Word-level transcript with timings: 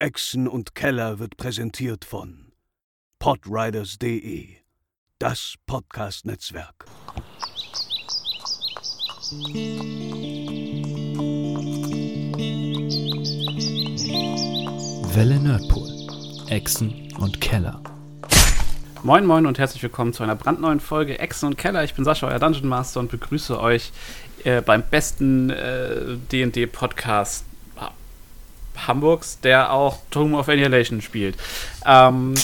Echsen 0.00 0.48
und 0.48 0.74
Keller 0.74 1.20
wird 1.20 1.36
präsentiert 1.36 2.04
von 2.04 2.52
podriders.de, 3.20 4.48
das 5.20 5.54
Podcast-Netzwerk. 5.66 6.84
Welle 15.14 15.38
Nerdpool, 15.38 15.88
Echsen 16.48 17.12
und 17.20 17.40
Keller. 17.40 17.80
Moin 19.04 19.24
Moin 19.24 19.46
und 19.46 19.60
herzlich 19.60 19.82
willkommen 19.84 20.12
zu 20.12 20.24
einer 20.24 20.34
brandneuen 20.34 20.80
Folge 20.80 21.20
Echsen 21.20 21.46
und 21.46 21.56
Keller. 21.56 21.84
Ich 21.84 21.94
bin 21.94 22.04
Sascha, 22.04 22.26
euer 22.26 22.40
Dungeon 22.40 22.68
Master 22.68 22.98
und 22.98 23.12
begrüße 23.12 23.60
euch 23.60 23.92
äh, 24.42 24.60
beim 24.60 24.82
besten 24.82 25.50
D&D-Podcast 26.32 27.44
Hamburgs, 28.86 29.40
der 29.40 29.72
auch 29.72 29.98
Tomb 30.10 30.34
of 30.34 30.48
Annihilation 30.48 31.00
spielt. 31.00 31.36
Ähm, 31.86 32.34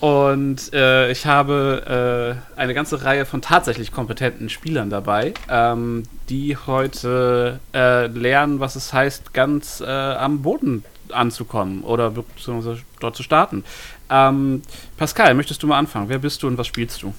und 0.00 0.72
äh, 0.72 1.10
ich 1.12 1.26
habe 1.26 2.38
äh, 2.56 2.58
eine 2.58 2.72
ganze 2.72 3.04
Reihe 3.04 3.26
von 3.26 3.42
tatsächlich 3.42 3.92
kompetenten 3.92 4.48
Spielern 4.48 4.88
dabei, 4.88 5.34
ähm, 5.50 6.04
die 6.30 6.56
heute 6.56 7.60
äh, 7.74 8.06
lernen, 8.06 8.60
was 8.60 8.76
es 8.76 8.94
heißt, 8.94 9.34
ganz 9.34 9.82
äh, 9.82 9.86
am 9.86 10.40
Boden 10.40 10.84
anzukommen 11.12 11.82
oder 11.82 12.10
beziehungsweise 12.10 12.80
dort 12.98 13.14
zu 13.14 13.22
starten. 13.22 13.64
Ähm, 14.08 14.62
Pascal, 14.96 15.34
möchtest 15.34 15.62
du 15.62 15.66
mal 15.66 15.78
anfangen? 15.78 16.08
Wer 16.08 16.18
bist 16.18 16.42
du 16.42 16.46
und 16.46 16.56
was 16.56 16.66
spielst 16.66 17.02
du? 17.02 17.12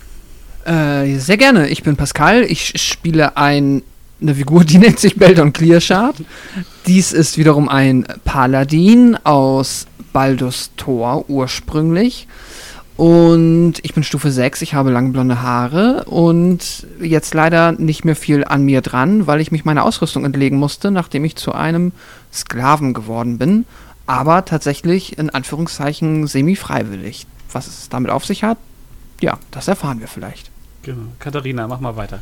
Äh, 0.66 1.18
sehr 1.18 1.38
gerne. 1.38 1.70
Ich 1.70 1.84
bin 1.84 1.96
Pascal. 1.96 2.44
Ich 2.44 2.82
spiele 2.82 3.38
ein 3.38 3.84
eine 4.22 4.36
Figur, 4.36 4.64
die 4.64 4.78
nennt 4.80 5.00
sich 5.00 5.18
Beldon 5.18 5.54
Clearshard. 5.54 6.16
Dies 6.88 7.12
ist 7.12 7.38
wiederum 7.38 7.70
ein 7.70 8.06
Paladin 8.24 9.18
aus 9.24 9.88
Baldus 10.14 10.72
Tor 10.78 11.30
ursprünglich. 11.30 12.28
Und 12.98 13.76
ich 13.82 13.96
bin 13.96 14.04
Stufe 14.04 14.32
6, 14.32 14.62
ich 14.62 14.76
habe 14.76 14.92
lange 14.92 15.10
blonde 15.10 15.42
Haare 15.42 16.04
und 16.04 16.86
jetzt 17.02 17.34
leider 17.34 17.72
nicht 17.72 18.06
mehr 18.06 18.16
viel 18.16 18.44
an 18.44 18.64
mir 18.64 18.82
dran, 18.82 19.26
weil 19.26 19.42
ich 19.42 19.52
mich 19.52 19.66
meiner 19.66 19.86
Ausrüstung 19.86 20.24
entlegen 20.24 20.60
musste, 20.60 20.92
nachdem 20.92 21.26
ich 21.26 21.36
zu 21.36 21.54
einem 21.54 21.94
Sklaven 22.32 22.94
geworden 22.94 23.40
bin. 23.40 23.66
Aber 24.06 24.46
tatsächlich 24.46 25.18
in 25.18 25.30
Anführungszeichen 25.30 26.28
semi-freiwillig. 26.28 27.26
Was 27.52 27.68
es 27.68 27.90
damit 27.90 28.12
auf 28.12 28.26
sich 28.26 28.44
hat, 28.44 28.58
ja, 29.20 29.40
das 29.52 29.68
erfahren 29.68 30.00
wir 30.00 30.08
vielleicht. 30.08 30.52
Genau. 30.84 31.08
Katharina, 31.20 31.68
mach 31.68 31.80
mal 31.80 31.96
weiter. 31.96 32.22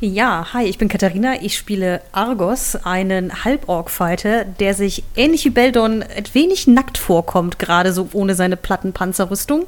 Ja, 0.00 0.46
hi, 0.52 0.62
ich 0.62 0.78
bin 0.78 0.88
Katharina. 0.88 1.42
Ich 1.42 1.58
spiele 1.58 2.00
Argos, 2.12 2.76
einen 2.76 3.44
Halborg-Fighter, 3.44 4.44
der 4.44 4.74
sich 4.74 5.02
ähnlich 5.16 5.44
wie 5.44 5.50
Beldon 5.50 6.04
ein 6.04 6.24
wenig 6.34 6.68
nackt 6.68 6.98
vorkommt, 6.98 7.58
gerade 7.58 7.92
so 7.92 8.08
ohne 8.12 8.36
seine 8.36 8.56
Plattenpanzerrüstung. 8.56 9.66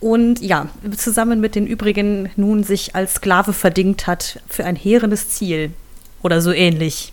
Und 0.00 0.40
ja, 0.40 0.68
zusammen 0.96 1.40
mit 1.40 1.54
den 1.54 1.68
übrigen 1.68 2.30
nun 2.34 2.64
sich 2.64 2.96
als 2.96 3.14
Sklave 3.14 3.52
verdingt 3.52 4.08
hat 4.08 4.40
für 4.48 4.64
ein 4.64 4.74
hehrendes 4.74 5.28
Ziel. 5.28 5.70
Oder 6.20 6.40
so 6.40 6.50
ähnlich. 6.50 7.12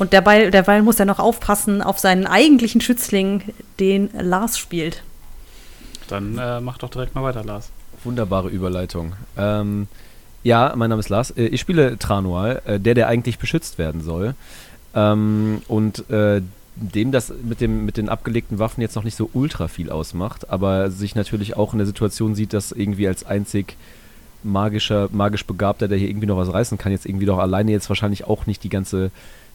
Und 0.00 0.12
derweil, 0.12 0.50
derweil 0.50 0.82
muss 0.82 0.98
er 0.98 1.06
noch 1.06 1.20
aufpassen 1.20 1.80
auf 1.80 2.00
seinen 2.00 2.26
eigentlichen 2.26 2.80
Schützling, 2.80 3.54
den 3.78 4.10
Lars 4.14 4.58
spielt. 4.58 5.04
Dann 6.08 6.38
äh, 6.38 6.60
mach 6.60 6.78
doch 6.78 6.90
direkt 6.90 7.14
mal 7.14 7.22
weiter, 7.22 7.44
Lars. 7.44 7.70
Wunderbare 8.02 8.48
Überleitung. 8.48 9.12
Ähm, 9.36 9.86
ja, 10.42 10.72
mein 10.76 10.90
Name 10.90 11.00
ist 11.00 11.08
Lars. 11.08 11.30
Äh, 11.32 11.46
ich 11.46 11.60
spiele 11.60 11.98
Tranual, 11.98 12.62
äh, 12.66 12.80
der, 12.80 12.94
der 12.94 13.08
eigentlich 13.08 13.38
beschützt 13.38 13.78
werden 13.78 14.02
soll. 14.02 14.34
Ähm, 14.94 15.62
und 15.68 16.08
äh, 16.10 16.42
dem 16.76 17.10
das 17.10 17.32
mit, 17.42 17.60
dem, 17.60 17.84
mit 17.84 17.96
den 17.96 18.08
abgelegten 18.08 18.58
Waffen 18.58 18.80
jetzt 18.80 18.94
noch 18.94 19.04
nicht 19.04 19.16
so 19.16 19.28
ultra 19.32 19.68
viel 19.68 19.90
ausmacht, 19.90 20.50
aber 20.50 20.90
sich 20.90 21.14
natürlich 21.14 21.56
auch 21.56 21.72
in 21.72 21.78
der 21.78 21.86
Situation 21.86 22.34
sieht, 22.34 22.52
dass 22.52 22.72
irgendwie 22.72 23.08
als 23.08 23.26
einzig 23.26 23.76
magischer, 24.44 25.08
magisch 25.10 25.44
Begabter, 25.44 25.88
der 25.88 25.98
hier 25.98 26.08
irgendwie 26.08 26.28
noch 26.28 26.36
was 26.36 26.52
reißen 26.52 26.78
kann, 26.78 26.92
jetzt 26.92 27.06
irgendwie 27.06 27.26
doch 27.26 27.38
alleine 27.38 27.72
jetzt 27.72 27.88
wahrscheinlich 27.88 28.24
auch 28.24 28.46
nicht 28.46 28.62
die 28.62 28.68
ganze, 28.68 29.10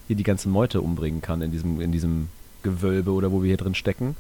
hier 0.08 0.18
die 0.18 0.24
ganze 0.24 0.50
Meute 0.50 0.82
umbringen 0.82 1.22
kann 1.22 1.42
in 1.42 1.52
diesem, 1.52 1.80
in 1.80 1.94
diesem 1.94 2.28
Gewölbe 2.62 3.12
oder 3.12 3.32
wo 3.32 3.42
wir 3.42 3.48
hier 3.48 3.58
drin 3.58 3.76
stecken. 3.76 4.16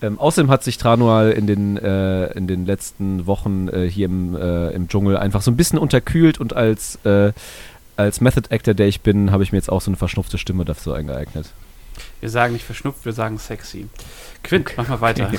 Ähm, 0.00 0.18
außerdem 0.18 0.50
hat 0.50 0.62
sich 0.62 0.78
Tranual 0.78 1.32
in 1.32 1.46
den, 1.46 1.76
äh, 1.76 2.26
in 2.32 2.46
den 2.46 2.66
letzten 2.66 3.26
Wochen 3.26 3.68
äh, 3.68 3.88
hier 3.88 4.06
im, 4.06 4.36
äh, 4.36 4.70
im 4.70 4.88
Dschungel 4.88 5.16
einfach 5.16 5.42
so 5.42 5.50
ein 5.50 5.56
bisschen 5.56 5.78
unterkühlt 5.78 6.38
und 6.38 6.54
als, 6.54 6.98
äh, 7.04 7.32
als 7.96 8.20
Method 8.20 8.54
Actor, 8.54 8.74
der 8.74 8.86
ich 8.86 9.00
bin, 9.00 9.32
habe 9.32 9.42
ich 9.42 9.52
mir 9.52 9.58
jetzt 9.58 9.70
auch 9.70 9.80
so 9.80 9.90
eine 9.90 9.96
verschnupfte 9.96 10.38
Stimme 10.38 10.64
dafür 10.64 10.94
eingeeignet. 10.94 11.46
Wir 12.20 12.30
sagen 12.30 12.52
nicht 12.52 12.64
verschnupft, 12.64 13.04
wir 13.04 13.12
sagen 13.12 13.38
sexy. 13.38 13.88
Quint, 14.44 14.66
okay. 14.66 14.74
mach 14.76 14.88
mal 14.88 15.00
weiter. 15.00 15.32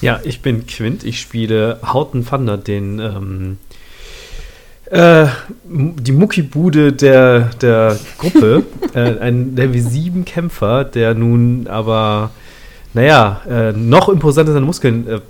Ja, 0.00 0.20
ich 0.24 0.40
bin 0.40 0.66
Quint, 0.66 1.04
ich 1.04 1.20
spiele 1.20 1.80
Hauten 1.84 2.24
Thunder, 2.24 2.56
den 2.56 2.98
ähm, 2.98 3.58
äh, 4.90 5.26
die 5.64 6.12
Muckibude 6.12 6.92
der, 6.92 7.50
der 7.60 7.98
Gruppe, 8.16 8.64
äh, 8.94 9.18
ein 9.18 9.54
Level 9.54 9.80
7 9.80 10.24
Kämpfer, 10.24 10.84
der 10.84 11.14
nun 11.14 11.66
aber 11.66 12.30
naja, 12.94 13.42
äh, 13.48 13.72
noch 13.72 14.08
imposanter 14.08 14.52
seine 14.52 14.66
Muskeln 14.66 15.06
äh, 15.08 15.20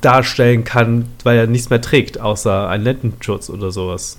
darstellen 0.00 0.64
kann, 0.64 1.06
weil 1.24 1.36
er 1.38 1.46
nichts 1.46 1.70
mehr 1.70 1.80
trägt, 1.80 2.20
außer 2.20 2.68
einen 2.68 2.84
Lendenschutz 2.84 3.50
oder 3.50 3.70
sowas. 3.70 4.18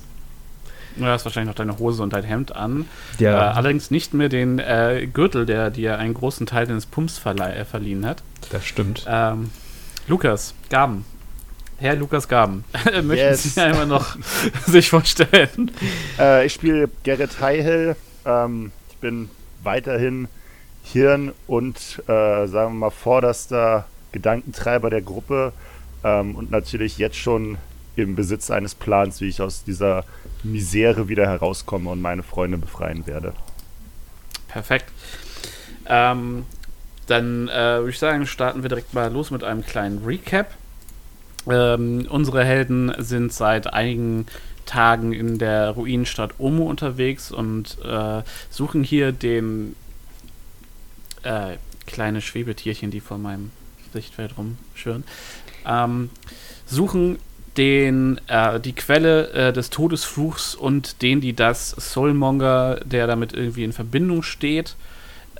Du 0.96 1.06
hast 1.06 1.24
wahrscheinlich 1.24 1.48
noch 1.48 1.56
deine 1.56 1.78
Hose 1.78 2.02
und 2.02 2.12
dein 2.12 2.24
Hemd 2.24 2.54
an. 2.54 2.86
Ja. 3.18 3.52
Äh, 3.52 3.54
allerdings 3.54 3.90
nicht 3.90 4.12
mehr 4.12 4.28
den 4.28 4.58
äh, 4.58 5.08
Gürtel, 5.12 5.46
der 5.46 5.70
dir 5.70 5.98
einen 5.98 6.14
großen 6.14 6.46
Teil 6.46 6.66
deines 6.66 6.86
Pumps 6.86 7.20
äh, 7.24 7.64
verliehen 7.64 8.04
hat. 8.04 8.22
Das 8.50 8.66
stimmt. 8.66 9.06
Ähm, 9.08 9.50
Lukas, 10.08 10.54
Gaben. 10.68 11.04
Herr 11.78 11.94
Lukas 11.94 12.28
Gaben, 12.28 12.64
möchten 12.84 13.14
yes. 13.14 13.54
Sie 13.54 13.60
einmal 13.60 13.86
noch 13.86 14.16
sich 14.66 14.90
vorstellen? 14.90 15.70
Äh, 16.18 16.44
ich 16.44 16.52
spiele 16.52 16.90
Gerrit 17.04 17.40
Heihel. 17.40 17.96
Ähm, 18.26 18.72
ich 18.90 18.96
bin 18.96 19.30
weiterhin 19.62 20.28
Hirn 20.92 21.32
und, 21.46 21.76
äh, 22.06 22.46
sagen 22.46 22.74
wir 22.74 22.78
mal, 22.78 22.90
vorderster 22.90 23.86
Gedankentreiber 24.12 24.90
der 24.90 25.02
Gruppe 25.02 25.52
ähm, 26.04 26.34
und 26.34 26.50
natürlich 26.50 26.98
jetzt 26.98 27.16
schon 27.16 27.58
im 27.96 28.14
Besitz 28.14 28.50
eines 28.50 28.74
Plans, 28.74 29.20
wie 29.20 29.28
ich 29.28 29.40
aus 29.40 29.64
dieser 29.64 30.04
Misere 30.42 31.08
wieder 31.08 31.26
herauskomme 31.26 31.90
und 31.90 32.00
meine 32.00 32.22
Freunde 32.22 32.58
befreien 32.58 33.06
werde. 33.06 33.34
Perfekt. 34.48 34.86
Ähm, 35.86 36.44
dann 37.06 37.48
äh, 37.48 37.78
würde 37.78 37.90
ich 37.90 37.98
sagen, 37.98 38.26
starten 38.26 38.62
wir 38.62 38.68
direkt 38.68 38.94
mal 38.94 39.12
los 39.12 39.30
mit 39.30 39.44
einem 39.44 39.64
kleinen 39.64 40.04
Recap. 40.04 40.54
Ähm, 41.48 42.06
unsere 42.08 42.44
Helden 42.44 42.92
sind 42.98 43.32
seit 43.32 43.72
einigen 43.72 44.26
Tagen 44.66 45.12
in 45.12 45.38
der 45.38 45.70
Ruinenstadt 45.70 46.34
Omo 46.38 46.64
unterwegs 46.64 47.32
und 47.32 47.78
äh, 47.84 48.22
suchen 48.50 48.84
hier 48.84 49.10
den 49.10 49.74
äh, 51.22 51.56
kleine 51.86 52.20
Schwebetierchen, 52.20 52.90
die 52.90 53.00
vor 53.00 53.18
meinem 53.18 53.50
Sichtfeld 53.92 54.34
rumschwirren, 54.36 55.04
ähm, 55.66 56.10
suchen 56.66 57.18
den, 57.56 58.20
äh, 58.28 58.60
die 58.60 58.72
Quelle 58.72 59.30
äh, 59.30 59.52
des 59.52 59.70
Todesfluchs 59.70 60.54
und 60.54 61.02
den, 61.02 61.20
die 61.20 61.32
das 61.34 61.70
Soulmonger, 61.70 62.80
der 62.84 63.06
damit 63.06 63.32
irgendwie 63.32 63.64
in 63.64 63.72
Verbindung 63.72 64.22
steht. 64.22 64.76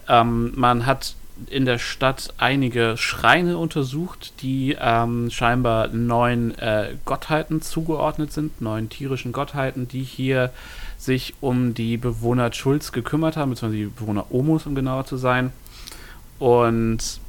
Ähm, 0.08 0.52
man 0.56 0.86
hat 0.86 1.14
in 1.48 1.64
der 1.64 1.78
Stadt 1.78 2.34
einige 2.36 2.96
Schreine 2.96 3.56
untersucht, 3.56 4.34
die 4.42 4.76
ähm, 4.78 5.30
scheinbar 5.30 5.88
neun 5.88 6.56
äh, 6.58 6.94
Gottheiten 7.04 7.62
zugeordnet 7.62 8.32
sind, 8.32 8.60
neun 8.60 8.88
tierischen 8.90 9.32
Gottheiten, 9.32 9.88
die 9.88 10.02
hier 10.02 10.52
sich 10.98 11.34
um 11.40 11.72
die 11.72 11.96
Bewohner 11.96 12.52
Schulz 12.52 12.92
gekümmert 12.92 13.36
haben, 13.36 13.50
beziehungsweise 13.50 13.84
die 13.84 13.90
Bewohner 13.90 14.26
Omus, 14.30 14.66
um 14.66 14.74
genauer 14.74 15.06
zu 15.06 15.16
sein. 15.16 15.52
Und 16.40 17.20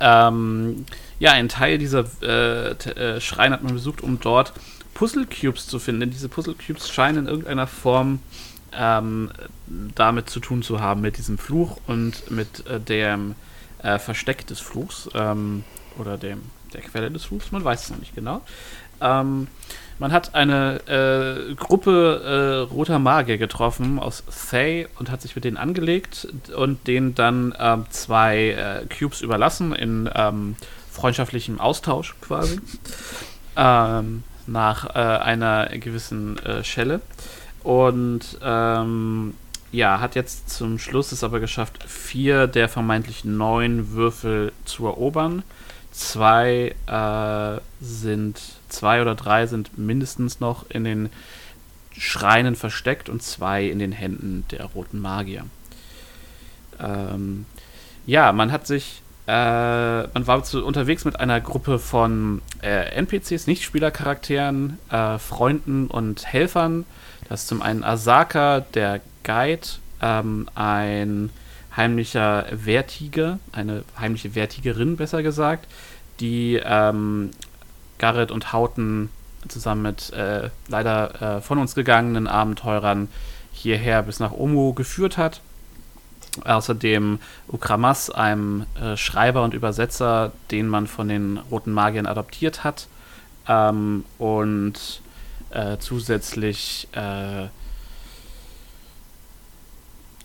ähm, 0.00 0.84
ja, 1.18 1.32
ein 1.32 1.48
Teil 1.48 1.78
dieser 1.78 2.04
äh, 2.20 2.72
äh, 2.72 3.20
Schreine 3.20 3.54
hat 3.54 3.62
man 3.62 3.72
besucht, 3.72 4.02
um 4.02 4.20
dort 4.20 4.52
Puzzle-Cubes 4.92 5.66
zu 5.66 5.78
finden. 5.78 6.00
Denn 6.00 6.10
diese 6.10 6.28
Puzzle-Cubes 6.28 6.90
scheinen 6.90 7.20
in 7.20 7.26
irgendeiner 7.28 7.66
Form 7.66 8.18
ähm, 8.72 9.30
damit 9.94 10.28
zu 10.28 10.40
tun 10.40 10.62
zu 10.62 10.80
haben, 10.80 11.00
mit 11.00 11.16
diesem 11.16 11.38
Fluch 11.38 11.78
und 11.86 12.30
mit 12.30 12.66
äh, 12.66 12.78
dem 12.78 13.34
äh, 13.82 13.98
Versteck 13.98 14.46
des 14.46 14.60
Fluchs 14.60 15.08
ähm, 15.14 15.64
oder 15.98 16.18
dem, 16.18 16.42
der 16.74 16.82
Quelle 16.82 17.10
des 17.10 17.24
Fluchs. 17.24 17.50
Man 17.50 17.64
weiß 17.64 17.84
es 17.84 17.90
noch 17.90 17.98
nicht 17.98 18.14
genau. 18.14 18.42
Ähm, 19.00 19.48
man 19.98 20.12
hat 20.12 20.34
eine 20.34 20.80
äh, 20.86 21.54
Gruppe 21.54 22.66
äh, 22.68 22.72
roter 22.72 22.98
Magier 22.98 23.36
getroffen 23.36 23.98
aus 23.98 24.22
Thay 24.50 24.86
und 24.98 25.10
hat 25.10 25.22
sich 25.22 25.34
mit 25.34 25.44
denen 25.44 25.56
angelegt 25.56 26.28
und 26.56 26.86
denen 26.86 27.16
dann 27.16 27.54
ähm, 27.58 27.86
zwei 27.90 28.50
äh, 28.50 28.86
Cubes 28.86 29.22
überlassen 29.22 29.74
in 29.74 30.08
ähm, 30.14 30.54
freundschaftlichem 30.92 31.58
Austausch 31.58 32.14
quasi. 32.20 32.60
Ähm, 33.56 34.22
nach 34.46 34.86
äh, 34.94 34.98
einer 34.98 35.66
gewissen 35.68 36.38
äh, 36.38 36.64
Schelle. 36.64 37.00
Und 37.62 38.38
ähm, 38.42 39.34
ja, 39.70 40.00
hat 40.00 40.14
jetzt 40.14 40.50
zum 40.50 40.78
Schluss 40.78 41.12
es 41.12 41.22
aber 41.22 41.40
geschafft, 41.40 41.84
vier 41.86 42.46
der 42.46 42.68
vermeintlich 42.68 43.24
neun 43.24 43.92
Würfel 43.92 44.52
zu 44.64 44.86
erobern. 44.86 45.42
Zwei 45.98 46.76
äh, 46.86 47.60
sind, 47.80 48.40
zwei 48.68 49.02
oder 49.02 49.16
drei 49.16 49.48
sind 49.48 49.76
mindestens 49.76 50.38
noch 50.38 50.70
in 50.70 50.84
den 50.84 51.10
Schreinen 51.90 52.54
versteckt 52.54 53.08
und 53.08 53.20
zwei 53.20 53.64
in 53.64 53.80
den 53.80 53.90
Händen 53.90 54.44
der 54.52 54.66
roten 54.66 55.00
Magier. 55.00 55.44
Ähm, 56.78 57.46
ja, 58.06 58.30
man 58.30 58.52
hat 58.52 58.68
sich, 58.68 59.02
äh, 59.26 59.32
man 59.32 60.26
war 60.28 60.44
zu, 60.44 60.64
unterwegs 60.64 61.04
mit 61.04 61.18
einer 61.18 61.40
Gruppe 61.40 61.80
von 61.80 62.42
äh, 62.62 62.94
NPCs, 62.94 63.48
Nichtspielercharakteren, 63.48 64.78
äh, 64.92 65.18
Freunden 65.18 65.88
und 65.88 66.24
Helfern. 66.24 66.84
Das 67.28 67.40
ist 67.42 67.48
zum 67.48 67.60
einen 67.60 67.82
Asaka, 67.82 68.60
der 68.60 69.00
Guide, 69.24 69.66
ähm, 70.00 70.48
ein 70.54 71.30
heimlicher 71.76 72.46
Wehrtiger, 72.50 73.38
eine 73.52 73.84
heimliche 73.98 74.34
Wehrtigerin 74.34 74.96
besser 74.96 75.22
gesagt, 75.22 75.68
die 76.20 76.60
ähm, 76.64 77.30
Garrett 77.98 78.30
und 78.30 78.52
Hauten 78.52 79.10
zusammen 79.46 79.82
mit 79.82 80.12
äh, 80.12 80.50
leider 80.68 81.38
äh, 81.38 81.40
von 81.40 81.58
uns 81.58 81.74
gegangenen 81.74 82.26
Abenteurern 82.26 83.08
hierher 83.52 84.02
bis 84.02 84.20
nach 84.20 84.32
Omu 84.32 84.72
geführt 84.72 85.16
hat. 85.16 85.40
Außerdem 86.44 87.18
Ukramas, 87.48 88.10
einem 88.10 88.66
äh, 88.80 88.96
Schreiber 88.96 89.42
und 89.42 89.54
Übersetzer, 89.54 90.32
den 90.50 90.68
man 90.68 90.86
von 90.86 91.08
den 91.08 91.38
Roten 91.50 91.72
Magiern 91.72 92.06
adoptiert 92.06 92.64
hat. 92.64 92.86
Ähm, 93.48 94.04
und 94.18 95.00
äh, 95.50 95.78
zusätzlich 95.78 96.88
äh, 96.92 97.46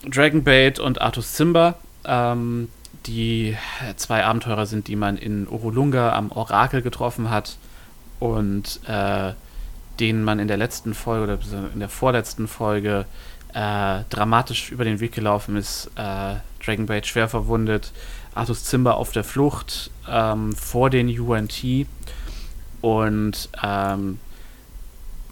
Dragonbait 0.06 0.80
und 0.80 1.02
Artus 1.02 1.34
Zimba, 1.34 1.76
ähm, 2.06 2.70
die 3.06 3.58
zwei 3.96 4.24
Abenteurer 4.24 4.66
sind, 4.66 4.88
die 4.88 4.96
man 4.96 5.18
in 5.18 5.48
Urulunga 5.48 6.14
am 6.14 6.32
Orakel 6.32 6.82
getroffen 6.82 7.30
hat 7.30 7.58
und 8.20 8.80
äh, 8.88 9.34
denen 10.00 10.24
man 10.24 10.40
in 10.40 10.48
der 10.48 10.58
letzten 10.58 10.94
Folge 10.94 11.24
oder 11.24 11.40
in 11.74 11.80
der 11.80 11.90
vorletzten 11.90 12.48
Folge 12.48 13.06
äh, 13.54 14.00
dramatisch 14.10 14.72
über 14.72 14.84
den 14.84 15.00
Weg 15.00 15.12
gelaufen 15.12 15.56
ist. 15.56 15.92
Äh, 15.96 16.36
Dragonbait 16.64 17.06
schwer 17.06 17.28
verwundet, 17.28 17.92
Artus 18.34 18.64
Zimba 18.64 18.92
auf 18.92 19.12
der 19.12 19.24
Flucht 19.24 19.92
ähm, 20.10 20.54
vor 20.54 20.90
den 20.90 21.08
UNT 21.20 21.64
und 22.82 23.50
ähm, 23.64 24.20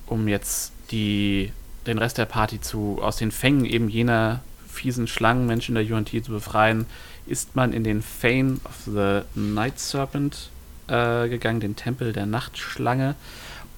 um 0.06 0.27
jetzt 0.27 0.74
die, 0.91 1.51
den 1.88 1.97
Rest 1.97 2.17
der 2.17 2.25
Party 2.25 2.62
zu, 2.62 3.00
aus 3.01 3.17
den 3.17 3.31
Fängen 3.31 3.65
eben 3.65 3.89
jener 3.89 4.41
fiesen 4.71 5.07
Schlangenmenschen 5.07 5.75
der 5.75 5.85
UNT 5.85 6.09
zu 6.09 6.31
befreien, 6.31 6.85
ist 7.25 7.56
man 7.56 7.73
in 7.73 7.83
den 7.83 8.01
Fane 8.01 8.57
of 8.65 8.81
the 8.85 9.21
Night 9.35 9.79
Serpent 9.79 10.50
äh, 10.88 11.29
gegangen, 11.29 11.59
den 11.59 11.75
Tempel 11.75 12.13
der 12.13 12.25
Nachtschlange, 12.25 13.15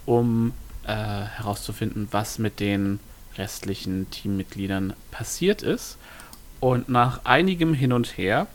um 0.05 0.53
äh, 0.83 0.93
herauszufinden, 0.93 2.07
was 2.11 2.39
mit 2.39 2.59
den 2.59 2.99
restlichen 3.37 4.09
Teammitgliedern 4.11 4.93
passiert 5.11 5.61
ist. 5.61 5.97
Und 6.59 6.87
nach 6.89 7.25
einigem 7.25 7.73
Hin 7.73 7.91
und 7.93 8.17
Her 8.17 8.47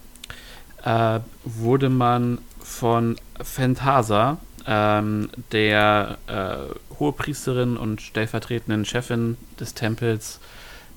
äh, 0.85 1.21
wurde 1.45 1.91
man 1.91 2.39
von 2.61 3.17
Phantasa, 3.43 4.39
ähm, 4.67 5.31
der 5.53 6.19
äh, 6.27 6.95
Hohepriesterin 6.99 7.77
und 7.77 8.03
stellvertretenden 8.03 8.85
Chefin 8.85 9.37
des 9.59 9.75
Tempels, 9.75 10.41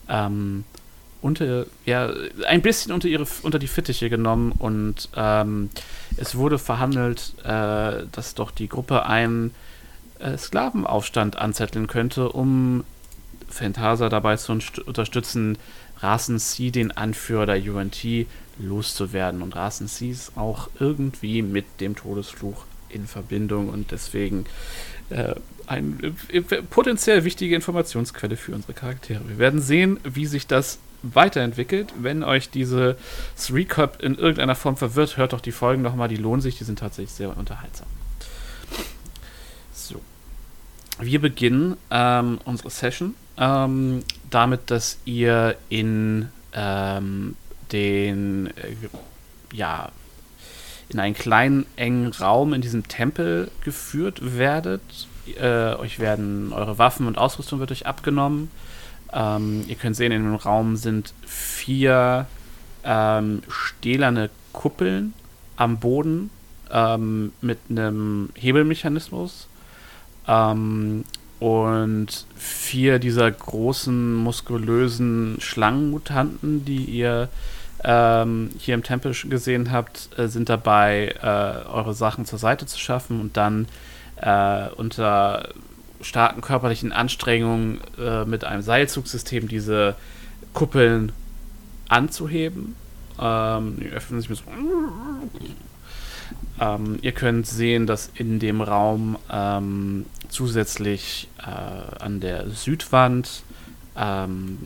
ähm, 0.09 0.65
unter, 1.21 1.65
ja, 1.85 2.11
ein 2.47 2.61
bisschen 2.61 2.91
unter, 2.91 3.07
ihre, 3.07 3.27
unter 3.43 3.59
die 3.59 3.67
Fittiche 3.67 4.09
genommen 4.09 4.53
und 4.57 5.09
ähm, 5.15 5.69
es 6.17 6.35
wurde 6.35 6.57
verhandelt, 6.57 7.33
äh, 7.43 8.03
dass 8.11 8.33
doch 8.35 8.51
die 8.51 8.67
Gruppe 8.67 9.05
einen 9.05 9.53
äh, 10.19 10.37
Sklavenaufstand 10.37 11.37
anzetteln 11.37 11.87
könnte, 11.87 12.29
um 12.29 12.83
Phantasa 13.49 14.09
dabei 14.09 14.37
zu 14.37 14.53
unterstützen, 14.85 15.57
Rasen 15.99 16.39
C, 16.39 16.71
den 16.71 16.91
Anführer 16.91 17.45
der 17.45 17.61
UNT, 17.61 18.03
loszuwerden. 18.57 19.41
Und 19.41 19.55
Rasen 19.55 19.87
C 19.87 20.09
ist 20.09 20.37
auch 20.37 20.69
irgendwie 20.79 21.41
mit 21.41 21.65
dem 21.79 21.95
Todesfluch 21.95 22.65
in 22.89 23.07
Verbindung 23.07 23.69
und 23.69 23.91
deswegen 23.91 24.45
äh, 25.09 25.35
eine 25.67 26.13
äh, 26.29 26.41
potenziell 26.41 27.23
wichtige 27.23 27.55
Informationsquelle 27.55 28.35
für 28.35 28.53
unsere 28.53 28.73
Charaktere. 28.73 29.21
Wir 29.27 29.37
werden 29.37 29.61
sehen, 29.61 29.99
wie 30.03 30.25
sich 30.25 30.47
das 30.47 30.79
weiterentwickelt. 31.03 31.93
Wenn 31.99 32.23
euch 32.23 32.49
diese 32.49 32.97
Recap 33.51 34.01
in 34.01 34.15
irgendeiner 34.15 34.55
Form 34.55 34.77
verwirrt, 34.77 35.17
hört 35.17 35.33
doch 35.33 35.41
die 35.41 35.51
Folgen 35.51 35.81
nochmal, 35.81 36.07
die 36.07 36.17
lohnen 36.17 36.41
sich, 36.41 36.57
die 36.57 36.63
sind 36.63 36.79
tatsächlich 36.79 37.11
sehr 37.11 37.35
unterhaltsam. 37.35 37.87
So. 39.73 40.01
Wir 40.99 41.19
beginnen 41.19 41.77
ähm, 41.89 42.39
unsere 42.45 42.69
Session 42.69 43.15
ähm, 43.37 44.03
damit, 44.29 44.69
dass 44.69 44.99
ihr 45.05 45.55
in 45.69 46.29
ähm, 46.53 47.35
den, 47.71 48.47
äh, 48.57 48.75
ja, 49.53 49.91
in 50.89 50.99
einen 50.99 51.15
kleinen, 51.15 51.65
engen 51.75 52.11
Raum 52.11 52.53
in 52.53 52.61
diesem 52.61 52.87
Tempel 52.87 53.49
geführt 53.63 54.37
werdet. 54.37 54.81
Äh, 55.39 55.75
euch 55.75 55.99
werden 55.99 56.51
eure 56.51 56.77
Waffen 56.77 57.07
und 57.07 57.17
Ausrüstung 57.17 57.59
wird 57.59 57.71
euch 57.71 57.85
abgenommen. 57.85 58.51
Ähm, 59.13 59.63
ihr 59.67 59.75
könnt 59.75 59.95
sehen, 59.95 60.11
in 60.11 60.23
dem 60.23 60.35
Raum 60.35 60.75
sind 60.75 61.13
vier 61.25 62.27
ähm, 62.83 63.43
stählerne 63.49 64.29
Kuppeln 64.53 65.13
am 65.55 65.77
Boden 65.79 66.29
ähm, 66.71 67.33
mit 67.41 67.59
einem 67.69 68.29
Hebelmechanismus. 68.35 69.47
Ähm, 70.27 71.03
und 71.39 72.27
vier 72.35 72.99
dieser 72.99 73.31
großen, 73.31 74.13
muskulösen 74.13 75.37
Schlangenmutanten, 75.39 76.65
die 76.65 76.85
ihr 76.85 77.29
ähm, 77.83 78.51
hier 78.59 78.75
im 78.75 78.83
Tempel 78.83 79.15
gesehen 79.27 79.71
habt, 79.71 80.09
äh, 80.17 80.27
sind 80.27 80.49
dabei, 80.49 81.15
äh, 81.21 81.67
eure 81.67 81.95
Sachen 81.95 82.25
zur 82.25 82.37
Seite 82.37 82.67
zu 82.67 82.77
schaffen 82.77 83.19
und 83.19 83.37
dann 83.37 83.67
äh, 84.17 84.69
unter 84.75 85.49
starken 86.01 86.41
körperlichen 86.41 86.91
Anstrengungen 86.91 87.81
äh, 87.99 88.25
mit 88.25 88.43
einem 88.43 88.61
Seilzugsystem 88.61 89.47
diese 89.47 89.95
Kuppeln 90.53 91.11
anzuheben. 91.87 92.75
Ähm, 93.19 93.77
die 93.79 93.89
öffnen 93.89 94.21
sich 94.21 94.29
mit 94.29 94.39
so 94.39 94.45
ähm, 96.61 96.99
ihr 97.01 97.11
könnt 97.11 97.47
sehen, 97.47 97.87
dass 97.87 98.11
in 98.13 98.39
dem 98.39 98.61
Raum 98.61 99.17
ähm, 99.31 100.05
zusätzlich 100.29 101.27
äh, 101.39 102.03
an 102.03 102.19
der 102.19 102.51
Südwand 102.51 103.43
ähm, 103.97 104.59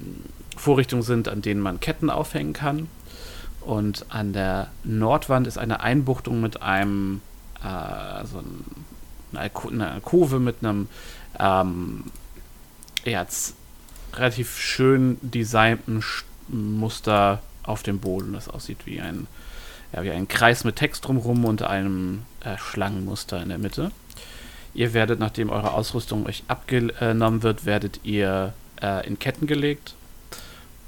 Vorrichtungen 0.58 1.04
sind, 1.04 1.30
an 1.30 1.42
denen 1.42 1.62
man 1.62 1.80
Ketten 1.80 2.10
aufhängen 2.10 2.54
kann. 2.54 2.90
Und 3.62 4.06
an 4.10 4.34
der 4.34 4.68
Nordwand 4.84 5.48
ist 5.48 5.58
eine 5.58 5.80
Einbuchtung 5.80 6.42
mit 6.42 6.62
einem, 6.62 7.22
äh, 7.64 7.68
also 7.68 8.44
eine 9.34 9.92
Alkove 9.92 10.40
mit 10.40 10.58
einem 10.62 10.88
ähm, 11.40 12.06
ja, 13.04 13.26
relativ 14.14 14.58
schön 14.58 15.18
designten 15.22 16.04
Muster 16.48 17.42
auf 17.64 17.84
dem 17.84 18.00
Boden, 18.00 18.34
das 18.34 18.48
aussieht 18.50 18.86
wie 18.86 19.02
ein, 19.02 19.28
ja, 19.94 20.04
wie 20.04 20.12
ein 20.12 20.28
Kreis 20.28 20.64
mit 20.64 20.76
Text 20.76 21.08
drumherum 21.08 21.46
und 21.46 21.64
einem 21.64 22.24
äh, 22.42 22.58
Schlangenmuster 22.58 23.42
in 23.42 23.50
der 23.50 23.58
Mitte. 23.58 23.92
Ihr 24.74 24.94
werdet, 24.94 25.20
nachdem 25.20 25.50
eure 25.50 25.74
Ausrüstung 25.74 26.26
euch 26.26 26.44
abgenommen 26.48 27.44
wird, 27.44 27.66
werdet 27.66 28.02
ihr 28.04 28.54
äh, 28.82 29.08
in 29.08 29.18
Ketten 29.20 29.48
gelegt 29.48 29.96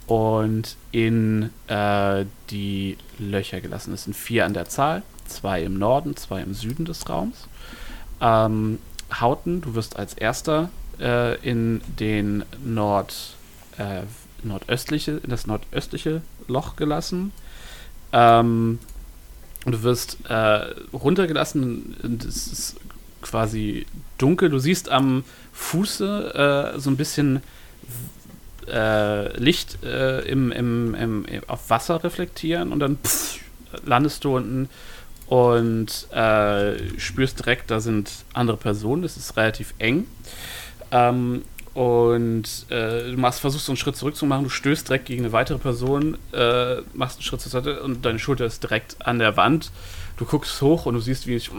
und 0.07 0.75
in 0.91 1.51
äh, 1.67 2.25
die 2.49 2.97
Löcher 3.17 3.61
gelassen. 3.61 3.93
Es 3.93 4.03
sind 4.03 4.15
vier 4.15 4.45
an 4.45 4.53
der 4.53 4.67
Zahl, 4.67 5.03
zwei 5.25 5.63
im 5.63 5.77
Norden, 5.77 6.15
zwei 6.15 6.41
im 6.41 6.53
Süden 6.53 6.85
des 6.85 7.07
Raums. 7.09 7.47
Ähm, 8.19 8.79
Hauten, 9.13 9.61
du 9.61 9.75
wirst 9.75 9.97
als 9.97 10.13
erster 10.13 10.69
äh, 10.99 11.39
in 11.41 11.81
den 11.99 12.43
Nord, 12.63 13.35
äh, 13.77 14.01
nordöstliche, 14.43 15.21
in 15.23 15.29
das 15.29 15.47
nordöstliche 15.47 16.21
Loch 16.47 16.75
gelassen. 16.75 17.31
Ähm, 18.11 18.79
und 19.65 19.71
du 19.71 19.83
wirst 19.83 20.17
äh, 20.29 20.73
runtergelassen. 20.93 21.95
Und 22.01 22.23
es 22.23 22.47
ist 22.47 22.75
quasi 23.21 23.85
dunkel. 24.17 24.49
Du 24.49 24.59
siehst 24.59 24.89
am 24.89 25.23
Fuße 25.51 26.73
äh, 26.75 26.79
so 26.79 26.89
ein 26.89 26.97
bisschen 26.97 27.41
äh, 28.67 29.37
Licht 29.37 29.83
äh, 29.83 30.21
im, 30.21 30.51
im, 30.51 30.95
im, 30.95 31.25
auf 31.47 31.69
Wasser 31.69 32.03
reflektieren 32.03 32.71
und 32.71 32.79
dann 32.79 32.97
pff, 32.97 33.39
landest 33.85 34.23
du 34.23 34.35
unten 34.35 34.69
und 35.27 36.12
äh, 36.12 37.00
spürst 37.00 37.39
direkt, 37.39 37.69
da 37.69 37.79
sind 37.79 38.12
andere 38.34 38.57
Personen, 38.57 39.01
das 39.01 39.17
ist 39.17 39.36
relativ 39.38 39.74
eng. 39.77 40.07
Ähm, 40.91 41.43
und 41.74 42.65
äh, 42.69 43.12
du 43.12 43.17
machst, 43.17 43.41
versuchst 43.41 43.67
so 43.67 43.72
einen 43.72 43.77
Schritt 43.77 43.96
zurück 43.96 44.15
zu 44.15 44.25
machen, 44.25 44.46
du 44.46 44.50
stößt 44.50 44.88
direkt 44.88 45.05
gegen 45.05 45.24
eine 45.24 45.31
weitere 45.31 45.60
Person, 45.60 46.17
äh, 46.31 46.77
machst 46.93 47.17
einen 47.17 47.24
Schritt 47.24 47.41
zur 47.41 47.51
Seite 47.51 47.84
und 47.84 48.03
deine 48.03 48.17
Schulter 48.17 48.46
ist 48.46 48.63
direkt 48.63 49.05
an 49.05 49.19
der 49.19 49.38
Wand. 49.38 49.72
Du 50.17 50.25
guckst 50.25 50.60
hoch 50.62 50.88
und 50.88 50.96
du 50.96 51.01
siehst, 51.01 51.27
wie 51.27 51.38
sich 51.38 51.51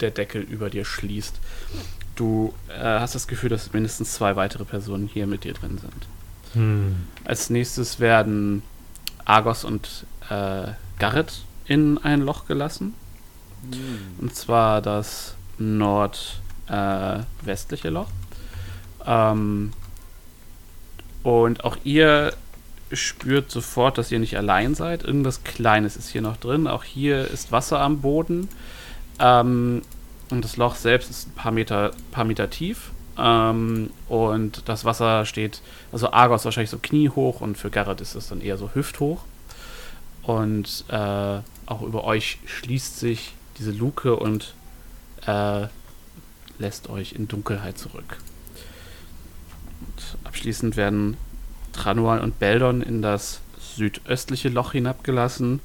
der 0.00 0.10
Deckel 0.10 0.42
über 0.42 0.68
dir 0.68 0.84
schließt. 0.84 1.40
Du 2.14 2.52
äh, 2.68 2.82
hast 2.82 3.14
das 3.14 3.26
Gefühl, 3.26 3.48
dass 3.48 3.72
mindestens 3.72 4.12
zwei 4.12 4.36
weitere 4.36 4.64
Personen 4.64 5.08
hier 5.10 5.26
mit 5.26 5.44
dir 5.44 5.54
drin 5.54 5.78
sind. 5.78 6.06
Hm. 6.52 6.96
Als 7.24 7.48
nächstes 7.48 8.00
werden 8.00 8.62
Argos 9.24 9.64
und 9.64 10.04
äh, 10.30 10.68
Garrett 10.98 11.42
in 11.66 11.98
ein 11.98 12.20
Loch 12.20 12.46
gelassen. 12.46 12.94
Und 14.20 14.34
zwar 14.34 14.82
das 14.82 15.34
nordwestliche 15.58 17.90
Loch. 17.90 18.08
Ähm, 19.06 19.72
und 21.22 21.64
auch 21.64 21.76
ihr 21.84 22.34
spürt 22.92 23.50
sofort, 23.50 23.98
dass 23.98 24.12
ihr 24.12 24.18
nicht 24.18 24.36
allein 24.36 24.74
seid. 24.74 25.02
Irgendwas 25.02 25.44
Kleines 25.44 25.96
ist 25.96 26.10
hier 26.10 26.20
noch 26.20 26.36
drin. 26.36 26.66
Auch 26.66 26.84
hier 26.84 27.30
ist 27.30 27.52
Wasser 27.52 27.80
am 27.80 28.00
Boden. 28.00 28.48
Ähm, 29.18 29.82
und 30.30 30.44
das 30.44 30.56
Loch 30.56 30.76
selbst 30.76 31.10
ist 31.10 31.28
ein 31.28 31.34
paar 31.34 31.52
Meter, 31.52 31.92
paar 32.10 32.24
Meter 32.24 32.50
tief. 32.50 32.90
Ähm, 33.16 33.90
und 34.08 34.68
das 34.68 34.84
Wasser 34.84 35.24
steht, 35.24 35.62
also 35.92 36.12
Argos 36.12 36.44
wahrscheinlich 36.44 36.70
so 36.70 36.78
kniehoch 36.80 37.40
und 37.40 37.56
für 37.56 37.70
Garrett 37.70 38.00
ist 38.00 38.14
es 38.14 38.28
dann 38.28 38.40
eher 38.40 38.58
so 38.58 38.70
hüfthoch. 38.74 39.20
Und 40.26 40.84
äh, 40.88 41.40
auch 41.66 41.82
über 41.82 42.04
euch 42.04 42.38
schließt 42.46 42.98
sich 42.98 43.34
diese 43.58 43.70
Luke 43.70 44.16
und 44.16 44.54
äh, 45.26 45.66
lässt 46.58 46.88
euch 46.88 47.12
in 47.12 47.28
Dunkelheit 47.28 47.78
zurück. 47.78 48.18
Und 49.80 50.16
abschließend 50.24 50.76
werden 50.76 51.16
Tranual 51.72 52.20
und 52.20 52.38
Beldon 52.38 52.80
in 52.80 53.02
das 53.02 53.40
südöstliche 53.76 54.48
Loch 54.48 54.72
hinabgelassen. 54.72 55.60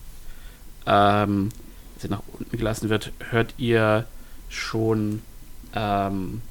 Ähm, 0.86 1.50
als 1.96 2.04
ihr 2.04 2.10
nach 2.10 2.24
unten 2.28 2.58
gelassen 2.58 2.90
wird, 2.90 3.12
hört 3.30 3.54
ihr 3.58 4.06
schon 4.50 5.22
ähm, 5.74 6.42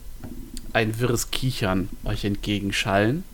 ein 0.73 0.99
wirres 1.00 1.31
Kichern 1.31 1.88
euch 2.05 2.25
entgegenschallen. 2.25 3.25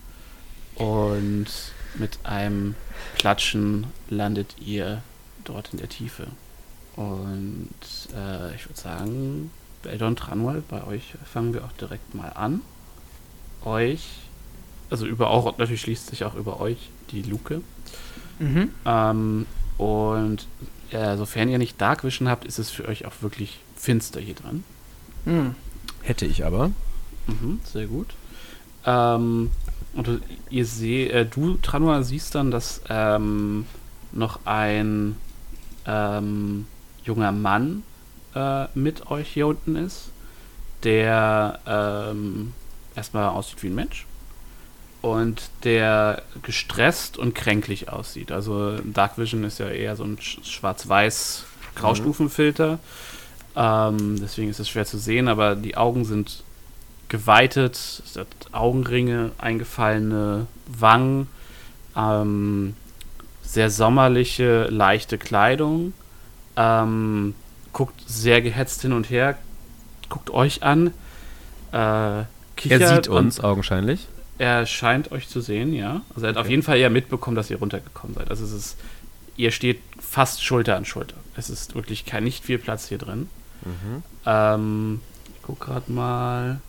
Und 0.76 1.47
mit 1.94 2.18
einem 2.24 2.74
Klatschen 3.16 3.86
landet 4.08 4.56
ihr 4.60 5.02
dort 5.44 5.70
in 5.72 5.78
der 5.78 5.88
Tiefe. 5.88 6.26
Und 6.96 7.70
äh, 8.14 8.54
ich 8.54 8.66
würde 8.66 8.80
sagen, 8.80 9.50
Beldon 9.82 10.16
Tranwal, 10.16 10.62
bei 10.68 10.84
euch 10.84 11.14
fangen 11.30 11.52
wir 11.54 11.64
auch 11.64 11.72
direkt 11.72 12.14
mal 12.14 12.28
an. 12.28 12.60
Euch, 13.64 14.06
also 14.90 15.06
über 15.06 15.30
auch, 15.30 15.58
natürlich 15.58 15.82
schließt 15.82 16.08
sich 16.08 16.24
auch 16.24 16.34
über 16.34 16.60
euch 16.60 16.90
die 17.10 17.22
Luke. 17.22 17.62
Mhm. 18.38 18.70
Ähm, 18.84 19.46
und 19.78 20.46
äh, 20.90 21.16
sofern 21.16 21.48
ihr 21.48 21.58
nicht 21.58 21.80
Dark 21.80 22.04
Vision 22.04 22.28
habt, 22.28 22.44
ist 22.44 22.58
es 22.58 22.70
für 22.70 22.86
euch 22.86 23.06
auch 23.06 23.14
wirklich 23.20 23.58
finster 23.76 24.20
hier 24.20 24.34
dran. 24.34 24.64
Hm. 25.24 25.54
Hätte 26.02 26.26
ich 26.26 26.44
aber. 26.44 26.70
Mhm, 27.26 27.60
sehr 27.64 27.86
gut. 27.86 28.14
Ähm, 28.84 29.50
und 29.94 30.06
du- 30.06 30.20
ihr 30.50 30.66
seht, 30.66 31.10
äh, 31.12 31.26
du, 31.26 31.56
Tranua, 31.62 32.02
siehst 32.02 32.34
dann, 32.34 32.50
dass 32.50 32.80
ähm, 32.88 33.66
noch 34.12 34.40
ein 34.44 35.16
ähm, 35.86 36.66
junger 37.04 37.32
Mann 37.32 37.82
äh, 38.34 38.66
mit 38.74 39.10
euch 39.10 39.28
hier 39.28 39.46
unten 39.46 39.76
ist, 39.76 40.10
der 40.82 41.60
ähm, 41.66 42.52
erstmal 42.94 43.28
aussieht 43.28 43.62
wie 43.62 43.68
ein 43.68 43.74
Mensch 43.74 44.06
und 45.02 45.50
der 45.64 46.22
gestresst 46.42 47.18
und 47.18 47.34
kränklich 47.34 47.88
aussieht. 47.90 48.32
Also 48.32 48.78
Dark 48.84 49.18
Vision 49.18 49.44
ist 49.44 49.58
ja 49.58 49.68
eher 49.68 49.96
so 49.96 50.04
ein 50.04 50.16
sch- 50.18 50.44
schwarz-weiß 50.44 51.44
Graustufenfilter. 51.74 52.78
Ähm, 53.56 54.18
deswegen 54.20 54.48
ist 54.50 54.60
es 54.60 54.68
schwer 54.68 54.86
zu 54.86 54.98
sehen, 54.98 55.28
aber 55.28 55.56
die 55.56 55.76
Augen 55.76 56.04
sind 56.04 56.43
geweitet, 57.14 58.02
Augenringe, 58.50 59.30
eingefallene 59.38 60.49
Wangen, 60.66 61.28
ähm, 61.97 62.75
sehr 63.42 63.71
sommerliche, 63.71 64.64
leichte 64.64 65.16
Kleidung, 65.16 65.92
ähm, 66.56 67.37
guckt 67.73 68.00
sehr 68.06 68.42
gehetzt 68.42 68.83
hin 68.83 68.92
und 68.92 69.11
her, 69.11 69.38
guckt 70.09 70.30
euch 70.30 70.64
an, 70.64 70.88
äh, 71.71 72.25
kichert 72.56 72.80
Er 72.80 72.94
sieht 72.97 73.06
uns 73.09 73.38
augenscheinlich. 73.38 74.09
er 74.38 74.66
scheint 74.66 75.12
euch 75.12 75.28
zu 75.28 75.40
sehen, 75.40 75.73
ja. 75.73 76.00
Also 76.16 76.26
er 76.26 76.30
hat 76.30 76.37
auf 76.37 76.50
jeden 76.50 76.64
Fall 76.64 76.78
ja 76.78 76.90
mitbekommen, 76.90 77.37
dass 77.37 77.49
ihr 77.49 77.59
runtergekommen 77.59 78.16
seid. 78.16 78.28
Also 78.28 78.44
es 78.44 78.50
ist, 78.52 78.76
ihr 79.37 79.52
steht 79.52 79.80
fast 80.00 80.42
Schulter 80.42 80.75
an 80.75 80.85
Schulter. 80.85 81.16
Es 81.37 81.49
ist 81.49 81.76
wirklich 81.76 82.06
kein, 82.06 82.25
nicht 82.25 82.44
viel 82.44 82.59
Platz 82.59 82.88
hier 82.88 82.99
drin. 82.99 83.28
Ähm, 84.26 85.00
ich 85.28 85.42
guck 85.42 85.61
gerade 85.61 85.92
mal. 85.92 86.61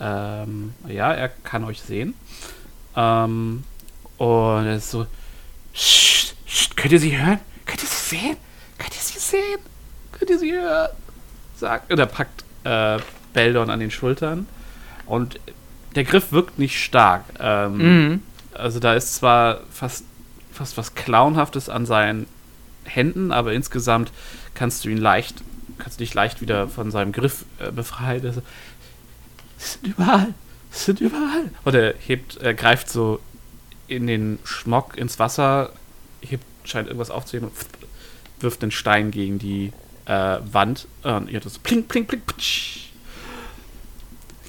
Ähm, 0.00 0.74
ja, 0.88 1.12
er 1.12 1.28
kann 1.28 1.64
euch 1.64 1.80
sehen. 1.80 2.14
Ähm, 2.96 3.64
und 4.18 4.66
er 4.66 4.76
ist 4.76 4.90
so. 4.90 5.06
"Sch, 5.74 6.34
sch, 6.46 6.70
könnt 6.76 6.92
ihr 6.92 7.00
sie 7.00 7.16
hören? 7.16 7.38
Könnt 7.66 7.82
ihr 7.82 7.88
sie 7.88 8.16
sehen? 8.16 8.36
Könnt 8.78 8.94
ihr 8.94 9.00
sie 9.00 9.18
sehen? 9.18 9.58
Könnt 10.12 10.30
ihr 10.30 10.38
sie 10.38 10.52
hören? 10.52 10.88
Sagt. 11.56 11.92
Und 11.92 11.98
er 11.98 12.06
packt 12.06 12.44
äh, 12.64 12.98
Beldon 13.32 13.70
an 13.70 13.80
den 13.80 13.90
Schultern. 13.90 14.46
Und 15.06 15.38
der 15.94 16.04
Griff 16.04 16.32
wirkt 16.32 16.58
nicht 16.58 16.82
stark. 16.82 17.24
Ähm, 17.38 17.76
Mhm. 17.76 18.22
also 18.54 18.80
da 18.80 18.94
ist 18.94 19.14
zwar 19.14 19.60
fast, 19.70 20.04
fast 20.52 20.76
was 20.76 20.94
Clownhaftes 20.94 21.68
an 21.68 21.86
seinen 21.86 22.26
Händen, 22.84 23.32
aber 23.32 23.52
insgesamt 23.52 24.10
kannst 24.54 24.84
du 24.84 24.88
ihn 24.88 24.98
leicht, 24.98 25.36
kannst 25.78 25.98
du 26.00 26.04
dich 26.04 26.14
leicht 26.14 26.40
wieder 26.40 26.68
von 26.68 26.90
seinem 26.90 27.12
Griff 27.12 27.44
äh, 27.58 27.70
befreien. 27.70 28.24
Also, 28.26 28.42
sie 29.56 29.78
sind 29.78 29.86
überall, 29.86 30.34
sie 30.70 30.84
sind 30.84 31.00
überall. 31.00 31.50
Und 31.64 31.74
er 31.74 31.94
hebt, 31.98 32.36
er 32.36 32.54
greift 32.54 32.88
so 32.88 33.20
in 33.88 34.06
den 34.06 34.38
Schmock 34.44 34.96
ins 34.96 35.18
Wasser, 35.18 35.72
hebt, 36.20 36.44
scheint 36.64 36.88
irgendwas 36.88 37.10
aufzuheben 37.10 37.48
und 37.48 37.56
wirft 38.40 38.62
einen 38.62 38.72
Stein 38.72 39.10
gegen 39.10 39.38
die 39.38 39.72
äh, 40.06 40.38
Wand. 40.52 40.86
Und 41.02 41.28
ihr 41.28 41.34
hört 41.34 41.44
so 41.44 41.60
pling, 41.62 41.84
pling, 41.84 42.06
pling, 42.06 42.22
ptsch. 42.22 42.86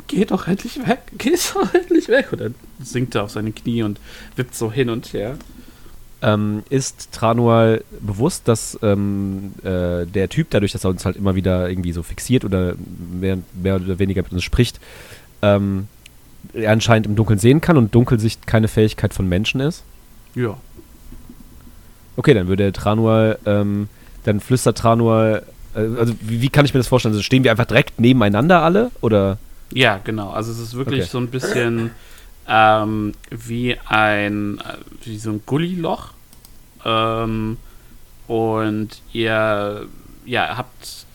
Geh 0.08 0.24
doch 0.26 0.48
endlich 0.48 0.88
weg, 0.88 1.00
geh 1.18 1.38
doch 1.54 1.74
endlich 1.74 2.08
weg. 2.08 2.32
Und 2.32 2.42
dann 2.42 2.56
sinkt 2.80 3.16
er 3.16 3.24
auf 3.24 3.32
seine 3.32 3.52
Knie 3.52 3.84
und 3.84 4.00
wippt 4.36 4.56
so 4.56 4.72
hin 4.72 4.90
und 4.90 5.12
her. 5.14 5.38
Ähm, 6.22 6.64
ist 6.72 7.12
Tranual 7.12 7.84
bewusst, 8.02 8.48
dass 8.48 8.78
ähm, 8.82 9.54
äh, 9.64 10.06
der 10.08 10.30
Typ, 10.30 10.48
dadurch, 10.50 10.72
dass 10.72 10.84
er 10.84 10.90
uns 10.90 11.06
halt 11.06 11.16
immer 11.16 11.36
wieder 11.36 11.70
irgendwie 11.70 11.92
so 11.92 12.02
fixiert 12.02 12.44
oder 12.44 12.74
mehr, 13.20 13.38
mehr 13.54 13.76
oder 13.76 14.00
weniger 14.00 14.24
mit 14.24 14.32
uns 14.32 14.44
spricht, 14.44 14.80
ähm, 15.44 15.88
er 16.54 16.72
anscheinend 16.72 17.06
im 17.06 17.16
Dunkeln 17.16 17.38
sehen 17.38 17.62
kann 17.62 17.78
und 17.78 17.94
Dunkelsicht 17.94 18.48
keine 18.48 18.68
Fähigkeit 18.68 19.14
von 19.14 19.30
Menschen 19.30 19.60
ist? 19.62 19.84
Ja. 20.34 20.58
Okay, 22.16 22.34
dann 22.34 22.48
würde 22.48 22.72
Tranual, 22.72 23.38
ähm, 23.46 23.88
dann 24.24 24.40
flüstert 24.40 24.78
Tranual, 24.78 25.44
äh, 25.76 25.80
also 26.00 26.14
wie, 26.22 26.42
wie 26.42 26.50
kann 26.50 26.66
ich 26.66 26.74
mir 26.74 26.80
das 26.80 26.88
vorstellen? 26.88 27.14
Also 27.14 27.22
stehen 27.22 27.44
wir 27.44 27.52
einfach 27.52 27.66
direkt 27.66 28.00
nebeneinander 28.00 28.64
alle? 28.64 28.90
Oder? 29.02 29.38
Ja, 29.72 30.00
genau. 30.04 30.32
Also 30.32 30.52
es 30.52 30.60
ist 30.60 30.76
wirklich 30.76 31.02
Okay. 31.02 31.10
so 31.12 31.20
ein 31.20 31.28
bisschen 31.28 31.92
ähm, 32.48 33.14
wie 33.30 33.78
ein 33.86 34.62
wie 35.04 35.18
so 35.18 35.32
ein 35.32 35.42
Gulliloch. 35.46 36.10
Ähm, 36.86 37.58
und 38.28 39.02
ihr 39.14 39.88
ja, 40.26 40.58
habt 40.58 41.06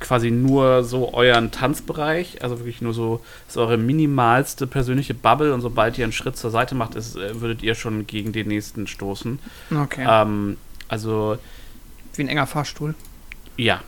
quasi 0.00 0.30
nur 0.30 0.84
so 0.84 1.12
euren 1.12 1.50
Tanzbereich, 1.50 2.42
also 2.42 2.58
wirklich 2.58 2.80
nur 2.80 2.94
so 2.94 3.20
ist 3.46 3.56
eure 3.56 3.76
minimalste 3.76 4.66
persönliche 4.66 5.14
Bubble 5.14 5.52
und 5.52 5.60
sobald 5.60 5.98
ihr 5.98 6.04
einen 6.04 6.12
Schritt 6.12 6.36
zur 6.36 6.50
Seite 6.50 6.74
macht, 6.74 6.94
ist, 6.94 7.16
äh, 7.16 7.40
würdet 7.40 7.62
ihr 7.62 7.74
schon 7.74 8.06
gegen 8.06 8.32
den 8.32 8.48
nächsten 8.48 8.86
stoßen. 8.86 9.38
Okay. 9.74 10.06
Ähm, 10.08 10.56
also 10.88 11.36
Wie 12.14 12.22
ein 12.22 12.28
enger 12.28 12.46
Fahrstuhl. 12.46 12.94
ja, 13.56 13.80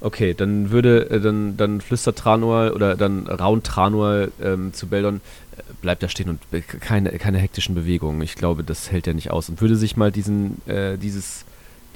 Okay, 0.00 0.32
dann 0.34 0.70
würde, 0.70 1.10
äh, 1.10 1.20
dann, 1.20 1.56
dann 1.56 1.80
flüstert 1.80 2.16
Tranual 2.18 2.72
oder 2.72 2.96
dann 2.96 3.26
raunt 3.26 3.64
Tranual 3.66 4.30
ähm, 4.40 4.72
zu 4.72 4.86
Beldon, 4.86 5.16
äh, 5.56 5.62
bleibt 5.82 6.02
da 6.04 6.08
stehen 6.08 6.28
und 6.28 6.50
be- 6.50 6.62
keine, 6.62 7.10
keine 7.18 7.38
hektischen 7.38 7.74
Bewegungen. 7.74 8.22
Ich 8.22 8.36
glaube, 8.36 8.62
das 8.62 8.92
hält 8.92 9.06
er 9.08 9.14
nicht 9.14 9.30
aus. 9.32 9.48
Und 9.48 9.60
würde 9.60 9.74
sich 9.76 9.96
mal 9.96 10.12
diesen, 10.12 10.60
äh, 10.68 10.96
dieses, 10.98 11.44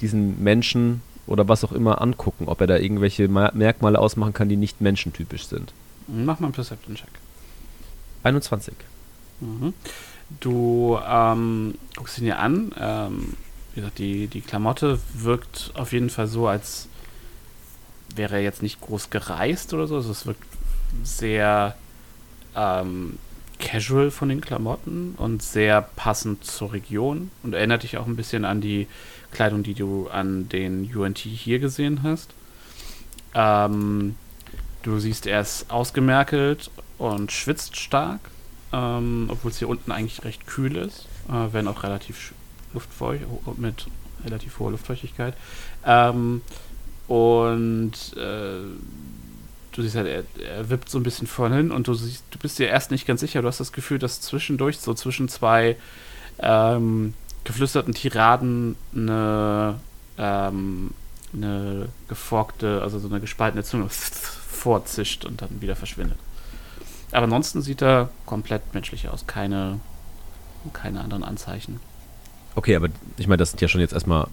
diesen 0.01 0.43
Menschen 0.43 1.01
oder 1.27 1.47
was 1.47 1.63
auch 1.63 1.71
immer 1.71 2.01
angucken, 2.01 2.49
ob 2.49 2.59
er 2.59 2.67
da 2.67 2.77
irgendwelche 2.77 3.29
Ma 3.29 3.51
Merkmale 3.53 3.97
ausmachen 3.99 4.33
kann, 4.33 4.49
die 4.49 4.57
nicht 4.57 4.81
menschentypisch 4.81 5.45
sind. 5.47 5.71
mach 6.07 6.41
mal 6.41 6.47
einen 6.47 6.53
Perception-Check. 6.53 7.07
21. 8.23 8.73
Mhm. 9.39 9.73
Du 10.39 10.97
ähm, 11.07 11.75
guckst 11.95 12.17
ihn 12.17 12.25
dir 12.25 12.39
an. 12.39 12.71
Ähm, 12.79 13.33
wie 13.73 13.79
gesagt, 13.81 13.99
die, 13.99 14.27
die 14.27 14.41
Klamotte 14.41 14.99
wirkt 15.13 15.71
auf 15.75 15.93
jeden 15.93 16.09
Fall 16.09 16.27
so, 16.27 16.47
als 16.47 16.87
wäre 18.15 18.35
er 18.35 18.41
jetzt 18.41 18.61
nicht 18.61 18.81
groß 18.81 19.09
gereist 19.09 19.73
oder 19.73 19.87
so. 19.87 19.95
Also 19.95 20.11
es 20.11 20.25
wirkt 20.25 20.43
sehr 21.03 21.75
ähm, 22.55 23.17
casual 23.59 24.11
von 24.11 24.29
den 24.29 24.41
Klamotten 24.41 25.15
und 25.17 25.41
sehr 25.41 25.81
passend 25.81 26.43
zur 26.43 26.73
Region 26.73 27.31
und 27.43 27.53
erinnert 27.53 27.83
dich 27.83 27.97
auch 27.97 28.05
ein 28.07 28.15
bisschen 28.15 28.45
an 28.45 28.61
die 28.61 28.87
Kleidung, 29.31 29.63
die 29.63 29.73
du 29.73 30.07
an 30.09 30.49
den 30.49 30.93
UNT 30.95 31.17
hier 31.19 31.59
gesehen 31.59 32.03
hast. 32.03 32.31
Ähm, 33.33 34.15
du 34.83 34.99
siehst, 34.99 35.25
er 35.25 35.41
ist 35.41 35.71
ausgemerkelt 35.71 36.69
und 36.97 37.31
schwitzt 37.31 37.77
stark, 37.77 38.19
ähm, 38.71 39.27
obwohl 39.31 39.51
es 39.51 39.57
hier 39.59 39.69
unten 39.69 39.91
eigentlich 39.91 40.23
recht 40.23 40.45
kühl 40.45 40.75
ist, 40.75 41.07
äh, 41.29 41.51
wenn 41.53 41.67
auch 41.67 41.83
relativ 41.83 42.33
luftfeucht, 42.73 43.23
ho- 43.25 43.55
mit 43.57 43.87
relativ 44.25 44.59
hoher 44.59 44.71
Luftfeuchtigkeit. 44.71 45.35
Ähm, 45.85 46.41
und 47.07 47.91
äh, 48.15 48.61
du 49.71 49.81
siehst 49.81 49.95
halt, 49.95 50.07
er, 50.07 50.23
er 50.43 50.69
wippt 50.69 50.89
so 50.89 50.99
ein 50.99 51.03
bisschen 51.03 51.27
vorne 51.27 51.57
hin 51.57 51.71
und 51.71 51.87
du 51.87 51.93
siehst, 51.93 52.23
du 52.31 52.39
bist 52.39 52.59
dir 52.59 52.67
erst 52.67 52.91
nicht 52.91 53.05
ganz 53.05 53.19
sicher, 53.21 53.41
du 53.41 53.47
hast 53.47 53.59
das 53.59 53.73
Gefühl, 53.73 53.99
dass 53.99 54.21
zwischendurch, 54.21 54.79
so 54.79 54.93
zwischen 54.93 55.27
zwei 55.27 55.75
ähm, 56.39 57.13
geflüsterten 57.43 57.93
Tiraden 57.93 58.75
eine, 58.95 59.79
ähm, 60.17 60.91
eine 61.33 61.89
geforkte, 62.07 62.81
also 62.81 62.99
so 62.99 63.09
eine 63.09 63.19
gespaltene 63.19 63.63
Zunge 63.63 63.87
vorzischt 63.89 65.25
und 65.25 65.41
dann 65.41 65.61
wieder 65.61 65.75
verschwindet. 65.75 66.17
Aber 67.11 67.25
ansonsten 67.25 67.61
sieht 67.61 67.81
er 67.81 68.09
komplett 68.25 68.73
menschlich 68.73 69.09
aus, 69.09 69.27
keine, 69.27 69.79
keine 70.71 71.01
anderen 71.01 71.23
Anzeichen. 71.23 71.79
Okay, 72.55 72.75
aber 72.75 72.89
ich 73.17 73.27
meine, 73.27 73.37
das 73.37 73.51
sind 73.51 73.61
ja 73.61 73.67
schon 73.67 73.81
jetzt 73.81 73.93
erstmal 73.93 74.27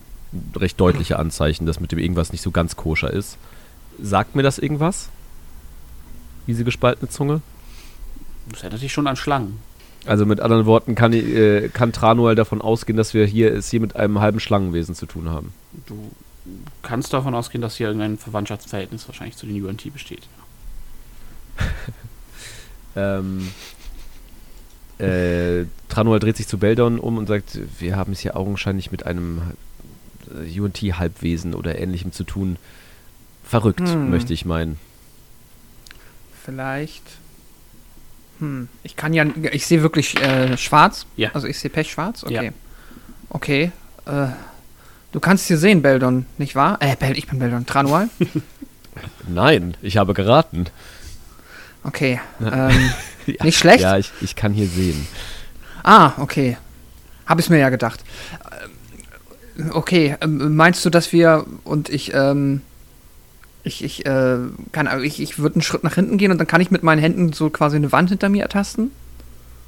recht 0.57 0.81
deutliche 0.81 1.19
Anzeichen, 1.19 1.67
dass 1.67 1.81
mit 1.81 1.93
dem 1.93 1.99
irgendwas 1.99 2.33
nicht 2.33 2.43
so 2.43 2.51
ganz 2.51 2.77
koscher 2.77 3.13
ist. 3.13 3.37
Sagt 4.01 4.37
mir 4.37 4.43
das 4.43 4.59
irgendwas? 4.59 5.09
Diese 6.47 6.65
gespaltene 6.65 7.11
Zunge? 7.11 7.43
Das 8.51 8.63
erinnert 8.63 8.83
dich 8.83 8.93
schon 8.93 9.07
an 9.07 9.17
Schlangen. 9.17 9.59
Also 10.07 10.25
mit 10.25 10.41
anderen 10.41 10.65
Worten 10.67 10.95
kann, 10.95 11.13
äh, 11.13 11.69
kann 11.69 11.93
Tranuel 11.93 12.35
davon 12.35 12.63
ausgehen, 12.63 12.97
dass 12.97 13.13
wir 13.13 13.27
hier 13.27 13.53
es 13.53 13.71
hier 13.71 13.81
mit 13.81 13.97
einem 13.97 14.21
halben 14.21 14.41
Schlangenwesen 14.41 14.95
zu 14.95 15.07
tun 15.07 15.29
haben. 15.29 15.53
Du 15.87 16.11
kannst 16.83 17.13
davon 17.13 17.35
ausgehen, 17.35 17.61
dass 17.61 17.77
hier 17.77 17.89
irgendein 17.89 18.17
Verwandtschaftsverhältnis 18.17 19.07
wahrscheinlich 19.09 19.37
zu 19.37 19.47
den 19.47 19.63
UNT 19.65 19.93
besteht. 19.93 20.23
Ähm, 22.97 23.51
äh, 24.99 25.65
Tranuel 25.89 26.19
dreht 26.19 26.37
sich 26.37 26.49
zu 26.49 26.59
Beldon 26.59 26.99
um 26.99 27.19
und 27.19 27.27
sagt, 27.27 27.59
wir 27.79 27.97
haben 27.97 28.13
es 28.13 28.21
hier 28.21 28.37
augenscheinlich 28.37 28.91
mit 28.91 29.07
einem 29.07 29.41
UNT-Halbwesen 30.35 31.55
oder 31.55 31.79
ähnlichem 31.79 32.13
zu 32.13 32.25
tun. 32.25 32.57
Verrückt, 33.45 33.81
Hm. 33.89 34.11
möchte 34.11 34.33
ich 34.33 34.45
meinen. 34.45 34.79
Vielleicht. 36.45 37.03
Hm. 38.39 38.69
Ich 38.83 38.97
kann 38.97 39.13
ja. 39.13 39.25
Ich 39.53 39.67
sehe 39.67 39.83
wirklich 39.83 40.17
äh, 40.21 40.57
schwarz. 40.57 41.07
Ja. 41.17 41.31
Also 41.35 41.47
ich 41.47 41.59
sehe 41.59 41.71
pechschwarz. 41.71 42.25
Okay. 42.25 42.47
Ja. 42.47 42.53
Okay. 43.29 43.73
Äh, 44.07 44.27
du 45.13 45.21
kannst 45.21 45.47
hier 45.49 45.59
sehen, 45.59 45.83
Beldon, 45.83 46.27
nicht 46.39 46.55
wahr? 46.55 46.79
Äh, 46.81 46.97
Bel 46.97 47.19
ich 47.19 47.27
bin 47.27 47.39
Beldon. 47.39 47.67
Tranual? 47.67 48.09
Nein, 49.29 49.77
ich 49.83 49.97
habe 49.97 50.15
geraten. 50.15 50.67
Okay. 51.85 52.21
Ähm, 52.41 52.91
Nicht 53.43 53.59
schlecht? 53.59 53.83
Ja, 53.83 53.99
ich, 53.99 54.11
ich 54.23 54.35
kann 54.35 54.53
hier 54.55 54.67
sehen. 54.67 55.07
ah, 55.85 56.13
okay. 56.17 56.57
Habe 57.27 57.43
ich 57.43 57.51
mir 57.51 57.59
ja 57.59 57.69
gedacht. 57.69 58.03
Okay. 59.73 60.17
Ähm, 60.21 60.57
meinst 60.57 60.85
du, 60.85 60.91
dass 60.91 61.13
wir 61.13 61.47
und 61.65 61.89
ich, 61.89 62.13
ähm, 62.15 62.63
ich, 63.63 63.85
ich, 63.85 64.07
äh, 64.07 64.39
kann, 64.73 64.87
also 64.87 65.05
ich, 65.05 65.21
ich 65.21 65.39
würde 65.39 65.57
einen 65.57 65.63
Schritt 65.63 65.85
nach 65.85 65.95
hinten 65.95 66.19
gehen 66.19 66.33
und 66.33 66.39
dann 66.39 66.47
kann 66.47 66.61
ich 66.61 66.71
mit 66.71 66.83
meinen 66.83 67.01
Händen 67.01 67.33
so 67.33 67.51
quasi 67.51 67.77
eine 67.77 67.93
Wand 67.93 68.11
hinter 68.11 68.29
mir 68.29 68.43
ertasten? 68.43 68.91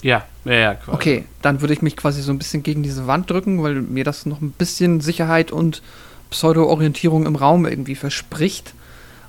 Ja, 0.02 0.24
ja, 0.44 0.52
ja. 0.52 0.74
quasi. 0.74 0.96
Okay, 0.96 1.24
dann 1.42 1.60
würde 1.60 1.74
ich 1.74 1.82
mich 1.82 1.96
quasi 1.96 2.22
so 2.22 2.32
ein 2.32 2.38
bisschen 2.38 2.62
gegen 2.62 2.82
diese 2.82 3.06
Wand 3.06 3.30
drücken, 3.30 3.62
weil 3.62 3.82
mir 3.82 4.04
das 4.04 4.26
noch 4.26 4.40
ein 4.40 4.50
bisschen 4.50 5.00
Sicherheit 5.00 5.52
und 5.52 5.82
Pseudo-Orientierung 6.30 7.26
im 7.26 7.36
Raum 7.36 7.66
irgendwie 7.66 7.94
verspricht. 7.94 8.74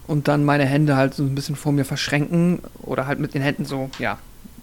Und 0.05 0.27
dann 0.27 0.43
meine 0.43 0.65
Hände 0.65 0.97
halt 0.97 1.13
so 1.13 1.23
ein 1.23 1.35
bisschen 1.35 1.55
vor 1.55 1.71
mir 1.71 1.85
verschränken 1.85 2.59
oder 2.81 3.07
halt 3.07 3.19
mit 3.19 3.33
den 3.33 3.41
Händen 3.41 3.65
so, 3.65 3.89
ja, 3.99 4.17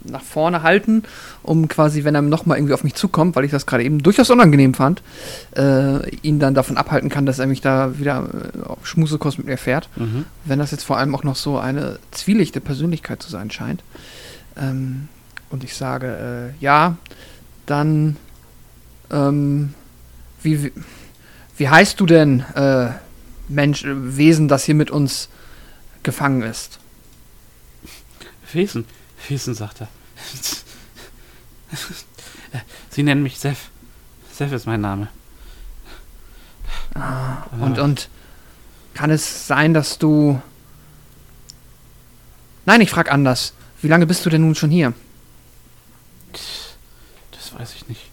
nach 0.05 0.23
vorne 0.23 0.63
halten, 0.63 1.03
um 1.43 1.69
quasi, 1.69 2.05
wenn 2.05 2.15
er 2.15 2.23
nochmal 2.23 2.59
irgendwie 2.59 2.75
auf 2.75 2.85
mich 2.85 2.95
zukommt, 2.95 3.37
weil 3.37 3.45
ich 3.45 3.51
das 3.51 3.67
gerade 3.67 3.85
eben 3.85 4.03
durchaus 4.03 4.31
unangenehm 4.31 4.75
fand, 4.75 5.03
äh, 5.57 6.09
ihn 6.17 6.39
dann 6.39 6.55
davon 6.55 6.77
abhalten 6.77 7.09
kann, 7.09 7.27
dass 7.27 7.39
er 7.39 7.47
mich 7.47 7.61
da 7.61 7.99
wieder 7.99 8.29
äh, 8.55 8.67
auf 8.67 8.87
Schmusekurs 8.87 9.39
mit 9.39 9.47
mir 9.47 9.59
fährt. 9.59 9.89
Mhm. 9.97 10.25
Wenn 10.45 10.59
das 10.59 10.71
jetzt 10.71 10.85
vor 10.85 10.99
allem 10.99 11.15
auch 11.15 11.25
noch 11.25 11.37
so 11.37 11.59
eine 11.59 11.99
zwielichte 12.11 12.61
Persönlichkeit 12.61 13.23
zu 13.23 13.31
sein 13.31 13.51
scheint. 13.51 13.83
Ähm, 14.57 15.09
und 15.51 15.65
ich 15.65 15.75
sage, 15.75 16.53
äh, 16.59 16.63
ja, 16.65 16.97
dann, 17.67 18.17
ähm, 19.11 19.75
wie, 20.43 20.65
wie, 20.65 20.73
wie 21.57 21.69
heißt 21.69 21.99
du 22.01 22.07
denn, 22.07 22.41
äh, 22.55 22.91
Mensch, 23.49 23.85
äh, 23.85 24.17
Wesen, 24.17 24.49
das 24.49 24.65
hier 24.65 24.75
mit 24.75 24.91
uns 24.91 25.29
gefangen 26.03 26.43
ist? 26.43 26.79
Wesen, 28.53 28.85
Wesen, 29.29 29.55
sagt 29.55 29.83
er. 29.83 29.89
Sie 32.91 33.03
nennen 33.03 33.23
mich 33.23 33.39
Seth. 33.39 33.59
Seth 34.33 34.53
ist 34.53 34.67
mein 34.67 34.81
Name. 34.81 35.09
Ah, 36.95 37.45
und, 37.61 37.79
und 37.79 38.09
kann 38.95 39.11
es 39.11 39.47
sein, 39.47 39.75
dass 39.75 39.99
du. 39.99 40.41
Nein, 42.67 42.81
ich 42.81 42.91
frag 42.91 43.13
anders. 43.13 43.55
Wie 43.81 43.89
lange 43.89 44.07
bist 44.07 44.27
du 44.27 44.31
denn 44.31 44.43
nun 44.43 44.55
schon 44.55 44.71
hier? 44.71 44.93
Das 47.31 47.55
weiß 47.59 47.75
ich 47.75 47.89
nicht. 47.89 48.11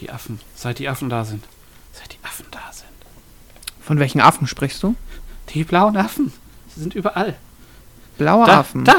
Die 0.00 0.10
Affen, 0.10 0.40
seit 0.54 0.78
die 0.78 0.88
Affen 0.88 1.08
da 1.08 1.24
sind. 1.24 1.44
Seit 1.92 2.12
die 2.12 2.18
Affen 2.22 2.46
da 2.50 2.72
sind. 2.72 2.86
Von 3.80 3.98
welchen 3.98 4.20
Affen 4.20 4.46
sprichst 4.46 4.82
du? 4.82 4.94
Die 5.54 5.64
blauen 5.64 5.96
Affen. 5.96 6.32
Sie 6.74 6.80
sind 6.80 6.94
überall. 6.94 7.36
Blaue 8.18 8.46
Da, 8.46 8.60
Affen. 8.60 8.84
da 8.84 8.94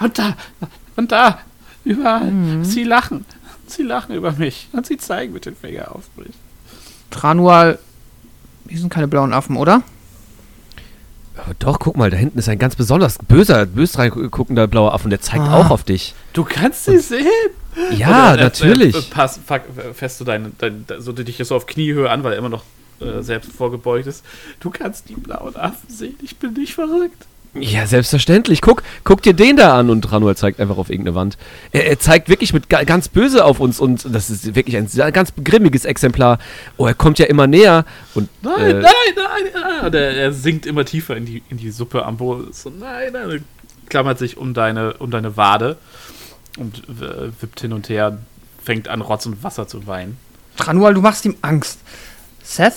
und 0.00 0.18
da 0.18 0.36
und 0.96 1.12
da. 1.12 1.38
Überall. 1.84 2.30
Mhm. 2.30 2.64
Sie 2.64 2.84
lachen. 2.84 3.24
Sie 3.66 3.82
lachen 3.82 4.14
über 4.14 4.32
mich. 4.32 4.68
Und 4.72 4.86
sie 4.86 4.96
zeigen 4.96 5.32
mit 5.32 5.44
dem 5.46 5.56
Finger 5.56 5.94
auf 5.94 6.04
mich. 6.16 6.28
Tranual. 7.10 7.78
Die 8.64 8.76
sind 8.78 8.88
keine 8.90 9.08
blauen 9.08 9.32
Affen, 9.32 9.56
oder? 9.56 9.82
Aber 11.36 11.54
doch, 11.58 11.78
guck 11.80 11.96
mal, 11.96 12.10
da 12.10 12.16
hinten 12.16 12.38
ist 12.38 12.48
ein 12.48 12.58
ganz 12.58 12.76
besonders 12.76 13.18
böser, 13.18 13.66
bös 13.66 13.98
reinguckender 13.98 14.66
blauer 14.68 14.94
Affe 14.94 15.04
und 15.04 15.10
der 15.10 15.20
zeigt 15.20 15.42
Ah. 15.44 15.58
auch 15.58 15.70
auf 15.70 15.82
dich. 15.82 16.14
Du 16.32 16.44
kannst 16.44 16.84
sie 16.84 16.98
sehen. 16.98 17.26
Ja, 17.90 18.30
Und 18.32 18.38
er- 18.38 18.38
er- 18.38 18.44
natürlich. 18.44 18.94
Er, 18.94 19.02
pass, 19.14 19.40
fuck, 19.44 19.62
fässt 19.94 20.20
du 20.20 20.24
deine, 20.24 20.52
dein, 20.58 20.84
so 20.98 21.12
dich 21.12 21.36
so 21.44 21.56
auf 21.56 21.66
Kniehöhe 21.66 22.08
an, 22.08 22.22
weil 22.22 22.32
er 22.32 22.38
immer 22.38 22.48
noch 22.48 22.62
äh, 23.00 23.20
selbst 23.22 23.50
vorgebeugt 23.52 24.06
ist. 24.06 24.24
Du 24.60 24.70
kannst 24.70 25.08
die 25.08 25.14
blauen 25.16 25.56
Affen 25.56 25.88
sehen. 25.90 26.14
Ich 26.22 26.36
bin 26.36 26.52
nicht 26.52 26.74
verrückt. 26.74 27.26
Ja, 27.56 27.86
selbstverständlich. 27.86 28.60
Guck, 28.60 28.82
guck 29.04 29.22
dir 29.22 29.32
den 29.32 29.56
da 29.56 29.78
an 29.78 29.88
und 29.88 30.10
Ranuel 30.10 30.36
zeigt 30.36 30.58
einfach 30.60 30.76
auf 30.76 30.90
irgendeine 30.90 31.14
Wand. 31.14 31.38
Er, 31.70 31.86
er 31.86 31.98
zeigt 32.00 32.28
wirklich 32.28 32.52
mit 32.52 32.68
ga, 32.68 32.82
ganz 32.82 33.08
böse 33.08 33.44
auf 33.44 33.60
uns 33.60 33.78
und 33.78 34.04
das 34.12 34.28
ist 34.28 34.54
wirklich 34.56 34.76
ein 34.76 34.88
sehr- 34.88 35.12
ganz 35.12 35.32
grimmiges 35.42 35.84
Exemplar. 35.84 36.38
Oh, 36.76 36.86
er 36.86 36.94
kommt 36.94 37.18
ja 37.20 37.26
immer 37.26 37.46
näher 37.46 37.84
und 38.14 38.28
Nein, 38.42 38.60
äh, 38.60 38.72
nein, 38.74 38.82
nein, 39.16 39.52
nein. 39.54 39.86
Und 39.86 39.94
er, 39.94 40.10
er 40.16 40.32
sinkt 40.32 40.66
immer 40.66 40.84
tiefer 40.84 41.16
in 41.16 41.26
die, 41.26 41.42
in 41.48 41.56
die 41.58 41.70
Suppe 41.70 42.04
am 42.04 42.16
Boden. 42.16 42.52
So, 42.52 42.70
nein, 42.70 43.12
nein. 43.12 43.30
Und 43.30 43.44
klammert 43.88 44.18
sich 44.18 44.36
um 44.36 44.52
deine, 44.52 44.94
um 44.94 45.10
deine 45.12 45.36
Wade 45.36 45.76
und 46.58 46.78
äh, 46.88 47.30
wippt 47.40 47.60
hin 47.60 47.72
und 47.72 47.88
her, 47.88 48.18
fängt 48.64 48.88
an, 48.88 49.00
Rotz 49.00 49.26
und 49.26 49.44
Wasser 49.44 49.68
zu 49.68 49.86
weinen. 49.86 50.16
Tranual, 50.56 50.94
du 50.94 51.00
machst 51.02 51.24
ihm 51.24 51.36
Angst. 51.42 51.78
Seth? 52.42 52.74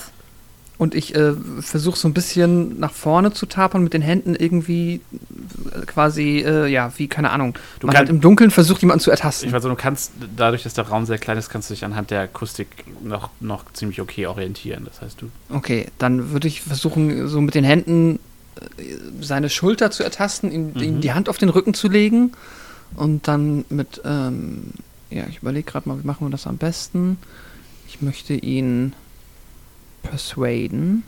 Und 0.79 0.93
ich 0.93 1.15
äh, 1.15 1.33
versuche 1.59 1.97
so 1.97 2.07
ein 2.07 2.13
bisschen 2.13 2.79
nach 2.79 2.91
vorne 2.93 3.33
zu 3.33 3.47
tapern 3.47 3.83
mit 3.83 3.93
den 3.93 4.03
Händen 4.03 4.35
irgendwie 4.35 5.01
äh, 5.73 5.85
quasi, 5.87 6.43
äh, 6.45 6.67
ja, 6.67 6.91
wie, 6.97 7.07
keine 7.07 7.31
Ahnung. 7.31 7.55
Du 7.79 7.87
Man 7.87 7.93
kann- 7.95 7.99
halt 8.01 8.09
im 8.09 8.21
Dunkeln 8.21 8.51
versucht, 8.51 8.81
jemanden 8.81 9.01
zu 9.03 9.09
ertasten. 9.09 9.47
Ich 9.49 9.53
weiß, 9.55 9.63
du 9.63 9.73
kannst, 9.75 10.11
dadurch, 10.35 10.61
dass 10.61 10.75
der 10.75 10.87
Raum 10.87 11.07
sehr 11.07 11.17
klein 11.17 11.35
ist, 11.39 11.49
kannst 11.49 11.69
du 11.71 11.73
dich 11.73 11.83
anhand 11.83 12.11
der 12.11 12.21
Akustik 12.21 12.67
noch, 13.03 13.31
noch 13.39 13.63
ziemlich 13.73 13.99
okay 14.01 14.27
orientieren. 14.27 14.83
Das 14.85 15.01
heißt, 15.01 15.19
du 15.19 15.29
Okay, 15.49 15.87
dann 15.97 16.29
würde 16.31 16.47
ich 16.47 16.61
versuchen, 16.61 17.27
so 17.27 17.41
mit 17.41 17.55
den 17.55 17.63
Händen 17.63 18.19
äh, 18.77 18.83
seine 19.19 19.49
Schulter 19.49 19.89
zu 19.89 20.03
ertasten, 20.03 20.51
ihm, 20.51 20.73
Mhm. 20.75 20.81
ihm 20.83 21.01
die 21.01 21.11
Hand 21.13 21.27
auf 21.27 21.39
den 21.39 21.49
Rücken 21.49 21.73
zu 21.73 21.87
legen 21.89 22.33
und 22.95 23.27
dann 23.27 23.65
mit, 23.69 23.99
ähm, 24.05 24.65
ja, 25.09 25.23
ich 25.27 25.39
überlege 25.39 25.71
gerade 25.71 25.89
mal, 25.89 25.97
wie 26.03 26.05
machen 26.05 26.27
wir 26.27 26.29
das 26.29 26.45
am 26.45 26.57
besten. 26.57 27.17
Ich 27.87 28.03
möchte 28.03 28.35
ihn 28.35 28.93
persuaden. 30.09 31.03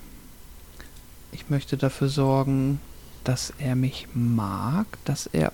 Ich 1.31 1.49
möchte 1.49 1.77
dafür 1.77 2.09
sorgen, 2.09 2.79
dass 3.23 3.53
er 3.59 3.75
mich 3.75 4.07
mag, 4.13 4.85
dass 5.05 5.27
er 5.27 5.51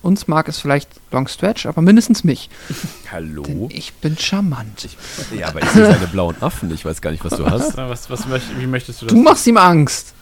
uns 0.00 0.26
mag 0.26 0.48
ist 0.48 0.60
vielleicht 0.60 0.88
Long 1.10 1.28
Stretch, 1.28 1.66
aber 1.66 1.82
mindestens 1.82 2.24
mich. 2.24 2.48
Hallo? 3.12 3.42
Denn 3.42 3.68
ich 3.70 3.92
bin 3.94 4.16
charmant. 4.16 4.88
Ja, 5.36 5.48
aber 5.48 5.62
ich 5.62 5.68
sehe 5.68 5.84
seine 5.84 6.06
blauen 6.06 6.36
Affen. 6.40 6.70
Ich 6.72 6.84
weiß 6.84 7.02
gar 7.02 7.10
nicht, 7.10 7.24
was 7.24 7.36
du 7.36 7.44
hast. 7.44 7.76
Was, 7.76 8.08
was 8.08 8.26
möcht, 8.26 8.46
wie 8.58 8.66
möchtest 8.66 9.02
du 9.02 9.06
das? 9.06 9.14
Du 9.14 9.22
machst 9.22 9.46
ihm 9.46 9.58
Angst. 9.58 10.14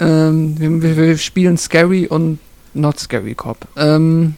Ähm, 0.00 0.58
wir, 0.58 0.82
wir, 0.82 0.96
wir 0.96 1.18
spielen 1.18 1.58
Scary 1.58 2.06
und 2.06 2.38
not 2.72 2.98
scary 2.98 3.34
cop. 3.34 3.68
Ähm, 3.76 4.34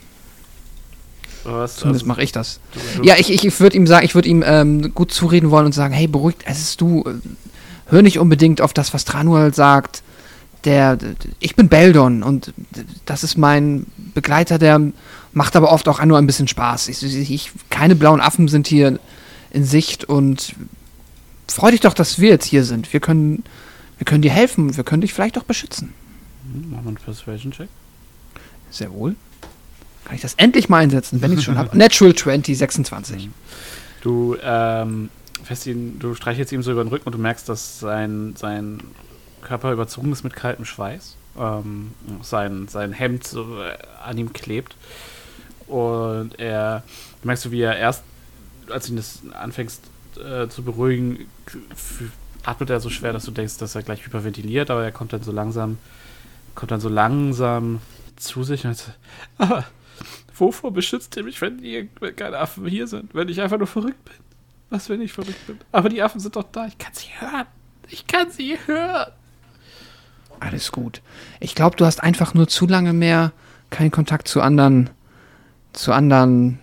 Was, 1.51 1.77
zumindest 1.77 2.05
also, 2.05 2.07
mache 2.09 2.23
ich 2.23 2.33
das. 2.33 2.61
du- 2.97 3.03
Ja, 3.05 3.17
ich, 3.19 3.31
ich, 3.33 3.61
würde 3.61 3.77
ihm 3.77 3.87
sagen, 3.87 4.05
ich 4.05 4.15
würde 4.15 4.29
ihm 4.29 4.43
ähm, 4.47 4.95
gut 4.95 5.13
zureden 5.13 5.51
wollen 5.51 5.67
und 5.67 5.73
sagen, 5.73 5.95
hey, 5.95 6.07
beruhigt, 6.07 6.43
es 6.47 6.61
ist 6.61 6.81
du, 6.81 7.05
äh, 7.05 7.15
hör 7.87 8.03
nicht 8.03 8.19
unbedingt 8.19 8.61
auf 8.61 8.73
das, 8.73 8.93
was 8.95 9.05
Tranual 9.05 9.55
sagt. 9.55 10.03
Der, 10.65 10.99
ich 11.39 11.55
bin 11.55 11.69
Beldon 11.69 12.23
und 12.23 12.53
das 13.07 13.23
ist 13.23 13.39
mein 13.39 13.87
Begleiter, 14.15 14.59
der 14.59 14.81
macht 15.33 15.55
aber 15.55 15.71
oft 15.73 15.87
auch 15.89 16.05
nur 16.05 16.19
ein 16.19 16.27
bisschen 16.27 16.49
Spaß. 16.49 16.89
Ich, 16.89 17.03
ich, 17.03 17.31
ich, 17.31 17.53
keine 17.71 17.95
blauen 17.95 18.21
Affen 18.21 18.49
sind 18.49 18.67
hier 18.67 18.99
in 19.51 19.65
Sicht 19.65 20.05
und 20.05 20.55
freu 21.47 21.71
dich 21.71 21.81
doch, 21.81 21.95
dass 21.95 22.19
wir 22.19 22.31
jetzt 22.31 22.45
hier 22.45 22.65
sind. 22.65 22.93
Wir 22.93 23.01
können, 23.01 23.45
wir 23.99 24.05
können 24.05 24.23
dir 24.23 24.33
helfen, 24.33 24.77
wir 24.77 24.85
können 24.85 25.01
dich 25.01 25.15
vielleicht 25.15 25.39
auch 25.39 25.45
beschützen. 25.45 25.95
Hm, 26.53 26.71
Machen 26.71 26.85
wir 26.85 26.89
einen 26.89 26.97
Persuasion-Check. 26.97 27.69
Sehr 28.71 28.93
wohl. 28.93 29.15
Kann 30.09 30.14
ich 30.14 30.23
das 30.23 30.33
endlich 30.35 30.71
mal 30.71 30.79
einsetzen, 30.79 31.21
wenn 31.21 31.33
ich 31.33 31.40
es 31.40 31.44
schon 31.44 31.59
habe? 31.59 31.77
Natural 31.77 32.14
20, 32.14 32.57
26. 32.57 33.29
Du, 34.01 34.38
ähm, 34.42 35.11
ihn, 35.66 35.99
du 35.99 36.14
streichelst 36.14 36.51
ihm 36.51 36.62
so 36.62 36.73
über 36.73 36.83
den 36.83 36.88
Rücken 36.88 37.05
und 37.05 37.12
du 37.12 37.18
merkst, 37.18 37.47
dass 37.47 37.79
sein, 37.79 38.35
sein 38.35 38.81
Körper 39.42 39.71
überzogen 39.71 40.11
ist 40.11 40.25
mit 40.25 40.35
kaltem 40.35 40.64
Schweiß. 40.64 41.14
Ähm, 41.38 41.92
sein, 42.23 42.68
sein 42.68 42.94
Hemd 42.94 43.27
so 43.27 43.61
äh, 43.61 43.77
an 44.03 44.16
ihm 44.16 44.33
klebt. 44.33 44.77
Und 45.66 46.38
er, 46.38 46.85
du 47.21 47.27
merkst 47.27 47.44
du, 47.44 47.51
wie 47.51 47.61
er 47.61 47.77
erst, 47.77 48.03
als 48.71 48.87
du 48.87 48.94
ihn 48.94 48.97
das 48.97 49.21
anfängst 49.38 49.83
äh, 50.16 50.49
zu 50.49 50.62
beruhigen, 50.62 51.27
atmet 52.44 52.71
er 52.71 52.81
so 52.81 52.88
schwer, 52.88 53.12
dass 53.12 53.27
du 53.27 53.31
denkst, 53.31 53.59
dass 53.59 53.75
er 53.75 53.83
gleich 53.83 54.07
hyperventiliert, 54.07 54.71
aber 54.71 54.85
er 54.85 54.92
kommt 54.92 55.12
dann 55.12 55.23
so 55.23 55.33
langsam, 55.33 55.77
kommt 56.55 56.71
dann 56.71 56.81
so 56.81 56.88
langsam 56.88 57.83
zu 58.16 58.42
sich 58.42 58.64
und 58.64 58.75
sagt, 58.75 58.97
aber 59.37 59.66
wovor 60.40 60.72
beschützt 60.72 61.16
ihr 61.16 61.24
mich, 61.24 61.40
wenn 61.40 61.59
ihr 61.61 61.87
keine 62.16 62.38
Affen 62.38 62.66
hier 62.66 62.87
sind? 62.87 63.14
Wenn 63.14 63.29
ich 63.29 63.40
einfach 63.40 63.59
nur 63.59 63.66
verrückt 63.66 64.05
bin? 64.05 64.14
Was, 64.70 64.88
wenn 64.88 65.01
ich 65.01 65.12
verrückt 65.12 65.46
bin? 65.46 65.59
Aber 65.72 65.88
die 65.88 66.03
Affen 66.03 66.20
sind 66.20 66.37
doch 66.37 66.44
da, 66.53 66.66
ich 66.66 66.79
kann 66.79 66.92
sie 66.92 67.09
hören. 67.18 67.46
Ich 67.88 68.07
kann 68.07 68.31
sie 68.31 68.59
hören. 68.66 69.12
Alles 70.40 70.72
gut. 70.72 71.01
Ich 71.40 71.55
glaube, 71.55 71.77
du 71.77 71.85
hast 71.85 72.03
einfach 72.03 72.35
nur 72.35 72.48
zu 72.48 72.66
lange 72.66 72.92
mehr 72.92 73.33
keinen 73.70 73.90
Kontakt 73.90 74.29
zu 74.29 74.40
anderen, 74.40 74.90
zu 75.72 75.92
anderen 75.92 76.59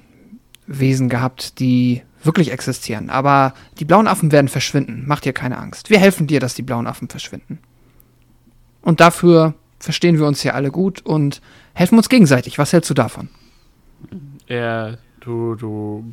Wesen 0.67 1.09
gehabt, 1.09 1.59
die 1.59 2.03
wirklich 2.23 2.51
existieren. 2.51 3.09
Aber 3.09 3.53
die 3.79 3.85
blauen 3.85 4.07
Affen 4.07 4.31
werden 4.31 4.47
verschwinden. 4.47 5.03
Mach 5.07 5.19
dir 5.19 5.33
keine 5.33 5.57
Angst. 5.57 5.89
Wir 5.89 5.99
helfen 5.99 6.27
dir, 6.27 6.39
dass 6.39 6.55
die 6.55 6.63
blauen 6.63 6.87
Affen 6.87 7.09
verschwinden. 7.09 7.59
Und 8.81 8.99
dafür 8.99 9.55
verstehen 9.79 10.17
wir 10.19 10.25
uns 10.25 10.41
hier 10.41 10.55
alle 10.55 10.71
gut 10.71 11.01
und 11.05 11.41
helfen 11.73 11.97
uns 11.97 12.09
gegenseitig. 12.09 12.57
Was 12.57 12.73
hältst 12.73 12.89
du 12.89 12.93
davon? 12.93 13.29
Er, 14.47 14.97
du, 15.21 15.55
du 15.55 16.03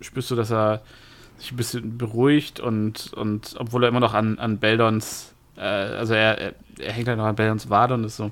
spürst 0.00 0.30
du, 0.30 0.34
dass 0.36 0.50
er 0.50 0.82
sich 1.38 1.52
ein 1.52 1.56
bisschen 1.56 1.98
beruhigt 1.98 2.60
und, 2.60 3.12
und 3.14 3.54
obwohl 3.58 3.84
er 3.84 3.88
immer 3.88 4.00
noch 4.00 4.14
an, 4.14 4.38
an 4.38 4.58
Beldons, 4.58 5.32
äh, 5.56 5.60
also 5.60 6.14
er, 6.14 6.38
er, 6.38 6.54
er 6.80 6.92
hängt 6.92 7.08
halt 7.08 7.18
noch 7.18 7.26
an 7.26 7.36
Beldons 7.36 7.70
Wade 7.70 7.94
und 7.94 8.04
ist 8.04 8.16
so 8.16 8.30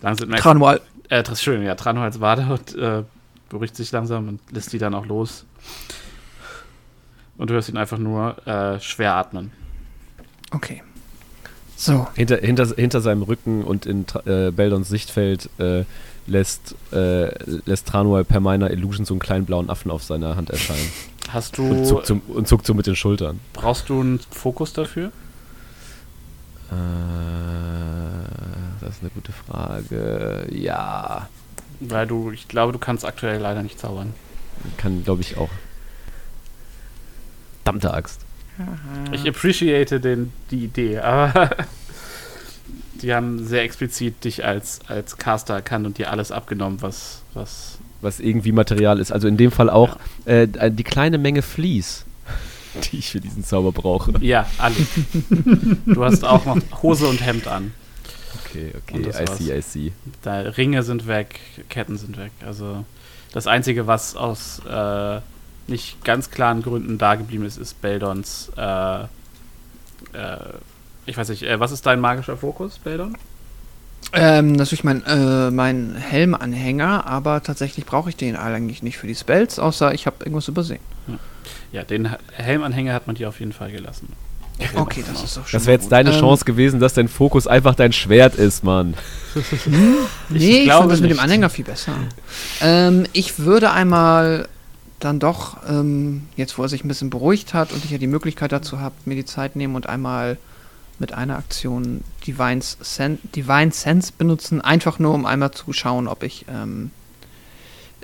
langsam 0.00 0.28
merkst, 0.28 0.44
Tranual. 0.44 0.80
äh, 1.08 1.18
Entschuldigung, 1.18 1.66
ja, 1.66 1.74
Trano 1.74 2.02
als 2.02 2.20
Wade 2.20 2.46
und 2.50 2.74
äh, 2.76 3.02
beruhigt 3.48 3.74
sich 3.74 3.90
langsam 3.90 4.28
und 4.28 4.40
lässt 4.52 4.72
die 4.72 4.78
dann 4.78 4.94
auch 4.94 5.06
los. 5.06 5.44
Und 7.36 7.50
du 7.50 7.54
hörst 7.54 7.68
ihn 7.68 7.76
einfach 7.76 7.98
nur 7.98 8.36
äh, 8.46 8.78
schwer 8.80 9.14
atmen. 9.14 9.50
Okay. 10.52 10.82
So, 11.76 12.06
Hinter, 12.14 12.36
hinter, 12.36 12.66
hinter 12.76 13.00
seinem 13.00 13.22
Rücken 13.22 13.64
und 13.64 13.86
in 13.86 14.04
äh, 14.26 14.50
Beldons 14.50 14.88
Sichtfeld 14.90 15.48
äh, 15.58 15.84
lässt, 16.26 16.74
äh, 16.92 17.30
lässt 17.66 17.86
Tranual 17.88 18.24
per 18.24 18.40
meiner 18.40 18.70
Illusion 18.70 19.04
so 19.04 19.14
einen 19.14 19.20
kleinen 19.20 19.44
blauen 19.46 19.68
Affen 19.70 19.90
auf 19.90 20.02
seiner 20.04 20.36
Hand 20.36 20.50
erscheinen. 20.50 20.90
Hast 21.30 21.58
Und 21.58 21.70
du, 21.80 21.84
zuckt, 21.84 22.06
so, 22.06 22.20
und 22.28 22.48
zuckt 22.48 22.66
so 22.66 22.74
mit 22.74 22.86
den 22.86 22.96
Schultern. 22.96 23.40
brauchst 23.52 23.88
du 23.88 24.00
einen 24.00 24.20
Fokus 24.30 24.72
dafür? 24.72 25.12
Äh, 26.70 26.74
das 28.80 28.96
ist 28.96 29.00
eine 29.02 29.10
gute 29.10 29.32
Frage. 29.32 30.46
Ja, 30.52 31.28
Weil 31.80 32.06
du, 32.06 32.30
ich 32.30 32.48
glaube, 32.48 32.72
du 32.72 32.78
kannst 32.78 33.04
aktuell 33.04 33.40
leider 33.40 33.62
nicht 33.62 33.78
zaubern. 33.78 34.12
kann, 34.76 35.04
glaube 35.04 35.22
ich, 35.22 35.36
auch. 35.36 35.50
Verdammte 37.64 37.94
Axt. 37.94 38.20
Ich 39.12 39.26
appreciate 39.28 40.00
den, 40.00 40.32
die 40.50 40.64
Idee, 40.64 40.98
aber 40.98 41.50
die 43.02 43.14
haben 43.14 43.44
sehr 43.44 43.62
explizit 43.62 44.24
dich 44.24 44.44
als, 44.44 44.80
als 44.88 45.16
Caster 45.16 45.54
erkannt 45.54 45.86
und 45.86 45.98
dir 45.98 46.10
alles 46.10 46.32
abgenommen, 46.32 46.82
was, 46.82 47.22
was. 47.34 47.78
Was 48.00 48.20
irgendwie 48.20 48.52
Material 48.52 48.98
ist. 48.98 49.12
Also 49.12 49.28
in 49.28 49.36
dem 49.36 49.50
Fall 49.50 49.70
auch 49.70 49.96
äh, 50.24 50.46
die 50.70 50.84
kleine 50.84 51.18
Menge 51.18 51.42
Vlies, 51.42 52.04
die 52.90 52.98
ich 52.98 53.10
für 53.10 53.20
diesen 53.20 53.44
Zauber 53.44 53.72
brauche. 53.72 54.12
Ja, 54.20 54.46
alles. 54.58 54.86
du 55.86 56.04
hast 56.04 56.24
auch 56.24 56.44
noch 56.44 56.58
Hose 56.82 57.06
und 57.06 57.24
Hemd 57.24 57.46
an. 57.46 57.72
Okay, 58.44 58.72
okay, 58.76 59.00
I 59.00 59.06
war's. 59.06 59.38
see, 59.38 59.56
I 59.56 59.62
see. 59.62 59.92
Da 60.22 60.40
Ringe 60.40 60.82
sind 60.82 61.06
weg, 61.06 61.40
Ketten 61.68 61.98
sind 61.98 62.16
weg. 62.16 62.32
Also 62.44 62.84
das 63.32 63.46
Einzige, 63.46 63.86
was 63.86 64.16
aus 64.16 64.60
äh, 64.68 65.20
nicht 65.68 66.04
ganz 66.04 66.30
klaren 66.30 66.62
Gründen 66.62 66.98
da 66.98 67.14
geblieben 67.14 67.44
ist, 67.44 67.58
ist 67.58 67.80
Beldons. 67.80 68.50
Äh, 68.56 69.02
äh, 69.02 69.06
ich 71.10 71.16
weiß 71.16 71.28
nicht, 71.28 71.42
äh, 71.42 71.58
was 71.60 71.72
ist 71.72 71.84
dein 71.86 72.00
magischer 72.00 72.36
Fokus, 72.36 72.78
Beldon? 72.78 73.16
Ähm, 74.12 74.52
natürlich 74.52 74.82
mein, 74.84 75.04
äh, 75.06 75.50
mein 75.50 75.94
Helmanhänger, 75.96 77.06
aber 77.06 77.42
tatsächlich 77.42 77.84
brauche 77.84 78.08
ich 78.08 78.16
den 78.16 78.34
eigentlich 78.36 78.82
nicht 78.82 78.96
für 78.96 79.06
die 79.06 79.14
Spells, 79.14 79.58
außer 79.58 79.92
ich 79.92 80.06
habe 80.06 80.16
irgendwas 80.24 80.48
übersehen. 80.48 80.80
Ja, 81.72 81.82
den 81.84 82.10
Ha- 82.10 82.18
Helmanhänger 82.32 82.92
hat 82.94 83.06
man 83.06 83.14
dir 83.16 83.28
auf 83.28 83.38
jeden 83.40 83.52
Fall 83.52 83.70
gelassen. 83.70 84.08
Okay, 84.74 85.02
das 85.10 85.22
ist 85.24 85.36
doch 85.36 85.46
schon 85.46 85.58
Das 85.58 85.66
wäre 85.66 85.74
jetzt 85.76 85.84
gut. 85.84 85.92
deine 85.92 86.10
Ähm, 86.12 86.18
Chance 86.20 86.44
gewesen, 86.44 86.80
dass 86.80 86.92
dein 86.94 87.08
Fokus 87.08 87.46
einfach 87.46 87.74
dein 87.74 87.92
Schwert 87.92 88.34
ist, 88.34 88.62
Mann. 88.64 88.94
Nee, 90.28 90.58
ich, 90.60 90.64
glaube 90.64 90.82
finde 90.82 90.94
das 90.94 91.00
mit 91.00 91.10
dem. 91.12 91.18
Anhänger 91.20 91.50
viel 91.50 91.64
besser. 91.64 91.92
ähm, 92.60 93.06
ich 93.12 93.38
würde 93.38 93.70
einmal 93.70 94.48
dann 94.98 95.18
doch, 95.18 95.56
ähm, 95.68 96.24
jetzt 96.36 96.58
wo 96.58 96.62
er 96.62 96.68
sich 96.68 96.84
ein 96.84 96.88
bisschen 96.88 97.10
beruhigt 97.10 97.54
hat 97.54 97.72
und 97.72 97.84
ich 97.84 97.90
ja 97.90 97.98
die 97.98 98.06
Möglichkeit 98.06 98.52
dazu 98.52 98.80
habe, 98.80 98.94
mir 99.06 99.14
die 99.14 99.24
Zeit 99.24 99.56
nehmen 99.56 99.76
und 99.76 99.88
einmal 99.88 100.36
mit 101.00 101.12
einer 101.12 101.36
Aktion 101.36 102.04
Divine, 102.26 102.60
Sen 102.62 103.18
Divine 103.34 103.72
Sense 103.72 104.12
benutzen, 104.16 104.60
einfach 104.60 104.98
nur 104.98 105.14
um 105.14 105.26
einmal 105.26 105.50
zu 105.50 105.72
schauen, 105.72 106.06
ob 106.06 106.22
ich 106.22 106.44
ähm, 106.48 106.90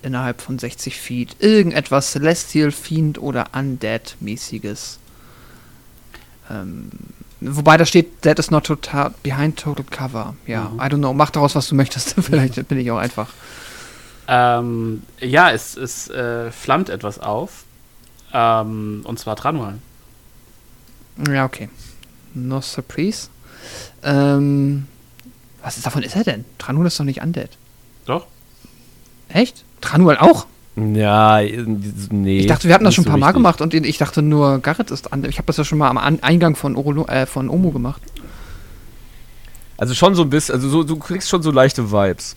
innerhalb 0.02 0.40
von 0.40 0.58
60 0.58 0.98
Feet 0.98 1.36
irgendetwas 1.38 2.12
Celestial, 2.12 2.72
Fiend 2.72 3.18
oder 3.18 3.54
Undead-mäßiges 3.54 4.98
ähm, 6.50 6.90
Wobei 7.40 7.76
da 7.76 7.84
steht, 7.84 8.22
that 8.22 8.38
is 8.38 8.50
not 8.50 8.64
total, 8.64 9.12
behind 9.22 9.58
total 9.58 9.84
cover. 9.84 10.34
Ja, 10.46 10.70
Mhm. 10.70 10.80
I 10.80 10.84
don't 10.84 10.98
know. 10.98 11.12
Mach 11.12 11.30
daraus, 11.30 11.54
was 11.54 11.68
du 11.68 11.74
möchtest. 11.74 12.14
Vielleicht 12.20 12.66
bin 12.68 12.78
ich 12.78 12.90
auch 12.90 12.96
einfach. 12.96 13.28
Ähm, 14.26 15.02
ja, 15.20 15.50
es, 15.50 15.76
es 15.76 16.08
äh, 16.08 16.50
flammt 16.50 16.88
etwas 16.88 17.18
auf. 17.18 17.64
Ähm, 18.32 19.02
und 19.04 19.18
zwar 19.18 19.36
Tranual. 19.36 19.78
Ja, 21.30 21.44
okay. 21.44 21.68
No 22.36 22.60
surprise. 22.60 23.28
Ähm, 24.02 24.86
was 25.62 25.78
ist, 25.78 25.86
davon 25.86 26.02
ist 26.02 26.14
er 26.14 26.22
denn? 26.22 26.44
Tranul 26.58 26.86
ist 26.86 27.00
doch 27.00 27.04
nicht 27.04 27.22
undead. 27.22 27.50
Doch? 28.04 28.26
Echt? 29.28 29.64
Tranual 29.80 30.18
auch? 30.18 30.46
Ja, 30.76 31.40
nee. 31.40 32.38
ich 32.40 32.46
dachte, 32.46 32.68
wir 32.68 32.74
hatten 32.74 32.84
das 32.84 32.94
schon 32.94 33.04
ein 33.04 33.06
so 33.06 33.10
paar 33.10 33.18
Mal 33.18 33.32
gemacht 33.32 33.62
und 33.62 33.72
ich 33.72 33.96
dachte 33.96 34.20
nur, 34.20 34.58
Garrett 34.58 34.90
ist 34.90 35.10
undead. 35.10 35.30
Ich 35.30 35.38
habe 35.38 35.46
das 35.46 35.56
ja 35.56 35.64
schon 35.64 35.78
mal 35.78 35.88
am 35.88 35.96
An 35.96 36.22
Eingang 36.22 36.54
von, 36.54 36.76
Orolo 36.76 37.06
äh, 37.06 37.24
von 37.24 37.48
Omo 37.48 37.70
gemacht. 37.70 38.02
Also 39.78 39.94
schon 39.94 40.14
so 40.14 40.22
ein 40.22 40.30
bisschen, 40.30 40.54
also 40.54 40.68
so, 40.68 40.84
du 40.84 40.96
kriegst 40.96 41.28
schon 41.28 41.42
so 41.42 41.50
leichte 41.50 41.90
Vibes. 41.90 42.34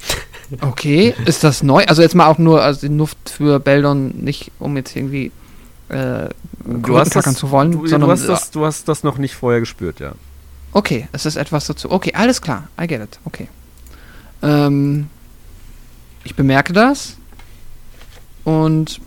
Okay, 0.61 1.13
ist 1.25 1.43
das 1.43 1.61
neu? 1.61 1.85
Also 1.85 2.01
jetzt 2.01 2.15
mal 2.15 2.25
auch 2.25 2.39
nur, 2.39 2.63
also 2.63 2.81
die 2.81 2.89
Nuft 2.89 3.29
für 3.29 3.59
Beldon 3.59 4.15
nicht, 4.23 4.51
um 4.57 4.75
jetzt 4.77 4.95
irgendwie 4.95 5.31
äh, 5.89 6.29
Du 6.65 6.97
hast, 6.99 7.15
das, 7.15 7.33
zu 7.35 7.49
wollen, 7.51 7.71
du, 7.71 7.87
sondern 7.87 8.09
du, 8.09 8.13
hast 8.13 8.27
das, 8.27 8.51
du 8.51 8.65
hast 8.65 8.87
das 8.87 9.03
noch 9.03 9.17
nicht 9.17 9.33
vorher 9.35 9.59
gespürt, 9.59 9.99
ja. 9.99 10.11
Okay, 10.71 11.07
es 11.13 11.25
ist 11.25 11.35
etwas 11.35 11.65
dazu. 11.65 11.91
Okay, 11.91 12.13
alles 12.13 12.41
klar. 12.41 12.67
I 12.79 12.85
get 12.85 13.01
it. 13.01 13.19
Okay. 13.25 13.47
Ähm, 14.43 15.07
ich 16.23 16.35
bemerke 16.35 16.73
das 16.73 17.15
und 18.43 19.01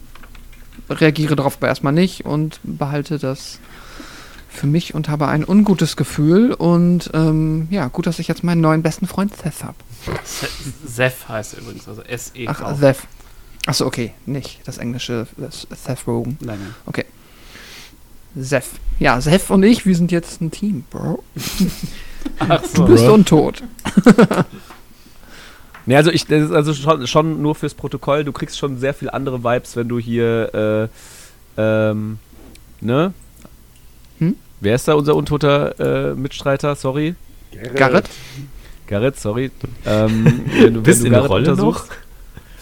reagiere 0.90 1.36
darauf 1.36 1.56
aber 1.58 1.68
erstmal 1.68 1.92
nicht 1.92 2.24
und 2.24 2.58
behalte 2.64 3.18
das 3.18 3.58
für 4.48 4.66
mich 4.66 4.94
und 4.94 5.08
habe 5.08 5.28
ein 5.28 5.44
ungutes 5.46 5.96
Gefühl. 5.96 6.52
Und 6.52 7.10
ähm, 7.14 7.68
ja, 7.70 7.88
gut, 7.88 8.06
dass 8.06 8.18
ich 8.18 8.28
jetzt 8.28 8.42
meinen 8.42 8.60
neuen 8.60 8.82
besten 8.82 9.06
Freund 9.06 9.34
Seth 9.36 9.62
habe. 9.62 9.76
Se- 10.24 10.48
Seth 10.86 11.28
heißt 11.28 11.54
er 11.54 11.60
übrigens, 11.60 11.86
also 11.86 12.02
S-E. 12.02 12.48
Ach, 12.48 12.76
Seth. 12.76 12.98
Achso, 13.66 13.86
okay, 13.86 14.12
nicht 14.26 14.60
das 14.64 14.78
englische 14.78 15.26
das 15.36 15.66
Seth 15.70 16.06
Rogen. 16.06 16.36
Nein, 16.40 16.58
nein. 16.60 17.04
Seth. 18.34 18.64
Ja, 18.98 19.20
Seth 19.20 19.50
und 19.50 19.62
ich, 19.62 19.84
wir 19.86 19.94
sind 19.94 20.10
jetzt 20.10 20.40
ein 20.40 20.50
Team, 20.50 20.84
Bro. 20.90 21.22
Ach 22.38 22.62
Du 22.62 22.68
so. 22.76 22.84
bist 22.86 23.04
untot. 23.04 23.62
Nee, 25.84 25.96
also 25.96 26.10
ich, 26.12 26.26
das 26.26 26.44
ist 26.44 26.52
also 26.52 26.74
schon, 26.74 27.06
schon 27.08 27.42
nur 27.42 27.56
fürs 27.56 27.74
Protokoll, 27.74 28.22
du 28.22 28.30
kriegst 28.30 28.56
schon 28.56 28.78
sehr 28.78 28.94
viel 28.94 29.10
andere 29.10 29.42
Vibes, 29.42 29.74
wenn 29.74 29.88
du 29.88 29.98
hier, 29.98 30.88
äh, 31.56 31.60
ähm, 31.60 32.18
ne? 32.80 33.12
Hm? 34.20 34.36
Wer 34.60 34.76
ist 34.76 34.86
da 34.86 34.94
unser 34.94 35.16
untoter 35.16 36.10
äh, 36.12 36.14
Mitstreiter? 36.14 36.76
Sorry. 36.76 37.16
Garrett? 37.74 38.08
Garrett, 38.86 39.18
sorry. 39.18 39.50
Ähm, 39.84 40.42
wenn 40.60 40.74
du, 40.74 40.82
Bist 40.82 41.00
wenn 41.00 41.06
in 41.08 41.12
du 41.14 41.18
der 41.18 41.28
Rolle 41.28 41.50
untersuchst- 41.52 41.88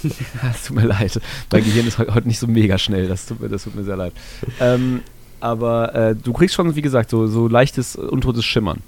Es 0.53 0.65
tut 0.67 0.77
mir 0.77 0.87
leid. 0.87 1.21
Mein 1.53 1.65
Gehirn 1.65 1.87
ist 1.87 1.99
heute 1.99 2.27
nicht 2.29 2.39
so 2.39 2.47
mega 2.47 2.79
schnell. 2.79 3.09
Das 3.09 3.27
tut 3.27 3.41
mir, 3.41 3.49
das 3.49 3.65
tut 3.65 3.75
mir 3.75 3.85
sehr 3.85 3.97
leid. 3.97 4.13
Ähm, 4.61 5.03
aber 5.41 5.95
äh, 5.95 6.15
du 6.15 6.33
kriegst 6.33 6.55
schon, 6.55 6.75
wie 6.75 6.83
gesagt, 6.83 7.11
so, 7.11 7.27
so 7.27 7.49
leichtes, 7.49 7.97
untotes 7.97 8.45
Schimmern. 8.45 8.81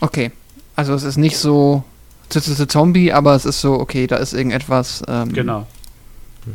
Okay. 0.00 0.30
Also 0.76 0.94
es 0.94 1.02
ist 1.02 1.16
nicht 1.16 1.36
so 1.38 1.82
Zombie, 2.30 3.12
aber 3.12 3.34
es 3.34 3.44
ist 3.44 3.60
so, 3.60 3.74
okay, 3.80 4.06
da 4.06 4.16
ist 4.16 4.32
irgendetwas 4.34 5.02
ähm, 5.08 5.32
Genau. 5.32 5.66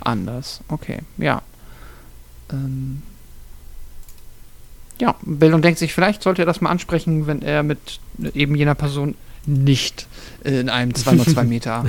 anders. 0.01 0.61
Okay, 0.69 0.99
ja. 1.17 1.41
Ähm, 2.51 3.01
ja, 5.01 5.15
Bildung 5.23 5.61
denkt 5.61 5.79
sich, 5.79 5.93
vielleicht 5.93 6.23
sollte 6.23 6.43
er 6.43 6.45
das 6.45 6.61
mal 6.61 6.69
ansprechen, 6.69 7.27
wenn 7.27 7.41
er 7.41 7.63
mit 7.63 7.99
eben 8.33 8.55
jener 8.55 8.75
Person 8.75 9.15
nicht 9.45 10.07
in 10.43 10.69
einem 10.69 10.91
2x2 10.93 11.43
Meter 11.43 11.85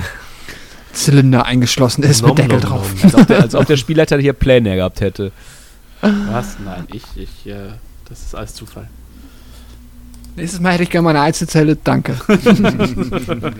Zylinder 0.95 1.45
eingeschlossen 1.45 2.03
ist 2.03 2.21
Nom, 2.21 2.31
mit 2.31 2.39
Deckel 2.39 2.59
nom, 2.59 2.69
drauf. 2.69 2.93
nom. 2.95 3.03
Als 3.03 3.15
ob 3.15 3.27
der, 3.27 3.41
als 3.41 3.55
ob 3.55 3.65
der 3.67 3.77
Spielleiter 3.83 4.17
hier 4.17 4.33
Pläne 4.33 4.75
gehabt 4.75 5.01
hätte. 5.01 5.31
Was? 6.01 6.57
Nein, 6.63 6.85
ich, 6.91 7.03
ich, 7.15 7.47
äh, 7.47 7.69
das 8.09 8.21
ist 8.21 8.35
alles 8.35 8.53
Zufall. 8.53 8.87
Nächstes 10.35 10.59
Mal 10.59 10.73
hätte 10.73 10.83
ich 10.83 10.89
gerne 10.89 11.05
meine 11.05 11.21
Einzelzelle, 11.21 11.77
danke. 11.77 12.15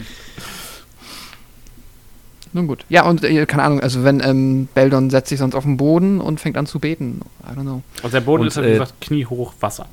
Nun 2.53 2.67
gut. 2.67 2.85
Ja, 2.89 3.05
und 3.05 3.23
äh, 3.23 3.45
keine 3.45 3.63
Ahnung, 3.63 3.79
also 3.81 4.03
wenn 4.03 4.21
ähm, 4.21 4.67
Beldon 4.73 5.09
setzt 5.09 5.29
sich 5.29 5.39
sonst 5.39 5.55
auf 5.55 5.63
den 5.65 5.77
Boden 5.77 6.21
und 6.21 6.39
fängt 6.39 6.57
an 6.57 6.65
zu 6.65 6.79
beten. 6.79 7.21
I 7.43 7.57
don't 7.57 7.61
know. 7.63 7.81
Und 8.01 8.13
der 8.13 8.21
Boden 8.21 8.43
Und, 8.43 8.47
ist, 8.47 8.55
halt, 8.57 8.65
wie 8.67 8.71
äh, 8.71 8.73
gesagt, 8.73 8.93
kniehoch 9.01 9.53
Wasser. 9.59 9.87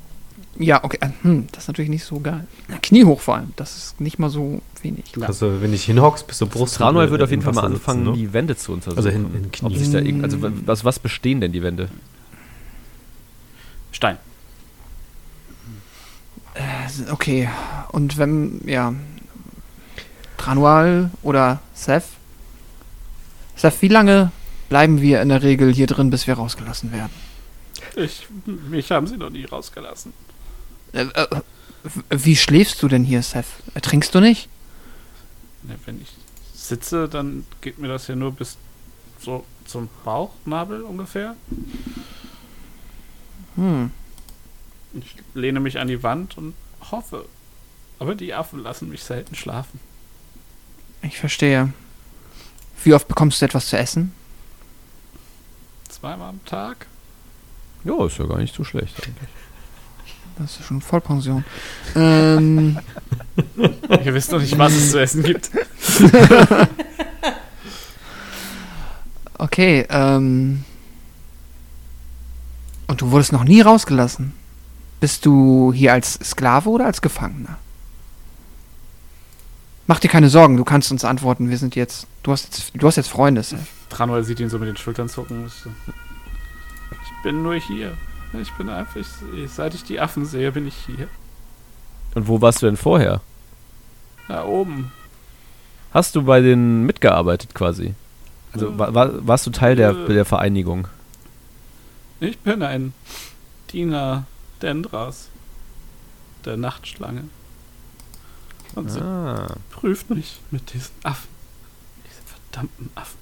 Ja, 0.59 0.83
okay. 0.83 0.97
äh, 1.01 1.09
Hm, 1.23 1.47
das 1.51 1.63
ist 1.63 1.67
natürlich 1.67 1.89
nicht 1.89 2.03
so 2.05 2.19
geil. 2.19 2.45
Kniehoch 2.83 3.19
vor 3.21 3.35
allem. 3.37 3.53
Das 3.55 3.75
ist 3.75 3.99
nicht 3.99 4.19
mal 4.19 4.29
so 4.29 4.61
wenig. 4.83 5.05
Also, 5.21 5.61
wenn 5.61 5.73
ich 5.73 5.85
hinhockst, 5.85 6.27
bist 6.27 6.41
du 6.41 6.45
Brust. 6.47 6.75
Tranuel 6.75 7.07
äh, 7.07 7.11
wird 7.11 7.21
auf 7.23 7.29
jeden 7.31 7.41
Fall 7.41 7.53
mal 7.53 7.65
anfangen, 7.65 8.05
sitzen, 8.05 8.11
ne? 8.11 8.17
die 8.17 8.33
Wände 8.33 8.55
zu 8.55 8.71
untersuchen. 8.73 8.97
Also 8.97 9.09
hin- 9.09 9.33
in 9.33 9.51
Knie. 9.51 9.67
Ob 9.67 9.75
sich 9.77 9.89
da 9.91 9.97
irgend, 9.99 10.23
also 10.23 10.37
was, 10.41 10.85
was 10.85 10.99
bestehen 10.99 11.41
denn 11.41 11.51
die 11.51 11.63
Wände? 11.63 11.89
Stein. 13.91 14.17
Äh, 16.53 17.11
Okay. 17.11 17.49
Und 17.91 18.17
wenn, 18.17 18.61
ja. 18.67 18.93
Tranual 20.37 21.09
oder 21.21 21.59
Seth? 21.73 22.03
Seth, 23.55 23.81
wie 23.81 23.87
lange 23.87 24.31
bleiben 24.69 25.01
wir 25.01 25.21
in 25.21 25.29
der 25.29 25.41
Regel 25.41 25.73
hier 25.73 25.87
drin, 25.87 26.09
bis 26.09 26.27
wir 26.27 26.33
rausgelassen 26.35 26.91
werden? 26.91 27.11
Ich, 27.95 28.27
mich 28.69 28.91
haben 28.91 29.07
sie 29.07 29.17
noch 29.17 29.29
nie 29.29 29.45
rausgelassen. 29.45 30.11
Äh, 30.93 31.01
äh, 31.01 31.27
wie 32.09 32.35
schläfst 32.35 32.81
du 32.81 32.87
denn 32.87 33.03
hier, 33.03 33.21
Seth? 33.21 33.45
Trinkst 33.81 34.15
du 34.15 34.19
nicht? 34.19 34.47
Ne, 35.63 35.75
Wenn 35.85 36.01
ich 36.01 36.09
sitze, 36.53 37.09
dann 37.09 37.45
geht 37.61 37.77
mir 37.79 37.87
das 37.89 38.07
ja 38.07 38.15
nur 38.15 38.31
bis 38.31 38.57
so 39.19 39.43
zum 39.65 39.89
Bauchnabel 40.05 40.81
ungefähr. 40.83 41.35
Hm. 43.55 43.91
Ich 44.93 45.15
lehne 45.33 45.59
mich 45.59 45.79
an 45.79 45.87
die 45.87 46.03
Wand 46.03 46.37
und 46.37 46.53
hoffe. 46.91 47.25
Aber 47.99 48.15
die 48.15 48.33
Affen 48.33 48.61
lassen 48.61 48.89
mich 48.89 49.03
selten 49.03 49.35
schlafen. 49.35 49.79
Ich 51.01 51.19
verstehe. 51.19 51.73
Wie 52.83 52.93
oft 52.93 53.07
bekommst 53.07 53.41
du 53.41 53.45
etwas 53.45 53.67
zu 53.67 53.77
essen? 53.77 54.13
Zweimal 55.89 56.29
am 56.29 56.43
Tag. 56.45 56.87
Ja, 57.83 58.05
ist 58.05 58.17
ja 58.17 58.25
gar 58.25 58.37
nicht 58.39 58.55
so 58.55 58.63
schlecht 58.63 58.95
eigentlich. 59.05 59.29
Das 60.37 60.59
ist 60.59 60.65
schon 60.65 60.81
Vollpension. 60.81 61.45
ähm, 61.95 62.79
Ihr 64.03 64.13
wisst 64.13 64.31
noch 64.31 64.39
nicht, 64.39 64.57
was 64.57 64.73
es 64.73 64.91
zu 64.91 64.99
essen 64.99 65.23
gibt. 65.23 65.51
okay, 69.37 69.85
ähm. 69.89 70.63
Und 72.87 73.01
du 73.01 73.11
wurdest 73.11 73.31
noch 73.31 73.43
nie 73.43 73.61
rausgelassen? 73.61 74.33
Bist 74.99 75.25
du 75.25 75.73
hier 75.73 75.93
als 75.93 76.13
Sklave 76.23 76.69
oder 76.69 76.85
als 76.85 77.01
Gefangener? 77.01 77.57
Mach 79.85 79.99
dir 79.99 80.07
keine 80.07 80.29
Sorgen, 80.29 80.55
du 80.57 80.63
kannst 80.63 80.91
uns 80.91 81.03
antworten. 81.03 81.49
Wir 81.49 81.57
sind 81.57 81.75
jetzt. 81.75 82.07
Du 82.23 82.31
hast 82.31 82.45
jetzt, 82.45 82.71
du 82.73 82.87
hast 82.87 82.95
jetzt 82.95 83.09
Freunde, 83.09 83.43
Seth. 83.43 83.59
Tranuel 83.89 84.23
sieht 84.23 84.39
ihn 84.39 84.49
so 84.49 84.57
mit 84.59 84.69
den 84.69 84.77
Schultern 84.77 85.09
zucken. 85.09 85.45
Ich 85.45 87.23
bin 87.23 87.43
nur 87.43 87.55
hier. 87.55 87.97
Ich 88.41 88.51
bin 88.53 88.69
einfach, 88.69 88.95
ich, 88.97 89.51
seit 89.51 89.73
ich 89.75 89.83
die 89.83 89.99
Affen 89.99 90.25
sehe, 90.25 90.51
bin 90.51 90.67
ich 90.67 90.75
hier. 90.85 91.07
Und 92.15 92.27
wo 92.27 92.41
warst 92.41 92.61
du 92.61 92.65
denn 92.65 92.77
vorher? 92.77 93.21
Da 94.27 94.45
oben. 94.45 94.91
Hast 95.93 96.15
du 96.15 96.23
bei 96.23 96.41
denen 96.41 96.85
mitgearbeitet 96.85 97.53
quasi? 97.53 97.93
Also 98.53 98.77
war, 98.77 98.93
war, 98.93 99.27
warst 99.27 99.45
du 99.45 99.51
Teil 99.51 99.75
der, 99.75 99.93
der 99.93 100.25
Vereinigung? 100.25 100.87
Ich 102.19 102.39
bin 102.39 102.61
ein 102.63 102.93
Diener 103.71 104.25
Dendras. 104.61 105.29
Der 106.45 106.57
Nachtschlange. 106.57 107.23
Und 108.75 108.89
sie 108.91 108.99
Ah. 109.01 109.55
prüft 109.71 110.09
mich 110.09 110.39
mit 110.51 110.73
diesen 110.73 110.91
Affen. 111.03 111.29
Diese 112.05 112.21
verdammten 112.25 112.89
Affen. 112.95 113.17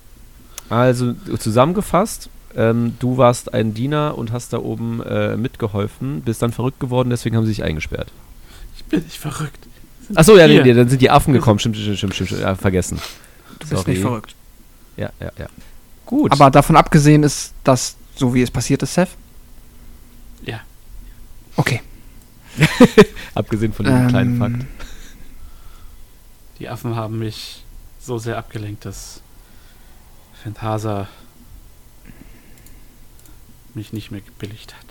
Also 0.70 1.14
zusammengefasst, 1.38 2.30
ähm, 2.56 2.96
du 3.00 3.18
warst 3.18 3.54
ein 3.54 3.74
Diener 3.74 4.18
und 4.18 4.32
hast 4.32 4.54
da 4.54 4.60
oben 4.60 5.02
äh, 5.04 5.38
mitgeholfen, 5.38 6.22
bist 6.22 6.42
dann 6.42 6.52
verrückt 6.52 6.80
geworden, 6.80 7.10
deswegen 7.10 7.36
haben 7.36 7.46
sie 7.46 7.52
dich 7.52 7.64
eingesperrt. 7.64 8.12
Ich 8.76 8.84
bin 8.86 9.04
nicht 9.04 9.18
verrückt. 9.18 9.68
Achso, 10.16 10.38
ja, 10.38 10.48
nee, 10.48 10.62
nee, 10.62 10.74
dann 10.74 10.90
sind 10.90 11.02
die 11.02 11.10
Affen 11.10 11.34
gekommen, 11.34 11.60
stimmt, 11.60 11.78
stimmt, 11.78 11.98
stimmt, 11.98 12.14
stimmt, 12.16 12.30
stimmt 12.30 12.42
ja, 12.42 12.56
vergessen. 12.56 13.00
Du 13.60 13.68
Sorry. 13.68 13.96
verrückt. 13.96 14.36
Ja, 14.98 15.12
ja, 15.20 15.32
ja. 15.38 15.48
Gut. 16.06 16.32
Aber 16.32 16.50
davon 16.52 16.76
abgesehen 16.76 17.24
ist 17.24 17.54
das 17.64 17.96
so, 18.16 18.34
wie 18.34 18.42
es 18.42 18.52
passiert 18.52 18.84
ist, 18.84 18.94
Seth? 18.94 19.10
Ja. 20.44 20.62
Okay. 21.56 21.82
abgesehen 23.34 23.72
von 23.72 23.86
dem 23.86 24.08
kleinen 24.08 24.38
Fakt. 24.38 24.56
Ähm, 24.56 24.68
Die 26.60 26.68
Affen 26.68 26.96
haben 26.96 27.20
mich 27.20 27.64
so 28.00 28.18
sehr 28.18 28.38
abgelenkt, 28.38 28.84
dass 28.86 29.22
Phantasa 30.44 31.08
mich 33.76 33.94
nicht 33.94 34.12
mehr 34.12 34.22
gebilligt 34.22 34.74
hat. 34.76 34.86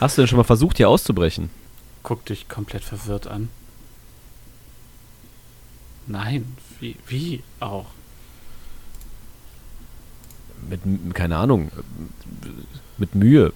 Hast 0.00 0.16
du 0.16 0.22
denn 0.22 0.28
schon 0.28 0.38
mal 0.38 0.44
versucht, 0.44 0.76
hier 0.78 0.88
auszubrechen? 0.88 1.50
Guck 2.02 2.24
dich 2.26 2.48
komplett 2.48 2.84
verwirrt 2.84 3.26
an. 3.26 3.48
Nein, 6.06 6.56
wie, 6.80 6.96
wie 7.08 7.42
auch? 7.60 7.86
Mit, 10.70 10.84
m- 10.86 11.12
keine 11.12 11.36
Ahnung, 11.36 11.70
mit 12.96 13.14
Mühe. 13.14 13.52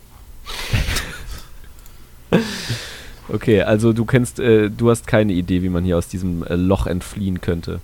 okay, 3.28 3.62
also 3.62 3.92
du 3.92 4.04
kennst, 4.04 4.38
äh, 4.40 4.68
du 4.70 4.90
hast 4.90 5.06
keine 5.06 5.32
Idee, 5.32 5.62
wie 5.62 5.68
man 5.68 5.84
hier 5.84 5.96
aus 5.98 6.08
diesem 6.08 6.44
äh, 6.44 6.56
Loch 6.56 6.86
entfliehen 6.86 7.40
könnte. 7.40 7.80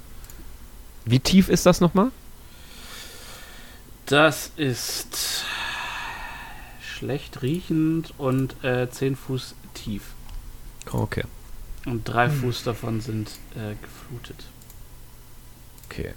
Wie 1.04 1.20
tief 1.20 1.48
ist 1.48 1.64
das 1.66 1.80
nochmal? 1.80 2.10
Das 4.06 4.52
ist 4.56 5.44
schlecht 6.80 7.42
riechend 7.42 8.14
und 8.18 8.62
äh, 8.64 8.88
10 8.88 9.16
Fuß 9.16 9.54
tief. 9.74 10.02
Okay. 10.90 11.24
Und 11.86 12.04
drei 12.04 12.30
Fuß 12.30 12.62
davon 12.64 13.00
sind 13.00 13.30
äh, 13.54 13.74
geflutet. 13.82 14.44
Okay. 15.88 16.14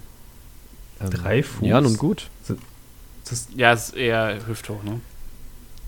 Ähm, 1.02 1.10
Drei 1.12 1.44
Fuß? 1.44 1.68
Ja, 1.68 1.82
nun 1.82 1.98
gut. 1.98 2.30
Das, 3.28 3.48
Ja, 3.56 3.74
ist 3.74 3.96
eher 3.96 4.48
hüfthoch, 4.48 4.84
ne? 4.84 5.00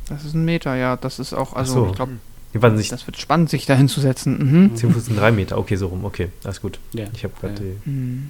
das 0.07 0.25
ist 0.25 0.33
ein 0.33 0.45
Meter, 0.45 0.75
ja. 0.75 0.97
Das 0.97 1.19
ist 1.19 1.33
auch, 1.33 1.53
also 1.53 1.85
so. 1.85 1.89
ich 1.89 1.95
glaube, 1.95 2.17
das 2.53 3.07
wird 3.07 3.17
spannend, 3.17 3.49
sich 3.49 3.65
da 3.65 3.75
hinzusetzen. 3.75 4.65
Mhm. 4.67 4.75
10 4.75 4.91
Fuß 4.93 5.05
sind 5.05 5.17
3 5.19 5.31
Meter. 5.31 5.57
Okay, 5.57 5.75
so 5.77 5.87
rum. 5.87 6.03
Okay, 6.05 6.29
alles 6.43 6.61
gut. 6.61 6.79
Ja. 6.93 7.05
Ich 7.13 7.23
habe 7.23 7.33
gerade 7.39 7.53
Ja. 7.53 7.59
die. 7.85 7.89
Mhm. 7.89 8.29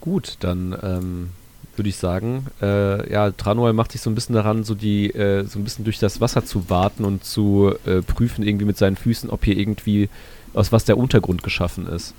Gut, 0.00 0.36
dann 0.40 0.76
ähm, 0.82 1.30
würde 1.78 1.88
ich 1.88 1.96
sagen, 1.96 2.46
äh, 2.60 3.10
ja, 3.10 3.30
Tranuel 3.30 3.72
macht 3.72 3.92
sich 3.92 4.00
so 4.00 4.10
ein 4.10 4.14
bisschen 4.14 4.34
daran, 4.34 4.64
so 4.64 4.74
die, 4.74 5.10
äh, 5.14 5.44
so 5.44 5.58
ein 5.58 5.64
bisschen 5.64 5.84
durch 5.84 5.98
das 5.98 6.20
Wasser 6.20 6.44
zu 6.44 6.68
warten 6.68 7.04
und 7.04 7.24
zu 7.24 7.74
äh, 7.86 8.02
prüfen 8.02 8.46
irgendwie 8.46 8.64
mit 8.66 8.76
seinen 8.76 8.96
Füßen, 8.96 9.30
ob 9.30 9.44
hier 9.44 9.56
irgendwie 9.56 10.08
aus 10.54 10.72
was 10.72 10.84
der 10.84 10.98
Untergrund 10.98 11.42
geschaffen 11.42 11.86
ist. 11.86 12.14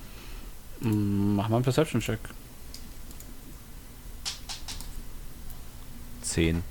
Mm, 0.80 1.36
Mach 1.36 1.48
mal 1.48 1.56
einen 1.56 1.64
Perception-Check. 1.64 2.18
Zehn. 6.22 6.62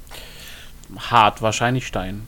Hart, 0.98 1.42
wahrscheinlich 1.42 1.86
Stein. 1.86 2.26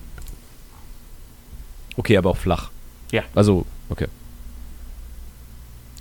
Okay, 1.98 2.18
aber 2.18 2.30
auch 2.30 2.38
flach. 2.38 2.70
Ja. 3.12 3.24
Also, 3.36 3.66
okay. 3.90 4.08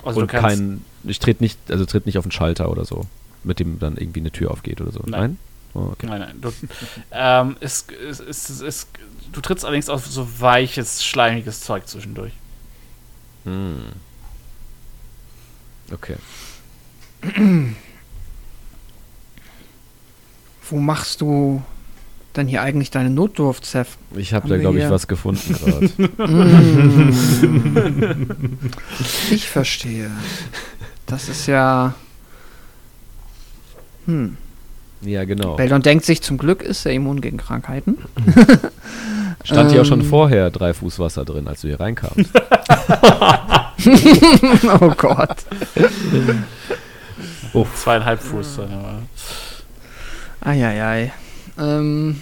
Also 0.02 0.20
Und 0.20 0.30
du 0.32 0.38
kannst, 0.38 0.56
kein, 0.58 0.84
ich 1.04 1.18
trete 1.18 1.42
nicht, 1.42 1.58
also 1.70 1.84
tritt 1.84 2.06
nicht 2.06 2.18
auf 2.18 2.24
den 2.24 2.32
Schalter 2.32 2.70
oder 2.70 2.84
so, 2.84 3.06
mit 3.44 3.60
dem 3.60 3.78
dann 3.78 3.96
irgendwie 3.96 4.20
eine 4.20 4.30
Tür 4.30 4.50
aufgeht 4.50 4.80
oder 4.80 4.92
so. 4.92 5.00
Nein. 5.06 5.20
Nein? 5.20 5.38
Oh, 5.74 5.90
okay. 5.92 6.06
Nein, 6.06 6.20
nein. 6.20 6.40
Du, 6.40 6.52
ähm, 7.12 7.56
es, 7.60 7.86
es, 7.88 8.20
es, 8.20 8.60
es, 8.60 8.86
du 9.32 9.40
trittst 9.40 9.64
allerdings 9.64 9.88
auf 9.88 10.06
so 10.06 10.28
weiches, 10.40 11.04
schleimiges 11.04 11.60
Zeug 11.60 11.86
zwischendurch. 11.86 12.32
Hm. 13.44 13.92
Okay. 15.92 16.16
Wo 20.68 20.76
machst 20.76 21.20
du 21.20 21.62
denn 22.36 22.46
hier 22.46 22.62
eigentlich 22.62 22.90
deine 22.90 23.10
Notdurft, 23.10 23.66
Seth? 23.66 23.88
Ich 24.14 24.32
habe 24.32 24.44
Haben 24.44 24.50
da, 24.50 24.58
glaube 24.58 24.78
ich, 24.78 24.88
was 24.88 25.08
gefunden 25.08 25.52
gerade. 25.58 25.90
Mm. 26.28 27.10
ich 29.30 29.48
verstehe. 29.48 30.10
Das 31.06 31.28
ist 31.28 31.46
ja. 31.46 31.94
Hm. 34.06 34.36
ja, 35.02 35.24
genau. 35.24 35.56
Beldon 35.56 35.82
denkt 35.82 36.04
sich, 36.04 36.22
zum 36.22 36.38
Glück 36.38 36.62
ist 36.62 36.86
er 36.86 36.92
immun 36.92 37.20
gegen 37.20 37.36
Krankheiten. 37.36 37.98
Stand 39.44 39.72
hier 39.72 39.82
auch 39.82 39.86
schon 39.86 40.00
Ähm. 40.00 40.06
vorher 40.06 40.50
drei 40.50 40.74
Fuß 40.74 40.98
Wasser 40.98 41.24
drin, 41.24 41.48
als 41.48 41.62
du 41.62 41.68
hier 41.68 41.80
reinkamst. 41.80 42.30
oh 44.80 44.92
Gott. 44.96 45.36
Zweieinhalb 47.76 48.20
Fuß. 48.20 48.56
sagen 48.56 48.70
wir 48.70 48.78
mal. 48.78 48.98
Eieiei. 50.42 51.12
Ähm. 51.58 52.20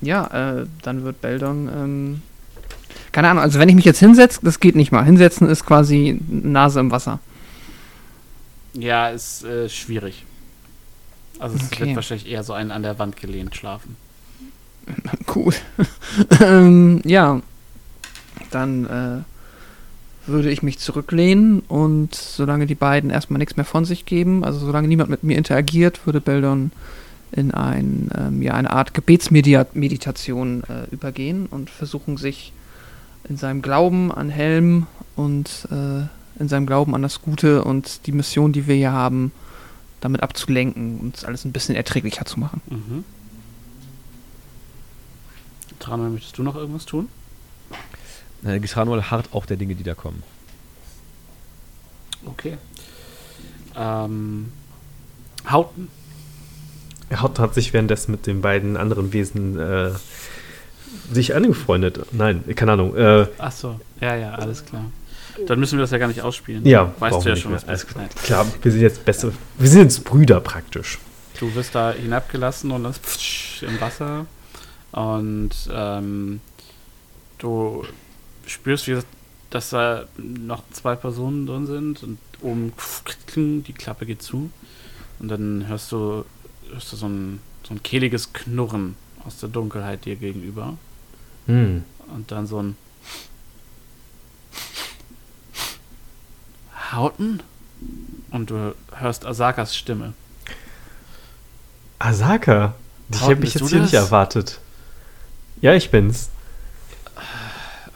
Ja, 0.00 0.60
äh, 0.60 0.66
dann 0.82 1.04
wird 1.04 1.20
Beldon. 1.20 1.68
Ähm, 1.74 2.22
keine 3.12 3.30
Ahnung, 3.30 3.42
also 3.42 3.58
wenn 3.58 3.68
ich 3.68 3.74
mich 3.74 3.84
jetzt 3.86 3.98
hinsetze, 3.98 4.40
das 4.42 4.60
geht 4.60 4.76
nicht 4.76 4.92
mal. 4.92 5.04
Hinsetzen 5.04 5.48
ist 5.48 5.64
quasi 5.64 6.20
Nase 6.28 6.80
im 6.80 6.90
Wasser. 6.90 7.18
Ja, 8.78 9.08
ist 9.08 9.44
äh, 9.44 9.68
schwierig. 9.68 10.24
Also 11.38 11.56
es 11.56 11.64
Okay. 11.66 11.86
wird 11.86 11.96
wahrscheinlich 11.96 12.28
eher 12.28 12.42
so 12.42 12.52
ein 12.52 12.70
an 12.70 12.82
der 12.82 12.98
Wand 12.98 13.16
gelehnt 13.16 13.54
schlafen. 13.56 13.96
Cool. 15.34 15.54
ähm, 16.40 17.00
ja. 17.04 17.40
Dann 18.50 18.86
äh, 18.86 20.28
würde 20.28 20.50
ich 20.50 20.62
mich 20.62 20.78
zurücklehnen 20.78 21.60
und 21.60 22.14
solange 22.14 22.66
die 22.66 22.74
beiden 22.74 23.10
erstmal 23.10 23.38
nichts 23.38 23.56
mehr 23.56 23.64
von 23.64 23.84
sich 23.84 24.06
geben, 24.06 24.44
also 24.44 24.58
solange 24.58 24.88
niemand 24.88 25.10
mit 25.10 25.22
mir 25.24 25.36
interagiert, 25.36 26.04
würde 26.06 26.20
Beldon 26.20 26.72
in 27.32 27.52
ein, 27.52 28.10
ähm, 28.16 28.42
ja, 28.42 28.54
eine 28.54 28.70
Art 28.70 28.94
Gebetsmeditation 28.94 30.62
äh, 30.64 30.92
übergehen 30.92 31.46
und 31.46 31.70
versuchen 31.70 32.16
sich 32.16 32.52
in 33.28 33.36
seinem 33.36 33.62
Glauben 33.62 34.12
an 34.12 34.28
Helm 34.30 34.86
und 35.16 35.68
äh, 35.70 36.06
in 36.38 36.48
seinem 36.48 36.66
Glauben 36.66 36.94
an 36.94 37.02
das 37.02 37.22
Gute 37.22 37.64
und 37.64 38.06
die 38.06 38.12
Mission, 38.12 38.52
die 38.52 38.66
wir 38.66 38.74
hier 38.74 38.92
haben, 38.92 39.32
damit 40.00 40.22
abzulenken 40.22 41.00
und 41.00 41.24
alles 41.24 41.44
ein 41.44 41.52
bisschen 41.52 41.74
erträglicher 41.74 42.24
zu 42.24 42.38
machen. 42.38 42.60
Mhm. 42.66 43.04
Tranor, 45.78 46.08
möchtest 46.08 46.38
du 46.38 46.42
noch 46.42 46.56
irgendwas 46.56 46.86
tun? 46.86 47.08
Äh, 48.44 48.60
Gitranuel 48.60 49.10
hart 49.10 49.32
auch 49.32 49.46
der 49.46 49.56
Dinge, 49.56 49.74
die 49.74 49.84
da 49.84 49.94
kommen. 49.94 50.22
Okay. 52.24 52.56
Ähm, 53.76 54.52
Hauten. 55.48 55.88
Haut 57.14 57.38
hat 57.38 57.54
sich 57.54 57.72
währenddessen 57.72 58.10
mit 58.10 58.26
den 58.26 58.40
beiden 58.40 58.76
anderen 58.76 59.12
Wesen 59.12 59.58
äh, 59.58 59.92
sich 61.12 61.34
angefreundet. 61.34 62.12
Nein, 62.12 62.42
keine 62.56 62.72
Ahnung. 62.72 62.96
Äh, 62.96 63.26
Ach 63.38 63.52
so, 63.52 63.80
ja, 64.00 64.16
ja, 64.16 64.32
alles 64.34 64.64
klar. 64.64 64.86
Dann 65.46 65.60
müssen 65.60 65.78
wir 65.78 65.82
das 65.82 65.90
ja 65.90 65.98
gar 65.98 66.08
nicht 66.08 66.22
ausspielen. 66.22 66.64
ja, 66.66 66.92
weißt 66.98 67.12
brauchen 67.12 67.18
du 67.20 67.24
wir 67.24 67.28
ja 67.30 67.34
nicht 67.34 67.42
schon, 67.42 67.52
mehr. 67.52 67.60
was 67.62 67.68
Alles 67.68 67.84
passiert. 67.84 68.16
klar. 68.16 68.44
klar, 68.44 68.54
wir 68.62 68.72
sind 68.72 68.80
jetzt 68.80 69.04
beste, 69.04 69.32
wir 69.58 69.68
sind 69.68 69.82
jetzt 69.82 70.04
Brüder 70.04 70.40
praktisch. 70.40 70.98
Du 71.38 71.54
wirst 71.54 71.74
da 71.74 71.92
hinabgelassen 71.92 72.70
und 72.70 72.84
das 72.84 72.98
pfsch 72.98 73.62
im 73.62 73.80
Wasser. 73.80 74.26
Und 74.92 75.50
ähm, 75.70 76.40
du 77.38 77.84
spürst, 78.46 78.86
wie 78.86 78.92
gesagt, 78.92 79.08
dass 79.50 79.70
da 79.70 80.06
noch 80.16 80.62
zwei 80.70 80.96
Personen 80.96 81.46
drin 81.46 81.66
sind 81.66 82.02
und 82.02 82.18
oben 82.40 82.72
die 83.36 83.72
Klappe 83.72 84.06
geht 84.06 84.22
zu. 84.22 84.50
Und 85.18 85.28
dann 85.28 85.66
hörst 85.68 85.92
du, 85.92 86.24
hörst 86.72 86.92
du 86.92 86.96
so, 86.96 87.06
ein, 87.06 87.40
so 87.66 87.74
ein 87.74 87.82
kehliges 87.82 88.32
Knurren 88.32 88.96
aus 89.24 89.38
der 89.38 89.48
Dunkelheit 89.48 90.04
dir 90.04 90.16
gegenüber. 90.16 90.76
Hm. 91.46 91.84
Und 92.14 92.30
dann 92.32 92.46
so 92.46 92.62
ein 92.62 92.76
Hauten? 96.92 97.40
Und 98.30 98.50
du 98.50 98.74
hörst 98.94 99.26
Asakas 99.26 99.76
Stimme. 99.76 100.12
Asaka, 101.98 102.74
Haut, 103.14 103.20
habe 103.22 103.32
ich 103.34 103.40
bist 103.40 103.54
jetzt 103.54 103.62
du 103.62 103.68
hier 103.68 103.80
nicht 103.80 103.94
das? 103.94 104.04
erwartet. 104.06 104.60
Ja, 105.60 105.74
ich 105.74 105.90
bin's. 105.90 106.28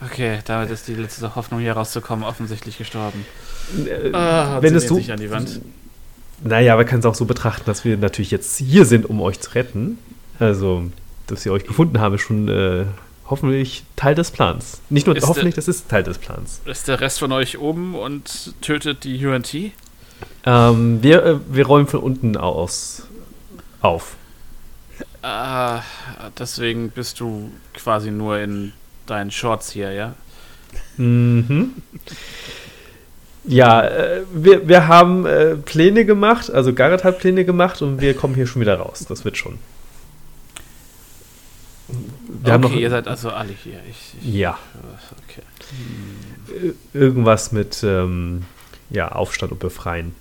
Okay, 0.03 0.39
damit 0.45 0.71
ist 0.71 0.87
die 0.87 0.95
letzte 0.95 1.35
Hoffnung 1.35 1.59
hier 1.59 1.73
rauszukommen 1.73 2.25
offensichtlich 2.25 2.77
gestorben. 2.77 3.23
Äh, 3.85 4.11
Ah, 4.13 4.57
wenn 4.61 4.75
es 4.75 4.87
sich 4.87 5.11
an 5.11 5.19
die 5.19 5.29
Wand. 5.29 5.61
Naja, 6.43 6.75
man 6.75 6.87
kann 6.87 6.99
es 6.99 7.05
auch 7.05 7.13
so 7.13 7.25
betrachten, 7.25 7.63
dass 7.67 7.85
wir 7.85 7.97
natürlich 7.97 8.31
jetzt 8.31 8.57
hier 8.57 8.85
sind, 8.85 9.05
um 9.07 9.21
euch 9.21 9.39
zu 9.39 9.51
retten. 9.51 9.99
Also, 10.39 10.85
dass 11.27 11.45
wir 11.45 11.51
euch 11.53 11.65
gefunden 11.65 11.99
haben, 11.99 12.15
ist 12.15 12.21
schon 12.21 12.47
äh, 12.49 12.85
hoffentlich 13.31 13.83
Teil 13.95 14.13
des 14.13 14.29
Plans. 14.29 14.81
Nicht 14.89 15.07
nur 15.07 15.15
Ist, 15.15 15.27
hoffentlich, 15.27 15.55
äh, 15.55 15.55
das 15.55 15.67
ist 15.67 15.89
Teil 15.89 16.03
des 16.03 16.19
Plans. 16.19 16.61
Ist 16.65 16.87
der 16.87 17.01
Rest 17.01 17.19
von 17.19 17.31
euch 17.31 17.57
oben 17.57 17.95
und 17.95 18.53
tötet 18.61 19.03
die 19.03 19.25
UNT? 19.25 19.55
Ähm, 20.45 21.01
wir, 21.01 21.25
äh, 21.25 21.35
wir 21.49 21.65
räumen 21.65 21.87
von 21.87 22.01
unten 22.01 22.37
aus 22.37 23.07
auf. 23.81 24.15
Ah, 25.23 25.81
deswegen 26.37 26.89
bist 26.91 27.19
du 27.19 27.51
quasi 27.73 28.11
nur 28.11 28.39
in 28.39 28.73
deinen 29.05 29.31
Shorts 29.31 29.71
hier, 29.71 29.91
ja? 29.91 30.13
Mhm. 30.97 31.73
Ja, 33.43 33.83
äh, 33.83 34.21
wir, 34.31 34.67
wir 34.67 34.87
haben 34.87 35.25
äh, 35.25 35.55
Pläne 35.55 36.05
gemacht, 36.05 36.51
also 36.51 36.73
Garrett 36.73 37.03
hat 37.03 37.19
Pläne 37.19 37.43
gemacht 37.45 37.81
und 37.81 38.01
wir 38.01 38.13
kommen 38.13 38.35
hier 38.35 38.47
schon 38.47 38.61
wieder 38.61 38.75
raus. 38.75 39.05
Das 39.07 39.25
wird 39.25 39.37
schon. 39.37 39.57
Wir 42.43 42.53
okay, 42.55 42.61
noch 42.61 42.71
ihr 42.73 42.89
seid 42.89 43.07
also 43.07 43.29
alle 43.31 43.51
hier. 43.53 43.79
Ich, 43.89 44.13
ich, 44.21 44.33
ja, 44.35 44.57
Okay. 45.27 46.73
irgendwas 46.93 47.51
mit 47.51 47.83
ähm, 47.83 48.45
ja, 48.89 49.11
Aufstand 49.11 49.51
und 49.51 49.59
Befreien. 49.59 50.15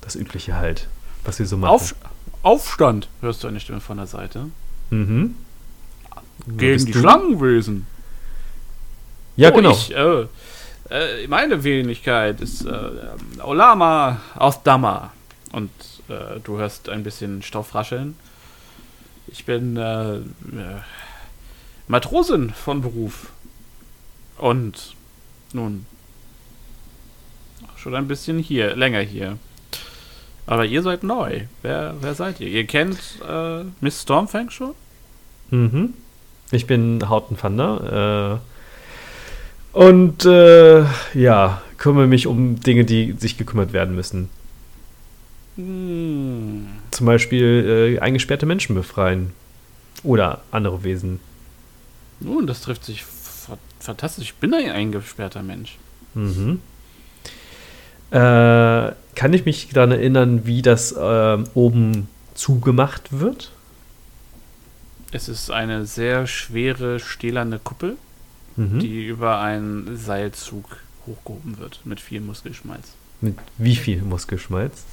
Das 0.00 0.14
Übliche 0.14 0.56
halt, 0.56 0.88
was 1.24 1.38
wir 1.38 1.46
so 1.46 1.56
machen. 1.56 1.70
Auf, 1.70 1.94
Aufstand, 2.42 3.08
hörst 3.20 3.42
du 3.42 3.48
eine 3.48 3.60
Stimme 3.60 3.80
von 3.80 3.96
der 3.96 4.06
Seite. 4.06 4.46
mhm. 4.90 5.34
Gegen 6.46 6.84
die 6.84 6.92
du? 6.92 7.00
Schlangenwesen. 7.00 7.86
Ja, 9.36 9.50
Oh, 9.50 9.56
genau. 9.56 9.72
Ich, 9.72 9.94
äh, 9.94 10.26
äh, 10.90 11.26
meine 11.26 11.64
Wenigkeit 11.64 12.40
ist 12.40 12.64
äh, 12.64 12.90
Olama 13.42 14.20
aus 14.36 14.62
Dama. 14.62 15.12
Und 15.52 15.70
äh, 16.08 16.38
du 16.44 16.58
hörst 16.58 16.88
ein 16.88 17.02
bisschen 17.02 17.42
Stoff 17.42 17.74
rascheln. 17.74 18.16
Ich 19.26 19.44
bin 19.44 19.76
äh, 19.76 20.18
Matrosin 21.88 22.50
von 22.50 22.80
Beruf. 22.80 23.30
Und 24.38 24.94
nun 25.52 25.86
schon 27.86 27.94
ein 27.94 28.08
bisschen 28.08 28.38
hier, 28.38 28.74
länger 28.74 29.00
hier. 29.00 29.38
Aber 30.46 30.64
ihr 30.64 30.82
seid 30.82 31.04
neu. 31.04 31.42
Wer, 31.62 31.94
wer 32.00 32.14
seid 32.14 32.40
ihr? 32.40 32.48
Ihr 32.48 32.66
kennt 32.66 32.98
äh, 33.26 33.62
Miss 33.80 34.02
Stormfang 34.02 34.50
schon? 34.50 34.74
Mhm. 35.50 35.94
Ich 36.50 36.66
bin 36.66 37.08
Hauten 37.08 37.36
Thunder. 37.36 38.40
Äh, 39.74 39.78
und 39.78 40.24
äh, 40.24 40.84
ja, 41.14 41.62
kümmere 41.78 42.08
mich 42.08 42.26
um 42.26 42.58
Dinge, 42.60 42.84
die 42.84 43.12
sich 43.12 43.38
gekümmert 43.38 43.72
werden 43.72 43.94
müssen. 43.94 44.30
Hm. 45.56 46.66
Zum 46.90 47.06
Beispiel 47.06 47.96
äh, 47.96 48.00
eingesperrte 48.00 48.46
Menschen 48.46 48.74
befreien. 48.74 49.32
Oder 50.02 50.42
andere 50.50 50.82
Wesen. 50.82 51.20
Nun, 52.20 52.46
das 52.46 52.60
trifft 52.62 52.84
sich 52.84 53.04
fa- 53.04 53.58
fantastisch. 53.80 54.24
Ich 54.28 54.34
bin 54.34 54.54
ein 54.54 54.70
eingesperrter 54.70 55.42
Mensch. 55.42 55.76
Mhm. 56.14 56.60
Äh, 58.10 58.18
kann 59.14 59.32
ich 59.32 59.44
mich 59.44 59.68
daran 59.70 59.90
erinnern, 59.92 60.46
wie 60.46 60.62
das 60.62 60.94
ähm, 60.98 61.44
oben 61.54 62.08
zugemacht 62.34 63.18
wird? 63.18 63.50
Es 65.12 65.28
ist 65.28 65.50
eine 65.50 65.86
sehr 65.86 66.26
schwere, 66.26 67.00
stählerne 67.00 67.58
Kuppel, 67.58 67.96
Mhm. 68.56 68.78
die 68.80 69.04
über 69.06 69.40
einen 69.40 69.96
Seilzug 69.98 70.78
hochgehoben 71.06 71.58
wird, 71.58 71.80
mit 71.84 72.00
viel 72.00 72.20
Muskelschmalz. 72.22 72.94
Mit 73.20 73.36
wie 73.58 73.76
viel 73.76 74.00
Muskelschmalz? 74.02 74.84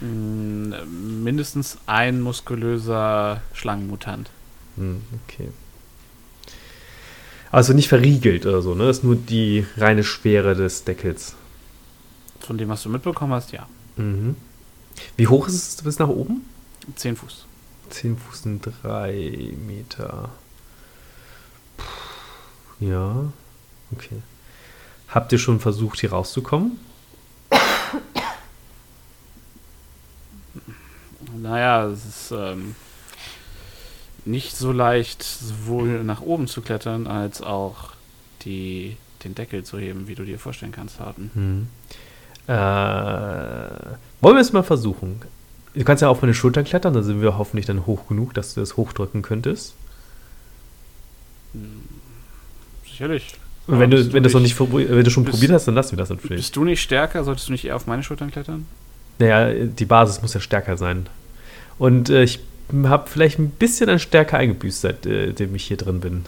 Mm, 0.00 0.72
Mindestens 1.24 1.78
ein 1.86 2.20
muskulöser 2.20 3.40
Schlangenmutant. 3.52 4.30
Hm, 4.76 5.02
okay. 5.26 5.48
Also 7.54 7.72
nicht 7.72 7.88
verriegelt 7.88 8.46
oder 8.46 8.62
so, 8.62 8.74
ne? 8.74 8.88
Das 8.88 8.98
ist 8.98 9.04
nur 9.04 9.14
die 9.14 9.64
reine 9.76 10.02
Schwere 10.02 10.56
des 10.56 10.82
Deckels. 10.82 11.36
Von 12.40 12.58
dem, 12.58 12.68
was 12.68 12.82
du 12.82 12.88
mitbekommen 12.88 13.32
hast, 13.32 13.52
ja. 13.52 13.68
Mhm. 13.94 14.34
Wie 15.16 15.28
hoch 15.28 15.46
ist 15.46 15.54
es 15.78 15.82
bis 15.84 16.00
nach 16.00 16.08
oben? 16.08 16.44
10 16.96 17.14
Fuß. 17.14 17.46
10 17.90 18.16
Fuß 18.18 18.42
sind 18.42 18.68
3 18.82 19.54
Meter. 19.68 20.30
Puh, 21.76 21.84
Ja, 22.80 23.32
okay. 23.92 24.20
Habt 25.10 25.30
ihr 25.30 25.38
schon 25.38 25.60
versucht, 25.60 26.00
hier 26.00 26.10
rauszukommen? 26.10 26.80
Naja, 31.40 31.86
es 31.86 32.04
ist 32.04 32.32
ähm, 32.32 32.74
nicht 34.24 34.56
so 34.56 34.72
leicht, 34.72 35.22
sowohl 35.22 36.02
nach 36.04 36.20
oben 36.22 36.46
zu 36.46 36.60
klettern, 36.62 37.06
als 37.06 37.42
auch 37.42 37.92
die, 38.44 38.96
den 39.24 39.34
Deckel 39.34 39.64
zu 39.64 39.78
heben, 39.78 40.08
wie 40.08 40.14
du 40.14 40.24
dir 40.24 40.38
vorstellen 40.38 40.72
kannst, 40.72 41.00
Harten. 41.00 41.30
Hm. 41.34 41.66
Äh, 42.46 42.52
wollen 44.20 44.36
wir 44.36 44.40
es 44.40 44.52
mal 44.52 44.62
versuchen? 44.62 45.20
Du 45.74 45.82
kannst 45.84 46.02
ja 46.02 46.08
auf 46.08 46.20
meine 46.22 46.34
Schultern 46.34 46.64
klettern, 46.64 46.94
dann 46.94 47.02
sind 47.02 47.20
wir 47.20 47.36
hoffentlich 47.38 47.66
dann 47.66 47.84
hoch 47.86 48.06
genug, 48.08 48.32
dass 48.34 48.54
du 48.54 48.60
es 48.60 48.76
hochdrücken 48.76 49.22
könntest. 49.22 49.74
Sicherlich. 52.86 53.34
Und 53.66 53.78
wenn 53.80 53.90
du, 53.90 53.96
wenn 54.12 54.22
du, 54.22 54.28
das 54.28 54.34
noch 54.34 54.40
nicht- 54.40 54.58
wenn 54.60 55.04
du 55.04 55.10
schon 55.10 55.24
bist- 55.24 55.36
probiert 55.36 55.52
hast, 55.52 55.66
dann 55.66 55.74
lassen 55.74 55.92
wir 55.92 55.98
das 55.98 56.10
natürlich. 56.10 56.36
Bist 56.36 56.54
du 56.56 56.64
nicht 56.64 56.82
stärker? 56.82 57.24
Solltest 57.24 57.48
du 57.48 57.52
nicht 57.52 57.64
eher 57.64 57.76
auf 57.76 57.86
meine 57.86 58.02
Schultern 58.02 58.30
klettern? 58.30 58.66
Naja, 59.18 59.64
die 59.64 59.84
Basis 59.84 60.20
muss 60.22 60.34
ja 60.34 60.40
stärker 60.40 60.76
sein. 60.76 61.06
Und 61.78 62.10
äh, 62.10 62.22
ich 62.24 62.40
habe 62.72 63.10
vielleicht 63.10 63.38
ein 63.38 63.50
bisschen 63.50 63.88
an 63.88 63.98
Stärke 63.98 64.36
eingebüßt, 64.36 64.80
seitdem 64.80 65.54
ich 65.54 65.64
hier 65.64 65.76
drin 65.76 66.00
bin. 66.00 66.24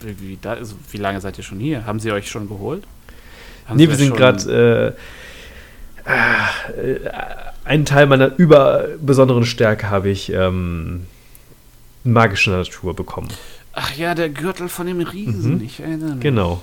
Wie, 0.00 0.38
da, 0.40 0.52
also, 0.52 0.74
wie 0.90 0.98
lange 0.98 1.20
seid 1.20 1.38
ihr 1.38 1.44
schon 1.44 1.60
hier? 1.60 1.86
Haben 1.86 2.00
sie 2.00 2.12
euch 2.12 2.28
schon 2.28 2.48
geholt? 2.48 2.84
Haben 3.66 3.76
nee, 3.76 3.88
wir 3.88 3.96
sind 3.96 4.16
gerade. 4.16 4.96
Äh, 6.06 6.10
äh, 6.10 7.10
einen 7.64 7.86
Teil 7.86 8.06
meiner 8.06 8.36
überbesonderen 8.36 9.46
Stärke 9.46 9.88
habe 9.88 10.10
ich 10.10 10.30
ähm, 10.30 11.06
magische 12.02 12.50
Natur 12.50 12.94
bekommen. 12.94 13.28
Ach 13.72 13.94
ja, 13.96 14.14
der 14.14 14.28
Gürtel 14.28 14.68
von 14.68 14.86
dem 14.86 15.00
Riesen. 15.00 15.56
Mhm. 15.56 15.64
Ich 15.64 15.80
erinnere 15.80 16.14
mich. 16.16 16.20
Genau. 16.20 16.62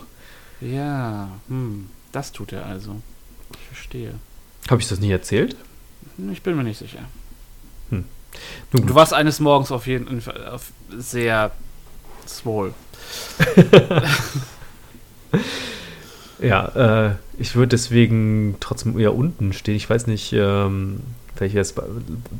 Ja, 0.61 1.29
hm, 1.47 1.89
das 2.11 2.31
tut 2.31 2.53
er 2.53 2.67
also. 2.67 3.01
Ich 3.53 3.67
verstehe. 3.67 4.13
Habe 4.69 4.79
ich 4.79 4.87
das 4.87 4.99
nicht 4.99 5.09
erzählt? 5.09 5.55
Ich 6.31 6.43
bin 6.43 6.55
mir 6.55 6.63
nicht 6.63 6.77
sicher. 6.77 6.99
Nun. 8.71 8.87
Du 8.87 8.95
warst 8.95 9.13
eines 9.13 9.39
Morgens 9.39 9.71
auf 9.71 9.87
jeden 9.87 10.21
Fall 10.21 10.59
sehr 10.97 11.51
swole. 12.27 12.73
Ja, 16.41 17.09
äh, 17.09 17.15
ich 17.37 17.55
würde 17.55 17.69
deswegen 17.69 18.55
trotzdem 18.59 18.97
eher 18.97 19.13
unten 19.13 19.53
stehen. 19.53 19.75
Ich 19.75 19.87
weiß 19.87 20.07
nicht, 20.07 20.33
ähm, 20.33 21.01
vielleicht 21.35 21.53
wäre 21.53 21.61
es 21.61 21.73
be- 21.73 21.87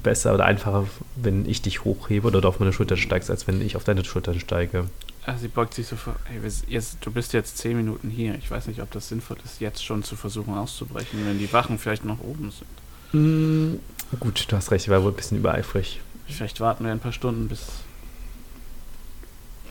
besser 0.04 0.34
oder 0.34 0.46
einfacher, 0.46 0.88
wenn 1.16 1.48
ich 1.48 1.62
dich 1.62 1.84
hochhebe 1.84 2.26
oder 2.28 2.42
du 2.42 2.48
auf 2.48 2.60
meine 2.60 2.74
Schulter 2.74 2.98
steigst, 2.98 3.30
als 3.30 3.46
wenn 3.48 3.62
ich 3.62 3.76
auf 3.76 3.84
deine 3.84 4.04
Schultern 4.04 4.40
steige. 4.40 4.86
Ah, 5.28 5.36
sie 5.38 5.50
beugt 5.50 5.76
sich 5.76 5.86
so 5.86 5.96
vor. 5.98 6.16
Ey, 6.34 6.42
wir- 6.42 6.52
jetzt, 6.68 6.98
du 7.02 7.12
bist 7.12 7.34
jetzt 7.34 7.60
zehn 7.60 7.78
Minuten 7.78 8.10
hier. 8.10 8.34
Ich 8.40 8.50
weiß 8.50 8.66
nicht, 8.66 8.82
ob 8.82 8.90
das 8.90 9.08
sinnvoll 9.08 9.38
ist, 9.46 9.62
jetzt 9.62 9.86
schon 9.86 10.02
zu 10.02 10.16
versuchen 10.16 10.56
auszubrechen, 10.56 11.20
wenn 11.28 11.38
die 11.38 11.54
Wachen 11.54 11.78
vielleicht 11.78 12.04
noch 12.04 12.22
oben 12.22 12.50
sind. 12.50 12.66
Mm, 13.14 13.76
gut, 14.20 14.46
du 14.48 14.56
hast 14.56 14.72
recht, 14.72 14.86
ich 14.86 14.92
war 14.92 15.04
wohl 15.04 15.12
ein 15.12 15.16
bisschen 15.16 15.38
übereifrig. 15.38 16.02
Vielleicht 16.28 16.60
warten 16.60 16.86
wir 16.86 16.92
ein 16.92 17.00
paar 17.00 17.12
Stunden 17.12 17.48
bis. 17.48 17.68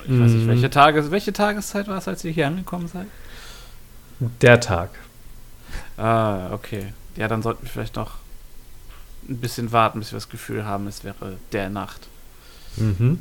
Ich 0.04 0.18
weiß 0.18 0.30
nicht, 0.32 0.46
welche, 0.46 0.70
Tages 0.70 1.10
welche 1.10 1.32
Tageszeit 1.32 1.88
war 1.88 1.98
es, 1.98 2.08
als 2.08 2.24
ihr 2.24 2.32
hier 2.32 2.46
angekommen 2.46 2.88
seid? 2.88 3.06
Der 4.18 4.60
Tag. 4.60 4.90
Ah, 5.96 6.52
okay. 6.52 6.92
Ja, 7.16 7.28
dann 7.28 7.42
sollten 7.42 7.64
wir 7.64 7.70
vielleicht 7.70 7.96
noch 7.96 8.12
ein 9.28 9.36
bisschen 9.38 9.72
warten, 9.72 9.98
bis 9.98 10.12
wir 10.12 10.16
das 10.16 10.28
Gefühl 10.28 10.64
haben, 10.64 10.86
es 10.86 11.04
wäre 11.04 11.36
der 11.52 11.68
Nacht. 11.68 12.08
Mhm. 12.76 13.20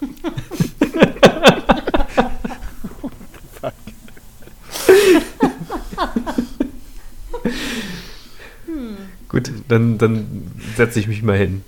Gut, 9.28 9.50
dann, 9.68 9.98
dann 9.98 10.50
setze 10.76 11.00
ich 11.00 11.08
mich 11.08 11.22
mal 11.22 11.36
hin. 11.36 11.64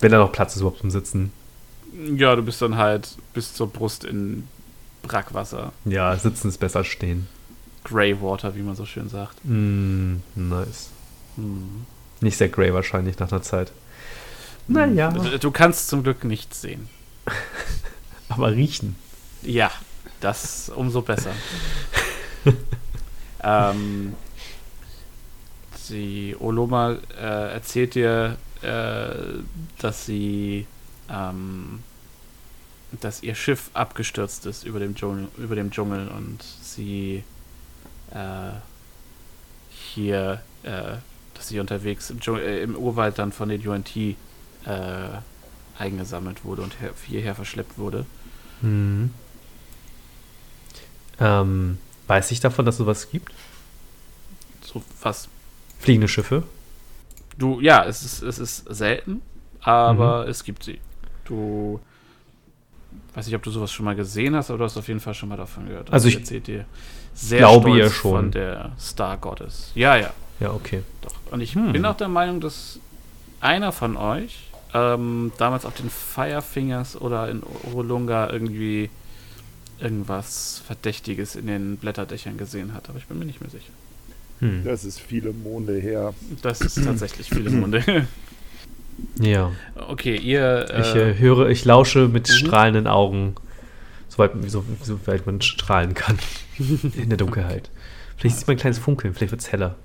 Wenn 0.00 0.12
da 0.12 0.18
noch 0.18 0.32
Platz 0.32 0.54
ist 0.54 0.60
überhaupt 0.60 0.80
zum 0.80 0.90
Sitzen. 0.90 1.32
Ja, 2.16 2.36
du 2.36 2.42
bist 2.42 2.60
dann 2.60 2.76
halt 2.76 3.16
bis 3.32 3.54
zur 3.54 3.68
Brust 3.68 4.04
in 4.04 4.48
Brackwasser. 5.02 5.72
Ja, 5.84 6.16
sitzen 6.16 6.48
ist 6.48 6.58
besser 6.58 6.80
als 6.80 6.88
stehen. 6.88 7.28
Greywater, 7.84 8.56
wie 8.56 8.62
man 8.62 8.74
so 8.74 8.84
schön 8.84 9.08
sagt. 9.08 9.36
Mm, 9.44 10.16
nice. 10.34 10.90
Hm. 11.36 11.86
Nicht 12.20 12.36
sehr 12.36 12.48
grey 12.48 12.74
wahrscheinlich 12.74 13.18
nach 13.18 13.30
einer 13.30 13.42
Zeit. 13.42 13.72
Naja, 14.68 15.10
Du, 15.12 15.38
du 15.38 15.50
kannst 15.52 15.88
zum 15.88 16.02
Glück 16.02 16.24
nichts 16.24 16.60
sehen. 16.60 16.88
aber 18.28 18.52
riechen. 18.52 18.96
Ja, 19.42 19.70
das 20.20 20.70
umso 20.74 21.02
besser. 21.02 21.30
ähm, 23.42 24.14
die 25.88 26.36
Oloma 26.38 26.96
äh, 27.18 27.52
erzählt 27.52 27.94
dir, 27.94 28.36
äh, 28.62 29.42
dass 29.78 30.06
sie, 30.06 30.66
ähm, 31.10 31.82
dass 33.00 33.22
ihr 33.22 33.34
Schiff 33.34 33.70
abgestürzt 33.74 34.46
ist 34.46 34.64
über 34.64 34.78
dem 34.78 34.94
Dschungel, 34.94 35.28
über 35.38 35.54
dem 35.54 35.70
Dschungel 35.70 36.08
und 36.08 36.42
sie 36.42 37.24
äh, 38.12 38.52
hier, 39.70 40.42
äh, 40.62 40.96
dass 41.34 41.48
sie 41.48 41.60
unterwegs 41.60 42.10
im, 42.10 42.20
Dschungel, 42.20 42.42
äh, 42.42 42.62
im 42.62 42.76
Urwald 42.76 43.18
dann 43.18 43.32
von 43.32 43.48
den 43.48 43.66
UNT 43.66 43.96
äh, 43.96 44.14
eingesammelt 45.78 46.44
wurde 46.44 46.62
und 46.62 46.80
her, 46.80 46.92
hierher 47.06 47.34
verschleppt 47.34 47.78
wurde. 47.78 48.06
Mhm. 48.62 49.10
Ähm, 51.18 51.78
weiß 52.06 52.30
ich 52.30 52.40
davon, 52.40 52.64
dass 52.64 52.76
es 52.76 52.78
sowas 52.78 53.10
gibt? 53.10 53.32
So 54.62 54.82
was 55.02 55.28
Fliegende 55.78 56.08
Schiffe? 56.08 56.42
Du, 57.38 57.60
ja, 57.60 57.84
es 57.84 58.02
ist, 58.02 58.22
es 58.22 58.38
ist 58.38 58.64
selten, 58.74 59.20
aber 59.60 60.26
es 60.28 60.42
gibt 60.44 60.62
sie. 60.64 60.78
Du 61.24 61.80
weiß 63.14 63.26
nicht, 63.26 63.34
ob 63.36 63.42
du 63.42 63.50
sowas 63.50 63.72
schon 63.72 63.84
mal 63.84 63.94
gesehen 63.96 64.34
hast, 64.36 64.50
aber 64.50 64.58
du 64.58 64.64
hast 64.64 64.76
auf 64.76 64.88
jeden 64.88 65.00
Fall 65.00 65.14
schon 65.14 65.28
mal 65.28 65.36
davon 65.36 65.66
gehört. 65.66 65.92
Also 65.92 66.04
sie 66.08 66.14
ich 66.14 66.20
erzählt 66.20 66.46
dir 66.46 66.64
sehr 67.14 67.38
glaube 67.38 67.68
stolz 67.70 67.78
ihr 67.84 67.90
schon. 67.90 68.10
von 68.12 68.30
der 68.30 68.72
Star 68.78 69.16
Goddess. 69.16 69.70
Ja, 69.74 69.96
ja, 69.96 70.12
Ja, 70.40 70.52
okay. 70.52 70.82
doch. 71.02 71.12
Und 71.30 71.40
ich 71.40 71.54
Hm. 71.54 71.72
bin 71.72 71.84
auch 71.84 71.96
der 71.96 72.08
Meinung, 72.08 72.40
dass 72.40 72.78
einer 73.40 73.72
von 73.72 73.96
euch 73.96 74.38
ähm, 74.74 75.32
damals 75.38 75.64
auf 75.64 75.74
den 75.74 75.90
Firefingers 75.90 77.00
oder 77.00 77.28
in 77.30 77.42
Orolunga 77.42 78.30
irgendwie 78.30 78.90
irgendwas 79.78 80.62
Verdächtiges 80.66 81.36
in 81.36 81.46
den 81.46 81.76
Blätterdächern 81.76 82.38
gesehen 82.38 82.72
hat, 82.74 82.88
aber 82.88 82.98
ich 82.98 83.06
bin 83.06 83.18
mir 83.18 83.24
nicht 83.26 83.40
mehr 83.40 83.50
sicher. 83.50 83.72
Hm. 84.40 84.64
Das 84.64 84.84
ist 84.84 85.00
viele 85.00 85.32
Monde 85.32 85.74
her. 85.78 86.12
Das 86.42 86.60
ist 86.60 86.82
tatsächlich 86.84 87.28
viele 87.28 87.50
Munde. 87.50 88.06
Ja. 89.20 89.52
okay, 89.88 90.16
ihr. 90.16 90.66
Ich 90.78 90.94
äh, 90.94 91.18
höre, 91.18 91.48
ich 91.48 91.64
lausche 91.64 92.08
mit 92.08 92.28
Mhm. 92.28 92.32
strahlenden 92.32 92.86
Augen, 92.86 93.34
soweit, 94.08 94.32
so, 94.46 94.64
soweit 94.82 95.26
man 95.26 95.40
strahlen 95.42 95.94
kann. 95.94 96.18
In 96.58 97.08
der 97.08 97.18
Dunkelheit. 97.18 97.70
Vielleicht 98.16 98.38
sieht 98.38 98.46
man 98.46 98.56
ein 98.56 98.60
kleines 98.60 98.78
Funkeln, 98.78 99.12
vielleicht 99.14 99.32
wird 99.32 99.42
es 99.42 99.52
heller. 99.52 99.76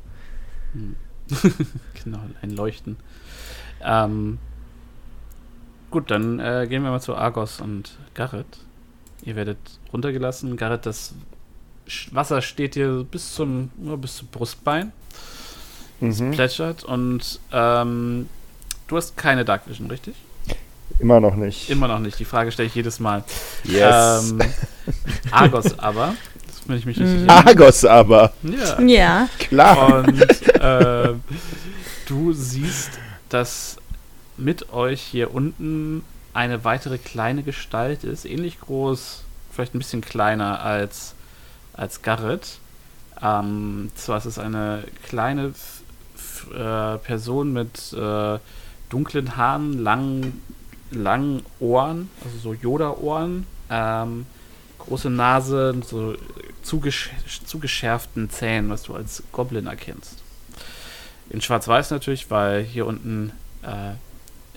genau, 2.03 2.19
ein 2.41 2.51
Leuchten. 2.51 2.95
Ähm, 3.83 4.37
gut, 5.89 6.09
dann 6.11 6.39
äh, 6.39 6.65
gehen 6.69 6.83
wir 6.83 6.91
mal 6.91 7.01
zu 7.01 7.15
Argos 7.15 7.59
und 7.59 7.97
Garrett. 8.13 8.59
Ihr 9.23 9.35
werdet 9.35 9.57
runtergelassen. 9.91 10.55
Garrett, 10.55 10.85
das 10.85 11.13
Wasser 12.11 12.41
steht 12.41 12.75
dir 12.75 13.05
bis 13.09 13.33
zum, 13.33 13.71
nur 13.77 13.97
bis 13.97 14.15
zum 14.17 14.27
Brustbein. 14.27 14.91
Es 16.01 16.19
Mhm. 16.19 16.31
plätschert 16.31 16.83
und 16.83 17.39
ähm, 17.51 18.27
du 18.87 18.97
hast 18.97 19.15
keine 19.17 19.45
Dark 19.45 19.67
Vision, 19.67 19.89
richtig? 19.89 20.15
Immer 20.99 21.19
noch 21.19 21.35
nicht. 21.35 21.69
Immer 21.69 21.87
noch 21.87 21.99
nicht. 21.99 22.19
Die 22.19 22.25
Frage 22.25 22.51
stelle 22.51 22.67
ich 22.67 22.75
jedes 22.75 22.99
Mal. 22.99 23.23
Yes. 23.63 24.31
Ähm, 24.31 24.39
Argos 25.31 25.77
aber, 25.79 26.15
das 26.47 26.59
bin 26.61 26.75
ich 26.77 26.85
mich 26.85 26.99
richtig 26.99 27.29
Argos 27.29 27.85
aber. 27.85 28.33
Ja. 28.43 28.81
Ja. 28.81 29.29
Klar. 29.39 30.03
Und 30.03 30.21
äh, 30.59 31.13
du 32.07 32.33
siehst, 32.33 32.91
dass 33.29 33.77
mit 34.37 34.73
euch 34.73 35.01
hier 35.01 35.33
unten 35.33 36.03
eine 36.33 36.63
weitere 36.63 36.97
kleine 36.97 37.43
Gestalt 37.43 38.03
ist, 38.03 38.25
ähnlich 38.25 38.59
groß, 38.59 39.21
vielleicht 39.51 39.75
ein 39.75 39.79
bisschen 39.79 40.01
kleiner 40.01 40.61
als, 40.63 41.13
als 41.81 42.01
Garrett. 42.01 42.59
Ähm, 43.21 43.91
zwar 43.95 44.17
ist 44.17 44.25
es 44.25 44.37
eine 44.39 44.83
kleine 45.03 45.47
f- 45.49 45.81
f- 46.15 46.51
äh, 46.53 46.97
Person 46.99 47.53
mit 47.53 47.93
äh, 47.93 48.39
dunklen 48.89 49.35
Haaren, 49.37 49.81
langen, 49.83 50.41
langen 50.91 51.45
Ohren, 51.59 52.09
also 52.23 52.37
so 52.37 52.53
Yoda-Ohren, 52.53 53.45
ähm, 53.69 54.25
große 54.79 55.09
Nase, 55.09 55.75
so 55.85 56.15
zugesch 56.63 57.09
zugeschärften 57.45 58.29
Zähnen, 58.29 58.69
was 58.69 58.83
du 58.83 58.95
als 58.95 59.23
Goblin 59.31 59.67
erkennst. 59.67 60.17
In 61.29 61.41
Schwarz-Weiß 61.41 61.91
natürlich, 61.91 62.29
weil 62.29 62.63
hier 62.63 62.85
unten 62.85 63.31
äh, 63.63 63.93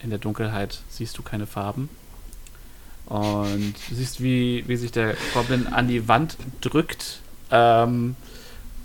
in 0.03 0.11
der 0.11 0.19
Dunkelheit 0.19 0.81
siehst 0.89 1.17
du 1.19 1.23
keine 1.23 1.47
Farben. 1.47 1.89
Und 3.07 3.75
du 3.89 3.95
siehst, 3.95 4.23
wie, 4.23 4.65
wie 4.67 4.77
sich 4.77 4.93
der 4.93 5.17
Goblin 5.35 5.67
an 5.67 5.89
die 5.89 6.09
Wand 6.09 6.37
drückt 6.61 7.21
ähm, 7.51 8.17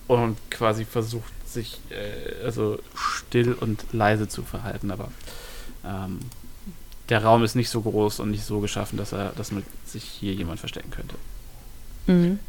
und 0.08 0.38
quasi 0.50 0.86
versucht, 0.86 1.32
sich 1.48 1.80
äh, 1.90 2.44
also 2.44 2.80
still 2.96 3.54
und 3.54 3.86
leise 3.94 4.28
zu 4.28 4.44
verhalten. 4.44 4.92
Aber 4.92 5.10
ähm, 5.86 6.20
der 7.08 7.24
Raum 7.24 7.44
ist 7.44 7.56
nicht 7.56 7.70
so 7.70 7.82
groß 7.82 8.20
und 8.20 8.32
nicht 8.32 8.44
so 8.44 8.60
geschaffen, 8.60 8.98
dass 8.98 9.14
er, 9.14 9.32
dass 9.36 9.52
mit 9.52 9.66
sich 9.88 10.04
hier 10.04 10.34
jemand 10.34 10.60
verstecken 10.60 10.92
könnte. 10.92 11.16
Mhm. 12.08 12.40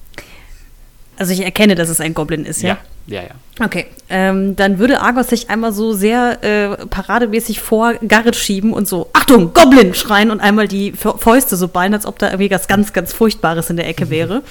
Also 1.17 1.33
ich 1.33 1.43
erkenne, 1.43 1.75
dass 1.75 1.89
es 1.89 2.01
ein 2.01 2.15
Goblin 2.15 2.45
ist, 2.45 2.63
ja? 2.63 2.69
Ja, 2.71 2.79
ja. 3.11 3.23
ja. 3.23 3.31
Okay, 3.63 3.87
ähm, 4.09 4.57
dann 4.57 4.79
würde 4.79 5.01
Argos 5.01 5.29
sich 5.29 5.51
einmal 5.51 5.73
so 5.73 5.93
sehr 5.93 6.43
äh, 6.43 6.87
parademäßig 6.87 7.61
vor 7.61 7.95
Garrett 7.95 8.37
schieben 8.37 8.73
und 8.73 8.89
so, 8.89 9.11
Achtung, 9.13 9.53
Goblin 9.53 9.93
schreien 9.93 10.31
und 10.31 10.41
einmal 10.41 10.67
die 10.67 10.93
Fäuste 10.93 11.57
so 11.57 11.69
ballen, 11.69 11.93
als 11.93 12.07
ob 12.07 12.19
da 12.19 12.29
irgendwie 12.29 12.51
was 12.51 12.69
ganz, 12.69 12.95
ganz 12.95 13.13
Furchtbares 13.13 13.69
in 13.69 13.77
der 13.77 13.87
Ecke 13.87 14.09
wäre. 14.09 14.43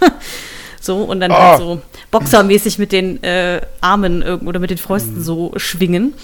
so, 0.80 1.04
und 1.04 1.20
dann 1.20 1.30
oh. 1.30 1.36
halt 1.36 1.58
so 1.58 1.80
boxermäßig 2.10 2.78
mit 2.78 2.90
den 2.90 3.22
äh, 3.22 3.60
Armen 3.80 4.22
oder 4.22 4.58
mit 4.58 4.70
den 4.70 4.78
Fäusten 4.78 5.18
mhm. 5.18 5.22
so 5.22 5.52
schwingen. 5.56 6.14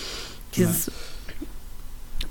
Dieses. 0.56 0.90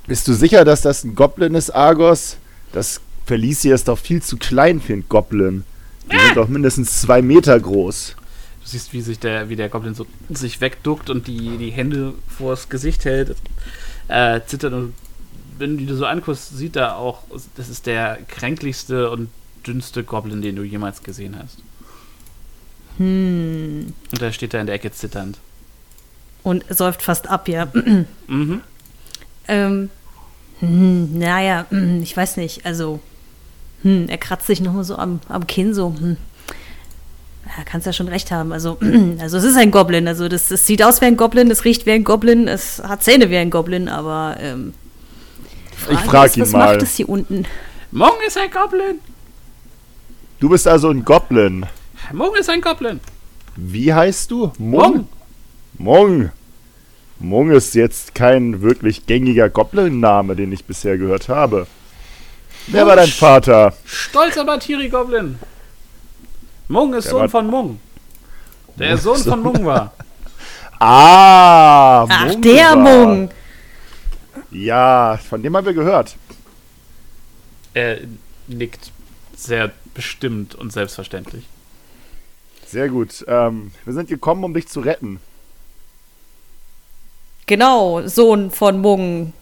Bist 0.07 0.27
du 0.27 0.33
sicher, 0.33 0.65
dass 0.65 0.81
das 0.81 1.05
ein 1.05 1.15
Goblin 1.15 1.55
ist, 1.55 1.69
Argos? 1.69 2.37
Das 2.73 2.99
Felicia 3.25 3.73
ist 3.73 3.87
doch 3.87 3.97
viel 3.97 4.21
zu 4.21 4.35
klein 4.35 4.81
für 4.81 4.93
einen 4.93 5.05
Goblin. 5.07 5.63
Die 6.11 6.19
sind 6.19 6.35
doch 6.35 6.49
mindestens 6.49 6.99
zwei 7.01 7.21
Meter 7.21 7.57
groß. 7.57 8.15
Du 8.61 8.67
siehst, 8.67 8.93
wie 8.93 9.01
sich 9.01 9.19
der, 9.19 9.49
wie 9.49 9.55
der 9.55 9.69
Goblin 9.69 9.95
so 9.95 10.05
sich 10.29 10.61
wegduckt 10.61 11.09
und 11.09 11.27
die, 11.27 11.57
die 11.57 11.71
Hände 11.71 12.13
vors 12.27 12.69
Gesicht 12.69 13.05
hält, 13.05 13.35
äh, 14.07 14.41
zittert 14.45 14.73
und 14.73 14.93
wenn 15.57 15.85
du 15.85 15.95
so 15.95 16.05
anguckst, 16.05 16.57
sieht 16.57 16.75
er 16.75 16.97
auch, 16.97 17.23
das 17.55 17.69
ist 17.69 17.85
der 17.85 18.17
kränklichste 18.27 19.09
und 19.11 19.29
dünnste 19.65 20.03
Goblin, 20.03 20.41
den 20.41 20.55
du 20.55 20.63
jemals 20.63 21.03
gesehen 21.03 21.37
hast. 21.41 21.59
Hm. 22.97 23.93
Und 24.11 24.21
da 24.21 24.31
steht 24.31 24.53
er 24.53 24.61
in 24.61 24.67
der 24.67 24.75
Ecke 24.75 24.91
zitternd. 24.91 25.37
Und 26.43 26.65
säuft 26.69 27.03
fast 27.03 27.29
ab, 27.29 27.47
ja. 27.47 27.67
mhm. 28.27 28.61
Ähm, 29.47 29.89
hm, 30.59 31.17
naja, 31.17 31.65
hm, 31.69 32.01
ich 32.01 32.15
weiß 32.15 32.37
nicht, 32.37 32.65
also 32.65 32.99
hm, 33.83 34.07
er 34.07 34.17
kratzt 34.17 34.47
sich 34.47 34.61
nochmal 34.61 34.83
so 34.83 34.95
am, 34.95 35.19
am 35.27 35.47
Kinn, 35.47 35.73
so, 35.73 35.95
hm. 35.97 36.17
Ja, 37.57 37.63
kannst 37.65 37.85
ja 37.85 37.93
schon 37.93 38.07
recht 38.07 38.31
haben. 38.31 38.53
Also, 38.53 38.77
also 39.19 39.37
es 39.37 39.43
ist 39.43 39.57
ein 39.57 39.71
Goblin. 39.71 40.07
Also 40.07 40.27
das, 40.29 40.47
das 40.47 40.65
sieht 40.65 40.83
aus 40.83 41.01
wie 41.01 41.05
ein 41.05 41.17
Goblin, 41.17 41.51
es 41.51 41.65
riecht 41.65 41.85
wie 41.85 41.91
ein 41.91 42.03
Goblin, 42.03 42.47
es 42.47 42.81
hat 42.83 43.03
Zähne 43.03 43.29
wie 43.29 43.37
ein 43.37 43.49
Goblin, 43.49 43.89
aber 43.89 44.37
ähm, 44.39 44.73
ich 45.89 45.99
frage 45.99 46.35
ihn 46.35 46.41
was 46.41 46.51
mal. 46.51 46.59
Was 46.59 46.73
macht 46.73 46.81
es 46.83 46.95
hier 46.95 47.09
unten? 47.09 47.45
Mong 47.91 48.13
ist 48.25 48.37
ein 48.37 48.49
Goblin. 48.51 48.99
Du 50.39 50.49
bist 50.49 50.67
also 50.67 50.89
ein 50.89 51.03
Goblin. 51.03 51.65
Mong 52.13 52.35
ist 52.35 52.49
ein 52.49 52.61
Goblin. 52.61 52.99
Wie 53.55 53.93
heißt 53.93 54.31
du? 54.31 54.51
Mong. 54.57 55.07
Mong. 55.77 56.31
Mong 57.19 57.51
ist 57.51 57.75
jetzt 57.75 58.15
kein 58.15 58.61
wirklich 58.61 59.05
gängiger 59.05 59.49
Goblin-Name, 59.49 60.35
den 60.35 60.51
ich 60.51 60.65
bisher 60.65 60.97
gehört 60.97 61.29
habe. 61.29 61.67
Wer 62.67 62.87
war 62.87 62.95
dein 62.95 63.09
Vater? 63.09 63.73
Stolzer 63.85 64.45
Batiri-Goblin. 64.45 65.37
Mung 66.71 66.93
ist 66.93 67.05
der 67.05 67.11
Sohn 67.11 67.29
von 67.29 67.47
Mung. 67.47 67.79
Der 68.77 68.97
Sohn 68.97 69.17
von 69.17 69.41
Mung 69.41 69.65
war. 69.65 69.93
Ah, 70.83 72.07
Ach, 72.09 72.25
Mung 72.25 72.41
der 72.41 72.69
war. 72.69 72.75
Mung. 72.75 73.29
Ja, 74.49 75.19
von 75.29 75.43
dem 75.43 75.55
haben 75.55 75.67
wir 75.67 75.75
gehört. 75.75 76.15
Er 77.75 77.99
nickt 78.47 78.91
sehr 79.35 79.69
bestimmt 79.93 80.55
und 80.55 80.73
selbstverständlich. 80.73 81.45
Sehr 82.65 82.89
gut. 82.89 83.23
Ähm, 83.27 83.73
wir 83.85 83.93
sind 83.93 84.09
gekommen, 84.09 84.43
um 84.43 84.55
dich 84.55 84.69
zu 84.69 84.79
retten. 84.79 85.19
Genau, 87.45 88.01
Sohn 88.07 88.49
von 88.49 88.81
Mung, 88.81 89.33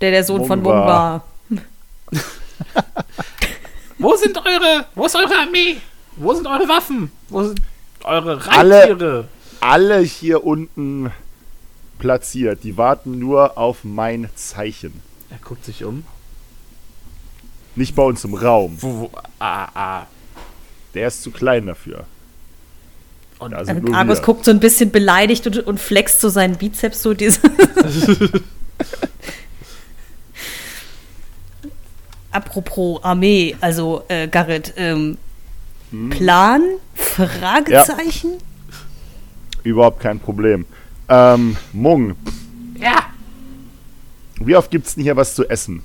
der 0.00 0.12
der 0.12 0.24
Sohn 0.24 0.38
Mung 0.38 0.46
von 0.46 0.62
Mung 0.62 0.72
war. 0.72 0.86
war. 0.86 1.24
wo 3.98 4.16
sind 4.16 4.38
eure, 4.38 4.86
wo 4.94 5.04
ist 5.04 5.14
eure 5.16 5.36
Armee? 5.36 5.76
Wo 6.16 6.34
sind 6.34 6.46
eure 6.46 6.68
Waffen? 6.68 7.10
Wo 7.28 7.44
sind 7.44 7.60
eure 8.04 8.46
Reittiere? 8.46 9.28
Alle, 9.60 9.96
alle 9.96 10.00
hier 10.00 10.44
unten 10.44 11.12
platziert. 11.98 12.64
Die 12.64 12.76
warten 12.76 13.18
nur 13.18 13.58
auf 13.58 13.84
mein 13.84 14.28
Zeichen. 14.34 15.00
Er 15.30 15.38
guckt 15.38 15.64
sich 15.64 15.84
um. 15.84 16.04
Nicht 17.74 17.94
bei 17.94 18.02
uns 18.02 18.24
im 18.24 18.34
Raum. 18.34 18.76
Wo, 18.80 19.00
wo, 19.00 19.10
ah, 19.38 19.68
ah. 19.74 20.06
Der 20.94 21.08
ist 21.08 21.22
zu 21.22 21.30
klein 21.30 21.66
dafür. 21.66 22.04
Und 23.38 23.52
Argus 23.92 24.22
guckt 24.22 24.46
so 24.46 24.50
ein 24.50 24.60
bisschen 24.60 24.90
beleidigt 24.90 25.46
und, 25.46 25.58
und 25.66 25.78
flext 25.78 26.22
so 26.22 26.30
seinen 26.30 26.56
Bizeps 26.56 27.02
so 27.02 27.12
diese. 27.12 27.40
Apropos 32.30 33.04
Armee, 33.04 33.54
also 33.60 34.04
äh, 34.08 34.26
Garrett, 34.28 34.72
ähm, 34.76 35.18
hm. 35.96 36.10
Plan? 36.10 36.62
Fragezeichen? 36.94 38.32
Ja. 38.32 38.76
Überhaupt 39.62 40.00
kein 40.00 40.20
Problem. 40.20 40.66
Ähm, 41.08 41.56
Mung. 41.72 42.16
Ja. 42.78 43.06
Wie 44.38 44.54
oft 44.54 44.70
gibt's 44.70 44.94
denn 44.94 45.04
hier 45.04 45.16
was 45.16 45.34
zu 45.34 45.48
essen? 45.48 45.82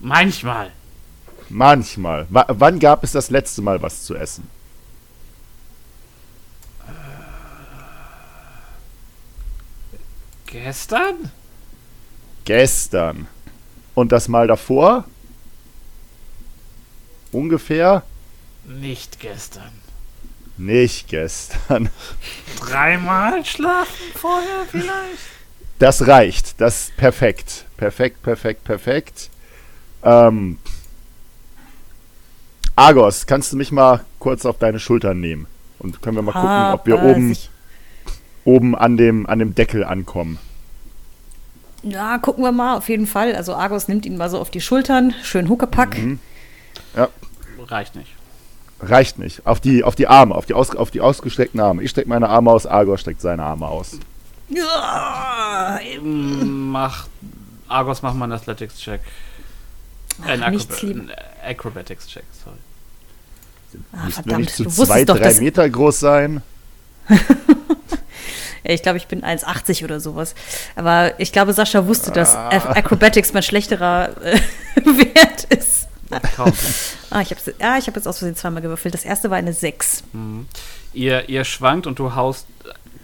Manchmal. 0.00 0.70
Manchmal. 1.48 2.26
W 2.30 2.42
wann 2.48 2.78
gab 2.78 3.04
es 3.04 3.12
das 3.12 3.30
letzte 3.30 3.60
Mal 3.60 3.82
was 3.82 4.04
zu 4.04 4.14
essen? 4.14 4.48
Gestern? 10.46 11.30
Gestern. 12.44 13.26
Und 13.94 14.12
das 14.12 14.28
Mal 14.28 14.46
davor? 14.46 15.04
Ungefähr? 17.30 18.02
Nicht 18.78 19.18
gestern. 19.18 19.72
Nicht 20.56 21.08
gestern. 21.08 21.90
Dreimal 22.60 23.44
schlafen 23.44 24.06
vorher 24.14 24.64
vielleicht? 24.70 25.18
Das 25.80 26.06
reicht. 26.06 26.60
Das 26.60 26.82
ist 26.82 26.96
perfekt. 26.96 27.64
Perfekt, 27.76 28.22
perfekt, 28.22 28.62
perfekt. 28.64 29.30
Ähm, 30.04 30.58
Argos, 32.76 33.26
kannst 33.26 33.52
du 33.52 33.56
mich 33.56 33.72
mal 33.72 34.04
kurz 34.18 34.46
auf 34.46 34.58
deine 34.58 34.78
Schultern 34.78 35.20
nehmen? 35.20 35.46
Und 35.78 36.00
können 36.00 36.16
wir 36.16 36.22
mal 36.22 36.32
gucken, 36.32 36.74
ob 36.74 36.86
wir 36.86 37.02
oben, 37.02 37.36
oben 38.44 38.76
an, 38.76 38.96
dem, 38.96 39.26
an 39.26 39.38
dem 39.38 39.54
Deckel 39.54 39.82
ankommen. 39.82 40.38
Ja, 41.82 42.18
gucken 42.18 42.44
wir 42.44 42.52
mal, 42.52 42.76
auf 42.76 42.88
jeden 42.88 43.06
Fall. 43.06 43.34
Also 43.34 43.54
Argos 43.54 43.88
nimmt 43.88 44.06
ihn 44.06 44.16
mal 44.16 44.30
so 44.30 44.38
auf 44.38 44.50
die 44.50 44.60
Schultern, 44.60 45.14
schön 45.22 45.48
Huckepack. 45.48 45.98
Mhm. 45.98 46.20
Ja. 46.94 47.08
Reicht 47.66 47.96
nicht. 47.96 48.19
Reicht 48.82 49.18
nicht. 49.18 49.46
Auf 49.46 49.60
die, 49.60 49.84
auf 49.84 49.94
die 49.94 50.06
Arme, 50.06 50.34
auf 50.34 50.46
die, 50.46 50.54
aus, 50.54 50.74
auf 50.74 50.90
die 50.90 51.00
ausgestreckten 51.00 51.60
Arme. 51.60 51.82
Ich 51.82 51.90
strecke 51.90 52.08
meine 52.08 52.28
Arme 52.28 52.50
aus, 52.50 52.66
Argos 52.66 53.00
streckt 53.00 53.20
seine 53.20 53.42
Arme 53.42 53.66
aus. 53.66 53.98
Ja, 54.48 55.78
mach, 56.02 57.06
Argos, 57.68 58.02
mach 58.02 58.14
mal 58.14 58.24
einen 58.24 58.32
Athletics-Check. 58.32 59.00
Äh, 60.26 60.32
ein 60.32 60.42
Acrobatics-Check, 61.42 62.24
sorry. 62.44 62.56
Ah, 63.92 64.10
verdammt, 64.10 64.40
nicht 64.40 64.54
zu 64.54 64.64
zwei, 64.64 65.04
doch, 65.04 65.16
drei 65.16 65.34
Meter 65.34 65.68
groß 65.68 66.00
sein. 66.00 66.42
ich 68.64 68.82
glaube, 68.82 68.98
ich 68.98 69.06
bin 69.06 69.22
1,80 69.22 69.84
oder 69.84 70.00
sowas. 70.00 70.34
Aber 70.74 71.18
ich 71.20 71.32
glaube, 71.32 71.52
Sascha 71.52 71.86
wusste, 71.86 72.10
dass 72.10 72.34
ah. 72.34 72.48
Acrobatics 72.48 73.32
mein 73.32 73.42
schlechterer 73.42 74.10
äh, 74.24 74.40
Wert 74.84 75.44
ist. 75.44 75.79
ah, 77.10 77.20
ich 77.20 77.30
habe 77.30 77.40
ja, 77.60 77.74
hab 77.74 77.96
jetzt 77.96 78.08
aus 78.08 78.18
Versehen 78.18 78.36
zweimal 78.36 78.62
gewürfelt. 78.62 78.94
Das 78.94 79.04
erste 79.04 79.30
war 79.30 79.36
eine 79.36 79.52
6. 79.52 80.04
Mhm. 80.12 80.46
Ihr, 80.92 81.28
ihr 81.28 81.44
schwankt 81.44 81.86
und 81.86 81.98
du 81.98 82.14
haust 82.14 82.46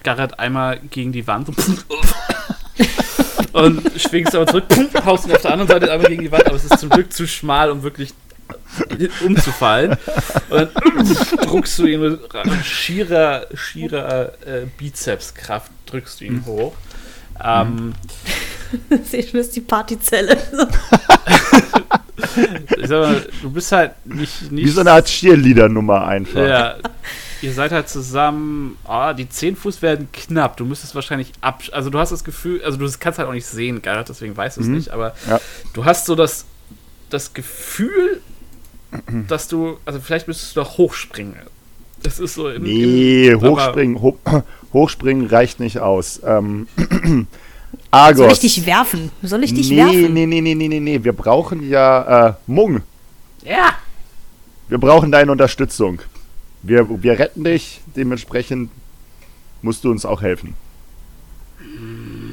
Garrett 0.03 0.39
einmal 0.39 0.81
gegen 0.91 1.13
die 1.13 1.27
Wand 1.27 1.49
und 3.53 4.01
schwingst 4.01 4.35
aber 4.35 4.47
zurück, 4.47 4.65
haust 5.05 5.27
ihn 5.27 5.33
auf 5.33 5.43
der 5.43 5.53
anderen 5.53 5.69
Seite 5.69 5.93
einmal 5.93 6.09
gegen 6.09 6.23
die 6.23 6.33
Wand, 6.33 6.47
aber 6.47 6.57
es 6.57 6.65
ist 6.65 6.79
zum 6.79 6.91
Glück 6.91 7.13
zu 7.13 7.27
schmal, 7.27 7.71
um 7.71 7.83
wirklich 7.83 8.13
umzufallen. 9.25 9.97
Und 10.51 10.71
dann 10.75 11.17
druckst 11.43 11.79
du 11.79 11.87
ihn 11.87 12.01
mit 12.01 12.21
schierer, 12.65 13.47
schierer 13.55 14.33
äh, 14.47 14.67
Bizepskraft, 14.79 15.71
drückst 15.87 16.21
du 16.21 16.25
ihn 16.25 16.35
mhm. 16.35 16.47
hoch. 16.47 16.75
Ähm, 17.43 17.95
Sehe 19.05 19.27
schon, 19.27 19.41
ist 19.41 19.57
die 19.57 19.61
Partyzelle. 19.61 20.37
Ich 22.17 22.87
sag 22.89 23.01
mal, 23.01 23.27
du 23.43 23.51
bist 23.51 23.73
halt 23.73 23.93
nicht. 24.07 24.51
nicht 24.51 24.65
Wie 24.67 24.71
so 24.71 24.81
eine 24.81 24.93
Art 24.93 25.07
Cheerleader-Nummer 25.07 26.07
einfach. 26.07 26.41
Ja, 26.47 26.77
ihr 27.43 27.53
seid 27.53 27.73
halt 27.73 27.89
zusammen. 27.89 28.79
Ah, 28.85 29.13
die 29.13 29.29
10 29.29 29.57
Fuß 29.57 29.83
werden 29.83 30.09
knapp. 30.13 30.57
Du 30.57 30.65
müsstest 30.65 30.95
wahrscheinlich 30.95 31.33
ab. 31.41 31.63
Also, 31.73 31.91
du 31.91 31.99
hast 31.99 32.11
das 32.13 32.25
Gefühl, 32.25 32.63
also, 32.65 32.79
du 32.79 32.91
kannst 32.99 33.19
halt 33.19 33.29
auch 33.29 33.33
nicht 33.35 33.47
sehen, 33.47 33.83
Garrett, 33.83 34.09
deswegen 34.09 34.37
weißt 34.37 34.57
du 34.57 34.61
es 34.63 34.67
Mhm. 34.67 34.75
nicht, 34.77 34.91
aber 34.91 35.15
Ja. 35.29 35.41
du 35.75 35.85
hast 35.85 36.07
so 36.07 36.15
das, 36.15 36.47
das 37.11 37.35
Gefühl, 37.35 38.21
dass 39.29 39.49
du. 39.49 39.79
Also, 39.85 40.01
vielleicht 40.01 40.27
müsstest 40.29 40.57
du 40.57 40.61
doch 40.61 40.79
hochspringen. 40.79 41.35
Das 42.03 42.19
ist 42.19 42.35
so. 42.35 42.49
Im, 42.49 42.63
Nee, 42.63 43.29
im, 43.29 43.41
hochspringen, 43.43 44.01
ho 44.01 44.19
hochspringen 44.73 45.27
reicht 45.27 45.61
nicht 45.61 45.81
aus. 45.81 46.21
Ähm, 46.25 46.69
Soll 48.15 48.25
Argos. 48.27 48.33
ich 48.33 48.55
dich 48.55 48.67
werfen? 48.67 49.11
Soll 49.23 49.45
ich 49.45 49.55
dich 49.55 49.71
nee, 49.71 49.77
werfen? 49.77 50.13
nee, 50.15 50.27
nee, 50.27 50.41
nee, 50.41 50.55
nee, 50.55 50.69
nee, 50.69 50.81
nee. 50.81 51.05
Wir 51.05 51.13
brauchen 51.13 51.69
ja 51.69 52.29
äh, 52.29 52.33
Mung. 52.47 52.83
Ja! 53.45 53.75
Wir 54.69 54.79
brauchen 54.79 55.13
deine 55.13 55.31
Unterstützung. 55.33 56.01
Wir, 56.63 56.87
wir 57.03 57.19
retten 57.19 57.45
dich, 57.45 57.81
dementsprechend 57.95 58.71
musst 59.63 59.85
du 59.85 59.91
uns 59.91 60.05
auch 60.05 60.23
helfen. 60.23 60.55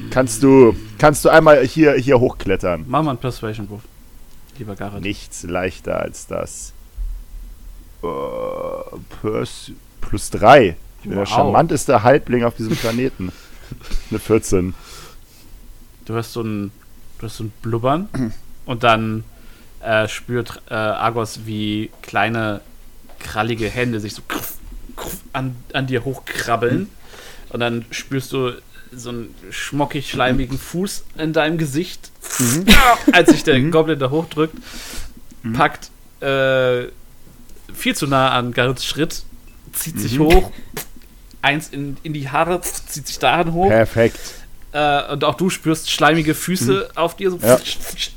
Kannst 0.09 0.43
du, 0.43 0.76
kannst 0.97 1.24
du 1.26 1.30
einmal 1.30 1.66
hier, 1.66 1.93
hier 1.93 2.20
hochklettern? 2.20 2.86
Mach 2.88 3.03
mal 3.03 3.11
einen 3.11 3.20
Persuasion-Wurf. 3.20 3.82
Lieber 4.57 4.76
Garrett. 4.76 5.01
Nichts 5.01 5.43
leichter 5.43 5.99
als 5.99 6.28
das. 6.28 6.74
Äh, 8.03 8.07
plus, 9.22 9.72
plus 10.01 10.30
drei. 10.30 10.76
Ich 10.97 11.03
bin 11.03 11.11
der 11.11 11.22
Wow. 11.22 11.30
charmanteste 11.30 12.03
Halbling 12.03 12.43
auf 12.43 12.55
diesem 12.55 12.76
Planeten. 12.76 13.32
Eine 14.09 14.20
14. 14.20 14.74
Du 16.06 16.14
hörst 16.14 16.34
so 16.34 16.41
ein, 16.41 16.72
du 17.18 17.24
hörst 17.24 17.38
so 17.38 17.45
ein 17.45 17.54
Blubbern 17.62 18.10
und 18.66 18.84
dann 18.84 19.24
äh, 19.82 20.08
spürt 20.08 20.62
äh, 20.70 20.74
Argos, 20.74 21.41
wie 21.45 21.91
kleine, 22.01 22.62
krallige 23.20 23.70
Hände 23.70 23.99
sich 23.99 24.14
so 24.14 24.22
kruff, 24.28 24.58
kruff 24.95 25.18
an, 25.34 25.56
an 25.74 25.88
dir 25.88 26.06
hochkrabbeln. 26.06 26.89
Und 27.49 27.60
dann 27.60 27.86
spürst 27.91 28.32
du 28.32 28.54
so 28.91 29.10
einen 29.10 29.36
schmockig 29.49 30.10
schleimigen 30.10 30.58
Fuß 30.58 31.04
in 31.18 31.34
deinem 31.34 31.58
Gesicht. 31.58 32.12
Als 33.12 33.30
sich 33.30 33.43
der 33.43 33.60
Goblin 33.62 33.99
da 33.99 34.10
hochdrückt, 34.10 34.56
packt 35.54 35.91
äh, 36.22 36.88
viel 37.74 37.95
zu 37.95 38.08
nah 38.08 38.32
an 38.32 38.54
Garrets 38.54 38.86
Schritt, 38.86 39.24
zieht 39.74 39.99
sich 39.99 40.20
hoch, 40.20 40.51
eins 41.41 41.70
in, 41.70 41.97
in 42.04 42.14
die 42.14 42.30
Haare, 42.30 42.62
zieht 42.62 43.08
sich 43.08 43.20
dahin 43.20 43.54
hoch. 43.54 43.68
Perfekt. 43.68 44.20
Äh, 44.74 45.13
und 45.13 45.24
auch 45.24 45.36
du 45.36 45.49
spürst 45.49 45.91
schleimige 45.91 46.34
Füße 46.34 46.89
auf 46.95 47.15
dir. 47.15 47.30
So 47.32 47.38
Ja. 47.41 47.59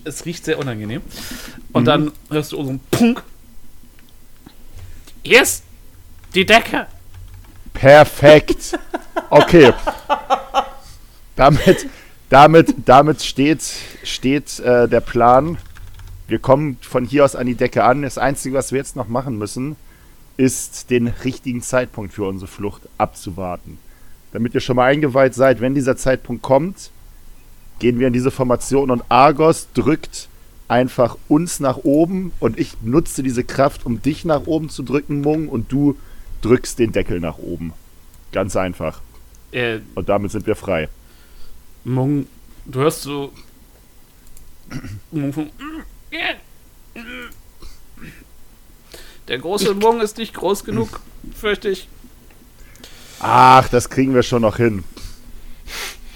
Es 0.05 0.25
riecht 0.25 0.45
sehr 0.45 0.59
unangenehm. 0.59 1.03
Und 1.73 1.85
dann 1.85 2.13
hörst 2.31 2.53
du 2.53 2.63
so 2.63 2.71
einen 2.71 2.81
Punk. 2.91 3.23
Hier 5.23 5.43
ist 5.43 5.65
die 6.35 6.47
Decke. 6.47 6.87
Perfekt. 7.75 8.79
Okay. 9.29 9.73
Damit, 11.35 11.87
damit, 12.31 12.75
damit 12.87 13.23
steht, 13.23 13.63
steht 14.03 14.59
äh, 14.61 14.89
der 14.89 15.01
Plan. 15.01 15.59
Wir 16.29 16.39
kommen 16.39 16.79
von 16.81 17.05
hier 17.05 17.25
aus 17.25 17.37
an 17.37 17.47
die 17.47 17.55
Decke 17.55 17.85
an. 17.85 18.03
Das 18.03 18.17
Einzige, 18.17 18.57
was 18.57 18.73
wir 18.73 18.79
jetzt 18.79 18.97
noch 18.97 19.09
machen 19.09 19.37
müssen, 19.37 19.77
ist 20.39 20.91
den 20.91 21.09
richtigen 21.09 21.61
Zeitpunkt 21.61 22.15
für 22.15 22.25
unsere 22.25 22.51
Flucht 22.51 22.83
abzuwarten. 22.97 23.79
Damit 24.37 24.53
ihr 24.53 24.61
schon 24.61 24.77
mal 24.77 24.85
eingeweiht 24.85 25.33
seid, 25.35 25.63
wenn 25.63 25.75
dieser 25.75 25.97
Zeitpunkt 25.97 26.43
kommt, 26.43 26.91
gehen 27.79 27.99
wir 27.99 28.07
in 28.07 28.13
diese 28.13 28.31
Formation 28.31 28.91
und 28.91 29.03
Argos 29.09 29.69
drückt 29.73 30.29
einfach 30.69 31.17
uns 31.27 31.59
nach 31.59 31.79
oben 31.85 32.33
und 32.39 32.59
ich 32.59 32.75
nutze 32.83 33.23
diese 33.23 33.45
Kraft, 33.45 33.87
um 33.87 34.03
dich 34.03 34.27
nach 34.27 34.43
oben 34.45 34.69
zu 34.69 34.83
drücken, 34.83 35.23
Mung, 35.23 35.49
und 35.49 35.73
du 35.73 35.97
drückst 36.43 36.79
den 36.79 36.93
Deckel 36.93 37.19
nach 37.19 37.39
oben. 37.39 37.73
Ganz 38.31 38.57
einfach. 38.57 39.01
Äh, 39.53 39.79
Und 39.95 40.11
damit 40.11 40.33
sind 40.33 40.47
wir 40.47 40.55
frei. 40.55 40.91
Mung, 41.85 42.27
du 42.67 42.81
hörst 42.81 43.01
so. 43.05 43.33
Mung 45.13 45.33
von- 45.33 45.49
Der 49.29 49.39
große 49.39 49.73
Mung 49.73 50.03
ist 50.03 50.19
nicht 50.19 50.35
groß 50.35 50.65
genug, 50.65 51.01
fürchte 51.35 51.71
ich. 51.71 51.89
Ach, 53.21 53.69
das 53.69 53.89
kriegen 53.91 54.15
wir 54.15 54.23
schon 54.23 54.43
noch 54.43 54.57
hin. 54.57 54.85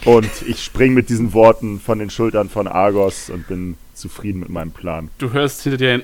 Und 0.05 0.30
ich 0.46 0.64
spring 0.64 0.94
mit 0.94 1.09
diesen 1.09 1.32
Worten 1.34 1.80
von 1.80 1.98
den 1.98 2.11
Schultern 2.11 2.48
von 2.48 2.66
Argos 2.66 3.30
und 3.30 3.46
bin 3.48 3.76
zufrieden 3.94 4.40
mit 4.40 4.48
meinem 4.48 4.72
Plan. 4.72 5.11
Du 5.18 5.30
hörst 5.32 5.62
hinter 5.62 5.76
dir 5.76 5.92
ein. 5.92 6.03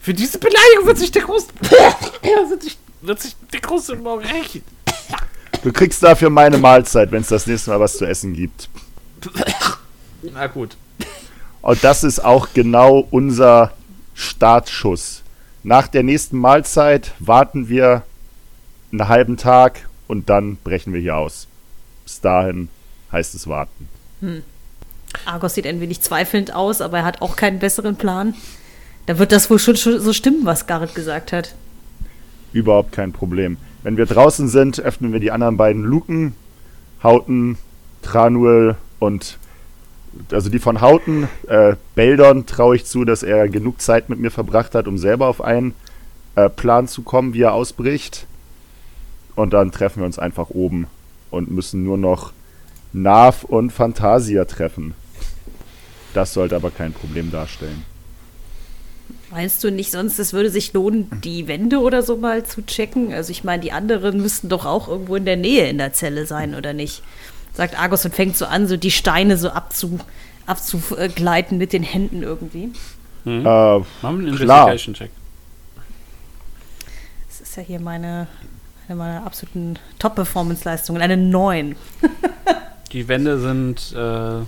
Für 0.00 0.14
diese 0.14 0.38
Beleidigung 0.38 0.86
wird 0.86 0.98
sich 0.98 1.10
der 1.10 1.22
große. 1.22 1.48
wird, 2.48 2.62
sich, 2.62 2.78
wird 3.02 3.20
sich 3.20 3.36
der 3.52 3.60
große 3.60 3.96
morgen 3.96 4.24
rächen. 4.24 4.62
Du 5.62 5.72
kriegst 5.72 6.02
dafür 6.02 6.30
meine 6.30 6.56
Mahlzeit, 6.56 7.12
wenn 7.12 7.20
es 7.20 7.28
das 7.28 7.46
nächste 7.46 7.70
Mal 7.70 7.80
was 7.80 7.98
zu 7.98 8.06
essen 8.06 8.32
gibt. 8.32 8.70
Na 10.22 10.46
gut. 10.46 10.76
Und 11.62 11.84
das 11.84 12.04
ist 12.04 12.24
auch 12.24 12.48
genau 12.54 13.06
unser 13.10 13.72
Startschuss. 14.14 15.22
Nach 15.62 15.88
der 15.88 16.02
nächsten 16.02 16.38
Mahlzeit 16.38 17.12
warten 17.18 17.68
wir 17.68 18.02
einen 18.92 19.08
halben 19.08 19.36
Tag 19.36 19.88
und 20.08 20.30
dann 20.30 20.56
brechen 20.56 20.92
wir 20.92 21.00
hier 21.00 21.16
aus. 21.16 21.46
Bis 22.04 22.20
dahin 22.20 22.68
heißt 23.12 23.34
es 23.34 23.46
warten. 23.46 23.88
Argos 25.24 25.54
sieht 25.54 25.66
ein 25.66 25.80
wenig 25.80 26.00
zweifelnd 26.00 26.54
aus, 26.54 26.80
aber 26.80 26.98
er 26.98 27.04
hat 27.04 27.22
auch 27.22 27.36
keinen 27.36 27.58
besseren 27.58 27.96
Plan. 27.96 28.34
Da 29.06 29.18
wird 29.18 29.32
das 29.32 29.50
wohl 29.50 29.58
schon, 29.58 29.76
schon 29.76 30.00
so 30.00 30.12
stimmen, 30.12 30.44
was 30.44 30.66
Garrett 30.66 30.94
gesagt 30.94 31.32
hat. 31.32 31.54
Überhaupt 32.52 32.92
kein 32.92 33.12
Problem. 33.12 33.56
Wenn 33.82 33.96
wir 33.96 34.06
draußen 34.06 34.48
sind, 34.48 34.80
öffnen 34.80 35.12
wir 35.12 35.20
die 35.20 35.30
anderen 35.30 35.56
beiden 35.56 35.82
Luken. 35.82 36.34
Hauten, 37.02 37.58
Tranuel 38.02 38.76
und 39.00 39.38
also 40.30 40.50
die 40.50 40.58
von 40.58 40.80
Hauten, 40.80 41.28
äh, 41.48 41.74
Beldon 41.94 42.46
traue 42.46 42.76
ich 42.76 42.84
zu, 42.84 43.04
dass 43.04 43.22
er 43.22 43.48
genug 43.48 43.80
Zeit 43.80 44.08
mit 44.08 44.20
mir 44.20 44.30
verbracht 44.30 44.74
hat, 44.74 44.86
um 44.86 44.98
selber 44.98 45.26
auf 45.26 45.40
einen 45.40 45.74
äh, 46.36 46.48
Plan 46.48 46.86
zu 46.86 47.02
kommen, 47.02 47.34
wie 47.34 47.42
er 47.42 47.54
ausbricht. 47.54 48.26
Und 49.34 49.52
dann 49.52 49.72
treffen 49.72 50.00
wir 50.00 50.06
uns 50.06 50.18
einfach 50.18 50.50
oben 50.50 50.86
und 51.30 51.50
müssen 51.50 51.84
nur 51.84 51.96
noch 51.96 52.32
Nav 52.92 53.44
und 53.44 53.72
Fantasia 53.72 54.44
treffen. 54.44 54.94
Das 56.12 56.34
sollte 56.34 56.56
aber 56.56 56.70
kein 56.70 56.92
Problem 56.92 57.30
darstellen. 57.30 57.84
Meinst 59.30 59.62
du 59.62 59.70
nicht 59.70 59.92
sonst, 59.92 60.18
es 60.18 60.32
würde 60.32 60.50
sich 60.50 60.72
lohnen, 60.72 61.08
die 61.22 61.46
Wände 61.46 61.78
oder 61.78 62.02
so 62.02 62.16
mal 62.16 62.44
zu 62.44 62.66
checken? 62.66 63.12
Also 63.12 63.30
ich 63.30 63.44
meine, 63.44 63.62
die 63.62 63.70
anderen 63.70 64.20
müssten 64.20 64.48
doch 64.48 64.66
auch 64.66 64.88
irgendwo 64.88 65.14
in 65.14 65.24
der 65.24 65.36
Nähe 65.36 65.68
in 65.68 65.78
der 65.78 65.92
Zelle 65.92 66.26
sein, 66.26 66.56
oder 66.56 66.72
nicht? 66.72 67.02
Sagt 67.60 67.78
Argos 67.78 68.06
und 68.06 68.14
fängt 68.14 68.38
so 68.38 68.46
an, 68.46 68.66
so 68.66 68.78
die 68.78 68.90
Steine 68.90 69.36
so 69.36 69.50
abzu, 69.50 69.98
abzugleiten 70.46 71.58
mit 71.58 71.74
den 71.74 71.82
Händen 71.82 72.22
irgendwie. 72.22 72.72
Hm? 73.24 73.40
Äh, 73.40 73.44
Machen 73.44 73.84
wir 74.02 74.08
einen 74.08 74.34
Klar. 74.34 74.70
Investigation-Check. 74.70 75.10
Das 77.28 77.40
ist 77.42 77.56
ja 77.58 77.62
hier 77.62 77.78
meine, 77.78 78.28
eine 78.88 78.96
meiner 78.96 79.26
absoluten 79.26 79.78
Top-Performance-Leistungen, 79.98 81.02
eine 81.02 81.18
9. 81.18 81.76
Die 82.92 83.08
Wände 83.08 83.38
sind 83.38 83.94
äh, 83.94 84.42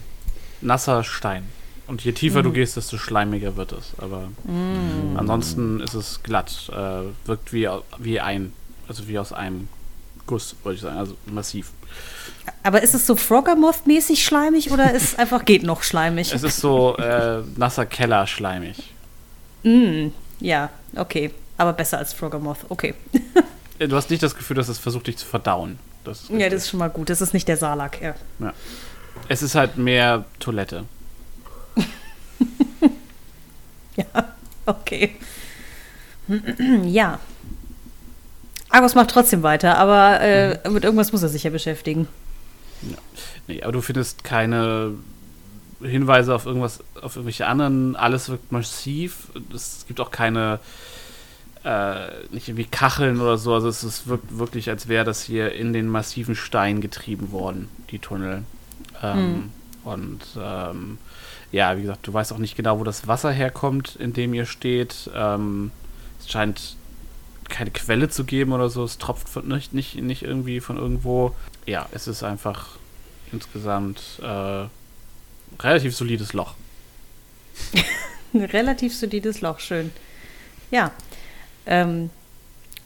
nasser 0.62 1.04
Stein. 1.04 1.44
Und 1.88 2.02
je 2.02 2.12
tiefer 2.12 2.42
du 2.42 2.50
gehst, 2.50 2.78
desto 2.78 2.96
schleimiger 2.96 3.58
wird 3.58 3.72
es. 3.72 3.92
Aber 3.98 4.28
ansonsten 5.16 5.80
ist 5.80 5.92
es 5.92 6.22
glatt. 6.22 6.70
Äh, 6.72 7.28
wirkt 7.28 7.52
wie, 7.52 7.68
wie 7.98 8.20
ein, 8.20 8.54
also 8.88 9.06
wie 9.06 9.18
aus 9.18 9.34
einem 9.34 9.68
Guss, 10.26 10.54
wollte 10.62 10.76
ich 10.76 10.82
sagen. 10.82 10.96
Also 10.98 11.16
massiv. 11.26 11.70
Aber 12.62 12.82
ist 12.82 12.94
es 12.94 13.06
so 13.06 13.14
Froggermoth-mäßig 13.14 14.24
schleimig 14.24 14.70
oder 14.70 14.92
ist 14.92 15.02
es 15.02 15.18
einfach 15.18 15.44
geht 15.44 15.62
noch 15.62 15.82
schleimig? 15.82 16.32
Es 16.32 16.42
ist 16.42 16.58
so 16.58 16.96
äh, 16.96 17.42
nasser 17.56 17.86
Keller 17.86 18.26
schleimig. 18.26 18.92
Mm, 19.62 20.08
ja, 20.40 20.70
okay. 20.96 21.30
Aber 21.56 21.72
besser 21.72 21.98
als 21.98 22.12
Froggermoth, 22.12 22.58
okay. 22.68 22.94
Äh, 23.78 23.88
Du 23.88 23.96
hast 23.96 24.10
nicht 24.10 24.22
das 24.22 24.34
Gefühl, 24.34 24.56
dass 24.56 24.68
es 24.68 24.78
versucht, 24.78 25.06
dich 25.06 25.16
zu 25.18 25.26
verdauen. 25.26 25.78
Das 26.04 26.22
ist 26.22 26.30
Ja, 26.30 26.48
das 26.48 26.62
ist 26.62 26.70
schon 26.70 26.78
mal 26.78 26.88
gut. 26.90 27.10
Das 27.10 27.20
ist 27.20 27.32
nicht 27.34 27.48
der 27.48 27.56
Salak, 27.56 28.00
ja. 28.00 28.14
es 29.28 29.42
ist 29.42 29.54
halt 29.54 29.76
mehr 29.76 30.24
Toilette. 30.38 30.84
Ja, 33.94 34.04
okay. 34.66 35.16
ja. 36.84 37.18
Argos 38.72 38.94
macht 38.94 39.10
trotzdem 39.10 39.42
weiter, 39.42 39.78
aber 39.78 40.20
äh, 40.20 40.68
mit 40.68 40.84
irgendwas 40.84 41.12
muss 41.12 41.22
er 41.22 41.28
sich 41.28 41.44
ja 41.44 41.50
beschäftigen. 41.50 42.08
Nee, 43.46 43.62
aber 43.62 43.72
du 43.72 43.80
findest 43.80 44.24
keine 44.24 44.92
Hinweise 45.80 46.34
auf 46.34 46.46
irgendwas, 46.46 46.80
auf 47.00 47.16
irgendwelche 47.16 47.46
anderen. 47.46 47.96
Alles 47.96 48.28
wirkt 48.28 48.50
massiv. 48.50 49.28
Es 49.54 49.84
gibt 49.86 50.00
auch 50.00 50.10
keine 50.10 50.58
äh, 51.64 52.06
nicht 52.30 52.48
irgendwie 52.48 52.64
Kacheln 52.64 53.20
oder 53.20 53.38
so. 53.38 53.54
Also 53.54 53.68
es 53.68 53.84
ist 53.84 54.08
wirkt 54.08 54.38
wirklich, 54.38 54.68
als 54.70 54.88
wäre 54.88 55.04
das 55.04 55.22
hier 55.22 55.52
in 55.52 55.72
den 55.72 55.88
massiven 55.88 56.34
Stein 56.34 56.80
getrieben 56.80 57.30
worden, 57.30 57.68
die 57.90 57.98
Tunnel. 57.98 58.42
Ähm, 59.02 59.50
Und 59.84 60.20
ähm, 60.38 60.98
ja, 61.50 61.76
wie 61.76 61.82
gesagt, 61.82 62.06
du 62.06 62.12
weißt 62.12 62.32
auch 62.32 62.38
nicht 62.38 62.56
genau, 62.56 62.78
wo 62.78 62.84
das 62.84 63.08
Wasser 63.08 63.30
herkommt, 63.32 63.96
in 63.96 64.12
dem 64.12 64.32
ihr 64.32 64.46
steht. 64.46 65.10
Ähm, 65.14 65.72
es 66.20 66.30
scheint 66.30 66.76
keine 67.48 67.70
Quelle 67.70 68.08
zu 68.08 68.24
geben 68.24 68.52
oder 68.52 68.68
so. 68.68 68.84
Es 68.84 68.98
tropft 68.98 69.28
von, 69.28 69.48
nicht, 69.48 69.74
nicht, 69.74 69.96
nicht 69.96 70.22
irgendwie 70.22 70.60
von 70.60 70.76
irgendwo. 70.76 71.34
Ja, 71.66 71.86
es 71.92 72.06
ist 72.06 72.22
einfach 72.22 72.76
insgesamt 73.32 74.20
äh, 74.22 74.66
relativ 75.62 75.96
solides 75.96 76.32
Loch. 76.32 76.54
Ein 78.34 78.44
relativ 78.44 78.96
solides 78.96 79.40
Loch, 79.40 79.60
schön. 79.60 79.92
Ja. 80.70 80.92
Ähm, 81.66 82.10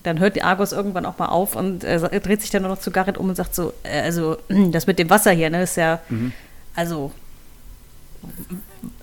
dann 0.02 0.20
hört 0.20 0.36
die 0.36 0.42
Argos 0.42 0.72
irgendwann 0.72 1.07
auch 1.07 1.18
mal 1.18 1.26
auf 1.26 1.57
und 1.57 1.82
äh, 1.82 2.20
dreht 2.20 2.40
sich 2.40 2.50
dann 2.50 2.62
nur 2.62 2.70
noch 2.70 2.80
zu 2.80 2.90
Garrett 2.92 3.18
um 3.18 3.28
und 3.28 3.34
sagt 3.34 3.54
so, 3.54 3.72
äh, 3.82 4.02
also 4.02 4.38
das 4.70 4.86
mit 4.86 4.98
dem 4.98 5.11
Wasser 5.11 5.32
hier, 5.32 5.50
ne, 5.50 5.62
ist 5.62 5.76
ja, 5.76 6.00
also, 6.76 7.11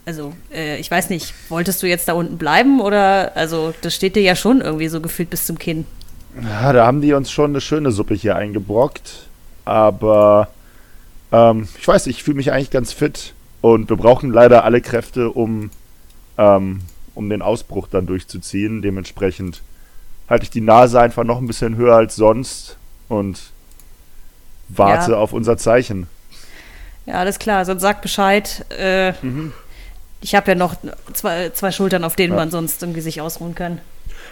also, 0.05 0.33
äh, 0.53 0.77
ich 0.77 0.89
weiß 0.91 1.09
nicht, 1.09 1.33
wolltest 1.49 1.81
du 1.83 1.87
jetzt 1.87 2.07
da 2.07 2.13
unten 2.13 2.37
bleiben 2.37 2.81
oder, 2.81 3.35
also, 3.35 3.73
das 3.81 3.95
steht 3.95 4.15
dir 4.15 4.21
ja 4.23 4.35
schon 4.35 4.61
irgendwie 4.61 4.87
so 4.87 4.99
gefühlt 5.01 5.29
bis 5.29 5.45
zum 5.45 5.57
Kinn. 5.57 5.85
Ja, 6.41 6.73
da 6.73 6.85
haben 6.85 7.01
die 7.01 7.13
uns 7.13 7.31
schon 7.31 7.51
eine 7.51 7.61
schöne 7.61 7.91
Suppe 7.91 8.15
hier 8.15 8.35
eingebrockt. 8.35 9.27
Aber 9.65 10.49
ähm, 11.31 11.67
ich 11.79 11.87
weiß, 11.87 12.07
ich 12.07 12.23
fühle 12.23 12.37
mich 12.37 12.51
eigentlich 12.51 12.71
ganz 12.71 12.91
fit. 12.91 13.33
Und 13.61 13.89
wir 13.89 13.95
brauchen 13.97 14.31
leider 14.31 14.65
alle 14.65 14.81
Kräfte, 14.81 15.29
um, 15.29 15.69
ähm, 16.37 16.81
um 17.15 17.29
den 17.29 17.41
Ausbruch 17.41 17.87
dann 17.87 18.07
durchzuziehen. 18.07 18.81
Dementsprechend 18.81 19.61
halte 20.27 20.43
ich 20.43 20.49
die 20.49 20.59
Nase 20.61 20.99
einfach 20.99 21.23
noch 21.23 21.37
ein 21.37 21.47
bisschen 21.47 21.75
höher 21.77 21.95
als 21.95 22.15
sonst 22.15 22.77
und 23.07 23.39
warte 24.69 25.11
Ja. 25.11 25.17
auf 25.17 25.33
unser 25.33 25.57
Zeichen. 25.57 26.07
Ja, 27.05 27.15
alles 27.15 27.37
klar, 27.37 27.63
sonst 27.65 27.81
sag 27.81 28.01
Bescheid. 28.01 28.65
Äh, 28.77 29.13
Ich 30.23 30.35
habe 30.35 30.51
ja 30.51 30.55
noch 30.55 30.75
zwei, 31.13 31.49
zwei 31.49 31.71
Schultern, 31.71 32.03
auf 32.05 32.15
denen 32.15 32.33
Ja. 32.33 32.39
man 32.39 32.49
sonst 32.49 32.81
irgendwie 32.81 33.01
sich 33.01 33.19
ausruhen 33.19 33.55
kann. 33.55 33.79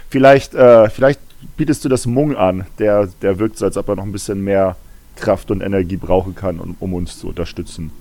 Vielleicht, 0.10 0.54
äh, 0.56 0.89
vielleicht 0.89 1.20
bietest 1.58 1.84
du 1.84 1.89
das 1.89 2.06
Mung 2.06 2.36
an. 2.36 2.66
Der, 2.80 3.08
der 3.22 3.39
wirkt 3.39 3.58
so, 3.58 3.66
als 3.66 3.76
ob 3.78 3.89
er 3.89 3.98
noch 3.98 4.04
ein 4.04 4.12
bisschen 4.12 4.42
mehr 4.42 4.78
Kraft 5.18 5.52
und 5.52 5.62
Energie 5.62 5.98
brauchen 5.98 6.34
kann, 6.34 6.60
um, 6.60 6.76
um 6.80 6.94
uns 6.94 7.20
zu 7.20 7.28
unterstützen. 7.28 7.92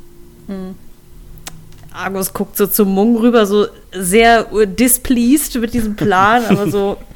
Argus 1.92 2.32
guckt 2.32 2.56
so 2.56 2.66
zum 2.68 2.94
Mung 2.94 3.16
rüber, 3.16 3.44
so 3.46 3.66
sehr 3.92 4.46
äh, 4.52 4.66
displeased 4.66 5.56
mit 5.60 5.74
diesem 5.74 5.96
Plan, 5.96 6.44
aber 6.46 6.70
so. 6.70 6.96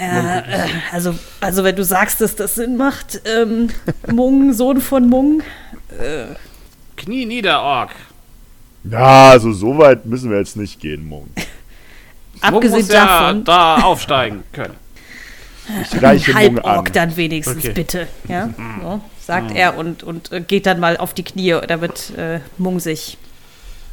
Ja, 0.00 0.40
äh, 0.40 0.66
also, 0.90 1.14
also 1.40 1.62
wenn 1.62 1.76
du 1.76 1.84
sagst, 1.84 2.20
dass 2.20 2.34
das 2.34 2.56
Sinn 2.56 2.76
macht, 2.76 3.20
ähm, 3.26 3.68
Mung, 4.12 4.52
Sohn 4.52 4.80
von 4.80 5.08
Mung, 5.08 5.40
Knie 6.96 7.26
nieder, 7.26 7.62
Ork. 7.62 7.90
Ja, 8.84 9.30
also 9.30 9.52
so 9.52 9.78
weit 9.78 10.04
müssen 10.06 10.30
wir 10.30 10.38
jetzt 10.38 10.56
nicht 10.56 10.80
gehen, 10.80 11.06
Mung. 11.06 11.28
abgesehen 12.40 12.78
muss 12.80 12.88
ja 12.88 13.06
davon, 13.06 13.44
da 13.44 13.76
aufsteigen 13.82 14.44
können. 14.52 14.74
Ich 15.80 16.02
reiche 16.02 16.32
Mung 16.34 16.58
an. 16.58 16.84
Dann 16.92 17.16
wenigstens 17.16 17.64
Okay. 17.64 17.72
bitte, 17.72 18.06
ja, 18.28 18.50
so, 18.82 19.00
sagt 19.20 19.54
er 19.54 19.78
und, 19.78 20.02
und 20.02 20.30
äh, 20.30 20.42
geht 20.42 20.66
dann 20.66 20.78
mal 20.78 20.98
auf 20.98 21.14
die 21.14 21.22
Knie, 21.22 21.56
damit 21.66 22.12
äh, 22.18 22.40
Mung 22.58 22.80
sich 22.80 23.16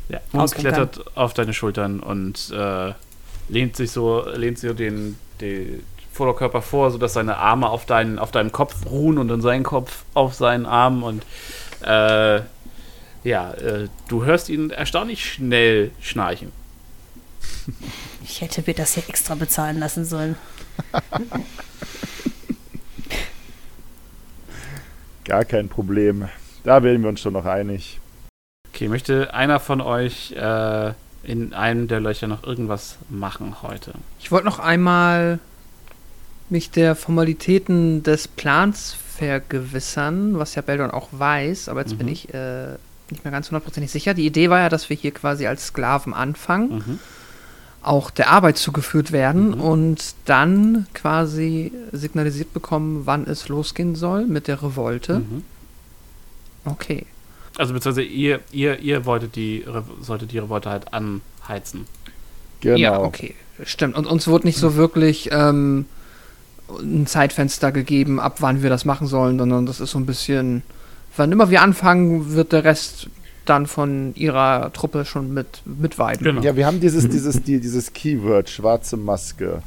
Ja, 0.09 0.19
Mung 0.33 0.45
klettert 0.47 1.15
auf 1.15 1.33
deine 1.33 1.53
Schultern 1.53 2.01
und 2.01 2.51
äh, 2.53 2.91
lehnt 3.47 3.77
sich 3.77 3.91
so, 3.91 4.25
lehnt 4.35 4.59
so 4.59 4.73
den, 4.73 5.17
den 5.39 5.83
Vorderkörper 6.11 6.61
vor, 6.61 6.91
sodass 6.91 7.13
seine 7.13 7.37
Arme 7.37 7.69
auf, 7.69 7.85
deinen, 7.85 8.19
auf 8.19 8.31
deinem 8.31 8.51
Kopf 8.51 8.85
ruhen 8.85 9.17
und 9.17 9.29
dann 9.29 9.41
sein 9.41 9.63
Kopf 9.63 10.03
auf 10.13 10.33
seinen 10.33 10.65
Arm 10.65 11.03
und 11.03 11.23
äh, 11.85 12.41
ja, 13.24 13.51
äh, 13.53 13.88
du 14.07 14.24
hörst 14.26 14.49
ihn 14.49 14.69
erstaunlich 14.72 15.26
schnell 15.34 15.91
schnarchen. 16.01 16.51
Ich 18.24 18.41
hätte 18.41 18.63
mir 18.65 18.74
das 18.74 18.93
hier 18.95 19.07
extra 19.07 19.36
bezahlen 19.36 19.80
lassen 19.80 20.05
sollen. 20.05 20.36
Gar 25.26 25.45
kein 25.45 25.69
Problem. 25.69 26.28
Da 26.63 26.84
werden 26.84 27.01
wir 27.01 27.09
uns 27.09 27.22
schon 27.22 27.34
noch 27.34 27.45
einig. 27.45 27.99
Okay, 28.74 28.88
möchte 28.88 29.34
einer 29.34 29.59
von 29.59 29.82
euch 29.82 30.32
äh, 30.34 30.93
in 31.24 31.53
einem 31.53 31.88
der 31.88 31.99
Löcher 31.99 32.28
noch 32.28 32.43
irgendwas 32.43 32.97
machen 33.09 33.61
heute? 33.61 33.93
Ich 34.19 34.32
wollte 34.32 34.45
noch 34.45 34.59
einmal 34.59 35.39
mich 36.49 36.72
der 36.72 36.95
Formalitäten 36.95 38.03
des 38.03 38.28
Plans 38.28 38.95
vergewissern, 39.17 40.38
was 40.39 40.55
ja 40.55 40.61
Beldon 40.61 40.91
auch 40.91 41.09
weiß, 41.11 41.69
aber 41.69 41.82
jetzt 41.82 41.97
bin 41.97 42.07
Mhm. 42.07 42.13
ich 42.13 42.34
äh, 42.34 42.76
nicht 43.12 43.24
mehr 43.24 43.32
ganz 43.32 43.49
hundertprozentig 43.49 43.91
sicher. 43.91 44.14
Die 44.14 44.26
Idee 44.26 44.49
war 44.49 44.59
ja, 44.59 44.70
dass 44.70 44.89
wir 44.89 44.95
hier 44.97 45.12
quasi 45.12 45.45
als 45.47 45.68
Sklaven 45.68 46.14
anfangen, 46.14 46.70
Mhm. 46.78 46.99
auch 47.84 48.09
der 48.12 48.30
Arbeit 48.30 48.57
zugeführt 48.57 49.12
werden 49.12 49.49
Mhm. 49.49 49.62
und 49.62 50.16
dann 50.26 50.88
quasi 50.93 51.72
signalisiert 51.91 52.53
bekommen, 52.53 53.01
wann 53.05 53.26
es 53.28 53.47
losgehen 53.49 53.95
soll 53.95 54.26
mit 54.26 54.47
der 54.47 54.62
Revolte. 54.64 55.20
Mhm. 55.20 55.43
Okay. 56.66 57.05
Also 57.57 57.74
beziehungsweise 57.74 58.03
ihr, 58.07 58.39
ihr, 58.51 58.80
ihr 58.80 59.05
wolltet 59.05 59.36
die, 59.36 59.64
Re- 59.68 59.84
solltet 60.01 60.32
die 60.32 60.38
Revolte 60.38 60.70
halt 60.70 60.93
anheizen. 60.93 61.86
Genau. 62.62 62.78
Ja, 62.78 62.99
okay. 62.99 63.36
Stimmt. 63.66 63.95
Und 63.95 64.05
uns 64.07 64.28
wurde 64.28 64.45
nicht 64.47 64.57
so 64.57 64.76
wirklich 64.76 65.30
ähm, 65.32 65.86
ein 66.80 67.05
Zeitfenster 67.07 67.72
gegeben, 67.72 68.20
ab 68.20 68.38
wann 68.39 68.62
wir 68.64 68.70
das 68.70 68.86
machen 68.86 69.07
sollen, 69.07 69.38
sondern 69.38 69.66
das 69.66 69.80
ist 69.82 69.91
so 69.91 69.97
ein 69.99 70.05
bisschen, 70.05 70.62
wann 71.18 71.32
immer 71.32 71.49
wir 71.49 71.62
anfangen, 71.62 72.34
wird 72.34 72.51
der 72.51 72.64
Rest 72.64 73.09
dann 73.45 73.66
von 73.66 74.14
ihrer 74.16 74.72
Truppe 74.74 75.05
schon 75.05 75.34
mit 75.34 75.64
mitweiden. 75.66 76.24
Genau. 76.24 76.41
Ja, 76.41 76.55
wir 76.55 76.66
haben 76.66 76.80
dieses, 76.80 77.09
dieses, 77.09 77.41
die, 77.43 77.59
dieses 77.59 77.91
Keyword 77.93 78.49
schwarze 78.49 78.97
Maske 78.97 79.62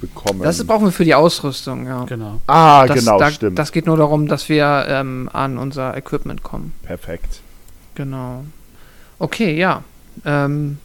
bekommen. 0.00 0.42
Das 0.42 0.62
brauchen 0.64 0.86
wir 0.86 0.92
für 0.92 1.04
die 1.04 1.14
Ausrüstung, 1.14 1.86
ja. 1.86 2.04
Genau. 2.04 2.40
ah, 2.46 2.86
das, 2.86 2.98
genau, 2.98 3.18
da, 3.18 3.30
stimmt. 3.30 3.58
Das 3.58 3.72
geht 3.72 3.86
nur 3.86 3.96
darum, 3.96 4.26
dass 4.26 4.48
wir 4.48 4.84
ähm, 4.88 5.30
an 5.32 5.56
unser 5.56 5.96
Equipment 5.96 6.42
kommen. 6.42 6.72
Perfekt. 6.82 7.40
Genau. 7.94 8.44
Okay, 9.18 9.56
ja. 9.56 9.84
Ähm, 10.24 10.78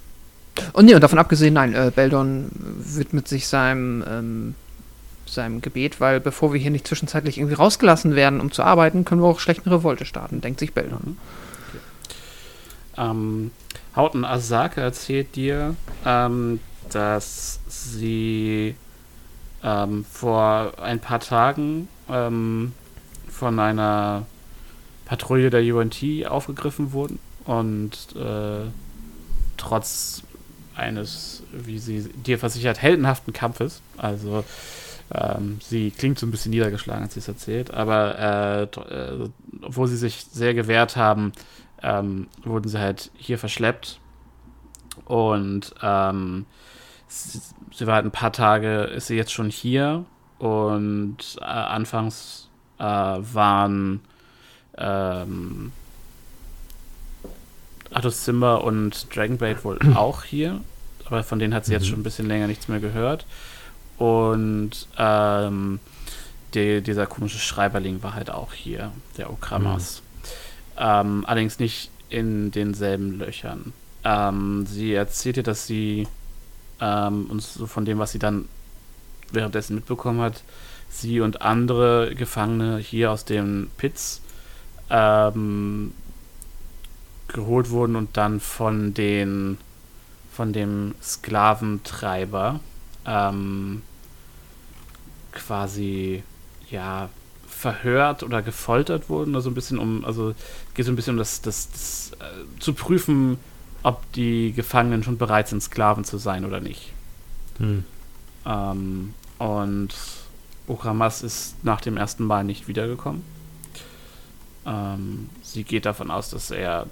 und 0.74 0.86
nee, 0.86 0.96
und 0.96 1.02
davon 1.02 1.20
abgesehen, 1.20 1.56
nein, 1.56 1.74
äh, 1.74 1.92
Beldon 1.94 2.50
widmet 2.52 3.28
sich 3.28 3.48
seinem, 3.48 4.04
ähm, 4.10 4.56
seinem 5.30 5.62
Gebet, 5.62 6.00
weil 6.00 6.20
bevor 6.20 6.54
wir 6.54 6.60
hier 6.60 6.72
nicht 6.72 6.88
zwischenzeitlich 6.88 7.38
irgendwie 7.38 7.56
rausgelassen 7.56 8.16
werden, 8.16 8.42
um 8.42 8.52
zu 8.52 8.64
arbeiten, 8.64 9.06
können 9.06 9.22
wir 9.22 9.28
auch 9.28 9.40
schlecht 9.40 9.66
eine 9.66 9.76
Revolte 9.76 10.06
starten, 10.06 10.42
denkt 10.42 10.60
sich 10.60 10.74
Beldon. 10.74 11.18
Ähm, 12.98 13.52
Hauten 13.96 14.26
Asake 14.26 14.82
erzählt 14.82 15.36
dir, 15.36 15.76
ähm, 16.06 16.60
dass 16.92 17.60
sie 17.68 18.76
ähm, 19.64 20.06
vor 20.06 20.74
ein 20.82 21.00
paar 21.00 21.20
Tagen 21.20 21.88
ähm, 22.10 22.74
von 23.28 23.60
einer 23.60 24.26
Patrouille 25.06 25.50
der 25.50 25.62
UNT 25.74 26.04
aufgegriffen 26.28 26.92
wurden 26.92 27.20
und 27.46 28.16
äh, 28.16 28.68
trotz 29.58 30.24
eines, 30.76 31.44
wie 31.52 31.80
sie 31.80 32.10
dir 32.10 32.38
versichert, 32.38 32.82
heldenhaften 32.82 33.34
Kampfes, 33.34 33.82
also 33.98 34.44
ähm, 35.14 35.60
sie 35.62 35.92
klingt 35.92 36.20
so 36.20 36.26
ein 36.26 36.32
bisschen 36.32 36.52
niedergeschlagen, 36.52 37.04
als 37.04 37.14
sie 37.14 37.20
es 37.20 37.28
erzählt, 37.28 37.72
aber 37.72 38.20
äh, 38.20 38.64
äh, 38.64 39.30
obwohl 39.62 39.88
sie 39.88 39.98
sich 39.98 40.26
sehr 40.32 40.54
gewehrt 40.54 40.96
haben, 40.96 41.32
ähm, 41.82 42.28
wurden 42.44 42.68
sie 42.68 42.80
halt 42.80 43.12
hier 43.16 43.38
verschleppt. 43.38 44.00
Und 45.06 45.74
ähm, 45.82 46.46
sie, 47.08 47.40
sie 47.74 47.88
war 47.88 47.96
halt 47.96 48.06
ein 48.06 48.12
paar 48.12 48.34
Tage, 48.34 48.82
ist 48.84 49.08
sie 49.08 49.16
jetzt 49.16 49.32
schon 49.32 49.50
hier. 49.50 50.06
Und 50.40 51.38
äh, 51.40 51.46
anfangs 51.46 52.50
äh, 52.78 52.84
waren 52.84 54.02
ähm, 54.78 55.72
Artus 57.92 58.24
Zimmer 58.24 58.64
und 58.64 59.16
Dragonblade 59.16 59.64
wohl 59.64 59.80
auch 59.96 60.24
hier. 60.24 60.62
Aber 61.06 61.24
von 61.24 61.40
denen 61.40 61.54
hat 61.54 61.66
sie 61.66 61.72
jetzt 61.72 61.88
schon 61.88 62.00
ein 62.00 62.04
bisschen 62.04 62.28
länger 62.28 62.48
nichts 62.48 62.68
mehr 62.68 62.80
gehört. 62.80 63.26
Und 63.98 64.88
ähm, 64.98 65.80
die, 66.54 66.82
dieser 66.82 67.08
komische 67.08 67.40
Schreiberling 67.40 68.04
war 68.04 68.14
halt 68.14 68.30
auch 68.30 68.54
hier, 68.54 68.92
der 69.18 69.30
Okramas. 69.30 70.02
Ähm, 70.78 71.24
allerdings 71.26 71.60
nicht 71.60 71.92
in 72.10 72.52
denselben 72.52 73.18
Löchern. 73.18 73.74
Ähm, 74.04 74.66
sie 74.66 74.94
erzählt 74.94 75.38
dir, 75.38 75.44
dass 75.44 75.68
sie 75.68 76.08
ähm, 76.80 77.26
uns 77.30 77.56
so 77.56 77.68
von 77.68 77.86
dem, 77.86 78.00
was 78.00 78.12
sie 78.12 78.20
dann 78.20 78.48
währenddessen 79.32 79.76
mitbekommen 79.76 80.22
hat, 80.22 80.44
sie 80.90 81.20
und 81.20 81.42
andere 81.42 82.14
Gefangene 82.16 82.78
hier 82.78 83.12
aus 83.12 83.26
den 83.26 83.70
Pits 83.78 84.22
ähm, 84.90 85.94
geholt 87.28 87.72
wurden 87.72 87.96
und 87.96 88.16
dann 88.16 88.40
von 88.40 88.94
den 88.94 89.58
von 90.32 90.54
dem 90.54 90.94
Sklaventreiber 91.02 92.60
ähm, 93.06 93.82
quasi 95.38 96.24
ja 96.70 97.10
verhört 97.48 98.24
oder 98.24 98.42
gefoltert 98.42 99.10
wurden, 99.10 99.32
oder 99.32 99.42
so 99.42 99.50
ein 99.50 99.56
bisschen 99.56 99.80
um, 99.80 100.06
also 100.06 100.36
geht 100.74 100.86
so 100.86 100.92
ein 100.92 100.96
bisschen 100.96 101.14
um 101.14 101.18
das, 101.18 101.42
das, 101.42 101.70
das 101.72 102.12
äh, 102.20 102.60
zu 102.60 102.74
prüfen, 102.74 103.38
ob 103.84 104.12
die 104.14 104.54
Gefangenen 104.54 105.04
schon 105.04 105.18
bereit 105.18 105.48
sind, 105.48 105.64
Sklaven 105.64 106.04
zu 106.04 106.18
sein 106.18 106.46
oder 106.46 106.60
nicht. 106.60 106.92
Hm. 107.58 107.84
Ähm, 108.46 109.14
und 109.40 109.90
Okramas 110.68 111.24
ist 111.24 111.56
nach 111.64 111.82
dem 111.82 111.98
ersten 111.98 112.26
Mal 112.26 112.44
nicht 112.44 112.68
wiedergekommen. 112.68 113.24
Ähm, 114.66 115.30
sie 115.42 115.64
geht 115.64 115.86
davon 115.86 116.12
aus, 116.12 116.30
dass 116.30 116.52
er 116.52 116.88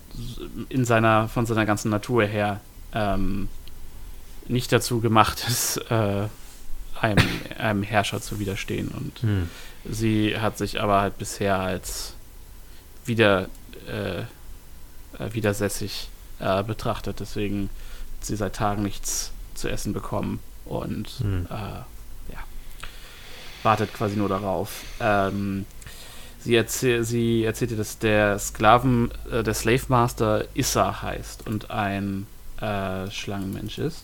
in 0.69 0.85
seiner, 0.85 1.27
von 1.27 1.45
seiner 1.45 1.65
ganzen 1.65 1.91
Natur 1.91 2.23
her 2.23 2.61
ähm, 2.93 3.49
nicht 4.47 4.71
dazu 4.71 5.01
gemacht 5.01 5.45
ist, 5.47 5.77
äh, 5.91 6.27
einem, 7.06 7.28
einem 7.58 7.84
Herrscher 7.84 8.22
zu 8.22 8.39
widerstehen. 8.39 8.89
Und 8.89 9.20
Hm. 9.22 9.49
sie 9.89 10.38
hat 10.39 10.58
sich 10.58 10.82
aber 10.82 11.01
halt 11.01 11.18
bisher 11.18 11.60
als 11.60 12.14
wieder, 13.06 13.47
äh, 13.88 14.24
widersässig 15.34 16.10
äh, 16.39 16.64
betrachtet. 16.64 17.20
Deswegen 17.20 17.70
hat 18.20 18.26
sie 18.26 18.36
seit 18.36 18.56
Tagen 18.56 18.84
nichts 18.84 19.32
zu 19.53 19.70
essen 19.70 19.93
bekommen 19.93 20.39
und 20.66 21.08
Hm. 21.20 21.47
äh, 21.49 21.53
ja, 22.34 22.39
wartet 23.64 23.93
quasi 23.93 24.16
nur 24.16 24.30
darauf. 24.30 24.82
Ähm, 24.99 25.66
sie, 26.39 26.56
erzähl, 26.56 27.03
sie 27.03 27.43
erzählte, 27.45 27.76
dass 27.76 27.99
der 27.99 28.38
Sklaven, 28.39 29.12
äh, 29.32 29.43
der 29.43 29.53
Slave 29.53 29.84
Master 29.88 30.45
Issa 30.56 31.01
heißt 31.01 31.47
und 31.47 31.70
ein 31.72 32.28
äh, 32.60 33.10
Schlangenmensch 33.12 33.78
ist. 33.78 34.03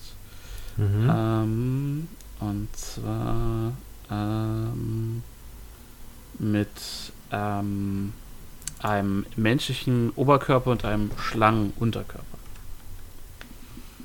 Mhm. 0.77 1.09
Ähm, 1.13 2.07
und 2.41 2.67
zwar 2.75 3.73
ähm, 4.09 5.23
mit 6.39 6.67
ähm, 7.31 8.13
einem 8.79 9.25
menschlichen 9.35 10.11
Oberkörper 10.15 10.71
und 10.71 10.85
einem 10.85 11.11
Schlangenunterkörper. 11.17 12.37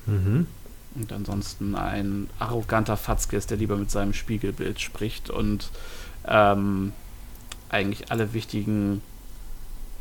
Mhm. 0.06 0.46
Und 0.94 1.12
ansonsten 1.12 1.74
ein 1.74 2.30
arroganter 2.38 2.96
Fatzke 2.96 3.36
ist, 3.36 3.50
der 3.50 3.58
lieber 3.58 3.76
mit 3.76 3.90
seinem 3.90 4.14
Spiegelbild 4.14 4.80
spricht 4.80 5.28
und 5.28 5.70
ähm, 6.26 6.92
eigentlich 7.68 8.10
alle 8.10 8.32
wichtigen 8.32 9.02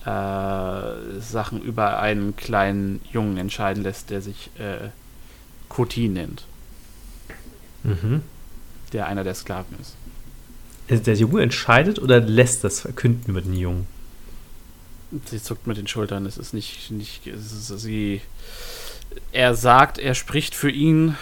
äh, 0.05 1.19
Sachen 1.19 1.61
über 1.61 1.99
einen 1.99 2.35
kleinen 2.35 3.01
Jungen 3.11 3.37
entscheiden 3.37 3.83
lässt, 3.83 4.09
der 4.09 4.21
sich 4.21 4.51
äh, 4.59 4.89
Koti 5.67 6.07
nennt, 6.07 6.45
Mhm. 7.85 8.21
der 8.93 9.07
einer 9.07 9.23
der 9.23 9.35
Sklaven 9.35 9.77
ist. 9.79 9.95
Also 10.89 11.03
der 11.03 11.15
Junge 11.15 11.41
entscheidet 11.41 11.99
oder 11.99 12.19
lässt 12.19 12.63
das 12.63 12.81
verkünden 12.81 13.31
über 13.31 13.41
den 13.41 13.53
Jungen? 13.53 13.87
Sie 15.25 15.41
zuckt 15.41 15.67
mit 15.67 15.77
den 15.77 15.87
Schultern. 15.87 16.25
Es 16.25 16.37
ist 16.37 16.53
nicht, 16.53 16.91
nicht 16.91 17.27
es 17.27 17.51
ist, 17.51 17.79
sie. 17.79 18.21
Er 19.31 19.55
sagt, 19.55 19.97
er 19.97 20.13
spricht 20.13 20.55
für 20.55 20.69
ihn, 20.69 21.15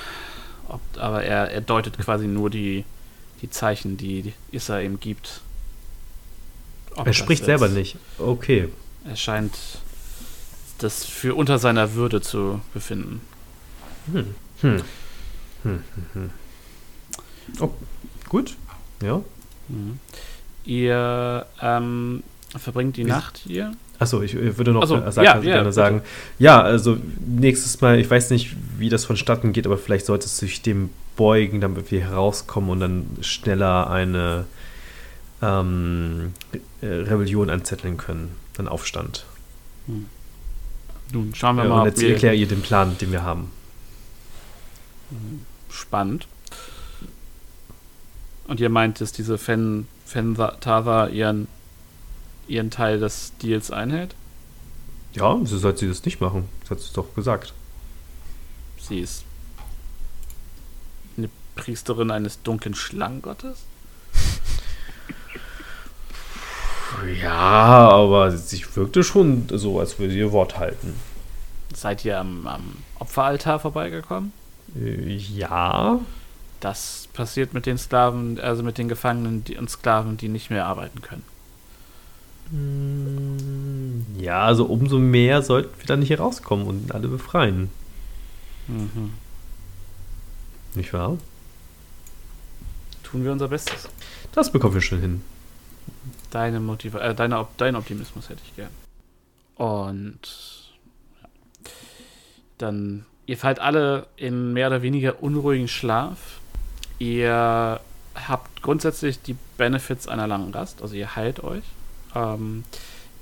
ob, 0.67 0.81
aber 0.97 1.23
er, 1.23 1.51
er 1.51 1.61
deutet 1.61 1.97
quasi 1.97 2.27
nur 2.27 2.49
die, 2.49 2.85
die 3.41 3.49
Zeichen, 3.49 3.97
die 3.97 4.33
Issa 4.51 4.79
ihm 4.79 4.99
gibt. 4.99 5.41
Ob 6.95 7.07
er 7.07 7.13
spricht 7.13 7.45
selber 7.45 7.69
nicht. 7.69 7.97
Okay. 8.17 8.69
Er 9.05 9.15
scheint 9.15 9.53
das 10.79 11.05
für 11.05 11.35
unter 11.35 11.59
seiner 11.59 11.93
Würde 11.93 12.21
zu 12.21 12.61
befinden. 12.73 13.21
Hm. 14.11 14.35
Hm. 14.61 14.71
Hm. 14.71 14.83
Hm. 15.63 15.83
Hm. 16.13 16.29
Oh, 17.59 17.69
gut. 18.29 18.55
Ja. 19.01 19.21
Mhm. 19.69 19.99
Ihr 20.65 21.45
ähm, 21.61 22.23
verbringt 22.57 22.97
die 22.97 23.05
Wie- 23.05 23.09
Nacht 23.09 23.37
hier. 23.45 23.73
Achso, 23.99 24.21
ich 24.21 24.33
würde 24.33 24.71
noch 24.71 24.85
so, 24.85 24.95
sagen, 24.95 25.01
ja, 25.03 25.05
also 25.05 25.21
ja, 25.21 25.33
gerne 25.41 25.59
bitte. 25.59 25.71
sagen, 25.71 26.01
ja, 26.39 26.61
also 26.61 26.97
nächstes 27.25 27.79
Mal, 27.79 27.99
ich 27.99 28.09
weiß 28.09 28.31
nicht, 28.31 28.55
wie 28.77 28.89
das 28.89 29.05
vonstatten 29.05 29.53
geht, 29.53 29.65
aber 29.65 29.77
vielleicht 29.77 30.05
solltest 30.07 30.41
du 30.41 30.45
dich 30.45 30.61
dem 30.61 30.89
beugen, 31.15 31.61
damit 31.61 31.91
wir 31.91 32.01
herauskommen 32.01 32.69
und 32.71 32.79
dann 32.81 33.05
schneller 33.21 33.89
eine 33.89 34.45
ähm, 35.41 36.33
äh, 36.81 36.85
Rebellion 36.87 37.49
anzetteln 37.49 37.95
können, 37.97 38.35
einen 38.57 38.67
Aufstand. 38.67 39.25
Nun 39.87 41.35
schauen 41.35 41.55
wir 41.57 41.63
Ja, 41.63 41.69
mal, 41.69 41.79
und 41.81 41.85
jetzt 41.85 42.01
erkläre 42.01 42.35
ihr 42.35 42.47
den 42.47 42.61
Plan, 42.61 42.97
den 42.99 43.11
wir 43.11 43.23
haben. 43.23 43.51
spannend. 45.69 46.27
Und 48.47 48.59
ihr 48.59 48.69
meint, 48.69 48.99
dass 49.01 49.11
diese 49.11 49.37
Fen, 49.37 49.87
Fentava 50.05 51.07
ihren, 51.07 51.47
ihren 52.47 52.71
Teil 52.71 52.99
des 52.99 53.31
Deals 53.41 53.71
einhält? 53.71 54.15
Ja, 55.13 55.37
wieso 55.39 55.57
sollte 55.57 55.79
sie 55.79 55.87
das 55.87 56.03
nicht 56.05 56.19
machen? 56.21 56.49
Das 56.61 56.71
hat 56.71 56.79
sie 56.81 56.93
doch 56.93 57.13
gesagt. 57.15 57.53
Sie 58.79 58.99
ist 58.99 59.23
eine 61.17 61.29
Priesterin 61.55 62.11
eines 62.11 62.41
dunklen 62.41 62.75
Schlangengottes? 62.75 63.59
Ja, 67.21 67.89
aber 67.89 68.31
sie 68.31 68.63
wirkte 68.75 69.03
schon 69.03 69.47
so, 69.51 69.79
als 69.79 69.97
würde 69.99 70.13
sie 70.13 70.19
ihr 70.19 70.31
Wort 70.31 70.57
halten. 70.57 70.95
Seid 71.73 72.05
ihr 72.05 72.19
am, 72.19 72.45
am 72.47 72.61
Opferaltar 72.99 73.59
vorbeigekommen? 73.59 74.31
Äh, 74.75 75.15
Ja, 75.15 75.99
Das 76.63 77.09
passiert 77.11 77.53
mit 77.53 77.65
den 77.65 77.77
Sklaven, 77.77 78.39
also 78.39 78.63
mit 78.63 78.77
den 78.77 78.87
Gefangenen 78.87 79.43
die, 79.43 79.57
und 79.57 79.69
Sklaven, 79.69 80.15
die 80.15 80.29
nicht 80.29 80.49
mehr 80.49 80.65
arbeiten 80.65 81.01
können. 81.01 81.23
Mm, 82.51 84.17
Ja, 84.17 84.45
also 84.45 84.63
umso 84.63 84.97
mehr 84.97 85.41
sollten 85.41 85.77
wir 85.77 85.85
dann 85.87 85.99
nicht 85.99 86.11
herauskommen 86.11 86.65
und 86.65 86.95
alle 86.95 87.09
befreien. 87.09 87.69
Mhm. 88.69 89.11
Nicht 90.75 90.93
wahr? 90.93 91.17
Tun 93.03 93.25
wir 93.25 93.33
unser 93.33 93.49
Bestes. 93.49 93.89
Das 94.31 94.49
bekommen 94.49 94.75
wir 94.75 94.81
schon 94.81 95.01
hin. 95.01 95.21
Deine 96.31 96.61
Motiva 96.61 96.99
äh, 96.99 97.13
deine, 97.13 97.45
dein 97.57 97.75
Optimismus 97.75 98.29
hätte 98.29 98.41
ich 98.45 98.55
gern. 98.55 98.71
Und 99.57 100.21
ja. 101.21 101.27
dann, 102.57 103.05
ihr 103.25 103.37
fallt 103.37 103.59
alle 103.59 104.07
in 104.15 104.53
mehr 104.53 104.67
oder 104.67 104.81
weniger 104.81 105.21
unruhigen 105.21 105.67
Schlaf. 105.67 106.39
Ihr 107.03 107.81
habt 108.15 108.61
grundsätzlich 108.61 109.21
die 109.21 109.35
Benefits 109.57 110.07
einer 110.07 110.25
langen 110.25 110.53
Rast, 110.53 110.81
also 110.81 110.95
ihr 110.95 111.17
heilt 111.17 111.43
euch. 111.43 111.65
Ähm, 112.15 112.63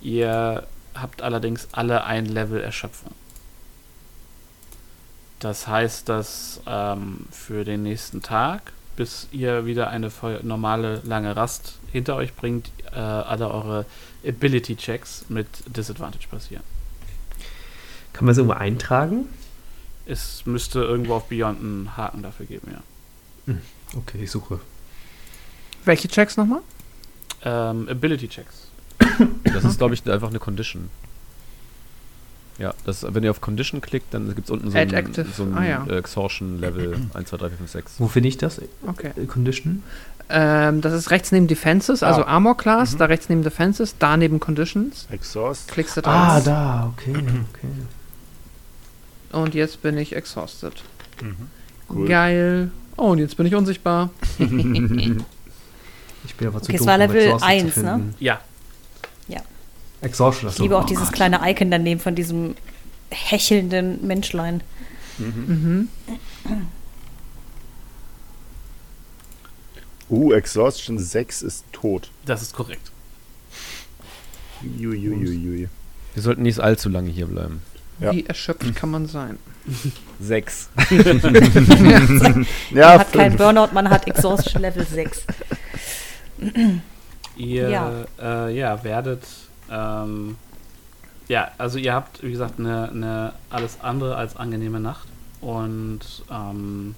ihr 0.01 0.67
habt 0.93 1.23
allerdings 1.23 1.67
alle 1.71 2.03
ein 2.03 2.27
Level 2.27 2.61
Erschöpfung. 2.61 3.11
Das 5.39 5.67
heißt, 5.67 6.07
dass 6.07 6.61
ähm, 6.67 7.25
für 7.31 7.65
den 7.65 7.81
nächsten 7.81 8.21
Tag, 8.21 8.71
bis 8.97 9.27
ihr 9.31 9.65
wieder 9.65 9.89
eine 9.89 10.11
normale 10.43 11.01
lange 11.03 11.35
Rast 11.35 11.79
hinter 11.91 12.17
euch 12.17 12.35
bringt, 12.35 12.69
äh, 12.91 12.99
alle 12.99 13.49
eure 13.49 13.87
Ability-Checks 14.23 15.25
mit 15.29 15.47
Disadvantage 15.65 16.27
passieren. 16.27 16.63
Kann 18.13 18.25
man 18.25 18.33
es 18.33 18.37
irgendwo 18.37 18.57
eintragen? 18.59 19.27
Es 20.05 20.45
müsste 20.45 20.81
irgendwo 20.83 21.15
auf 21.15 21.29
Beyond 21.29 21.59
einen 21.59 21.97
Haken 21.97 22.21
dafür 22.21 22.45
geben, 22.45 22.69
ja. 22.71 22.83
Okay, 23.95 24.19
ich 24.23 24.31
suche. 24.31 24.59
Welche 25.85 26.07
Checks 26.07 26.37
nochmal? 26.37 26.61
Ähm, 27.43 27.87
Ability-Checks. 27.89 28.67
Das 29.43 29.63
ist, 29.63 29.77
glaube 29.79 29.93
ich, 29.95 30.09
einfach 30.09 30.29
eine 30.29 30.39
Condition. 30.39 30.89
Ja, 32.59 32.73
das, 32.85 33.03
wenn 33.09 33.23
ihr 33.23 33.31
auf 33.31 33.41
Condition 33.41 33.81
klickt, 33.81 34.13
dann 34.13 34.27
gibt 34.35 34.45
es 34.45 34.51
unten 34.51 34.69
so 34.69 34.77
Add 34.77 34.95
ein, 34.95 35.11
so 35.35 35.43
ein 35.43 35.57
Ah, 35.57 35.65
ja. 35.65 35.85
äh, 35.89 35.97
Exhaustion-Level 35.97 37.07
1, 37.13 37.29
2, 37.29 37.37
3, 37.37 37.47
4, 37.49 37.57
5, 37.57 37.71
6. 37.71 37.93
Wo 37.97 38.07
finde 38.07 38.29
ich 38.29 38.37
das? 38.37 38.61
Okay. 38.85 39.11
Äh, 39.15 39.25
Condition? 39.25 39.81
Ähm, 40.29 40.81
das 40.81 40.93
ist 40.93 41.09
rechts 41.09 41.31
neben 41.31 41.47
Defenses, 41.47 42.03
also 42.03 42.21
Ah. 42.23 42.27
Armor 42.35 42.55
Class, 42.57 42.93
Mhm. 42.93 42.97
da 42.99 43.05
rechts 43.05 43.29
neben 43.29 43.41
Defenses, 43.43 43.95
da 43.97 44.15
neben 44.15 44.39
Conditions. 44.39 45.07
Exhaust. 45.09 45.69
Klickst 45.69 45.97
du 45.97 46.01
drauf. 46.01 46.13
Ah, 46.13 46.39
da, 46.41 46.93
okay, 46.95 47.15
okay. 47.17 47.67
Und 49.31 49.55
jetzt 49.55 49.81
bin 49.81 49.97
ich 49.97 50.15
exhausted. 50.15 50.73
Mhm. 51.21 51.35
Cool. 51.89 52.07
Geil. 52.07 52.71
Oh, 53.01 53.11
und 53.11 53.17
jetzt 53.17 53.35
bin 53.35 53.45
ich 53.47 53.55
unsichtbar. 53.55 54.09
Ich 56.23 56.35
bin 56.35 56.47
aber 56.49 56.61
zu 56.61 56.65
Okay, 56.69 56.75
es 56.75 56.79
doof, 56.81 56.87
war 56.87 56.93
um 56.95 56.99
Level 57.01 57.39
zu 57.39 57.43
1, 57.43 57.63
ne? 57.63 57.71
finden. 57.73 58.15
Ja, 58.19 58.41
Exhaustion, 60.01 60.49
Ich 60.49 60.53
achso. 60.53 60.63
liebe 60.63 60.77
auch 60.77 60.83
Oh 60.83 60.87
dieses 60.87 61.05
Gott. 61.05 61.13
kleine 61.13 61.39
Icon 61.49 61.69
daneben 61.71 61.99
von 61.99 62.15
diesem 62.15 62.55
hechelnden 63.09 64.05
Menschlein. 64.05 64.61
Mhm. 65.17 65.89
Uh, 70.09 70.33
Exhaustion 70.33 70.99
6 70.99 71.41
ist 71.43 71.65
tot. 71.71 72.09
das 72.25 72.41
ist 72.41 72.53
korrekt. 72.53 72.91
Uiuiuiui. 74.63 75.69
Wir 76.13 76.23
sollten 76.23 76.41
nicht 76.43 76.59
allzu 76.59 76.89
lange 76.89 77.09
hier 77.09 77.27
bleiben. 77.27 77.61
Ja. 77.99 78.11
Wie 78.11 78.25
erschöpft 78.25 78.75
kann 78.75 78.91
man 78.91 79.07
sein? 79.07 79.37
Sechs. 80.19 80.69
Ja, 82.71 82.89
man 82.89 82.99
hat 82.99 83.13
keinen 83.13 83.31
fünf. 83.31 83.37
Burnout, 83.37 83.73
man 83.73 83.89
hat 83.89 84.07
Exhaustion 84.07 84.61
Level 84.61 84.85
6. 84.85 85.25
Ihr 87.35 87.69
Ja. 87.69 87.91
Äh, 88.19 88.55
ja, 88.55 88.83
werdet. 88.83 89.23
Ähm, 89.69 90.37
ja, 91.27 91.51
also 91.57 91.77
ihr 91.77 91.93
habt, 91.93 92.23
wie 92.23 92.31
gesagt, 92.31 92.59
eine, 92.59 92.89
eine 92.89 93.33
alles 93.49 93.79
andere 93.81 94.15
als 94.15 94.35
angenehme 94.35 94.79
Nacht. 94.79 95.07
Und 95.39 96.01
ähm, 96.31 96.95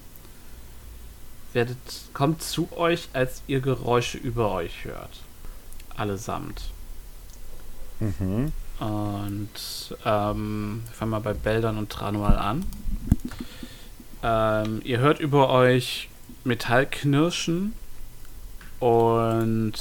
werdet, 1.53 1.78
kommt 2.14 2.41
zu 2.41 2.68
euch, 2.76 3.09
als 3.14 3.43
ihr 3.47 3.61
Geräusche 3.61 4.18
über 4.18 4.51
euch 4.51 4.86
hört. 4.86 5.22
Allesamt. 5.95 6.72
Mhm. 7.99 8.51
Und 8.84 9.95
ähm, 10.03 10.81
wir 10.86 10.93
fangen 10.93 11.11
mal 11.11 11.21
bei 11.21 11.34
Beldern 11.34 11.77
und 11.77 11.89
Tranual 11.89 12.38
an. 12.38 12.65
Ähm, 14.21 14.81
ihr 14.84 14.99
hört 14.99 15.21
über 15.21 15.49
euch 15.49 16.09
Metallknirschen 16.43 17.73
und 18.81 19.73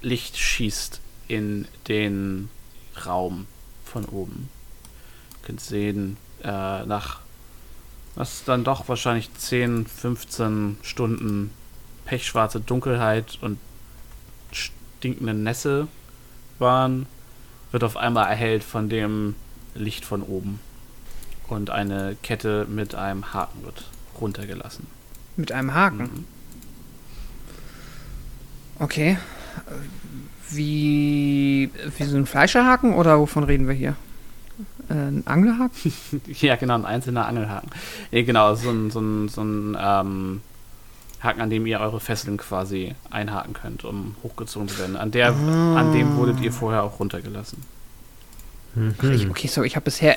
Licht 0.00 0.36
schießt 0.36 1.00
in 1.26 1.66
den 1.88 2.48
Raum 3.04 3.46
von 3.84 4.04
oben. 4.04 4.48
Ihr 5.40 5.46
könnt 5.46 5.60
sehen, 5.60 6.16
äh, 6.44 6.86
nach 6.86 7.22
was 8.14 8.44
dann 8.44 8.62
doch 8.62 8.88
wahrscheinlich 8.88 9.34
10, 9.34 9.86
15 9.88 10.78
Stunden 10.82 11.50
pechschwarze 12.04 12.60
Dunkelheit 12.60 13.38
und 13.40 13.58
stinkende 14.52 15.34
Nässe 15.34 15.88
waren, 16.60 17.06
wird 17.72 17.84
auf 17.84 17.96
einmal 17.96 18.28
erhellt 18.28 18.64
von 18.64 18.88
dem 18.88 19.34
Licht 19.74 20.04
von 20.04 20.22
oben. 20.22 20.60
Und 21.48 21.70
eine 21.70 22.16
Kette 22.22 22.66
mit 22.68 22.94
einem 22.94 23.32
Haken 23.32 23.64
wird 23.64 23.84
runtergelassen. 24.20 24.86
Mit 25.36 25.52
einem 25.52 25.74
Haken. 25.74 25.98
Mhm. 25.98 26.24
Okay. 28.78 29.18
Wie, 30.50 31.70
wie 31.96 32.04
so 32.04 32.16
ein 32.16 32.26
Fleischerhaken 32.26 32.94
oder 32.94 33.18
wovon 33.18 33.44
reden 33.44 33.68
wir 33.68 33.74
hier? 33.74 33.96
Äh, 34.88 34.94
ein 34.94 35.26
Anglerhaken? 35.26 35.92
Ja, 36.40 36.56
genau, 36.56 36.74
ein 36.74 36.84
einzelner 36.84 37.26
Angelhaken. 37.26 37.70
Ja, 38.10 38.22
genau, 38.22 38.54
so 38.54 38.70
ein, 38.70 38.90
so 38.90 39.00
ein, 39.00 39.28
so 39.28 39.42
ein 39.42 39.76
ähm, 39.80 40.40
Haken, 41.26 41.42
an 41.42 41.50
dem 41.50 41.66
ihr 41.66 41.80
eure 41.80 42.00
Fesseln 42.00 42.38
quasi 42.38 42.94
einhaken 43.10 43.52
könnt, 43.52 43.84
um 43.84 44.16
hochgezogen 44.22 44.68
zu 44.68 44.78
werden. 44.78 44.96
An, 44.96 45.10
der, 45.10 45.34
an 45.74 45.92
dem 45.92 46.16
wurdet 46.16 46.40
ihr 46.40 46.52
vorher 46.52 46.82
auch 46.82 46.98
runtergelassen. 46.98 47.58
Ach, 48.98 49.04
ich, 49.04 49.28
okay, 49.28 49.48
so, 49.48 49.62
ich 49.62 49.76
habe 49.76 49.84
bisher. 49.84 50.16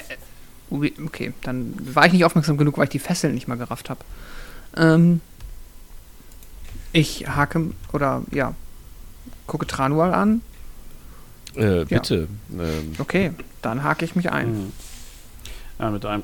Okay, 0.72 1.34
dann 1.41 1.74
war 1.95 2.05
ich 2.05 2.14
nicht 2.14 2.26
aufmerksam 2.26 2.57
genug, 2.57 2.78
weil 2.78 2.86
ich 2.86 2.89
die 2.91 2.99
Fesseln 2.99 3.34
nicht 3.34 3.47
mal 3.47 3.57
gerafft 3.57 3.89
habe. 3.89 4.01
Ähm, 4.78 5.22
ich 6.91 7.28
hake 7.28 7.72
oder 7.91 8.24
ja, 8.32 8.53
gucke 9.47 9.66
Tranual 9.66 10.14
an. 10.14 10.41
Äh, 11.55 11.86
bitte. 11.86 12.28
Ähm, 12.51 12.93
Okay, 12.99 13.32
dann 13.62 13.84
hake 13.84 14.05
ich 14.05 14.16
mich 14.16 14.32
ein. 14.32 14.51
Mhm. 14.66 14.72
Ja, 15.80 15.89
mit 15.89 16.05
einem 16.05 16.24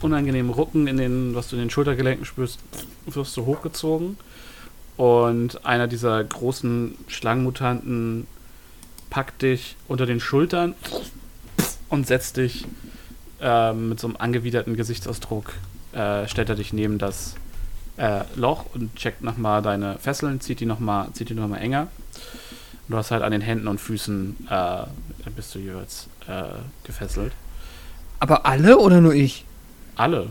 unangenehmen 0.00 0.50
Rucken, 0.50 0.86
in 0.86 0.96
den, 0.96 1.34
was 1.34 1.48
du 1.48 1.56
in 1.56 1.62
den 1.62 1.70
Schultergelenken 1.70 2.24
spürst, 2.24 2.60
wirst 3.06 3.36
du 3.36 3.46
hochgezogen. 3.46 4.16
Und 4.96 5.64
einer 5.64 5.86
dieser 5.86 6.22
großen 6.22 6.96
Schlangenmutanten 7.08 8.26
packt 9.08 9.42
dich 9.42 9.76
unter 9.88 10.06
den 10.06 10.20
Schultern 10.20 10.74
und 11.88 12.06
setzt 12.06 12.36
dich 12.36 12.66
ähm, 13.40 13.88
mit 13.88 14.00
so 14.00 14.06
einem 14.06 14.16
angewiderten 14.16 14.76
Gesichtsausdruck, 14.76 15.52
äh, 15.92 16.28
stellt 16.28 16.48
er 16.48 16.54
dich 16.54 16.72
neben 16.72 16.98
das 16.98 17.34
äh, 17.96 18.24
Loch 18.36 18.66
und 18.74 18.94
checkt 18.94 19.22
nochmal 19.22 19.62
deine 19.62 19.98
Fesseln, 19.98 20.40
zieht 20.40 20.60
die 20.60 20.66
nochmal 20.66 21.08
noch 21.34 21.56
enger. 21.56 21.88
Du 22.88 22.96
hast 22.96 23.10
halt 23.10 23.22
an 23.22 23.32
den 23.32 23.40
Händen 23.40 23.68
und 23.68 23.80
Füßen 23.80 24.48
äh, 24.50 25.30
bist 25.34 25.54
du 25.54 25.60
jeweils 25.60 26.08
äh, 26.26 26.42
gefesselt. 26.84 27.32
Aber 28.18 28.46
alle 28.46 28.78
oder 28.78 29.00
nur 29.00 29.14
ich? 29.14 29.44
Alle. 30.00 30.28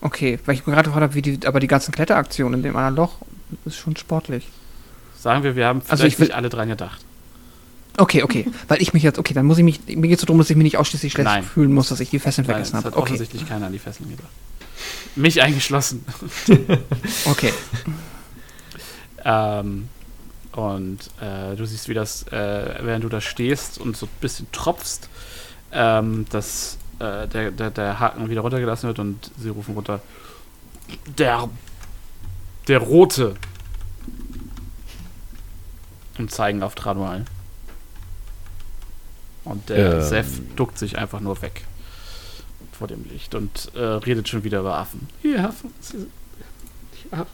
Okay, 0.00 0.38
weil 0.46 0.54
ich 0.54 0.66
mir 0.66 0.72
gerade 0.72 0.88
gefragt 0.88 1.02
habe, 1.02 1.14
wie 1.14 1.22
die, 1.22 1.46
aber 1.46 1.60
die 1.60 1.66
ganzen 1.68 1.92
Kletteraktionen 1.92 2.54
in 2.60 2.62
dem 2.62 2.76
anderen 2.76 2.96
Loch 2.96 3.16
ist 3.66 3.76
schon 3.76 3.96
sportlich. 3.96 4.48
Sagen 5.18 5.42
wir, 5.44 5.54
wir 5.56 5.66
haben 5.66 5.80
vielleicht 5.80 5.92
Also 5.92 6.04
ich 6.06 6.18
will- 6.18 6.26
nicht 6.28 6.34
alle 6.34 6.48
dran 6.48 6.68
gedacht. 6.68 7.04
Okay, 7.98 8.22
okay, 8.22 8.46
weil 8.68 8.80
ich 8.80 8.94
mich 8.94 9.02
jetzt, 9.02 9.18
okay, 9.18 9.34
dann 9.34 9.44
muss 9.44 9.58
ich 9.58 9.64
mich, 9.64 9.80
mir 9.86 10.08
geht 10.08 10.14
es 10.14 10.20
so 10.22 10.26
darum, 10.26 10.38
dass 10.38 10.48
ich 10.48 10.56
mich 10.56 10.64
nicht 10.64 10.78
ausschließlich 10.78 11.12
schlecht 11.12 11.26
Nein. 11.26 11.44
fühlen 11.44 11.74
muss, 11.74 11.90
dass 11.90 12.00
ich 12.00 12.08
die 12.08 12.18
Fesseln 12.18 12.46
Nein, 12.46 12.54
vergessen 12.54 12.76
es 12.78 12.84
habe. 12.84 12.86
hat 12.86 12.94
Okay, 12.96 13.12
offensichtlich 13.12 13.46
keiner 13.46 13.66
an 13.66 13.72
die 13.72 13.78
Fesseln 13.78 14.08
gedacht. 14.08 14.30
Mich 15.14 15.42
eingeschlossen. 15.42 16.02
okay. 17.26 17.52
Ähm, 19.24 19.88
und 20.52 20.98
äh, 21.20 21.54
du 21.56 21.64
siehst, 21.66 21.88
wie 21.88 21.94
das, 21.94 22.22
äh, 22.28 22.74
während 22.80 23.04
du 23.04 23.08
da 23.10 23.20
stehst 23.20 23.78
und 23.78 23.96
so 23.96 24.06
ein 24.06 24.10
bisschen 24.20 24.50
tropfst, 24.52 25.08
ähm, 25.72 26.24
dass 26.30 26.78
äh, 26.98 27.26
der, 27.28 27.50
der, 27.50 27.70
der 27.70 28.00
Haken 28.00 28.28
wieder 28.30 28.40
runtergelassen 28.42 28.86
wird 28.88 28.98
und 28.98 29.30
sie 29.38 29.48
rufen 29.48 29.74
runter. 29.74 30.00
Der. 31.18 31.48
Der 32.68 32.78
Rote. 32.78 33.34
Und 36.18 36.30
zeigen 36.30 36.62
auf 36.62 36.74
Tranual. 36.74 37.24
Und 39.44 39.68
der 39.68 39.94
Ähm. 39.94 40.02
Seth 40.02 40.26
duckt 40.56 40.78
sich 40.78 40.98
einfach 40.98 41.20
nur 41.20 41.40
weg 41.42 41.64
vor 42.72 42.86
dem 42.86 43.04
Licht 43.10 43.34
und 43.34 43.72
äh, 43.74 43.80
redet 43.80 44.28
schon 44.28 44.44
wieder 44.44 44.60
über 44.60 44.76
Affen. 44.76 45.08
Hier, 45.20 45.48
Affen. 45.48 45.70
Ja. 47.10 47.26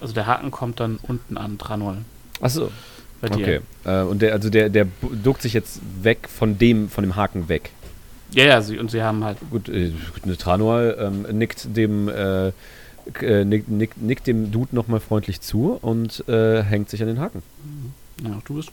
Also 0.00 0.14
der 0.14 0.26
Haken 0.26 0.50
kommt 0.50 0.80
dann 0.80 0.98
unten 1.02 1.36
an 1.36 1.58
Tranol. 1.58 1.98
Achso, 2.40 2.70
Bei 3.20 3.28
dir. 3.28 3.36
okay. 3.36 3.60
Äh, 3.84 4.02
und 4.02 4.20
der, 4.22 4.32
also 4.32 4.50
der, 4.50 4.68
der 4.68 4.86
duckt 5.22 5.42
sich 5.42 5.52
jetzt 5.52 5.80
weg 6.02 6.28
von 6.28 6.58
dem, 6.58 6.88
von 6.88 7.02
dem 7.04 7.16
Haken 7.16 7.48
weg. 7.48 7.70
Ja, 8.34 8.44
ja, 8.44 8.62
sie, 8.62 8.78
und 8.78 8.90
sie 8.90 9.02
haben 9.02 9.24
halt. 9.24 9.38
Gut, 9.50 9.68
äh, 9.68 9.92
eine 10.22 10.36
Tranual 10.36 10.96
ähm, 10.98 11.38
nickt 11.38 11.76
dem 11.76 12.08
äh, 12.08 12.52
äh, 13.20 13.44
nickt, 13.44 13.68
nickt, 13.68 14.00
nickt 14.00 14.26
dem 14.26 14.50
Dude 14.50 14.74
nochmal 14.74 15.00
freundlich 15.00 15.40
zu 15.40 15.78
und 15.80 16.26
äh, 16.28 16.62
hängt 16.62 16.88
sich 16.88 17.02
an 17.02 17.08
den 17.08 17.20
Haken. 17.20 17.42
Ja, 18.22 18.40
du 18.44 18.54
bist 18.54 18.70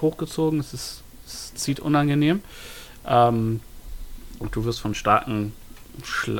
hochgezogen, 0.00 0.60
es, 0.60 0.72
ist, 0.72 1.02
es 1.26 1.54
zieht 1.54 1.80
unangenehm. 1.80 2.40
Ähm, 3.06 3.60
und 4.38 4.54
du 4.54 4.64
wirst 4.64 4.80
von 4.80 4.94
starken, 4.94 5.52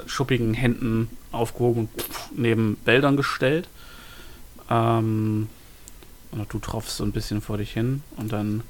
schuppigen 0.07 0.55
Händen 0.55 1.09
aufgehoben 1.33 1.89
und 1.93 2.05
neben 2.37 2.77
Wäldern 2.85 3.17
gestellt. 3.17 3.69
Ähm, 4.71 5.49
und 6.31 6.41
auch 6.41 6.47
du 6.47 6.59
tropfst 6.59 6.97
so 6.97 7.05
ein 7.05 7.13
bisschen 7.13 7.41
vor 7.41 7.59
dich 7.59 7.73
hin. 7.73 8.03
Und 8.17 8.33
dann 8.33 8.63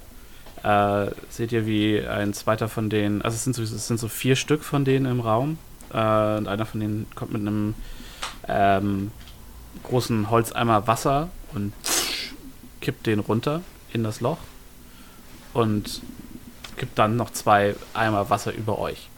äh, 0.67 1.13
seht 1.31 1.53
ihr, 1.53 1.65
wie 1.65 2.05
ein 2.05 2.35
zweiter 2.35 2.69
von 2.69 2.91
denen, 2.91 3.23
also 3.23 3.37
es 3.37 3.45
sind 3.45 3.55
so, 3.55 3.63
es 3.63 3.87
sind 3.87 4.01
so 4.01 4.09
vier 4.09 4.35
Stück 4.35 4.65
von 4.65 4.85
denen 4.85 5.07
im 5.07 5.21
Raum. 5.21 5.59
Äh, 5.93 5.97
und 6.39 6.49
einer 6.49 6.67
von 6.67 6.81
denen 6.81 7.07
kommt 7.15 7.33
mit 7.33 7.43
einem 7.43 7.75
ähm, 8.49 9.13
großen 9.85 10.29
Holzeimer 10.29 10.89
Wasser 10.89 11.29
und 11.55 11.73
kippt 12.81 13.07
den 13.07 13.21
runter 13.21 13.63
in 13.93 14.03
das 14.03 14.21
Loch 14.21 14.39
und 15.55 16.03
kippt 16.77 16.99
dann 16.99 17.15
noch 17.15 17.31
zwei 17.31 17.77
Eimer 17.95 18.29
Wasser 18.29 18.53
über 18.53 18.81
euch. 18.81 19.09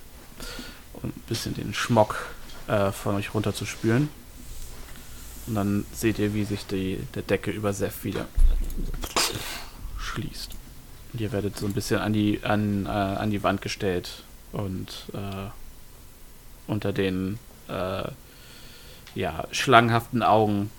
Um 0.92 1.08
ein 1.08 1.22
bisschen 1.28 1.54
den 1.54 1.72
Schmock 1.72 2.26
äh, 2.66 2.92
von 2.92 3.14
euch 3.14 3.32
runter 3.32 3.54
zu 3.54 3.64
spülen. 3.64 4.10
Und 5.46 5.54
dann 5.54 5.86
seht 5.94 6.18
ihr, 6.18 6.34
wie 6.34 6.44
sich 6.44 6.66
die, 6.66 6.98
der 7.14 7.22
Decke 7.22 7.50
über 7.50 7.72
Seth 7.72 8.04
wieder 8.04 8.26
schließt. 9.98 10.57
Und 11.12 11.20
ihr 11.20 11.32
werdet 11.32 11.56
so 11.56 11.66
ein 11.66 11.72
bisschen 11.72 12.00
an 12.00 12.12
die, 12.12 12.40
an, 12.42 12.86
äh, 12.86 12.88
an 12.88 13.30
die 13.30 13.42
Wand 13.42 13.62
gestellt 13.62 14.24
und 14.52 15.06
äh, 15.14 15.48
unter 16.66 16.92
den 16.92 17.38
äh, 17.68 18.08
ja, 19.14 19.46
schlangenhaften 19.50 20.22
Augen 20.22 20.70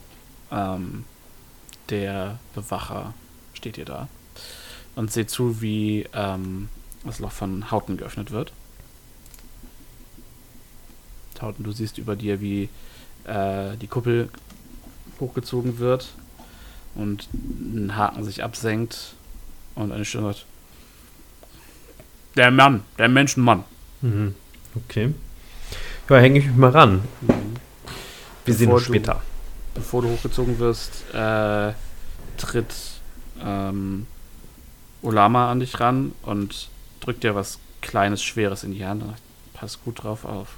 ähm, 0.52 1.06
der 1.90 2.40
Bewacher 2.54 3.14
steht 3.54 3.78
ihr 3.78 3.86
da 3.86 4.08
und 4.96 5.12
seht 5.12 5.30
zu, 5.30 5.62
wie 5.62 6.08
ähm, 6.14 6.70
das 7.04 7.20
Loch 7.20 7.32
von 7.32 7.72
Hauten 7.72 7.98
geöffnet 7.98 8.32
wird. 8.32 8.52
Hauten, 11.42 11.64
du 11.64 11.72
siehst 11.72 11.98
über 11.98 12.16
dir, 12.18 12.42
wie 12.42 12.70
äh, 13.24 13.78
die 13.78 13.88
Kuppel 13.88 14.30
hochgezogen 15.20 15.80
wird 15.80 16.10
und 16.96 17.30
ein 17.34 17.96
Haken 17.96 18.24
sich 18.26 18.44
absenkt 18.44 19.14
und 19.80 19.92
eine 19.92 20.06
Stimme 20.06 20.28
sagt: 20.34 20.46
Der 22.36 22.52
Mann, 22.52 22.84
der 22.98 23.10
Menschenmann. 23.10 23.64
Mhm. 24.02 24.36
Okay. 24.76 25.14
Ja, 26.10 26.18
hänge 26.18 26.40
ich 26.40 26.46
mich 26.46 26.56
mal 26.56 26.72
ran. 26.72 27.04
Wir 28.46 28.54
sehen 28.54 28.72
uns 28.72 28.84
du- 28.86 28.94
später. 28.94 29.22
bevor 29.76 30.02
du 30.02 30.10
hochgezogen 30.10 30.58
wirst, 30.60 31.04
äh, 31.14 31.74
tritt 32.38 32.74
ähm, 33.44 34.08
Olama 35.02 35.52
an 35.52 35.60
dich 35.60 35.80
ran 35.80 36.14
und 36.24 36.70
drückt 37.00 37.24
dir 37.24 37.36
was 37.36 37.60
Kleines, 37.82 38.22
Schweres 38.24 38.64
in 38.64 38.74
die 38.74 38.86
Hand. 38.86 39.04
Pass 39.54 39.80
gut 39.84 40.04
drauf 40.04 40.26
auf. 40.26 40.50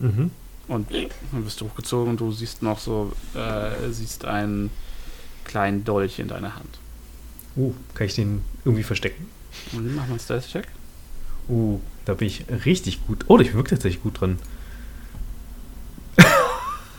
Mhm. 0.00 0.30
Und 0.66 0.90
dann 0.92 1.44
wirst 1.44 1.60
du 1.60 1.66
hochgezogen 1.66 2.10
und 2.12 2.20
du 2.20 2.32
siehst 2.32 2.62
noch 2.62 2.78
so, 2.78 3.12
äh, 3.34 3.90
siehst 3.92 4.24
einen 4.24 4.70
kleinen 5.44 5.84
Dolch 5.84 6.18
in 6.18 6.28
deiner 6.28 6.56
Hand. 6.56 6.78
Uh, 7.56 7.72
kann 7.94 8.06
ich 8.06 8.14
den 8.14 8.42
irgendwie 8.64 8.82
verstecken? 8.82 9.28
Und 9.72 9.94
mach 9.94 10.04
mal 10.04 10.10
einen 10.10 10.20
Stealth-Check. 10.20 10.68
Uh, 11.48 11.80
da 12.04 12.14
bin 12.14 12.26
ich 12.28 12.44
richtig 12.64 13.06
gut. 13.06 13.24
Oh, 13.28 13.38
ich 13.38 13.54
wirke 13.54 13.70
tatsächlich 13.70 14.02
gut 14.02 14.20
drin. 14.20 14.38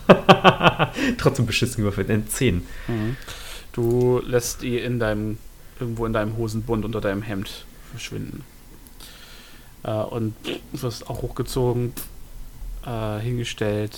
Trotzdem 1.18 1.46
beschissen 1.46 1.78
gewürfelt. 1.78 2.10
Ein 2.10 2.28
10. 2.28 2.66
Mhm. 2.88 3.18
Du 3.74 4.22
lässt 4.26 4.62
die 4.62 4.78
in 4.78 5.00
deinem, 5.00 5.38
irgendwo 5.80 6.06
in 6.06 6.14
deinem 6.14 6.38
Hosenbund 6.38 6.86
unter 6.86 7.02
deinem 7.02 7.22
Hemd 7.22 7.66
verschwinden. 7.92 8.44
Äh, 9.84 9.92
und 9.92 10.36
wirst 10.72 11.10
auch 11.10 11.22
hochgezogen, 11.22 11.94
äh, 12.86 13.20
hingestellt, 13.20 13.98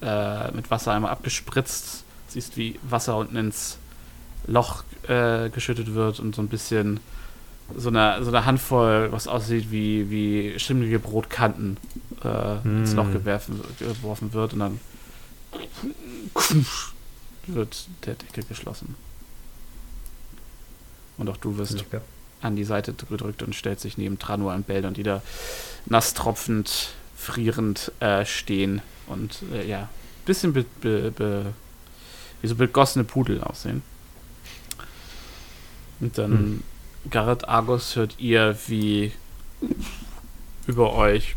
äh, 0.00 0.50
mit 0.52 0.70
Wasser 0.70 0.92
einmal 0.92 1.12
abgespritzt. 1.12 2.04
Siehst, 2.28 2.56
wie 2.56 2.78
Wasser 2.82 3.16
unten 3.16 3.36
ins 3.36 3.78
Loch 4.46 4.84
äh, 5.08 5.50
geschüttet 5.50 5.94
wird 5.94 6.20
und 6.20 6.34
so 6.34 6.42
ein 6.42 6.48
bisschen 6.48 7.00
so 7.76 7.88
eine, 7.88 8.22
so 8.22 8.28
eine 8.28 8.44
Handvoll, 8.44 9.10
was 9.12 9.28
aussieht 9.28 9.70
wie, 9.70 10.10
wie 10.10 10.58
schimmlige 10.58 10.98
Brotkanten 10.98 11.76
äh, 12.24 12.56
ins 12.64 12.92
Mm. 12.92 12.96
Loch 12.96 13.12
gewerfen, 13.12 13.60
geworfen 13.78 14.32
wird 14.32 14.52
und 14.52 14.58
dann 14.58 14.80
wird 17.46 17.86
der 18.06 18.14
Deckel 18.14 18.44
geschlossen. 18.44 18.94
Und 21.18 21.28
auch 21.28 21.36
du 21.36 21.56
wirst 21.56 21.74
Lecker. 21.74 22.00
an 22.40 22.56
die 22.56 22.64
Seite 22.64 22.94
gedrückt 22.94 23.42
und 23.42 23.54
stellt 23.54 23.80
sich 23.80 23.98
neben 23.98 24.18
Tranua 24.18 24.54
und 24.54 24.66
Bell 24.66 24.84
und 24.86 24.96
die 24.96 25.02
da 25.02 25.22
nass 25.86 26.14
tropfend, 26.14 26.90
frierend 27.16 27.92
äh, 28.00 28.24
stehen 28.24 28.82
und 29.06 29.42
äh, 29.52 29.66
ja, 29.66 29.88
bisschen 30.24 30.52
be, 30.52 30.64
be, 30.80 31.10
be, 31.10 31.52
wie 32.40 32.46
so 32.46 32.54
begossene 32.54 33.04
Pudel 33.04 33.42
aussehen. 33.42 33.82
Und 36.02 36.18
dann, 36.18 36.32
Hm. 36.32 36.62
Garrett 37.10 37.48
Argos, 37.48 37.96
hört 37.96 38.16
ihr, 38.18 38.56
wie 38.66 39.12
über 40.66 40.92
euch 40.92 41.36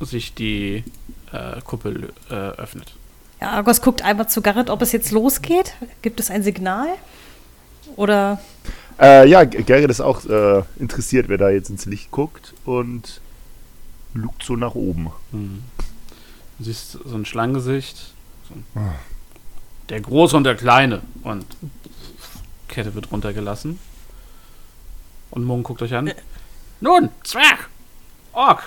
sich 0.00 0.34
die 0.34 0.84
äh, 1.32 1.60
Kuppel 1.64 2.12
äh, 2.28 2.34
öffnet. 2.34 2.94
Ja, 3.40 3.50
Argos 3.52 3.80
guckt 3.80 4.02
einmal 4.02 4.28
zu 4.28 4.42
Garrett, 4.42 4.68
ob 4.70 4.82
es 4.82 4.92
jetzt 4.92 5.10
losgeht. 5.10 5.74
Gibt 6.02 6.20
es 6.20 6.30
ein 6.30 6.42
Signal? 6.42 6.88
Oder 7.96 8.40
Äh, 8.98 9.28
ja, 9.28 9.44
Gerrit 9.44 9.90
ist 9.90 10.00
auch 10.00 10.24
äh, 10.24 10.62
interessiert, 10.78 11.28
wer 11.28 11.38
da 11.38 11.50
jetzt 11.50 11.70
ins 11.70 11.86
Licht 11.86 12.10
guckt 12.10 12.54
und 12.64 13.20
lugt 14.14 14.42
so 14.42 14.56
nach 14.56 14.74
oben. 14.74 15.10
Hm. 15.32 15.62
Du 16.58 16.64
siehst 16.64 16.92
so 16.92 17.14
ein 17.14 17.26
Schlangengesicht. 17.26 18.14
So 18.48 18.54
ein 18.54 18.90
der 19.88 20.00
Große 20.00 20.36
und 20.36 20.44
der 20.44 20.56
Kleine. 20.56 21.02
Und 21.22 21.44
Kette 22.68 22.94
wird 22.94 23.10
runtergelassen. 23.12 23.78
Und 25.30 25.44
Mung 25.44 25.62
guckt 25.62 25.82
euch 25.82 25.94
an. 25.94 26.12
Nun, 26.80 27.08
Zwerg! 27.24 27.68
Ork! 28.32 28.64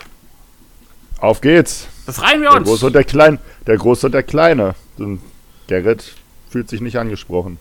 Auf 1.19 1.41
geht's! 1.41 1.87
Befreien 2.05 2.41
wir 2.41 2.49
Der 2.49 2.59
uns! 2.59 2.67
Große 2.67 2.87
und 2.87 2.93
der 2.93 3.03
Kleine. 3.03 3.39
Der 3.67 3.77
Große 3.77 4.05
und 4.07 4.11
der 4.13 4.23
Kleine. 4.23 4.75
Und 4.97 5.21
Gerrit 5.67 6.15
fühlt 6.49 6.69
sich 6.69 6.81
nicht 6.81 6.97
angesprochen. 6.97 7.57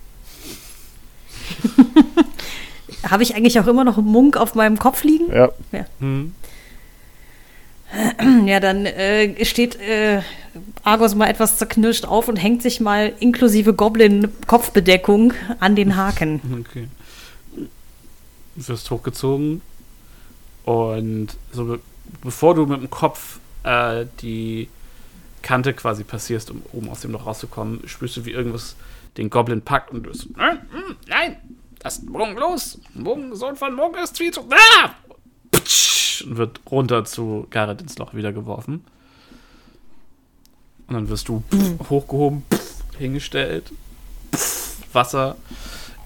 habe 3.10 3.22
ich 3.22 3.34
eigentlich 3.34 3.58
auch 3.60 3.66
immer 3.66 3.84
noch 3.84 3.98
einen 3.98 4.06
Munk 4.08 4.36
auf 4.36 4.54
meinem 4.54 4.78
Kopf 4.78 5.04
liegen? 5.04 5.30
Ja, 5.32 5.50
Hm. 6.00 6.34
Ja, 8.46 8.60
dann 8.60 8.86
äh, 8.86 9.44
steht 9.44 9.80
äh, 9.80 10.22
Argos 10.82 11.14
mal 11.14 11.28
etwas 11.28 11.56
zerknirscht 11.56 12.04
auf 12.04 12.28
und 12.28 12.36
hängt 12.36 12.62
sich 12.62 12.80
mal 12.80 13.12
inklusive 13.20 13.74
Goblin-Kopfbedeckung 13.74 15.32
an 15.60 15.76
den 15.76 15.96
Haken. 15.96 16.40
Okay. 16.68 16.88
Du 18.56 18.68
wirst 18.68 18.90
hochgezogen. 18.90 19.62
Und 20.64 21.28
so 21.52 21.64
be 21.64 21.80
bevor 22.22 22.54
du 22.54 22.66
mit 22.66 22.80
dem 22.80 22.90
Kopf 22.90 23.38
äh, 23.62 24.06
die 24.22 24.68
Kante 25.42 25.72
quasi 25.74 26.04
passierst, 26.04 26.50
um 26.50 26.62
oben 26.72 26.88
aus 26.88 27.00
dem 27.00 27.12
Loch 27.12 27.26
rauszukommen, 27.26 27.86
spürst 27.86 28.16
du, 28.16 28.24
wie 28.24 28.32
irgendwas 28.32 28.76
den 29.16 29.30
Goblin 29.30 29.62
packt 29.62 29.92
und 29.92 30.04
du 30.04 30.10
bist, 30.10 30.28
nein, 30.36 30.58
mm, 30.72 30.96
nein, 31.06 31.36
lass 31.82 32.02
Mung 32.02 32.36
los. 32.36 32.78
Mung, 32.94 33.34
Sohn 33.34 33.56
von 33.56 33.74
Mung 33.74 33.94
ist 33.94 34.18
viel 34.18 34.32
zu. 34.32 34.42
Ah! 34.50 34.90
Und 36.22 36.36
wird 36.36 36.60
runter 36.70 37.04
zu 37.04 37.46
Garrett 37.50 37.80
ins 37.80 37.98
Loch 37.98 38.14
wieder 38.14 38.32
geworfen. 38.32 38.84
Und 40.86 40.94
dann 40.94 41.08
wirst 41.08 41.28
du 41.28 41.42
hochgehoben, 41.88 42.44
hingestellt, 42.98 43.70
Wasser 44.92 45.36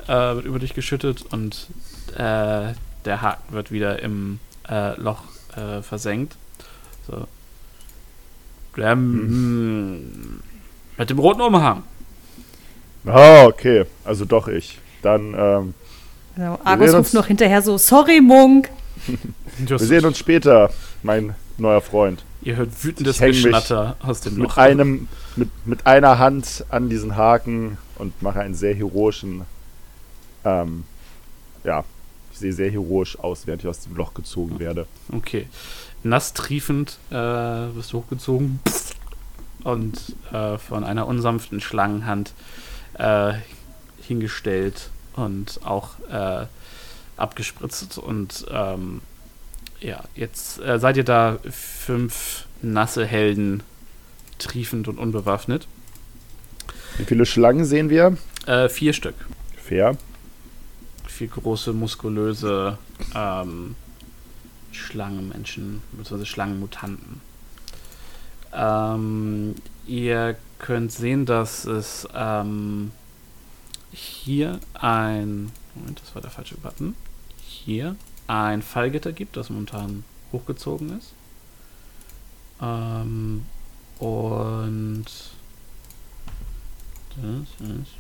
äh, 0.07 0.35
wird 0.35 0.45
über 0.45 0.59
dich 0.59 0.75
geschüttet 0.75 1.25
und 1.31 1.69
äh, 2.15 2.75
der 3.05 3.23
Haken 3.23 3.55
wird 3.55 3.71
wieder 3.71 4.03
im 4.03 4.41
äh, 4.69 5.01
Loch 5.01 5.23
äh, 5.57 5.83
versenkt. 5.83 6.37
So. 7.07 7.27
Ähm, 8.77 10.41
Mit 10.97 11.11
dem 11.11 11.19
roten 11.19 11.41
Umhang. 11.41 11.83
Ah, 13.07 13.45
okay. 13.45 13.85
Also 14.05 14.25
doch 14.25 14.49
ich. 14.49 14.79
Dann, 15.03 15.35
ähm, 15.37 15.75
Also, 16.37 16.59
Argos 16.65 16.91
sehen 16.91 16.99
ruft 16.99 17.15
noch 17.15 17.27
hinterher 17.27 17.63
so, 17.63 17.77
sorry 17.77 18.21
Munk. 18.21 18.71
wir 19.69 19.79
sehen 19.79 20.05
uns 20.05 20.19
später, 20.19 20.71
mein 21.03 21.35
neuer 21.59 21.81
Freund. 21.81 22.25
Ihr 22.43 22.57
hört 22.57 22.85
wütendes 22.85 23.19
Geschnatter 23.19 23.97
aus 24.01 24.21
dem 24.21 24.35
Mit 24.35 24.45
Loch. 24.45 24.57
einem, 24.57 25.09
mit, 25.37 25.49
mit 25.65 25.87
einer 25.87 26.19
Hand 26.19 26.65
an 26.71 26.89
diesen 26.89 27.17
Haken 27.17 27.79
und 27.97 28.21
mache 28.23 28.41
einen 28.41 28.55
sehr 28.55 28.75
heroischen, 28.75 29.43
ähm, 30.45 30.85
ja, 31.65 31.85
ich 32.33 32.39
sehe 32.39 32.53
sehr 32.53 32.71
heroisch 32.71 33.19
aus, 33.19 33.47
während 33.47 33.63
ich 33.63 33.69
aus 33.69 33.81
dem 33.81 33.95
Loch 33.95 34.15
gezogen 34.15 34.59
werde. 34.59 34.87
Okay. 35.13 35.47
Nass 36.03 36.33
triefend 36.33 36.99
äh, 37.11 37.15
wirst 37.15 37.93
du 37.93 37.99
hochgezogen 37.99 38.59
und 39.63 40.17
äh, 40.33 40.59
von 40.59 40.83
einer 40.83 41.07
unsanften 41.07 41.61
Schlangenhand 41.61 42.33
äh, 42.95 43.35
hingestellt 44.01 44.91
und 45.15 45.61
auch 45.65 45.91
äh, 46.11 46.47
abgespritzt. 47.17 47.99
Und 47.99 48.47
ähm, 48.51 49.01
ja, 49.83 50.05
jetzt 50.15 50.61
äh, 50.61 50.79
seid 50.79 50.97
ihr 50.97 51.05
da 51.05 51.39
fünf 51.51 52.47
nasse 52.63 53.05
Helden, 53.05 53.63
triefend 54.39 54.89
und 54.89 54.99
unbewaffnet. 54.99 55.67
Wie 56.97 57.05
viele 57.05 57.27
Schlangen 57.27 57.65
sehen 57.65 57.91
wir? 57.91 58.17
Äh, 58.47 58.69
vier 58.69 58.93
Stück. 58.93 59.15
Fair. 59.57 59.97
Vier 61.07 61.29
große, 61.29 61.73
muskulöse 61.73 62.79
ähm, 63.15 63.75
Schlangenmenschen, 64.71 65.83
beziehungsweise 65.93 66.27
Schlangenmutanten. 66.27 67.21
Ähm, 68.53 69.55
ihr 69.87 70.37
könnt 70.59 70.93
sehen, 70.93 71.27
dass 71.27 71.65
es 71.65 72.07
ähm, 72.15 72.93
hier 73.91 74.61
ein. 74.75 75.51
Moment, 75.75 76.01
das 76.01 76.15
war 76.15 76.23
der 76.23 76.31
falsche 76.31 76.57
Button. 76.57 76.95
Hier 77.41 77.97
ein 78.27 78.63
Fallgitter 78.63 79.13
gibt, 79.13 79.37
das 79.37 79.51
momentan 79.51 80.05
hochgezogen 80.33 80.99
ist. 80.99 81.13
Ähm, 82.61 83.45
und. 83.99 85.05
Das 87.15 87.69
ist. 87.69 87.91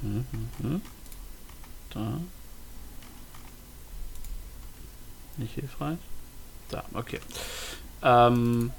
Da. 1.91 2.19
Nicht 5.37 5.55
hilfreich. 5.55 5.99
Da, 6.71 6.85
okay. 6.95 7.21
Ähm, 8.03 8.71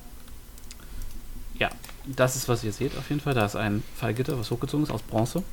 ja, 1.59 1.69
das 2.05 2.35
ist, 2.35 2.49
was 2.49 2.63
ihr 2.63 2.73
seht 2.73 2.97
auf 2.97 3.09
jeden 3.09 3.21
Fall. 3.21 3.33
Da 3.33 3.45
ist 3.45 3.55
ein 3.55 3.83
Fallgitter, 3.95 4.39
was 4.39 4.49
hochgezogen 4.49 4.85
ist 4.85 4.91
aus 4.91 5.01
Bronze. 5.03 5.43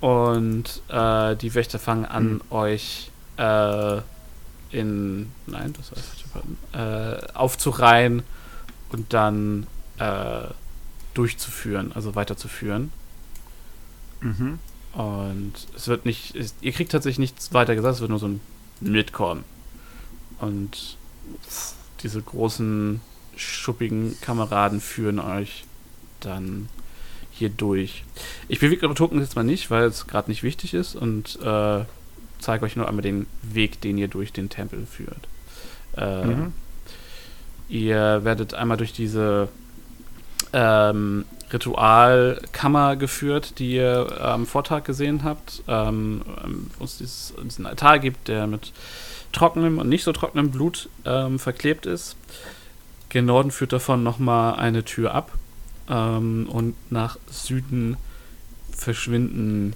Und 0.00 0.82
äh, 0.88 1.36
die 1.36 1.54
Wächter 1.54 1.78
fangen 1.78 2.06
an, 2.06 2.40
euch 2.50 3.10
äh, 3.36 4.00
in. 4.72 5.30
Nein, 5.46 5.72
das 5.76 5.90
Button. 6.32 6.56
Äh, 6.72 7.26
aufzureihen 7.34 8.22
und 8.90 9.12
dann 9.12 9.66
äh, 9.98 10.48
durchzuführen, 11.14 11.92
also 11.94 12.14
weiterzuführen. 12.14 12.92
Mhm. 14.20 14.58
Und 14.92 15.52
es 15.76 15.88
wird 15.88 16.04
nicht, 16.04 16.34
es, 16.36 16.54
ihr 16.60 16.72
kriegt 16.72 16.92
tatsächlich 16.92 17.18
nichts 17.18 17.52
weiter 17.54 17.74
gesagt, 17.74 17.96
es 17.96 18.00
wird 18.00 18.10
nur 18.10 18.18
so 18.18 18.28
ein 18.28 18.40
Mitkommen. 18.80 19.44
Und 20.38 20.96
diese 22.02 22.20
großen, 22.20 23.00
schuppigen 23.36 24.20
Kameraden 24.20 24.80
führen 24.80 25.18
euch 25.18 25.64
dann 26.20 26.68
hier 27.30 27.48
durch. 27.48 28.04
Ich 28.48 28.60
bewege 28.60 28.86
eure 28.86 28.94
Token 28.94 29.20
jetzt 29.20 29.36
mal 29.36 29.42
nicht, 29.42 29.70
weil 29.70 29.84
es 29.84 30.06
gerade 30.06 30.30
nicht 30.30 30.42
wichtig 30.42 30.74
ist 30.74 30.94
und 30.94 31.38
äh, 31.42 31.84
zeige 32.42 32.64
euch 32.64 32.76
nur 32.76 32.88
einmal 32.88 33.02
den 33.02 33.26
Weg, 33.42 33.80
den 33.80 33.98
ihr 33.98 34.08
durch 34.08 34.32
den 34.32 34.48
Tempel 34.48 34.86
führt. 34.86 35.28
Äh, 35.96 36.26
Mhm. 36.26 36.52
Ihr 37.68 38.20
werdet 38.24 38.52
einmal 38.52 38.76
durch 38.76 38.92
diese 38.92 39.48
ähm, 40.52 41.24
Ritualkammer 41.50 42.96
geführt, 42.96 43.58
die 43.58 43.74
ihr 43.74 44.20
am 44.20 44.46
Vortag 44.46 44.84
gesehen 44.84 45.24
habt, 45.24 45.62
ähm, 45.68 46.22
wo 46.78 46.84
es 46.84 46.98
dieses, 46.98 47.32
diesen 47.42 47.64
Altar 47.66 47.98
gibt, 47.98 48.28
der 48.28 48.46
mit 48.46 48.72
trockenem 49.32 49.78
und 49.78 49.88
nicht 49.88 50.04
so 50.04 50.12
trockenem 50.12 50.50
Blut 50.50 50.90
ähm, 51.06 51.38
verklebt 51.38 51.86
ist. 51.86 52.16
Gen 53.08 53.26
Norden 53.26 53.50
führt 53.50 53.72
davon 53.72 54.02
nochmal 54.02 54.56
eine 54.56 54.84
Tür 54.84 55.14
ab 55.14 55.32
ähm, 55.88 56.48
und 56.50 56.74
nach 56.90 57.16
Süden 57.30 57.96
verschwinden, 58.70 59.74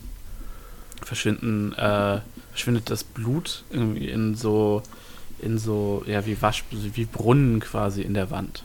verschwinden, 1.02 1.72
äh, 1.74 2.20
verschwindet 2.57 2.89
das 2.89 3.05
Blut 3.05 3.65
irgendwie 3.70 4.09
in 4.09 4.35
so, 4.35 4.83
in 5.41 5.59
so, 5.59 6.03
ja, 6.07 6.24
wie 6.24 6.41
Wasch, 6.41 6.65
wie 6.70 7.05
Brunnen 7.05 7.61
quasi 7.61 8.01
in 8.01 8.15
der 8.15 8.31
Wand. 8.31 8.65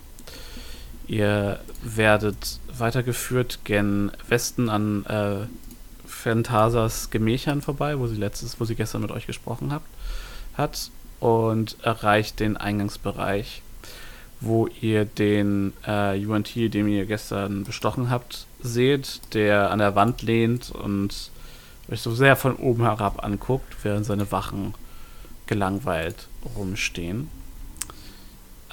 Ihr 1.08 1.60
werdet 1.84 2.60
weitergeführt 2.78 3.60
gen 3.66 4.14
Westen 4.30 4.70
an 4.70 5.06
äh, 5.08 5.46
Phantasas 6.08 7.10
Gemächern 7.10 7.62
vorbei, 7.62 8.00
wo 8.00 8.08
sie 8.08 8.16
letztes, 8.16 8.62
wo 8.62 8.64
sie 8.64 8.76
gestern 8.76 9.02
mit 9.02 9.12
euch 9.12 9.28
gesprochen 9.28 9.74
habt, 9.74 9.88
hat 10.54 10.90
und 11.20 11.76
erreicht 11.84 12.40
den 12.40 12.56
Eingangsbereich, 12.56 13.62
wo 14.40 14.68
ihr 14.80 15.04
den 15.04 15.74
äh, 15.86 16.18
UNT, 16.26 16.56
den 16.56 16.88
ihr 16.88 17.06
gestern 17.06 17.66
bestochen 17.66 18.10
habt, 18.10 18.46
seht, 18.62 19.34
der 19.34 19.70
an 19.70 19.80
der 19.80 19.96
Wand 19.96 20.22
lehnt 20.22 20.72
und 20.72 21.30
euch 21.92 22.02
so 22.02 22.14
sehr 22.14 22.36
von 22.36 22.56
oben 22.56 22.84
herab 22.84 23.24
anguckt, 23.24 23.76
während 23.84 24.06
seine 24.06 24.32
Wachen 24.32 24.74
gelangweilt 25.48 26.28
rumstehen. 26.56 27.30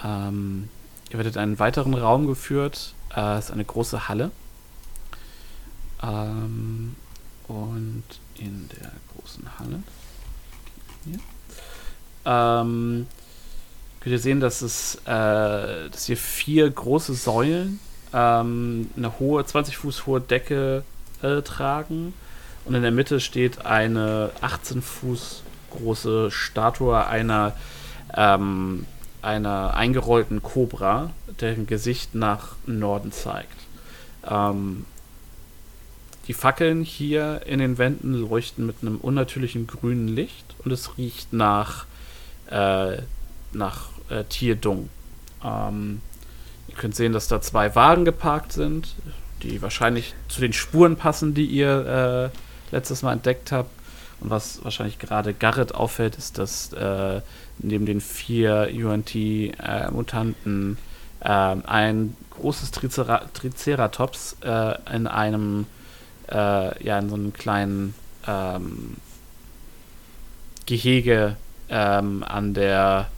Ähm, 0.05 0.69
Ihr 1.11 1.16
werdet 1.16 1.36
in 1.36 1.43
einen 1.43 1.59
weiteren 1.59 1.95
Raum 1.95 2.27
geführt. 2.27 2.95
Äh, 3.16 3.39
ist 3.39 3.51
eine 3.51 3.65
große 3.65 4.09
Halle. 4.09 4.31
Ähm, 6.03 6.95
und 7.47 8.05
in 8.36 8.69
der 8.69 8.93
großen 9.15 9.59
Halle 9.59 9.82
hier, 11.05 11.19
ähm, 12.27 13.07
könnt 14.01 14.12
ihr 14.12 14.19
sehen, 14.19 14.40
dass 14.40 14.61
es 14.61 14.97
äh, 15.07 15.89
dass 15.90 16.05
hier 16.05 16.16
vier 16.16 16.70
große 16.70 17.15
Säulen 17.15 17.81
ähm, 18.12 18.90
eine 18.97 19.19
hohe 19.19 19.45
20 19.45 19.78
Fuß 19.78 20.07
hohe 20.07 20.20
Decke 20.20 20.85
äh, 21.23 21.40
tragen 21.43 22.12
und 22.69 22.74
in 22.74 22.82
der 22.82 22.93
Mitte 22.93 23.19
steht 23.19 23.65
eine 23.65 24.31
18 24.43 24.82
Fuß 24.82 25.43
große 25.70 26.31
Statue 26.31 27.07
einer 27.07 27.55
ähm, 28.15 28.86
einer 29.23 29.74
eingerollten 29.74 30.43
Kobra, 30.43 31.11
deren 31.40 31.66
Gesicht 31.66 32.15
nach 32.15 32.57
Norden 32.66 33.11
zeigt. 33.11 33.57
Ähm, 34.28 34.85
die 36.27 36.35
Fackeln 36.35 36.82
hier 36.82 37.43
in 37.47 37.59
den 37.59 37.78
Wänden 37.78 38.15
leuchten 38.15 38.66
mit 38.66 38.77
einem 38.82 38.99
unnatürlichen 38.99 39.66
grünen 39.66 40.09
Licht 40.09 40.55
und 40.65 40.70
es 40.70 40.99
riecht 40.99 41.32
nach, 41.32 41.86
äh, 42.51 42.99
nach 43.53 43.89
äh, 44.11 44.24
Tierdung. 44.24 44.90
Ähm, 45.43 46.01
ihr 46.69 46.74
könnt 46.74 46.95
sehen, 46.95 47.12
dass 47.12 47.28
da 47.28 47.40
zwei 47.40 47.74
Wagen 47.74 48.05
geparkt 48.05 48.53
sind, 48.53 48.95
die 49.43 49.62
wahrscheinlich 49.62 50.15
zu 50.28 50.40
den 50.40 50.53
Spuren 50.53 50.97
passen, 50.97 51.32
die 51.32 51.47
ihr 51.47 52.31
äh, 52.32 52.39
letztes 52.70 53.03
Mal 53.03 53.12
entdeckt 53.12 53.53
habt. 53.53 53.70
Und 54.20 54.31
was 54.31 54.65
wahrscheinlich 54.65 54.99
gerade 54.99 55.32
Garrett 55.32 55.74
auffällt, 55.74 56.16
ist, 56.16 56.39
dass 56.39 56.73
äh, 56.73 57.20
neben 57.59 57.86
den 57.86 58.01
vier 58.01 58.69
UNT-Mutanten 58.73 60.77
äh, 60.77 60.81
äh, 61.20 61.28
ein 61.28 62.16
großes 62.31 62.70
Tricera 62.70 63.23
Triceratops 63.35 64.36
äh, 64.43 64.74
in 64.95 65.07
einem, 65.07 65.66
äh, 66.31 66.85
ja, 66.85 66.99
in 66.99 67.09
so 67.09 67.15
einem 67.15 67.32
kleinen 67.32 67.95
ähm, 68.27 68.97
Gehege 70.66 71.36
ähm, 71.69 72.23
an 72.23 72.55
der 72.55 73.09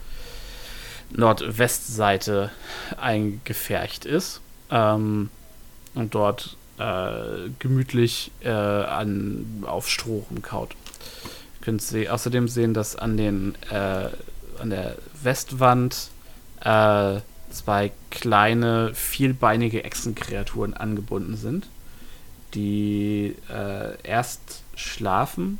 Nordwestseite 1.10 2.50
eingefercht 3.00 4.04
ist 4.04 4.40
ähm, 4.70 5.30
und 5.94 6.14
dort 6.14 6.56
äh, 6.80 7.50
gemütlich 7.58 8.32
äh, 8.40 8.48
an, 8.50 9.64
auf 9.66 9.88
Stroh 9.88 10.26
rumkaut. 10.30 10.70
Ihr 10.72 11.64
könnt 11.64 11.82
sie 11.82 12.08
außerdem 12.08 12.48
sehen, 12.48 12.74
dass 12.74 12.96
an 12.96 13.16
den 13.16 13.54
äh, 13.70 14.08
an 14.60 14.70
der 14.70 14.96
Westwand 15.22 16.10
äh, 16.60 17.20
zwei 17.50 17.92
kleine, 18.10 18.94
vielbeinige 18.94 19.84
Echsenkreaturen 19.84 20.74
angebunden 20.74 21.36
sind, 21.36 21.66
die 22.54 23.34
äh, 23.48 24.00
erst 24.02 24.62
schlafen, 24.76 25.58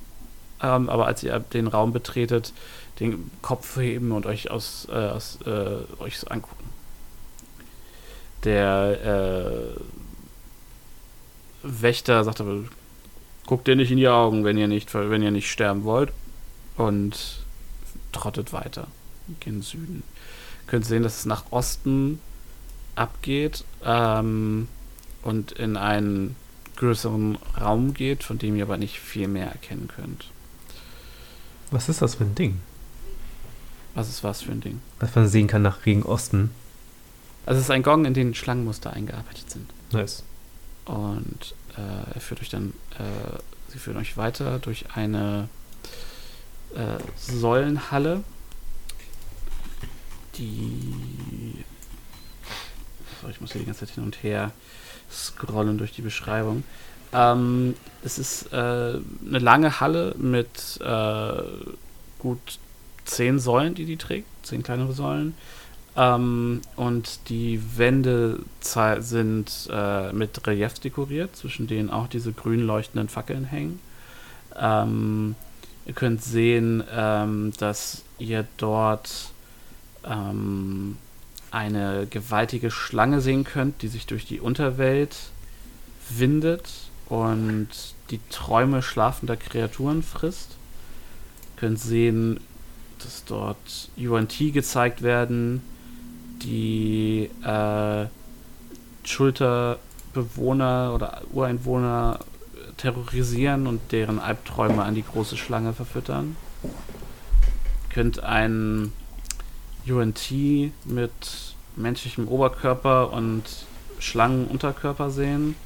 ähm, 0.63 0.89
aber 0.89 1.07
als 1.07 1.23
ihr 1.23 1.39
den 1.39 1.67
Raum 1.67 1.93
betretet, 1.93 2.53
den 3.01 3.31
Kopf 3.43 3.77
heben 3.77 4.13
und 4.13 4.27
euch 4.27 4.51
aus, 4.51 4.87
äh, 4.91 4.95
aus 4.95 5.39
äh, 5.47 6.01
euch 6.01 6.31
angucken. 6.31 6.69
Der 8.45 9.75
äh, 9.77 9.81
Wächter 11.63 12.25
sagt 12.25 12.41
aber, 12.41 12.65
guckt 13.47 13.69
ihr 13.69 13.77
nicht 13.77 13.91
in 13.91 13.99
die 13.99 14.09
Augen, 14.09 14.45
wenn 14.45 14.57
ihr 14.57 14.69
nicht, 14.69 14.93
wenn 14.95 15.23
ihr 15.23 15.31
nicht 15.31 15.51
sterben 15.51 15.85
wollt. 15.85 16.13
Und 16.77 17.45
trottet 18.13 18.53
weiter 18.53 18.87
gen 19.41 19.63
Süden. 19.63 20.03
Ihr 20.63 20.67
könnt 20.67 20.87
sehen, 20.87 21.03
dass 21.03 21.21
es 21.21 21.27
nach 21.27 21.45
Osten 21.51 22.21
abgeht 22.97 23.65
ähm, 23.85 24.69
und 25.23 25.53
in 25.53 25.77
einen 25.77 26.37
größeren 26.77 27.39
Raum 27.61 27.95
geht, 27.95 28.25
von 28.25 28.39
dem 28.39 28.57
ihr 28.57 28.65
aber 28.65 28.79
nicht 28.79 28.99
viel 28.99 29.29
mehr 29.29 29.47
erkennen 29.47 29.89
könnt. 29.95 30.27
Was 31.71 31.89
ist 31.89 32.03
das 32.03 32.17
für 32.17 32.25
ein 32.25 32.35
Ding? 32.35 32.61
Was 33.95 34.09
ist 34.09 34.25
was 34.25 34.43
für 34.43 34.53
ein 34.53 34.61
Ding? 34.61 34.81
Was 34.99 35.15
man 35.15 35.29
sehen 35.29 35.47
kann 35.47 35.63
nach 35.63 35.83
gegen 35.83 36.03
Osten. 36.03 36.51
Also 37.47 37.59
es 37.59 37.67
ist 37.67 37.71
ein 37.71 37.83
Gong, 37.83 38.05
in 38.05 38.15
den 38.15 38.35
Schlangenmuster 38.35 38.93
eingearbeitet 38.93 39.51
sind. 39.51 39.71
Nice. 39.93 40.25
Und 40.91 41.55
äh, 41.77 42.15
er 42.15 42.21
führt 42.21 42.41
euch 42.41 42.49
dann, 42.49 42.73
äh, 42.99 43.39
sie 43.69 43.79
führen 43.79 43.97
euch 43.97 44.17
weiter 44.17 44.59
durch 44.59 44.87
eine 44.95 45.49
äh, 46.75 46.99
Säulenhalle, 47.17 48.25
die. 50.37 51.65
So, 53.23 53.29
ich 53.29 53.41
muss 53.41 53.53
hier 53.53 53.61
die 53.61 53.67
ganze 53.67 53.87
Zeit 53.87 53.95
hin 53.95 54.03
und 54.03 54.21
her 54.25 54.51
scrollen 55.09 55.79
durch 55.79 55.93
die 55.93 56.03
Beschreibung. 56.03 56.65
Ähm, 57.13 57.77
es 58.03 58.19
ist 58.19 58.53
äh, 58.53 58.57
eine 58.57 59.39
lange 59.39 59.79
Halle 59.79 60.17
mit 60.19 60.81
äh, 60.81 61.43
gut 62.19 62.59
zehn 63.05 63.39
Säulen, 63.39 63.75
die 63.75 63.85
die 63.85 63.97
trägt, 63.97 64.27
zehn 64.45 64.65
kleinere 64.65 64.93
Säulen. 64.93 65.35
Ähm, 66.01 66.63
und 66.77 67.29
die 67.29 67.61
Wände 67.77 68.41
sind 69.01 69.69
äh, 69.71 70.13
mit 70.15 70.47
Reliefs 70.47 70.81
dekoriert, 70.81 71.37
zwischen 71.37 71.67
denen 71.67 71.91
auch 71.91 72.09
diese 72.09 72.33
grün 72.33 72.61
leuchtenden 72.61 73.11
Fackeln 73.11 73.45
hängen. 73.45 73.81
Ähm, 74.59 75.35
ihr 75.85 75.93
könnt 75.93 76.23
sehen, 76.23 76.83
ähm, 76.91 77.53
dass 77.59 78.03
ihr 78.19 78.47
dort 78.57 79.33
ähm, 80.05 80.97
eine 81.51 82.07
gewaltige 82.09 82.71
Schlange 82.71 83.21
sehen 83.21 83.45
könnt, 83.45 83.83
die 83.83 83.89
sich 83.89 84.07
durch 84.07 84.25
die 84.25 84.41
Unterwelt 84.41 85.17
windet 86.09 86.71
und 87.11 87.69
die 88.11 88.21
Träume 88.31 88.81
schlafender 88.81 89.37
Kreaturen 89.37 90.03
frisst. 90.03 90.57
Ihr 91.57 91.61
könnt 91.61 91.79
sehen, 91.79 92.41
dass 93.01 93.25
dort 93.27 93.91
UNT 93.99 94.39
gezeigt 94.55 95.03
werden, 95.03 95.61
die 96.43 97.31
äh, 97.45 98.07
Schulterbewohner 99.05 100.93
oder 100.95 101.23
Ureinwohner 101.33 102.21
terrorisieren 102.77 103.67
und 103.67 103.93
deren 103.93 104.19
Albträume 104.19 104.83
an 104.83 104.95
die 104.95 105.05
große 105.05 105.37
Schlange 105.37 105.73
verfüttern. 105.73 106.37
Ihr 106.63 107.95
könnt 107.95 108.23
einen 108.23 108.93
UNT 109.87 110.33
mit 110.85 111.55
menschlichem 111.77 112.29
Oberkörper 112.29 113.13
und 113.13 113.45
Schlangenunterkörper 113.99 115.11
sehen, 115.11 115.57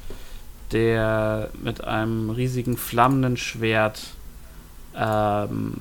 der 0.71 1.49
mit 1.61 1.83
einem 1.83 2.29
riesigen 2.29 2.77
flammenden 2.77 3.37
Schwert 3.37 4.01
ähm, 4.95 5.75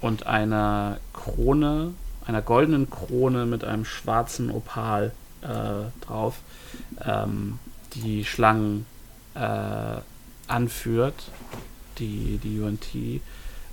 und 0.00 0.26
einer 0.26 0.98
Krone, 1.12 1.94
einer 2.26 2.42
goldenen 2.42 2.88
Krone 2.90 3.46
mit 3.46 3.64
einem 3.64 3.84
schwarzen 3.84 4.50
Opal 4.50 5.12
äh, 5.42 6.04
drauf, 6.04 6.38
ähm, 7.04 7.58
die 7.94 8.24
Schlangen 8.24 8.86
äh, 9.34 10.00
anführt, 10.46 11.30
die, 11.98 12.38
die 12.42 12.60
UNT, 12.60 12.86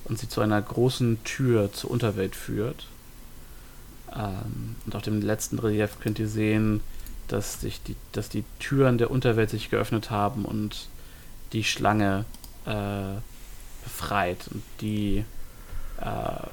und 0.04 0.18
sie 0.18 0.28
zu 0.28 0.40
einer 0.40 0.60
großen 0.60 1.22
Tür 1.24 1.72
zur 1.72 1.90
Unterwelt 1.90 2.34
führt. 2.34 2.86
Ähm, 4.14 4.76
und 4.86 4.96
auf 4.96 5.02
dem 5.02 5.20
letzten 5.20 5.58
Relief 5.58 6.00
könnt 6.00 6.18
ihr 6.18 6.28
sehen, 6.28 6.80
dass 7.28 7.60
sich 7.60 7.82
die, 7.82 7.96
dass 8.12 8.28
die 8.28 8.44
Türen 8.58 8.98
der 8.98 9.10
Unterwelt 9.10 9.50
sich 9.50 9.70
geöffnet 9.70 10.10
haben 10.10 10.44
und 10.44 10.88
die 11.52 11.64
Schlange 11.64 12.24
äh, 12.66 13.20
befreit 13.84 14.48
und 14.52 14.62
die, 14.80 15.24
äh, 16.00 16.46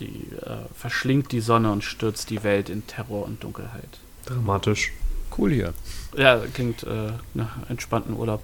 die 0.00 0.26
äh, 0.44 0.56
verschlingt 0.74 1.32
die 1.32 1.40
Sonne 1.40 1.70
und 1.70 1.84
stürzt 1.84 2.30
die 2.30 2.42
Welt 2.42 2.68
in 2.68 2.86
Terror 2.86 3.24
und 3.24 3.44
Dunkelheit. 3.44 3.98
Dramatisch. 4.26 4.92
Cool 5.36 5.52
hier. 5.52 5.74
Ja, 6.16 6.40
klingt 6.52 6.82
äh, 6.82 7.12
nach 7.34 7.68
entspannten 7.68 8.14
Urlaub. 8.14 8.42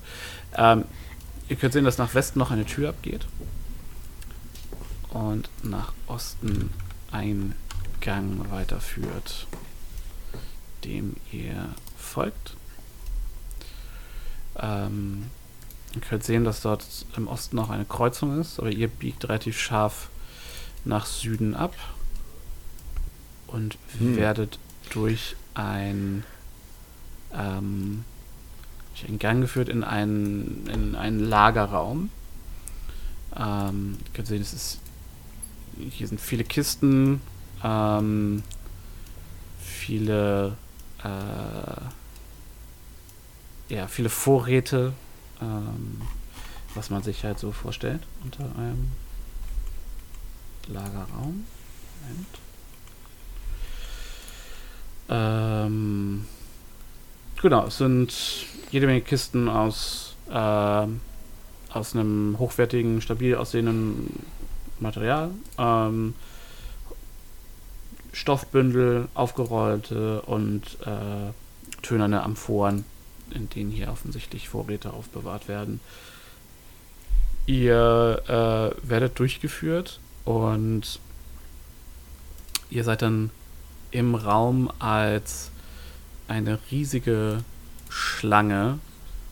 Ähm, 0.56 0.84
ihr 1.48 1.56
könnt 1.56 1.72
sehen, 1.72 1.84
dass 1.84 1.98
nach 1.98 2.14
Westen 2.14 2.38
noch 2.38 2.50
eine 2.50 2.64
Tür 2.64 2.90
abgeht. 2.90 3.26
Und 5.10 5.48
nach 5.62 5.92
Osten 6.06 6.70
ein 7.10 7.54
Gang 8.00 8.50
weiterführt, 8.50 9.46
dem 10.84 11.16
ihr 11.32 11.70
folgt. 11.96 12.54
Ähm, 14.58 15.26
ihr 15.94 16.00
könnt 16.02 16.24
sehen, 16.24 16.44
dass 16.44 16.60
dort 16.60 16.84
im 17.16 17.26
Osten 17.26 17.56
noch 17.56 17.70
eine 17.70 17.84
Kreuzung 17.84 18.40
ist, 18.40 18.60
aber 18.60 18.70
ihr 18.70 18.88
biegt 18.88 19.24
relativ 19.28 19.58
scharf 19.58 20.08
nach 20.86 21.06
Süden 21.06 21.54
ab 21.54 21.74
und 23.46 23.76
Hm. 23.98 24.16
werdet 24.16 24.58
durch 24.90 25.36
ein 25.54 26.24
ähm, 27.34 28.04
durch 28.94 29.08
einen 29.08 29.18
Gang 29.18 29.42
geführt 29.42 29.68
in 29.68 29.84
einen, 29.84 30.66
in 30.72 30.94
einen 30.94 31.20
Lagerraum. 31.20 32.08
Ähm, 33.36 33.98
ihr 34.06 34.12
könnt 34.14 34.28
sehen, 34.28 34.40
es 34.40 34.54
ist, 34.54 34.80
hier 35.90 36.08
sind 36.08 36.18
viele 36.18 36.44
Kisten, 36.44 37.20
ähm, 37.62 38.42
viele, 39.60 40.56
äh, 41.04 41.82
ja, 43.74 43.86
viele 43.88 44.08
Vorräte, 44.08 44.94
ähm, 45.42 46.00
was 46.74 46.88
man 46.88 47.02
sich 47.02 47.24
halt 47.24 47.38
so 47.38 47.52
vorstellt 47.52 48.00
unter 48.24 48.44
einem 48.56 48.92
Lagerraum. 50.68 51.44
Moment. 52.02 52.26
Ähm, 55.08 56.26
genau, 57.40 57.66
es 57.66 57.78
sind 57.78 58.12
jede 58.70 58.86
Menge 58.86 59.00
Kisten 59.00 59.48
aus, 59.48 60.16
ähm, 60.30 61.00
aus 61.70 61.94
einem 61.94 62.36
hochwertigen, 62.38 63.00
stabil 63.00 63.34
aussehenden 63.36 64.24
Material. 64.80 65.30
Ähm, 65.58 66.14
Stoffbündel, 68.12 69.08
aufgerollte 69.14 70.22
und 70.22 70.78
äh, 70.86 71.32
tönerne 71.82 72.22
Amphoren, 72.22 72.84
in 73.30 73.48
denen 73.50 73.70
hier 73.70 73.88
offensichtlich 73.88 74.48
Vorräte 74.48 74.92
aufbewahrt 74.92 75.48
werden. 75.48 75.80
Ihr 77.44 78.22
äh, 78.26 78.88
werdet 78.88 79.18
durchgeführt 79.18 80.00
und 80.26 81.00
ihr 82.68 82.84
seid 82.84 83.00
dann 83.00 83.30
im 83.90 84.14
Raum, 84.14 84.70
als 84.78 85.50
eine 86.28 86.58
riesige 86.70 87.42
Schlange 87.88 88.78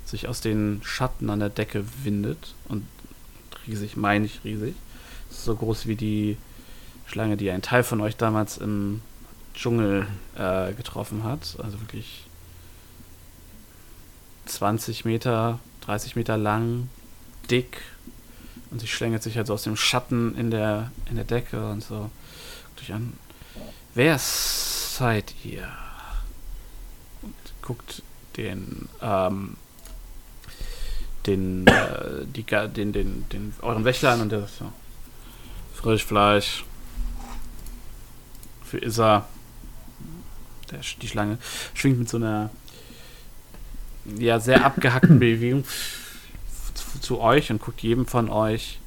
sich 0.07 0.29
aus 0.29 0.41
den 0.41 0.81
Schatten 0.85 1.29
an 1.29 1.41
der 1.41 1.51
Decke 1.51 1.85
windet. 2.03 2.55
Und 2.69 2.87
riesig 3.67 3.97
meine 3.97 4.25
ich 4.25 4.45
riesig. 4.45 4.75
So 5.31 5.57
groß 5.57 5.87
wie 5.87 5.97
die 5.97 6.37
Schlange, 7.07 7.37
die 7.37 7.51
ein 7.51 7.63
Teil 7.63 7.83
von 7.83 8.01
euch 8.01 8.17
damals 8.17 8.59
im 8.59 9.03
Dschungel 9.55 10.07
äh, 10.37 10.73
getroffen 10.75 11.25
hat. 11.25 11.57
Also 11.63 11.81
wirklich 11.81 12.27
20 14.47 15.05
Meter, 15.05 15.59
30 15.83 16.17
Meter 16.17 16.37
lang, 16.37 16.89
dick. 17.51 17.83
Und 18.75 18.81
sie 18.81 18.89
schlängelt 18.89 19.23
sich 19.23 19.37
halt 19.37 19.47
so 19.47 19.55
aus 19.55 19.63
dem 19.63 19.77
Schatten 19.77 20.37
in 20.37 20.51
der, 20.51 20.91
in 21.09 21.15
der 21.15 21.25
Decke 21.25 21.65
und 21.71 21.81
so. 21.81 22.11
Guckt 22.65 22.83
euch 22.83 22.93
an. 22.93 23.13
Wer 23.95 24.19
seid 24.19 25.33
ihr? 25.45 25.69
Und 27.23 27.35
guckt 27.63 28.03
den, 28.37 28.89
ähm, 29.01 29.57
den, 31.25 31.69
äh, 31.69 32.27
die, 32.27 32.43
den, 32.43 32.93
den, 32.93 33.29
den, 33.29 33.55
euren 33.63 33.85
Wächter 33.85 34.11
an 34.11 34.23
und 34.23 34.33
der 34.33 34.41
sagt 34.41 34.59
so, 34.59 34.73
Frischfleisch. 35.75 36.65
Für 38.65 38.79
Issa. 38.79 39.29
Der, 40.73 40.81
die 41.01 41.07
Schlange 41.07 41.39
schwingt 41.75 42.01
mit 42.01 42.09
so 42.09 42.17
einer 42.17 42.51
ja, 44.19 44.41
sehr 44.41 44.65
abgehackten 44.65 45.19
Bewegung 45.21 45.65
zu, 47.01 47.21
euch 47.21 47.51
und 47.51 47.61
guckt 47.61 47.83
jedem 47.83 48.07
von 48.07 48.29
euch 48.31 48.79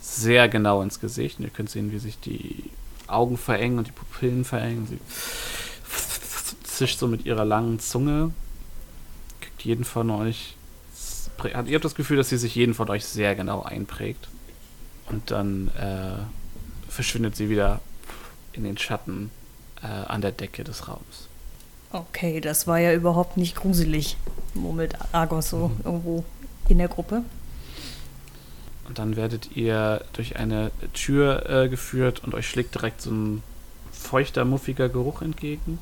sehr 0.00 0.48
genau 0.48 0.82
ins 0.82 1.00
Gesicht. 1.00 1.38
Und 1.38 1.44
ihr 1.44 1.50
könnt 1.50 1.70
sehen, 1.70 1.92
wie 1.92 1.98
sich 1.98 2.18
die 2.18 2.64
Augen 3.06 3.36
verengen 3.36 3.78
und 3.78 3.86
die 3.86 3.92
Pupillen 3.92 4.44
verengen. 4.44 4.86
Sie 4.86 4.98
zischt 6.62 6.98
so 6.98 7.06
mit 7.06 7.26
ihrer 7.26 7.44
langen 7.44 7.78
Zunge. 7.80 8.32
Kriegt 9.40 9.62
jeden 9.62 9.84
von 9.84 10.10
euch. 10.10 10.56
Ihr 11.44 11.74
habt 11.74 11.84
das 11.84 11.94
Gefühl, 11.94 12.16
dass 12.16 12.28
sie 12.28 12.38
sich 12.38 12.54
jeden 12.54 12.74
von 12.74 12.88
euch 12.90 13.04
sehr 13.04 13.34
genau 13.34 13.62
einprägt. 13.62 14.28
Und 15.08 15.30
dann 15.30 15.68
äh, 15.68 16.90
verschwindet 16.90 17.36
sie 17.36 17.48
wieder 17.48 17.80
in 18.52 18.64
den 18.64 18.78
Schatten 18.78 19.30
äh, 19.82 19.86
an 19.86 20.20
der 20.20 20.32
Decke 20.32 20.64
des 20.64 20.88
Raums. 20.88 21.28
Okay, 21.92 22.40
das 22.40 22.66
war 22.66 22.78
ja 22.78 22.94
überhaupt 22.94 23.36
nicht 23.36 23.56
gruselig, 23.56 24.16
murmelt 24.54 24.96
Argos 25.12 25.50
so 25.50 25.72
irgendwo 25.84 26.24
in 26.70 26.78
der 26.78 26.88
Gruppe. 26.88 27.22
Und 28.86 28.98
dann 28.98 29.16
werdet 29.16 29.56
ihr 29.56 30.02
durch 30.14 30.36
eine 30.36 30.72
Tür 30.94 31.48
äh, 31.48 31.68
geführt 31.68 32.24
und 32.24 32.34
euch 32.34 32.48
schlägt 32.48 32.74
direkt 32.74 33.00
so 33.02 33.10
ein 33.10 33.42
feuchter, 33.92 34.44
muffiger 34.44 34.88
Geruch 34.88 35.22
entgegen. 35.22 35.78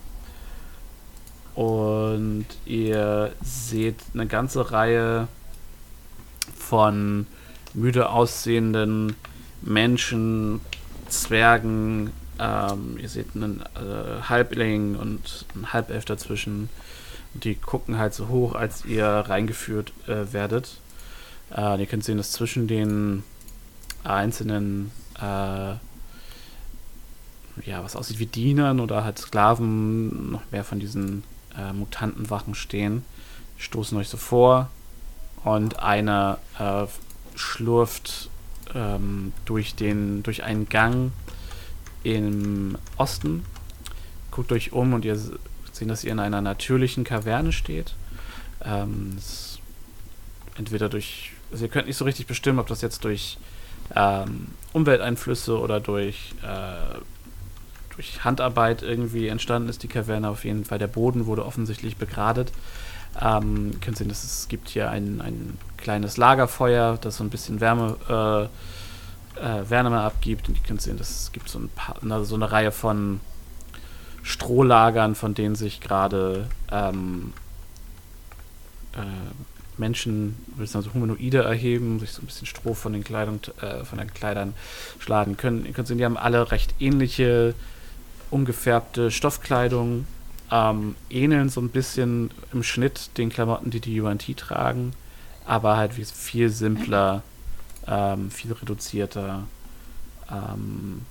Und 1.54 2.46
ihr 2.66 3.32
seht 3.42 3.96
eine 4.14 4.26
ganze 4.26 4.70
Reihe 4.70 5.26
von 6.54 7.26
müde 7.74 8.10
aussehenden 8.10 9.16
Menschen, 9.62 10.60
Zwergen. 11.08 12.12
Ähm, 12.38 12.98
ihr 13.00 13.08
seht 13.08 13.34
einen 13.34 13.62
äh, 13.74 14.22
Halbling 14.28 14.96
und 14.96 15.46
einen 15.54 15.72
Halbelf 15.72 16.04
dazwischen. 16.04 16.68
Die 17.34 17.54
gucken 17.54 17.98
halt 17.98 18.14
so 18.14 18.28
hoch, 18.28 18.54
als 18.54 18.84
ihr 18.84 19.06
reingeführt 19.06 19.92
äh, 20.06 20.32
werdet. 20.32 20.80
Äh, 21.56 21.80
ihr 21.80 21.86
könnt 21.86 22.04
sehen, 22.04 22.16
dass 22.16 22.32
zwischen 22.32 22.66
den 22.66 23.22
einzelnen, 24.04 24.90
äh, 25.20 25.74
ja, 27.64 27.82
was 27.82 27.96
aussieht 27.96 28.18
wie 28.18 28.26
Dienern 28.26 28.80
oder 28.80 29.04
halt 29.04 29.18
Sklaven, 29.18 30.32
noch 30.32 30.42
mehr 30.50 30.64
von 30.64 30.80
diesen 30.80 31.24
äh, 31.56 31.72
Mutantenwachen 31.72 32.54
stehen. 32.54 33.04
Stoßen 33.56 33.98
euch 33.98 34.08
so 34.08 34.16
vor 34.16 34.70
und 35.44 35.80
einer 35.80 36.38
äh, 36.58 36.86
schlurft 37.34 38.30
ähm, 38.74 39.32
durch, 39.44 39.74
den, 39.74 40.22
durch 40.22 40.44
einen 40.44 40.68
Gang 40.68 41.12
im 42.02 42.78
Osten. 42.96 43.44
Guckt 44.30 44.52
euch 44.52 44.72
um 44.72 44.92
und 44.92 45.04
ihr 45.04 45.18
s- 45.78 45.86
seht, 45.86 45.90
dass 45.90 46.04
ihr 46.04 46.12
in 46.12 46.18
einer 46.18 46.40
natürlichen 46.40 47.04
Kaverne 47.04 47.52
steht. 47.52 47.94
Ähm, 48.64 49.16
entweder 50.56 50.88
durch, 50.88 51.32
also 51.52 51.64
ihr 51.64 51.70
könnt 51.70 51.86
nicht 51.86 51.96
so 51.96 52.04
richtig 52.04 52.26
bestimmen, 52.26 52.58
ob 52.58 52.66
das 52.66 52.80
jetzt 52.82 53.04
durch 53.04 53.38
ähm, 53.94 54.48
Umwelteinflüsse 54.72 55.58
oder 55.58 55.80
durch, 55.80 56.34
äh, 56.42 56.98
durch 57.94 58.24
Handarbeit 58.24 58.82
irgendwie 58.82 59.28
entstanden 59.28 59.68
ist, 59.68 59.82
die 59.82 59.88
Kaverne 59.88 60.28
auf 60.28 60.44
jeden 60.44 60.64
Fall. 60.64 60.78
Der 60.78 60.86
Boden 60.88 61.26
wurde 61.26 61.44
offensichtlich 61.44 61.96
begradet. 61.96 62.52
Ähm, 63.20 63.70
ihr 63.72 63.78
könnt 63.80 63.96
sehen, 63.96 64.08
dass 64.08 64.24
es 64.24 64.48
gibt 64.48 64.68
hier 64.68 64.90
ein, 64.90 65.20
ein 65.20 65.56
kleines 65.76 66.16
Lagerfeuer, 66.16 66.98
das 67.00 67.16
so 67.16 67.24
ein 67.24 67.30
bisschen 67.30 67.60
Wärme, 67.60 67.96
äh, 69.36 69.40
äh, 69.40 69.70
Wärme 69.70 70.00
abgibt. 70.00 70.48
Und 70.48 70.56
ihr 70.56 70.62
könnt 70.64 70.82
sehen, 70.82 70.98
dass 70.98 71.10
es 71.10 71.32
gibt 71.32 71.48
so, 71.48 71.58
ein 71.58 71.68
paar, 71.70 71.96
na, 72.02 72.22
so 72.24 72.34
eine 72.34 72.50
Reihe 72.52 72.72
von 72.72 73.20
Strohlagern, 74.28 75.14
von 75.14 75.32
denen 75.32 75.54
sich 75.54 75.80
gerade 75.80 76.48
ähm, 76.70 77.32
äh, 78.92 78.98
Menschen, 79.78 80.36
würde 80.48 80.64
ich 80.64 80.70
sagen, 80.70 80.84
so 80.84 80.92
Humanoide 80.92 81.44
erheben, 81.44 81.98
sich 81.98 82.10
so 82.10 82.20
ein 82.20 82.26
bisschen 82.26 82.46
Stroh 82.46 82.74
von 82.74 82.92
den 82.92 83.04
Kleidung, 83.04 83.40
äh, 83.62 83.84
von 83.84 83.96
den 83.96 84.12
Kleidern 84.12 84.52
schlagen 84.98 85.38
können. 85.38 85.64
Ihr 85.64 85.72
könnt 85.72 85.88
sehen, 85.88 85.96
die 85.96 86.04
haben 86.04 86.18
alle 86.18 86.52
recht 86.52 86.74
ähnliche, 86.78 87.54
umgefärbte 88.30 89.10
Stoffkleidung, 89.10 90.06
ähm, 90.52 90.94
ähneln 91.08 91.48
so 91.48 91.62
ein 91.62 91.70
bisschen 91.70 92.30
im 92.52 92.62
Schnitt 92.62 93.16
den 93.16 93.30
Klamotten, 93.30 93.70
die 93.70 93.80
die 93.80 93.98
UNT 93.98 94.36
tragen, 94.36 94.92
aber 95.46 95.78
halt 95.78 95.94
viel 95.94 96.50
simpler, 96.50 97.22
ähm, 97.86 98.30
viel 98.30 98.52
reduzierter. 98.52 99.44
Ähm, 100.30 101.06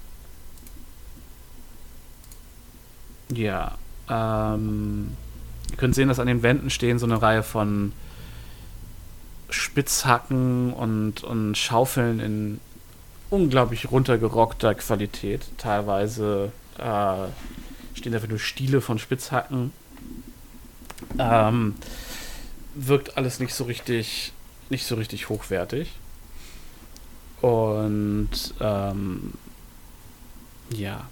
ja, 3.29 3.77
ähm, 4.09 5.15
Ihr 5.71 5.77
könnt 5.77 5.95
sehen, 5.95 6.07
dass 6.07 6.19
an 6.19 6.27
den 6.27 6.43
Wänden 6.43 6.69
stehen 6.69 6.99
so 6.99 7.05
eine 7.05 7.21
Reihe 7.21 7.43
von 7.43 7.91
Spitzhacken 9.49 10.73
und, 10.73 11.23
und 11.23 11.57
Schaufeln 11.57 12.19
in 12.19 12.59
unglaublich 13.29 13.91
runtergerockter 13.91 14.75
Qualität. 14.75 15.45
Teilweise 15.57 16.51
äh, 16.77 17.27
stehen 17.97 18.13
einfach 18.13 18.29
nur 18.29 18.39
Stiele 18.39 18.81
von 18.81 18.99
Spitzhacken. 18.99 19.71
Ähm, 21.17 21.75
wirkt 22.75 23.17
alles 23.17 23.39
nicht 23.39 23.53
so 23.53 23.65
richtig, 23.65 24.33
nicht 24.69 24.85
so 24.85 24.95
richtig 24.95 25.29
hochwertig. 25.29 25.91
Und 27.41 28.29
ähm, 28.59 29.33
ja, 30.71 31.07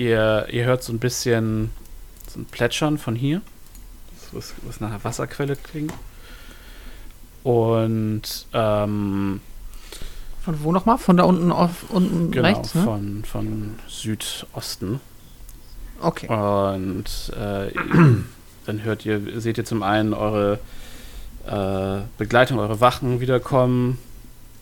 ihr, 0.00 0.46
ihr 0.50 0.64
hört 0.64 0.82
so 0.82 0.92
ein 0.92 0.98
bisschen 0.98 1.70
so 2.26 2.40
ein 2.40 2.46
Plätschern 2.46 2.98
von 2.98 3.14
hier, 3.14 3.42
was, 4.32 4.54
was 4.62 4.80
nach 4.80 4.88
einer 4.88 5.04
Wasserquelle 5.04 5.56
klingt. 5.56 5.92
Und 7.42 8.22
ähm, 8.52 9.40
Von 10.42 10.62
wo 10.62 10.72
nochmal? 10.72 10.98
Von 10.98 11.16
da 11.16 11.24
unten 11.24 11.52
auf 11.52 11.90
unten 11.90 12.30
genau, 12.30 12.48
rechts? 12.48 12.74
Ne? 12.74 12.82
von, 12.82 13.24
von 13.24 13.78
Südosten. 13.88 15.00
Okay. 16.00 16.28
Und 16.28 17.32
äh, 17.36 17.70
dann 18.66 18.82
hört 18.82 19.04
ihr, 19.04 19.40
seht 19.40 19.58
ihr 19.58 19.64
zum 19.64 19.82
einen 19.82 20.14
eure 20.14 20.58
äh, 21.46 22.02
Begleitung, 22.16 22.58
eure 22.58 22.80
Wachen 22.80 23.20
wiederkommen 23.20 23.98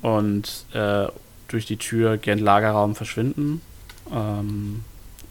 und 0.03 0.65
äh, 0.73 1.07
durch 1.49 1.67
die 1.67 1.77
Tür 1.77 2.17
gen 2.17 2.39
Lagerraum 2.39 2.95
verschwinden. 2.95 3.61
Ähm, 4.13 4.85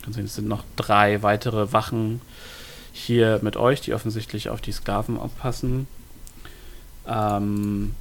es 0.08 0.36
sind 0.36 0.48
noch 0.48 0.64
drei 0.76 1.22
weitere 1.24 1.74
Wachen 1.74 2.22
hier 2.94 3.40
mit 3.42 3.58
euch, 3.58 3.82
die 3.82 3.94
offensichtlich 3.94 4.50
auf 4.50 4.62
die 4.62 4.72
Sklaven 4.72 5.18
aufpassen. 5.18 5.88
Ähm, 7.06 7.96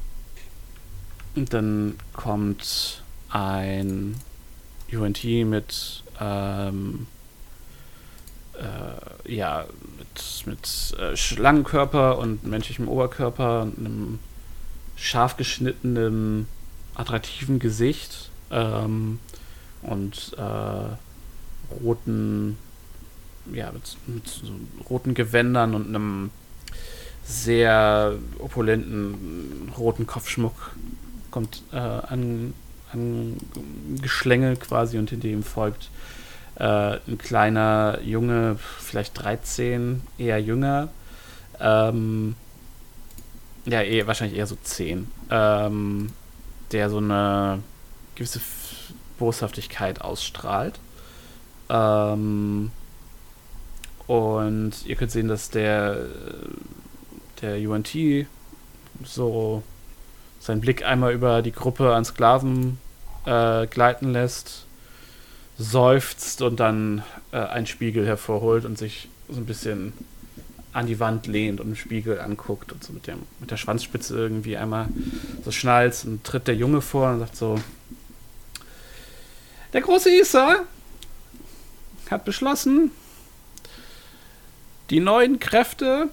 dann 1.35 1.95
kommt 2.13 3.03
ein 3.29 4.17
UNT 4.93 5.25
mit 5.25 6.03
ähm, 6.21 7.07
äh, 8.55 9.35
ja, 9.35 9.67
mit, 9.99 10.47
mit 10.47 10.99
äh, 10.99 11.17
Schlangenkörper 11.17 12.19
und 12.19 12.45
menschlichem 12.47 12.89
Oberkörper 12.89 13.63
und 13.63 13.79
einem 13.79 14.19
scharf 14.97 15.37
geschnittenen, 15.37 16.49
attraktiven 16.95 17.59
Gesicht 17.59 18.31
ähm, 18.51 19.19
und 19.83 20.35
äh, 20.39 20.97
roten, 21.83 22.57
ja, 23.53 23.71
mit, 23.73 23.97
mit 24.07 24.29
so 24.29 24.53
roten 24.89 25.15
Gewändern 25.15 25.75
und 25.75 25.89
einem 25.89 26.31
sehr 27.25 28.15
opulenten 28.39 29.73
roten 29.77 30.07
Kopfschmuck 30.07 30.77
kommt 31.31 31.63
äh, 31.73 31.77
an, 31.77 32.55
an 32.93 33.37
Geschlängel 34.01 34.57
quasi 34.57 34.99
und 34.99 35.11
hinter 35.11 35.29
ihm 35.29 35.43
folgt 35.43 35.91
äh, 36.57 36.99
ein 37.07 37.19
kleiner 37.19 38.01
Junge, 38.03 38.59
vielleicht 38.79 39.23
13, 39.23 40.03
eher 40.19 40.41
jünger. 40.41 40.89
Ähm, 41.61 42.37
ja, 43.67 43.83
eher, 43.83 44.07
wahrscheinlich 44.07 44.39
eher 44.39 44.47
so 44.47 44.57
10. 44.63 45.09
Ähm, 45.31 46.13
der 46.73 46.91
so 46.91 46.99
eine 46.99 47.63
gewisse 48.15 48.41
Boshaftigkeit 49.19 50.01
ausstrahlt. 50.01 50.79
Ähm, 51.69 52.71
und 54.07 54.73
ihr 54.87 54.97
könnt 54.97 55.11
sehen, 55.11 55.29
dass 55.29 55.51
der, 55.51 56.07
der 57.43 57.59
UNT 57.69 57.97
so 59.05 59.63
seinen 60.41 60.61
Blick 60.61 60.85
einmal 60.85 61.13
über 61.13 61.43
die 61.43 61.53
Gruppe 61.53 61.95
an 61.95 62.05
Sklaven 62.05 62.79
äh, 63.25 63.67
gleiten 63.67 64.13
lässt 64.13 64.67
seufzt 65.59 66.43
und 66.43 66.61
dann 66.61 67.03
äh, 67.33 67.39
einen 67.39 67.67
Spiegel 67.67 68.07
hervorholt 68.07 68.65
und 68.65 68.77
sich 68.79 69.09
so 69.29 69.39
ein 69.39 69.47
bisschen 69.47 69.93
an 70.73 70.87
die 70.87 71.01
Wand 71.01 71.27
lehnt 71.27 71.61
und 71.61 71.69
im 71.69 71.77
Spiegel 71.77 72.21
anguckt 72.21 72.73
und 72.73 72.85
so 72.85 72.93
mit, 72.93 73.07
dem, 73.07 73.21
mit 73.41 73.51
der 73.51 73.57
Schwanzspitze 73.57 74.15
irgendwie 74.15 74.59
einmal 74.59 74.89
so 75.45 75.51
schnalzt 75.51 76.05
und 76.05 76.23
tritt 76.25 76.47
der 76.47 76.57
Junge 76.57 76.83
vor 76.83 77.11
und 77.11 77.21
sagt 77.21 77.37
so: 77.37 77.59
Der 79.73 79.81
große 79.81 80.11
Isa 80.11 80.57
hat 82.11 82.25
beschlossen, 82.25 82.91
die 84.91 85.01
neuen 85.01 85.39
Kräfte 85.39 86.09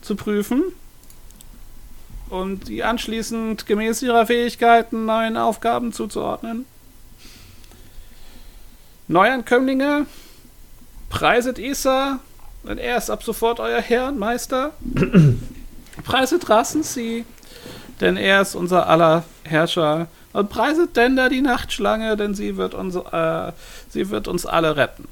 zu 0.00 0.16
prüfen 0.16 0.62
und 2.28 2.68
die 2.68 2.84
anschließend 2.84 3.66
gemäß 3.66 4.02
ihrer 4.02 4.26
Fähigkeiten 4.26 5.04
neuen 5.04 5.36
Aufgaben 5.36 5.92
zuzuordnen. 5.92 6.64
Neuankömmlinge, 9.08 10.06
preiset 11.08 11.58
Isa, 11.58 12.20
denn 12.62 12.78
er 12.78 12.96
ist 12.96 13.10
ab 13.10 13.22
sofort 13.22 13.58
euer 13.58 13.80
Herr 13.80 14.08
und 14.08 14.18
Meister. 14.18 14.72
preiset 16.04 16.48
Rassensee, 16.48 17.24
denn 18.00 18.16
er 18.16 18.42
ist 18.42 18.54
unser 18.54 18.86
aller 18.86 19.24
Herrscher. 19.42 20.06
Und 20.32 20.48
preiset 20.48 20.96
Dender 20.96 21.28
die 21.28 21.40
Nachtschlange, 21.40 22.16
denn 22.16 22.34
sie 22.34 22.56
wird, 22.56 22.74
uns, 22.74 22.94
äh, 22.94 23.52
sie 23.90 24.10
wird 24.10 24.28
uns 24.28 24.46
alle 24.46 24.76
retten. 24.76 25.06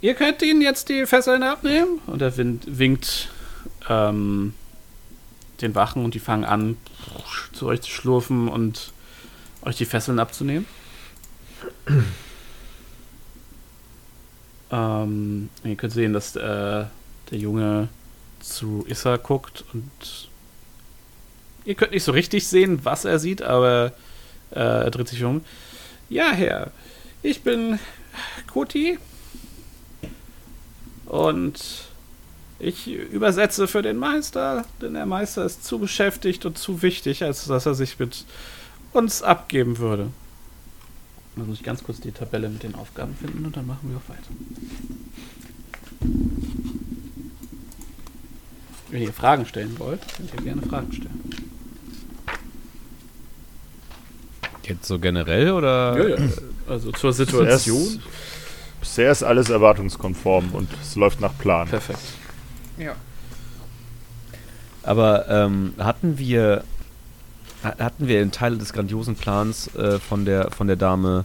Ihr 0.00 0.14
könnt 0.14 0.42
ihnen 0.42 0.60
jetzt 0.60 0.88
die 0.88 1.06
Fesseln 1.06 1.42
abnehmen. 1.42 2.00
Und 2.06 2.22
er 2.22 2.36
winkt 2.36 3.28
ähm, 3.88 4.54
den 5.60 5.74
Wachen 5.74 6.04
und 6.04 6.14
die 6.14 6.20
fangen 6.20 6.44
an, 6.44 6.76
zu 7.52 7.66
euch 7.66 7.80
zu 7.80 7.90
schlurfen 7.90 8.48
und 8.48 8.92
euch 9.62 9.76
die 9.76 9.84
Fesseln 9.84 10.18
abzunehmen. 10.18 10.66
ähm, 14.70 15.48
ihr 15.64 15.76
könnt 15.76 15.92
sehen, 15.92 16.12
dass 16.12 16.36
äh, 16.36 16.40
der 17.30 17.38
Junge 17.38 17.88
zu 18.40 18.84
Issa 18.86 19.16
guckt 19.16 19.64
und 19.72 20.28
ihr 21.64 21.74
könnt 21.74 21.92
nicht 21.92 22.04
so 22.04 22.12
richtig 22.12 22.46
sehen, 22.46 22.84
was 22.84 23.04
er 23.04 23.18
sieht, 23.18 23.42
aber 23.42 23.92
äh, 24.50 24.60
er 24.60 24.90
dreht 24.90 25.08
sich 25.08 25.24
um. 25.24 25.44
Ja, 26.08 26.30
Herr, 26.30 26.70
ich 27.22 27.42
bin 27.42 27.80
Koti 28.46 28.98
und 31.06 31.88
ich 32.60 32.88
übersetze 32.88 33.66
für 33.66 33.82
den 33.82 33.96
Meister, 33.96 34.64
denn 34.80 34.94
der 34.94 35.06
Meister 35.06 35.44
ist 35.44 35.64
zu 35.64 35.80
beschäftigt 35.80 36.46
und 36.46 36.58
zu 36.58 36.80
wichtig, 36.82 37.24
als 37.24 37.46
dass 37.46 37.66
er 37.66 37.74
sich 37.74 37.98
mit 37.98 38.24
uns 38.92 39.22
abgeben 39.22 39.78
würde. 39.78 40.10
Dann 41.34 41.48
muss 41.48 41.58
ich 41.58 41.64
ganz 41.64 41.82
kurz 41.82 42.00
die 42.00 42.12
Tabelle 42.12 42.48
mit 42.48 42.62
den 42.62 42.76
Aufgaben 42.76 43.16
finden 43.16 43.44
und 43.44 43.56
dann 43.56 43.66
machen 43.66 43.90
wir 43.90 43.96
auch 43.96 44.08
weiter. 44.08 44.30
Wenn 48.90 49.02
ihr 49.02 49.12
Fragen 49.12 49.44
stellen 49.44 49.76
wollt, 49.80 50.00
könnt 50.16 50.32
ihr 50.32 50.42
gerne 50.42 50.62
Fragen 50.62 50.92
stellen. 50.92 51.55
Jetzt 54.68 54.86
so 54.86 54.98
generell 54.98 55.52
oder? 55.52 55.96
Ja, 55.96 56.16
ja. 56.16 56.28
Also 56.68 56.92
zur 56.92 57.12
Situation. 57.12 58.00
Bisher 58.80 59.10
ist, 59.10 59.22
alles 59.22 59.50
erwartungskonform 59.50 60.50
und 60.52 60.68
es 60.82 60.96
läuft 60.96 61.20
nach 61.20 61.36
Plan. 61.38 61.68
Perfekt. 61.68 61.98
Ja. 62.78 62.94
Aber 64.82 65.28
ähm, 65.28 65.74
hatten 65.78 66.18
wir 66.18 66.64
hatten 67.62 68.06
wir 68.06 68.22
in 68.22 68.30
Teile 68.30 68.58
des 68.58 68.72
grandiosen 68.72 69.16
Plans 69.16 69.74
äh, 69.74 69.98
von, 69.98 70.24
der, 70.24 70.50
von 70.50 70.66
der 70.66 70.76
Dame 70.76 71.24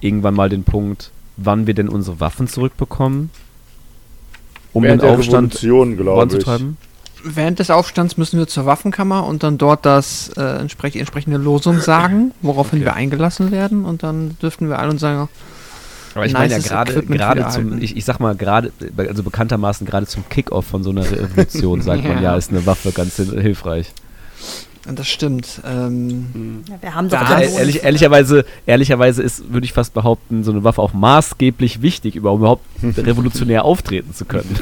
irgendwann 0.00 0.34
mal 0.34 0.48
den 0.48 0.64
Punkt, 0.64 1.10
wann 1.36 1.66
wir 1.66 1.74
denn 1.74 1.88
unsere 1.88 2.20
Waffen 2.20 2.48
zurückbekommen? 2.48 3.30
Um 4.72 4.82
Während 4.82 5.02
den 5.02 5.10
Aufstand 5.10 5.58
glaube 5.60 6.36
ich. 6.36 6.44
Während 7.26 7.58
des 7.58 7.70
Aufstands 7.70 8.16
müssen 8.16 8.38
wir 8.38 8.46
zur 8.46 8.66
Waffenkammer 8.66 9.26
und 9.26 9.42
dann 9.42 9.56
dort 9.56 9.86
das 9.86 10.30
äh, 10.36 10.42
entsprech 10.60 10.96
entsprechende 10.96 11.38
Losung 11.38 11.80
sagen, 11.80 12.32
woraufhin 12.42 12.80
Okay. 12.80 12.86
wir 12.86 12.94
eingelassen 12.94 13.50
werden 13.50 13.84
und 13.84 14.02
dann 14.02 14.36
dürften 14.42 14.68
wir 14.68 14.78
all 14.78 14.90
unser 14.90 15.28
Aber 16.14 16.26
ich 16.26 16.32
meine 16.34 16.52
ja 16.52 16.58
gerade 16.58 17.02
gerade 17.02 17.48
zum, 17.48 17.80
ich, 17.80 17.96
ich 17.96 18.04
sag 18.04 18.20
mal 18.20 18.34
gerade, 18.34 18.72
also 18.96 19.22
bekanntermaßen 19.22 19.86
gerade 19.86 20.06
zum 20.06 20.28
Kickoff 20.28 20.66
von 20.66 20.82
so 20.84 20.90
einer 20.90 21.10
Revolution 21.10 21.80
sagt 21.82 22.04
man 22.04 22.16
Ja. 22.18 22.32
ja, 22.32 22.36
ist 22.36 22.50
eine 22.50 22.66
Waffe 22.66 22.92
ganz 22.92 23.16
hilfreich. 23.16 23.92
Das 24.86 25.08
stimmt. 25.08 25.62
Ähm, 25.64 26.26
Hm. 26.34 26.64
Ja, 26.68 26.82
wir 26.82 26.94
haben 26.94 27.08
Da 27.08 27.20
doch 27.20 27.28
Kanonen. 27.28 27.54
ehrlich, 27.54 27.84
ehrlicherweise, 27.84 28.44
ehrlicherweise 28.66 29.22
ist, 29.22 29.50
würde 29.52 29.64
ich 29.64 29.72
fast 29.72 29.94
behaupten, 29.94 30.44
so 30.44 30.50
eine 30.50 30.62
Waffe 30.62 30.82
auch 30.82 30.92
maßgeblich 30.92 31.80
wichtig, 31.80 32.16
um 32.20 32.36
überhaupt 32.38 32.64
revolutionär 32.82 33.64
auftreten 33.64 34.12
zu 34.12 34.26
können. 34.26 34.58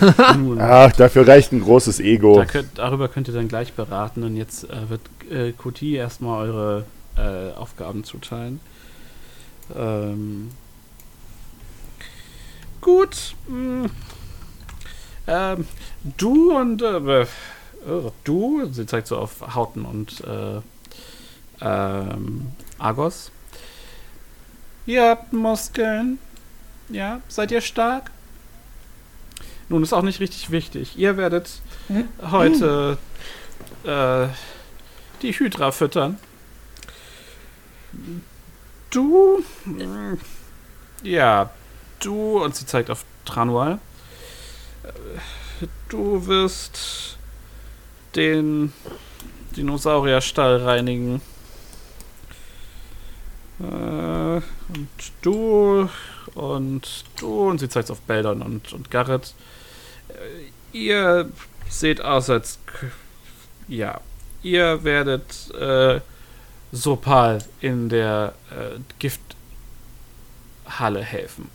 Ach, 0.60 0.92
dafür 0.92 1.26
reicht 1.26 1.52
ein 1.52 1.60
großes 1.62 1.98
Ego. 2.00 2.36
da 2.36 2.44
könnt, 2.44 2.78
darüber 2.78 3.08
könnt 3.08 3.26
ihr 3.28 3.34
dann 3.34 3.48
gleich 3.48 3.72
beraten 3.72 4.22
und 4.22 4.36
jetzt 4.36 4.70
äh, 4.70 4.88
wird 4.88 5.00
äh, 5.30 5.52
Kuti 5.52 5.94
erstmal 5.96 6.48
eure 6.48 6.84
äh, 7.16 7.56
Aufgaben 7.58 8.04
zuteilen. 8.04 8.60
Ähm, 9.76 10.50
gut. 12.80 13.34
mh. 13.48 13.88
Ähm, 15.28 15.66
du 16.16 16.56
und 16.56 16.82
äh, 16.82 17.26
du, 18.24 18.68
sie 18.70 18.86
zeigt 18.86 19.06
so 19.06 19.16
auf 19.16 19.54
Hauten 19.54 19.84
und 19.84 20.22
äh, 20.24 20.60
ähm, 21.60 22.52
Argos. 22.78 23.30
Ihr 24.86 25.10
habt 25.10 25.32
Muskeln. 25.32 26.18
Ja, 26.88 27.20
seid 27.28 27.50
ihr 27.50 27.60
stark? 27.60 28.10
Nun, 29.68 29.82
ist 29.82 29.92
auch 29.92 30.02
nicht 30.02 30.20
richtig 30.20 30.50
wichtig. 30.50 30.96
Ihr 30.96 31.16
werdet 31.16 31.60
heute 32.30 32.98
äh, 33.84 34.28
die 35.22 35.32
Hydra 35.32 35.72
füttern. 35.72 36.18
Du, 38.90 39.42
mm, 39.64 40.14
ja, 41.02 41.50
du, 41.98 42.42
und 42.44 42.54
sie 42.54 42.66
zeigt 42.66 42.90
auf 42.90 43.04
Tranual. 43.24 43.80
Äh, 44.84 44.88
Du 45.88 46.26
wirst 46.26 47.15
den 48.16 48.72
Dinosaurierstall 49.56 50.62
reinigen. 50.62 51.20
Äh, 53.60 54.36
und 54.36 54.42
du 55.22 55.88
und 56.34 57.04
du, 57.18 57.48
und 57.48 57.58
sie 57.58 57.68
zeigt 57.68 57.90
auf 57.90 58.00
Beldon 58.02 58.42
und, 58.42 58.72
und 58.72 58.90
Garrett. 58.90 59.34
Äh, 60.08 60.76
ihr 60.76 61.30
seht 61.68 62.00
aus, 62.00 62.30
als. 62.30 62.58
Ja, 63.68 64.00
ihr 64.42 64.84
werdet 64.84 65.50
äh, 65.54 66.00
Sopal 66.72 67.38
in 67.60 67.88
der 67.88 68.34
äh, 68.50 68.78
Gifthalle 68.98 71.02
helfen. 71.02 71.48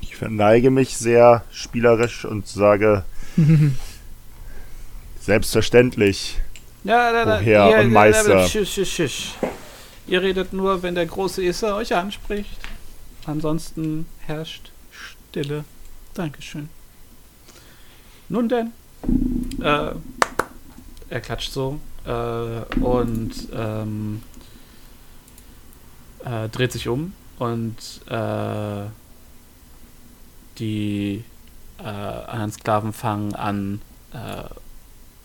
Ich 0.00 0.16
verneige 0.16 0.70
mich 0.70 0.96
sehr 0.96 1.44
spielerisch 1.50 2.24
und 2.24 2.48
sage, 2.48 3.04
selbstverständlich. 5.26 6.38
Ja, 6.84 7.12
da, 7.12 7.24
da, 7.24 7.40
Woher 7.40 7.70
ihr, 7.70 7.84
und 7.84 7.92
Meister. 7.92 8.46
Schisch, 8.46 8.72
schisch, 8.72 8.92
schisch. 8.92 9.34
Ihr 10.06 10.22
redet 10.22 10.52
nur, 10.52 10.82
wenn 10.82 10.94
der 10.94 11.06
große 11.06 11.44
Issa 11.44 11.76
euch 11.76 11.94
anspricht. 11.94 12.58
Ansonsten 13.26 14.06
herrscht 14.20 14.70
Stille. 14.92 15.64
Dankeschön. 16.14 16.68
Nun 18.28 18.48
denn. 18.48 18.72
Äh, 19.60 19.94
er 21.08 21.20
klatscht 21.20 21.52
so 21.52 21.80
äh, 22.04 22.10
und 22.80 23.32
ähm, 23.52 24.22
äh, 26.24 26.48
dreht 26.48 26.72
sich 26.72 26.88
um 26.88 27.12
und 27.38 27.76
äh, 28.08 28.86
die 30.58 31.24
äh, 31.78 31.82
anderen 31.82 32.52
Sklaven 32.52 32.92
fangen 32.92 33.34
an, 33.34 33.80
äh, 34.12 34.44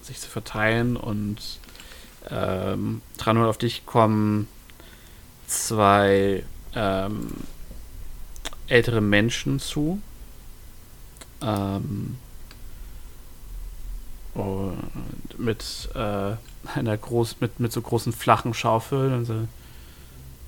sich 0.05 0.19
zu 0.19 0.29
verteilen 0.29 0.97
und 0.97 1.37
ähm, 2.29 3.01
Tranul 3.17 3.47
auf 3.47 3.57
dich 3.57 3.85
kommen 3.85 4.47
zwei 5.47 6.43
ähm, 6.75 7.31
ältere 8.67 9.01
Menschen 9.01 9.59
zu. 9.59 10.01
Ähm, 11.41 12.17
und 14.33 15.37
mit 15.37 15.89
äh, 15.93 16.35
einer 16.75 16.97
groß 16.97 17.37
mit, 17.41 17.59
mit 17.59 17.73
so 17.73 17.81
großen 17.81 18.13
flachen 18.13 18.53
Schaufeln 18.53 19.13
und 19.13 19.25
so. 19.25 19.47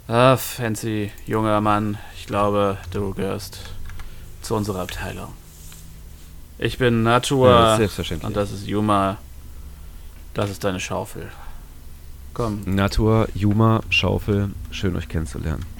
Ah, 0.07 0.37
fancy 0.37 1.11
junger 1.25 1.59
Mann, 1.61 1.97
ich 2.15 2.27
glaube, 2.27 2.77
du 2.91 3.13
gehörst 3.13 3.59
zu 4.41 4.55
unserer 4.55 4.81
Abteilung. 4.81 5.33
Ich 6.59 6.77
bin 6.77 7.03
Natur. 7.03 7.49
Ja. 7.49 7.75
Und 7.75 8.35
das 8.35 8.51
ist 8.51 8.67
Yuma. 8.67 9.17
Das 10.33 10.49
ist 10.49 10.63
deine 10.63 10.79
Schaufel. 10.79 11.29
Komm. 12.33 12.63
Natur, 12.65 13.27
Juma, 13.35 13.81
Schaufel, 13.89 14.49
schön 14.71 14.95
euch 14.95 15.07
kennenzulernen. 15.07 15.65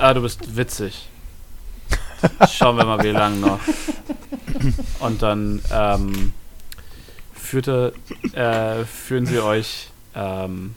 Ah, 0.00 0.14
du 0.14 0.22
bist 0.22 0.56
witzig. 0.56 1.08
Schauen 2.48 2.76
wir 2.76 2.84
mal, 2.84 3.02
wie 3.02 3.08
lang 3.08 3.40
noch. 3.40 3.58
Und 5.00 5.22
dann 5.22 5.60
ähm, 5.72 6.32
führte, 7.32 7.92
äh, 8.32 8.84
führen 8.84 9.26
sie 9.26 9.40
euch, 9.42 9.90
ähm, 10.14 10.76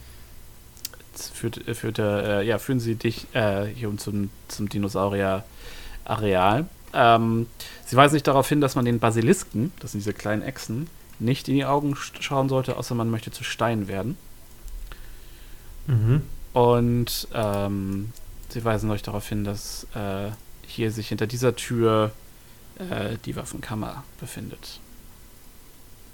führt, 1.14 1.60
führte, 1.76 2.40
äh, 2.40 2.46
ja, 2.48 2.58
führen 2.58 2.80
sie 2.80 2.96
dich 2.96 3.32
äh, 3.32 3.66
hier 3.66 3.88
um 3.88 3.98
zum, 3.98 4.30
zum 4.48 4.68
Dinosaurier-Areal. 4.68 6.66
Ähm, 6.92 7.46
sie 7.86 7.94
weisen 7.94 8.14
nicht 8.14 8.26
darauf 8.26 8.48
hin, 8.48 8.60
dass 8.60 8.74
man 8.74 8.84
den 8.84 8.98
Basilisken, 8.98 9.72
das 9.78 9.92
sind 9.92 10.00
diese 10.00 10.14
kleinen 10.14 10.42
Echsen, 10.42 10.88
nicht 11.22 11.48
in 11.48 11.54
die 11.54 11.64
Augen 11.64 11.94
sch- 11.94 12.20
schauen 12.20 12.48
sollte, 12.48 12.76
außer 12.76 12.94
man 12.94 13.10
möchte 13.10 13.30
zu 13.30 13.44
Stein 13.44 13.88
werden. 13.88 14.16
Mhm. 15.86 16.22
Und 16.52 17.28
ähm, 17.32 18.12
sie 18.48 18.64
weisen 18.64 18.90
euch 18.90 19.02
darauf 19.02 19.28
hin, 19.28 19.44
dass 19.44 19.86
äh, 19.94 20.30
hier 20.66 20.90
sich 20.90 21.08
hinter 21.08 21.26
dieser 21.26 21.56
Tür 21.56 22.12
äh, 22.78 23.16
die 23.24 23.36
Waffenkammer 23.36 24.04
befindet. 24.20 24.80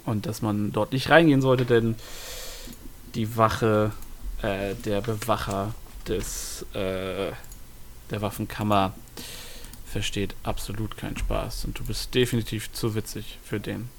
Und 0.05 0.25
dass 0.25 0.41
man 0.41 0.71
dort 0.71 0.93
nicht 0.93 1.09
reingehen 1.09 1.41
sollte, 1.41 1.65
denn 1.65 1.95
die 3.15 3.35
Wache, 3.37 3.91
äh, 4.41 4.75
der 4.75 5.01
Bewacher 5.01 5.73
des, 6.07 6.65
äh, 6.73 7.31
der 8.09 8.21
Waffenkammer 8.21 8.93
versteht 9.85 10.35
absolut 10.43 10.97
keinen 10.97 11.17
Spaß. 11.17 11.65
Und 11.65 11.79
du 11.79 11.83
bist 11.83 12.15
definitiv 12.15 12.71
zu 12.71 12.95
witzig 12.95 13.39
für 13.43 13.59
den. 13.59 13.89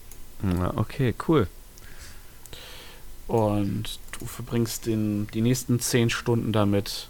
Ja, 0.42 0.72
okay, 0.76 1.14
cool. 1.28 1.46
Und 3.26 3.98
du 4.18 4.26
verbringst 4.26 4.86
den, 4.86 5.28
die 5.28 5.40
nächsten 5.40 5.80
zehn 5.80 6.10
Stunden 6.10 6.52
damit, 6.52 7.08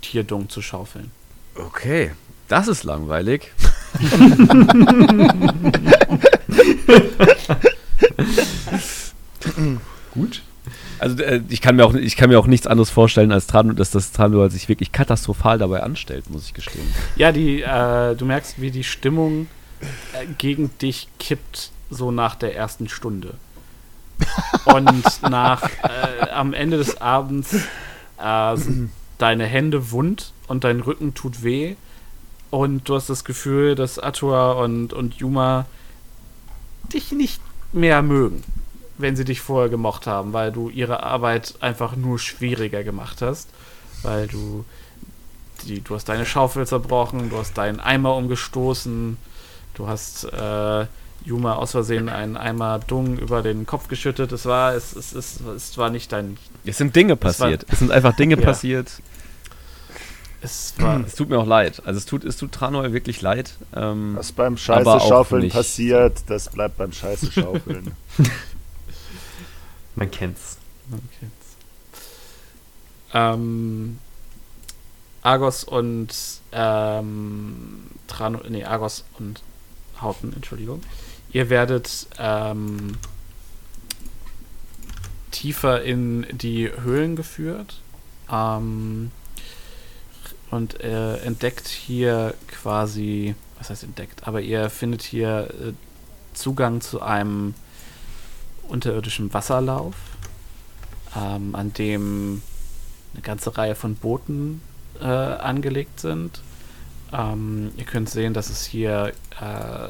Tierdung 0.00 0.48
zu 0.48 0.62
schaufeln. 0.62 1.10
Okay, 1.54 2.12
das 2.48 2.68
ist 2.68 2.84
langweilig. 2.84 3.52
Gut. 10.14 10.42
Also 10.98 11.22
äh, 11.22 11.42
ich 11.48 11.60
kann 11.60 11.76
mir 11.76 11.84
auch 11.84 11.94
ich 11.94 12.16
kann 12.16 12.30
mir 12.30 12.38
auch 12.38 12.46
nichts 12.46 12.66
anderes 12.66 12.90
vorstellen 12.90 13.32
als 13.32 13.46
Tranu, 13.46 13.72
dass 13.72 13.90
das 13.90 14.12
Tranu 14.12 14.48
sich 14.48 14.68
wirklich 14.68 14.92
katastrophal 14.92 15.58
dabei 15.58 15.82
anstellt, 15.82 16.30
muss 16.30 16.46
ich 16.46 16.54
gestehen. 16.54 16.86
Ja, 17.16 17.32
die, 17.32 17.62
äh, 17.62 18.14
du 18.14 18.24
merkst, 18.24 18.60
wie 18.60 18.70
die 18.70 18.84
Stimmung 18.84 19.48
äh, 19.80 20.26
gegen 20.38 20.70
dich 20.78 21.08
kippt, 21.18 21.70
so 21.90 22.10
nach 22.10 22.34
der 22.34 22.54
ersten 22.54 22.88
Stunde. 22.88 23.34
Und 24.64 25.22
nach, 25.22 25.62
äh, 25.82 26.30
am 26.30 26.52
Ende 26.52 26.76
des 26.76 27.00
Abends 27.00 27.54
äh, 28.20 28.56
sind 28.56 28.90
deine 29.18 29.46
Hände 29.46 29.90
wund 29.90 30.32
und 30.46 30.64
dein 30.64 30.80
Rücken 30.80 31.14
tut 31.14 31.42
weh. 31.42 31.76
Und 32.50 32.88
du 32.88 32.94
hast 32.94 33.10
das 33.10 33.24
Gefühl, 33.24 33.74
dass 33.74 33.98
Atua 33.98 34.52
und, 34.52 34.92
und 34.92 35.14
Yuma 35.16 35.66
dich 36.92 37.12
nicht 37.12 37.40
mehr 37.72 38.02
mögen, 38.02 38.42
wenn 38.96 39.16
sie 39.16 39.24
dich 39.24 39.40
vorher 39.40 39.68
gemocht 39.68 40.06
haben, 40.06 40.32
weil 40.32 40.50
du 40.50 40.70
ihre 40.70 41.02
Arbeit 41.02 41.54
einfach 41.60 41.94
nur 41.94 42.18
schwieriger 42.18 42.82
gemacht 42.82 43.20
hast. 43.20 43.48
Weil 44.02 44.26
du 44.26 44.64
die, 45.64 45.80
du 45.80 45.94
hast 45.94 46.08
deine 46.08 46.24
Schaufel 46.24 46.66
zerbrochen, 46.66 47.30
du 47.30 47.36
hast 47.36 47.58
deinen 47.58 47.80
Eimer 47.80 48.14
umgestoßen, 48.14 49.16
du 49.74 49.86
hast 49.86 50.24
äh, 50.24 50.86
Yuma 51.28 51.54
aus 51.56 51.72
Versehen 51.72 52.08
einen 52.08 52.36
Eimer 52.36 52.78
Dung 52.78 53.18
über 53.18 53.42
den 53.42 53.66
Kopf 53.66 53.88
geschüttet. 53.88 54.32
Es 54.32 54.46
war, 54.46 54.74
es, 54.74 54.96
es, 54.96 55.12
es, 55.14 55.40
es 55.40 55.76
war 55.78 55.90
nicht 55.90 56.10
dein. 56.12 56.38
Es 56.64 56.78
sind 56.78 56.96
Dinge 56.96 57.16
Das 57.16 57.38
war- 57.40 57.48
passiert. 57.48 57.66
Es 57.70 57.78
sind 57.80 57.90
einfach 57.92 58.16
Dinge 58.16 58.36
Ja. 58.36 58.42
passiert. 58.44 58.90
Es 60.40 60.74
war. 60.78 61.00
Es 61.04 61.16
tut 61.16 61.28
mir 61.28 61.38
auch 61.38 61.46
leid. 61.46 61.82
Also 61.84 61.98
es 61.98 62.06
tut, 62.06 62.24
es 62.24 62.36
tut 62.36 62.52
Tranoi 62.52 62.92
wirklich 62.92 63.20
leid. 63.22 63.56
Ähm, 63.74 64.14
Was 64.16 64.32
beim 64.32 64.56
Scheiße-Schaufeln 64.56 65.42
nicht. 65.42 65.52
passiert, 65.54 66.22
das 66.28 66.48
bleibt 66.48 66.76
beim 66.78 66.92
Scheiße-Schaufeln. 66.92 67.92
Man 69.96 70.10
kennt's. 70.10 70.58
Okay. 70.92 71.30
Ähm, 73.14 73.98
Argos 75.22 75.64
und 75.64 76.08
ähm, 76.52 77.82
Trano, 78.06 78.40
nee, 78.48 78.64
Argos 78.64 79.04
und 79.18 79.42
Hauten, 80.00 80.32
Entschuldigung. 80.34 80.82
Ihr 81.32 81.50
werdet 81.50 82.06
ähm, 82.18 82.96
tiefer 85.30 85.82
in 85.82 86.26
die 86.32 86.70
Höhlen 86.70 87.16
geführt 87.16 87.80
ähm, 88.32 89.10
und 90.50 90.80
äh, 90.80 91.18
entdeckt 91.18 91.68
hier 91.68 92.34
quasi, 92.48 93.34
was 93.58 93.70
heißt 93.70 93.84
entdeckt, 93.84 94.26
aber 94.26 94.40
ihr 94.40 94.70
findet 94.70 95.02
hier 95.02 95.48
äh, 95.50 95.72
Zugang 96.34 96.80
zu 96.80 97.02
einem 97.02 97.54
unterirdischen 98.68 99.32
Wasserlauf, 99.34 99.94
ähm, 101.16 101.54
an 101.54 101.72
dem 101.72 102.42
eine 103.12 103.22
ganze 103.22 103.56
Reihe 103.56 103.74
von 103.74 103.96
Booten 103.96 104.60
äh, 105.00 105.04
angelegt 105.04 106.00
sind. 106.00 106.42
Ähm, 107.12 107.72
ihr 107.76 107.84
könnt 107.84 108.10
sehen, 108.10 108.34
dass 108.34 108.50
es 108.50 108.64
hier 108.64 109.12
äh, 109.40 109.88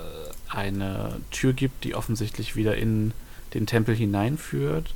eine 0.50 1.20
Tür 1.30 1.52
gibt, 1.52 1.84
die 1.84 1.94
offensichtlich 1.94 2.56
wieder 2.56 2.76
in 2.76 3.12
den 3.54 3.66
Tempel 3.66 3.94
hineinführt. 3.94 4.94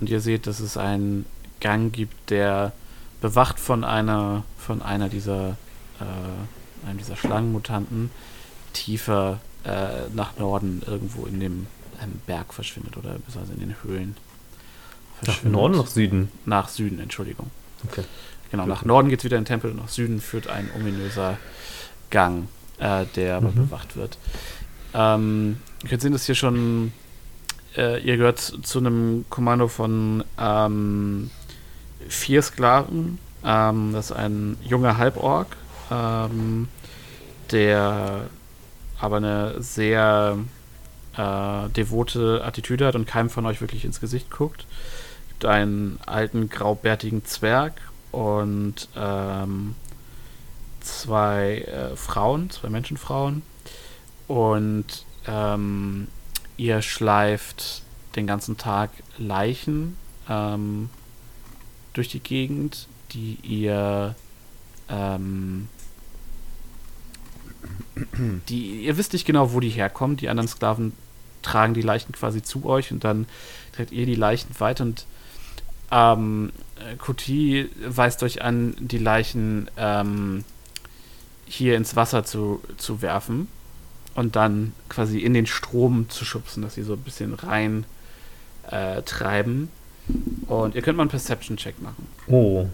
Und 0.00 0.10
ihr 0.10 0.20
seht, 0.20 0.46
dass 0.46 0.60
es 0.60 0.76
einen 0.76 1.26
Gang 1.60 1.92
gibt, 1.92 2.30
der 2.30 2.72
bewacht 3.20 3.58
von 3.58 3.82
einer 3.84 4.44
von 4.58 4.82
einer 4.82 5.08
dieser 5.08 5.56
äh, 6.00 6.86
einem 6.88 6.98
dieser 6.98 7.16
Schlangenmutanten 7.16 8.10
tiefer 8.74 9.40
äh, 9.64 10.08
nach 10.14 10.36
Norden 10.38 10.82
irgendwo 10.86 11.24
in 11.24 11.40
dem 11.40 11.66
ähm, 12.02 12.20
Berg 12.26 12.52
verschwindet 12.52 12.96
oder 12.98 13.14
beziehungsweise 13.14 13.54
in 13.54 13.60
den 13.60 13.74
Höhlen. 13.82 14.16
Nach 15.26 15.42
Norden, 15.44 15.76
nach 15.78 15.86
Süden. 15.86 16.30
Nach 16.44 16.68
Süden, 16.68 17.00
Entschuldigung. 17.00 17.50
Okay. 17.90 18.04
Genau, 18.50 18.66
nach 18.66 18.84
Norden 18.84 19.08
geht 19.08 19.20
es 19.20 19.24
wieder 19.24 19.38
in 19.38 19.44
den 19.44 19.48
Tempel 19.48 19.70
und 19.70 19.78
nach 19.78 19.88
Süden 19.88 20.20
führt 20.20 20.46
ein 20.48 20.68
ominöser 20.76 21.38
Gang, 22.10 22.48
äh, 22.78 23.06
der 23.16 23.36
aber 23.38 23.48
Mhm. 23.50 23.54
bewacht 23.68 23.96
wird. 23.96 24.18
Ähm, 24.96 25.58
könnt 25.86 26.00
sehen, 26.00 26.12
dass 26.12 26.24
hier 26.24 26.34
schon, 26.34 26.92
äh, 27.76 28.00
ihr 28.00 28.16
gehört 28.16 28.38
zu 28.40 28.78
einem 28.78 29.26
Kommando 29.28 29.68
von 29.68 30.24
ähm, 30.40 31.30
vier 32.08 32.40
Sklaven. 32.40 33.18
Ähm, 33.44 33.92
das 33.92 34.06
ist 34.06 34.16
ein 34.16 34.56
junger 34.64 34.96
Halborg, 34.96 35.48
ähm, 35.90 36.68
der 37.50 38.22
aber 38.98 39.18
eine 39.18 39.62
sehr 39.62 40.38
äh, 41.16 41.68
devote 41.68 42.42
Attitüde 42.42 42.86
hat 42.86 42.94
und 42.94 43.06
keinem 43.06 43.28
von 43.28 43.44
euch 43.44 43.60
wirklich 43.60 43.84
ins 43.84 44.00
Gesicht 44.00 44.30
guckt. 44.30 44.66
Es 45.26 45.28
gibt 45.28 45.44
einen 45.44 45.98
alten 46.06 46.48
graubärtigen 46.48 47.22
Zwerg 47.26 47.74
und 48.12 48.88
ähm, 48.96 49.74
zwei 50.80 51.58
äh, 51.58 51.96
Frauen, 51.96 52.48
zwei 52.48 52.70
Menschenfrauen. 52.70 53.42
Und 54.28 55.04
ähm, 55.26 56.08
ihr 56.56 56.82
schleift 56.82 57.82
den 58.16 58.26
ganzen 58.26 58.56
Tag 58.56 58.90
Leichen 59.18 59.96
ähm, 60.28 60.88
durch 61.92 62.08
die 62.08 62.20
Gegend, 62.20 62.88
die 63.12 63.38
ihr 63.42 64.14
ähm, 64.88 65.68
die 68.48 68.84
ihr 68.84 68.96
wisst 68.96 69.12
nicht 69.12 69.26
genau, 69.26 69.52
wo 69.52 69.60
die 69.60 69.68
herkommen. 69.68 70.16
Die 70.16 70.28
anderen 70.28 70.48
Sklaven 70.48 70.92
tragen 71.42 71.74
die 71.74 71.82
Leichen 71.82 72.12
quasi 72.12 72.42
zu 72.42 72.66
euch 72.66 72.92
und 72.92 73.04
dann 73.04 73.26
trägt 73.72 73.92
ihr 73.92 74.06
die 74.06 74.14
Leichen 74.14 74.48
weiter 74.58 74.84
und 74.84 75.06
ähm, 75.90 76.52
äh, 76.76 76.96
Kuti 76.96 77.70
weist 77.86 78.22
euch 78.22 78.42
an, 78.42 78.74
die 78.80 78.98
Leichen 78.98 79.70
ähm, 79.76 80.44
hier 81.46 81.76
ins 81.76 81.94
Wasser 81.94 82.24
zu, 82.24 82.60
zu 82.76 83.02
werfen 83.02 83.48
und 84.16 84.34
dann 84.34 84.72
quasi 84.88 85.18
in 85.18 85.34
den 85.34 85.46
Strom 85.46 86.08
zu 86.08 86.24
schubsen, 86.24 86.62
dass 86.62 86.74
sie 86.74 86.82
so 86.82 86.94
ein 86.94 87.00
bisschen 87.00 87.34
rein 87.34 87.84
äh, 88.70 89.02
treiben. 89.02 89.68
Und 90.46 90.74
ihr 90.74 90.82
könnt 90.82 90.96
mal 90.96 91.02
einen 91.02 91.10
Perception-Check 91.10 91.80
machen. 91.82 92.08
Oh. 92.26 92.66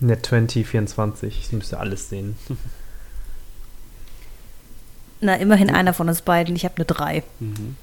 Net 0.00 0.26
20, 0.26 0.66
24. 0.66 1.38
Ich 1.38 1.52
müsste 1.52 1.78
alles 1.78 2.08
sehen. 2.08 2.36
Na, 5.20 5.36
immerhin 5.36 5.70
einer 5.70 5.94
von 5.94 6.08
uns 6.08 6.22
beiden. 6.22 6.56
Ich 6.56 6.64
habe 6.64 6.76
eine 6.76 6.84
3. 6.84 7.22
Mhm. 7.40 7.76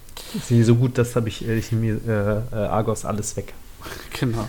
Sie 0.43 0.63
so 0.63 0.75
gut, 0.75 0.97
das 0.97 1.15
habe 1.15 1.27
ich, 1.27 1.47
äh, 1.47 1.55
ich 1.57 1.71
nehme 1.71 1.99
mir 1.99 2.47
äh, 2.51 2.55
äh, 2.55 2.67
Argos 2.67 3.05
alles 3.05 3.37
weg. 3.37 3.53
Genau. 4.19 4.47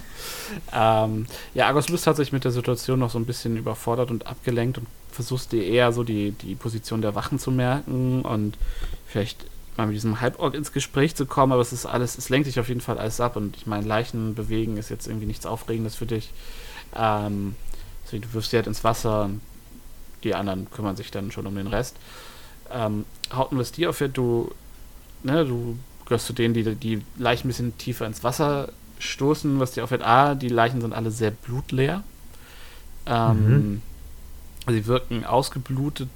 Ähm, 0.72 1.26
ja, 1.54 1.66
Argos, 1.66 1.86
du 1.86 1.92
bist 1.92 2.04
tatsächlich 2.04 2.32
mit 2.32 2.44
der 2.44 2.52
Situation 2.52 3.00
noch 3.00 3.10
so 3.10 3.18
ein 3.18 3.24
bisschen 3.24 3.56
überfordert 3.56 4.10
und 4.10 4.26
abgelenkt 4.26 4.78
und 4.78 4.86
versuchst 5.14 5.52
dir 5.52 5.64
eher 5.64 5.92
so 5.92 6.02
die, 6.02 6.32
die 6.32 6.54
Position 6.54 7.02
der 7.02 7.14
Wachen 7.14 7.38
zu 7.38 7.50
merken 7.50 8.22
und 8.22 8.58
vielleicht 9.06 9.46
mal 9.76 9.86
mit 9.86 9.96
diesem 9.96 10.20
Halborg 10.20 10.54
ins 10.54 10.72
Gespräch 10.72 11.14
zu 11.14 11.26
kommen, 11.26 11.52
aber 11.52 11.62
es 11.62 11.72
ist 11.72 11.86
alles, 11.86 12.16
es 12.18 12.28
lenkt 12.28 12.46
dich 12.46 12.60
auf 12.60 12.68
jeden 12.68 12.80
Fall 12.80 12.98
alles 12.98 13.20
ab 13.20 13.36
und 13.36 13.56
ich 13.56 13.66
meine, 13.66 13.86
Leichen 13.86 14.34
bewegen 14.34 14.76
ist 14.76 14.90
jetzt 14.90 15.06
irgendwie 15.06 15.26
nichts 15.26 15.46
Aufregendes 15.46 15.94
für 15.96 16.06
dich. 16.06 16.30
Ähm, 16.94 17.56
deswegen, 18.04 18.22
du 18.22 18.32
wirfst 18.34 18.50
sie 18.50 18.56
halt 18.56 18.66
ins 18.66 18.84
Wasser 18.84 19.24
und 19.24 19.40
die 20.22 20.34
anderen 20.34 20.70
kümmern 20.70 20.96
sich 20.96 21.10
dann 21.10 21.32
schon 21.32 21.46
um 21.46 21.54
den 21.54 21.66
Rest. 21.66 21.96
Ähm, 22.72 23.04
Hauten 23.32 23.58
was 23.58 23.72
dir 23.72 23.90
auf, 23.90 23.98
du, 24.12 24.50
ne, 25.22 25.44
du 25.44 25.76
gehörst 26.06 26.26
zu 26.26 26.32
denen, 26.32 26.54
die 26.54 26.74
die 26.74 27.02
Leichen 27.16 27.46
ein 27.46 27.48
bisschen 27.48 27.78
tiefer 27.78 28.06
ins 28.06 28.22
Wasser 28.24 28.70
stoßen, 28.98 29.58
was 29.58 29.72
dir 29.72 29.84
auffällt, 29.84 30.02
ah, 30.02 30.34
die 30.34 30.48
Leichen 30.48 30.80
sind 30.80 30.92
alle 30.92 31.10
sehr 31.10 31.30
blutleer. 31.30 32.02
Ähm, 33.06 33.82
Sie 34.66 34.86
wirken 34.86 35.24
ausgeblutet. 35.24 36.08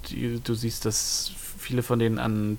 Du 0.45 0.55
siehst, 0.55 0.85
dass 0.85 1.31
viele 1.59 1.83
von 1.83 1.99
denen 1.99 2.19
an 2.19 2.59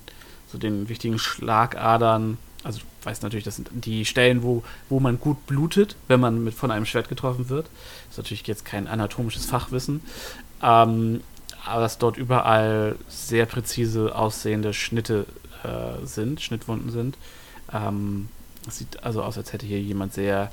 so 0.50 0.58
den 0.58 0.88
wichtigen 0.88 1.18
Schlagadern, 1.18 2.38
also 2.62 2.80
du 2.80 2.84
weißt 3.06 3.22
natürlich, 3.22 3.44
das 3.44 3.56
sind 3.56 3.70
die 3.72 4.04
Stellen, 4.04 4.42
wo, 4.42 4.62
wo 4.88 5.00
man 5.00 5.18
gut 5.18 5.46
blutet, 5.46 5.96
wenn 6.08 6.20
man 6.20 6.44
mit 6.44 6.54
von 6.54 6.70
einem 6.70 6.86
Schwert 6.86 7.08
getroffen 7.08 7.48
wird. 7.48 7.66
Das 7.66 8.12
ist 8.12 8.18
natürlich 8.18 8.46
jetzt 8.46 8.64
kein 8.64 8.86
anatomisches 8.86 9.46
Fachwissen. 9.46 10.02
Ähm, 10.62 11.22
aber 11.64 11.82
dass 11.82 11.98
dort 11.98 12.16
überall 12.16 12.96
sehr 13.08 13.46
präzise 13.46 14.14
aussehende 14.14 14.74
Schnitte 14.74 15.26
äh, 15.62 16.04
sind, 16.06 16.40
Schnittwunden 16.40 16.90
sind. 16.90 17.16
Ähm, 17.72 18.28
es 18.66 18.78
sieht 18.78 19.02
also 19.02 19.22
aus, 19.22 19.36
als 19.36 19.52
hätte 19.52 19.66
hier 19.66 19.80
jemand 19.80 20.14
sehr 20.14 20.50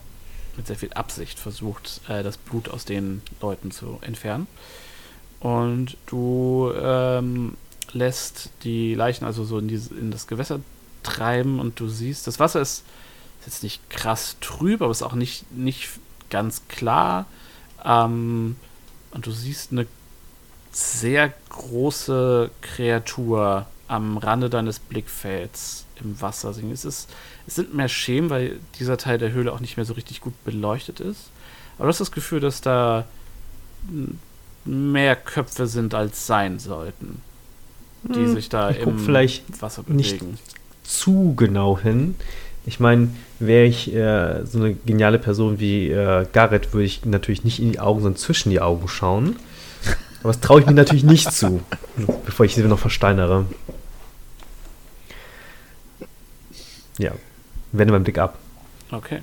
mit 0.56 0.68
sehr 0.68 0.76
viel 0.76 0.92
Absicht 0.94 1.40
versucht, 1.40 2.02
äh, 2.08 2.24
das 2.24 2.38
Blut 2.38 2.70
aus 2.70 2.86
den 2.86 3.22
Leuten 3.42 3.72
zu 3.72 4.00
entfernen. 4.02 4.48
Und 5.40 5.98
du 6.08 6.72
ähm, 6.76 7.56
lässt 7.94 8.50
die 8.64 8.96
Leichen 8.96 9.26
also 9.26 9.44
so 9.44 9.60
in, 9.60 9.68
diese, 9.68 9.94
in 9.94 10.12
das 10.12 10.28
Gewässer 10.28 10.60
treiben 11.04 11.60
und 11.60 11.80
du 11.80 11.88
siehst, 11.88 12.28
das 12.28 12.40
Wasser 12.40 12.62
ist, 12.62 12.84
ist 13.40 13.46
jetzt 13.46 13.64
nicht 13.64 13.90
krass 13.90 14.38
trüb, 14.42 14.82
aber 14.82 14.92
ist 14.92 15.04
auch 15.04 15.14
nicht, 15.14 15.52
nicht 15.52 15.90
ganz 16.30 16.68
klar. 16.68 17.26
Ähm, 17.86 18.56
und 19.12 19.26
du 19.26 19.32
siehst 19.32 19.72
eine 19.72 19.88
sehr 20.72 21.34
große 21.50 22.52
Kreatur 22.62 23.68
am 23.88 24.18
Rande 24.18 24.50
deines 24.50 24.80
Blickfelds 24.80 25.86
im 26.02 26.20
Wasser. 26.22 26.50
Es, 26.50 26.86
ist, 26.86 27.10
es 27.48 27.56
sind 27.56 27.74
mehr 27.74 27.88
Schemen, 27.88 28.30
weil 28.30 28.60
dieser 28.80 28.98
Teil 28.98 29.18
der 29.18 29.32
Höhle 29.32 29.54
auch 29.54 29.60
nicht 29.60 29.78
mehr 29.78 29.86
so 29.86 29.94
richtig 29.94 30.22
gut 30.22 30.34
beleuchtet 30.44 31.00
ist. 31.00 31.30
Aber 31.78 31.86
du 31.86 31.90
hast 31.90 32.02
das 32.02 32.12
Gefühl, 32.12 32.40
dass 32.40 32.62
da 32.62 33.06
m, 33.88 34.20
mehr 34.68 35.16
Köpfe 35.16 35.68
sind, 35.68 35.94
als 35.94 36.28
sein 36.28 36.60
sollten, 36.60 37.22
die 38.04 38.26
Hm, 38.26 38.34
sich 38.34 38.50
da 38.50 38.70
im 38.70 39.00
vielleicht 39.00 39.62
Wasser 39.62 39.84
nicht 39.88 40.20
bewegen. 40.20 40.38
zu 40.84 41.34
genau 41.36 41.80
hin. 41.80 42.16
Ich 42.66 42.80
meine, 42.80 43.10
wäre 43.40 43.66
ich 43.66 43.94
äh, 43.94 44.46
so 44.46 44.60
eine 44.60 44.74
geniale 44.74 45.20
Person 45.20 45.60
wie 45.60 45.90
äh, 45.90 46.26
Garrett, 46.34 46.74
würde 46.74 46.86
ich 46.86 47.06
natürlich 47.06 47.44
nicht 47.46 47.60
in 47.60 47.72
die 47.72 47.80
Augen, 47.80 48.02
sondern 48.02 48.20
zwischen 48.20 48.50
die 48.50 48.60
Augen 48.60 48.88
schauen. 48.90 49.38
Aber 50.22 50.34
das 50.34 50.42
traue 50.42 50.60
ich 50.60 50.66
mir 50.66 50.74
natürlich 50.74 51.04
nicht 51.06 51.32
zu, 51.32 51.62
bevor 52.26 52.46
ich 52.46 52.56
sie 52.56 52.64
noch 52.64 52.80
versteinere. 52.80 53.46
Ja, 56.98 57.12
wende 57.72 57.94
meinen 57.94 58.04
Blick 58.04 58.18
ab. 58.18 58.38
Okay. 58.92 59.22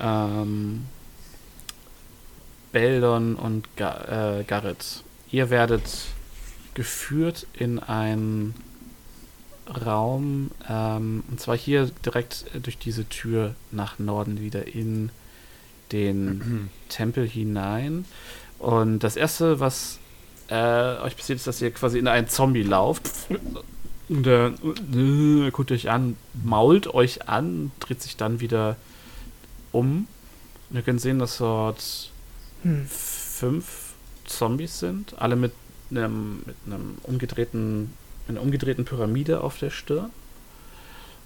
Ähm, 0.00 0.84
Beldon 2.74 3.36
und 3.36 3.68
Ga 3.76 4.40
äh, 4.40 4.42
Garrett, 4.42 5.04
ihr 5.30 5.48
werdet 5.48 6.08
geführt 6.74 7.46
in 7.54 7.78
einen 7.78 8.52
Raum, 9.86 10.50
ähm, 10.68 11.22
und 11.30 11.40
zwar 11.40 11.56
hier 11.56 11.88
direkt 12.04 12.46
äh, 12.52 12.58
durch 12.58 12.76
diese 12.76 13.08
Tür 13.08 13.54
nach 13.70 14.00
Norden 14.00 14.40
wieder 14.40 14.66
in 14.66 15.10
den 15.92 16.68
Tempel 16.88 17.28
hinein. 17.28 18.06
Und 18.58 18.98
das 18.98 19.14
erste, 19.14 19.60
was 19.60 20.00
äh, 20.48 20.96
euch 20.98 21.16
passiert, 21.16 21.36
ist, 21.36 21.46
dass 21.46 21.62
ihr 21.62 21.70
quasi 21.70 22.00
in 22.00 22.08
einen 22.08 22.28
Zombie 22.28 22.64
lauft. 22.64 23.08
Und 24.08 24.26
der 24.26 24.52
äh, 24.72 25.50
guckt 25.52 25.70
euch 25.70 25.90
an, 25.90 26.16
mault 26.42 26.88
euch 26.88 27.28
an, 27.28 27.70
dreht 27.78 28.02
sich 28.02 28.16
dann 28.16 28.40
wieder 28.40 28.74
um. 29.70 30.08
Und 30.70 30.76
ihr 30.76 30.82
könnt 30.82 31.00
sehen, 31.00 31.20
dass 31.20 31.38
dort 31.38 32.10
Hm. 32.64 32.86
fünf 32.88 33.92
Zombies 34.24 34.78
sind, 34.78 35.14
alle 35.20 35.36
mit 35.36 35.52
einem, 35.90 36.42
mit 36.46 36.56
einem 36.66 36.96
umgedrehten, 37.04 37.92
einer 38.28 38.40
umgedrehten 38.42 38.84
Pyramide 38.84 39.42
auf 39.42 39.58
der 39.58 39.70
Stirn. 39.70 40.10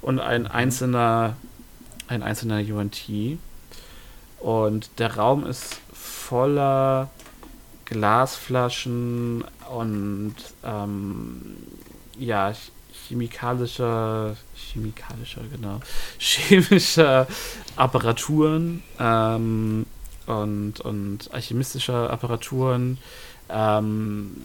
Und 0.02 0.20
ein 0.20 0.46
einzelner, 0.46 1.36
ein 2.08 2.22
einzelner 2.22 2.58
UNT. 2.58 3.02
Und 4.40 4.90
der 4.98 5.16
Raum 5.16 5.46
ist 5.46 5.80
voller 5.92 7.10
Glasflaschen 7.84 9.44
und 9.70 10.34
ähm, 10.62 11.56
ja, 12.18 12.50
ch- 12.50 12.70
chemikalischer, 13.08 14.36
chemikalischer, 14.54 15.40
genau, 15.50 15.80
chemischer 16.18 17.26
Apparaturen, 17.76 18.82
ähm, 19.00 19.86
und, 20.28 20.80
und 20.80 21.32
alchemistischer 21.32 22.10
Apparaturen. 22.10 22.98
Ähm, 23.48 24.36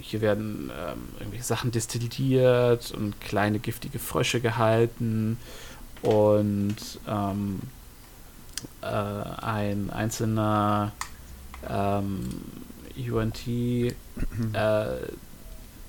hier 0.00 0.20
werden 0.20 0.70
ähm, 0.70 1.08
irgendwelche 1.18 1.44
Sachen 1.44 1.72
destilliert 1.72 2.92
und 2.92 3.20
kleine 3.20 3.58
giftige 3.58 3.98
Frösche 3.98 4.40
gehalten 4.40 5.36
und 6.02 6.76
ähm, 7.08 7.60
äh, 8.82 8.86
ein 8.86 9.90
einzelner 9.90 10.92
ähm, 11.68 12.28
UNT 12.96 13.48
äh, 13.48 13.94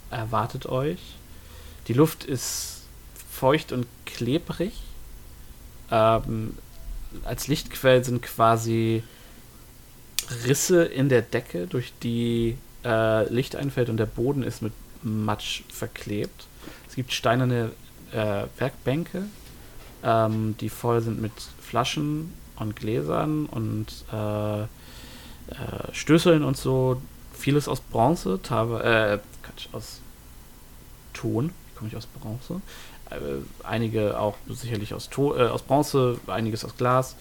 erwartet 0.09 0.65
euch. 0.65 0.99
Die 1.87 1.93
Luft 1.93 2.23
ist 2.23 2.81
feucht 3.29 3.71
und 3.71 3.85
klebrig. 4.05 4.73
Ähm, 5.91 6.57
als 7.25 7.47
Lichtquellen 7.47 8.03
sind 8.03 8.21
quasi 8.21 9.03
Risse 10.45 10.83
in 10.83 11.09
der 11.09 11.21
Decke, 11.21 11.67
durch 11.67 11.93
die 12.03 12.57
äh, 12.83 13.31
Licht 13.31 13.55
einfällt 13.55 13.89
und 13.89 13.97
der 13.97 14.05
Boden 14.05 14.43
ist 14.43 14.61
mit 14.61 14.73
Matsch 15.03 15.63
verklebt. 15.69 16.47
Es 16.89 16.95
gibt 16.95 17.13
steinerne 17.13 17.71
äh, 18.11 18.43
Werkbänke, 18.57 19.23
ähm, 20.03 20.55
die 20.59 20.69
voll 20.69 21.01
sind 21.01 21.21
mit 21.21 21.33
Flaschen 21.61 22.33
und 22.57 22.75
Gläsern 22.75 23.45
und 23.45 23.87
äh, 24.11 24.61
äh, 24.63 24.67
Stößeln 25.91 26.43
und 26.43 26.57
so. 26.57 27.01
Vieles 27.33 27.67
aus 27.67 27.81
Bronze, 27.81 28.39
teilweise, 28.41 28.83
äh, 28.83 29.19
aus 29.71 30.01
Ton, 31.13 31.51
komme 31.75 31.89
ich 31.89 31.95
aus 31.95 32.07
Bronze. 32.07 32.61
Äh, 33.09 33.43
einige 33.63 34.19
auch 34.19 34.35
sicherlich 34.49 34.93
aus, 34.93 35.09
to 35.09 35.35
äh, 35.35 35.47
aus 35.47 35.61
Bronze, 35.61 36.19
einiges 36.27 36.65
aus 36.65 36.75
Glas. 36.77 37.15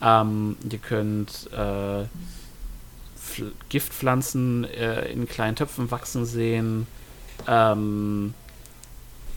Ähm, 0.00 0.56
ihr 0.70 0.78
könnt 0.78 1.48
äh, 1.52 2.04
Pfl- 3.18 3.52
Giftpflanzen 3.68 4.64
äh, 4.64 5.10
in 5.10 5.28
kleinen 5.28 5.56
Töpfen 5.56 5.90
wachsen 5.90 6.24
sehen. 6.24 6.86
Ähm, 7.46 8.34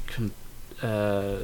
könnt 0.08 0.34
äh, 0.82 1.38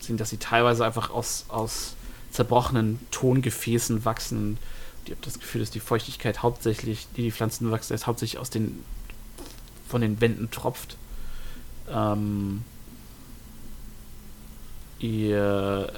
sehen, 0.00 0.16
dass 0.16 0.30
sie 0.30 0.38
teilweise 0.38 0.84
einfach 0.84 1.10
aus, 1.10 1.46
aus 1.48 1.96
zerbrochenen 2.30 2.98
Tongefäßen 3.10 4.04
wachsen. 4.04 4.58
Ihr 5.06 5.14
habt 5.14 5.26
das 5.26 5.38
Gefühl, 5.38 5.60
dass 5.60 5.70
die 5.70 5.80
Feuchtigkeit 5.80 6.42
hauptsächlich, 6.42 7.08
die 7.16 7.22
die 7.22 7.32
Pflanzen 7.32 7.70
wachsen, 7.70 7.92
jetzt 7.92 8.06
hauptsächlich 8.06 8.38
aus 8.40 8.50
den 8.50 8.84
von 9.88 10.00
den 10.00 10.20
Wänden 10.20 10.50
tropft. 10.50 10.96
Ähm, 11.90 12.62
ihr, 14.98 15.92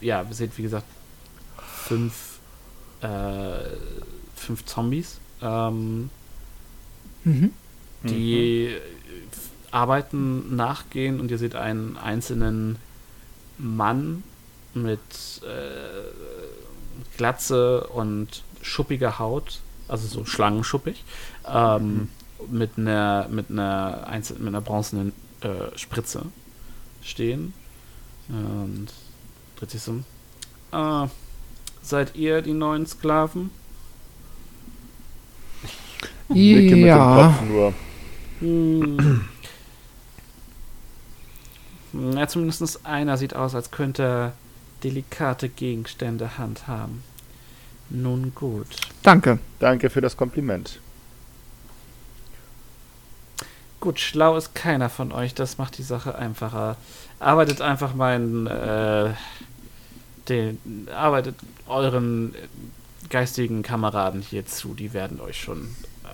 äh, 0.00 0.04
ja, 0.04 0.22
ihr 0.22 0.34
seht, 0.34 0.56
wie 0.58 0.62
gesagt, 0.62 0.86
fünf, 1.58 2.38
äh, 3.00 3.06
fünf 4.34 4.64
Zombies, 4.64 5.18
ähm, 5.42 6.10
Mhm. 7.24 7.52
die 8.04 8.66
äh, 8.66 8.80
arbeiten, 9.70 10.54
nachgehen 10.54 11.20
und 11.20 11.30
ihr 11.30 11.38
seht 11.38 11.54
einen 11.56 11.96
einzelnen 11.96 12.76
Mann 13.58 14.22
mit 14.74 15.00
äh, 15.42 17.16
Glatze 17.16 17.86
und 17.88 18.42
schuppiger 18.60 19.18
Haut, 19.18 19.60
also 19.88 20.06
so 20.06 20.24
schlangenschuppig, 20.24 21.02
ähm, 21.48 22.08
mit 22.50 22.72
einer 22.76 23.28
mit 23.30 23.50
einer 23.50 24.06
einzel 24.06 24.38
mit 24.38 24.48
einer 24.48 24.60
bronzenen 24.60 25.12
äh, 25.40 25.76
Spritze 25.76 26.26
stehen 27.02 27.54
und 28.28 28.88
dreht 29.56 29.70
sich 29.70 29.82
so. 29.82 30.00
Ah, 30.72 31.08
seid 31.82 32.16
ihr 32.16 32.42
die 32.42 32.52
neuen 32.52 32.86
Sklaven? 32.86 33.50
Ja. 36.28 36.34
dem 36.34 37.32
Kopf 37.32 37.48
nur. 37.48 37.74
Hm. 38.40 39.24
Ja, 41.92 42.26
zumindest 42.26 42.84
einer 42.84 43.16
sieht 43.16 43.36
aus, 43.36 43.54
als 43.54 43.70
könnte 43.70 44.02
er 44.02 44.32
delikate 44.82 45.48
Gegenstände 45.48 46.38
handhaben. 46.38 47.04
Nun 47.90 48.34
gut. 48.34 48.66
Danke. 49.02 49.38
Danke 49.60 49.90
für 49.90 50.00
das 50.00 50.16
Kompliment. 50.16 50.80
Gut, 53.80 54.00
schlau 54.00 54.36
ist 54.36 54.54
keiner 54.54 54.88
von 54.88 55.12
euch, 55.12 55.34
das 55.34 55.58
macht 55.58 55.78
die 55.78 55.82
Sache 55.82 56.14
einfacher. 56.14 56.76
Arbeitet 57.20 57.60
einfach 57.60 57.94
meinen, 57.94 58.46
äh, 58.46 59.10
den, 60.28 60.88
arbeitet 60.94 61.36
euren 61.66 62.34
geistigen 63.10 63.62
Kameraden 63.62 64.20
hier 64.22 64.46
zu, 64.46 64.74
die 64.74 64.92
werden 64.92 65.20
euch 65.20 65.40
schon 65.40 65.62
äh, 66.04 66.08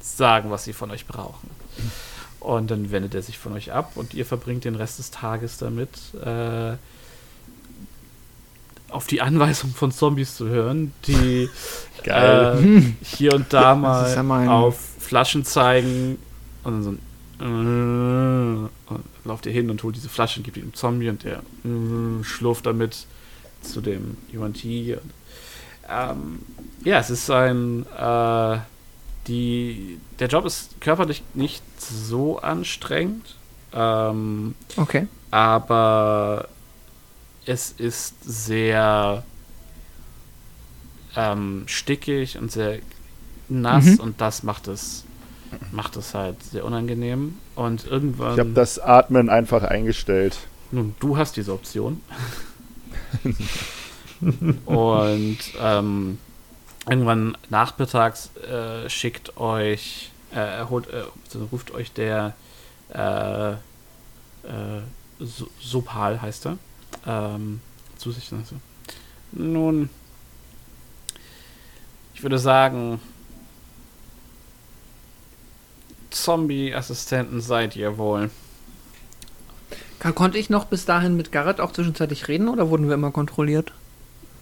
sagen, 0.00 0.50
was 0.50 0.64
sie 0.64 0.72
von 0.72 0.90
euch 0.90 1.06
brauchen. 1.06 1.50
Und 2.40 2.70
dann 2.70 2.90
wendet 2.90 3.14
er 3.14 3.22
sich 3.22 3.38
von 3.38 3.52
euch 3.52 3.72
ab 3.72 3.92
und 3.94 4.14
ihr 4.14 4.26
verbringt 4.26 4.64
den 4.64 4.74
Rest 4.74 4.98
des 4.98 5.10
Tages 5.10 5.58
damit, 5.58 5.90
äh, 6.24 6.74
auf 8.88 9.06
die 9.06 9.22
Anweisung 9.22 9.70
von 9.70 9.90
Zombies 9.90 10.36
zu 10.36 10.48
hören, 10.48 10.92
die 11.06 11.48
äh, 12.04 12.56
hier 13.02 13.34
und 13.34 13.52
da 13.52 13.60
ja 13.70 13.74
mal 13.74 14.22
mein- 14.22 14.48
auf 14.48 14.78
Flaschen 14.98 15.44
zeigen 15.44 16.18
und 16.64 16.72
dann 16.72 16.82
so 16.82 16.90
ein 16.92 16.98
und 17.42 18.70
lauft 19.24 19.46
ihr 19.46 19.52
hin 19.52 19.70
und 19.70 19.82
holt 19.82 19.96
diese 19.96 20.08
Flasche 20.08 20.40
und 20.40 20.44
gibt 20.44 20.56
die 20.56 20.60
dem 20.60 20.74
Zombie 20.74 21.08
und 21.08 21.24
der 21.24 21.38
äh, 21.64 22.22
schlurft 22.24 22.66
damit 22.66 23.06
zu 23.62 23.80
dem 23.80 24.16
UNT. 24.32 24.64
Und, 24.64 25.00
ähm, 25.88 26.38
ja, 26.84 26.98
es 26.98 27.10
ist 27.10 27.30
ein 27.30 27.86
äh, 27.98 28.58
die 29.28 29.98
der 30.18 30.28
Job 30.28 30.44
ist 30.46 30.80
körperlich 30.80 31.22
nicht 31.34 31.62
so 31.80 32.38
anstrengend, 32.40 33.36
ähm, 33.72 34.54
Okay. 34.76 35.06
aber 35.30 36.48
es 37.46 37.70
ist 37.72 38.14
sehr 38.24 39.22
ähm, 41.16 41.64
stickig 41.66 42.36
und 42.38 42.50
sehr 42.50 42.78
nass 43.48 43.84
Mhm. 43.84 44.00
und 44.00 44.20
das 44.20 44.42
macht 44.42 44.66
es 44.68 45.04
macht 45.72 45.96
es 45.96 46.14
halt 46.14 46.42
sehr 46.42 46.64
unangenehm 46.64 47.38
und 47.56 47.86
irgendwann 47.86 48.34
Ich 48.34 48.38
habe 48.38 48.50
das 48.50 48.78
Atmen 48.78 49.28
einfach 49.30 49.62
eingestellt. 49.62 50.38
nun 50.70 50.94
du 51.00 51.16
hast 51.16 51.36
diese 51.36 51.52
Option 51.52 52.00
und 54.66 55.38
ähm, 55.60 56.18
irgendwann 56.88 57.36
nachmittags 57.50 58.30
äh, 58.36 58.88
schickt 58.88 59.36
euch 59.36 60.10
äh, 60.34 60.64
holt, 60.68 60.88
äh, 60.88 61.02
ruft 61.50 61.72
euch 61.72 61.92
der 61.92 62.34
äh, 62.92 63.52
äh, 63.52 63.56
Sopal 65.60 66.20
heißt 66.20 66.46
er 66.46 66.58
ähm, 67.06 67.60
zu 67.96 68.10
sich 68.12 68.32
also. 68.32 68.56
nun 69.32 69.88
ich 72.14 72.22
würde 72.22 72.38
sagen 72.38 73.00
Zombie-Assistenten 76.12 77.40
seid 77.40 77.76
ihr 77.76 77.98
wohl. 77.98 78.30
Konnte 80.14 80.38
ich 80.38 80.50
noch 80.50 80.64
bis 80.64 80.84
dahin 80.84 81.16
mit 81.16 81.30
Garrett 81.30 81.60
auch 81.60 81.72
zwischenzeitlich 81.72 82.26
reden 82.28 82.48
oder 82.48 82.68
wurden 82.70 82.88
wir 82.88 82.94
immer 82.94 83.12
kontrolliert? 83.12 83.72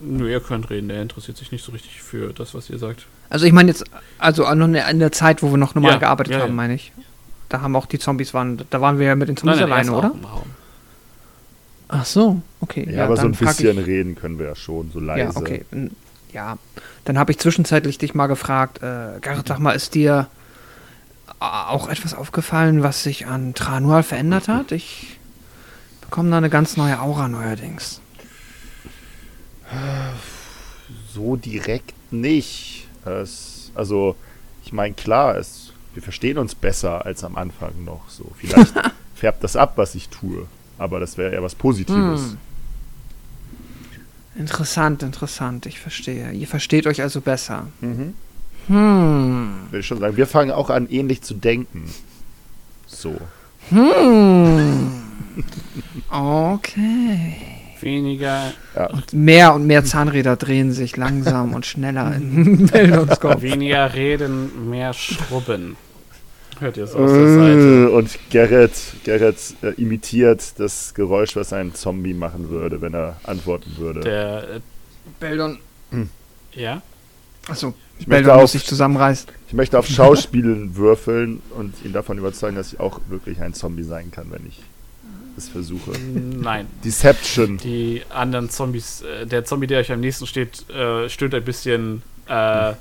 Nö, 0.01 0.31
ihr 0.31 0.41
könnt 0.41 0.71
reden, 0.71 0.89
der 0.89 1.03
interessiert 1.03 1.37
sich 1.37 1.53
nicht 1.53 1.63
so 1.63 1.73
richtig 1.73 2.01
für 2.03 2.33
das, 2.33 2.55
was 2.55 2.71
ihr 2.71 2.79
sagt. 2.79 3.07
Also 3.29 3.45
ich 3.45 3.53
meine 3.53 3.71
jetzt, 3.71 3.85
also 4.19 4.47
in 4.47 4.73
der- 4.73 5.13
Zeit, 5.13 5.43
wo 5.43 5.51
wir 5.51 5.59
noch 5.59 5.75
normal 5.75 5.93
Ja, 5.93 5.99
gearbeitet 5.99 6.33
ja, 6.35 6.41
haben, 6.41 6.49
ja. 6.49 6.55
meine 6.55 6.75
ich. 6.75 6.93
Da 7.51 7.61
haben 7.61 7.77
auch 7.77 7.87
die 7.87 7.99
Zombies 7.99 8.33
waren, 8.33 8.63
da 8.71 8.81
waren 8.81 8.99
wir 8.99 9.07
ja 9.09 9.15
mit 9.17 9.29
den 9.29 9.37
Zombies 9.37 9.59
er 9.59 9.67
ist 9.67 9.73
alleine, 9.73 9.93
oder? 9.93 10.15
Ach 11.89 12.05
so, 12.07 12.41
okay. 12.61 12.89
Ja, 12.91 13.05
aber 13.05 13.17
so 13.17 13.27
ein 13.27 13.33
bisschen 13.33 13.79
ich, 13.79 13.87
reden 13.87 14.15
können 14.15 14.39
wir 14.39 14.47
ja 14.47 14.55
schon, 14.55 14.91
so 14.93 15.01
leise. 15.01 15.35
Ja, 15.35 15.37
okay. 15.37 15.65
Ja, 16.33 16.59
dann 17.05 17.19
habe 17.19 17.33
ich 17.33 17.39
zwischenzeitlich 17.39 17.99
dich 17.99 18.15
mal 18.15 18.29
gefragt, 18.29 18.79
äh, 18.79 19.19
Garrett, 19.21 19.49
sag 19.49 19.59
mal, 19.59 19.73
ist 19.73 19.95
dir 19.95 20.29
äh, 20.31 20.40
auch 21.39 21.89
etwas 21.89 22.15
aufgefallen, 22.15 22.83
was 22.83 23.03
sich 23.03 23.27
an 23.27 23.55
Tranual 23.55 24.03
verändert 24.03 24.49
hat? 24.49 24.73
Ich 24.73 25.19
bekomme 26.01 26.31
da 26.31 26.39
eine 26.39 26.51
ganz 26.51 26.77
neue 26.77 27.01
Aura 27.01 27.29
neuerdings. 27.29 28.01
So 31.15 31.37
direkt 31.37 31.95
nicht. 32.13 32.89
Es, 33.05 33.71
also, 33.75 34.17
ich 34.65 34.73
meine, 34.73 34.95
klar, 34.95 35.37
es, 35.37 35.73
wir 35.95 36.03
verstehen 36.03 36.39
uns 36.39 36.55
besser 36.55 37.07
als 37.07 37.25
am 37.25 37.37
Anfang 37.37 37.85
noch. 37.85 38.09
So, 38.09 38.31
vielleicht 38.37 38.75
färbt 39.15 39.45
das 39.45 39.57
ab, 39.57 39.75
was 39.77 39.95
ich 39.95 40.09
tue. 40.09 40.47
Aber 40.79 40.99
das 40.99 41.17
wäre 41.17 41.33
eher 41.33 41.43
was 41.43 41.55
Positives. 41.55 42.21
Hm. 42.23 42.39
Interessant, 44.37 45.03
interessant, 45.03 45.67
ich 45.67 45.79
verstehe. 45.79 46.31
Ihr 46.33 46.47
versteht 46.47 46.87
euch 46.87 47.03
also 47.03 47.21
besser. 47.21 47.69
Mhm. 47.81 48.15
Hm. 48.71 49.51
Würde 49.71 49.79
ich 49.81 49.87
schon 49.87 49.99
sagen. 49.99 50.17
Wir 50.17 50.27
fangen 50.27 50.51
auch 50.53 50.71
an, 50.71 50.89
ähnlich 50.89 51.23
zu 51.23 51.35
denken. 51.35 51.85
So. 52.87 53.17
Hm. 53.71 54.91
Okay. 56.11 57.37
Weniger, 57.81 58.53
Und 58.93 59.13
mehr 59.15 59.55
und 59.55 59.67
mehr 59.67 59.85
Zahnräder 59.85 60.37
drehen 60.37 60.71
sich 60.73 60.97
langsam 60.99 61.55
und 61.55 61.65
schneller 61.65 62.15
in 62.15 62.67
Beldons 62.73 63.19
Kopf. 63.21 63.41
weniger 63.41 63.95
reden, 63.95 64.69
mehr 64.69 64.93
schrubben. 64.93 65.77
Hört 66.59 66.77
ihr 66.77 66.85
es 66.85 66.95
aus 66.95 67.11
der 67.11 67.35
Seite? 67.39 67.89
Äh, 67.91 67.95
Und 67.97 68.19
Gerrit, 68.29 68.73
Gerrit 69.05 69.37
äh, 69.63 69.69
imitiert 69.81 70.59
das 70.59 70.93
Geräusch, 70.93 71.37
was 71.37 71.55
ein 71.55 71.75
Zombie 71.75 72.13
machen 72.13 72.51
würde, 72.51 72.83
wenn 72.83 72.93
er 72.93 73.17
antworten 73.25 73.73
würde. 73.79 74.01
Der, 74.01 74.43
äh, 74.57 74.61
Beldon. 75.19 75.59
ja? 76.53 76.83
Achso, 77.51 77.75
Ich 77.99 78.07
möchte, 78.07 78.35
auf, 78.35 78.51
sich 78.51 78.65
zusammenreißen. 78.65 79.29
ich 79.49 79.55
möchte 79.55 79.79
auf 79.79 79.87
Schauspielen 79.87 80.77
würfeln 80.77 81.43
und 81.57 81.75
ihn 81.85 81.93
davon 81.93 82.19
überzeugen, 82.19 82.57
dass 82.57 82.73
ich 82.73 82.81
auch 82.81 83.01
wirklich 83.09 83.41
ein 83.41 83.55
Zombie 83.55 83.83
sein 83.83 84.11
kann, 84.11 84.31
wenn 84.31 84.47
ich 84.47 84.61
es 85.37 85.49
versuche. 85.49 85.93
Nein. 85.99 86.67
Deception. 86.85 87.57
Die 87.59 88.03
anderen 88.11 88.51
Zombies, 88.51 89.03
äh, 89.03 89.27
der 89.27 89.45
Zombie, 89.45 89.67
der 89.67 89.81
euch 89.81 89.93
am 89.93 90.01
nächsten 90.01 90.27
steht, 90.27 90.69
äh, 90.71 91.09
stöhnt 91.09 91.35
ein 91.35 91.45
bisschen 91.45 92.03
äh, 92.27 92.75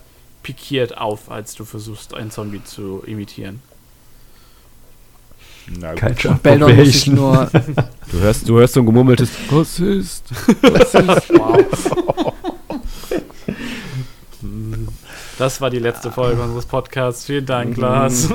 pikiert 0.43 0.97
auf, 0.97 1.31
als 1.31 1.55
du 1.55 1.65
versuchst, 1.65 2.13
einen 2.13 2.31
Zombie 2.31 2.63
zu 2.63 3.03
imitieren. 3.05 3.61
Na 5.79 5.91
gut. 5.91 6.17
Kein 6.17 6.39
Beldon 6.39 6.75
muss 6.75 6.87
sich 6.87 7.07
nur. 7.07 7.49
Du 8.11 8.19
hörst, 8.19 8.49
du 8.49 8.57
hörst 8.57 8.73
so 8.73 8.79
ein 8.79 8.85
gemurmeltes 8.85 9.29
Rassist. 9.51 10.25
Das 15.39 15.61
war 15.61 15.69
die 15.69 15.79
letzte 15.79 16.11
Folge 16.11 16.41
unseres 16.41 16.65
Podcasts. 16.65 17.25
Vielen 17.25 17.45
Dank, 17.45 17.77
Lars. 17.77 18.27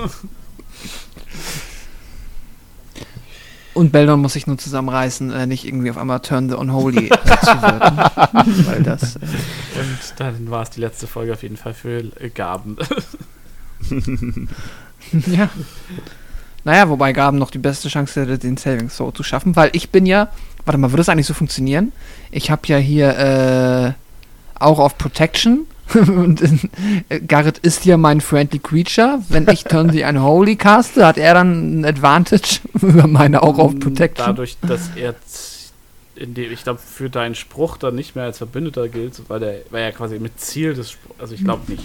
Und 3.74 3.92
Beldon 3.92 4.22
muss 4.22 4.32
sich 4.32 4.46
nur 4.46 4.56
zusammenreißen, 4.56 5.30
äh, 5.30 5.46
nicht 5.46 5.66
irgendwie 5.66 5.90
auf 5.90 5.98
einmal 5.98 6.20
Turn 6.20 6.48
the 6.48 6.54
Unholy 6.54 7.08
äh, 7.08 7.10
zu 7.10 7.60
wirken. 7.60 7.98
Weil 8.66 8.82
das. 8.82 9.16
Äh, 9.16 9.18
Und 9.18 10.14
dann 10.16 10.50
war 10.50 10.62
es 10.62 10.70
die 10.70 10.80
letzte 10.80 11.06
Folge 11.06 11.34
auf 11.34 11.42
jeden 11.42 11.58
Fall 11.58 11.74
für 11.74 11.98
äh, 11.98 12.30
Gaben. 12.30 12.78
ja. 15.26 15.50
Naja, 16.64 16.88
wobei 16.88 17.12
Gaben 17.12 17.36
noch 17.36 17.50
die 17.50 17.58
beste 17.58 17.90
Chance 17.90 18.22
hätte, 18.22 18.38
den 18.38 18.56
Saving 18.56 18.88
Throw 18.88 19.12
zu 19.12 19.22
schaffen, 19.22 19.56
weil 19.56 19.68
ich 19.74 19.90
bin 19.90 20.06
ja. 20.06 20.28
Warte 20.64 20.78
mal, 20.78 20.90
würde 20.90 21.02
das 21.02 21.10
eigentlich 21.10 21.26
so 21.26 21.34
funktionieren? 21.34 21.92
Ich 22.30 22.50
habe 22.50 22.62
ja 22.68 22.78
hier 22.78 23.18
äh, 23.18 23.92
auch 24.58 24.78
auf 24.78 24.96
Protection. 24.96 25.66
Und 25.94 26.42
äh, 27.08 27.20
Garrett 27.20 27.58
ist 27.58 27.84
ja 27.84 27.96
mein 27.96 28.20
Friendly 28.20 28.58
Creature. 28.58 29.20
Wenn 29.28 29.46
ich 29.48 29.64
Turn 29.64 29.90
the 29.90 30.02
Unholy 30.04 30.56
caste, 30.56 31.06
hat 31.06 31.18
er 31.18 31.34
dann 31.34 31.80
ein 31.80 31.84
Advantage 31.84 32.60
über 32.80 33.06
meine 33.06 33.42
auch 33.42 33.58
auf 33.58 33.78
Protection. 33.78 34.26
Dadurch, 34.26 34.56
dass 34.62 34.90
er, 34.96 35.14
z- 35.26 35.72
in 36.16 36.34
dem, 36.34 36.50
ich 36.52 36.62
glaube, 36.64 36.80
für 36.80 37.10
deinen 37.10 37.34
Spruch 37.34 37.76
dann 37.76 37.94
nicht 37.94 38.14
mehr 38.16 38.24
als 38.24 38.38
Verbündeter 38.38 38.88
gilt, 38.88 39.20
weil 39.28 39.40
der 39.40 39.56
war 39.70 39.80
ja 39.80 39.90
quasi 39.92 40.18
mit 40.18 40.40
Ziel 40.40 40.74
des 40.74 40.92
Spruchs. 40.92 41.20
Also 41.20 41.34
ich 41.34 41.44
glaube 41.44 41.70
nicht. 41.70 41.84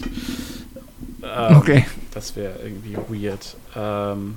Ähm, 1.24 1.58
Okay. 1.58 1.86
Das 2.14 2.36
wäre 2.36 2.54
irgendwie 2.64 2.96
weird. 3.10 3.56
Ähm, 3.76 4.36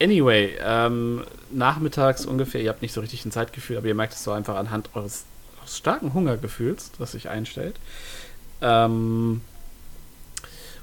anyway, 0.00 0.50
ähm, 0.64 1.22
nachmittags 1.50 2.24
ungefähr, 2.26 2.60
ihr 2.62 2.68
habt 2.68 2.82
nicht 2.82 2.92
so 2.94 3.00
richtig 3.00 3.24
ein 3.24 3.32
Zeitgefühl, 3.32 3.76
aber 3.78 3.86
ihr 3.88 3.94
merkt 3.94 4.12
es 4.14 4.22
so 4.22 4.30
einfach 4.32 4.56
anhand 4.56 4.90
eures, 4.94 5.24
eures 5.60 5.78
starken 5.78 6.14
Hungergefühls, 6.14 6.92
das 6.98 7.12
sich 7.12 7.28
einstellt. 7.28 7.76
Ähm, 8.62 9.40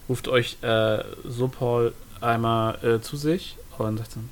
ruft 0.07 0.27
euch 0.27 0.57
äh, 0.61 1.03
Sopol 1.25 1.93
einmal 2.21 2.77
äh, 2.83 2.99
zu 3.01 3.15
sich 3.17 3.55
und 3.77 3.97
sagt 3.97 4.17
dann, 4.17 4.29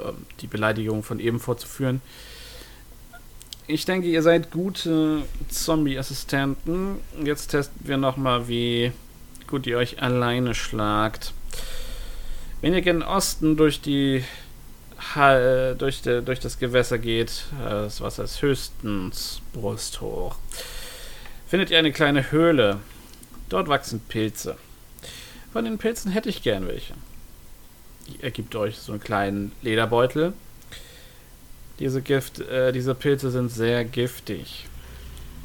ähm, 0.00 0.26
die 0.40 0.46
Beleidigung 0.46 1.02
von 1.02 1.18
eben 1.18 1.40
vorzuführen. 1.40 2.00
Ich 3.66 3.84
denke, 3.84 4.06
ihr 4.06 4.22
seid 4.22 4.50
gute 4.50 5.22
Zombie-Assistenten. 5.50 6.96
Jetzt 7.22 7.48
testen 7.48 7.86
wir 7.86 7.98
nochmal, 7.98 8.48
wie 8.48 8.92
gut 9.46 9.66
ihr 9.66 9.76
euch 9.76 10.00
alleine 10.00 10.54
schlagt. 10.54 11.34
Wenn 12.60 12.72
ihr 12.72 12.82
gen 12.82 13.02
Osten 13.02 13.56
durch 13.56 13.80
die 13.80 14.24
Ha- 15.14 15.74
durch, 15.74 16.02
de, 16.02 16.22
durch 16.22 16.40
das 16.40 16.58
Gewässer 16.58 16.98
geht, 16.98 17.44
äh, 17.60 17.70
das 17.70 18.00
Wasser 18.00 18.24
ist 18.24 18.42
höchstens 18.42 19.40
brusthoch, 19.52 20.36
findet 21.48 21.70
ihr 21.70 21.78
eine 21.78 21.92
kleine 21.92 22.30
Höhle. 22.30 22.78
Dort 23.48 23.68
wachsen 23.68 24.00
Pilze. 24.00 24.56
Von 25.52 25.64
den 25.64 25.78
Pilzen 25.78 26.12
hätte 26.12 26.28
ich 26.28 26.42
gern 26.42 26.68
welche. 26.68 26.94
Er 28.20 28.30
gibt 28.30 28.54
euch 28.54 28.78
so 28.78 28.92
einen 28.92 29.00
kleinen 29.00 29.52
Lederbeutel. 29.62 30.34
Diese, 31.78 32.02
Gift, 32.02 32.40
äh, 32.40 32.72
diese 32.72 32.94
Pilze 32.94 33.30
sind 33.30 33.50
sehr 33.50 33.84
giftig. 33.84 34.66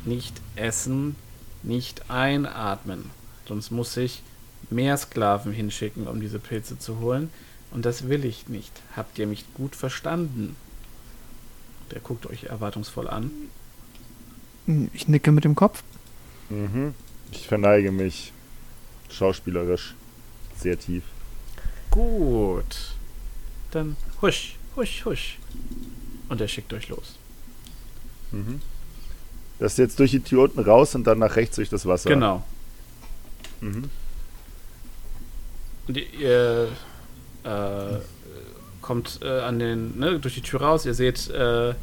Nicht 0.05 0.34
essen, 0.55 1.15
nicht 1.61 2.09
einatmen. 2.09 3.11
Sonst 3.47 3.71
muss 3.71 3.95
ich 3.97 4.23
mehr 4.69 4.97
Sklaven 4.97 5.51
hinschicken, 5.51 6.07
um 6.07 6.19
diese 6.19 6.39
Pilze 6.39 6.77
zu 6.77 6.99
holen. 6.99 7.30
Und 7.71 7.85
das 7.85 8.09
will 8.09 8.25
ich 8.25 8.49
nicht. 8.49 8.71
Habt 8.95 9.17
ihr 9.19 9.27
mich 9.27 9.45
gut 9.53 9.75
verstanden? 9.75 10.55
Der 11.91 12.01
guckt 12.01 12.25
euch 12.25 12.45
erwartungsvoll 12.45 13.07
an. 13.07 13.31
Ich 14.93 15.07
nicke 15.07 15.31
mit 15.31 15.43
dem 15.43 15.55
Kopf. 15.55 15.84
Mhm. 16.49 16.94
Ich 17.32 17.48
verneige 17.48 17.91
mich 17.91 18.32
schauspielerisch 19.10 19.95
sehr 20.57 20.78
tief. 20.78 21.03
Gut. 21.91 22.94
Dann 23.72 23.95
husch, 24.22 24.56
husch, 24.76 25.06
husch. 25.06 25.38
Und 26.30 26.41
er 26.41 26.48
schickt 26.48 26.74
euch 26.74 26.90
los. 26.90 27.15
Mhm. 28.32 28.61
Das 29.60 29.74
ist 29.74 29.78
jetzt 29.78 29.99
durch 29.99 30.11
die 30.11 30.20
Tür 30.20 30.44
unten 30.44 30.60
raus 30.60 30.95
und 30.95 31.06
dann 31.06 31.20
nach 31.20 31.36
rechts 31.36 31.56
durch 31.56 31.70
das 31.70 31.86
Wasser. 31.86 32.10
Genau. 32.10 32.44
Mhm. 33.61 33.90
Und 35.88 35.98
ihr 35.98 36.70
äh, 37.44 37.99
kommt 38.82 39.20
äh, 39.22 39.41
an 39.41 39.60
den, 39.60 39.98
ne, 39.99 40.20
durch 40.20 40.36
die 40.36 40.41
Tür 40.41 40.61
raus. 40.61 40.86
Ihr 40.86 40.94
seht 40.94 41.30
äh, 41.30 41.74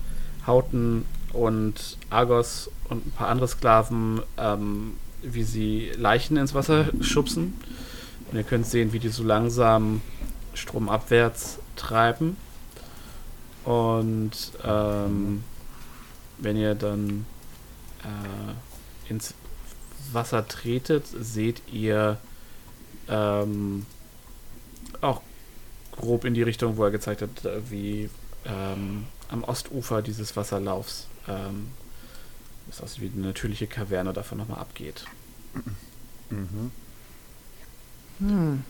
Hauten 0.46 1.04
und 1.32 1.98
Argos 2.10 2.70
und 2.88 3.06
ein 3.06 3.10
paar 3.12 3.28
andere 3.28 3.48
Sklaven, 3.48 4.22
ähm, 4.36 4.96
wie 5.22 5.44
sie 5.44 5.92
Leichen 5.96 6.36
ins 6.36 6.54
Wasser 6.54 6.86
schubsen. 7.00 7.54
Und 8.30 8.36
ihr 8.36 8.44
könnt 8.44 8.66
sehen, 8.66 8.92
wie 8.92 8.98
die 8.98 9.08
so 9.08 9.22
langsam 9.22 10.00
stromabwärts 10.54 11.58
treiben. 11.76 12.36
Und 13.64 14.32
ähm, 14.64 15.44
wenn 16.38 16.56
ihr 16.56 16.74
dann 16.74 17.26
äh, 18.02 19.10
ins 19.10 19.34
Wasser 20.12 20.46
tretet, 20.48 21.06
seht 21.06 21.62
ihr 21.72 22.18
ähm, 23.08 23.86
auch 25.00 25.20
grob 25.92 26.24
in 26.24 26.34
die 26.34 26.42
Richtung, 26.42 26.76
wo 26.76 26.84
er 26.84 26.90
gezeigt 26.90 27.22
hat, 27.22 27.30
wie 27.68 28.08
ähm, 28.46 29.06
am 29.28 29.44
Ostufer 29.44 30.02
dieses 30.02 30.36
Wasserlaufs 30.36 31.06
ähm, 31.28 31.68
das 32.68 32.80
aussieht 32.82 33.02
wie 33.02 33.10
eine 33.16 33.26
natürliche 33.28 33.66
Kaverne 33.66 34.12
davon 34.12 34.38
nochmal 34.38 34.60
abgeht. 34.60 35.04
Mhm. 36.30 36.70
Hm. 38.20 38.62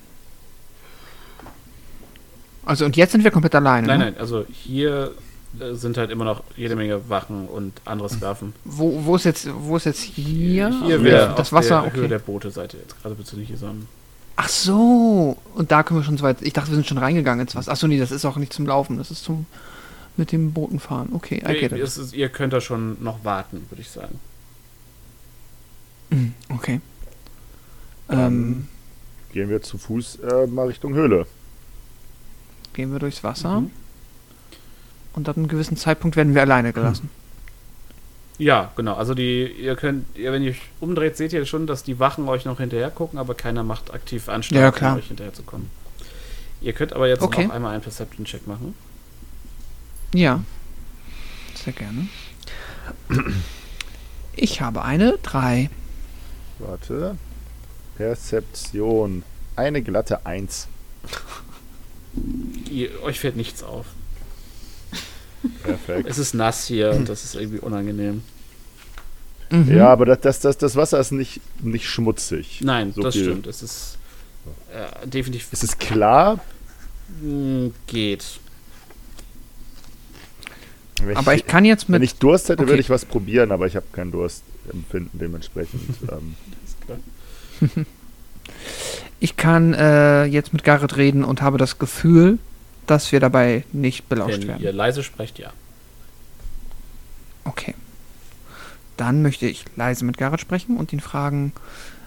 Also 2.64 2.84
und 2.84 2.96
jetzt 2.96 3.12
sind 3.12 3.24
wir 3.24 3.30
komplett 3.30 3.54
alleine. 3.54 3.86
Nein, 3.86 3.98
ne? 3.98 4.04
nein, 4.06 4.16
also 4.18 4.46
hier 4.50 5.12
äh, 5.58 5.74
sind 5.74 5.98
halt 5.98 6.10
immer 6.10 6.24
noch 6.24 6.42
jede 6.56 6.76
Menge 6.76 7.08
Wachen 7.08 7.46
und 7.48 7.80
andere 7.84 8.08
Sklaven. 8.08 8.54
Wo, 8.64 9.04
wo 9.04 9.16
ist 9.16 9.24
jetzt, 9.24 9.48
wo 9.52 9.76
ist 9.76 9.86
jetzt 9.86 10.00
hier? 10.00 10.70
Hier 10.84 11.02
wäre 11.02 11.34
das 11.36 11.52
Wasser. 11.52 11.82
der 11.82 11.92
Höhe 11.92 12.00
Okay. 12.00 12.08
der 12.08 12.18
Boote 12.18 12.50
seid 12.50 12.74
ihr 12.74 12.80
jetzt 12.80 13.00
gerade 13.02 13.14
bezüglich 13.14 13.48
hier 13.48 13.56
so 13.58 13.66
einem 13.66 13.86
Ach 14.36 14.48
so. 14.48 15.36
Und 15.54 15.70
da 15.70 15.82
können 15.82 16.00
wir 16.00 16.04
schon 16.04 16.16
so 16.16 16.24
weit. 16.24 16.40
Ich 16.40 16.54
dachte, 16.54 16.70
wir 16.70 16.74
sind 16.76 16.86
schon 16.86 16.96
reingegangen 16.96 17.46
ins 17.46 17.54
Wasser. 17.54 17.72
Ach 17.72 17.76
so, 17.76 17.86
nee, 17.86 17.98
das 17.98 18.10
ist 18.10 18.24
auch 18.24 18.36
nicht 18.36 18.54
zum 18.54 18.66
Laufen. 18.66 18.96
Das 18.96 19.10
ist 19.10 19.22
zum 19.22 19.44
mit 20.20 20.30
dem 20.32 20.52
Booten 20.52 20.78
fahren. 20.78 21.08
Okay, 21.12 21.38
I 21.44 21.58
get 21.58 21.72
Ihr, 21.72 21.78
it. 21.78 21.82
ist, 21.82 22.12
ihr 22.14 22.28
könnt 22.28 22.52
da 22.52 22.60
schon 22.60 23.02
noch 23.02 23.24
warten, 23.24 23.66
würde 23.70 23.82
ich 23.82 23.90
sagen. 23.90 24.20
Hm, 26.10 26.34
Okay. 26.48 26.80
Ähm, 28.08 28.66
Gehen 29.32 29.48
wir 29.48 29.62
zu 29.62 29.78
Fuß 29.78 30.16
äh, 30.20 30.46
mal 30.48 30.66
Richtung 30.66 30.94
Höhle. 30.94 31.26
gehen 32.72 32.90
wir 32.92 32.98
durchs 32.98 33.22
Wasser. 33.22 33.60
Mhm. 33.62 33.70
Und 35.12 35.28
ab 35.28 35.36
einem 35.36 35.48
gewissen 35.48 35.76
Zeitpunkt 35.76 36.16
werden 36.16 36.34
wir 36.34 36.42
alleine 36.42 36.72
gelassen. 36.72 37.10
Ja, 38.38 38.72
genau. 38.74 38.94
Also 38.94 39.12
die, 39.12 39.44
ihr 39.48 39.76
könnt, 39.76 40.16
ihr, 40.16 40.32
wenn 40.32 40.42
ihr 40.42 40.52
euch 40.52 40.62
umdreht, 40.80 41.14
seht 41.18 41.34
ihr 41.34 41.44
schon, 41.44 41.66
dass 41.66 41.82
die 41.82 41.98
Wachen 41.98 42.26
euch 42.26 42.46
noch 42.46 42.56
hinterher 42.58 42.90
gucken, 42.90 43.18
aber 43.18 43.34
keiner 43.34 43.62
macht 43.62 43.92
aktiv 43.92 44.28
Ja, 44.28 44.32
Anstrengung, 44.32 44.72
klar. 44.72 44.92
um 44.94 44.98
euch 44.98 45.08
hinterher 45.08 45.34
zu 45.34 45.42
kommen. 45.42 45.68
Ihr 46.62 46.72
könnt 46.72 46.94
aber 46.94 47.06
jetzt 47.06 47.20
Okay. 47.20 47.46
noch 47.48 47.54
einmal 47.54 47.74
einen 47.74 47.82
Perception-Check 47.82 48.46
machen. 48.46 48.74
Ja. 50.14 50.42
Sehr 51.62 51.72
gerne. 51.72 52.08
Ich 54.34 54.60
habe 54.60 54.82
eine 54.82 55.18
3. 55.22 55.70
Warte. 56.58 57.16
Perzeption. 57.96 59.22
Eine 59.56 59.82
glatte 59.82 60.24
1. 60.26 60.68
Ihr, 62.70 63.02
euch 63.02 63.20
fällt 63.20 63.36
nichts 63.36 63.62
auf. 63.62 63.86
Perfekt. 65.62 66.08
Es 66.08 66.18
ist 66.18 66.34
nass 66.34 66.66
hier 66.66 66.90
und 66.92 67.08
das 67.08 67.24
ist 67.24 67.34
irgendwie 67.34 67.60
unangenehm. 67.60 68.22
Mhm. 69.50 69.76
Ja, 69.76 69.88
aber 69.88 70.06
das, 70.06 70.20
das, 70.20 70.40
das, 70.40 70.58
das 70.58 70.76
Wasser 70.76 71.00
ist 71.00 71.12
nicht, 71.12 71.40
nicht 71.60 71.86
schmutzig. 71.88 72.60
Nein, 72.62 72.92
So 72.94 73.02
das 73.02 73.14
viel. 73.14 73.24
stimmt. 73.24 73.46
Es 73.46 73.62
ist 73.62 73.98
äh, 74.72 75.06
definitiv 75.06 75.48
Es 75.52 75.62
ist 75.62 75.78
klar. 75.80 76.40
mh, 77.22 77.70
geht. 77.86 78.24
Wenn 81.04 81.16
Aber 81.16 81.34
ich 81.34 81.46
kann 81.46 81.64
jetzt 81.64 81.88
wenn 81.88 82.00
mit. 82.00 82.02
ich 82.02 82.16
Durst 82.16 82.48
hätte, 82.48 82.62
Okay. 82.62 82.70
würde 82.70 82.80
ich 82.80 82.90
was 82.90 83.04
probieren, 83.04 83.52
aber 83.52 83.66
ich 83.66 83.76
habe 83.76 83.86
kein 83.92 84.10
Durstempfinden 84.10 85.18
dementsprechend. 85.18 85.82
ähm, 86.10 87.86
Ich 89.22 89.36
kann 89.36 89.74
äh, 89.74 90.24
jetzt 90.24 90.52
mit 90.54 90.64
Garrett 90.64 90.96
reden 90.96 91.24
und 91.24 91.42
habe 91.42 91.58
das 91.58 91.78
Gefühl, 91.78 92.38
dass 92.86 93.12
wir 93.12 93.20
dabei 93.20 93.64
nicht 93.72 94.08
belauscht 94.08 94.38
Wenn 94.40 94.48
werden. 94.48 94.62
ihr 94.62 94.72
leise 94.72 95.02
sprecht, 95.02 95.38
ja. 95.38 95.52
Okay. 97.44 97.74
Dann 98.96 99.20
möchte 99.22 99.46
ich 99.46 99.64
leise 99.76 100.04
mit 100.06 100.16
Garrett 100.16 100.40
sprechen 100.40 100.76
und 100.78 100.92
ihn 100.92 101.00
fragen, 101.00 101.52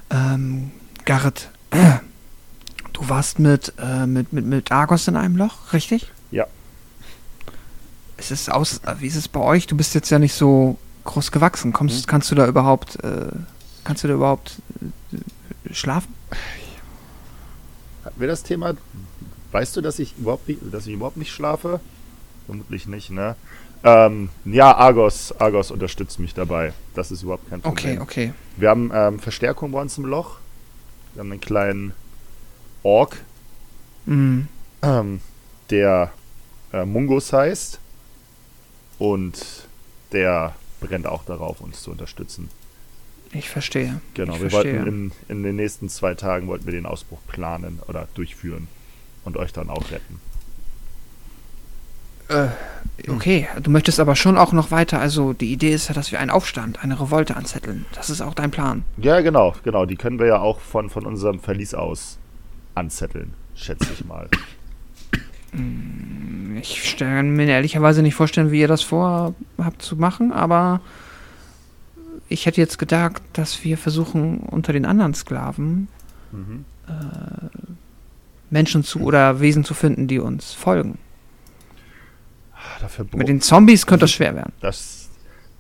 ähm, 0.10 0.72
Garrett, 1.06 1.50
du 2.94 3.10
warst 3.10 3.38
mit, 3.40 3.74
äh, 3.80 4.08
mit, 4.08 4.34
mit, 4.34 4.46
mit 4.46 4.72
Argos 4.72 5.08
in 5.08 5.16
einem 5.16 5.36
Loch, 5.38 5.72
richtig? 5.74 6.12
Ja. 6.32 6.48
Ist 8.18 8.32
es 8.32 8.50
aus, 8.50 8.80
äh, 8.86 8.96
wie 9.00 9.08
ist 9.08 9.16
es 9.16 9.28
bei 9.28 9.40
euch? 9.40 9.68
Du 9.68 9.76
bist 9.76 9.96
jetzt 9.96 10.10
ja 10.10 10.20
nicht 10.20 10.34
so 10.34 10.78
groß 11.06 11.32
gewachsen. 11.32 11.74
Kommst, 11.74 12.08
kannst 12.08 12.32
du 12.32 12.36
da 12.36 12.48
überhaupt, 12.48 13.04
äh, 13.04 13.28
kannst 13.84 14.04
du 14.04 14.08
da 14.08 14.14
überhaupt 14.14 14.58
äh, 15.12 15.74
schlafen? 15.74 16.14
hatten 18.06 18.20
wir 18.20 18.28
das 18.28 18.44
Thema? 18.44 18.74
Weißt 19.52 19.76
du, 19.78 19.82
dass 19.82 20.00
ich 20.00 20.16
überhaupt 20.18 20.48
nicht, 20.48 20.60
dass 20.72 20.88
ich 20.88 20.94
überhaupt 20.94 21.18
nicht 21.18 21.32
schlafe? 21.32 21.80
Vermutlich 22.46 22.88
nicht, 22.88 23.12
ne? 23.12 23.36
Ähm, 23.86 24.30
ja, 24.46 24.76
Argos, 24.76 25.34
Argos 25.40 25.72
unterstützt 25.72 26.20
mich 26.20 26.34
dabei. 26.34 26.74
Das 26.96 27.12
ist 27.12 27.24
überhaupt 27.24 27.50
kein 27.50 27.62
Problem. 27.62 28.02
Okay, 28.02 28.30
okay. 28.30 28.34
Wir 28.58 28.70
haben 28.70 28.92
ähm, 28.94 29.20
Verstärkung 29.20 29.72
bei 29.72 29.82
uns 29.82 29.98
im 29.98 30.06
Loch. 30.06 30.38
Wir 31.14 31.20
haben 31.22 31.32
einen 31.32 31.42
kleinen 31.42 31.94
Ork, 32.84 33.18
Mhm. 34.06 34.48
ähm, 34.82 35.22
der 35.70 36.12
äh, 36.74 36.84
Mungus 36.86 37.32
heißt. 37.32 37.80
Und 39.04 39.68
der 40.14 40.56
brennt 40.80 41.08
auch 41.08 41.26
darauf, 41.26 41.60
uns 41.60 41.82
zu 41.82 41.92
unterstützen. 41.92 42.48
Ich 43.34 43.50
verstehe. 43.50 44.00
Genau, 44.14 44.36
ich 44.36 44.44
wir 44.44 44.50
verstehe. 44.50 44.76
wollten 44.76 45.12
in, 45.28 45.38
in 45.38 45.44
den 45.44 45.58
nächsten 45.58 45.90
zwei 45.90 46.14
Tagen 46.16 46.48
wollten 46.48 46.66
wir 46.66 46.72
den 46.72 46.86
Ausbruch 46.86 47.20
planen 47.28 47.82
oder 47.90 48.08
durchführen 48.14 48.70
und 49.26 49.36
euch 49.36 49.52
dann 49.52 49.70
auch 49.70 49.92
retten. 49.92 50.22
Äh, 52.30 52.48
okay, 53.10 53.50
du 53.62 53.72
möchtest 53.72 54.00
aber 54.00 54.16
schon 54.16 54.38
auch 54.38 54.54
noch 54.54 54.72
weiter. 54.72 55.02
Also 55.02 55.34
die 55.34 55.52
Idee 55.52 55.74
ist 55.74 55.90
ja, 55.90 55.94
dass 55.94 56.14
wir 56.14 56.22
einen 56.22 56.32
Aufstand, 56.32 56.82
eine 56.82 56.98
Revolte 56.98 57.36
anzetteln. 57.36 57.86
Das 57.96 58.10
ist 58.10 58.22
auch 58.22 58.34
dein 58.34 58.52
Plan. 58.52 58.86
Ja, 58.96 59.20
genau, 59.20 59.54
genau. 59.66 59.86
Die 59.86 59.98
können 59.98 60.18
wir 60.18 60.28
ja 60.28 60.40
auch 60.40 60.62
von, 60.62 60.90
von 60.90 61.06
unserem 61.06 61.42
Verlies 61.42 61.74
aus 61.74 62.20
anzetteln, 62.74 63.34
schätze 63.54 63.90
ich 63.92 64.06
mal. 64.06 64.30
Ich 66.60 66.98
kann 66.98 67.32
mir 67.36 67.46
ehrlicherweise 67.48 68.02
nicht 68.02 68.16
vorstellen, 68.16 68.52
wie 68.52 68.62
ihr 68.62 68.68
das 68.68 68.82
vorhabt 68.82 69.82
zu 69.82 69.96
machen, 69.96 70.32
aber 70.32 70.82
ich 72.30 72.46
hätte 72.46 72.62
jetzt 72.62 72.80
gedacht, 72.80 73.22
dass 73.34 73.64
wir 73.64 73.78
versuchen, 73.78 74.40
unter 74.40 74.74
den 74.74 74.86
anderen 74.86 75.14
Sklaven 75.14 75.88
Mhm. 76.32 76.66
Menschen 78.50 78.84
zu 78.84 79.02
oder 79.02 79.40
Wesen 79.40 79.64
zu 79.64 79.74
finden, 79.76 80.08
die 80.08 80.18
uns 80.20 80.54
folgen. 80.54 80.98
Dafür 82.82 83.06
Mit 83.14 83.28
den 83.28 83.40
Zombies 83.40 83.86
könnte 83.86 84.04
das 84.06 84.12
schwer 84.12 84.36
werden. 84.36 84.52
das, 84.60 85.10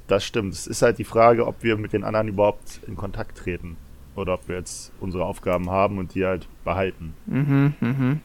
das 0.08 0.24
stimmt. 0.24 0.54
Es 0.54 0.66
ist 0.68 0.82
halt 0.82 0.98
die 0.98 1.04
Frage, 1.04 1.46
ob 1.46 1.62
wir 1.64 1.78
mit 1.78 1.94
den 1.94 2.04
anderen 2.04 2.28
überhaupt 2.28 2.82
in 2.88 2.96
Kontakt 2.96 3.38
treten. 3.38 3.78
Oder 4.16 4.34
ob 4.36 4.48
wir 4.48 4.58
jetzt 4.58 4.92
unsere 5.00 5.26
Aufgaben 5.26 5.70
haben 5.70 5.98
und 5.98 6.14
die 6.16 6.26
halt 6.26 6.48
behalten. 6.64 7.14
Mhm, 7.26 7.74
mhm. 7.80 8.20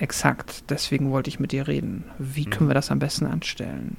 Exakt. 0.00 0.64
Deswegen 0.70 1.10
wollte 1.10 1.28
ich 1.28 1.40
mit 1.40 1.50
dir 1.52 1.66
reden. 1.66 2.04
Wie 2.18 2.44
können 2.44 2.66
Mhm. 2.66 2.70
wir 2.70 2.74
das 2.74 2.90
am 2.90 2.98
besten 3.00 3.26
anstellen? 3.26 3.96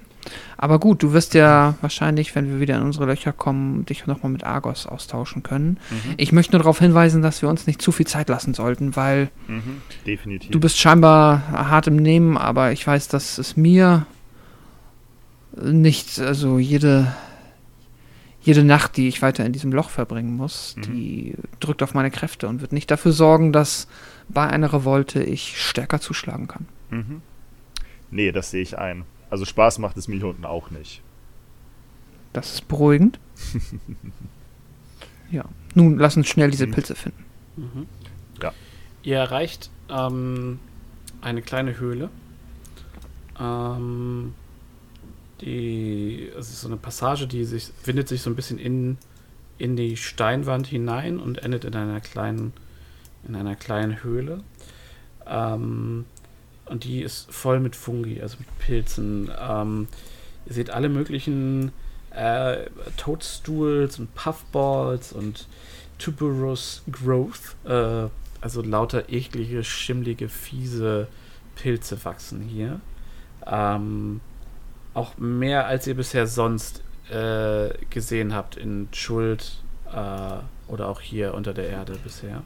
Aber 0.57 0.80
gut, 0.80 1.01
du 1.03 1.11
wirst 1.13 1.34
ja 1.34 1.76
wahrscheinlich, 1.81 2.35
wenn 2.35 2.47
wir 2.49 2.59
wieder 2.59 2.77
in 2.77 2.84
unsere 2.84 3.05
Löcher 3.05 3.31
kommen, 3.34 3.85
dich 3.85 4.05
nochmal 4.05 4.31
mit 4.31 4.43
Argos 4.43 4.85
austauschen 4.85 5.43
können. 5.43 5.77
Mhm. 5.89 6.13
Ich 6.17 6.31
möchte 6.31 6.53
nur 6.53 6.59
darauf 6.59 6.80
hinweisen, 6.80 7.21
dass 7.21 7.41
wir 7.41 7.49
uns 7.49 7.67
nicht 7.67 7.81
zu 7.81 7.91
viel 7.91 8.07
Zeit 8.07 8.30
lassen 8.30 8.53
sollten, 8.53 8.95
weil 8.95 9.30
Mhm. 9.47 9.81
Du 10.51 10.59
bist 10.59 10.77
scheinbar 10.77 11.47
hart 11.51 11.88
im 11.88 11.95
Nehmen, 11.97 12.38
aber 12.38 12.71
ich 12.71 12.85
weiß, 12.85 13.07
dass 13.09 13.38
es 13.38 13.57
mir 13.57 14.05
nicht, 15.61 16.19
also 16.19 16.59
jede, 16.59 17.13
jede 18.41 18.63
Nacht, 18.63 18.97
die 18.97 19.07
ich 19.07 19.21
weiter 19.21 19.45
in 19.45 19.51
diesem 19.53 19.71
Loch 19.73 19.89
verbringen 19.89 20.35
muss, 20.35 20.76
Mhm. 20.77 20.81
die 20.84 21.35
drückt 21.59 21.84
auf 21.84 21.93
meine 21.93 22.11
Kräfte 22.11 22.47
und 22.47 22.61
wird 22.61 22.71
nicht 22.71 22.89
dafür 22.91 23.11
sorgen, 23.11 23.51
dass 23.51 23.88
bei 24.30 24.47
einer 24.47 24.72
Revolte 24.72 25.22
ich 25.23 25.61
stärker 25.61 25.99
zuschlagen 25.99 26.47
kann. 26.47 26.68
Mhm. 26.89 27.22
Nee, 28.11 28.31
das 28.31 28.51
sehe 28.51 28.61
ich 28.61 28.77
ein. 28.77 29.03
Also 29.30 29.45
Spaß 29.45 29.80
macht 29.80 29.97
es 29.97 30.07
mir 30.07 30.15
hier 30.18 30.27
unten 30.27 30.45
auch 30.45 30.72
nicht. 30.72 31.01
Das 32.34 32.53
ist 32.53 32.68
beruhigend. 32.68 33.19
ja. 35.31 35.45
Nun, 35.76 35.97
lass 35.97 36.18
uns 36.18 36.27
schnell 36.27 36.51
diese 36.51 36.68
Mhm. 36.68 36.72
Pilze 36.72 36.95
finden. 36.95 37.26
Mhm. 37.57 37.85
Ja. 38.41 38.53
Ihr 39.03 39.18
erreicht 39.18 39.69
ähm, 39.89 40.60
eine 41.22 41.41
kleine 41.41 41.80
Höhle. 41.80 42.10
Ähm, 43.39 44.34
die, 45.41 46.30
es 46.38 46.49
ist 46.49 46.61
so 46.61 46.68
eine 46.68 46.77
Passage, 46.77 47.27
die 47.27 47.45
sich 47.45 47.72
windet 47.85 48.07
sich 48.07 48.22
so 48.22 48.30
ein 48.30 48.35
bisschen 48.35 48.57
in, 48.57 48.97
in 49.57 49.76
die 49.76 49.95
Steinwand 49.95 50.68
hinein 50.68 51.19
und 51.19 51.38
endet 51.43 51.65
in 51.65 51.76
einer 51.76 52.01
kleinen, 52.01 52.53
in 53.27 53.35
einer 53.35 53.55
kleinen 53.55 54.03
Höhle. 54.03 54.43
Ähm, 55.25 56.05
und 56.65 56.83
die 56.83 57.01
ist 57.01 57.31
voll 57.31 57.59
mit 57.59 57.75
Fungi, 57.75 58.21
also 58.21 58.37
mit 58.39 58.59
Pilzen. 58.59 59.31
Ähm, 59.39 59.87
ihr 60.45 60.53
seht 60.53 60.69
alle 60.69 60.89
möglichen 60.89 61.71
äh, 62.11 62.65
Toadstools 62.97 63.99
und 63.99 64.13
Puffballs 64.15 65.13
und 65.13 65.47
Tuberous 65.97 66.83
Growth, 66.91 67.55
äh, 67.65 68.09
also 68.41 68.61
lauter 68.61 69.09
eklige, 69.09 69.63
schimmlige, 69.63 70.29
fiese 70.29 71.07
Pilze 71.55 72.03
wachsen 72.05 72.41
hier. 72.41 72.79
Ähm, 73.45 74.21
auch 74.93 75.17
mehr 75.17 75.67
als 75.67 75.87
ihr 75.87 75.95
bisher 75.95 76.25
sonst 76.25 76.83
äh, 77.11 77.69
gesehen 77.89 78.33
habt 78.33 78.55
in 78.55 78.87
Schuld 78.93 79.61
äh, 79.91 80.71
oder 80.71 80.87
auch 80.87 81.01
hier 81.01 81.33
unter 81.33 81.53
der 81.53 81.67
Erde 81.69 81.97
bisher. 82.03 82.43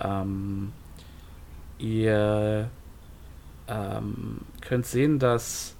Ähm, 0.00 0.72
ihr 1.78 2.70
ähm, 3.68 4.40
könnt 4.60 4.86
sehen, 4.86 5.18
dass 5.18 5.74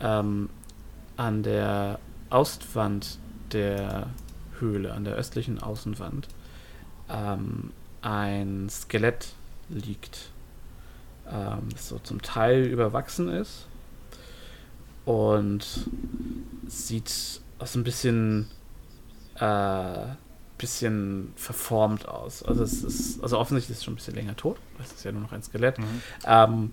ähm, 0.00 0.50
an 1.16 1.42
der 1.42 1.98
Ostwand 2.30 3.18
der 3.52 4.08
Höhle, 4.58 4.92
an 4.92 5.04
der 5.04 5.14
östlichen 5.14 5.62
Außenwand, 5.62 6.28
ähm, 7.08 7.72
ein 8.00 8.68
Skelett 8.70 9.34
liegt, 9.68 10.30
ähm, 11.30 11.68
das 11.70 11.88
so 11.88 11.98
zum 11.98 12.22
Teil 12.22 12.64
überwachsen 12.64 13.28
ist 13.28 13.66
und 15.04 15.88
sieht 16.66 17.40
auch 17.58 17.66
so 17.66 17.78
ein 17.78 17.84
bisschen, 17.84 18.48
äh, 19.36 20.06
bisschen 20.62 21.32
verformt 21.36 22.08
aus. 22.08 22.42
Also 22.42 22.62
es 22.62 22.82
ist, 22.82 23.22
also 23.22 23.38
offensichtlich 23.38 23.74
ist 23.74 23.78
es 23.78 23.84
schon 23.84 23.94
ein 23.94 23.96
bisschen 23.96 24.14
länger 24.14 24.36
tot. 24.36 24.56
Es 24.82 24.92
ist 24.92 25.04
ja 25.04 25.12
nur 25.12 25.22
noch 25.22 25.32
ein 25.32 25.42
Skelett. 25.42 25.76
Ähm, 26.24 26.70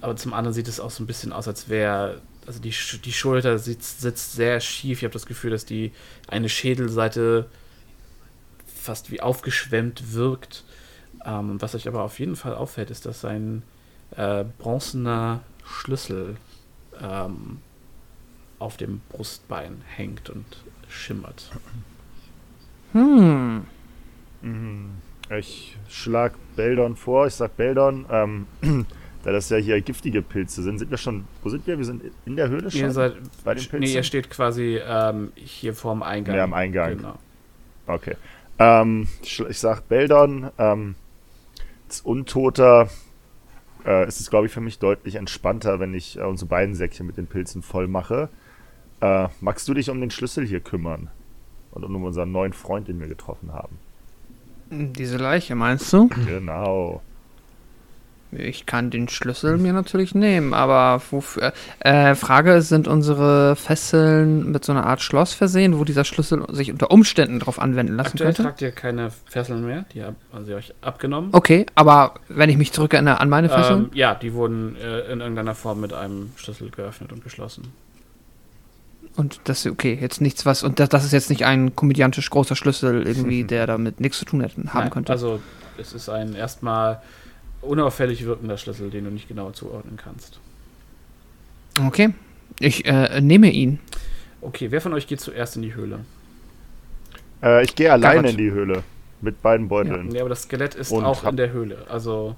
aber 0.00 0.14
zum 0.14 0.34
anderen 0.34 0.54
sieht 0.54 0.68
es 0.68 0.78
auch 0.78 0.90
so 0.90 1.02
ein 1.02 1.06
bisschen 1.06 1.32
aus, 1.32 1.48
als 1.48 1.68
wäre, 1.68 2.20
also 2.46 2.60
die, 2.60 2.72
die 3.04 3.12
Schulter 3.12 3.58
sitzt, 3.58 4.02
sitzt 4.02 4.34
sehr 4.34 4.60
schief. 4.60 4.98
Ich 4.98 5.04
habe 5.04 5.12
das 5.12 5.26
Gefühl, 5.26 5.50
dass 5.50 5.64
die 5.64 5.92
eine 6.28 6.48
Schädelseite 6.48 7.46
fast 8.66 9.10
wie 9.10 9.20
aufgeschwemmt 9.20 10.12
wirkt. 10.12 10.64
Ähm, 11.24 11.60
was 11.60 11.74
euch 11.74 11.88
aber 11.88 12.02
auf 12.02 12.18
jeden 12.20 12.36
Fall 12.36 12.54
auffällt, 12.54 12.90
ist, 12.90 13.06
dass 13.06 13.24
ein 13.24 13.62
äh, 14.16 14.44
bronzener 14.58 15.40
Schlüssel 15.64 16.36
ähm, 17.00 17.58
auf 18.58 18.76
dem 18.76 19.00
Brustbein 19.08 19.82
hängt 19.96 20.30
und 20.30 20.44
schimmert. 20.88 21.50
Hm. 24.42 24.90
Ich 25.36 25.76
schlag 25.88 26.34
Beldon 26.56 26.96
vor. 26.96 27.26
Ich 27.26 27.34
sag 27.34 27.56
Beldon, 27.56 28.06
ähm, 28.10 28.46
da 29.24 29.32
das 29.32 29.50
ja 29.50 29.58
hier 29.58 29.80
giftige 29.80 30.22
Pilze 30.22 30.62
sind, 30.62 30.78
sind 30.78 30.90
wir 30.90 30.98
schon. 30.98 31.24
Wo 31.42 31.50
sind 31.50 31.66
wir? 31.66 31.76
Wir 31.76 31.84
sind 31.84 32.02
in 32.24 32.36
der 32.36 32.48
Höhle 32.48 32.70
schon? 32.70 32.80
Ihr 32.80 32.90
seid, 32.90 33.16
bei 33.44 33.54
den 33.54 33.60
Pilzen? 33.64 33.80
nee, 33.80 33.92
ihr 33.92 34.02
steht 34.02 34.30
quasi 34.30 34.80
ähm, 34.86 35.32
hier 35.34 35.74
vorm 35.74 36.02
Eingang. 36.02 36.36
Ja, 36.36 36.44
am 36.44 36.54
Eingang. 36.54 36.96
Genau. 36.96 37.18
Okay. 37.86 38.16
Ähm, 38.58 39.08
ich 39.22 39.58
sag 39.58 39.88
Beldon, 39.88 40.50
ähm, 40.58 40.94
als 41.86 42.00
Untoter 42.00 42.88
äh, 43.84 44.08
ist 44.08 44.20
es, 44.20 44.30
glaube 44.30 44.46
ich, 44.46 44.52
für 44.52 44.60
mich 44.60 44.78
deutlich 44.78 45.14
entspannter, 45.14 45.78
wenn 45.78 45.94
ich 45.94 46.18
äh, 46.18 46.22
unsere 46.22 46.48
beiden 46.48 46.74
Säckchen 46.74 47.06
mit 47.06 47.16
den 47.16 47.26
Pilzen 47.26 47.62
voll 47.62 47.86
mache. 47.86 48.28
Äh, 49.00 49.28
magst 49.40 49.68
du 49.68 49.74
dich 49.74 49.90
um 49.90 50.00
den 50.00 50.10
Schlüssel 50.10 50.46
hier 50.46 50.60
kümmern? 50.60 51.10
Und 51.84 51.94
um 51.94 52.04
unseren 52.04 52.32
neuen 52.32 52.52
Freund, 52.52 52.88
den 52.88 53.00
wir 53.00 53.08
getroffen 53.08 53.52
haben. 53.52 53.78
Diese 54.70 55.16
Leiche, 55.16 55.54
meinst 55.54 55.92
du? 55.92 56.08
Genau. 56.26 57.00
Ich 58.30 58.66
kann 58.66 58.90
den 58.90 59.08
Schlüssel 59.08 59.56
mir 59.56 59.72
natürlich 59.72 60.14
nehmen, 60.14 60.52
aber 60.52 61.00
wofür? 61.10 61.54
Äh, 61.80 62.14
Frage, 62.14 62.60
sind 62.60 62.86
unsere 62.86 63.56
Fesseln 63.56 64.52
mit 64.52 64.66
so 64.66 64.72
einer 64.72 64.84
Art 64.84 65.00
Schloss 65.00 65.32
versehen, 65.32 65.78
wo 65.78 65.84
dieser 65.84 66.04
Schlüssel 66.04 66.44
sich 66.50 66.70
unter 66.70 66.90
Umständen 66.90 67.40
drauf 67.40 67.58
anwenden 67.58 67.96
lassen 67.96 68.08
Aktuell 68.08 68.28
könnte? 68.34 68.42
tragt 68.42 68.60
ihr 68.60 68.72
keine 68.72 69.10
Fesseln 69.24 69.64
mehr, 69.64 69.86
die 69.94 70.02
haben 70.02 70.16
sie 70.44 70.52
euch 70.54 70.74
abgenommen. 70.82 71.30
Okay, 71.32 71.64
aber 71.74 72.14
wenn 72.28 72.50
ich 72.50 72.58
mich 72.58 72.72
zurückerinnere 72.72 73.18
an 73.18 73.30
meine 73.30 73.48
Fesseln? 73.48 73.84
Ähm, 73.84 73.90
ja, 73.94 74.14
die 74.14 74.34
wurden 74.34 74.76
äh, 74.76 75.10
in 75.10 75.20
irgendeiner 75.20 75.54
Form 75.54 75.80
mit 75.80 75.94
einem 75.94 76.32
Schlüssel 76.36 76.68
geöffnet 76.70 77.12
und 77.12 77.24
geschlossen. 77.24 77.72
Und 79.18 79.40
das 79.44 79.66
okay, 79.66 79.98
jetzt 80.00 80.20
nichts 80.20 80.46
was 80.46 80.62
und 80.62 80.78
das, 80.78 80.88
das 80.90 81.04
ist 81.04 81.10
jetzt 81.12 81.28
nicht 81.28 81.44
ein 81.44 81.74
komödiantisch 81.74 82.30
großer 82.30 82.54
Schlüssel 82.54 83.04
irgendwie, 83.04 83.42
der 83.54 83.66
damit 83.66 83.98
nichts 83.98 84.18
zu 84.20 84.24
tun 84.24 84.40
hätte, 84.40 84.54
haben 84.72 84.82
Nein, 84.84 84.90
könnte. 84.90 85.10
Also, 85.12 85.40
es 85.76 85.92
ist 85.92 86.08
ein 86.08 86.34
erstmal 86.36 87.02
unauffällig 87.60 88.24
wirkender 88.24 88.56
Schlüssel, 88.56 88.90
den 88.90 89.06
du 89.06 89.10
nicht 89.10 89.26
genau 89.26 89.50
zuordnen 89.50 89.96
kannst. 89.96 90.38
okay, 91.84 92.10
ich 92.60 92.86
äh, 92.86 93.20
nehme 93.20 93.50
ihn. 93.50 93.80
Okay, 94.40 94.70
wer 94.70 94.80
von 94.80 94.94
euch 94.94 95.08
geht 95.08 95.20
zuerst 95.20 95.56
in 95.56 95.62
die 95.62 95.74
Höhle? 95.74 95.98
Äh, 97.42 97.64
ich 97.64 97.74
gehe 97.74 97.92
alleine 97.92 98.22
Garrett. 98.22 98.30
in 98.32 98.36
die 98.38 98.52
Höhle. 98.52 98.84
Mit 99.20 99.42
beiden 99.42 99.66
Beuteln. 99.66 100.14
Ja, 100.14 100.20
aber 100.20 100.28
das 100.28 100.42
Skelett 100.44 100.76
ist 100.76 100.92
Und 100.92 101.04
auch 101.04 101.24
in 101.24 101.36
der 101.36 101.50
Höhle. 101.50 101.86
Also, 101.88 102.36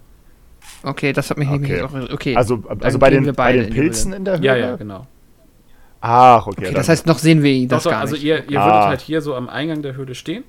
Okay, 0.82 1.12
das 1.12 1.28
hat 1.28 1.36
mich 1.36 1.48
nicht 1.48 1.62
Okay. 1.62 1.82
mehr 1.82 2.12
okay. 2.12 2.36
Also, 2.36 2.56
dann 2.56 2.82
also 2.82 2.98
bei, 2.98 3.10
den, 3.10 3.24
wir 3.26 3.32
bei 3.34 3.52
beide 3.52 3.58
den 3.64 3.68
in. 3.68 3.74
Pilzen 3.74 4.12
in 4.14 4.24
der 4.24 4.38
Höhle? 4.38 4.46
ja, 4.46 4.56
ja, 4.56 4.76
genau. 4.76 5.06
Ach, 6.00 6.46
okay. 6.46 6.66
okay, 6.66 6.74
das 6.74 6.88
heißt, 6.88 7.06
noch 7.06 7.18
sehen 7.18 7.42
wir 7.42 7.50
ihn 7.52 7.68
das 7.68 7.84
Doch, 7.84 7.90
gar 7.90 8.00
also 8.00 8.14
nicht. 8.14 8.24
ihr, 8.24 8.48
ihr 8.50 8.60
Ah. 8.60 8.64
würdet 8.66 8.88
halt 8.88 9.00
hier 9.02 9.20
so 9.20 9.34
am 9.34 9.48
Eingang 9.48 9.82
der 9.82 9.94
Höhle 9.96 10.14
stehen. 10.14 10.44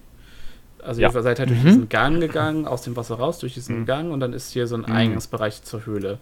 Also 0.84 1.02
Ja. 1.02 1.10
ihr 1.14 1.22
seid 1.22 1.40
halt 1.40 1.49
durch 1.49 1.61
Mhm. 1.61 1.65
diesen 1.68 1.90
Gang 1.90 2.19
gegangen, 2.22 2.65
aus 2.68 2.82
dem 2.84 2.95
Wasser 2.95 3.15
raus, 3.15 3.40
durch 3.40 3.53
diesen 3.53 3.82
Mhm. 3.82 3.86
Gang 3.86 4.11
und 4.11 4.19
dann 4.22 4.34
ist 4.34 4.52
hier 4.53 4.65
so 4.68 4.76
ein 4.76 4.82
Mhm. 4.88 4.91
Eingangsbereich 4.95 5.61
zur 5.64 5.86
Höhle. 5.86 6.18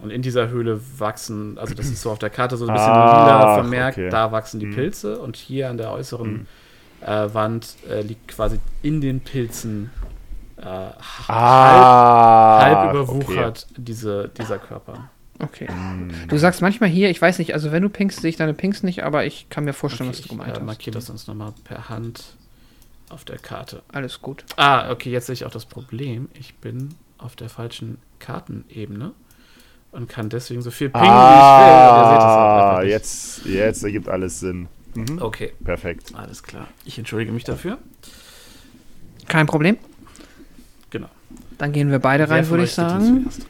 Und 0.00 0.10
in 0.10 0.20
dieser 0.20 0.48
Höhle 0.48 0.80
wachsen, 0.98 1.58
also 1.58 1.74
das 1.74 1.86
ist 1.86 2.02
so 2.02 2.10
auf 2.10 2.18
der 2.18 2.28
Karte 2.30 2.56
so 2.56 2.66
ein 2.66 2.72
bisschen 2.74 2.90
Ach, 2.90 3.24
lila 3.26 3.54
vermerkt, 3.54 3.98
okay. 3.98 4.10
da 4.10 4.32
wachsen 4.32 4.58
die 4.58 4.66
Mhm. 4.66 4.74
Pilze 4.74 5.18
und 5.18 5.36
hier 5.36 5.70
an 5.70 5.76
der 5.78 5.92
äußeren 5.92 6.32
Mhm. 6.32 6.46
äh, 7.06 7.34
Wand 7.34 7.76
äh, 7.88 8.00
liegt 8.02 8.28
quasi 8.28 8.58
in 8.82 9.00
den 9.00 9.20
Pilzen 9.20 9.90
äh, 10.56 10.64
ah, 11.28 12.58
halb, 12.60 12.76
halb 12.76 12.94
überwuchert 12.94 13.66
diese, 13.76 14.28
dieser 14.38 14.58
Körper. 14.58 15.08
Okay. 15.42 15.64
Okay. 15.64 15.68
Du 16.28 16.38
sagst 16.38 16.62
manchmal 16.62 16.88
hier, 16.88 17.10
ich 17.10 17.20
weiß 17.20 17.38
nicht, 17.38 17.52
also 17.54 17.72
wenn 17.72 17.82
du 17.82 17.88
pinkst, 17.88 18.20
sehe 18.20 18.30
ich 18.30 18.36
deine 18.36 18.54
Pinks 18.54 18.82
nicht, 18.82 19.02
aber 19.04 19.24
ich 19.26 19.48
kann 19.50 19.64
mir 19.64 19.72
vorstellen, 19.72 20.08
Okay, 20.10 20.18
was 20.18 20.22
du 20.22 20.32
ich 20.32 20.38
gemeint 20.38 20.56
äh, 20.56 20.60
hast. 20.60 20.66
markiere 20.66 20.94
das 20.94 21.06
sonst 21.06 21.26
nochmal 21.28 21.52
per 21.64 21.88
Hand 21.88 22.36
auf 23.10 23.24
der 23.24 23.38
Karte. 23.38 23.82
Alles 23.92 24.22
gut. 24.22 24.44
Ah, 24.56 24.90
okay, 24.90 25.10
jetzt 25.10 25.26
sehe 25.26 25.34
ich 25.34 25.44
auch 25.44 25.50
das 25.50 25.66
Problem. 25.66 26.28
Ich 26.38 26.54
bin 26.56 26.94
auf 27.18 27.36
der 27.36 27.48
falschen 27.48 27.98
Kartenebene 28.20 29.12
und 29.90 30.08
kann 30.08 30.28
deswegen 30.28 30.62
so 30.62 30.70
viel 30.70 30.88
pingen, 30.88 31.04
wie 31.04 31.08
ich 31.08 31.12
will. 31.12 31.18
Ah, 31.18 32.82
jetzt, 32.84 33.44
jetzt 33.44 33.82
ergibt 33.84 34.08
alles 34.08 34.40
Sinn. 34.40 34.68
Mhm. 34.94 35.20
Okay, 35.20 35.52
Perfekt. 35.64 36.14
alles 36.14 36.42
klar. 36.42 36.68
Ich 36.84 36.98
entschuldige 36.98 37.32
mich 37.32 37.44
dafür. 37.44 37.78
Kein 39.28 39.46
Problem. 39.46 39.76
Genau. 40.90 41.08
Dann 41.58 41.72
gehen 41.72 41.90
wir 41.90 41.98
beide 41.98 42.28
Wer 42.28 42.36
rein, 42.36 42.48
würde 42.48 42.64
ich 42.64 42.72
sagen. 42.72 43.22
zuerst? 43.30 43.46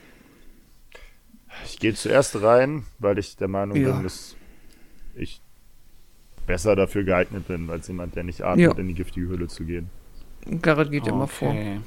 Ich 1.83 1.89
gehe 1.89 1.95
zuerst 1.95 2.41
rein, 2.41 2.85
weil 3.01 3.19
ich 3.19 3.37
der 3.37 3.49
Meinung 3.49 3.77
Ja. 3.77 3.91
bin, 3.91 4.05
dass 4.05 4.37
ich 5.17 5.41
besser 6.47 6.77
dafür 6.77 7.03
geeignet 7.03 7.49
bin, 7.49 7.69
als 7.71 7.89
jemand, 7.89 8.15
der 8.15 8.23
nicht 8.23 8.41
atmet, 8.43 8.61
Ja. 8.61 8.79
in 8.79 8.87
die 8.87 8.95
giftige 8.95 9.27
Höhle 9.27 9.49
zu 9.49 9.65
gehen. 9.65 9.91
Garrett 10.61 10.93
geht 10.93 11.09
immer 11.09 11.27
vor. 11.27 11.49
Okay. 11.51 11.81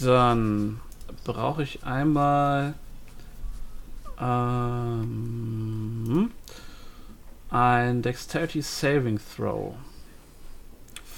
Dann 0.00 0.80
brauche 1.24 1.62
ich 1.62 1.84
einmal 1.84 2.72
ähm, 4.94 6.30
ein 7.50 8.00
Dexterity 8.00 8.62
Saving 8.62 9.20
Throw 9.36 9.74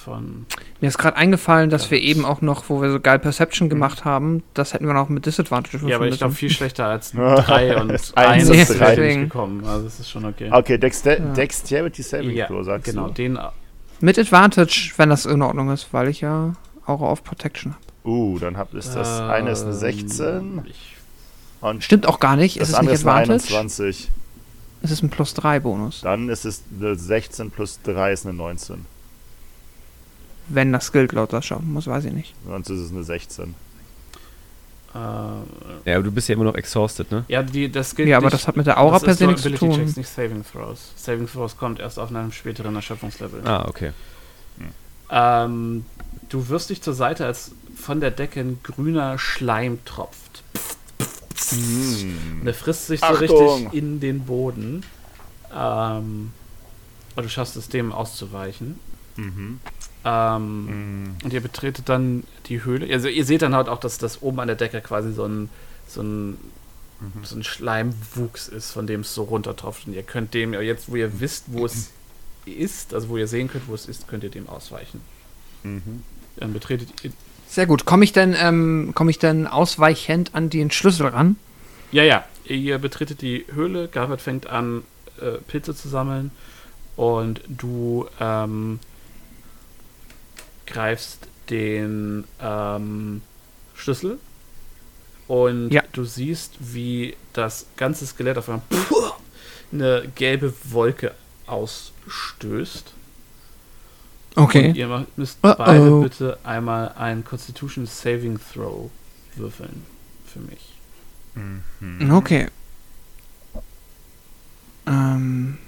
von 0.06 0.46
Mir 0.80 0.86
ist 0.88 0.98
gerade 0.98 1.16
eingefallen, 1.16 1.68
dass 1.68 1.90
wir 1.90 1.98
Garrett. 1.98 2.10
eben 2.16 2.24
auch 2.24 2.40
noch, 2.40 2.68
wo 2.68 2.80
wir 2.80 2.90
so 2.90 3.00
geil 3.00 3.18
Perception 3.18 3.68
gemacht 3.68 4.04
haben, 4.04 4.42
das 4.54 4.72
hätten 4.72 4.86
wir 4.86 4.94
noch 4.94 5.08
mit 5.08 5.26
Disadvantage 5.26 5.86
Ja, 5.86 5.96
aber 5.96 6.06
ich 6.06 6.18
glaube 6.18 6.34
viel 6.34 6.50
schlechter 6.50 6.86
als 6.86 7.12
3 7.12 7.76
und 7.80 7.90
1 7.90 8.14
Eins 8.16 8.48
und 8.48 8.56
ist 8.56 8.78
drei. 8.80 8.96
nicht 8.96 9.20
gekommen. 9.20 9.64
Also 9.66 9.84
das 9.84 10.00
ist 10.00 10.08
schon 10.10 10.24
okay. 10.24 10.48
Okay, 10.50 10.78
Dexter 10.78 11.18
Ja. 11.18 11.32
Dexterity 11.32 12.02
Saving 12.02 12.30
ja, 12.30 12.46
Throw, 12.46 12.64
sagst 12.64 12.84
genau, 12.86 13.08
du? 13.08 13.14
den 13.14 13.38
Mit 14.00 14.18
Advantage, 14.18 14.92
wenn 14.96 15.10
das 15.10 15.26
in 15.26 15.42
Ordnung 15.42 15.70
ist, 15.70 15.92
weil 15.92 16.08
ich 16.08 16.20
ja 16.20 16.54
Aura 16.86 17.10
of 17.10 17.24
Protection 17.24 17.72
habe. 17.74 17.82
Uh, 18.08 18.38
dann 18.38 18.56
hab, 18.56 18.72
ist 18.74 18.94
das 18.94 19.20
eine 19.20 19.50
ist 19.50 19.62
eine 19.62 19.72
Ähm, 19.72 19.78
16 19.78 20.62
Ich, 20.66 20.96
und 21.60 21.82
Stimmt 21.82 22.06
auch 22.06 22.20
gar 22.20 22.36
nicht. 22.36 22.60
das 22.60 22.68
ist 22.68 22.74
es 22.74 22.78
andere 22.78 22.92
nicht 22.92 23.00
ist 23.00 23.06
eine 23.08 23.20
Advantage? 23.22 23.54
21. 23.54 24.10
Es 24.82 24.90
ist 24.92 25.02
ein 25.02 25.10
plus 25.10 25.34
3 25.34 25.58
Bonus. 25.60 26.02
Dann 26.02 26.28
ist 26.28 26.44
es 26.44 26.62
eine 26.80 26.94
16 26.94 27.50
plus 27.50 27.80
3 27.82 28.12
ist 28.12 28.24
eine 28.26 28.34
19. 28.34 28.84
Wenn 30.48 30.72
das 30.72 30.92
gilt 30.92 31.12
laut 31.12 31.30
Sascha. 31.32 31.58
Muss, 31.58 31.86
weiß 31.86 32.04
ich 32.06 32.12
nicht. 32.12 32.34
Sonst 32.46 32.70
ist 32.70 32.80
es 32.80 32.90
eine 32.92 33.02
16. 33.04 33.54
äh, 34.94 34.98
Ja, 34.98 35.94
aber 35.96 36.02
du 36.04 36.10
bist 36.12 36.28
ja 36.28 36.34
immer 36.34 36.44
noch 36.44 36.54
exhausted, 36.54 37.10
ne? 37.10 37.24
ja, 37.28 37.42
die, 37.42 37.70
das 37.70 37.94
gilt 37.94 38.08
Ja, 38.08 38.16
aber 38.18 38.26
nicht- 38.26 38.34
das 38.34 38.46
hat 38.48 38.56
mit 38.56 38.66
der 38.66 38.78
Aura 38.80 38.94
das 38.94 39.04
per 39.04 39.14
se 39.14 39.26
nichts 39.26 39.42
zu 39.42 39.50
tun. 39.54 39.72
Checks, 39.72 39.96
nicht 39.96 40.08
Saving 40.08 40.44
Throws. 40.50 40.92
Saving 40.96 41.26
Throws 41.28 41.56
kommt 41.56 41.80
erst 41.80 41.98
auf 41.98 42.10
einem 42.14 42.32
späteren 42.32 42.74
Erschöpfungslevel. 42.76 43.42
Ah, 43.46 43.66
okay. 43.68 43.92
Ähm, 45.10 45.84
du 46.28 46.48
wirst 46.48 46.70
dich 46.70 46.82
zur 46.82 46.94
Seite, 46.94 47.26
als 47.26 47.52
von 47.76 48.00
der 48.00 48.10
Decke 48.10 48.40
ein 48.40 48.58
grüner 48.62 49.18
Schleim 49.18 49.78
tropft. 49.84 50.42
Und 51.52 52.44
der 52.44 52.54
frisst 52.54 52.86
sich 52.88 53.00
so 53.00 53.06
Achtung! 53.06 53.18
richtig 53.66 53.72
in 53.78 54.00
den 54.00 54.20
Boden. 54.24 54.82
Ähm, 55.54 56.32
und 57.14 57.22
du 57.22 57.28
schaffst 57.28 57.56
es, 57.56 57.68
dem 57.68 57.92
auszuweichen. 57.92 58.80
Mhm. 59.16 59.60
Ähm, 60.06 60.66
Mhm. 60.66 61.16
Und 61.24 61.32
ihr 61.32 61.40
betretet 61.40 61.88
dann 61.88 62.22
die 62.46 62.64
Höhle. 62.64 62.92
Also 62.92 63.08
ihr 63.08 63.24
seht 63.24 63.42
dann 63.42 63.54
halt 63.54 63.68
auch, 63.68 63.80
dass 63.80 63.98
das 63.98 64.22
oben 64.22 64.40
an 64.40 64.46
der 64.46 64.56
Decke 64.56 64.80
quasi 64.80 65.12
so 65.12 65.24
ein, 65.24 65.50
so 65.88 66.00
ein, 66.00 66.38
so 67.24 67.36
ein 67.36 67.42
Schleimwuchs 67.44 68.48
ist, 68.48 68.70
von 68.70 68.86
dem 68.86 69.00
es 69.00 69.14
so 69.14 69.24
runtertropft. 69.24 69.86
Und 69.86 69.94
ihr 69.94 70.02
könnt 70.04 70.32
dem, 70.32 70.54
jetzt 70.54 70.90
wo 70.90 70.96
ihr 70.96 71.20
wisst, 71.20 71.46
wo 71.48 71.66
es 71.66 71.90
ist, 72.46 72.94
also 72.94 73.08
wo 73.08 73.16
ihr 73.16 73.26
sehen 73.26 73.48
könnt, 73.48 73.68
wo 73.68 73.74
es 73.74 73.86
ist, 73.86 74.06
könnt 74.08 74.22
ihr 74.22 74.30
dem 74.30 74.48
ausweichen. 74.48 75.00
Mhm. 75.64 76.04
Dann 76.36 76.52
betretet 76.52 76.88
ihr. 77.02 77.10
Sehr 77.48 77.66
gut. 77.66 77.84
Komme 77.84 78.04
ich 78.04 78.12
denn, 78.12 78.34
ähm, 78.38 78.92
komme 78.94 79.10
ich 79.10 79.18
denn 79.18 79.46
ausweichend 79.46 80.34
an 80.34 80.50
den 80.50 80.70
Schlüssel 80.70 81.06
ran? 81.08 81.36
Ja, 81.90 82.02
ja. 82.02 82.24
Ihr 82.44 82.78
betretet 82.78 83.22
die 83.22 83.44
Höhle, 83.52 83.88
Garvert 83.88 84.20
fängt 84.20 84.46
an, 84.46 84.84
äh, 85.20 85.38
Pilze 85.48 85.74
zu 85.74 85.88
sammeln 85.88 86.30
und 86.94 87.40
du 87.48 88.06
ähm, 88.20 88.78
greifst 90.66 91.26
den 91.50 92.24
ähm, 92.40 93.22
Schlüssel 93.74 94.18
und 95.28 95.70
Ja. 95.70 95.82
du 95.92 96.04
siehst, 96.04 96.54
wie 96.60 97.16
das 97.32 97.66
ganze 97.76 98.06
Skelett 98.06 98.38
auf 98.38 98.48
einmal 98.48 98.62
eine 99.72 100.10
gelbe 100.14 100.52
Wolke 100.64 101.14
ausstößt. 101.46 102.92
Okay. 104.36 104.68
Und 104.68 104.76
ihr 104.76 104.86
macht- 104.88 105.16
müsst 105.18 105.38
Uh-oh. 105.42 105.54
beide 105.56 106.00
bitte 106.00 106.38
einmal 106.44 106.92
einen 106.92 107.24
Constitution 107.24 107.86
Saving 107.86 108.38
Throw 108.52 108.90
würfeln 109.36 109.84
für 110.26 110.40
mich. 110.40 110.72
Mhm. 111.80 112.12
Okay. 112.12 112.48
Ähm, 114.86 115.58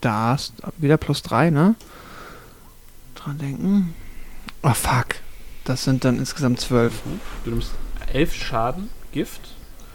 da 0.00 0.34
ist 0.34 0.54
wieder 0.78 0.96
plus 0.96 1.22
3, 1.22 1.50
ne? 1.50 1.74
Dran 3.24 3.38
denken. 3.38 3.94
Oh, 4.62 4.74
fuck. 4.74 5.16
Das 5.64 5.84
sind 5.84 6.04
dann 6.04 6.18
insgesamt 6.18 6.60
12. 6.60 6.92
Du 7.44 7.50
nimmst 7.52 7.72
elf 8.12 8.34
Schaden, 8.34 8.90
Gift 9.12 9.40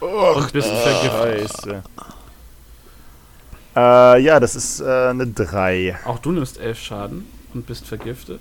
Och, 0.00 0.36
und 0.36 0.52
bist 0.52 0.68
vergiftet. 0.68 1.48
Scheiße. 1.48 1.82
Äh, 3.76 4.22
ja, 4.22 4.40
das 4.40 4.56
ist 4.56 4.80
äh, 4.80 5.08
eine 5.10 5.28
3. 5.28 5.98
Auch 6.04 6.18
du 6.18 6.32
nimmst 6.32 6.58
elf 6.58 6.80
Schaden 6.80 7.24
und 7.54 7.66
bist 7.66 7.86
vergiftet. 7.86 8.40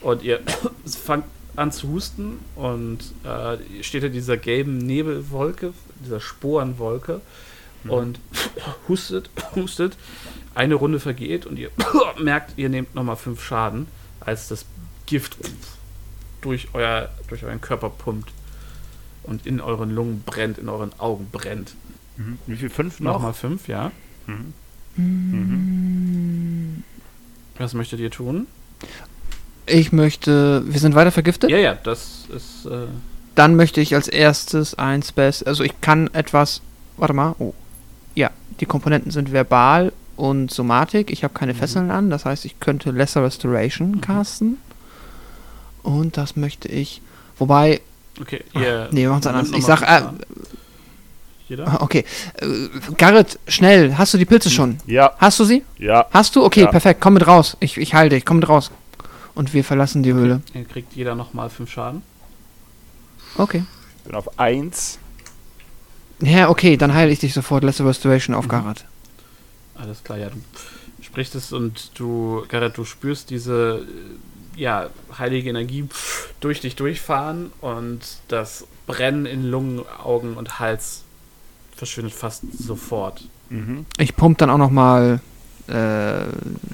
Und 0.00 0.22
ihr 0.22 0.40
fangt 1.04 1.26
an 1.56 1.70
zu 1.70 1.88
husten 1.88 2.38
und 2.54 3.12
äh, 3.24 3.82
steht 3.82 4.04
in 4.04 4.12
dieser 4.12 4.38
gelben 4.38 4.78
Nebelwolke, 4.78 5.74
dieser 6.02 6.20
Sporenwolke 6.20 7.20
und 7.84 8.20
hustet, 8.88 9.28
hustet. 9.54 9.98
Eine 10.54 10.76
Runde 10.76 10.98
vergeht 10.98 11.44
und 11.44 11.58
ihr 11.58 11.70
merkt, 12.18 12.56
ihr 12.56 12.68
nehmt 12.68 12.94
nochmal 12.94 13.16
fünf 13.16 13.44
Schaden, 13.44 13.86
als 14.28 14.48
das 14.48 14.64
Gift 15.06 15.36
durch, 16.42 16.68
euer, 16.74 17.08
durch 17.28 17.44
euren 17.44 17.60
Körper 17.60 17.90
pumpt. 17.90 18.30
und 19.24 19.46
in 19.46 19.60
euren 19.60 19.90
Lungen 19.90 20.22
brennt, 20.24 20.58
in 20.58 20.68
euren 20.68 20.92
Augen 20.98 21.28
brennt. 21.30 21.74
Mhm. 22.16 22.38
Wie 22.46 22.56
viel? 22.56 22.70
Fünf 22.70 23.00
noch? 23.00 23.14
Nochmal 23.14 23.34
fünf, 23.34 23.68
ja. 23.68 23.90
Mhm. 24.26 24.52
Mhm. 24.96 26.82
Was 27.58 27.74
möchtet 27.74 28.00
ihr 28.00 28.10
tun? 28.10 28.46
Ich 29.66 29.92
möchte. 29.92 30.62
Wir 30.66 30.80
sind 30.80 30.94
weiter 30.94 31.10
vergiftet? 31.12 31.50
Ja, 31.50 31.58
ja, 31.58 31.74
das 31.74 32.26
ist. 32.34 32.66
Äh, 32.66 32.86
Dann 33.34 33.56
möchte 33.56 33.80
ich 33.80 33.94
als 33.94 34.08
erstes 34.08 34.74
ein 34.74 35.02
Spell. 35.02 35.32
Also 35.44 35.62
ich 35.64 35.80
kann 35.80 36.08
etwas. 36.14 36.62
Warte 36.96 37.14
mal. 37.14 37.34
Oh. 37.38 37.54
Ja, 38.14 38.30
die 38.60 38.66
Komponenten 38.66 39.10
sind 39.10 39.32
verbal 39.32 39.92
und 40.18 40.50
Somatik. 40.50 41.10
Ich 41.10 41.24
habe 41.24 41.32
keine 41.34 41.54
Fesseln 41.54 41.90
an. 41.90 42.10
Das 42.10 42.24
heißt, 42.24 42.44
ich 42.44 42.60
könnte 42.60 42.90
Lesser 42.90 43.22
Restoration 43.22 44.00
casten. 44.00 44.58
Und 45.82 46.16
das 46.16 46.36
möchte 46.36 46.68
ich. 46.68 47.00
Wobei. 47.38 47.80
okay, 48.20 48.44
ihr. 48.54 48.88
Nee, 48.90 49.02
wir 49.02 49.10
machen's 49.10 49.26
nehmt 49.26 49.36
anders. 49.36 49.58
Ich 49.58 49.64
sag. 49.64 49.82
Äh. 49.82 50.02
Jeder? 51.48 51.66
ah, 51.66 51.78
okay. 51.80 52.04
Äh, 52.40 52.46
Garrett, 52.98 53.38
schnell. 53.48 53.96
Hast 53.96 54.12
du 54.12 54.18
die 54.18 54.26
Pilze 54.26 54.50
schon? 54.50 54.78
Ja, 54.86 55.12
Hast 55.18 55.38
du 55.40 55.44
sie? 55.44 55.64
ja. 55.78 56.06
Hast 56.10 56.36
du? 56.36 56.44
Okay, 56.44 56.62
Ja. 56.62 56.66
perfekt. 56.66 57.00
Komm 57.00 57.14
mit 57.14 57.26
raus. 57.26 57.56
Ich, 57.60 57.78
ich 57.78 57.94
heile 57.94 58.10
dich. 58.10 58.26
Komm 58.26 58.38
mit 58.38 58.48
raus. 58.48 58.70
Und 59.34 59.54
wir 59.54 59.64
verlassen 59.64 60.02
die 60.02 60.12
Höhle. 60.12 60.42
Ihr 60.52 60.64
kriegt 60.64 60.94
jeder 60.94 61.14
nochmal 61.14 61.48
fünf 61.48 61.70
Schaden. 61.70 62.02
Okay. 63.38 63.62
Bin 64.04 64.14
auf 64.14 64.38
eins. 64.38 64.98
Ja, 66.20 66.48
okay, 66.50 66.76
dann 66.76 66.92
heile 66.92 67.12
ich 67.12 67.20
dich 67.20 67.32
sofort. 67.32 67.62
Lesser 67.64 67.86
Restoration 67.86 68.34
auf 68.34 68.48
Garrett. 68.48 68.84
Alles 69.78 70.04
klar, 70.04 70.18
ja. 70.18 70.28
Du 70.28 70.36
sprichst 71.02 71.34
es 71.34 71.52
und 71.52 71.98
du, 71.98 72.44
Garrett, 72.48 72.76
du 72.76 72.84
spürst 72.84 73.30
diese 73.30 73.86
äh, 74.56 74.60
ja, 74.60 74.90
heilige 75.16 75.48
Energie 75.48 75.88
durch 76.40 76.60
dich 76.60 76.76
durchfahren 76.76 77.52
und 77.60 78.00
das 78.28 78.66
Brennen 78.86 79.26
in 79.26 79.44
Lungen, 79.44 79.82
Augen 80.02 80.36
und 80.36 80.58
Hals 80.58 81.04
verschwindet 81.76 82.12
fast 82.12 82.42
sofort. 82.58 83.22
Mhm. 83.50 83.86
Ich 83.98 84.16
pump 84.16 84.38
dann 84.38 84.50
auch 84.50 84.58
noch 84.58 84.70
mal, 84.70 85.20
äh, 85.68 85.72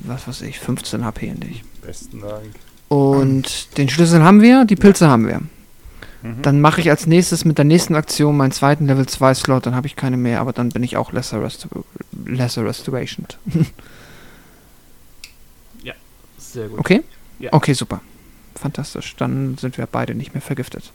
was 0.06 0.26
weiß 0.26 0.43
ich, 0.43 0.59
15 0.59 1.05
HP 1.05 1.28
in 1.28 1.40
dich. 1.40 1.62
Besten 1.82 2.20
Dank. 2.20 2.55
Und 2.89 3.76
den 3.76 3.89
Schlüssel 3.89 4.22
haben 4.22 4.40
wir, 4.40 4.64
die 4.64 4.76
Pilze 4.76 5.09
haben 5.09 5.26
wir. 5.26 5.43
Mhm. 6.24 6.42
Dann 6.42 6.60
mache 6.60 6.80
ich 6.80 6.90
als 6.90 7.06
nächstes 7.06 7.44
mit 7.44 7.59
der 7.59 7.64
nächsten 7.66 7.94
Aktion 7.94 8.36
meinen 8.36 8.51
zweiten 8.52 8.86
Level 8.86 9.06
2 9.06 9.34
Slot, 9.34 9.66
dann 9.66 9.74
habe 9.76 9.86
ich 9.86 9.94
keine 9.94 10.16
mehr, 10.16 10.40
aber 10.40 10.52
dann 10.52 10.70
bin 10.70 10.82
ich 10.82 10.96
auch 10.96 11.12
Lesser, 11.12 11.42
Resto 11.42 11.68
Lesser 12.24 12.64
Restoration. 12.64 13.26
Sehr 16.38 16.68
gut. 16.68 16.78
Okay? 16.78 17.02
Ja. 17.40 17.52
Okay, 17.52 17.72
super. 17.72 18.01
Fantastisch. 18.55 19.16
Dann 19.16 19.59
sind 19.59 19.76
wir 19.76 19.86
beide 19.86 20.14
nicht 20.14 20.34
mehr 20.34 20.40
vergiftet. 20.40 20.92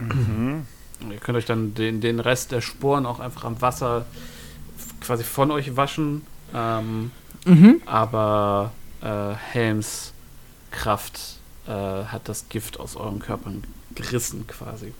Mhm. 0.00 0.66
Ihr 1.08 1.18
könnt 1.18 1.38
euch 1.38 1.46
dann 1.46 1.74
den, 1.74 2.00
den 2.00 2.18
Rest 2.18 2.50
der 2.50 2.60
Sporen 2.60 3.06
auch 3.06 3.20
einfach 3.20 3.44
am 3.44 3.60
Wasser 3.60 4.04
quasi 5.00 5.22
von 5.22 5.52
euch 5.52 5.76
waschen. 5.76 6.26
Ähm, 6.52 7.12
Mhm. 7.44 7.82
aber 7.86 8.72
äh, 9.00 9.34
Helms 9.52 10.12
Kraft 10.72 11.38
äh, 11.66 11.70
hat 11.70 12.28
das 12.28 12.48
Gift 12.48 12.78
aus 12.80 12.96
euren 12.96 13.18
Körpern 13.20 13.62
gerissen 13.94 14.46
quasi. 14.46 14.92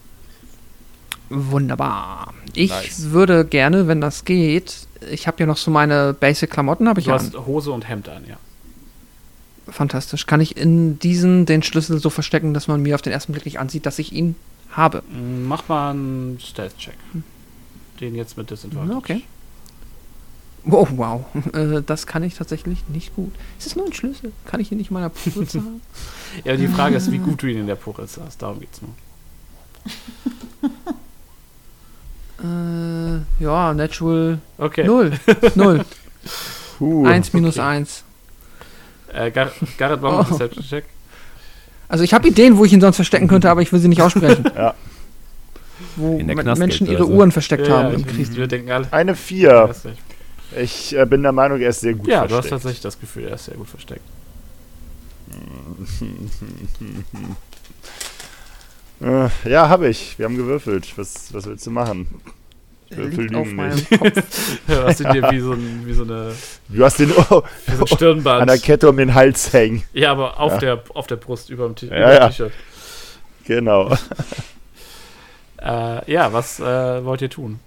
Wunderbar. 1.29 2.35
Ich 2.55 2.71
Nice. 2.71 3.11
würde 3.11 3.45
gerne, 3.45 3.89
wenn 3.89 4.01
das 4.01 4.25
geht, 4.25 4.87
ich 5.11 5.27
habe 5.27 5.39
ja 5.41 5.47
noch 5.47 5.57
so 5.57 5.71
meine 5.71 6.13
Basic-Klamotten, 6.13 6.89
habe 6.89 7.01
ich 7.01 7.07
Du 7.07 7.13
hast 7.13 7.35
Hose 7.47 7.73
und 7.73 7.89
Hemd 7.89 8.09
an, 8.09 8.25
ja. 8.29 8.37
Fantastisch. 9.69 10.27
Kann 10.27 10.41
ich 10.41 10.57
in 10.57 10.99
diesen 10.99 11.47
den 11.47 11.63
Schlüssel 11.63 11.99
so 12.01 12.11
verstecken, 12.11 12.53
dass 12.53 12.69
man 12.69 12.83
mir 12.83 12.95
auf 12.95 13.03
den 13.03 13.13
ersten 13.13 13.33
Blick 13.33 13.45
nicht 13.47 13.59
ansieht, 13.61 13.87
dass 13.87 13.99
ich 13.99 14.13
ihn 14.13 14.35
habe? 14.71 15.03
Mach 15.47 15.69
mal 15.69 15.91
einen 15.91 16.39
Stealth-Check. 16.41 16.97
Den 18.01 18.15
jetzt 18.15 18.37
mit 18.37 18.51
Disadvantage. 18.51 18.97
Okay. 18.97 19.23
Oh, 20.71 20.87
wow. 20.93 21.25
Äh, 21.55 21.83
das 21.85 22.07
kann 22.07 22.23
ich 22.23 22.35
tatsächlich 22.35 22.79
nicht 22.89 23.15
gut. 23.17 23.33
Ist 23.59 23.67
es 23.67 23.77
nur 23.77 23.87
ein 23.87 23.93
Schlüssel? 23.93 24.33
Kann 24.47 24.61
ich 24.61 24.71
ihn 24.73 24.79
nicht 24.79 24.91
in 24.91 24.95
meiner 24.95 25.09
Putze 25.09 25.59
haben? 25.61 25.81
Ja, 26.45 26.57
die 26.57 26.69
Frage 26.69 26.97
ist, 26.97 27.11
wie 27.11 27.19
gut 27.19 27.43
du 27.43 27.47
ihn 27.49 27.59
in 27.59 27.67
der 27.67 27.75
Puritz 27.75 28.19
hast. 28.25 28.41
Darum 28.43 28.61
geht's 28.61 28.81
nur. 28.81 28.91
äh, 33.19 33.43
ja, 33.43 33.75
Natural 33.75 34.39
Okay. 34.59 34.85
0. 34.85 35.13
0. 35.55 35.85
Puh. 36.79 37.07
1 37.07 37.33
minus 37.33 37.59
okay. 37.59 37.67
1. 37.67 38.05
Äh, 39.13 39.31
Gar 39.31 39.51
Garrett, 39.79 40.03
einen 40.05 40.15
Oh. 40.15 40.23
Deception-Check. 40.23 40.85
Also 41.89 42.05
ich 42.05 42.15
habe 42.15 42.27
Ideen, 42.29 42.57
wo 42.57 42.65
ich 42.65 42.73
ihn 42.73 42.81
sonst 42.81 42.97
verstecken 42.97 43.29
könnte, 43.29 43.51
aber 43.51 43.61
ich 43.61 43.73
will 43.73 43.81
sie 43.81 43.89
nicht 43.89 44.01
aussprechen. 44.01 44.45
Ja. 44.57 44.75
Wo 45.97 46.19
Menschen 46.19 46.87
ihre 46.87 47.05
so. 47.05 47.11
Uhren 47.11 47.33
versteckt 47.33 47.67
Ja, 47.67 47.79
haben 47.79 47.89
ja, 47.89 47.95
im 47.97 48.07
Krieg. 48.07 48.35
wir 48.35 48.47
denken 48.47 48.71
alle. 48.71 48.91
Eine 48.93 49.15
vier. 49.15 49.75
Ich 50.61 50.97
äh, 50.97 51.07
bin 51.07 51.23
der 51.23 51.33
Meinung, 51.33 51.61
er 51.61 51.71
ist 51.71 51.81
sehr 51.81 51.95
gut 51.95 52.07
Ja, 52.09 52.27
du 52.27 52.37
hast 52.37 52.49
versteckt. 52.49 52.51
tatsächlich 52.51 52.81
das 52.83 53.01
Gefühl, 53.01 53.25
er 53.29 53.35
ist 53.35 53.45
sehr 53.47 53.55
gut 53.57 53.69
versteckt. 53.69 54.03
Äh, 59.01 59.29
ja, 59.51 59.69
habe 59.69 59.89
ich. 59.89 60.17
Wir 60.19 60.27
haben 60.27 60.37
gewürfelt. 60.37 60.97
Was, 60.97 61.35
was 61.35 61.47
willst 61.47 61.67
du 61.67 61.71
machen? 61.73 62.07
Würfel 62.91 63.31
meinem 63.31 63.75
nicht. 63.75 63.91
Kopf. 63.91 64.59
Du 64.69 64.83
hast 64.85 65.01
ihn 65.01 65.11
dir 65.13 65.29
wie 65.31 65.41
so, 65.41 65.53
ein, 65.55 65.83
wie 65.87 65.93
so, 65.95 66.03
eine, 66.05 66.33
Du 66.69 66.85
hast 66.85 66.99
den 67.01 67.11
oh, 67.11 67.43
wie 67.67 67.75
so 67.75 67.83
ein 67.85 67.89
Stirnband. 67.89 68.43
an 68.43 68.47
der 68.49 68.59
Kette 68.59 68.89
um 68.89 68.97
den 68.97 69.13
Hals 69.15 69.53
hängen. 69.53 69.83
Ja, 69.93 70.13
aber 70.13 70.39
auf, 70.39 70.53
Ja. 70.53 70.59
Der, 70.59 70.83
auf 70.95 71.07
der 71.09 71.17
Brust 71.17 71.51
über 71.51 71.67
dem 71.67 71.75
T- 71.75 71.89
Ja, 71.89 72.13
ja. 72.13 72.29
T-Shirt. 72.29 72.53
Genau. 73.45 73.97
Äh, 75.65 76.11
ja, 76.13 76.33
was 76.33 76.59
äh, 76.59 77.05
wollt 77.05 77.23
ihr 77.23 77.31
tun? 77.31 77.61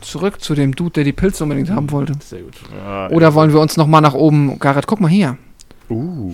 Zurück 0.00 0.40
zu 0.40 0.54
dem 0.54 0.74
Dude, 0.74 0.92
der 0.92 1.04
die 1.04 1.12
Pilze 1.12 1.42
unbedingt 1.44 1.70
haben 1.70 1.90
wollte. 1.90 2.14
Sehr 2.24 2.42
gut. 2.42 2.54
Ja, 2.76 3.10
Oder 3.10 3.34
wollen 3.34 3.52
wir 3.52 3.60
uns 3.60 3.76
nochmal 3.76 4.00
nach 4.00 4.14
oben... 4.14 4.58
Garrett, 4.58 4.86
guck 4.86 5.00
mal 5.00 5.08
hier. 5.08 5.36
Uh, 5.90 6.32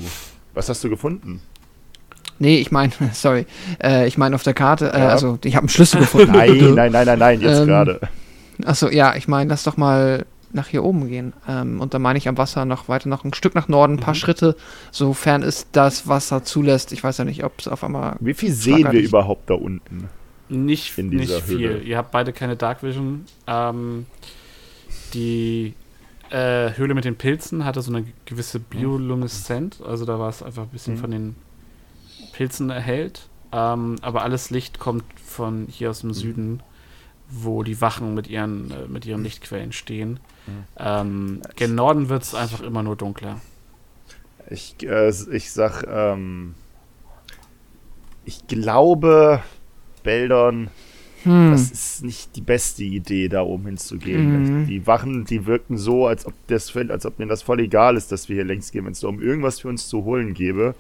was 0.55 0.69
hast 0.69 0.85
du 0.85 0.89
gefunden? 0.91 1.41
Nee, 2.39 2.59
ich 2.59 2.71
meine, 2.71 2.93
sorry. 3.13 3.47
Äh, 3.83 4.07
ich 4.07 4.17
meine 4.19 4.35
auf 4.35 4.43
der 4.43 4.55
Karte, 4.55 4.93
äh, 4.93 4.99
Ja. 5.01 5.09
also 5.09 5.39
ich 5.45 5.57
habe 5.57 5.65
einen 5.65 5.69
Schlüssel 5.69 6.01
gefunden. 6.03 6.33
Nein, 6.33 6.57
nein, 6.75 6.93
nein, 6.93 7.07
nein, 7.07 7.19
nein, 7.19 7.41
jetzt 7.41 7.61
Ähm, 7.61 7.67
gerade. 7.67 8.01
Achso, 8.65 8.89
ja, 8.89 9.15
ich 9.17 9.27
meine, 9.29 9.51
lass 9.51 9.65
doch 9.65 9.77
mal 9.77 10.27
nach 10.53 10.67
hier 10.69 10.83
oben 10.85 11.09
gehen. 11.09 11.33
Ähm, 11.49 11.81
und 11.81 11.95
dann 11.95 12.03
meine 12.03 12.19
ich 12.19 12.29
am 12.29 12.37
Wasser 12.39 12.65
noch 12.65 12.89
weiter 12.89 13.09
noch 13.09 13.25
ein 13.25 13.33
Stück 13.35 13.55
nach 13.55 13.69
Norden, 13.69 13.95
ein 13.95 14.01
paar 14.01 14.15
Mhm. 14.15 14.19
Schritte, 14.19 14.57
sofern 14.91 15.43
es 15.43 15.67
das 15.73 16.09
Wasser 16.09 16.43
zulässt. 16.45 16.93
Ich 16.93 17.03
weiß 17.05 17.19
ja 17.19 17.25
nicht, 17.25 17.45
ob 17.45 17.59
es 17.61 17.69
auf 17.69 17.85
einmal. 17.85 18.17
Wie 18.21 18.35
viel 18.35 18.53
sehen 18.53 18.91
wir 18.91 19.01
überhaupt 19.01 19.49
da 19.51 19.55
unten? 19.55 20.09
Nicht, 20.51 20.99
In 20.99 21.09
nicht 21.11 21.29
dieser 21.31 21.41
viel. 21.43 21.59
Höhle. 21.69 21.79
Ihr 21.83 21.97
habt 21.97 22.11
beide 22.11 22.33
keine 22.33 22.57
Dark 22.57 22.83
Vision. 22.83 23.25
Ähm, 23.47 24.07
die 25.15 25.75
äh, 26.31 26.73
Höhle 26.77 26.95
mit 26.95 27.05
den 27.05 27.17
Pilzen 27.17 27.65
hatte 27.65 27.83
so 27.83 27.93
eine 27.93 28.05
gewisse 28.25 28.61
Bioluminescent. 28.61 29.81
Also 29.87 30.05
da 30.05 30.19
war 30.19 30.29
es 30.29 30.43
einfach 30.43 30.63
ein 30.65 30.69
bisschen 30.69 30.95
Mhm. 30.95 30.99
von 30.99 31.11
den 31.11 31.37
Pilzen 32.33 32.71
erhellt. 32.71 33.29
Ähm, 33.53 33.97
aber 34.03 34.23
alles 34.23 34.51
Licht 34.51 34.79
kommt 34.79 35.05
von 35.25 35.67
hier 35.69 35.91
aus 35.91 36.01
dem 36.01 36.13
Süden, 36.13 36.63
wo 37.29 37.63
die 37.63 37.81
Wachen 37.81 38.15
mit 38.15 38.29
ihren, 38.29 38.71
äh, 38.71 38.87
mit 38.89 39.07
ihren 39.07 39.23
Lichtquellen 39.25 39.73
stehen. 39.73 40.21
Mhm. 40.47 40.65
Ähm, 40.79 41.43
gen 41.57 41.75
Norden 41.75 42.09
wird 42.09 42.23
es 42.23 42.35
einfach 42.35 42.61
immer 42.61 42.83
nur 42.83 42.97
dunkler. 42.97 43.41
Ich, 44.49 44.77
äh, 44.83 45.11
ich 45.31 45.53
sag, 45.53 45.85
ähm, 45.89 46.55
ich 48.25 48.47
glaube, 48.47 49.43
Beldon, 50.03 50.69
Hm. 51.25 51.51
das 51.51 51.71
ist 51.71 52.05
nicht 52.05 52.35
die 52.37 52.41
beste 52.41 52.83
Idee, 52.83 53.29
da 53.29 53.43
oben 53.43 53.67
hinzugehen. 53.67 54.63
Mhm. 54.63 54.67
Die 54.67 54.87
Wachen, 54.87 55.25
die 55.27 55.45
wirken 55.47 55.77
so, 55.77 56.07
als 56.07 56.25
ob, 56.27 56.33
das, 56.47 56.75
als 56.75 57.05
ob 57.05 57.19
denen 57.19 57.29
das 57.29 57.43
voll 57.43 57.61
egal 57.61 57.97
ist, 57.97 58.11
dass 58.11 58.29
wir 58.29 58.37
hier 58.37 58.45
längs 58.45 58.73
gehen. 58.73 58.87
Wenn 58.87 58.93
es 58.93 59.01
da 59.01 59.09
um 59.09 59.21
irgendwas 59.21 59.61
für 59.61 59.69
uns 59.69 59.89
zu 59.89 60.05
holen 60.05 60.33
gäbe, 60.33 60.75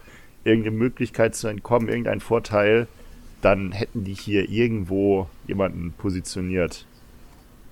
irgendeine 0.44 0.76
Möglichkeit 0.76 1.34
zu 1.34 1.48
entkommen, 1.48 1.88
irgendein 1.88 2.20
Vorteil, 2.20 2.86
dann 3.42 3.72
hätten 3.72 4.04
die 4.04 4.14
hier 4.14 4.48
irgendwo 4.48 5.28
jemanden 5.46 5.92
positioniert. 5.92 6.86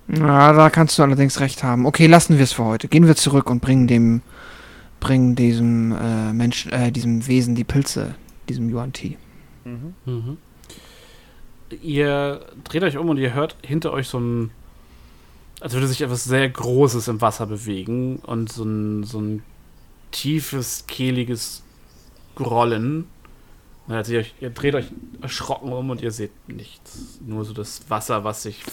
Ja, 0.07 0.53
da 0.53 0.69
kannst 0.69 0.97
du 0.97 1.03
allerdings 1.03 1.39
recht 1.39 1.63
haben. 1.63 1.85
Okay, 1.85 2.07
lassen 2.07 2.37
wir 2.37 2.43
es 2.43 2.53
für 2.53 2.65
heute. 2.65 2.87
Gehen 2.87 3.07
wir 3.07 3.15
zurück 3.15 3.49
und 3.49 3.61
bringen 3.61 3.87
dem, 3.87 4.21
bringen 4.99 5.35
diesem 5.35 5.91
äh, 5.91 6.33
Menschen, 6.33 6.71
äh, 6.71 6.91
diesem 6.91 7.27
Wesen 7.27 7.55
die 7.55 7.63
Pilze, 7.63 8.15
diesem 8.47 8.69
Yuan 8.71 8.93
Ti. 8.93 9.17
Mhm. 9.65 10.37
Ihr 11.81 12.45
dreht 12.63 12.83
euch 12.83 12.97
um 12.97 13.09
und 13.09 13.17
ihr 13.17 13.33
hört 13.33 13.55
hinter 13.63 13.91
euch 13.93 14.07
so 14.07 14.19
ein, 14.19 14.51
als 15.59 15.73
würde 15.73 15.87
sich 15.87 16.01
etwas 16.01 16.23
sehr 16.23 16.49
Großes 16.49 17.07
im 17.07 17.21
Wasser 17.21 17.45
bewegen 17.45 18.17
und 18.17 18.51
so 18.51 18.63
ein, 18.63 19.03
so 19.03 19.19
ein 19.19 19.43
tiefes, 20.11 20.85
kehliges 20.87 21.63
Grollen. 22.35 23.05
Und 23.87 23.95
als 23.95 24.09
ihr, 24.09 24.19
euch, 24.19 24.33
ihr 24.39 24.49
dreht 24.49 24.75
euch 24.75 24.87
erschrocken 25.21 25.71
um 25.71 25.89
und 25.89 26.01
ihr 26.01 26.11
seht 26.11 26.31
nichts. 26.47 27.19
Nur 27.25 27.45
so 27.45 27.53
das 27.53 27.89
Wasser, 27.89 28.23
was 28.23 28.43
sich, 28.43 28.63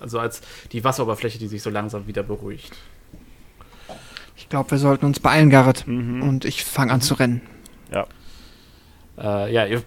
also 0.00 0.18
als 0.18 0.40
die 0.72 0.84
Wasseroberfläche, 0.84 1.38
die 1.38 1.48
sich 1.48 1.62
so 1.62 1.70
langsam 1.70 2.06
wieder 2.06 2.22
beruhigt. 2.22 2.72
Ich 4.36 4.48
glaube, 4.48 4.70
wir 4.70 4.78
sollten 4.78 5.06
uns 5.06 5.20
beeilen, 5.20 5.50
Garrett. 5.50 5.86
Mhm. 5.86 6.22
Und 6.22 6.44
ich 6.44 6.64
fange 6.64 6.92
an 6.92 7.00
zu 7.00 7.14
rennen. 7.14 7.40
Äh, 9.18 9.52
ja, 9.52 9.66
ihr 9.66 9.82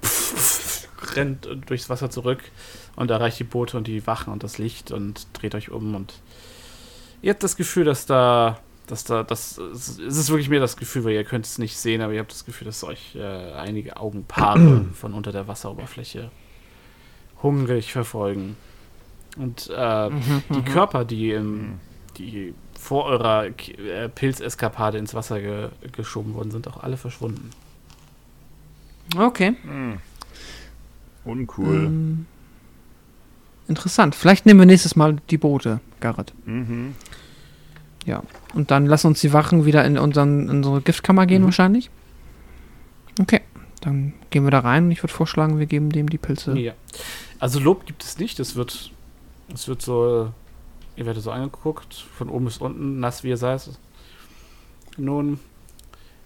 rennt 1.15 1.47
durchs 1.67 1.89
Wasser 1.89 2.09
zurück 2.09 2.41
und 2.95 3.11
erreicht 3.11 3.39
die 3.39 3.43
Boote 3.43 3.77
und 3.77 3.87
die 3.87 4.05
Wachen 4.07 4.31
und 4.31 4.43
das 4.43 4.57
Licht 4.57 4.91
und 4.91 5.27
dreht 5.33 5.55
euch 5.55 5.71
um 5.71 5.95
und 5.95 6.13
ihr 7.21 7.31
habt 7.31 7.43
das 7.43 7.55
Gefühl, 7.55 7.85
dass 7.85 8.05
da, 8.05 8.59
dass 8.87 9.03
da, 9.03 9.23
das 9.23 9.57
es 9.57 9.97
ist 9.97 10.29
wirklich 10.29 10.49
mehr 10.49 10.59
das 10.59 10.77
Gefühl, 10.77 11.03
weil 11.03 11.13
ihr 11.13 11.23
könnt 11.23 11.45
es 11.45 11.57
nicht 11.57 11.77
sehen, 11.77 12.01
aber 12.01 12.13
ihr 12.13 12.19
habt 12.19 12.31
das 12.31 12.45
Gefühl, 12.45 12.65
dass 12.65 12.83
euch 12.83 13.15
äh, 13.15 13.53
einige 13.53 13.97
Augenpaare 13.97 14.85
von 14.93 15.13
unter 15.13 15.31
der 15.31 15.47
Wasseroberfläche 15.47 16.31
hungrig 17.41 17.91
verfolgen. 17.91 18.57
Und 19.37 19.69
äh, 19.69 20.09
die 20.49 20.61
Körper, 20.63 21.05
die, 21.05 21.31
im, 21.31 21.79
die 22.17 22.53
vor 22.77 23.05
eurer 23.05 23.45
äh, 23.45 24.09
Pilzeskapade 24.09 24.97
ins 24.97 25.13
Wasser 25.13 25.39
ge 25.39 25.69
geschoben 25.93 26.33
worden 26.33 26.51
sind, 26.51 26.67
auch 26.67 26.83
alle 26.83 26.97
verschwunden. 26.97 27.51
Okay. 29.17 29.55
Hm. 29.63 29.99
Uncool. 31.25 31.85
Ähm, 31.85 32.25
interessant. 33.67 34.15
Vielleicht 34.15 34.45
nehmen 34.45 34.59
wir 34.59 34.65
nächstes 34.65 34.95
Mal 34.95 35.17
die 35.29 35.37
Boote, 35.37 35.79
Garrett. 35.99 36.33
Mhm. 36.45 36.95
Ja. 38.05 38.23
Und 38.53 38.71
dann 38.71 38.85
lass 38.87 39.05
uns 39.05 39.21
die 39.21 39.31
Wachen 39.33 39.65
wieder 39.65 39.85
in, 39.85 39.97
unseren, 39.97 40.43
in 40.49 40.57
unsere 40.57 40.81
Giftkammer 40.81 41.25
gehen, 41.25 41.41
Mhm. 41.41 41.45
wahrscheinlich. 41.45 41.89
Okay. 43.19 43.41
Dann 43.81 44.13
gehen 44.29 44.43
wir 44.43 44.51
da 44.51 44.59
rein 44.59 44.85
und 44.85 44.91
ich 44.91 45.01
würde 45.01 45.13
vorschlagen, 45.13 45.57
wir 45.57 45.65
geben 45.65 45.89
dem 45.91 46.07
die 46.09 46.17
Pilze. 46.19 46.57
Ja. 46.57 46.73
Also 47.39 47.59
Lob 47.59 47.85
gibt 47.87 48.03
es 48.03 48.19
nicht. 48.19 48.39
Es 48.39 48.55
wird, 48.55 48.91
es 49.53 49.67
wird 49.67 49.81
so, 49.81 50.31
ihr 50.95 51.05
werdet 51.07 51.23
so 51.23 51.31
angeguckt, 51.31 51.95
von 51.95 52.29
oben 52.29 52.45
bis 52.45 52.57
unten, 52.59 52.99
nass 52.99 53.23
wie 53.23 53.29
ihr 53.29 53.37
seid. 53.37 53.67
Nun, 54.97 55.39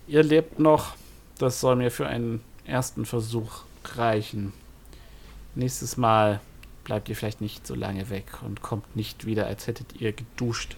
ihr 0.08 0.24
lebt 0.24 0.60
noch. 0.60 0.96
Das 1.38 1.60
soll 1.62 1.76
mir 1.78 1.92
für 1.92 2.08
einen 2.08 2.42
ersten 2.66 3.06
Versuch 3.06 3.64
reichen. 3.96 4.52
Nächstes 5.56 5.96
Mal 5.98 6.42
bleibt 6.84 7.10
ihr 7.10 7.16
vielleicht 7.16 7.42
nicht 7.42 7.66
so 7.66 7.76
lange 7.76 8.10
weg 8.10 8.44
und 8.44 8.62
kommt 8.62 8.96
nicht 8.96 9.26
wieder, 9.26 9.48
als 9.48 9.68
hättet 9.68 10.00
ihr 10.00 10.12
geduscht 10.12 10.76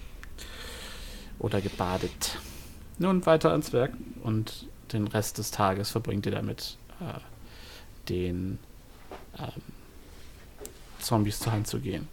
oder 1.40 1.62
gebadet. 1.62 2.38
Nun 3.00 3.26
weiter 3.26 3.52
ans 3.52 3.74
Werk 3.74 3.94
und 4.24 4.68
den 4.94 5.08
Rest 5.08 5.38
des 5.38 5.52
Tages 5.52 5.90
verbringt 5.90 6.26
ihr 6.26 6.32
damit, 6.32 6.78
äh, 7.02 7.20
den 8.10 8.60
ähm, 9.38 9.62
Zombies 11.00 11.40
zur 11.40 11.52
Hand 11.52 11.68
zu 11.68 11.80
gehen. 11.80 12.08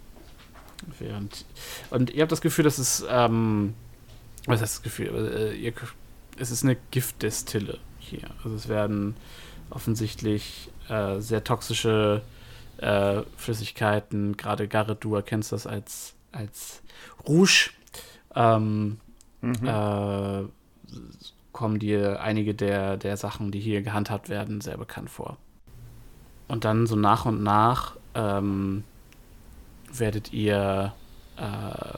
Während, 0.99 1.45
und 1.89 2.11
ihr 2.11 2.21
habt 2.21 2.31
das 2.31 2.41
Gefühl, 2.41 2.65
dass 2.65 2.77
es, 2.77 3.05
ähm, 3.09 3.73
was 4.45 4.61
heißt 4.61 4.75
das 4.75 4.83
Gefühl? 4.83 5.53
Äh, 5.53 5.55
ihr, 5.55 5.73
es 6.37 6.51
ist 6.51 6.63
eine 6.63 6.77
Giftdestille 6.91 7.79
hier. 7.99 8.29
Also 8.43 8.55
es 8.55 8.67
werden 8.67 9.15
offensichtlich 9.69 10.69
äh, 10.89 11.19
sehr 11.19 11.43
toxische 11.43 12.21
äh, 12.77 13.23
Flüssigkeiten, 13.37 14.37
gerade 14.37 14.67
Garrett, 14.67 15.03
du 15.03 15.15
erkennst 15.15 15.51
das 15.51 15.67
als, 15.67 16.15
als 16.31 16.81
Rouge, 17.27 17.71
ähm, 18.35 18.97
Mhm. 19.41 19.67
äh, 19.67 20.43
kommen 21.51 21.79
dir 21.79 22.21
einige 22.21 22.53
der, 22.55 22.97
der 22.97 23.15
Sachen, 23.15 23.51
die 23.51 23.59
hier 23.59 23.81
gehandhabt 23.81 24.27
werden, 24.27 24.59
sehr 24.59 24.77
bekannt 24.77 25.09
vor. 25.09 25.37
Und 26.47 26.65
dann 26.65 26.87
so 26.87 26.95
nach 26.95 27.25
und 27.25 27.43
nach 27.43 27.95
ähm, 28.15 28.83
werdet 29.93 30.33
ihr, 30.33 30.93
äh, 31.37 31.97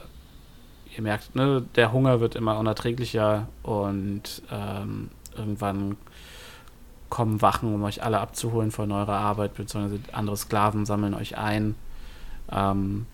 ihr 0.94 1.02
merkt, 1.02 1.34
ne, 1.34 1.64
der 1.74 1.92
Hunger 1.92 2.20
wird 2.20 2.34
immer 2.34 2.58
unerträglicher 2.58 3.48
und 3.62 4.42
ähm, 4.50 5.10
irgendwann 5.36 5.96
kommen 7.08 7.42
Wachen, 7.42 7.74
um 7.74 7.82
euch 7.84 8.02
alle 8.02 8.20
abzuholen 8.20 8.70
von 8.70 8.92
eurer 8.92 9.18
Arbeit, 9.18 9.54
beziehungsweise 9.54 10.00
andere 10.12 10.36
Sklaven 10.36 10.86
sammeln 10.86 11.14
euch 11.14 11.36
ein. 11.38 11.74
Ähm, 12.50 13.06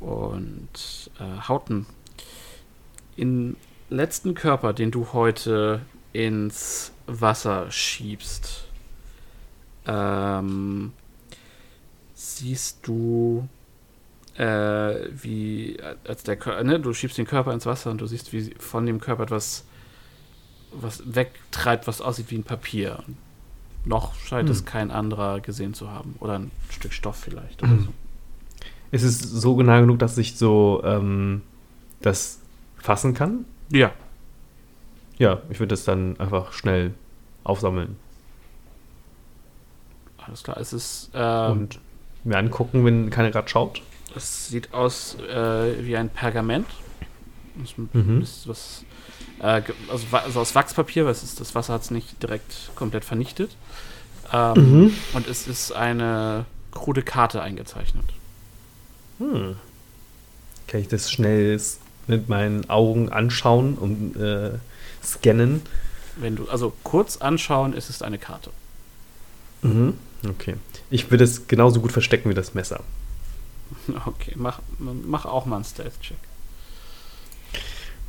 und 0.00 1.10
äh, 1.18 1.48
Hauten, 1.48 1.86
im 3.16 3.56
letzten 3.88 4.34
Körper, 4.34 4.72
den 4.72 4.90
du 4.90 5.12
heute 5.12 5.80
ins 6.12 6.92
Wasser 7.06 7.70
schiebst, 7.70 8.66
ähm, 9.86 10.92
siehst 12.14 12.86
du, 12.86 13.48
äh, 14.36 15.08
wie, 15.10 15.78
als 16.06 16.24
der 16.24 16.36
Körper, 16.36 16.64
ne, 16.64 16.80
du 16.80 16.92
schiebst 16.92 17.18
den 17.18 17.26
Körper 17.26 17.52
ins 17.52 17.66
Wasser 17.66 17.90
und 17.90 18.00
du 18.00 18.06
siehst, 18.06 18.32
wie 18.32 18.54
von 18.58 18.86
dem 18.86 19.00
Körper 19.00 19.24
etwas, 19.24 19.65
was 20.72 21.02
wegtreibt, 21.14 21.86
was 21.86 22.00
aussieht 22.00 22.30
wie 22.30 22.36
ein 22.38 22.44
Papier. 22.44 23.02
Noch 23.84 24.14
scheint 24.16 24.48
es 24.50 24.58
Hm. 24.60 24.64
kein 24.66 24.90
anderer 24.90 25.40
gesehen 25.40 25.74
zu 25.74 25.90
haben. 25.90 26.16
Oder 26.20 26.38
ein 26.40 26.50
Stück 26.70 26.92
Stoff 26.92 27.16
vielleicht 27.16 27.62
oder 27.62 27.78
so. 27.78 27.88
Ist 28.90 29.02
es 29.02 29.18
so 29.20 29.56
genau 29.56 29.80
genug, 29.80 29.98
dass 29.98 30.16
ich 30.18 30.36
so 30.36 30.82
ähm, 30.84 31.42
das 32.02 32.40
fassen 32.78 33.14
kann? 33.14 33.44
Ja, 33.70 33.92
Ja, 35.18 35.40
ich 35.50 35.58
würde 35.60 35.70
das 35.70 35.84
dann 35.84 36.18
einfach 36.20 36.52
schnell 36.52 36.94
aufsammeln 37.44 37.96
alles 40.18 40.42
klar. 40.42 40.56
Es 40.58 40.72
ist, 40.72 41.10
ähm, 41.14 41.52
und 41.52 41.78
mir 42.24 42.36
angucken, 42.38 42.84
wenn 42.84 43.10
keiner 43.10 43.30
gerade 43.30 43.48
schaut. 43.48 43.80
Es 44.16 44.48
sieht 44.48 44.74
aus 44.74 45.16
äh, 45.20 45.84
wie 45.86 45.96
ein 45.96 46.08
Pergament. 46.08 46.66
Das 47.56 47.74
Mhm. 47.78 48.20
was, 48.46 48.84
äh, 49.40 49.62
also, 49.88 50.06
also 50.12 50.40
aus 50.40 50.54
Wachspapier, 50.54 51.04
weil 51.04 51.12
es 51.12 51.22
ist, 51.22 51.40
das 51.40 51.54
Wasser 51.54 51.74
hat 51.74 51.82
es 51.82 51.90
nicht 51.90 52.22
direkt 52.22 52.70
komplett 52.74 53.04
vernichtet. 53.04 53.56
Ähm, 54.32 54.54
Mhm. 54.54 54.94
Und 55.12 55.28
es 55.28 55.46
ist 55.46 55.72
eine 55.72 56.44
krude 56.72 57.02
Karte 57.02 57.42
eingezeichnet. 57.42 58.04
Hm. 59.18 59.56
Kann 60.66 60.80
ich 60.80 60.88
das 60.88 61.10
schnell 61.10 61.60
mit 62.06 62.28
meinen 62.28 62.68
Augen 62.68 63.08
anschauen 63.10 63.74
und 63.74 64.16
äh, 64.16 64.52
scannen? 65.02 65.62
Wenn 66.16 66.36
du, 66.36 66.48
also 66.48 66.72
kurz 66.82 67.18
anschauen, 67.18 67.72
ist 67.72 67.88
es 67.90 68.02
eine 68.02 68.18
Karte. 68.18 68.50
Mhm. 69.62 69.94
Okay. 70.28 70.56
Ich 70.90 71.10
würde 71.10 71.24
es 71.24 71.46
genauso 71.46 71.80
gut 71.80 71.92
verstecken 71.92 72.28
wie 72.30 72.34
das 72.34 72.54
Messer. 72.54 72.80
Okay, 74.06 74.32
mach, 74.36 74.60
mach 74.78 75.24
auch 75.24 75.44
mal 75.46 75.56
einen 75.56 75.64
Stealth-Check. 75.64 76.16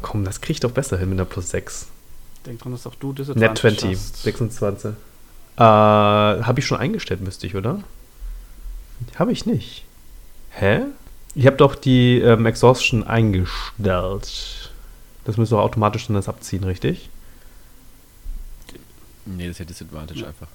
Komm, 0.01 0.25
das 0.25 0.41
kriege 0.41 0.53
ich 0.53 0.59
doch 0.59 0.71
besser 0.71 0.97
hin 0.97 1.09
mit 1.09 1.19
einer 1.19 1.25
plus 1.25 1.49
6. 1.49 1.87
Denk 2.45 2.59
dran, 2.59 2.71
dass 2.71 2.85
auch 2.87 2.95
du 2.95 3.09
Net 3.09 3.19
Disadvantage 3.19 3.77
20, 3.77 3.91
hast. 3.91 4.23
26. 4.23 4.91
Äh, 5.57 5.59
habe 5.59 6.59
ich 6.59 6.65
schon 6.65 6.77
eingestellt, 6.77 7.21
müsste 7.21 7.47
ich, 7.47 7.55
oder? 7.55 7.83
Habe 9.15 9.31
ich 9.31 9.45
nicht. 9.45 9.85
Hä? 10.51 10.83
Ich 11.35 11.45
habe 11.45 11.57
doch 11.57 11.75
die 11.75 12.19
ähm, 12.19 12.45
Exhaustion 12.45 13.03
eingestellt. 13.03 14.71
Das 15.25 15.37
müsste 15.37 15.55
doch 15.55 15.61
automatisch 15.61 16.07
dann 16.07 16.15
das 16.15 16.29
abziehen, 16.29 16.63
richtig? 16.63 17.09
Nee, 19.25 19.47
das 19.47 19.51
ist 19.55 19.59
ja 19.59 19.65
Disadvantage 19.65 20.25
einfach. 20.25 20.47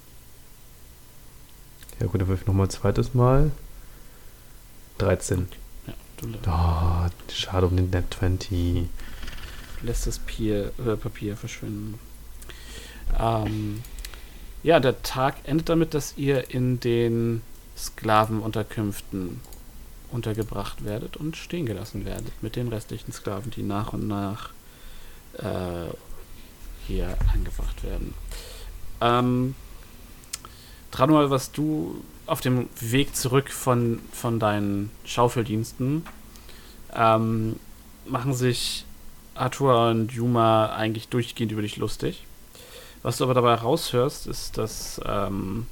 Ja 2.00 2.06
gut, 2.06 2.20
dann 2.20 2.28
wirf 2.28 2.40
ich 2.40 2.46
nochmal 2.46 2.66
ein 2.66 2.70
zweites 2.70 3.12
Mal. 3.14 3.50
13. 4.98 5.46
Ja, 5.86 5.94
du 6.16 6.28
Oh, 6.48 7.32
schade 7.32 7.66
um 7.66 7.76
den 7.76 7.90
Net 7.90 8.04
20. 8.18 8.88
lässt 9.82 10.06
das 10.06 10.18
Pier, 10.18 10.72
äh, 10.84 10.96
Papier 10.96 11.36
verschwinden. 11.36 11.98
Ähm, 13.18 13.82
ja, 14.62 14.80
der 14.80 15.02
Tag 15.02 15.36
endet 15.44 15.68
damit, 15.68 15.94
dass 15.94 16.14
ihr 16.16 16.50
in 16.50 16.80
den 16.80 17.42
Sklavenunterkünften 17.76 19.40
untergebracht 20.10 20.84
werdet 20.84 21.16
und 21.16 21.36
stehen 21.36 21.66
gelassen 21.66 22.04
werdet 22.04 22.32
mit 22.42 22.56
den 22.56 22.68
restlichen 22.68 23.12
Sklaven, 23.12 23.50
die 23.50 23.62
nach 23.62 23.92
und 23.92 24.06
nach 24.06 24.50
äh, 25.38 25.90
hier 26.86 27.16
angebracht 27.32 27.82
werden. 27.82 28.14
Ähm, 29.00 29.54
Tranual, 30.90 31.30
was 31.30 31.52
du 31.52 32.04
auf 32.26 32.40
dem 32.40 32.68
Weg 32.78 33.16
zurück 33.16 33.50
von, 33.50 34.00
von 34.12 34.38
deinen 34.38 34.90
Schaufeldiensten 35.04 36.04
ähm, 36.94 37.56
machen 38.06 38.34
sich 38.34 38.84
Arthur 39.42 39.88
und 39.90 40.12
Yuma 40.12 40.66
eigentlich 40.74 41.08
durchgehend 41.08 41.52
über 41.52 41.62
dich 41.62 41.76
lustig. 41.76 42.24
Was 43.02 43.16
du 43.18 43.24
aber 43.24 43.34
dabei 43.34 43.54
raushörst, 43.54 44.26
ist, 44.28 44.56
dass 44.58 45.00
ähm, 45.04 45.66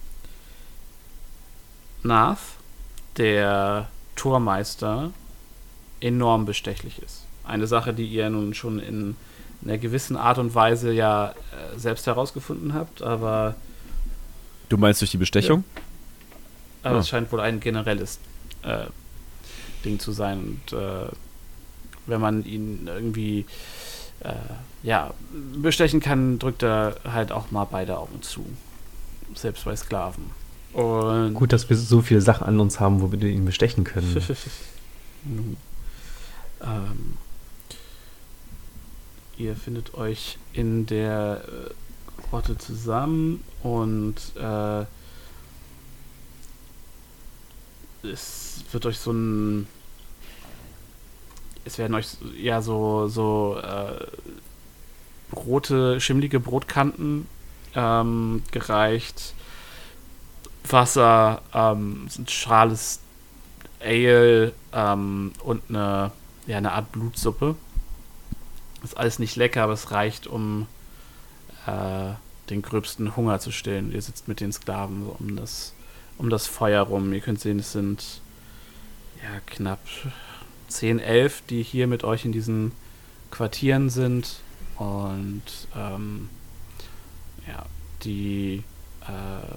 Nath, 2.03 2.39
der 3.17 3.89
Tormeister, 4.17 5.11
enorm 6.01 6.47
bestechlich 6.47 7.01
ist. 7.03 7.25
Eine 7.45 7.67
Sache, 7.67 7.93
die 7.93 8.07
ihr 8.07 8.31
nun 8.31 8.55
schon 8.55 8.79
in 8.79 9.17
einer 9.65 9.79
gewissen 9.79 10.17
Art 10.17 10.39
und 10.39 10.55
Weise 10.55 10.93
ja 10.93 11.31
äh, 11.31 11.79
selbst 11.79 12.07
herausgefunden 12.07 12.73
habt, 12.75 13.03
aber 13.03 13.55
Du 14.69 14.79
meinst 14.79 15.01
durch 15.01 15.11
die 15.11 15.17
Bestechung? 15.19 15.65
aber 16.83 16.97
Ah. 16.97 16.99
es 17.01 17.09
scheint 17.09 17.31
wohl 17.33 17.41
ein 17.41 17.61
generelles 17.61 18.19
äh, 18.63 18.87
Ding 19.85 19.99
zu 19.99 20.13
sein. 20.13 20.61
Und 20.71 20.73
äh, 20.79 21.09
wenn 22.11 22.21
man 22.21 22.45
ihn 22.45 22.87
irgendwie 22.87 23.47
äh, 24.21 24.35
ja, 24.83 25.13
bestechen 25.55 26.01
kann, 26.01 26.39
drückt 26.39 26.63
er 26.63 26.97
halt 27.05 27.33
auch 27.33 27.51
mal 27.51 27.65
beide 27.65 27.99
Augen 27.99 28.23
zu. 28.23 28.45
Selbst 29.35 29.65
bei 29.65 29.77
Sklaven. 29.77 30.25
Und 30.73 31.35
Gut, 31.35 31.53
dass 31.53 31.69
wir 31.69 31.77
so 31.77 32.01
viele 32.01 32.21
Sachen 32.21 32.47
an 32.47 32.61
uns 32.61 32.79
haben, 32.81 33.01
womit 33.01 33.23
wir 33.23 33.31
ihn 33.31 33.45
bestechen 33.45 33.85
können. 33.85 34.23
Ähm, 36.63 37.17
ihr 39.39 39.57
findet 39.57 39.95
euch 39.95 40.39
in 40.53 40.87
der 40.87 41.43
äh, 42.33 42.59
zusammen 42.59 43.43
und 43.63 44.17
äh, 44.37 44.85
es 48.07 48.65
wird 48.73 48.87
euch 48.87 48.99
so 48.99 49.13
ein 49.13 49.67
es 51.65 51.79
werden 51.79 51.95
euch 51.95 52.09
ja 52.37 52.63
so 52.63 53.09
so 53.09 53.59
äh, 53.63 54.07
rote 55.35 56.01
schimmlige 56.01 56.41
Brotkanten 56.41 57.27
ähm, 57.75 58.43
gereicht 58.51 59.35
Wasser 60.69 61.43
ähm, 61.55 62.09
ein 62.19 62.29
schales 62.29 63.01
Ale 63.81 64.53
ähm, 64.73 65.33
und 65.43 65.63
eine, 65.69 66.13
ja, 66.47 66.59
eine 66.59 66.73
Art 66.73 66.93
Blutsuppe. 66.93 67.57
Ist 68.83 68.97
alles 68.97 69.19
nicht 69.19 69.37
lecker, 69.37 69.63
aber 69.63 69.75
es 69.75 69.91
reicht, 69.91 70.27
um 70.27 70.67
äh, 71.67 72.13
den 72.49 72.63
gröbsten 72.63 73.17
Hunger 73.17 73.41
zu 73.41 73.53
stillen. 73.53 73.93
Ihr 73.93 74.03
sitzt 74.03 74.29
mit 74.29 74.41
den 74.41 74.53
Sklaven 74.53 75.05
so 75.05 75.17
um 75.19 75.37
das, 75.37 75.75
um 76.19 76.31
das 76.31 76.47
Feuer 76.47 76.83
rum. 76.83 77.13
Ihr 77.13 77.21
könnt 77.21 77.41
sehen, 77.41 77.59
es 77.59 77.73
sind 77.73 78.21
ja 79.23 79.41
knapp 79.47 79.81
10, 80.71 80.99
11, 80.99 81.43
die 81.49 81.63
hier 81.63 81.87
mit 81.87 82.05
euch 82.05 82.25
in 82.25 82.33
diesen 82.33 82.73
Quartieren 83.31 83.91
sind. 83.91 84.41
Und 84.77 85.43
ähm, 85.77 86.31
ja, 87.47 87.67
die 88.03 88.65
äh, 89.03 89.55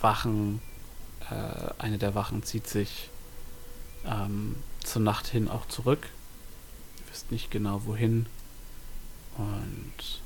Wachen 0.00 0.60
äh, 1.30 1.72
eine 1.78 1.98
der 1.98 2.14
Wachen 2.14 2.42
zieht 2.42 2.66
sich 2.66 3.10
ähm, 4.04 4.56
zur 4.82 5.02
Nacht 5.02 5.26
hin 5.26 5.48
auch 5.48 5.66
zurück. 5.66 6.08
Ihr 6.98 7.12
wisst 7.12 7.30
nicht 7.30 7.50
genau 7.50 7.82
wohin. 7.84 8.26
Und 9.36 10.20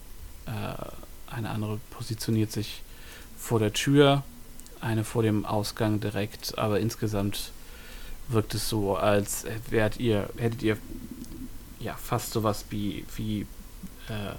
äh, 0.47 1.33
eine 1.33 1.51
andere 1.51 1.79
positioniert 1.91 2.53
sich 2.53 2.83
vor 3.37 3.59
der 3.59 3.73
Tür, 3.73 4.23
eine 4.81 5.05
vor 5.05 5.23
dem 5.23 5.45
Ausgang 5.45 6.01
direkt, 6.01 6.59
aber 6.59 6.81
insgesamt 6.81 7.53
wirkt 8.29 8.55
es 8.55 8.69
so, 8.69 8.97
als 8.97 9.45
wärt 9.71 9.99
ihr, 9.99 10.29
hättet 10.37 10.63
ihr 10.63 10.77
ja 11.81 11.95
fast 11.95 12.33
sowas 12.33 12.65
wie, 12.71 13.05
wie 13.17 13.43
äh, 14.09 14.35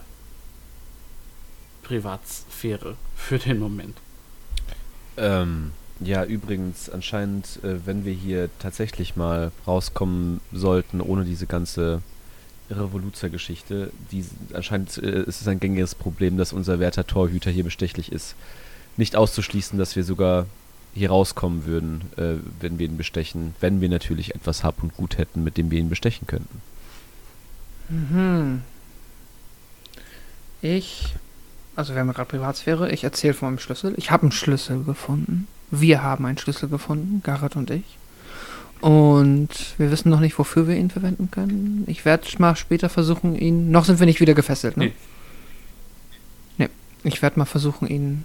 Privatsphäre 1.84 2.96
für 3.16 3.40
den 3.40 3.60
Moment. 3.60 3.98
Ähm, 5.16 5.72
ja, 6.00 6.26
übrigens, 6.26 6.90
anscheinend, 6.90 7.64
äh, 7.64 7.86
wenn 7.86 8.06
wir 8.06 8.14
hier 8.14 8.50
tatsächlich 8.60 9.16
mal 9.16 9.52
rauskommen 9.66 10.42
sollten, 10.52 11.02
ohne 11.02 11.26
diese 11.26 11.48
ganze 11.48 12.02
Revoluzer-Geschichte, 12.70 13.92
die, 14.12 14.26
anscheinend 14.54 14.98
äh, 14.98 15.24
ist 15.24 15.42
es 15.42 15.48
ein 15.48 15.60
gängiges 15.60 15.96
Problem, 15.96 16.38
dass 16.38 16.54
unser 16.54 16.80
werter 16.80 17.08
Torhüter 17.08 17.50
hier 17.50 17.64
bestechlich 17.64 18.12
ist. 18.12 18.36
Nicht 18.98 19.16
auszuschließen, 19.16 19.80
dass 19.80 19.96
wir 19.96 20.04
sogar 20.04 20.46
hier 20.98 21.10
rauskommen 21.10 21.66
würden, 21.66 22.02
äh, 22.18 22.36
wenn 22.60 22.80
wir 22.80 22.88
ihn 22.88 22.98
bestechen, 22.98 23.56
wenn 23.60 23.82
wir 23.82 23.90
natürlich 23.90 24.36
etwas 24.36 24.64
Hab 24.64 24.84
und 24.84 24.96
Gut 24.96 25.18
hätten, 25.18 25.44
mit 25.44 25.58
dem 25.58 25.72
wir 25.72 25.80
ihn 25.80 25.90
bestechen 25.90 26.28
könnten. 26.28 26.62
Mhm. 27.90 28.62
Ich, 30.62 31.14
also 31.76 31.94
wir 31.94 32.02
haben 32.02 32.12
gerade 32.12 32.30
Privatsphäre, 32.30 32.92
ich 32.92 33.04
erzähle 33.04 33.34
von 33.34 33.50
meinem 33.50 33.60
Schlüssel. 33.60 33.94
Ich 33.98 34.12
habe 34.12 34.24
einen 34.24 34.32
Schlüssel 34.32 34.84
gefunden. 34.84 35.48
Wir 35.70 36.02
haben 36.02 36.26
einen 36.26 36.38
Schlüssel 36.38 36.70
gefunden, 36.70 37.22
Garrett 37.24 37.56
und 37.56 37.70
ich. 37.70 37.98
Und 38.80 39.50
wir 39.78 39.92
wissen 39.92 40.10
noch 40.10 40.20
nicht, 40.20 40.38
wofür 40.38 40.68
wir 40.68 40.76
ihn 40.76 40.90
verwenden 40.92 41.32
können. 41.32 41.84
Ich 41.88 42.06
werde 42.06 42.28
mal 42.38 42.56
später 42.56 42.90
versuchen, 42.90 43.36
ihn. 43.36 43.72
Noch 43.72 43.86
sind 43.86 44.00
wir 44.00 44.06
nicht 44.06 44.20
wieder 44.20 44.36
gefesselt, 44.36 44.78
ne? 44.78 44.86
Nee. 44.86 44.94
Nee. 46.58 46.70
Ich 47.04 47.22
werde 47.22 47.40
mal 47.40 47.46
versuchen, 47.46 47.88
ihn 47.88 48.24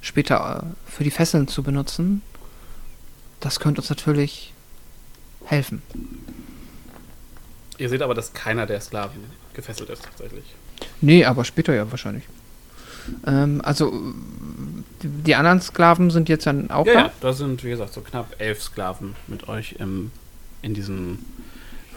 später 0.00 0.64
äh, 0.64 0.90
für 0.90 1.04
die 1.04 1.10
Fesseln 1.10 1.48
zu 1.48 1.62
benutzen. 1.62 2.22
Das 3.40 3.60
könnte 3.60 3.80
uns 3.80 3.90
natürlich 3.90 4.52
helfen. 5.44 5.82
Ihr 7.78 7.88
seht 7.88 8.02
aber, 8.02 8.14
dass 8.14 8.32
keiner 8.34 8.66
der 8.66 8.80
Sklaven 8.80 9.24
gefesselt 9.54 9.88
ist 9.90 10.04
tatsächlich. 10.04 10.44
Nee, 11.00 11.24
aber 11.24 11.44
später 11.44 11.74
ja 11.74 11.90
wahrscheinlich. 11.90 12.24
Ähm, 13.26 13.60
also, 13.64 13.92
die, 15.02 15.34
anderen 15.34 15.60
Sklaven 15.62 16.10
sind 16.10 16.28
jetzt 16.28 16.46
dann 16.46 16.70
auch 16.70 16.86
Ja, 16.86 16.92
da? 16.92 17.00
ja, 17.00 17.12
da 17.20 17.32
sind, 17.32 17.64
wie 17.64 17.70
gesagt, 17.70 17.94
so 17.94 18.02
knapp 18.02 18.34
elf 18.38 18.62
Sklaven 18.62 19.16
mit 19.26 19.48
euch 19.48 19.76
im, 19.78 20.10
in 20.60 20.74
diesen 20.74 21.24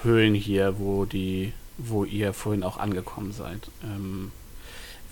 Höhlen 0.03 0.34
hier, 0.34 0.80
wo 0.80 1.03
die, 1.05 1.53
wo 1.77 2.05
ihr 2.05 2.34
vorhin 2.34 2.63
auch 2.63 2.77
angekommen 2.77 3.34
seid. 3.34 3.69
Im 3.84 4.31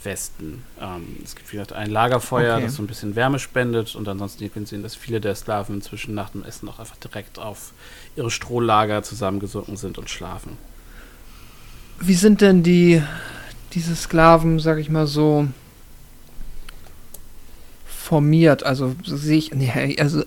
Westen. 0.03 0.63
Ähm, 0.79 1.17
es 1.23 1.35
gibt, 1.35 1.51
wie 1.51 1.57
gesagt, 1.57 1.73
ein 1.73 1.89
Lagerfeuer, 1.89 2.55
Okay. 2.55 2.65
das 2.65 2.75
so 2.75 2.83
ein 2.83 2.87
bisschen 2.87 3.15
Wärme 3.15 3.39
spendet 3.39 3.95
und 3.95 4.07
ansonsten 4.07 4.43
ihr 4.43 4.49
könnt 4.49 4.67
sehen, 4.67 4.83
dass 4.83 4.95
viele 4.95 5.21
der 5.21 5.35
Sklaven 5.35 5.75
inzwischen 5.75 6.13
nach 6.15 6.29
dem 6.29 6.43
Essen 6.43 6.67
auch 6.69 6.79
einfach 6.79 6.97
direkt 6.97 7.39
auf 7.39 7.73
ihre 8.15 8.31
Strohlager 8.31 9.03
zusammengesunken 9.03 9.77
sind 9.77 9.97
und 9.97 10.09
schlafen. 10.09 10.57
Wie 11.99 12.15
sind 12.15 12.41
denn 12.41 12.63
die, 12.63 13.01
diese 13.73 13.95
Sklaven, 13.95 14.59
sag 14.59 14.79
ich 14.79 14.89
mal 14.89 15.07
so, 15.07 15.47
formiert? 17.85 18.63
Also 18.63 18.95
sehe 19.05 19.37
ich, 19.37 19.53
nee, 19.53 19.97
also 19.99 20.23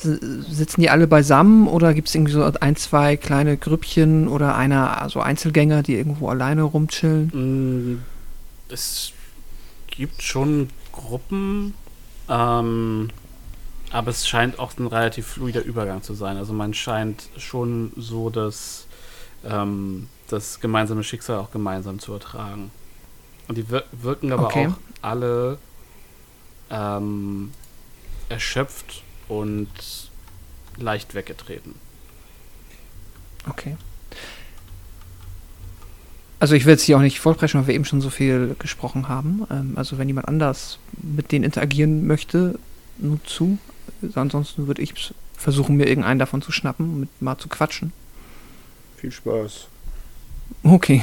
sitzen 0.00 0.80
die 0.80 0.90
alle 0.90 1.08
beisammen 1.08 1.66
oder 1.66 1.92
gibt 1.92 2.08
es 2.08 2.14
irgendwie 2.14 2.32
so 2.32 2.44
ein, 2.44 2.76
zwei 2.76 3.16
kleine 3.16 3.56
Grüppchen 3.56 4.28
oder 4.28 4.54
einer, 4.56 5.02
also 5.02 5.20
Einzelgänger, 5.20 5.82
die 5.82 5.94
irgendwo 5.96 6.28
alleine 6.28 6.62
rumchillen? 6.62 7.26
Mm, 7.32 8.02
Es 8.68 9.12
gibt 9.86 10.22
schon 10.22 10.70
Gruppen, 10.92 11.74
ähm, 12.28 13.10
aber 13.90 14.10
es 14.10 14.28
scheint 14.28 14.58
auch 14.58 14.76
ein 14.78 14.86
relativ 14.86 15.26
fluider 15.26 15.62
Übergang 15.62 16.02
zu 16.02 16.14
sein. 16.14 16.36
Also 16.36 16.52
man 16.52 16.74
scheint 16.74 17.28
schon 17.38 17.92
so 17.96 18.30
das, 18.30 18.86
ähm, 19.44 20.08
das 20.28 20.60
gemeinsame 20.60 21.02
Schicksal 21.04 21.38
auch 21.38 21.50
gemeinsam 21.50 21.98
zu 21.98 22.12
ertragen. 22.12 22.70
Und 23.48 23.56
die 23.56 23.70
wir 23.70 23.84
wirken 23.92 24.32
aber 24.32 24.48
Okay. 24.48 24.68
auch 24.68 24.74
alle 25.00 25.58
ähm, 26.70 27.52
erschöpft 28.28 29.02
und 29.28 29.68
leicht 30.76 31.14
weggetreten. 31.14 31.74
Okay. 33.48 33.76
Also 36.40 36.54
ich 36.54 36.64
will 36.64 36.72
jetzt 36.72 36.82
hier 36.82 36.96
auch 36.96 37.02
nicht 37.02 37.20
vollpreschen, 37.20 37.60
weil 37.60 37.68
wir 37.68 37.74
eben 37.74 37.84
schon 37.84 38.00
so 38.00 38.10
viel 38.10 38.54
gesprochen 38.58 39.08
haben. 39.08 39.46
Ähm, 39.50 39.72
also 39.76 39.98
wenn 39.98 40.08
jemand 40.08 40.28
anders 40.28 40.78
mit 41.02 41.32
denen 41.32 41.44
interagieren 41.44 42.06
möchte, 42.06 42.58
nur 42.98 43.22
zu. 43.24 43.58
Ansonsten 44.14 44.66
würde 44.66 44.82
ich 44.82 45.14
versuchen, 45.36 45.76
mir 45.76 45.88
irgendeinen 45.88 46.18
davon 46.18 46.42
zu 46.42 46.52
schnappen 46.52 46.90
und 46.90 47.00
mit 47.00 47.22
mal 47.22 47.38
zu 47.38 47.48
quatschen. 47.48 47.92
Viel 48.96 49.12
Spaß. 49.12 49.68
Okay. 50.62 51.02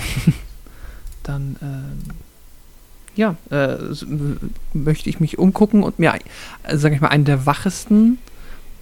Dann, 1.24 1.56
ähm, 1.62 2.00
ja, 3.16 3.36
äh, 3.50 3.78
möchte 4.74 5.10
ich 5.10 5.20
mich 5.20 5.38
umgucken 5.38 5.84
und 5.84 6.00
mir, 6.00 6.14
äh, 6.64 6.78
sage 6.78 6.96
ich 6.96 7.02
mal, 7.02 7.08
einen 7.08 7.26
der 7.26 7.46
wachesten, 7.46 8.20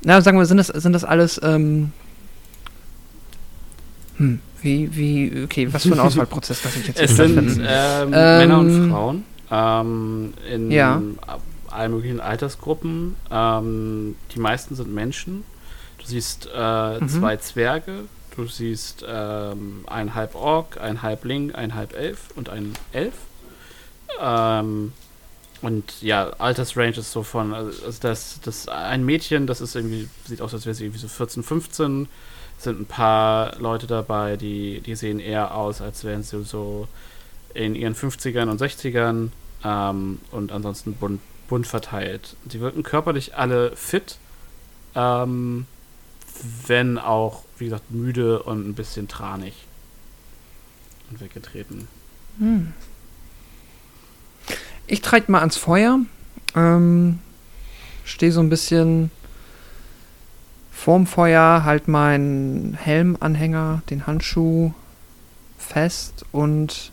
na, 0.03 0.21
sagen 0.21 0.37
wir, 0.37 0.45
sind 0.45 0.57
das, 0.57 0.67
sind 0.67 0.93
das 0.93 1.05
alles, 1.05 1.39
ähm, 1.43 1.93
hm, 4.17 4.39
wie, 4.63 4.95
wie, 4.95 5.43
okay, 5.43 5.71
was 5.71 5.83
für 5.83 5.93
ein 5.93 5.99
Auswahlprozess 6.07 6.63
lasse 6.63 6.79
ich 6.79 6.87
jetzt 6.87 6.99
Es 6.99 7.15
hier 7.15 7.27
sind 7.27 7.59
ähm, 7.63 8.11
Ähm, 8.13 8.37
Männer 8.37 8.59
und 8.59 8.89
Frauen 8.89 9.23
ähm, 9.51 10.33
in 10.51 10.71
Ja. 10.71 11.01
allen 11.69 11.91
möglichen 11.91 12.19
Altersgruppen. 12.19 13.15
Ähm, 13.31 14.15
die 14.33 14.39
meisten 14.39 14.75
sind 14.75 14.93
Menschen. 14.93 15.43
Du 15.99 16.05
siehst 16.05 16.49
äh, 16.53 16.99
Mhm. 16.99 17.07
zwei 17.09 17.37
Zwerge, 17.37 18.05
du 18.35 18.47
siehst 18.47 19.05
ähm, 19.07 19.83
ein 19.87 20.15
halb 20.15 20.35
Ork, 20.35 20.79
ein 20.81 21.01
halb 21.01 21.23
Ling, 21.25 21.53
ein 21.53 21.75
halb 21.75 21.93
Elf 21.95 22.29
und 22.35 22.49
ein 22.49 22.73
Elf. 22.91 23.13
Ähm, 24.21 24.93
und 25.61 26.01
ja, 26.01 26.29
Altersrange 26.39 26.97
ist 26.97 27.11
so 27.11 27.23
von, 27.23 27.53
also 27.53 27.85
also 27.85 27.99
das, 28.01 28.39
das 28.43 28.67
ein 28.67 29.05
Mädchen, 29.05 29.47
das 29.47 29.61
ist 29.61 29.75
irgendwie, 29.75 30.09
sieht 30.27 30.41
aus, 30.41 30.53
als 30.53 30.65
wäre 30.65 30.73
sie 30.75 30.85
irgendwie 30.85 30.99
so 30.99 31.07
14, 31.07 31.41
15. 31.41 32.09
Sind 32.57 32.81
ein 32.81 32.85
paar 32.85 33.57
Leute 33.59 33.87
dabei, 33.87 34.37
die, 34.37 34.81
die 34.81 34.95
sehen 34.95 35.19
eher 35.19 35.55
aus, 35.55 35.81
als 35.81 36.03
wären 36.03 36.23
sie 36.23 36.43
so 36.43 36.87
in 37.53 37.75
ihren 37.75 37.95
50ern 37.95 38.49
und 38.49 38.61
60ern 38.61 39.29
ähm, 39.63 40.19
und 40.31 40.51
ansonsten 40.51 40.93
bunt, 40.93 41.21
bunt 41.47 41.67
verteilt. 41.67 42.35
Sie 42.49 42.59
wirken 42.59 42.83
körperlich 42.83 43.35
alle 43.35 43.75
fit, 43.75 44.17
ähm, 44.95 45.65
wenn 46.67 46.97
auch, 46.97 47.43
wie 47.57 47.65
gesagt, 47.65 47.91
müde 47.91 48.41
und 48.43 48.67
ein 48.67 48.73
bisschen 48.75 49.07
tranig 49.07 49.53
und 51.09 51.21
weggetreten. 51.21 51.87
Hm. 52.39 52.73
Ich 54.87 55.01
trete 55.01 55.31
mal 55.31 55.39
ans 55.39 55.57
Feuer. 55.57 55.99
Ähm, 56.55 57.19
stehe 58.03 58.31
so 58.31 58.41
ein 58.41 58.49
bisschen 58.49 59.11
vorm 60.83 61.07
Feuer, 61.07 61.63
halt 61.63 61.87
meinen 61.87 62.73
Helmanhänger, 62.73 63.83
den 63.89 64.05
Handschuh 64.05 64.73
fest 65.57 66.25
und 66.33 66.91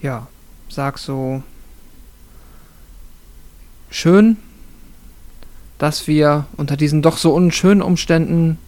ja, 0.00 0.28
sag 0.68 0.98
so 0.98 1.42
schön, 3.90 4.36
dass 5.78 6.06
wir 6.06 6.46
unter 6.56 6.76
diesen 6.76 7.02
doch 7.02 7.16
so 7.16 7.34
unschönen 7.34 7.82
Umständen 7.82 8.58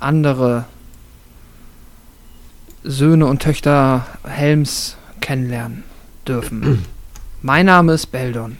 andere 0.00 0.64
Söhne 2.84 3.26
und 3.26 3.42
Töchter 3.42 4.06
Helms 4.24 4.96
kennenlernen 5.20 5.84
dürfen. 6.26 6.86
mein 7.42 7.66
Name 7.66 7.92
ist 7.92 8.06
Beldon. 8.06 8.56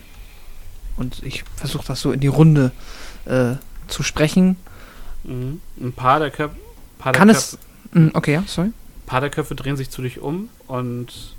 Und 0.98 1.22
ich 1.22 1.44
versuche 1.56 1.86
das 1.86 2.02
so 2.02 2.12
in 2.12 2.20
die 2.20 2.26
Runde 2.26 2.72
äh, 3.24 3.54
zu 3.92 4.02
sprechen. 4.02 4.56
Mhm. 5.24 5.60
Ein 5.80 5.92
paar 5.92 6.18
der 6.18 6.30
Köpfe. 6.30 6.56
Kann 7.12 7.28
es. 7.28 7.58
Mh, 7.92 8.10
okay, 8.14 8.34
ja, 8.34 8.44
sorry. 8.46 8.68
Ein 8.68 9.06
paar 9.06 9.20
der 9.20 9.30
Köpfe 9.30 9.54
drehen 9.54 9.76
sich 9.76 9.90
zu 9.90 10.02
dich 10.02 10.20
um 10.20 10.48
und 10.66 11.36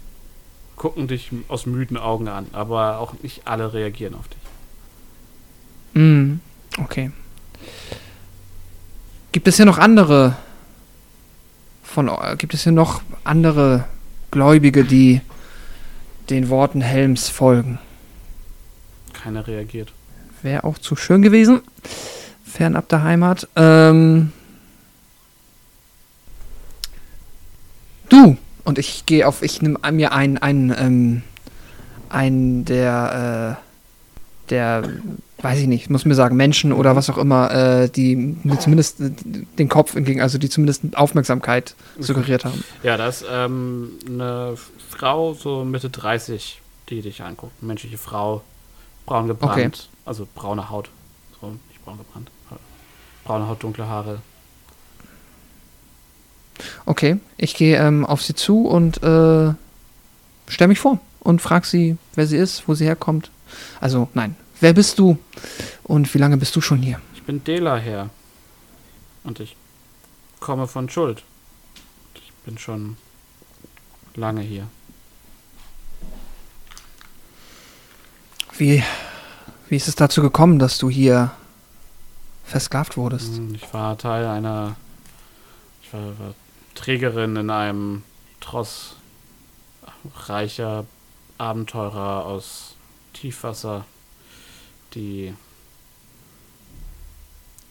gucken 0.75 1.07
dich 1.07 1.31
aus 1.47 1.65
müden 1.65 1.97
Augen 1.97 2.27
an, 2.27 2.47
aber 2.53 2.99
auch 2.99 3.13
nicht 3.21 3.47
alle 3.47 3.73
reagieren 3.73 4.15
auf 4.15 4.27
dich. 4.27 6.01
Mm, 6.01 6.39
okay. 6.80 7.11
Gibt 9.31 9.47
es 9.47 9.57
hier 9.57 9.65
noch 9.65 9.77
andere 9.77 10.35
von 11.84 12.09
gibt 12.38 12.53
es 12.53 12.63
hier 12.63 12.71
noch 12.71 13.01
andere 13.23 13.85
Gläubige, 14.31 14.84
die 14.84 15.21
den 16.30 16.49
Worten 16.49 16.81
Helms 16.81 17.30
folgen? 17.30 17.77
Keiner 19.13 19.45
reagiert. 19.45 19.93
Wäre 20.41 20.63
auch 20.63 20.77
zu 20.80 20.95
schön 20.95 21.21
gewesen. 21.21 21.61
Fernab 22.53 22.88
der 22.89 23.03
Heimat. 23.03 23.47
Ähm, 23.55 24.31
du! 28.09 28.38
Und 28.63 28.77
ich 28.77 29.05
gehe 29.07 29.27
auf, 29.27 29.41
ich 29.41 29.61
nehme 29.61 29.80
mir 29.91 30.13
einen, 30.13 30.38
einen, 30.38 30.73
ähm, 30.77 31.21
einen 32.09 32.63
der, 32.63 33.57
äh, 33.57 34.49
der, 34.51 34.84
weiß 35.41 35.59
ich 35.59 35.67
nicht, 35.67 35.89
muss 35.89 36.05
mir 36.05 36.13
sagen, 36.13 36.38
Menschen 36.38 36.71
oder 36.71 36.95
was 36.95 37.09
auch 37.09 37.17
immer, 37.17 37.51
äh, 37.51 37.89
die 37.89 38.15
mir 38.15 38.59
zumindest 38.59 39.01
äh, 39.01 39.09
den 39.57 39.67
Kopf 39.67 39.95
entgegen, 39.95 40.21
also 40.21 40.38
die 40.38 40.47
zumindest 40.47 40.95
Aufmerksamkeit 40.95 41.75
suggeriert 41.99 42.45
haben. 42.45 42.63
Ja, 42.84 42.97
da 42.97 43.07
ist 43.07 43.25
ähm, 43.30 43.93
eine 44.07 44.55
Frau, 44.89 45.34
so 45.34 45.65
Mitte 45.65 45.89
30, 45.89 46.61
die 46.89 47.01
dich 47.01 47.23
anguckt. 47.23 47.53
Eine 47.61 47.67
menschliche 47.67 47.97
Frau, 47.97 48.43
braun 49.07 49.27
gebrannt, 49.27 49.89
also 50.05 50.27
braune 50.35 50.69
Haut. 50.69 50.89
So, 51.41 51.47
nicht 51.67 51.84
braun 51.84 51.97
gebrannt. 51.97 52.30
Braune 53.23 53.47
Haut, 53.47 53.63
dunkle 53.63 53.87
Haare. 53.87 54.21
Okay, 56.85 57.17
ich 57.37 57.55
gehe 57.55 57.77
ähm, 57.77 58.05
auf 58.05 58.21
sie 58.21 58.35
zu 58.35 58.67
und 58.67 59.01
äh, 59.01 59.53
stelle 60.47 60.67
mich 60.67 60.79
vor 60.79 60.99
und 61.19 61.41
frage 61.41 61.65
sie, 61.65 61.97
wer 62.15 62.27
sie 62.27 62.37
ist, 62.37 62.67
wo 62.67 62.73
sie 62.73 62.85
herkommt. 62.85 63.31
Also, 63.79 64.09
nein, 64.13 64.35
wer 64.59 64.73
bist 64.73 64.99
du 64.99 65.17
und 65.83 66.13
wie 66.13 66.17
lange 66.17 66.37
bist 66.37 66.55
du 66.55 66.61
schon 66.61 66.81
hier? 66.81 66.99
Ich 67.15 67.23
bin 67.23 67.43
Dela 67.43 67.77
her. 67.77 68.09
Und 69.23 69.39
ich 69.39 69.55
komme 70.39 70.67
von 70.67 70.89
Schuld. 70.89 71.23
Ich 72.15 72.33
bin 72.45 72.57
schon 72.57 72.97
lange 74.15 74.41
hier. 74.41 74.67
Wie, 78.57 78.83
wie 79.69 79.75
ist 79.75 79.87
es 79.87 79.95
dazu 79.95 80.21
gekommen, 80.21 80.59
dass 80.59 80.77
du 80.77 80.89
hier 80.89 81.31
versklavt 82.43 82.97
wurdest? 82.97 83.35
Hm, 83.35 83.55
Ich 83.55 83.73
war 83.73 83.97
Teil 83.97 84.25
einer. 84.25 84.75
Ich 85.81 85.93
war, 85.93 86.19
war 86.19 86.33
Trägerin 86.75 87.35
in 87.35 87.49
einem 87.49 88.03
Tross 88.39 88.95
reicher 90.27 90.85
Abenteurer 91.37 92.25
aus 92.25 92.75
Tiefwasser, 93.13 93.85
die 94.93 95.33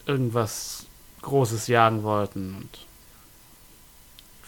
irgendwas 0.05 0.85
Großes 1.21 1.67
jagen 1.67 2.03
wollten. 2.03 2.55
Und 2.55 2.69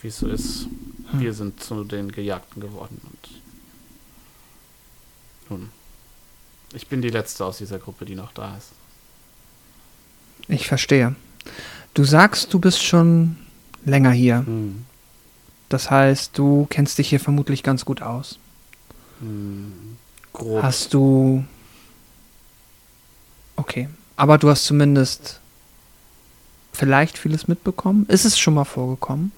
wie 0.01 0.07
es 0.07 0.17
so 0.17 0.27
ist, 0.27 0.67
Hm. 1.11 1.19
wir 1.19 1.33
sind 1.33 1.61
zu 1.61 1.83
den 1.83 2.11
Gejagten 2.11 2.61
geworden. 2.61 2.99
Und 3.03 3.29
nun, 5.49 5.69
ich 6.73 6.87
bin 6.87 7.01
die 7.01 7.09
Letzte 7.09 7.45
aus 7.45 7.59
dieser 7.59 7.77
Gruppe, 7.79 8.05
die 8.05 8.15
noch 8.15 8.31
da 8.33 8.57
ist. 8.57 8.71
Ich 10.47 10.67
verstehe. 10.67 11.15
Du 11.93 12.03
sagst, 12.03 12.53
du 12.53 12.59
bist 12.59 12.83
schon 12.83 13.37
länger 13.83 14.11
hier. 14.11 14.39
Hm. 14.45 14.85
Das 15.69 15.89
heißt, 15.89 16.37
du 16.37 16.67
kennst 16.69 16.97
dich 16.97 17.09
hier 17.09 17.19
vermutlich 17.19 17.63
ganz 17.63 17.85
gut 17.85 18.01
aus. 18.01 18.39
Hm. 19.19 19.97
Grob. 20.33 20.61
Hast 20.61 20.93
du. 20.93 21.43
Okay. 23.55 23.89
Aber 24.17 24.37
du 24.37 24.49
hast 24.49 24.65
zumindest 24.65 25.39
vielleicht 26.73 27.17
vieles 27.17 27.47
mitbekommen. 27.47 28.05
Ist 28.07 28.25
es 28.25 28.37
schon 28.37 28.53
mal 28.53 28.65
vorgekommen? 28.65 29.31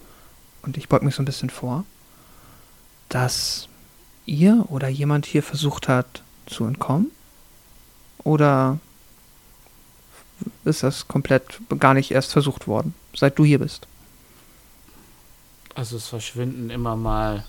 Und 0.63 0.77
ich 0.77 0.89
beug 0.89 1.03
mich 1.03 1.15
so 1.15 1.21
ein 1.21 1.25
bisschen 1.25 1.49
vor, 1.49 1.85
dass 3.09 3.69
ihr 4.25 4.65
oder 4.69 4.87
jemand 4.87 5.25
hier 5.25 5.43
versucht 5.43 5.87
hat 5.87 6.23
zu 6.45 6.65
entkommen? 6.65 7.11
Oder 8.23 8.79
ist 10.65 10.83
das 10.83 11.07
komplett 11.07 11.59
gar 11.79 11.93
nicht 11.93 12.11
erst 12.11 12.31
versucht 12.31 12.67
worden, 12.67 12.93
seit 13.15 13.37
du 13.39 13.45
hier 13.45 13.59
bist? 13.59 13.87
Also 15.75 15.97
es 15.97 16.07
verschwinden 16.07 16.69
immer 16.69 16.95
mal 16.95 17.45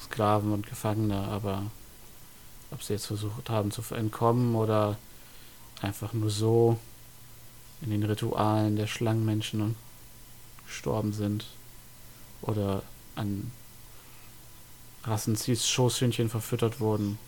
Sklaven 0.00 0.52
und 0.52 0.66
Gefangene, 0.66 1.16
aber 1.16 1.64
ob 2.70 2.82
sie 2.82 2.94
jetzt 2.94 3.06
versucht 3.06 3.50
haben 3.50 3.70
zu 3.70 3.82
entkommen 3.94 4.54
oder 4.54 4.96
einfach 5.80 6.12
nur 6.12 6.30
so 6.30 6.78
in 7.82 7.90
den 7.90 8.02
Ritualen 8.04 8.76
der 8.76 8.86
Schlangenmenschen 8.86 9.74
gestorben 10.66 11.12
sind 11.12 11.46
oder 12.40 12.82
an 13.16 13.50
Rassenzis 15.04 15.68
Schoßhündchen 15.68 16.28
verfüttert 16.30 16.80
wurden, 16.80 17.18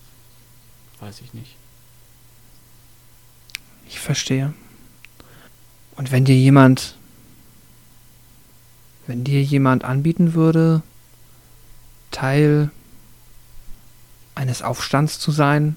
weiß 1.01 1.21
ich 1.21 1.33
nicht. 1.33 1.55
Ich 3.87 3.99
verstehe. 3.99 4.53
Und 5.97 6.11
wenn 6.11 6.25
dir 6.25 6.35
jemand, 6.35 6.95
wenn 9.07 9.23
dir 9.23 9.41
jemand 9.41 9.83
anbieten 9.83 10.33
würde, 10.33 10.81
Teil 12.11 12.69
eines 14.35 14.61
Aufstands 14.61 15.19
zu 15.19 15.31
sein, 15.31 15.75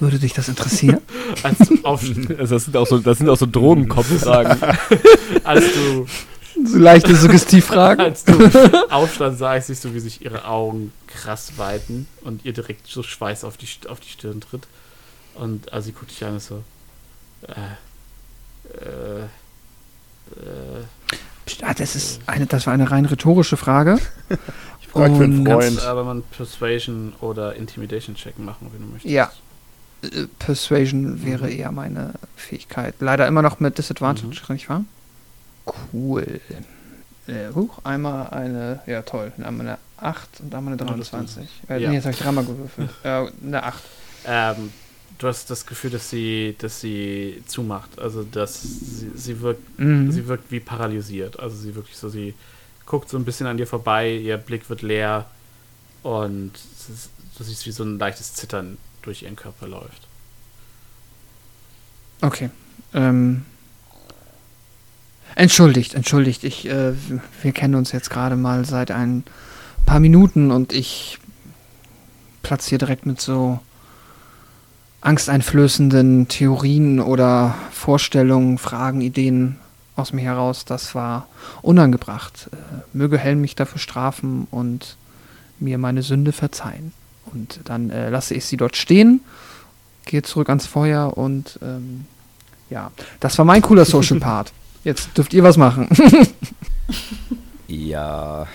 würde 0.00 0.18
dich 0.18 0.32
das 0.32 0.48
interessieren? 0.48 1.00
Also 1.42 2.54
das 2.54 2.64
sind 2.64 2.76
auch 2.76 2.86
so, 2.86 2.98
das 2.98 3.18
sind 3.18 3.28
auch 3.28 3.36
so 3.36 3.46
Drogenkopffragen. 3.46 4.58
als 5.44 5.64
du 5.72 6.06
so 6.64 6.78
leichte 6.78 7.14
Suggestivfragen. 7.14 8.04
Als 8.04 8.24
du 8.24 8.32
Aufstand 8.90 9.38
sagst, 9.38 9.68
siehst 9.68 9.84
du, 9.84 9.94
wie 9.94 10.00
sich 10.00 10.22
ihre 10.22 10.46
Augen 10.46 10.92
krass 11.06 11.52
weiten 11.56 12.08
und 12.22 12.44
ihr 12.44 12.52
direkt 12.52 12.86
so 12.86 13.02
Schweiß 13.02 13.44
auf 13.44 13.56
die, 13.56 13.68
auf 13.88 14.00
die 14.00 14.08
Stirn 14.08 14.40
tritt. 14.40 14.66
Und 15.34 15.72
also 15.72 15.86
sie 15.86 15.92
guckt 15.92 16.10
dich 16.10 16.24
an 16.24 16.34
und 16.34 16.42
so. 16.42 16.64
Äh, 17.42 17.52
ah, 21.62 21.74
das 21.74 21.96
ist 21.96 22.20
eine, 22.26 22.46
das 22.46 22.66
war 22.66 22.74
eine 22.74 22.90
rein 22.90 23.04
rhetorische 23.04 23.56
Frage. 23.56 23.98
Ich 24.80 24.92
frage 24.92 25.16
für 25.16 25.24
einen 25.24 25.40
Und 25.40 25.46
Freund. 25.46 25.60
kannst 25.60 25.84
aber 25.84 26.02
mal 26.02 26.22
Persuasion 26.30 27.12
oder 27.20 27.54
Intimidation 27.56 28.16
checken 28.16 28.46
machen, 28.46 28.70
wenn 28.72 28.80
du 28.80 28.86
möchtest. 28.86 29.12
Ja. 29.12 29.30
Äh, 30.02 30.26
Persuasion 30.38 31.22
wäre 31.26 31.50
eher 31.50 31.70
meine 31.72 32.14
Fähigkeit. 32.36 32.94
Leider 33.00 33.26
immer 33.28 33.42
noch 33.42 33.60
mit 33.60 33.76
Disadvantage, 33.76 34.50
nicht 34.50 34.70
wahr? 34.70 34.84
Cool. 35.92 36.40
Äh, 37.26 37.52
huch, 37.54 37.80
einmal 37.84 38.30
eine, 38.30 38.80
ja 38.86 39.02
toll, 39.02 39.30
einmal 39.44 39.68
eine 39.68 39.78
8 39.98 40.40
und 40.40 40.54
einmal 40.54 40.72
eine 40.72 40.90
Ja, 40.90 40.96
das 40.96 41.10
23. 41.10 41.48
Äh, 41.68 41.82
ja. 41.82 41.88
Nee, 41.90 41.96
jetzt 41.96 42.04
habe 42.04 42.14
ich 42.14 42.20
dreimal 42.20 42.44
gewürfelt. 42.44 42.88
äh, 43.02 43.26
eine 43.44 43.62
8. 43.62 43.82
Ähm, 44.24 44.72
du 45.18 45.26
hast 45.26 45.50
das 45.50 45.66
Gefühl, 45.66 45.90
dass 45.90 46.08
sie, 46.10 46.54
dass 46.58 46.80
sie 46.80 47.42
zumacht. 47.46 47.98
Also 47.98 48.22
dass 48.22 48.62
sie, 48.62 49.10
sie 49.14 49.40
wirkt 49.40 49.78
Mhm. 49.78 50.10
Sie 50.10 50.26
wirkt 50.26 50.50
wie 50.50 50.60
paralysiert. 50.60 51.38
Also 51.38 51.56
sie 51.56 51.74
wirklich 51.74 51.96
so, 51.96 52.08
sie 52.08 52.34
guckt 52.86 53.08
so 53.08 53.16
ein 53.16 53.24
bisschen 53.24 53.46
an 53.46 53.56
dir 53.56 53.66
vorbei, 53.66 54.10
ihr 54.10 54.36
Blick 54.38 54.70
wird 54.70 54.82
leer 54.82 55.26
und 56.02 56.52
ist, 56.54 57.10
du 57.36 57.44
siehst, 57.44 57.66
wie 57.66 57.72
so 57.72 57.84
ein 57.84 57.98
leichtes 57.98 58.34
Zittern 58.34 58.78
durch 59.02 59.22
ihren 59.22 59.36
Körper 59.36 59.68
läuft. 59.68 60.08
Okay. 62.20 62.50
Ähm, 62.94 63.44
entschuldigt, 65.34 65.94
entschuldigt. 65.94 66.42
Ich, 66.44 66.68
äh, 66.68 66.94
wir 67.42 67.52
kennen 67.52 67.74
uns 67.74 67.92
jetzt 67.92 68.10
gerade 68.10 68.36
mal 68.36 68.64
seit 68.64 68.90
ein 68.90 69.24
paar 69.86 70.00
Minuten 70.00 70.50
und 70.50 70.72
ich 70.72 71.18
platziere 72.42 72.78
direkt 72.78 73.06
mit 73.06 73.20
so 73.20 73.60
angsteinflößenden 75.00 76.28
Theorien 76.28 77.00
oder 77.00 77.54
Vorstellungen, 77.70 78.58
Fragen, 78.58 79.00
Ideen 79.00 79.56
aus 79.96 80.12
mir 80.12 80.22
heraus. 80.22 80.64
Das 80.64 80.94
war 80.94 81.28
unangebracht. 81.62 82.50
Äh, 82.52 82.56
möge 82.92 83.18
Helm 83.18 83.40
mich 83.40 83.54
dafür 83.54 83.78
strafen 83.78 84.46
und 84.50 84.96
mir 85.58 85.78
meine 85.78 86.02
Sünde 86.02 86.32
verzeihen. 86.32 86.92
Und 87.32 87.60
dann 87.64 87.90
äh, 87.90 88.10
lasse 88.10 88.34
ich 88.34 88.44
sie 88.44 88.56
dort 88.56 88.76
stehen, 88.76 89.20
gehe 90.06 90.22
zurück 90.22 90.48
ans 90.48 90.66
Feuer 90.66 91.16
und 91.16 91.58
ähm, 91.62 92.06
ja, 92.70 92.90
das 93.20 93.36
war 93.38 93.44
mein 93.44 93.62
cooler 93.62 93.84
Social 93.84 94.18
Part. 94.18 94.52
Jetzt 94.84 95.16
dürft 95.16 95.34
ihr 95.34 95.42
was 95.42 95.56
machen. 95.56 95.88
Ja. 97.68 98.46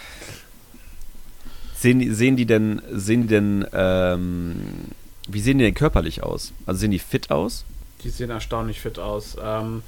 Sehen, 1.76 2.14
sehen 2.15 2.36
die 2.36 2.45
denn, 2.45 2.82
sehen 2.91 3.24
die 3.24 3.28
denn, 3.28 3.65
ähm, 3.74 4.56
wie 5.28 5.40
sehen 5.40 5.58
die 5.58 5.64
denn 5.66 5.74
körperlich 5.74 6.24
aus? 6.24 6.54
Also 6.66 6.80
sehen 6.80 6.91
die 6.91 7.00
fit 7.00 7.32
aus? 7.32 7.66
Die 8.04 8.10
sehen 8.10 8.30
erstaunlich 8.30 8.82
fit 8.82 9.00
aus. 9.00 9.38
Ähm, 9.41 9.84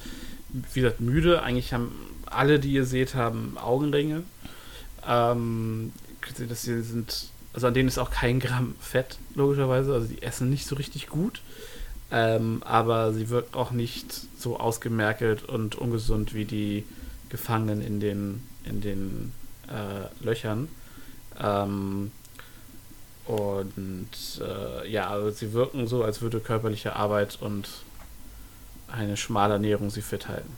wie 0.73 0.81
gesagt, 0.81 1.01
müde. 1.01 1.43
Eigentlich 1.43 1.73
haben 1.73 1.91
alle, 2.25 2.59
die 2.59 2.71
ihr 2.71 2.85
seht, 2.85 3.15
haben 3.15 3.57
Augenringe. 3.57 4.23
Ähm, 5.07 5.91
dass 6.47 6.63
sie 6.63 6.81
sind, 6.81 7.27
also 7.53 7.67
an 7.67 7.73
denen 7.73 7.89
ist 7.89 7.97
auch 7.97 8.11
kein 8.11 8.39
Gramm 8.39 8.75
Fett, 8.79 9.17
logischerweise. 9.35 9.93
Also 9.93 10.07
die 10.07 10.21
essen 10.21 10.49
nicht 10.49 10.65
so 10.65 10.75
richtig 10.75 11.07
gut. 11.07 11.41
Ähm, 12.11 12.61
aber 12.63 13.13
sie 13.13 13.29
wirken 13.29 13.55
auch 13.55 13.71
nicht 13.71 14.05
so 14.37 14.59
ausgemerkelt 14.59 15.43
und 15.43 15.75
ungesund 15.75 16.33
wie 16.33 16.45
die 16.45 16.85
Gefangenen 17.29 17.81
in 17.81 17.99
den, 17.99 18.43
in 18.63 18.79
den 18.81 19.33
äh, 19.67 20.23
Löchern. 20.23 20.69
Ähm, 21.41 22.11
und 23.27 24.09
äh, 24.39 24.89
ja, 24.89 25.09
also 25.09 25.31
sie 25.31 25.53
wirken 25.53 25.87
so, 25.87 26.03
als 26.03 26.21
würde 26.21 26.39
körperliche 26.39 26.95
Arbeit 26.95 27.39
und 27.41 27.67
eine 28.87 29.17
schmale 29.17 29.53
Ernährung 29.53 29.89
sie 29.89 30.01
fit 30.01 30.27
halten. 30.27 30.51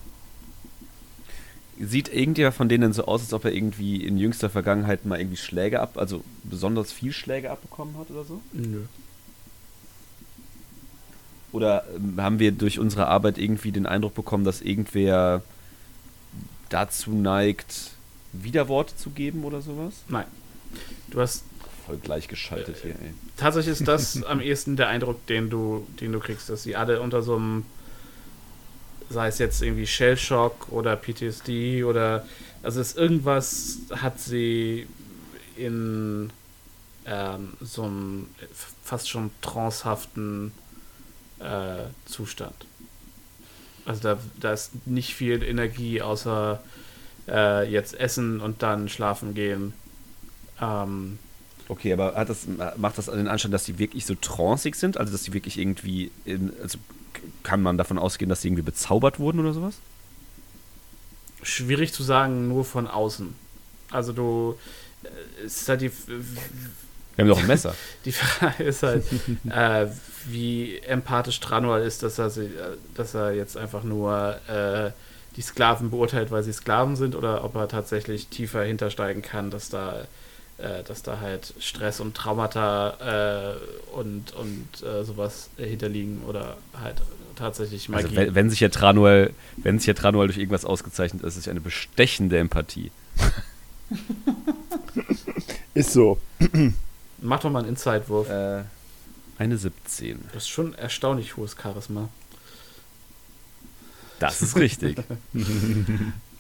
Sieht 1.80 2.10
irgendjemand 2.12 2.56
von 2.56 2.70
denen 2.70 2.92
so 2.92 3.06
aus, 3.06 3.22
als 3.22 3.34
ob 3.34 3.46
er 3.46 3.54
irgendwie 3.54 4.04
in 4.04 4.18
jüngster 4.18 4.50
Vergangenheit 4.50 5.06
mal 5.06 5.20
irgendwie 5.20 5.38
Schläge 5.38 5.80
ab, 5.80 5.98
also 5.98 6.24
besonders 6.44 6.92
viel 6.92 7.14
Schläge 7.14 7.52
abbekommen 7.52 7.98
hat 7.98 8.10
oder 8.10 8.24
so? 8.24 8.42
Nö. 8.52 8.82
Oder 11.52 11.86
ähm, 11.96 12.22
haben 12.22 12.40
wir 12.40 12.52
durch 12.52 12.80
unsere 12.80 13.08
Arbeit 13.08 13.38
irgendwie 13.38 13.72
den 13.72 13.86
Eindruck 13.86 14.16
bekommen, 14.16 14.44
dass 14.44 14.62
irgendwer 14.62 15.42
dazu 16.70 17.12
neigt, 17.12 17.92
Widerworte 18.34 18.96
zu 18.96 19.12
geben 19.12 19.44
oder 19.46 19.62
sowas? 19.62 20.04
Nein. 20.10 20.28
Du 21.10 21.22
hast 21.22 21.44
Voll 21.88 21.98
gleichgeschaltet 21.98 22.78
hier, 22.82 22.92
ey. 22.92 23.14
tatsächlich 23.38 23.80
ist 23.80 23.88
das 23.88 24.22
am 24.26 24.42
ehesten 24.42 24.76
der 24.76 24.90
Eindruck, 24.90 25.26
den 25.28 25.50
du, 25.50 25.88
den 26.02 26.12
du 26.12 26.20
kriegst, 26.20 26.50
dass 26.50 26.64
sie 26.64 26.76
alle 26.76 27.02
unter 27.02 27.22
so 27.22 27.38
einem, 27.38 27.66
sei 29.10 29.28
es 29.28 29.40
jetzt 29.40 29.62
irgendwie 29.62 29.88
Shellshock 29.88 30.68
oder 30.70 30.96
PTSD 30.98 31.86
oder 31.86 32.26
also 32.62 32.82
es 32.82 32.96
irgendwas 32.96 33.78
hat 33.96 34.20
sie 34.20 34.88
in 35.56 36.30
ähm, 37.06 37.54
so 37.62 37.84
einem 37.84 38.28
fast 38.84 39.10
schon 39.10 39.32
trancehaften 39.42 40.52
äh, 41.40 41.86
Zustand. 42.06 42.66
Also 43.86 44.02
da, 44.02 44.18
da 44.40 44.52
ist 44.52 44.86
nicht 44.86 45.16
viel 45.16 45.42
Energie 45.42 46.02
außer 46.02 46.62
äh, 47.30 47.70
jetzt 47.72 47.98
essen 47.98 48.42
und 48.42 48.62
dann 48.62 48.90
schlafen 48.90 49.34
gehen. 49.34 49.74
Ähm, 50.62 51.20
Okay, 51.70 51.92
aber 51.94 52.16
hat 52.16 52.30
das, 52.30 52.48
macht 52.78 52.98
das 52.98 53.08
den 53.08 53.28
Anschein, 53.28 53.52
dass 53.52 53.66
die 53.66 53.78
wirklich 53.78 54.06
so 54.06 54.16
tranceig 54.16 54.76
sind? 54.76 54.98
Also, 54.98 55.12
dass 55.12 55.24
die 55.24 55.34
wirklich 55.34 55.58
irgendwie, 55.58 56.12
in, 56.24 56.54
also 56.62 56.78
kann 57.44 57.62
man 57.62 57.78
davon 57.78 57.98
ausgehen, 57.98 58.30
dass 58.30 58.42
sie 58.42 58.48
irgendwie 58.48 58.64
bezaubert 58.64 59.20
wurden 59.20 59.40
oder 59.40 59.54
sowas? 59.54 59.76
schwierig 61.48 61.94
zu 61.94 62.04
sagen, 62.04 62.48
nur 62.48 62.66
von 62.66 62.88
außen. 62.88 63.34
Also 63.92 64.14
du, 64.14 64.58
äh, 65.04 65.46
es 65.46 65.62
ist 65.62 65.70
halt 65.70 65.82
die, 65.82 65.92
Wir 66.08 66.20
haben 67.20 67.28
doch 67.28 67.40
ein 67.40 67.48
Messer. 67.48 67.74
die 68.06 68.12
Frage 68.12 68.64
ist 68.64 68.84
halt, 68.84 69.06
äh, 69.50 69.88
wie 70.26 70.78
empathisch 70.80 71.40
Tranual 71.40 71.82
ist, 71.82 72.04
dass 72.04 72.20
er, 72.20 72.28
äh, 72.38 72.50
dass 72.96 73.14
er 73.14 73.32
jetzt 73.32 73.58
einfach 73.58 73.84
nur 73.84 74.38
äh, 74.48 74.92
die 75.36 75.42
Sklaven 75.42 75.90
beurteilt, 75.90 76.32
weil 76.32 76.44
sie 76.44 76.54
Sklaven 76.54 76.96
sind, 76.96 77.16
oder 77.16 77.44
ob 77.44 77.56
er 77.56 77.68
tatsächlich 77.68 78.28
tiefer 78.28 78.64
hintersteigen 78.64 79.22
kann, 79.22 79.52
dass 79.52 79.70
da, 79.70 80.08
äh, 80.58 80.84
dass 80.84 81.04
da 81.04 81.20
halt 81.20 81.54
Stress 81.60 82.00
und 82.00 82.16
Traumata 82.16 83.54
äh, 83.54 83.96
und, 83.96 84.34
und 84.34 84.68
äh, 84.84 85.04
sowas 85.04 85.50
hinterliegen 85.58 86.24
oder 86.28 86.58
halt 86.82 87.02
tatsächlich 87.36 87.90
Magie. 87.90 88.06
Also, 88.06 88.16
wenn, 88.16 88.36
wenn 88.36 88.50
sich 88.50 88.60
ja 88.60 88.70
Tranuel, 88.70 89.34
wenn 89.58 89.78
sich 89.80 89.88
ja 89.88 89.94
Tranuel 89.94 90.28
durch 90.28 90.38
irgendwas 90.38 90.66
ausgezeichnet 90.66 91.24
ist, 91.24 91.36
ist 91.36 91.42
es 91.42 91.48
eine 91.48 91.62
bestechende 91.62 92.38
Empathie. 92.38 92.92
Ist 95.74 95.94
so. 95.94 96.20
Mach 97.22 97.40
doch 97.40 97.52
mal 97.52 97.60
einen 97.60 97.70
Inside-Wurf. 97.70 98.28
Äh, 98.30 98.64
eine 99.38 99.58
17. 99.58 100.26
Das 100.34 100.44
ist 100.44 100.50
schon 100.50 100.74
erstaunlich 100.74 101.38
hohes 101.38 101.56
Charisma. 101.56 102.10
Das 104.20 104.42
ist 104.42 104.58
richtig. 104.58 104.98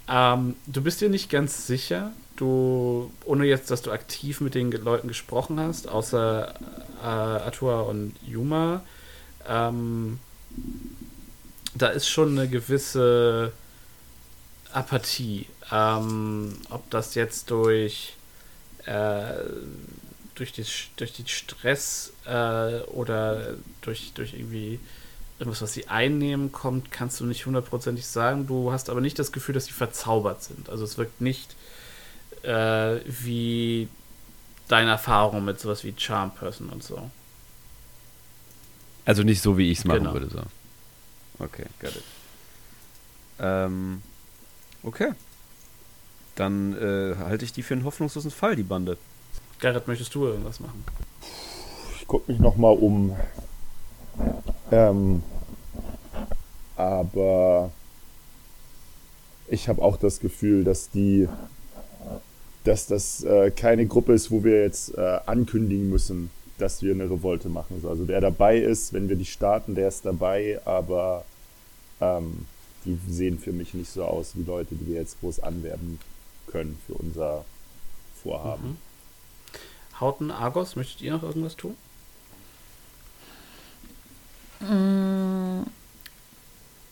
Ähm, 0.09 0.55
du 0.65 0.81
bist 0.81 1.01
dir 1.01 1.09
nicht 1.09 1.29
ganz 1.29 1.67
sicher. 1.67 2.13
Du, 2.37 3.11
ohne 3.25 3.45
jetzt, 3.45 3.71
dass 3.71 3.81
du 3.81 3.91
aktiv 3.91 4.41
mit 4.41 4.55
den 4.55 4.71
Leuten 4.71 5.07
gesprochen 5.07 5.59
hast, 5.59 5.87
außer 5.89 6.53
äh, 7.01 7.05
Atua 7.05 7.81
und 7.81 8.15
Yuma, 8.25 8.83
ähm, 9.47 10.19
da 11.73 11.87
ist 11.87 12.07
schon 12.07 12.37
eine 12.37 12.47
gewisse 12.47 13.51
Apathie. 14.71 15.47
Ähm, 15.71 16.57
ob 16.69 16.89
das 16.91 17.15
jetzt 17.15 17.49
durch, 17.49 18.13
äh, 18.85 19.33
durch, 20.35 20.51
die, 20.53 20.65
durch 20.95 21.13
den 21.13 21.27
Stress 21.27 22.13
äh, 22.25 22.81
oder 22.91 23.55
durch, 23.81 24.13
durch 24.13 24.33
irgendwie 24.33 24.79
irgendwas, 25.39 25.61
was 25.61 25.73
sie 25.73 25.87
einnehmen, 25.87 26.51
kommt, 26.51 26.91
kannst 26.91 27.19
du 27.19 27.25
nicht 27.25 27.45
hundertprozentig 27.45 28.05
sagen. 28.05 28.47
Du 28.47 28.71
hast 28.71 28.89
aber 28.89 29.01
nicht 29.01 29.19
das 29.19 29.31
Gefühl, 29.31 29.53
dass 29.53 29.65
sie 29.65 29.73
verzaubert 29.73 30.43
sind. 30.43 30.69
Also 30.69 30.83
es 30.83 30.97
wirkt 30.97 31.21
nicht 31.21 31.55
äh, 32.47 33.01
wie 33.05 33.87
deine 34.67 34.91
Erfahrung 34.91 35.45
mit 35.45 35.59
sowas 35.59 35.83
wie 35.83 35.93
Charm 35.97 36.31
Person 36.31 36.69
und 36.69 36.83
so. 36.83 37.09
Also 39.05 39.23
nicht 39.23 39.41
so, 39.41 39.57
wie 39.57 39.71
ich 39.71 39.79
es 39.79 39.85
machen 39.85 39.99
Genau. 39.99 40.13
würde. 40.13 40.29
So. 40.29 40.41
Okay, 41.39 41.65
got 41.79 41.95
it. 41.95 42.03
Ähm, 43.39 44.01
okay. 44.83 45.11
Dann 46.35 46.73
äh, 46.77 47.15
halte 47.17 47.45
ich 47.45 47.53
die 47.53 47.63
für 47.63 47.73
einen 47.75 47.83
hoffnungslosen 47.83 48.31
Fall, 48.31 48.55
die 48.55 48.63
Bande. 48.63 48.97
Garrett, 49.59 49.87
möchtest 49.87 50.13
du 50.13 50.25
irgendwas 50.25 50.59
machen? 50.59 50.83
Ich 51.99 52.07
gucke 52.07 52.31
mich 52.31 52.39
nochmal 52.39 52.75
um. 52.77 53.15
Ähm, 54.71 55.23
aber 56.75 57.71
ich 59.47 59.67
habe 59.69 59.81
auch 59.81 59.97
das 59.97 60.19
Gefühl, 60.19 60.63
dass 60.63 60.89
die, 60.91 61.27
dass 62.67 62.85
das 62.85 63.23
äh, 63.23 63.49
keine 63.51 63.85
Gruppe 63.87 64.13
ist, 64.13 64.29
wo 64.29 64.43
wir 64.43 64.61
jetzt 64.63 64.97
äh, 64.97 65.19
ankündigen 65.25 65.89
müssen, 65.89 66.29
dass 66.57 66.81
wir 66.81 66.93
eine 66.93 67.09
Revolte 67.09 67.47
machen. 67.47 67.81
Also 67.87 68.07
wer 68.07 68.19
dabei 68.19 68.57
ist, 68.57 68.91
wenn 68.91 69.07
wir 69.07 69.15
die 69.15 69.25
starten, 69.25 69.73
der 69.73 69.87
ist 69.87 70.05
dabei, 70.05 70.59
aber 70.65 71.23
ähm, 72.01 72.45
die 72.83 72.99
sehen 73.09 73.39
für 73.39 73.53
mich 73.53 73.73
nicht 73.73 73.89
so 73.89 74.03
aus 74.03 74.31
wie 74.35 74.43
Leute, 74.43 74.75
die 74.75 74.87
wir 74.87 74.95
jetzt 74.95 75.19
groß 75.21 75.39
anwerben 75.39 75.99
können 76.47 76.77
für 76.85 76.93
unser 76.95 77.45
Vorhaben. 78.21 78.71
Mhm. 78.71 78.77
Hauten, 80.01 80.31
Argos, 80.31 80.75
möchtet 80.75 81.01
ihr 81.01 81.13
noch 81.13 81.23
irgendwas 81.23 81.55
tun? 81.55 81.75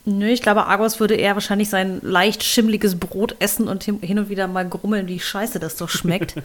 Nö, 0.06 0.27
ich 0.27 0.42
glaube, 0.42 0.67
Argos 0.67 1.00
würde 1.00 1.16
eher 1.16 1.34
wahrscheinlich 1.34 1.69
sein 1.69 2.00
leicht 2.03 2.43
schimmliges 2.43 2.98
Brot 2.98 3.35
essen 3.40 3.67
und 3.67 3.84
hin 3.84 4.19
und 4.19 4.30
wieder 4.30 4.48
mal 4.48 4.67
grummeln, 4.67 5.08
wie 5.08 5.19
scheiße 5.19 5.59
das 5.59 5.77
doch 5.77 5.90
schmeckt. 5.90 6.35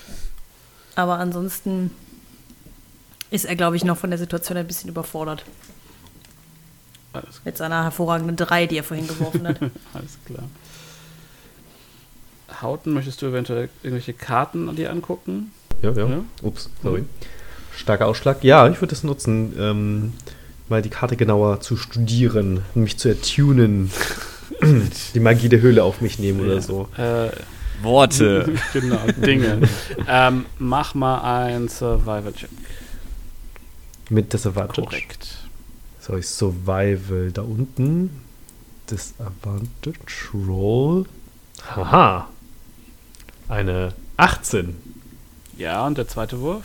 Aber 0.94 1.18
ansonsten 1.18 1.90
ist 3.30 3.44
er, 3.44 3.56
glaube 3.56 3.76
ich, 3.76 3.84
noch 3.84 3.98
von 3.98 4.10
der 4.10 4.18
Situation 4.18 4.56
ein 4.56 4.66
bisschen 4.66 4.88
überfordert. 4.88 5.44
Alles, 7.12 7.40
Mit 7.44 7.56
seiner 7.56 7.82
hervorragenden 7.82 8.36
3, 8.36 8.66
die 8.66 8.78
er 8.78 8.84
vorhin 8.84 9.08
geworfen 9.08 9.48
hat. 9.48 9.60
alles 9.92 10.18
klar. 10.24 10.44
Hauten, 12.62 12.92
möchtest 12.92 13.20
du 13.20 13.26
eventuell 13.26 13.68
irgendwelche 13.82 14.12
Karten 14.12 14.74
dir 14.76 14.90
angucken? 14.90 15.52
Ja, 15.82 15.90
ja. 15.90 16.06
Ja? 16.06 16.24
Ups, 16.42 16.70
sorry. 16.82 17.04
Starker 17.74 18.06
Ausschlag. 18.06 18.44
Ja, 18.44 18.68
ich 18.68 18.80
würde 18.80 18.90
das 18.90 19.02
nutzen, 19.02 19.54
ähm, 19.58 20.12
mal 20.68 20.82
die 20.82 20.90
Karte 20.90 21.16
genauer 21.16 21.60
zu 21.60 21.76
studieren, 21.76 22.62
mich 22.74 22.96
zu 22.98 23.08
ertunen, 23.08 23.90
die 25.14 25.20
Magie 25.20 25.48
der 25.48 25.60
Höhle 25.60 25.84
auf 25.84 26.00
mich 26.00 26.18
nehmen 26.18 26.40
oder 26.40 26.60
so. 26.60 26.88
Äh, 26.96 27.30
Worte. 27.82 28.54
genau, 28.72 29.00
Dinge. 29.18 29.68
ähm, 30.08 30.46
mach 30.58 30.94
mal 30.94 31.44
ein 31.44 31.68
Survivor-Check. 31.68 32.50
Mit 34.08 34.32
Disadvantage. 34.32 34.82
Korrekt. 34.82 35.28
So, 36.00 36.16
ich 36.16 36.28
Survival 36.28 37.32
da 37.32 37.42
unten. 37.42 38.22
Disadvantage 38.90 40.30
Roll. 40.32 41.06
Haha. 41.74 42.28
Eine 43.48 43.92
18. 44.16 44.76
Ja, 45.58 45.86
und 45.86 45.98
der 45.98 46.06
zweite 46.06 46.40
Wurf? 46.40 46.64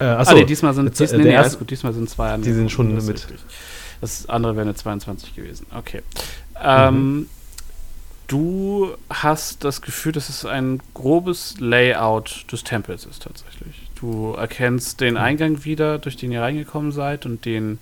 Äh, 0.00 0.04
Ah, 0.04 0.18
achso, 0.18 0.34
nee, 0.34 0.44
diesmal 0.44 0.74
sind, 0.74 0.98
dies, 0.98 1.12
äh, 1.12 1.16
nee, 1.18 1.24
nee, 1.24 1.30
erste- 1.32 1.58
gut, 1.58 1.70
diesmal 1.70 1.92
sind 1.92 2.08
zwei 2.08 2.36
die 2.38 2.52
sind 2.52 2.70
schon 2.70 2.94
das 2.94 3.04
mit. 3.06 3.16
richtig. 3.16 3.36
Das 4.00 4.28
andere 4.28 4.54
wäre 4.54 4.62
eine 4.66 4.74
22 4.74 5.34
gewesen. 5.34 5.66
Okay. 5.76 6.02
Ähm, 6.62 7.28
Du 8.26 8.90
hast 9.08 9.64
das 9.64 9.80
Gefühl, 9.80 10.12
dass 10.12 10.28
es 10.28 10.44
ein 10.44 10.82
grobes 10.92 11.54
Layout 11.60 12.44
des 12.52 12.62
Tempels 12.62 13.06
ist 13.06 13.22
tatsächlich. 13.22 13.88
Du 13.98 14.34
erkennst 14.34 15.00
den 15.00 15.16
Eingang 15.16 15.64
wieder, 15.64 15.98
durch 15.98 16.18
den 16.18 16.30
ihr 16.30 16.42
reingekommen 16.42 16.92
seid 16.92 17.24
und 17.24 17.46
den 17.46 17.78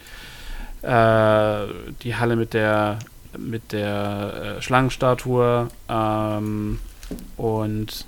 äh, 0.82 1.66
die 2.02 2.14
Halle 2.14 2.36
mit 2.36 2.54
der 2.54 3.00
mit 3.36 3.72
der 3.72 4.56
äh, 4.58 4.62
Schlangenstatue 4.62 5.66
ähm, 5.88 6.78
und 7.36 8.06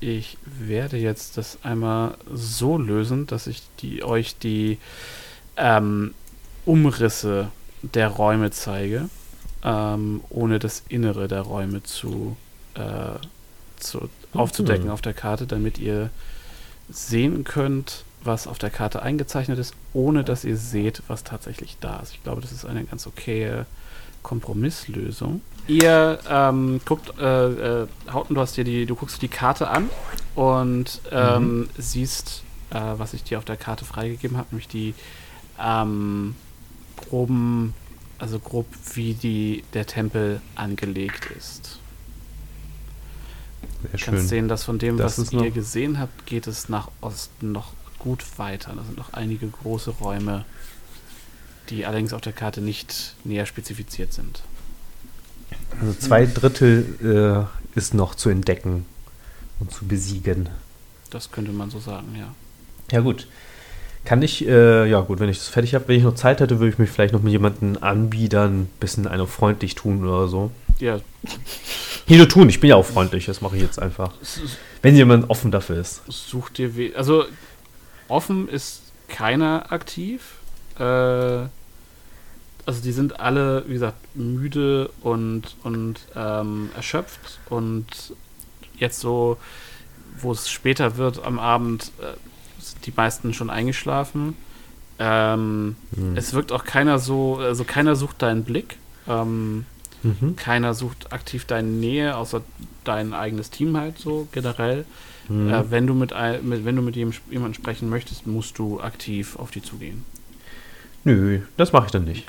ich 0.00 0.38
werde 0.44 0.96
jetzt 0.96 1.36
das 1.36 1.58
einmal 1.62 2.16
so 2.32 2.78
lösen, 2.78 3.26
dass 3.26 3.46
ich 3.46 3.62
die, 3.80 4.02
euch 4.02 4.36
die 4.38 4.78
ähm, 5.56 6.14
Umrisse 6.64 7.48
der 7.82 8.08
Räume 8.08 8.50
zeige, 8.50 9.08
ähm, 9.62 10.22
ohne 10.30 10.58
das 10.58 10.82
Innere 10.88 11.28
der 11.28 11.42
Räume 11.42 11.82
zu, 11.82 12.36
äh, 12.74 13.18
zu 13.78 14.08
aufzudecken 14.32 14.86
Mhm. 14.86 14.92
auf 14.92 15.02
der 15.02 15.14
Karte, 15.14 15.46
damit 15.46 15.78
ihr 15.78 16.10
sehen 16.88 17.44
könnt, 17.44 18.04
was 18.22 18.46
auf 18.46 18.58
der 18.58 18.70
Karte 18.70 19.02
eingezeichnet 19.02 19.58
ist, 19.58 19.74
ohne 19.94 20.24
dass 20.24 20.44
ihr 20.44 20.56
seht, 20.56 21.02
was 21.08 21.24
tatsächlich 21.24 21.76
da 21.80 22.00
ist. 22.00 22.12
Ich 22.12 22.22
glaube, 22.22 22.40
das 22.42 22.52
ist 22.52 22.64
eine 22.66 22.84
ganz 22.84 23.06
okaye 23.06 23.64
Kompromisslösung. 24.22 25.40
Ihr 25.70 26.18
ähm, 26.28 26.80
guckt, 26.84 27.16
äh, 27.20 27.82
äh, 27.82 27.86
Hauten, 28.12 28.34
du 28.34 28.40
hast 28.40 28.56
dir 28.56 28.64
die, 28.64 28.86
du 28.86 28.96
guckst 28.96 29.16
dir 29.18 29.28
die 29.28 29.28
Karte 29.28 29.68
an 29.68 29.88
und 30.34 31.00
ähm, 31.12 31.68
siehst, 31.78 32.42
äh, 32.70 32.80
was 32.96 33.14
ich 33.14 33.22
dir 33.22 33.38
auf 33.38 33.44
der 33.44 33.56
Karte 33.56 33.84
freigegeben 33.84 34.36
habe, 34.36 34.48
nämlich 34.50 34.66
die 34.66 34.94
ähm, 35.60 36.34
groben, 36.96 37.74
also 38.18 38.40
grob 38.40 38.66
wie 38.94 39.14
die 39.14 39.62
der 39.72 39.86
Tempel 39.86 40.40
angelegt 40.56 41.30
ist. 41.38 41.78
Sehr 43.82 43.90
Du 43.92 43.98
schön. 43.98 44.14
kannst 44.14 44.28
sehen, 44.28 44.48
dass 44.48 44.64
von 44.64 44.80
dem, 44.80 44.96
Das 44.96 45.20
was 45.20 45.32
ihr 45.32 45.52
gesehen 45.52 46.00
habt, 46.00 46.26
geht 46.26 46.48
es 46.48 46.68
nach 46.68 46.88
Osten 47.00 47.52
noch 47.52 47.74
gut 48.00 48.24
weiter. 48.38 48.72
Da 48.74 48.82
sind 48.82 48.96
noch 48.96 49.12
einige 49.12 49.46
große 49.46 49.90
Räume, 49.90 50.44
die 51.68 51.86
allerdings 51.86 52.12
auf 52.12 52.22
der 52.22 52.32
Karte 52.32 52.60
nicht 52.60 53.14
näher 53.22 53.46
spezifiziert 53.46 54.12
sind. 54.12 54.42
Also 55.80 55.94
zwei 55.94 56.26
Drittel 56.26 57.48
äh, 57.74 57.78
ist 57.78 57.94
noch 57.94 58.14
zu 58.14 58.28
entdecken 58.30 58.86
und 59.58 59.72
zu 59.72 59.86
besiegen. 59.86 60.48
Das 61.10 61.30
könnte 61.30 61.52
man 61.52 61.70
so 61.70 61.78
sagen, 61.78 62.14
ja. 62.18 62.34
Ja, 62.90 63.00
gut. 63.00 63.26
Kann 64.04 64.22
ich, 64.22 64.46
äh, 64.46 64.88
ja 64.88 65.00
gut, 65.00 65.20
wenn 65.20 65.28
ich 65.28 65.38
das 65.38 65.48
fertig 65.48 65.74
habe, 65.74 65.88
wenn 65.88 65.96
ich 65.96 66.04
noch 66.04 66.14
Zeit 66.14 66.40
hätte, 66.40 66.58
würde 66.58 66.72
ich 66.72 66.78
mich 66.78 66.90
vielleicht 66.90 67.12
noch 67.12 67.22
mit 67.22 67.32
jemandem 67.32 67.76
anbiedern, 67.82 68.68
bisschen 68.80 69.06
einer 69.06 69.26
freundlich 69.26 69.74
tun 69.74 70.02
oder 70.04 70.26
so. 70.26 70.50
Ja, 70.78 71.00
Hier 72.06 72.16
nur 72.16 72.28
tun, 72.28 72.48
ich 72.48 72.60
bin 72.60 72.70
ja 72.70 72.76
auch 72.76 72.86
freundlich, 72.86 73.26
das 73.26 73.42
mache 73.42 73.56
ich 73.56 73.62
jetzt 73.62 73.80
einfach. 73.80 74.14
Wenn 74.80 74.96
jemand 74.96 75.28
offen 75.28 75.50
dafür 75.50 75.76
ist. 75.76 76.02
such 76.08 76.48
dir 76.50 76.76
we 76.76 76.92
Also 76.96 77.24
offen 78.08 78.48
ist 78.48 78.82
keiner 79.08 79.70
aktiv. 79.70 80.22
Äh, 80.78 81.46
also 82.66 82.80
die 82.82 82.92
sind 82.92 83.20
alle, 83.20 83.64
wie 83.66 83.74
gesagt, 83.74 83.96
müde 84.14 84.90
und, 85.02 85.56
und 85.62 86.00
ähm, 86.14 86.70
erschöpft 86.76 87.38
und 87.48 87.86
jetzt 88.76 89.00
so, 89.00 89.36
wo 90.20 90.32
es 90.32 90.50
später 90.50 90.96
wird 90.96 91.24
am 91.24 91.38
Abend, 91.38 91.92
äh, 92.00 92.14
sind 92.60 92.84
die 92.86 92.92
meisten 92.96 93.32
schon 93.34 93.50
eingeschlafen. 93.50 94.36
Ähm, 94.98 95.76
Hm. 95.94 96.16
Es 96.16 96.34
wirkt 96.34 96.52
auch 96.52 96.64
keiner 96.64 96.98
so, 96.98 97.36
also 97.38 97.64
keiner 97.64 97.96
sucht 97.96 98.20
deinen 98.22 98.44
Blick. 98.44 98.76
Ähm, 99.08 99.64
Mhm. 100.02 100.34
keiner 100.36 100.72
sucht 100.72 101.12
aktiv 101.12 101.44
deine 101.44 101.68
Nähe, 101.68 102.16
außer 102.16 102.40
dein 102.84 103.12
eigenes 103.12 103.50
Team 103.50 103.76
halt 103.76 103.98
so 103.98 104.28
generell. 104.32 104.86
Mhm. 105.28 105.50
Äh, 105.52 105.70
wenn 105.70 105.86
du 105.86 105.92
mit, 105.92 106.14
mit 106.42 106.64
wenn 106.64 106.76
du 106.76 106.80
mit 106.82 106.96
jemandem 106.96 107.52
sprechen 107.54 107.90
möchtest, 107.90 108.26
musst 108.26 108.58
du 108.58 108.80
aktiv 108.80 109.36
auf 109.36 109.50
die 109.50 109.62
zugehen. 109.62 110.04
Nö, 111.04 111.40
das 111.58 111.72
mache 111.72 111.86
ich 111.86 111.92
dann 111.92 112.04
nicht. 112.04 112.24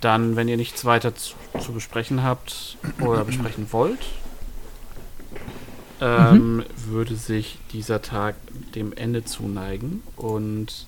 Dann, 0.00 0.36
wenn 0.36 0.48
ihr 0.48 0.56
nichts 0.56 0.84
weiter 0.84 1.14
zu, 1.14 1.34
zu 1.60 1.72
besprechen 1.72 2.22
habt 2.22 2.76
oder 3.00 3.24
besprechen 3.24 3.66
wollt, 3.72 3.98
ähm, 6.00 6.64
würde 6.76 7.16
sich 7.16 7.58
dieser 7.72 8.00
Tag 8.02 8.36
dem 8.74 8.92
Ende 8.92 9.24
zuneigen 9.24 10.02
und 10.16 10.86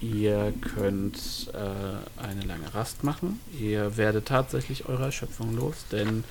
ihr 0.00 0.52
könnt 0.76 1.48
äh, 1.54 2.22
eine 2.22 2.42
lange 2.42 2.74
Rast 2.74 3.04
machen. 3.04 3.40
Ihr 3.58 3.96
werdet 3.96 4.26
tatsächlich 4.28 4.86
eure 4.86 5.04
Erschöpfung 5.04 5.56
los, 5.56 5.86
denn 5.90 6.24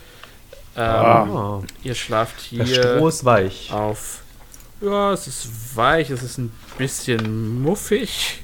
ähm, 0.75 0.83
Ah, 0.83 1.61
ihr 1.83 1.95
schlaft 1.95 2.39
hier 2.39 2.65
Stroh 2.67 3.07
ist 3.07 3.25
weich. 3.25 3.71
auf. 3.71 4.21
Ja, 4.81 5.13
es 5.13 5.27
ist 5.27 5.75
weich, 5.75 6.09
es 6.11 6.21
ist 6.21 6.37
ein 6.37 6.51
bisschen 6.77 7.61
muffig. 7.63 8.41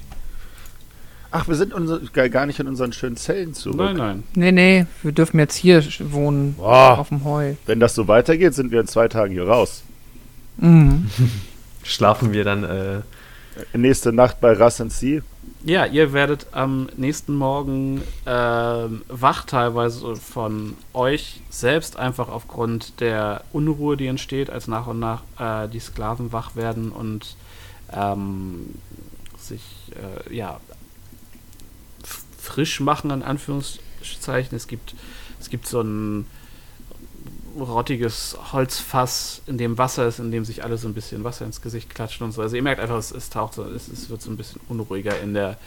Ach, 1.32 1.46
wir 1.46 1.54
sind 1.54 1.72
unser, 1.72 2.00
gar 2.00 2.46
nicht 2.46 2.58
in 2.58 2.66
unseren 2.66 2.92
schönen 2.92 3.16
Zellen 3.16 3.54
zurück. 3.54 3.76
Nein, 3.76 3.96
nein. 3.96 4.22
Nee, 4.34 4.52
nee, 4.52 4.86
wir 5.02 5.12
dürfen 5.12 5.38
jetzt 5.38 5.54
hier 5.54 5.82
wohnen, 6.10 6.54
Boah, 6.54 6.98
auf 6.98 7.08
dem 7.08 7.24
Heu. 7.24 7.54
wenn 7.66 7.78
das 7.78 7.94
so 7.94 8.08
weitergeht, 8.08 8.54
sind 8.54 8.72
wir 8.72 8.80
in 8.80 8.86
zwei 8.86 9.08
Tagen 9.08 9.32
hier 9.32 9.46
raus. 9.46 9.82
Mhm. 10.56 11.08
Schlafen 11.84 12.32
wir 12.32 12.44
dann, 12.44 12.64
äh, 12.64 13.00
Nächste 13.72 14.12
Nacht 14.12 14.40
bei 14.40 14.52
Russ 14.52 14.80
and 14.80 14.92
Sea. 14.92 15.22
Ja, 15.64 15.84
ihr 15.84 16.12
werdet 16.12 16.46
am 16.52 16.88
nächsten 16.96 17.34
Morgen 17.34 18.02
ähm, 18.24 19.02
wach 19.08 19.44
teilweise 19.44 20.16
von 20.16 20.76
euch 20.94 21.42
selbst, 21.50 21.98
einfach 21.98 22.28
aufgrund 22.28 23.00
der 23.00 23.42
Unruhe, 23.52 23.96
die 23.96 24.06
entsteht, 24.06 24.48
als 24.48 24.68
nach 24.68 24.86
und 24.86 25.00
nach 25.00 25.22
äh, 25.38 25.68
die 25.68 25.80
Sklaven 25.80 26.32
wach 26.32 26.56
werden 26.56 26.90
und 26.92 27.36
ähm, 27.92 28.74
sich 29.38 29.62
äh, 30.28 30.34
ja 30.34 30.60
frisch 32.40 32.80
machen, 32.80 33.10
in 33.10 33.22
Anführungszeichen. 33.22 34.56
Es 34.56 34.66
gibt, 34.66 34.94
es 35.40 35.50
gibt 35.50 35.66
so 35.66 35.80
ein 35.80 36.26
rottiges 37.58 38.36
Holzfass, 38.52 39.42
in 39.46 39.58
dem 39.58 39.76
Wasser 39.78 40.06
ist, 40.06 40.18
in 40.18 40.30
dem 40.30 40.44
sich 40.44 40.62
alle 40.64 40.78
so 40.78 40.88
ein 40.88 40.94
bisschen 40.94 41.24
Wasser 41.24 41.44
ins 41.44 41.62
Gesicht 41.62 41.94
klatschen 41.94 42.24
und 42.24 42.32
so. 42.32 42.42
Also 42.42 42.56
ihr 42.56 42.62
merkt 42.62 42.80
einfach, 42.80 42.96
es, 42.96 43.10
es 43.10 43.30
taucht 43.30 43.54
so, 43.54 43.64
es, 43.64 43.88
es 43.88 44.08
wird 44.08 44.22
so 44.22 44.30
ein 44.30 44.36
bisschen 44.36 44.60
unruhiger 44.68 45.20
in 45.20 45.34
der 45.34 45.58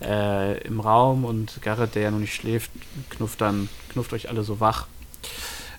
äh, 0.00 0.58
im 0.66 0.80
Raum 0.80 1.24
und 1.24 1.60
Garrett, 1.62 1.94
der 1.94 2.02
ja 2.02 2.10
noch 2.10 2.18
nicht 2.18 2.34
schläft, 2.34 2.70
knufft 3.10 3.40
dann, 3.40 3.68
knufft 3.90 4.12
euch 4.12 4.28
alle 4.28 4.44
so 4.44 4.60
wach. 4.60 4.86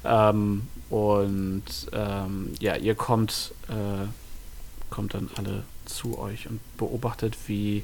Ähm, 0.04 0.68
und 0.90 1.64
ähm, 1.92 2.54
ja, 2.60 2.76
ihr 2.76 2.96
kommt, 2.96 3.54
äh, 3.68 4.08
kommt 4.90 5.14
dann 5.14 5.30
alle 5.36 5.64
zu 5.86 6.18
euch 6.18 6.48
und 6.48 6.60
beobachtet, 6.78 7.36
wie 7.48 7.84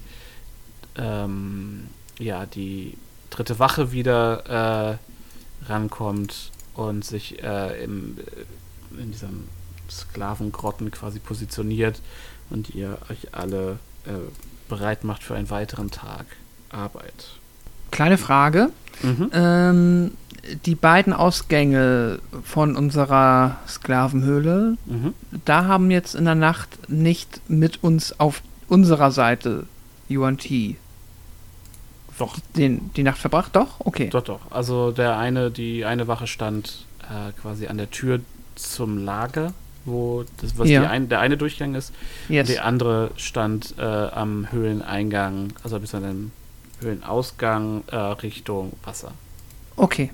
ähm, 0.97 1.87
ja, 2.19 2.45
die 2.45 2.97
dritte 3.29 3.59
Wache 3.59 3.91
wieder 3.91 4.97
äh, 5.63 5.69
rankommt 5.69 6.51
und 6.73 7.03
sich 7.05 7.41
äh, 7.43 7.83
im, 7.83 8.17
äh, 8.17 9.01
in 9.01 9.11
diesen 9.11 9.47
Sklavengrotten 9.89 10.91
quasi 10.91 11.19
positioniert 11.19 12.01
und 12.49 12.73
ihr 12.75 12.97
euch 13.09 13.33
alle 13.33 13.79
äh, 14.05 14.11
bereit 14.69 15.03
macht 15.03 15.23
für 15.23 15.35
einen 15.35 15.49
weiteren 15.49 15.91
Tag 15.91 16.25
Arbeit. 16.69 17.31
Kleine 17.91 18.17
Frage. 18.17 18.69
Mhm. 19.01 19.29
Ähm, 19.33 20.11
die 20.65 20.75
beiden 20.75 21.13
Ausgänge 21.13 22.19
von 22.43 22.75
unserer 22.75 23.57
Sklavenhöhle, 23.67 24.77
Mhm. 24.85 25.13
da 25.45 25.65
haben 25.65 25.91
jetzt 25.91 26.15
in 26.15 26.25
der 26.25 26.35
Nacht 26.35 26.89
nicht 26.89 27.41
mit 27.49 27.83
uns 27.83 28.19
auf 28.19 28.41
unserer 28.67 29.11
Seite 29.11 29.65
UNT 30.09 30.47
Doch, 32.21 32.37
den, 32.55 32.91
die 32.95 33.01
Nacht 33.03 33.17
verbracht? 33.17 33.55
Doch? 33.55 33.79
Okay. 33.79 34.09
doch, 34.11 34.23
doch. 34.23 34.39
Also 34.51 34.91
der 34.91 35.17
eine, 35.17 35.49
die 35.49 35.85
eine 35.85 36.07
Wache 36.07 36.27
stand 36.27 36.85
äh, 37.01 37.31
quasi 37.41 37.65
an 37.65 37.77
der 37.77 37.89
Tür 37.89 38.19
zum 38.55 39.03
Lager, 39.03 39.53
wo 39.85 40.23
das, 40.39 40.55
was 40.57 40.69
Ja. 40.69 40.87
ein, 40.87 41.09
der 41.09 41.19
eine 41.19 41.35
Durchgang 41.35 41.73
ist. 41.73 41.91
Yes. 42.29 42.47
Die 42.47 42.59
andere 42.59 43.09
stand 43.17 43.73
äh, 43.79 43.81
am 43.81 44.51
Höhleneingang, 44.51 45.53
also 45.63 45.79
bis 45.79 45.95
an 45.95 46.03
dem 46.03 46.31
Höhlenausgang 46.81 47.83
äh, 47.87 47.95
Richtung 47.95 48.73
Wasser. 48.83 49.13
Okay. 49.75 50.11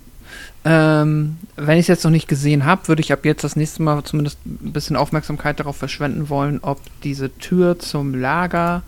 Ähm, 0.64 1.38
wenn 1.56 1.76
ich 1.78 1.84
es 1.84 1.88
jetzt 1.88 2.04
noch 2.04 2.12
nicht 2.12 2.28
gesehen 2.28 2.64
habe, 2.66 2.88
würde 2.88 3.02
ich 3.02 3.12
ab 3.12 3.26
jetzt 3.26 3.44
das 3.44 3.56
nächste 3.58 3.82
Mal 3.84 4.04
zumindest 4.04 4.38
ein 4.46 4.72
bisschen 4.74 4.96
Aufmerksamkeit 4.96 5.60
darauf 5.60 5.76
verschwenden 5.78 6.30
wollen, 6.30 6.60
ob 6.62 6.80
diese 7.04 7.36
Tür 7.38 7.80
zum 7.80 8.14
Lager 8.16 8.82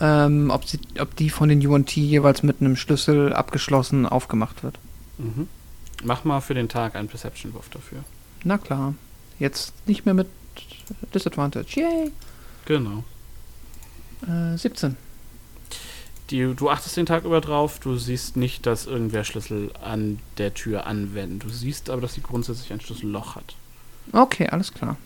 ähm, 0.00 0.50
ob, 0.50 0.66
sie, 0.66 0.80
ob 0.98 1.14
die 1.16 1.30
von 1.30 1.48
den 1.48 1.64
UNT 1.66 1.94
jeweils 1.94 2.42
mit 2.42 2.60
einem 2.60 2.76
Schlüssel 2.76 3.32
abgeschlossen 3.32 4.06
aufgemacht 4.06 4.62
wird. 4.62 4.78
Mhm. 5.18 5.48
Mach 6.02 6.24
mal 6.24 6.40
für 6.40 6.54
den 6.54 6.68
Tag 6.68 6.96
einen 6.96 7.08
Perception-Wurf 7.08 7.68
dafür. 7.68 8.04
Na 8.44 8.58
klar. 8.58 8.94
Jetzt 9.38 9.74
nicht 9.86 10.06
mehr 10.06 10.14
mit 10.14 10.28
Disadvantage. 11.14 11.80
Yay! 11.80 12.12
Genau. 12.64 13.04
Äh, 14.26 14.56
17. 14.56 14.96
Die, 16.30 16.54
du 16.54 16.70
achtest 16.70 16.96
den 16.96 17.06
Tag 17.06 17.24
über 17.24 17.40
drauf, 17.40 17.80
du 17.80 17.96
siehst 17.96 18.36
nicht, 18.36 18.64
dass 18.64 18.86
irgendwer 18.86 19.24
Schlüssel 19.24 19.72
an 19.82 20.20
der 20.38 20.54
Tür 20.54 20.86
anwenden. 20.86 21.40
Du 21.40 21.48
siehst 21.48 21.90
aber, 21.90 22.00
dass 22.00 22.14
sie 22.14 22.22
grundsätzlich 22.22 22.72
ein 22.72 22.80
Schlüsselloch 22.80 23.34
hat. 23.34 23.56
Okay, 24.12 24.48
alles 24.48 24.72
klar. 24.72 24.96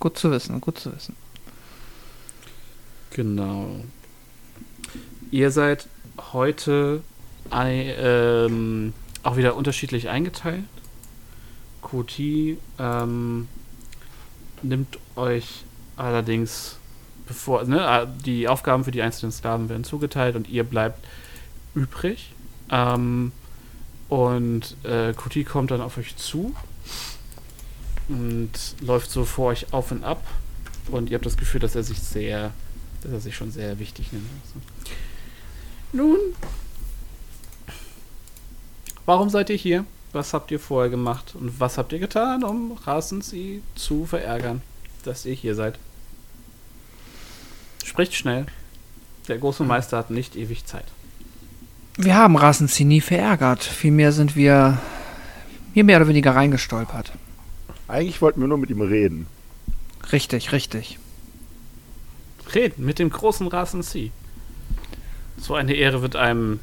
Gut 0.00 0.18
zu 0.18 0.30
wissen, 0.30 0.60
gut 0.60 0.78
zu 0.78 0.94
wissen. 0.94 1.16
Genau. 3.10 3.80
Ihr 5.30 5.50
seid 5.50 5.88
heute 6.32 7.02
ei- 7.50 7.94
ähm, 7.98 8.92
auch 9.22 9.36
wieder 9.36 9.56
unterschiedlich 9.56 10.08
eingeteilt. 10.08 10.64
Koti 11.80 12.58
ähm, 12.78 13.48
nimmt 14.62 14.98
euch 15.16 15.64
allerdings, 15.96 16.78
bevor 17.26 17.64
ne, 17.64 17.80
äh, 17.80 18.06
die 18.24 18.48
Aufgaben 18.48 18.84
für 18.84 18.90
die 18.90 19.02
einzelnen 19.02 19.32
Sklaven 19.32 19.68
werden 19.68 19.84
zugeteilt 19.84 20.36
und 20.36 20.48
ihr 20.48 20.64
bleibt 20.64 21.04
übrig. 21.74 22.32
Ähm, 22.70 23.32
und 24.08 24.76
äh, 24.84 25.12
Koti 25.14 25.44
kommt 25.44 25.70
dann 25.70 25.80
auf 25.80 25.98
euch 25.98 26.16
zu 26.16 26.54
und 28.08 28.50
läuft 28.80 29.10
so 29.10 29.24
vor 29.24 29.46
euch 29.48 29.72
auf 29.72 29.90
und 29.90 30.04
ab. 30.04 30.22
Und 30.90 31.10
ihr 31.10 31.14
habt 31.16 31.26
das 31.26 31.36
Gefühl, 31.36 31.60
dass 31.60 31.74
er 31.74 31.82
sich 31.82 32.00
sehr, 32.00 32.52
dass 33.02 33.12
er 33.12 33.20
sich 33.20 33.34
schon 33.36 33.50
sehr 33.50 33.78
wichtig 33.78 34.12
nimmt. 34.12 34.28
Also. 34.44 34.60
Nun, 35.94 36.18
warum 39.06 39.30
seid 39.30 39.48
ihr 39.48 39.56
hier? 39.56 39.84
Was 40.12 40.34
habt 40.34 40.50
ihr 40.50 40.58
vorher 40.58 40.90
gemacht? 40.90 41.36
Und 41.36 41.60
was 41.60 41.78
habt 41.78 41.92
ihr 41.92 42.00
getan, 42.00 42.42
um 42.42 42.72
Rasensi 42.72 43.62
zu 43.76 44.04
verärgern, 44.04 44.60
dass 45.04 45.24
ihr 45.24 45.34
hier 45.34 45.54
seid? 45.54 45.78
Spricht 47.84 48.14
schnell. 48.14 48.46
Der 49.28 49.38
große 49.38 49.62
Meister 49.62 49.96
hat 49.96 50.10
nicht 50.10 50.34
ewig 50.34 50.66
Zeit. 50.66 50.86
Wir 51.96 52.16
haben 52.16 52.36
Rasenzi 52.36 52.84
nie 52.84 53.00
verärgert. 53.00 53.62
Vielmehr 53.62 54.10
sind 54.10 54.34
wir 54.34 54.80
hier 55.74 55.84
mehr 55.84 55.98
oder 55.98 56.08
weniger 56.08 56.34
reingestolpert. 56.34 57.12
Eigentlich 57.86 58.20
wollten 58.20 58.40
wir 58.40 58.48
nur 58.48 58.58
mit 58.58 58.70
ihm 58.70 58.80
reden. 58.80 59.28
Richtig, 60.10 60.50
richtig. 60.50 60.98
Reden 62.52 62.84
mit 62.84 62.98
dem 62.98 63.10
großen 63.10 63.46
Rasensi. 63.46 64.10
So 65.36 65.54
eine 65.54 65.74
Ehre 65.74 66.02
wird 66.02 66.16
einem 66.16 66.60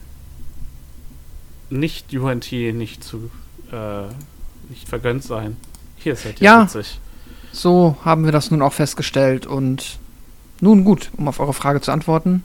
nicht 1.70 2.14
UNT 2.14 2.52
nicht 2.52 3.04
zu 3.04 3.30
äh, 3.72 4.04
nicht 4.70 4.88
vergönnt 4.88 5.24
sein. 5.24 5.58
Hier 5.98 6.16
seid 6.16 6.42
ihr 6.42 6.46
Ja. 6.46 6.64
witzig. 6.64 7.00
So 7.52 7.98
haben 8.06 8.26
wir 8.26 8.32
das 8.32 8.52
nun 8.52 8.62
auch 8.62 8.74
festgestellt 8.74 9.46
und 9.46 10.00
nun 10.62 10.84
gut, 10.84 11.10
um 11.18 11.28
auf 11.28 11.40
eure 11.40 11.54
Frage 11.54 11.82
zu 11.82 11.92
antworten. 11.92 12.44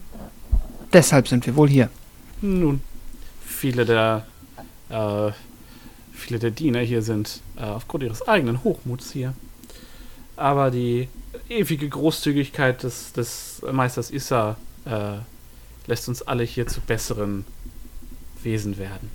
Deshalb 0.92 1.28
sind 1.28 1.46
wir 1.46 1.56
wohl 1.56 1.68
hier. 1.68 1.90
Nun, 2.40 2.80
viele 3.44 3.84
der 3.84 4.26
äh, 4.88 5.32
viele 6.12 6.38
der 6.38 6.50
Diener 6.50 6.80
hier 6.80 7.02
sind 7.02 7.40
äh, 7.56 7.62
aufgrund 7.64 8.02
ihres 8.04 8.26
eigenen 8.26 8.64
Hochmuts 8.64 9.12
hier. 9.12 9.34
Aber 10.36 10.70
die 10.70 11.08
ewige 11.48 11.88
Großzügigkeit 11.88 12.82
des, 12.82 13.12
des 13.12 13.62
Meisters 13.72 14.10
Issa 14.10 14.56
äh, 14.84 15.18
lässt 15.86 16.08
uns 16.08 16.22
alle 16.22 16.44
hier 16.44 16.66
zu 16.66 16.80
besseren 16.80 17.44
Wesen 18.42 18.78
werden. 18.78 19.10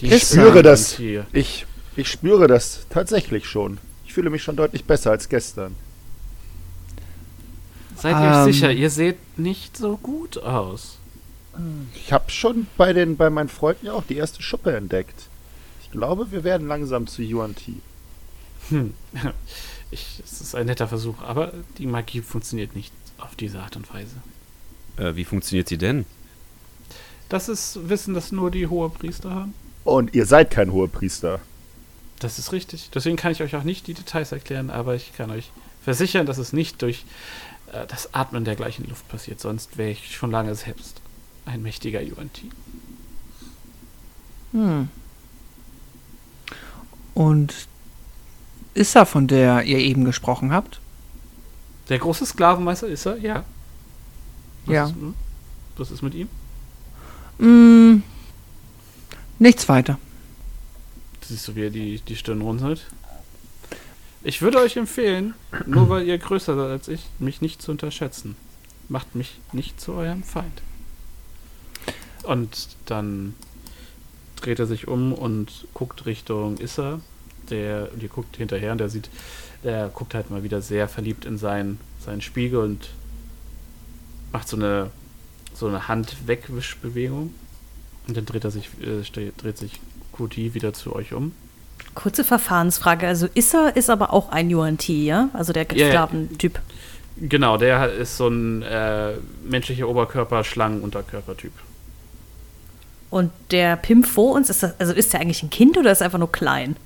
Ich 0.00 0.22
spüre 0.22 0.62
das. 0.62 0.96
Hier. 0.96 1.26
Ich, 1.32 1.66
ich 1.96 2.08
spüre 2.08 2.46
das 2.46 2.86
tatsächlich 2.90 3.46
schon. 3.46 3.78
Ich 4.04 4.12
fühle 4.12 4.30
mich 4.30 4.42
schon 4.42 4.56
deutlich 4.56 4.84
besser 4.84 5.10
als 5.10 5.28
gestern. 5.28 5.76
Seid 7.96 8.16
ihr 8.16 8.30
euch 8.30 8.46
Ähm. 8.46 8.52
sicher, 8.52 8.72
ihr 8.72 8.90
seht 8.90 9.38
nicht 9.38 9.76
so 9.76 9.96
gut 9.96 10.38
aus. 10.38 10.96
Ich 11.94 12.12
habe 12.12 12.30
schon 12.30 12.66
bei, 12.76 12.92
den, 12.92 13.16
bei 13.16 13.28
meinen 13.28 13.48
Freunden 13.48 13.86
ja 13.86 13.92
auch 13.92 14.04
die 14.08 14.16
erste 14.16 14.42
Schuppe 14.42 14.74
entdeckt. 14.74 15.28
Ich 15.82 15.90
glaube, 15.90 16.30
wir 16.30 16.44
werden 16.44 16.68
langsam 16.68 17.06
zu 17.06 17.22
UNT. 17.22 17.60
Hm. 18.70 18.94
Ich, 19.92 20.22
es 20.24 20.40
ist 20.40 20.54
ein 20.54 20.66
netter 20.66 20.86
Versuch, 20.86 21.20
aber 21.20 21.52
die 21.78 21.86
Magie 21.86 22.20
funktioniert 22.20 22.76
nicht 22.76 22.92
auf 23.18 23.34
diese 23.34 23.58
Art 23.58 23.74
und 23.74 23.92
Weise. 23.92 24.14
Äh, 25.00 25.16
wie 25.16 25.24
funktioniert 25.24 25.68
sie 25.68 25.78
denn? 25.78 26.04
Das 27.28 27.48
ist 27.48 27.88
Wissen, 27.88 28.14
das 28.14 28.32
nur 28.32 28.50
die 28.50 28.66
Hohepriester 28.66 29.30
haben. 29.30 29.54
Und 29.84 30.14
ihr 30.14 30.26
seid 30.26 30.50
kein 30.50 30.72
Hohepriester. 30.72 31.40
Das 32.18 32.38
ist 32.38 32.52
richtig. 32.52 32.90
Deswegen 32.92 33.16
kann 33.16 33.32
ich 33.32 33.42
euch 33.42 33.56
auch 33.56 33.62
nicht 33.62 33.86
die 33.86 33.94
Details 33.94 34.32
erklären, 34.32 34.68
aber 34.68 34.94
ich 34.94 35.14
kann 35.14 35.30
euch 35.30 35.50
versichern, 35.82 36.26
dass 36.26 36.36
es 36.36 36.52
nicht 36.52 36.82
durch 36.82 37.06
äh, 37.72 37.86
das 37.86 38.12
Atmen 38.12 38.44
der 38.44 38.56
gleichen 38.56 38.86
Luft 38.88 39.08
passiert. 39.08 39.40
Sonst 39.40 39.78
wäre 39.78 39.90
ich 39.90 40.14
schon 40.14 40.30
lange 40.30 40.54
selbst 40.54 41.00
ein 41.46 41.62
mächtiger 41.62 42.00
UNT. 42.00 42.42
Hm. 44.52 44.88
Und 47.14 47.54
Issa, 48.74 49.04
von 49.04 49.26
der 49.26 49.62
ihr 49.62 49.78
eben 49.78 50.04
gesprochen 50.04 50.52
habt? 50.52 50.80
Der 51.88 51.98
große 51.98 52.26
Sklavenmeister 52.26 52.86
ist 52.86 53.06
er? 53.06 53.16
Ja. 53.16 53.44
Was 54.70 54.74
Ja. 54.74 54.86
Ist, 54.86 54.94
hm? 54.94 55.14
was 55.76 55.90
ist 55.90 56.02
mit 56.02 56.14
ihm? 56.14 56.28
Hm, 57.38 58.02
nichts 59.38 59.68
weiter. 59.68 59.98
Siehst 61.22 61.48
du, 61.48 61.56
wie 61.56 61.64
er 61.64 61.70
die, 61.70 62.00
die 62.00 62.16
Stirn 62.16 62.40
runzelt? 62.40 62.86
Ich 64.22 64.42
würde 64.42 64.58
euch 64.58 64.76
empfehlen, 64.76 65.34
nur 65.66 65.88
weil 65.88 66.06
ihr 66.06 66.18
größer 66.18 66.54
seid 66.54 66.70
als 66.70 66.88
ich, 66.88 67.06
mich 67.18 67.40
nicht 67.40 67.62
zu 67.62 67.70
unterschätzen. 67.70 68.36
Macht 68.88 69.14
mich 69.14 69.40
nicht 69.52 69.80
zu 69.80 69.94
eurem 69.94 70.22
Feind. 70.22 70.62
Und 72.24 72.68
dann 72.86 73.34
dreht 74.36 74.58
er 74.58 74.66
sich 74.66 74.88
um 74.88 75.12
und 75.12 75.66
guckt 75.74 76.06
Richtung 76.06 76.58
Issa. 76.58 77.00
Der, 77.48 77.88
ihr 77.98 78.08
guckt 78.08 78.36
hinterher 78.36 78.72
und 78.72 78.78
der 78.78 78.90
sieht, 78.90 79.08
der 79.64 79.88
guckt 79.88 80.14
halt 80.14 80.30
mal 80.30 80.44
wieder 80.44 80.62
sehr 80.62 80.86
verliebt 80.86 81.24
in 81.24 81.38
seinen, 81.38 81.80
seinen 82.04 82.20
Spiegel 82.20 82.60
und 82.60 82.90
macht 84.32 84.48
so 84.48 84.56
eine, 84.56 84.90
so 85.54 85.66
eine 85.66 85.88
Handwegwischbewegung. 85.88 87.34
Und 88.08 88.16
dann 88.16 88.26
dreht 88.26 88.44
er 88.44 88.50
sich, 88.50 88.68
äh, 88.80 89.02
dreht 89.36 89.58
sich 89.58 89.80
Kuti 90.12 90.54
wieder 90.54 90.72
zu 90.72 90.94
euch 90.94 91.12
um. 91.12 91.32
Kurze 91.94 92.24
Verfahrensfrage. 92.24 93.06
Also 93.06 93.28
Issa 93.34 93.68
ist 93.68 93.90
aber 93.90 94.12
auch 94.12 94.30
ein 94.30 94.54
UNT, 94.54 94.88
ja? 94.88 95.28
Also 95.32 95.52
der. 95.52 95.64
Sklaventyp. 95.64 96.60
Genau, 97.16 97.56
der 97.58 97.92
ist 97.92 98.16
so 98.16 98.28
ein 98.28 98.62
äh, 98.62 99.12
menschlicher 99.44 99.88
Oberkörper, 99.88 100.42
Schlangen-Unterkörpertyp. 100.42 101.52
Und 103.10 103.30
der 103.50 103.76
Pimp 103.76 104.06
vor 104.06 104.34
uns, 104.34 104.48
ist 104.48 104.62
das, 104.62 104.78
also 104.78 104.92
ist 104.92 105.12
der 105.12 105.20
eigentlich 105.20 105.42
ein 105.42 105.50
Kind 105.50 105.76
oder 105.76 105.90
ist 105.90 106.00
er 106.00 106.06
einfach 106.06 106.18
nur 106.18 106.32
klein? 106.32 106.76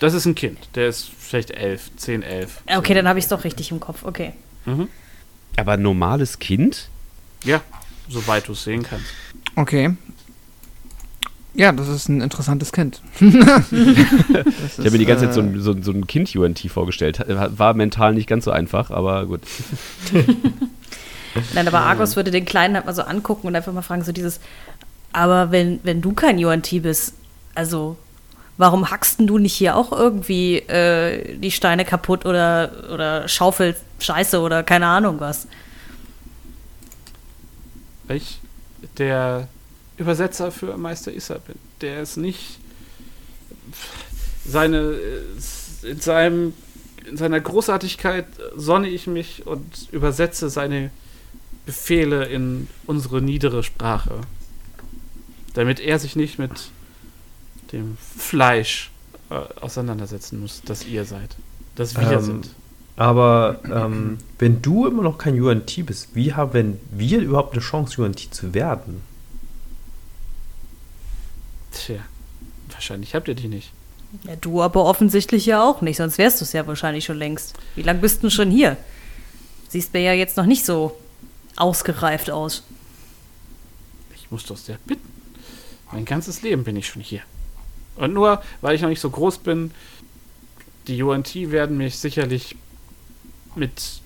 Das 0.00 0.14
ist 0.14 0.24
ein 0.24 0.34
Kind, 0.34 0.58
der 0.74 0.88
ist 0.88 1.10
vielleicht 1.18 1.50
elf, 1.50 1.90
zehn, 1.96 2.22
elf. 2.22 2.62
Okay, 2.66 2.94
dann 2.94 3.06
habe 3.06 3.18
ich 3.18 3.26
es 3.26 3.28
doch 3.28 3.44
richtig 3.44 3.70
im 3.70 3.78
Kopf. 3.78 4.04
Okay. 4.04 4.32
Mhm. 4.64 4.88
Aber 5.58 5.72
ein 5.72 5.82
normales 5.82 6.38
Kind? 6.38 6.88
Ja, 7.44 7.60
soweit 8.08 8.46
du 8.48 8.52
es 8.52 8.64
sehen 8.64 8.82
kannst. 8.82 9.06
Okay. 9.56 9.94
Ja, 11.54 11.72
das 11.72 11.88
ist 11.88 12.08
ein 12.08 12.20
interessantes 12.20 12.70
Kind. 12.72 13.02
ich 13.20 13.34
habe 13.34 14.90
mir 14.92 14.98
die 14.98 15.06
ganze 15.06 15.24
Zeit 15.24 15.34
so 15.34 15.40
äh, 15.40 15.44
ein, 15.44 15.60
so, 15.60 15.72
ein- 15.72 15.82
so 15.82 15.90
ein 15.90 16.06
Kind-UNT 16.06 16.60
vorgestellt. 16.70 17.18
Hat- 17.18 17.58
War 17.58 17.74
mental 17.74 18.14
nicht 18.14 18.28
ganz 18.28 18.44
so 18.44 18.52
einfach, 18.52 18.90
aber 18.92 19.26
gut. 19.26 19.40
Nein, 21.54 21.66
aber 21.68 21.80
Argos 21.80 22.14
würde 22.16 22.30
den 22.30 22.44
Kleinen 22.44 22.74
halt 22.76 22.86
mal 22.86 22.94
so 22.94 23.02
angucken 23.02 23.46
und 23.48 23.56
einfach 23.56 23.72
mal 23.72 23.82
fragen, 23.82 24.04
so 24.04 24.12
dieses, 24.12 24.40
aber 25.12 25.50
wenn, 25.50 25.80
wenn 25.82 26.00
du 26.00 26.12
kein 26.12 26.42
UNT 26.44 26.70
bist, 26.82 27.14
also 27.54 27.96
warum 28.58 28.90
hackst 28.90 29.20
du 29.20 29.38
nicht 29.38 29.54
hier 29.54 29.76
auch 29.76 29.92
irgendwie 29.92 30.58
äh, 30.58 31.38
die 31.38 31.50
Steine 31.50 31.84
kaputt 31.84 32.26
oder, 32.26 32.90
oder 32.92 33.26
schaufelst 33.28 33.82
Scheiße 34.00 34.40
oder 34.40 34.62
keine 34.62 34.86
Ahnung 34.86 35.20
was? 35.20 35.48
Ich 38.08 38.40
der 38.98 39.48
Übersetzer 39.96 40.50
für 40.50 40.76
Meister 40.76 41.12
Issa 41.12 41.38
bin. 41.38 41.56
Der 41.80 42.02
ist 42.02 42.16
nicht 42.16 42.58
seine 44.44 44.78
äh, 44.78 45.90
in 45.90 46.00
seinem 46.00 46.52
in 47.08 47.16
seiner 47.16 47.40
Großartigkeit 47.40 48.26
sonne 48.54 48.88
ich 48.88 49.06
mich 49.06 49.46
und 49.46 49.88
übersetze 49.92 50.50
seine 50.50 50.90
Befehle 51.64 52.26
in 52.26 52.68
unsere 52.86 53.22
niedere 53.22 53.62
Sprache. 53.62 54.20
Damit 55.54 55.80
er 55.80 55.98
sich 55.98 56.16
nicht 56.16 56.38
mit 56.38 56.70
dem 57.72 57.96
Fleisch 58.16 58.90
äh, 59.30 59.34
auseinandersetzen 59.60 60.40
muss, 60.40 60.62
das 60.64 60.84
ihr 60.86 61.04
seid. 61.04 61.36
Das 61.76 61.96
wir 61.96 62.10
Ähm, 62.10 62.22
sind. 62.24 62.50
Aber 62.96 63.60
ähm, 63.64 64.18
wenn 64.40 64.60
du 64.60 64.86
immer 64.86 65.02
noch 65.04 65.18
kein 65.18 65.40
UNT 65.40 65.86
bist, 65.86 66.08
wie 66.14 66.34
haben 66.34 66.80
wir 66.90 67.20
überhaupt 67.20 67.52
eine 67.52 67.62
Chance, 67.62 68.02
UNT 68.02 68.18
zu 68.34 68.54
werden? 68.54 69.02
Tja, 71.72 72.00
wahrscheinlich 72.70 73.14
habt 73.14 73.28
ihr 73.28 73.34
die 73.34 73.48
nicht. 73.48 73.72
Ja, 74.24 74.36
du 74.36 74.62
aber 74.62 74.84
offensichtlich 74.86 75.46
ja 75.46 75.62
auch 75.62 75.80
nicht, 75.82 75.98
sonst 75.98 76.18
wärst 76.18 76.40
du 76.40 76.44
es 76.44 76.52
ja 76.52 76.66
wahrscheinlich 76.66 77.04
schon 77.04 77.18
längst. 77.18 77.54
Wie 77.76 77.82
lange 77.82 78.00
bist 78.00 78.18
du 78.18 78.20
denn 78.22 78.30
schon 78.30 78.50
hier? 78.50 78.76
Siehst 79.68 79.92
mir 79.92 80.00
ja 80.00 80.12
jetzt 80.14 80.36
noch 80.36 80.46
nicht 80.46 80.64
so 80.64 80.98
ausgereift 81.56 82.30
aus. 82.30 82.62
Ich 84.14 84.30
muss 84.30 84.44
doch 84.44 84.56
sehr 84.56 84.78
bitten. 84.86 85.08
Mein 85.92 86.04
ganzes 86.04 86.42
Leben 86.42 86.64
bin 86.64 86.76
ich 86.76 86.86
schon 86.86 87.02
hier. 87.02 87.20
Und 87.98 88.14
nur, 88.14 88.42
weil 88.60 88.74
ich 88.76 88.82
noch 88.82 88.88
nicht 88.88 89.00
so 89.00 89.10
groß 89.10 89.38
bin, 89.38 89.72
die 90.86 91.02
UNT 91.02 91.34
werden 91.50 91.76
mich 91.76 91.98
sicherlich 91.98 92.56
mit 93.54 94.00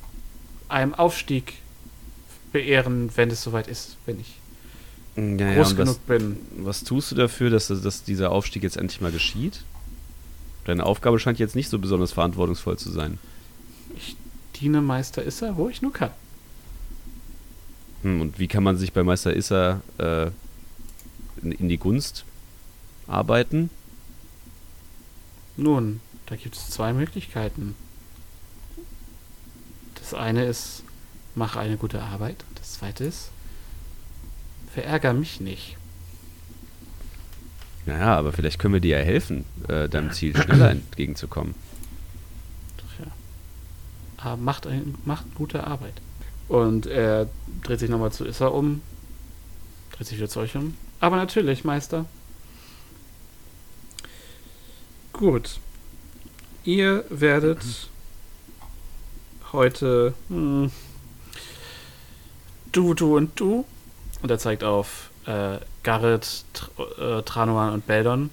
einem 0.68 0.94
Aufstieg 0.94 1.54
beehren, 2.52 3.10
wenn 3.16 3.30
es 3.30 3.42
soweit 3.42 3.68
ist, 3.68 3.96
wenn 4.06 4.18
ich 4.20 4.38
Ja, 5.16 5.54
groß 5.54 5.70
was, 5.70 5.76
genug 5.76 6.06
bin. 6.06 6.36
was 6.56 6.84
tust 6.84 7.10
du 7.12 7.14
dafür, 7.14 7.50
dass, 7.50 7.68
dass 7.68 8.02
dieser 8.04 8.30
Aufstieg 8.32 8.62
jetzt 8.62 8.76
endlich 8.76 9.00
mal 9.00 9.12
geschieht? 9.12 9.62
Deine 10.64 10.84
Aufgabe 10.86 11.18
scheint 11.18 11.38
jetzt 11.38 11.56
nicht 11.56 11.68
so 11.68 11.78
besonders 11.78 12.12
verantwortungsvoll 12.12 12.78
zu 12.78 12.90
sein. 12.90 13.18
Ich 13.96 14.16
diene 14.56 14.80
Meister 14.80 15.24
Issa, 15.24 15.56
wo 15.56 15.68
ich 15.68 15.82
nur 15.82 15.92
kann. 15.92 16.10
Hm, 18.02 18.20
und 18.20 18.38
wie 18.38 18.48
kann 18.48 18.62
man 18.62 18.76
sich 18.76 18.92
bei 18.92 19.02
Meister 19.02 19.34
Issa 19.36 19.80
äh, 19.98 20.26
in, 21.42 21.52
in 21.52 21.68
die 21.68 21.78
Gunst 21.78 22.24
arbeiten? 23.06 23.70
Nun, 25.56 26.00
da 26.26 26.36
gibt 26.36 26.56
es 26.56 26.70
zwei 26.70 26.92
Möglichkeiten. 26.92 27.74
Das 29.96 30.14
eine 30.14 30.44
ist, 30.44 30.82
mach 31.34 31.56
eine 31.56 31.76
gute 31.76 32.02
Arbeit. 32.02 32.44
Und 32.48 32.58
das 32.58 32.72
zweite 32.74 33.04
ist, 33.04 33.30
verärger 34.72 35.12
mich 35.12 35.40
nicht. 35.40 35.76
Naja, 37.84 38.16
aber 38.16 38.32
vielleicht 38.32 38.58
können 38.58 38.74
wir 38.74 38.80
dir 38.80 38.98
ja 38.98 39.04
helfen, 39.04 39.44
äh, 39.68 39.88
deinem 39.88 40.12
Ziel 40.12 40.36
schneller 40.36 40.70
entgegenzukommen. 40.70 41.54
Tja. 42.96 43.06
Aber 44.18 44.36
macht, 44.36 44.66
ein, 44.66 44.94
macht 45.04 45.34
gute 45.34 45.66
Arbeit. 45.66 45.94
Und 46.48 46.86
er 46.86 47.28
dreht 47.62 47.80
sich 47.80 47.90
nochmal 47.90 48.12
zu 48.12 48.24
Issa 48.24 48.46
um. 48.46 48.82
Dreht 49.92 50.06
sich 50.06 50.18
wieder 50.18 50.28
zu 50.28 50.40
euch 50.40 50.54
um. 50.56 50.76
Aber 51.00 51.16
natürlich, 51.16 51.64
Meister. 51.64 52.06
Gut. 55.22 55.60
Ihr 56.64 57.04
werdet 57.08 57.62
heute 59.52 60.14
hm, 60.26 60.72
du, 62.72 62.94
du 62.94 63.16
und 63.18 63.38
du. 63.38 63.64
Und 64.20 64.30
er 64.32 64.40
zeigt 64.40 64.64
auf 64.64 65.10
äh, 65.26 65.58
Garrett, 65.84 66.44
Tr 66.52 67.18
äh, 67.18 67.22
Tranuan 67.22 67.72
und 67.72 67.86
Beldon. 67.86 68.30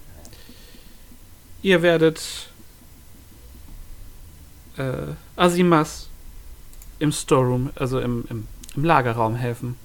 Ihr 1.62 1.80
werdet 1.82 2.50
äh, 4.76 5.14
Asimas 5.36 6.08
im 6.98 7.12
Storeroom, 7.12 7.70
also 7.76 8.00
im, 8.00 8.24
im, 8.28 8.48
im 8.74 8.84
Lagerraum 8.84 9.36
helfen. 9.36 9.76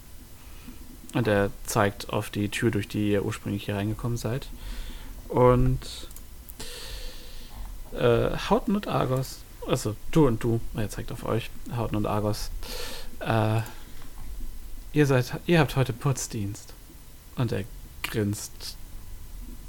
Und 1.14 1.28
er 1.28 1.52
zeigt 1.68 2.10
auf 2.10 2.32
die 2.32 2.50
Tür, 2.50 2.72
durch 2.72 2.88
die 2.88 3.12
ihr 3.12 3.24
ursprünglich 3.24 3.66
hier 3.66 3.76
reingekommen 3.76 4.18
seid. 4.18 4.48
Und 5.30 6.08
äh, 7.98 8.38
Hauten 8.50 8.76
und 8.76 8.88
Argos, 8.88 9.40
also 9.68 9.96
du 10.12 10.28
und 10.28 10.44
du, 10.44 10.60
er 10.76 10.90
zeigt 10.90 11.12
auf 11.12 11.26
euch, 11.26 11.50
Hauten 11.76 11.96
und 11.96 12.06
Argos, 12.06 12.52
äh, 13.20 13.62
ihr 14.94 15.06
seid, 15.06 15.40
ihr 15.46 15.60
habt 15.60 15.76
heute 15.76 15.94
Putzdienst. 15.94 16.74
Und 17.38 17.52
er 17.52 17.64
grinst 18.04 18.78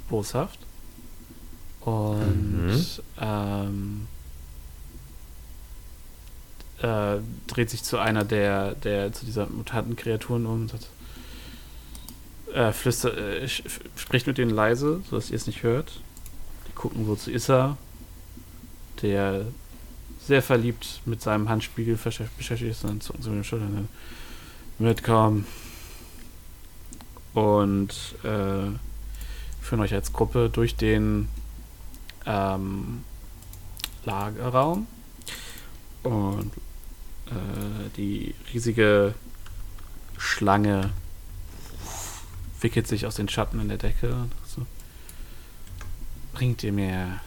boshaft. 0.09 0.59
Und 1.81 2.67
Mhm. 2.67 2.85
ähm, 3.19 4.07
äh, 6.81 7.17
dreht 7.47 7.69
sich 7.69 7.83
zu 7.83 7.97
einer 7.97 8.23
der, 8.23 8.75
der 8.75 9.11
zu 9.13 9.25
dieser 9.25 9.47
mutanten 9.47 9.95
Kreaturen 9.95 10.45
um 10.45 10.61
und 10.61 10.71
sagt, 10.71 10.87
äh, 12.53 12.71
flüstert, 12.71 13.17
äh, 13.17 13.47
spricht 13.95 14.27
mit 14.27 14.37
denen 14.37 14.51
leise, 14.51 15.01
sodass 15.09 15.29
ihr 15.29 15.35
es 15.37 15.47
nicht 15.47 15.63
hört. 15.63 15.99
Die 16.67 16.73
gucken, 16.73 17.07
wozu 17.07 17.31
ist 17.31 17.49
er, 17.49 17.77
der 19.01 19.45
sehr 20.19 20.41
verliebt 20.41 21.01
mit 21.05 21.21
seinem 21.21 21.49
Handspiegel 21.49 21.97
beschäftigt 22.37 22.61
ist 22.61 22.83
und 22.83 23.03
zu 23.03 23.13
den 23.13 23.43
Schultern. 23.43 23.87
Mitkommen. 24.79 25.45
Und 27.33 27.93
äh, 28.23 28.71
führen 29.61 29.79
euch 29.79 29.93
als 29.93 30.13
Gruppe 30.13 30.49
durch 30.49 30.75
den 30.75 31.29
ähm, 32.25 33.03
Lagerraum. 34.05 34.87
Und 36.03 36.51
äh, 37.27 37.89
die 37.95 38.35
riesige 38.53 39.13
Schlange 40.17 40.91
wickelt 42.61 42.87
sich 42.87 43.05
aus 43.05 43.15
den 43.15 43.29
Schatten 43.29 43.59
in 43.59 43.67
der 43.67 43.77
Decke. 43.77 44.27
So. 44.45 44.65
Bringt 46.33 46.63
ihr 46.63 46.73
mir 46.73 47.19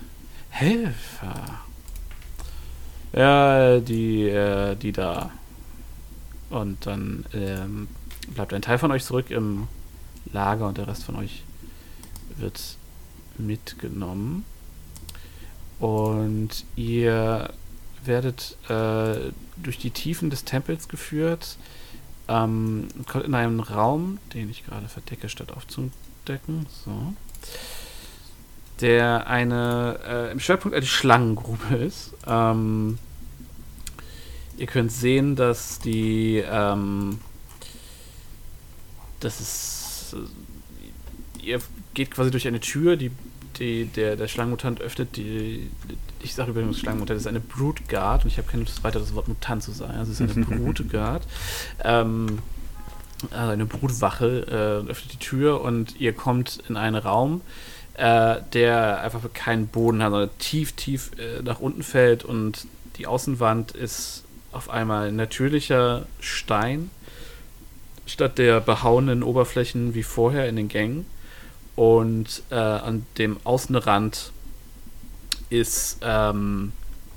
Helfer? 0.51 1.61
Ja, 3.13 3.81
die, 3.81 4.29
äh, 4.29 4.77
die 4.77 4.93
da. 4.93 5.31
Und 6.51 6.87
dann 6.87 7.25
ähm, 7.33 7.89
bleibt 8.35 8.53
ein 8.53 8.63
Teil 8.63 8.79
von 8.79 8.91
euch 8.93 9.05
zurück 9.05 9.31
im 9.31 9.69
Lager 10.33 10.69
und 10.69 10.79
der 10.79 10.87
Rest 10.87 11.05
von 11.05 11.17
euch 11.17 11.43
wird 12.37 12.77
mitgenommen. 13.39 14.45
Und 15.79 16.65
ihr 16.77 17.53
werdet 18.05 18.57
äh, 18.69 19.33
durch 19.57 19.79
die 19.79 19.91
Tiefen 19.91 20.31
des 20.31 20.45
Tempels 20.45 20.89
geführt. 20.89 21.57
Ähm, 22.29 22.89
kommt 23.09 23.25
in 23.25 23.35
einen 23.35 23.61
Raum, 23.61 24.19
den 24.35 24.51
ich 24.51 24.65
gerade 24.65 24.89
verdecke, 24.89 25.29
statt 25.29 25.53
aufzudecken. 25.53 26.67
So. 26.85 27.15
Der 28.81 29.27
eine 29.27 29.99
äh, 30.07 30.33
im 30.33 30.41
Schwerpunkt 30.41 30.77
eine 30.77 30.87
Schlangengrube 30.87 31.77
ist. 31.77 32.13
Ähm, 32.27 32.99
ihr 34.57 34.67
könnt 34.67 34.93
sehen, 34.93 35.37
dass 35.37 35.79
die 35.79 36.43
ähm, 36.51 37.19
das 39.21 39.41
ist 39.41 40.15
äh, 40.15 41.47
ihr 41.47 41.61
geht 41.95 42.11
quasi 42.11 42.31
durch 42.31 42.47
eine 42.47 42.61
Tür, 42.61 42.97
die, 42.97 43.11
die 43.59 43.87
der, 43.87 44.17
der 44.17 44.29
Schlangenmutant 44.29 44.81
öffnet 44.81 45.17
die 45.17 45.71
ich 46.23 46.35
sage 46.35 46.51
übrigens 46.51 46.79
Schlangenmutant, 46.79 47.17
das 47.17 47.23
ist 47.23 47.29
eine 47.29 47.41
Broodguard 47.41 48.25
und 48.25 48.31
ich 48.31 48.39
habe 48.39 48.49
keine 48.49 48.65
Lust 48.65 48.85
weiter 48.85 49.01
das 49.01 49.15
Wort 49.15 49.29
Mutant 49.29 49.63
zu 49.63 49.73
sagen. 49.73 49.95
Also 49.95 50.13
es 50.13 50.21
ist 50.21 50.37
eine 50.37 50.47
Broodguard. 50.47 51.27
ähm, 51.83 52.39
also 53.31 53.53
eine 53.53 53.67
Brutwache 53.67 54.83
äh, 54.87 54.91
öffnet 54.91 55.13
die 55.13 55.19
Tür 55.19 55.61
und 55.61 56.01
ihr 56.01 56.15
kommt 56.15 56.63
in 56.69 56.77
einen 56.77 56.97
Raum, 56.97 57.43
äh, 58.01 58.41
der 58.55 59.03
einfach 59.03 59.21
keinen 59.35 59.67
Boden 59.67 60.03
hat, 60.03 60.13
sondern 60.13 60.39
tief, 60.39 60.73
tief 60.73 61.11
äh, 61.19 61.43
nach 61.43 61.61
unten 61.61 61.83
fällt 61.83 62.25
und 62.25 62.67
die 62.97 63.07
Außenwand 63.07 63.73
ist 63.73 64.25
auf 64.53 64.71
einmal 64.71 65.13
natürlicher 65.13 66.07
Stein 66.19 66.91
statt 68.07 68.39
der 68.39 68.61
behauenen 68.61 69.23
Oberflächen 69.23 69.95
wie 69.95 70.03
vorher 70.03 70.49
in 70.49 70.57
den 70.57 70.69
Gängen. 70.69 71.05
Und 71.77 72.43
äh, 72.51 72.55
an 72.55 73.07
dem 73.19 73.37
Außenrand 73.45 74.33
ist 75.51 75.99
ähm, 76.03 76.73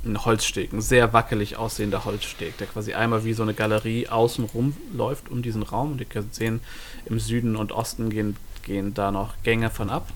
ein 0.06 0.26
Holzsteg, 0.26 0.74
ein 0.74 0.82
sehr 0.82 1.14
wackelig 1.14 1.56
aussehender 1.56 2.04
Holzsteg, 2.04 2.58
der 2.58 2.68
quasi 2.68 2.94
einmal 2.94 3.24
wie 3.24 3.34
so 3.34 3.44
eine 3.44 3.54
Galerie 3.54 4.10
außen 4.10 4.44
rum 4.46 4.76
läuft 4.94 5.30
um 5.30 5.42
diesen 5.42 5.64
Raum. 5.64 5.94
Und 5.94 6.02
ihr 6.02 6.06
könnt 6.06 6.36
sehen, 6.36 6.60
im 7.06 7.20
Süden 7.20 7.56
und 7.56 7.72
Osten 7.72 8.10
gehen, 8.10 8.36
gehen 8.64 8.94
da 8.94 9.12
noch 9.12 9.42
Gänge 9.44 9.70
von 9.70 9.90
ab. 9.90 10.10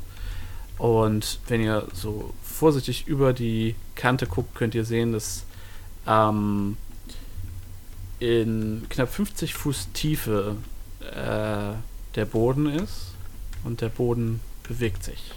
Und 0.77 1.39
wenn 1.47 1.61
ihr 1.61 1.87
so 1.93 2.33
vorsichtig 2.43 3.07
über 3.07 3.33
die 3.33 3.75
Kante 3.95 4.27
guckt, 4.27 4.55
könnt 4.55 4.75
ihr 4.75 4.85
sehen, 4.85 5.11
dass 5.11 5.43
ähm, 6.05 6.77
in 8.19 8.85
knapp 8.89 9.11
50 9.11 9.53
Fuß 9.53 9.89
Tiefe 9.93 10.57
äh, 11.01 11.73
der 12.15 12.25
Boden 12.25 12.67
ist 12.67 13.13
und 13.63 13.81
der 13.81 13.89
Boden 13.89 14.39
bewegt 14.63 15.03
sich. 15.03 15.31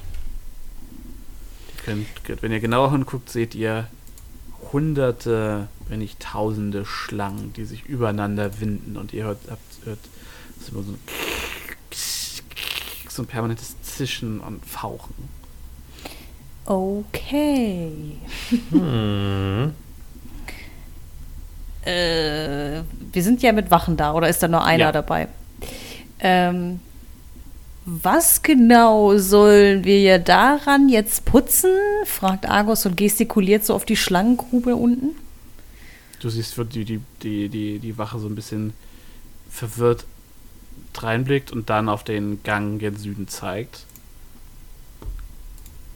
Könnt, 1.84 2.06
wenn 2.42 2.52
ihr 2.52 2.60
genauer 2.60 2.90
hinguckt, 2.90 3.30
seht 3.30 3.54
ihr 3.54 3.86
hunderte, 4.72 5.68
wenn 5.88 6.00
nicht 6.00 6.20
tausende 6.20 6.84
Schlangen, 6.84 7.52
die 7.54 7.64
sich 7.64 7.86
übereinander 7.86 8.60
winden 8.60 8.96
und 8.96 9.12
ihr 9.12 9.24
hört, 9.24 9.40
habt, 9.50 9.60
hört 9.84 9.98
so 13.08 13.22
ein 13.22 13.26
permanentes 13.26 13.79
Zischen 14.00 14.40
und 14.40 14.64
Fauchen. 14.64 15.12
Okay. 16.64 17.92
Hm. 18.70 19.72
äh, 21.84 22.80
wir 23.12 23.22
sind 23.22 23.42
ja 23.42 23.52
mit 23.52 23.70
Wachen 23.70 23.98
da, 23.98 24.14
oder 24.14 24.30
ist 24.30 24.42
da 24.42 24.48
nur 24.48 24.64
einer 24.64 24.84
Ja. 24.86 24.92
dabei? 24.92 25.28
Ähm, 26.18 26.80
was 27.84 28.42
genau 28.42 29.18
sollen 29.18 29.84
wir 29.84 30.00
ja 30.00 30.16
daran 30.16 30.88
jetzt 30.88 31.26
putzen? 31.26 31.70
fragt 32.06 32.48
Argos 32.48 32.86
und 32.86 32.96
gestikuliert 32.96 33.66
so 33.66 33.74
auf 33.74 33.84
die 33.84 33.96
Schlangengrube 33.96 34.76
unten. 34.76 35.10
Du 36.20 36.30
siehst, 36.30 36.56
wie 36.56 36.64
die, 36.64 36.84
die, 36.86 37.00
die, 37.22 37.48
die, 37.50 37.78
die 37.80 37.98
Wache 37.98 38.18
so 38.18 38.28
ein 38.28 38.34
bisschen 38.34 38.72
verwirrt 39.50 40.06
reinblickt 40.96 41.52
und 41.52 41.68
dann 41.68 41.90
auf 41.90 42.02
den 42.02 42.42
Gang 42.42 42.78
gen 42.78 42.96
Süden 42.96 43.28
zeigt. 43.28 43.84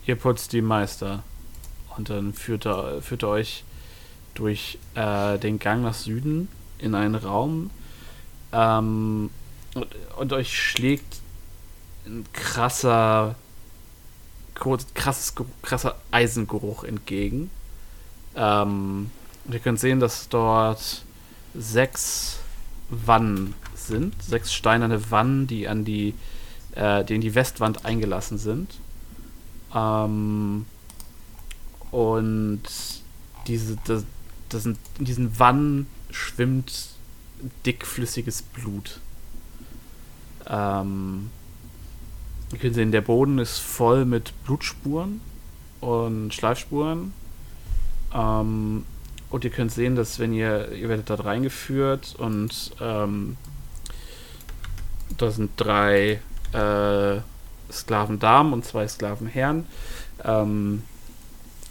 Ihr 0.06 0.16
putzt 0.16 0.52
die 0.52 0.62
Meister. 0.62 1.22
Und 1.96 2.10
dann 2.10 2.32
führt 2.32 2.66
er, 2.66 3.00
führt 3.02 3.22
er 3.22 3.28
euch 3.28 3.64
durch 4.34 4.78
äh, 4.94 5.38
den 5.38 5.58
Gang 5.58 5.82
nach 5.82 5.94
Süden 5.94 6.48
in 6.78 6.94
einen 6.94 7.14
Raum. 7.14 7.70
Ähm, 8.52 9.30
und, 9.74 9.86
und 10.16 10.32
euch 10.32 10.58
schlägt 10.58 11.20
ein 12.06 12.24
krasser, 12.32 13.36
krasses, 14.54 15.34
krasser 15.62 15.96
Eisengeruch 16.10 16.84
entgegen. 16.84 17.50
Ähm, 18.36 19.10
und 19.44 19.52
ihr 19.54 19.60
könnt 19.60 19.80
sehen, 19.80 20.00
dass 20.00 20.28
dort 20.28 21.04
sechs 21.54 22.40
Wannen 22.88 23.54
sind, 23.74 24.20
sechs 24.22 24.52
steinerne 24.52 25.10
Wannen, 25.10 25.46
die 25.46 25.68
an 25.68 25.84
die, 25.84 26.14
äh, 26.74 27.04
die 27.04 27.14
in 27.14 27.20
die 27.20 27.34
Westwand 27.34 27.84
eingelassen 27.84 28.38
sind. 28.38 28.74
Ähm, 29.74 30.66
und 31.90 32.62
diese, 33.46 33.76
das, 33.84 34.04
das 34.48 34.62
sind, 34.62 34.78
in 34.98 35.04
diesen 35.04 35.38
Wannen 35.38 35.86
schwimmt 36.10 36.90
dickflüssiges 37.66 38.42
Blut. 38.42 39.00
Ähm, 40.46 41.30
ihr 42.52 42.58
könnt 42.58 42.74
sehen, 42.74 42.92
der 42.92 43.00
Boden 43.00 43.38
ist 43.38 43.58
voll 43.58 44.04
mit 44.04 44.32
Blutspuren 44.44 45.20
und 45.80 46.32
Schleifspuren. 46.32 47.12
Ähm, 48.12 48.84
und 49.30 49.44
ihr 49.44 49.50
könnt 49.50 49.72
sehen, 49.72 49.96
dass 49.96 50.18
wenn 50.18 50.32
ihr, 50.32 50.72
ihr 50.72 50.88
werdet 50.88 51.10
dort 51.10 51.24
reingeführt 51.24 52.14
und 52.18 52.72
ähm, 52.80 53.36
da 55.16 55.30
sind 55.30 55.50
drei 55.56 56.20
äh, 56.52 57.20
Sklavendamen 57.70 58.52
und 58.52 58.64
zwei 58.64 58.86
Sklavenherren, 58.86 59.66
ähm, 60.24 60.82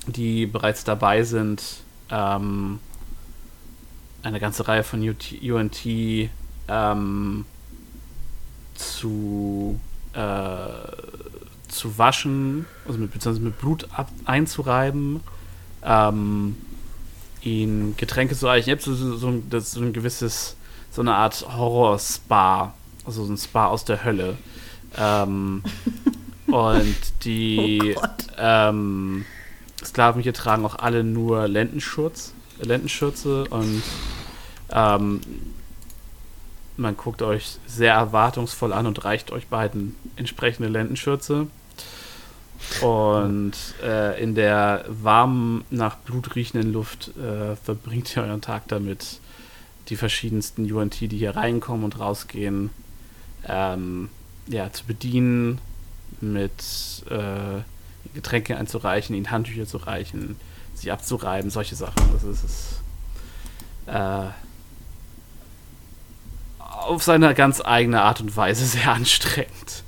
die 0.07 0.45
bereits 0.45 0.83
dabei 0.83 1.23
sind, 1.23 1.83
ähm, 2.09 2.79
eine 4.21 4.39
ganze 4.39 4.67
Reihe 4.67 4.83
von 4.83 5.07
UT, 5.07 5.33
UNT 5.41 5.85
ähm, 6.67 7.45
zu, 8.75 9.79
äh, 10.13 10.67
zu 11.67 11.97
waschen, 11.97 12.65
also 12.87 12.99
mit, 12.99 13.11
beziehungsweise 13.11 13.45
mit 13.45 13.59
Blut 13.59 13.87
ab, 13.91 14.09
einzureiben, 14.25 15.21
ähm, 15.83 16.55
ihnen 17.41 17.97
Getränke 17.97 18.35
zu 18.35 18.47
reichen. 18.47 18.69
Ihr 18.69 18.75
habt 18.75 18.83
so, 18.83 18.95
so, 18.95 19.17
so 19.17 19.81
ein 19.81 19.93
gewisses, 19.93 20.55
so 20.91 21.01
eine 21.01 21.15
Art 21.15 21.45
Horror-Spa, 21.57 22.73
also 23.05 23.25
so 23.25 23.33
ein 23.33 23.37
Spa 23.37 23.67
aus 23.67 23.83
der 23.83 24.03
Hölle. 24.03 24.37
Ähm, 24.97 25.63
und 26.47 26.95
die 27.23 27.95
ähm, 28.37 29.25
Sklaven 29.83 30.21
hier 30.21 30.33
tragen 30.33 30.65
auch 30.65 30.75
alle 30.75 31.03
nur 31.03 31.47
Lendenschutz, 31.47 32.33
äh, 32.59 32.65
Lendenschürze 32.65 33.45
und 33.45 33.81
ähm, 34.71 35.21
man 36.77 36.97
guckt 36.97 37.21
euch 37.21 37.57
sehr 37.67 37.93
erwartungsvoll 37.93 38.73
an 38.73 38.87
und 38.87 39.05
reicht 39.05 39.31
euch 39.31 39.47
beiden 39.47 39.95
entsprechende 40.15 40.69
Lendenschürze. 40.69 41.47
Und 42.81 43.53
äh, 43.83 44.21
in 44.21 44.35
der 44.35 44.85
warmen, 44.87 45.65
nach 45.69 45.97
Blut 45.97 46.35
riechenden 46.35 46.71
Luft 46.71 47.11
äh, 47.17 47.55
verbringt 47.57 48.15
ihr 48.15 48.23
euren 48.23 48.41
Tag 48.41 48.67
damit, 48.69 49.19
die 49.89 49.97
verschiedensten 49.97 50.71
UNT, 50.71 50.99
die 51.01 51.17
hier 51.17 51.35
reinkommen 51.35 51.83
und 51.83 51.99
rausgehen, 51.99 52.69
ähm, 53.47 54.09
ja, 54.47 54.71
zu 54.71 54.85
bedienen, 54.85 55.59
mit 56.21 57.03
äh, 57.09 57.61
Getränke 58.13 58.57
einzureichen, 58.57 59.15
ihnen 59.15 59.31
Handtücher 59.31 59.65
zu 59.65 59.77
reichen, 59.77 60.37
sie 60.73 60.91
abzureiben, 60.91 61.49
solche 61.49 61.75
Sachen. 61.75 62.01
Das 62.13 62.23
ist 62.23 62.43
es. 62.43 62.81
Äh, 63.87 64.29
auf 66.59 67.03
seine 67.03 67.33
ganz 67.33 67.61
eigene 67.63 68.01
Art 68.01 68.21
und 68.21 68.35
Weise 68.35 68.65
sehr 68.65 68.91
anstrengend. 68.91 69.83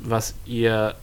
Was 0.00 0.34
ihr 0.46 0.96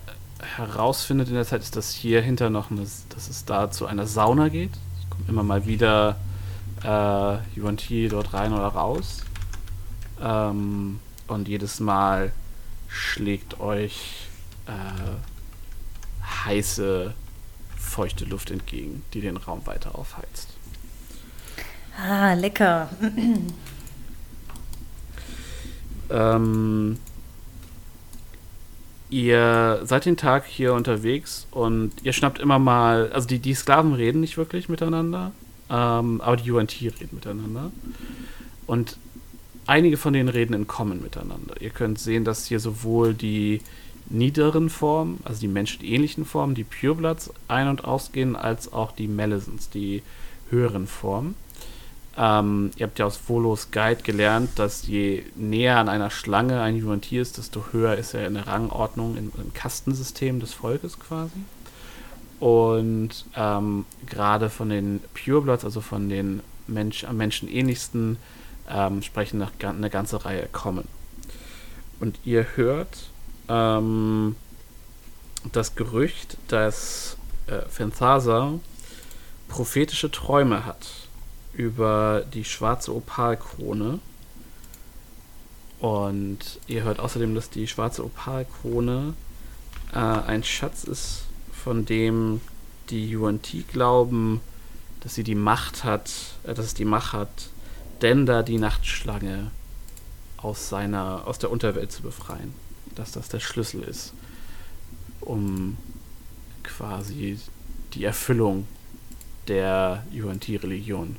herausfindet 0.57 1.29
in 1.29 1.35
der 1.35 1.45
Zeit 1.45 1.61
ist, 1.61 1.75
dass 1.75 1.91
hier 1.93 2.21
hinter 2.21 2.49
noch 2.49 2.69
eine, 2.69 2.81
dass 2.81 3.29
es 3.29 3.45
da 3.45 3.71
zu 3.71 3.85
einer 3.85 4.07
Sauna 4.07 4.49
geht. 4.49 4.71
Es 4.99 5.09
kommt 5.09 5.29
immer 5.29 5.43
mal 5.43 5.65
wieder 5.65 6.17
äh, 6.83 7.59
UNT 7.59 7.89
dort 8.09 8.33
rein 8.33 8.53
oder 8.53 8.67
raus. 8.67 9.23
Ähm, 10.21 10.99
und 11.27 11.47
jedes 11.47 11.79
Mal 11.79 12.31
schlägt 12.87 13.59
euch 13.59 14.27
äh, 14.67 16.25
heiße, 16.45 17.13
feuchte 17.77 18.25
Luft 18.25 18.51
entgegen, 18.51 19.03
die 19.13 19.21
den 19.21 19.37
Raum 19.37 19.65
weiter 19.65 19.95
aufheizt. 19.95 20.49
Ah, 21.97 22.33
lecker. 22.33 22.89
Ähm, 26.09 26.97
ihr 29.09 29.81
seid 29.83 30.05
den 30.05 30.17
Tag 30.17 30.45
hier 30.45 30.73
unterwegs 30.73 31.47
und 31.51 31.91
ihr 32.03 32.13
schnappt 32.13 32.39
immer 32.39 32.59
mal, 32.59 33.11
also 33.11 33.27
die, 33.27 33.39
die 33.39 33.53
Sklaven 33.53 33.93
reden 33.93 34.21
nicht 34.21 34.37
wirklich 34.37 34.69
miteinander, 34.69 35.31
ähm, 35.69 36.21
aber 36.21 36.37
die 36.37 36.51
UNT 36.51 36.75
reden 36.81 37.09
miteinander. 37.13 37.71
Und 38.67 38.97
einige 39.67 39.97
von 39.97 40.13
denen 40.13 40.29
reden 40.29 40.53
in 40.53 40.67
Common 40.67 41.01
miteinander. 41.01 41.59
Ihr 41.61 41.69
könnt 41.69 41.99
sehen, 41.99 42.25
dass 42.25 42.45
hier 42.45 42.59
sowohl 42.59 43.13
die 43.13 43.61
niederen 44.09 44.69
Formen, 44.69 45.19
also 45.23 45.39
die 45.39 45.47
menschenähnlichen 45.47 46.25
Formen, 46.25 46.55
die 46.55 46.65
Purebloods 46.65 47.31
ein- 47.47 47.67
und 47.67 47.85
ausgehen, 47.85 48.35
als 48.35 48.71
auch 48.71 48.91
die 48.91 49.07
Melisons, 49.07 49.69
die 49.69 50.03
höheren 50.49 50.87
Formen. 50.87 51.35
Ähm, 52.15 52.71
ihr 52.75 52.85
habt 52.85 52.99
ja 52.99 53.05
aus 53.05 53.17
Volos 53.17 53.71
Guide 53.71 54.03
gelernt, 54.03 54.51
dass 54.57 54.85
je 54.85 55.23
näher 55.35 55.77
an 55.77 55.89
einer 55.89 56.11
Schlange 56.11 56.61
ein 56.61 56.83
UNT 56.83 57.11
ist, 57.11 57.37
desto 57.37 57.65
höher 57.71 57.95
ist 57.95 58.13
er 58.13 58.27
in 58.27 58.35
der 58.35 58.47
Rangordnung 58.47 59.17
im, 59.17 59.31
im 59.37 59.53
Kastensystem 59.53 60.39
des 60.39 60.53
Volkes 60.53 60.99
quasi. 60.99 61.39
Und 62.39 63.25
ähm, 63.35 63.85
gerade 64.05 64.49
von 64.49 64.69
den 64.69 64.99
Purebloods, 65.13 65.65
also 65.65 65.81
von 65.81 66.09
den 66.09 66.41
Mensch, 66.67 67.03
am 67.03 67.17
menschenähnlichsten, 67.17 68.17
ähm, 68.69 69.01
sprechen 69.01 69.39
nach, 69.39 69.51
ga- 69.59 69.69
eine 69.71 69.89
ganze 69.89 70.23
Reihe 70.25 70.47
kommen. 70.51 70.87
Und 71.99 72.19
ihr 72.25 72.45
hört 72.55 73.09
ähm, 73.49 74.35
das 75.51 75.75
Gerücht, 75.75 76.37
dass 76.47 77.17
äh, 77.47 77.61
Fenthasa 77.69 78.53
prophetische 79.47 80.09
Träume 80.11 80.65
hat 80.65 80.87
über 81.53 82.23
die 82.33 82.43
schwarze 82.45 82.93
Opalkrone. 82.95 83.99
Und 85.79 86.39
ihr 86.67 86.83
hört 86.83 86.99
außerdem, 86.99 87.35
dass 87.35 87.49
die 87.49 87.67
schwarze 87.67 88.05
Opalkrone 88.05 89.13
äh, 89.93 89.97
ein 89.97 90.43
Schatz 90.43 90.85
ist, 90.85 91.23
von 91.51 91.85
dem 91.85 92.41
die 92.89 93.15
UNT 93.15 93.53
glauben, 93.71 94.41
dass 95.01 95.15
sie 95.15 95.23
die 95.23 95.35
Macht 95.35 95.83
hat, 95.83 96.09
äh, 96.45 96.53
dass 96.53 96.65
es 96.65 96.73
die 96.73 96.85
Macht 96.85 97.13
hat, 97.13 97.49
Denda 98.03 98.43
die 98.43 98.57
Nachtschlange 98.59 99.49
aus 100.37 100.69
seiner, 100.69 101.23
aus 101.25 101.39
der 101.39 101.49
Unterwelt 101.49 101.91
zu 101.91 102.01
befreien. 102.03 102.53
Dass 102.95 103.11
das 103.13 103.27
der 103.29 103.39
Schlüssel 103.39 103.81
ist, 103.81 104.13
um 105.21 105.77
quasi 106.63 107.39
die 107.93 108.03
Erfüllung 108.03 108.67
der 109.47 110.03
UNT-Religion 110.13 111.15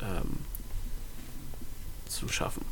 ähm, 0.00 0.38
zu 2.06 2.28
schaffen. 2.28 2.64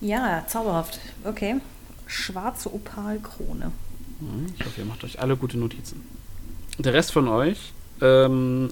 Ja, 0.00 0.44
zauberhaft. 0.48 0.98
Okay. 1.24 1.60
Schwarze 2.06 2.72
Opalkrone. 2.74 3.70
Mhm, 4.20 4.46
Ich 4.58 4.64
hoffe, 4.66 4.80
ihr 4.80 4.86
macht 4.86 5.04
euch 5.04 5.20
alle 5.20 5.36
gute 5.36 5.56
Notizen. 5.58 6.04
Der 6.78 6.92
Rest 6.94 7.12
von 7.12 7.28
euch 7.28 7.72
ähm, 8.00 8.70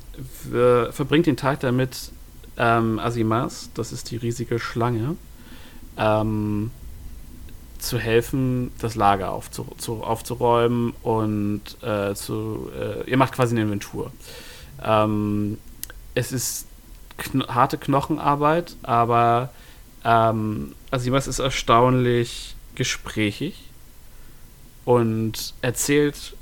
ver- 0.51 0.93
verbringt 0.93 1.27
den 1.27 1.37
Tag 1.37 1.61
damit, 1.61 2.11
ähm, 2.61 2.99
Asimas, 2.99 3.71
das 3.75 3.91
ist 3.91 4.11
die 4.11 4.19
riesige 4.19 4.59
Schlange, 4.59 5.17
ähm, 5.97 6.71
zu 7.79 7.99
helfen, 7.99 8.71
das 8.79 8.95
Lager 8.95 9.33
aufzu 9.33 9.67
zu, 9.79 10.05
aufzuräumen 10.05 10.93
und 11.03 11.63
äh, 11.83 12.15
zu. 12.15 12.71
Äh, 12.79 13.11
ihr 13.11 13.17
macht 13.17 13.33
quasi 13.33 13.55
eine 13.55 13.63
Inventur. 13.63 14.13
Ähm, 14.85 15.57
es 16.15 16.33
ist 16.33 16.67
kn 17.17 17.43
harte 17.49 17.79
Knochenarbeit, 17.79 18.77
aber 18.83 19.49
ähm, 20.05 20.75
Asimas 20.91 21.27
ist 21.27 21.39
erstaunlich 21.39 22.57
gesprächig 22.75 23.57
und 24.85 25.55
erzählt 25.63 26.35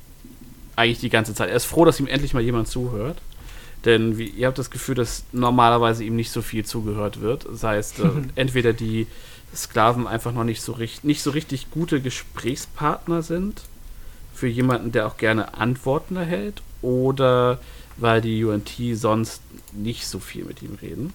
eigentlich 0.75 0.99
die 0.99 1.11
ganze 1.11 1.35
Zeit. 1.35 1.51
Er 1.51 1.57
ist 1.57 1.65
froh, 1.65 1.85
dass 1.85 2.01
ihm 2.01 2.09
endlich 2.09 2.35
mal 2.35 2.43
jemand 2.43 2.67
zuhört. 2.67 3.19
Denn 3.85 4.19
wie, 4.19 4.29
ihr 4.29 4.49
habt 4.49 4.59
das 4.59 4.71
Gefühl, 4.71 4.95
dass 4.95 5.25
normalerweise 5.33 6.05
ihm 6.05 6.17
nicht 6.17 6.31
so 6.31 6.43
viel 6.43 6.65
zugehört 6.65 7.21
wird. 7.21 7.47
Das 7.47 7.63
heißt, 7.63 8.01
äh, 8.01 8.11
entweder 8.35 8.73
die 8.73 9.07
Sklaven 9.55 10.07
einfach 10.07 10.33
noch 10.33 10.45
nicht 10.45 10.63
so, 10.63 10.73
richtig, 10.73 11.05
nicht 11.05 11.23
so 11.23 11.31
richtig 11.31 11.71
gute 11.71 12.01
Gesprächspartner 12.01 13.23
sind 13.23 13.63
für 14.35 14.49
jemanden, 14.49 14.93
der 14.93 15.07
auch 15.07 15.17
gerne 15.17 15.55
Antworten 15.55 16.17
erhält, 16.17 16.63
oder 16.83 17.59
weil 17.97 18.21
die 18.21 18.45
UNT 18.45 18.71
sonst 18.93 19.43
nicht 19.73 20.07
so 20.07 20.19
viel 20.19 20.45
mit 20.45 20.63
ihm 20.63 20.79
reden. 20.81 21.13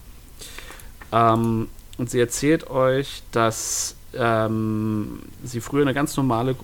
Ähm, 1.12 1.68
und 1.96 2.10
sie 2.10 2.20
erzählt 2.20 2.68
euch, 2.70 3.22
dass 3.30 3.96
ähm, 4.14 5.20
sie 5.42 5.60
früher 5.60 5.82
eine 5.82 5.94
ganz 5.94 6.16
normale 6.16 6.56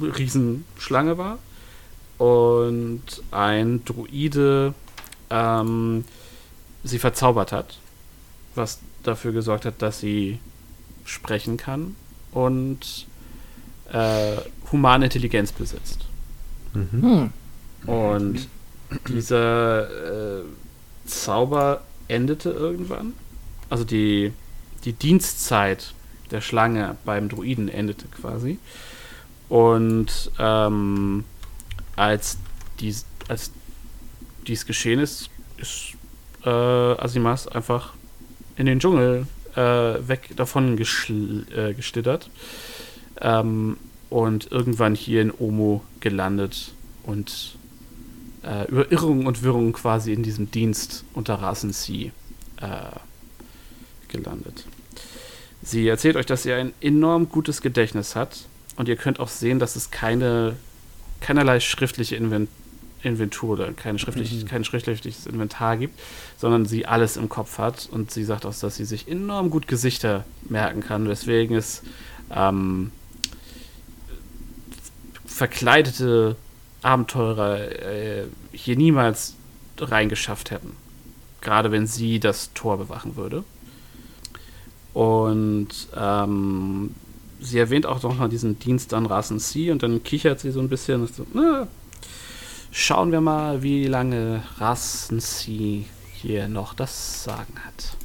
Riesenschlange 0.00 1.18
war 1.18 1.38
und 2.18 3.02
ein 3.30 3.84
Druide 3.84 4.74
ähm, 5.30 6.04
sie 6.82 6.98
verzaubert 6.98 7.52
hat, 7.52 7.78
was 8.54 8.80
dafür 9.02 9.32
gesorgt 9.32 9.64
hat, 9.64 9.82
dass 9.82 10.00
sie 10.00 10.38
sprechen 11.04 11.56
kann 11.56 11.96
und 12.32 13.06
äh, 13.92 14.36
humane 14.72 15.06
Intelligenz 15.06 15.52
besitzt. 15.52 16.06
Hm. 16.72 17.30
Und 17.86 18.48
dieser 19.08 20.40
äh, 20.40 20.42
Zauber 21.06 21.82
endete 22.08 22.50
irgendwann. 22.50 23.12
Also 23.70 23.84
die, 23.84 24.32
die 24.84 24.92
Dienstzeit 24.92 25.94
der 26.30 26.40
Schlange 26.40 26.96
beim 27.04 27.28
Druiden 27.28 27.68
endete 27.68 28.06
quasi. 28.06 28.58
Und 29.48 30.30
ähm, 30.38 31.24
als, 31.96 32.38
dies, 32.80 33.04
als 33.28 33.50
dies 34.46 34.66
geschehen 34.66 35.00
ist, 35.00 35.30
ist 35.56 35.94
äh, 36.44 36.48
Asimas 36.48 37.48
einfach 37.48 37.94
in 38.56 38.66
den 38.66 38.80
Dschungel 38.80 39.26
äh, 39.54 39.60
weg 39.60 40.30
davon 40.36 40.78
äh, 40.78 41.74
geschlittert. 41.74 42.30
Ähm, 43.20 43.76
und 44.10 44.52
irgendwann 44.52 44.94
hier 44.94 45.22
in 45.22 45.32
Omo 45.36 45.82
gelandet 46.00 46.72
und 47.02 47.56
äh, 48.44 48.68
über 48.68 48.92
Irrungen 48.92 49.26
und 49.26 49.42
Wirrungen 49.42 49.72
quasi 49.72 50.12
in 50.12 50.22
diesem 50.22 50.50
Dienst 50.50 51.04
unter 51.14 51.34
Rasen-C 51.34 52.12
äh, 52.60 52.68
gelandet. 54.08 54.66
Sie 55.62 55.88
erzählt 55.88 56.16
euch, 56.16 56.26
dass 56.26 56.42
sie 56.42 56.52
ein 56.52 56.72
enorm 56.80 57.28
gutes 57.28 57.62
Gedächtnis 57.62 58.14
hat 58.14 58.44
und 58.76 58.86
ihr 58.88 58.96
könnt 58.96 59.18
auch 59.18 59.28
sehen, 59.28 59.58
dass 59.58 59.76
es 59.76 59.90
keine 59.90 60.56
keinerlei 61.20 61.58
schriftliche 61.58 62.16
Invent 62.16 62.50
Inventur 63.08 63.50
oder 63.50 63.72
keine 63.72 63.98
schriftlich, 63.98 64.46
kein 64.46 64.64
schriftliches 64.64 65.26
Inventar 65.26 65.76
gibt, 65.76 65.98
sondern 66.36 66.66
sie 66.66 66.86
alles 66.86 67.16
im 67.16 67.28
Kopf 67.28 67.58
hat 67.58 67.88
und 67.90 68.10
sie 68.10 68.24
sagt 68.24 68.46
auch, 68.46 68.54
dass 68.54 68.76
sie 68.76 68.84
sich 68.84 69.08
enorm 69.08 69.50
gut 69.50 69.68
Gesichter 69.68 70.24
merken 70.48 70.80
kann, 70.80 71.08
weswegen 71.08 71.56
es 71.56 71.82
ähm, 72.30 72.90
verkleidete 75.26 76.36
Abenteurer 76.82 77.58
äh, 77.60 78.24
hier 78.52 78.76
niemals 78.76 79.34
reingeschafft 79.78 80.50
hätten. 80.50 80.72
Gerade 81.40 81.72
wenn 81.72 81.86
sie 81.86 82.20
das 82.20 82.52
Tor 82.54 82.78
bewachen 82.78 83.16
würde. 83.16 83.44
Und 84.92 85.68
ähm, 85.96 86.94
sie 87.40 87.58
erwähnt 87.58 87.86
auch 87.86 88.02
noch 88.02 88.16
mal 88.16 88.28
diesen 88.28 88.58
Dienst 88.58 88.94
an 88.94 89.06
Rasen 89.06 89.40
C 89.40 89.70
und 89.70 89.82
dann 89.82 90.02
kichert 90.04 90.40
sie 90.40 90.50
so 90.50 90.60
ein 90.60 90.68
bisschen. 90.68 91.02
Und 91.02 91.14
so, 91.14 91.26
na, 91.34 91.66
schauen 92.74 93.12
wir 93.12 93.20
mal, 93.20 93.62
wie 93.62 93.86
lange 93.86 94.42
Rasen 94.58 95.20
C 95.20 95.86
hier 96.12 96.48
noch 96.48 96.74
das 96.74 97.22
Sagen 97.22 97.54
hat. 97.64 97.96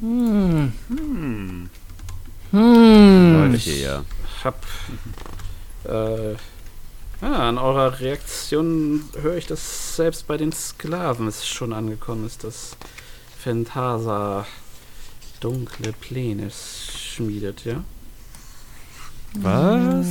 Hm. 0.00 0.72
Hm. 0.88 1.70
Hm. 2.50 3.32
Leute 3.32 3.56
hier, 3.56 3.78
ja. 3.78 4.04
Ich 4.36 4.44
hab. 4.44 4.66
Äh, 5.84 6.32
ja, 7.22 7.48
an 7.48 7.58
eurer 7.58 8.00
Reaktion 8.00 9.04
höre 9.22 9.36
ich, 9.36 9.46
dass 9.46 9.96
selbst 9.96 10.26
bei 10.26 10.36
den 10.36 10.52
Sklaven 10.52 11.28
es 11.28 11.46
schon 11.46 11.72
angekommen 11.72 12.26
ist, 12.26 12.44
dass 12.44 12.76
Phantasa 13.38 14.46
dunkle 15.40 15.92
Pläne 15.92 16.50
schmiedet, 16.50 17.64
ja? 17.64 17.84
Was? 19.34 20.06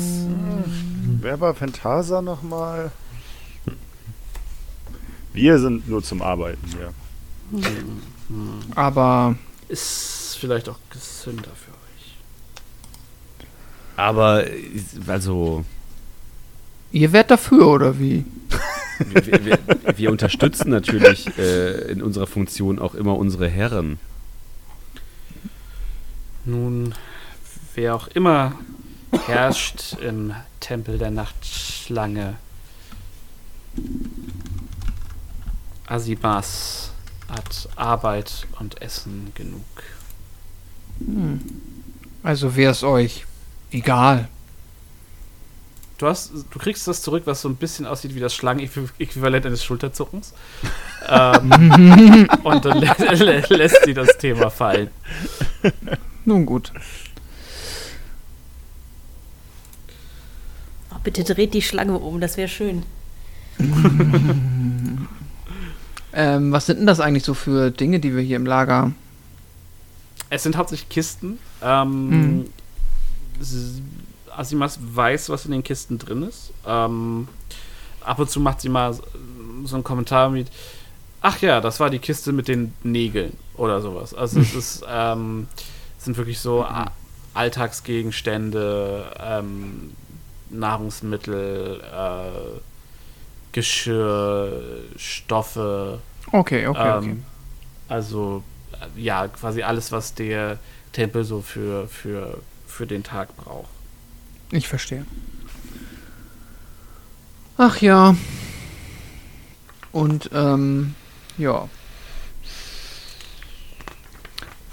Wer 1.22 1.42
war 1.42 1.54
Phantasa 1.54 2.22
nochmal? 2.22 2.92
Wir 5.36 5.60
sind 5.60 5.90
nur 5.90 6.02
zum 6.02 6.22
Arbeiten 6.22 6.66
hier. 6.68 6.94
Aber 8.76 9.36
Ist 9.68 10.38
vielleicht 10.40 10.70
auch 10.70 10.80
gesünder 10.90 11.52
für 11.54 11.72
euch. 11.72 12.16
Aber, 13.98 14.46
also, 15.08 15.66
ihr 16.92 17.12
wärt 17.12 17.32
dafür, 17.32 17.68
oder 17.68 18.00
wie? 18.00 18.24
wir, 19.00 19.46
wir, 19.46 19.60
wir 19.98 20.12
unterstützen 20.12 20.70
natürlich 20.70 21.28
äh, 21.38 21.92
in 21.92 22.02
unserer 22.02 22.28
Funktion 22.28 22.80
auch 22.80 22.96
immer 22.96 23.18
unsere 23.18 23.50
Herren. 23.50 24.00
Nun, 26.46 26.96
wer 27.74 27.96
auch 27.96 28.08
immer 28.08 28.54
herrscht 29.26 29.98
im 30.02 30.34
Tempel 30.62 30.98
der 30.98 31.12
Nachtschlange, 31.12 32.36
Asibas 35.88 36.92
hat 37.30 37.70
Arbeit 37.76 38.48
und 38.60 38.82
Essen 38.82 39.32
genug. 39.36 39.66
Hm. 41.00 41.42
Also 42.24 42.56
wäre 42.56 42.72
es 42.72 42.84
euch 42.84 43.26
egal. 43.72 44.28
Du, 45.98 46.08
hast, 46.08 46.32
du 46.50 46.60
kriegst 46.60 46.88
das 46.88 47.02
zurück, 47.02 47.24
was 47.26 47.42
so 47.42 47.48
ein 47.48 47.56
bisschen 47.56 47.86
aussieht 47.86 48.16
wie 48.16 48.20
das 48.20 48.36
Schlangenäquivalent 48.36 49.46
eines 49.46 49.64
Schulterzuckens. 49.64 50.34
ähm, 51.08 52.28
und 52.44 52.66
dann 52.66 52.80
lä 52.80 52.92
lä 53.14 53.44
lässt 53.50 53.86
sie 53.86 53.94
das 53.94 54.18
Thema 54.18 54.50
fallen. 54.50 54.90
Nun 56.26 56.46
gut. 56.46 56.74
Oh, 60.92 60.98
bitte 61.02 61.24
dreht 61.24 61.54
die 61.54 61.62
Schlange 61.62 61.98
um, 61.98 62.20
das 62.20 62.36
wäre 62.36 62.50
schön. 62.50 62.84
Ähm, 66.16 66.52
was 66.52 66.66
sind 66.66 66.80
denn 66.80 66.88
das 66.88 67.00
eigentlich 67.00 67.26
so 67.26 67.34
für 67.34 67.72
Dinge, 67.72 68.00
die 68.00 68.16
wir 68.16 68.22
hier 68.24 68.38
im 68.38 68.45
Lager 68.45 68.74
haben? 68.76 68.95
Es 70.30 70.44
sind 70.44 70.56
hauptsächlich 70.58 70.90
Kisten. 70.90 71.40
Ähm, 71.61 72.10
Mhm. 72.10 72.45
Asimas 74.35 74.80
weiß, 74.82 75.30
was 75.30 75.45
in 75.45 75.52
den 75.52 75.64
Kisten 75.64 75.98
drin 75.98 76.24
ist. 76.24 76.52
Ähm, 76.66 77.27
ab 78.02 78.19
und 78.19 78.30
zu 78.30 78.40
macht 78.40 78.61
sie 78.61 78.69
mal 78.69 78.94
so 79.66 79.76
einen 79.76 79.84
Kommentar 79.84 80.30
mit, 80.30 80.48
ach 81.22 81.40
ja, 81.42 81.60
das 81.61 81.80
war 81.80 81.90
die 81.90 82.00
Kiste 82.00 82.32
mit 82.34 82.48
den 82.48 82.74
Nägeln 82.84 83.34
oder 83.56 83.82
sowas. 83.82 84.14
Also 84.14 84.40
es 84.40 84.53
ist, 84.56 84.85
ähm, 84.90 85.48
es 85.98 86.06
sind 86.06 86.18
wirklich 86.18 86.40
so 86.40 86.66
Alltagsgegenstände, 87.34 89.06
ähm, 89.19 89.92
Nahrungsmittel, 90.50 91.82
äh, 91.82 92.60
Geschirr, 93.56 94.51
Stoffe, 94.98 96.00
Okay, 96.32 96.67
okay, 96.67 96.98
okay. 96.98 97.08
ähm, 97.08 97.24
Also, 97.88 98.43
äh, 98.74 99.01
ja, 99.01 99.30
quasi 99.30 99.64
alles, 99.64 99.93
was 99.93 100.14
der 100.14 100.59
Tempel 100.92 101.24
so 101.24 101.42
für, 101.42 101.88
für, 101.88 102.42
für 102.67 102.85
den 102.85 103.03
Tag 103.03 103.35
braucht. 103.38 103.69
Ich 104.51 104.67
verstehe. 104.67 105.06
Ach 107.58 107.80
ja. 107.80 108.17
Und, 109.93 110.30
ähm, 110.34 110.95
ja. 111.38 111.69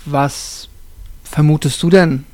Was 0.05 0.69
vermutest 1.23 1.81
du 1.85 1.91
denn, 1.91 2.27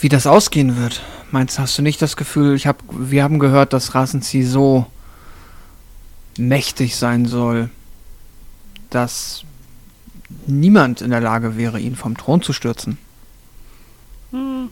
wie 0.00 0.08
das 0.08 0.26
ausgehen 0.26 0.78
wird? 0.78 1.02
Meinst 1.30 1.58
du, 1.58 1.62
hast 1.62 1.76
du 1.76 1.82
nicht 1.82 2.00
das 2.00 2.16
Gefühl, 2.16 2.54
ich 2.54 2.66
hab, 2.66 2.82
wir 2.90 3.22
haben 3.22 3.38
gehört, 3.38 3.74
dass 3.74 3.94
Rasenzi 3.94 4.42
so 4.44 4.86
mächtig 6.38 6.96
sein 6.96 7.26
soll, 7.26 7.68
dass 8.88 9.44
niemand 10.46 11.02
in 11.02 11.10
der 11.10 11.20
Lage 11.20 11.58
wäre, 11.58 11.80
ihn 11.80 11.96
vom 11.96 12.16
Thron 12.16 12.40
zu 12.40 12.54
stürzen? 12.54 12.96
Hm. 14.30 14.70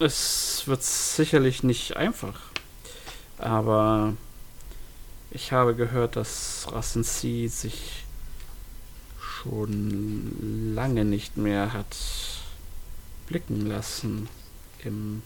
Es 0.00 0.62
wird 0.66 0.82
sicherlich 0.82 1.62
nicht 1.62 1.96
einfach. 1.98 2.40
Aber 3.36 4.14
ich 5.30 5.52
habe 5.52 5.74
gehört, 5.74 6.16
dass 6.16 6.68
Rassensi 6.70 7.50
sich 7.52 8.04
schon 9.20 10.74
lange 10.74 11.04
nicht 11.04 11.36
mehr 11.36 11.74
hat 11.74 11.94
blicken 13.26 13.66
lassen 13.66 14.28
im, 14.84 15.22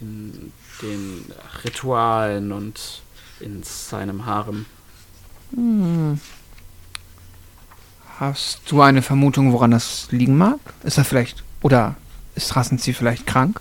in 0.00 0.52
den 0.82 1.32
Ritualen 1.64 2.52
und 2.52 3.02
in 3.40 3.62
seinem 3.62 4.26
Harem. 4.26 4.66
Hm. 5.54 6.20
Hast 8.18 8.60
du 8.70 8.80
eine 8.80 9.02
Vermutung, 9.02 9.52
woran 9.52 9.70
das 9.70 10.08
liegen 10.10 10.38
mag? 10.38 10.58
Ist 10.82 10.96
er 10.96 11.04
vielleicht, 11.04 11.44
oder 11.60 11.96
ist 12.34 12.56
Rassenzieh 12.56 12.94
vielleicht 12.94 13.26
krank? 13.26 13.60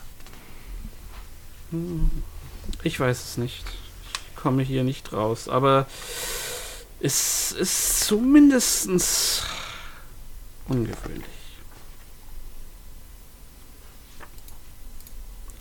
Ich 2.83 2.99
weiß 2.99 3.21
es 3.21 3.37
nicht. 3.37 3.65
Ich 4.29 4.41
komme 4.41 4.63
hier 4.63 4.83
nicht 4.83 5.11
raus, 5.11 5.49
aber 5.49 5.87
es 6.99 7.51
ist 7.51 8.01
zumindest 8.01 9.43
ungewöhnlich. 10.67 11.25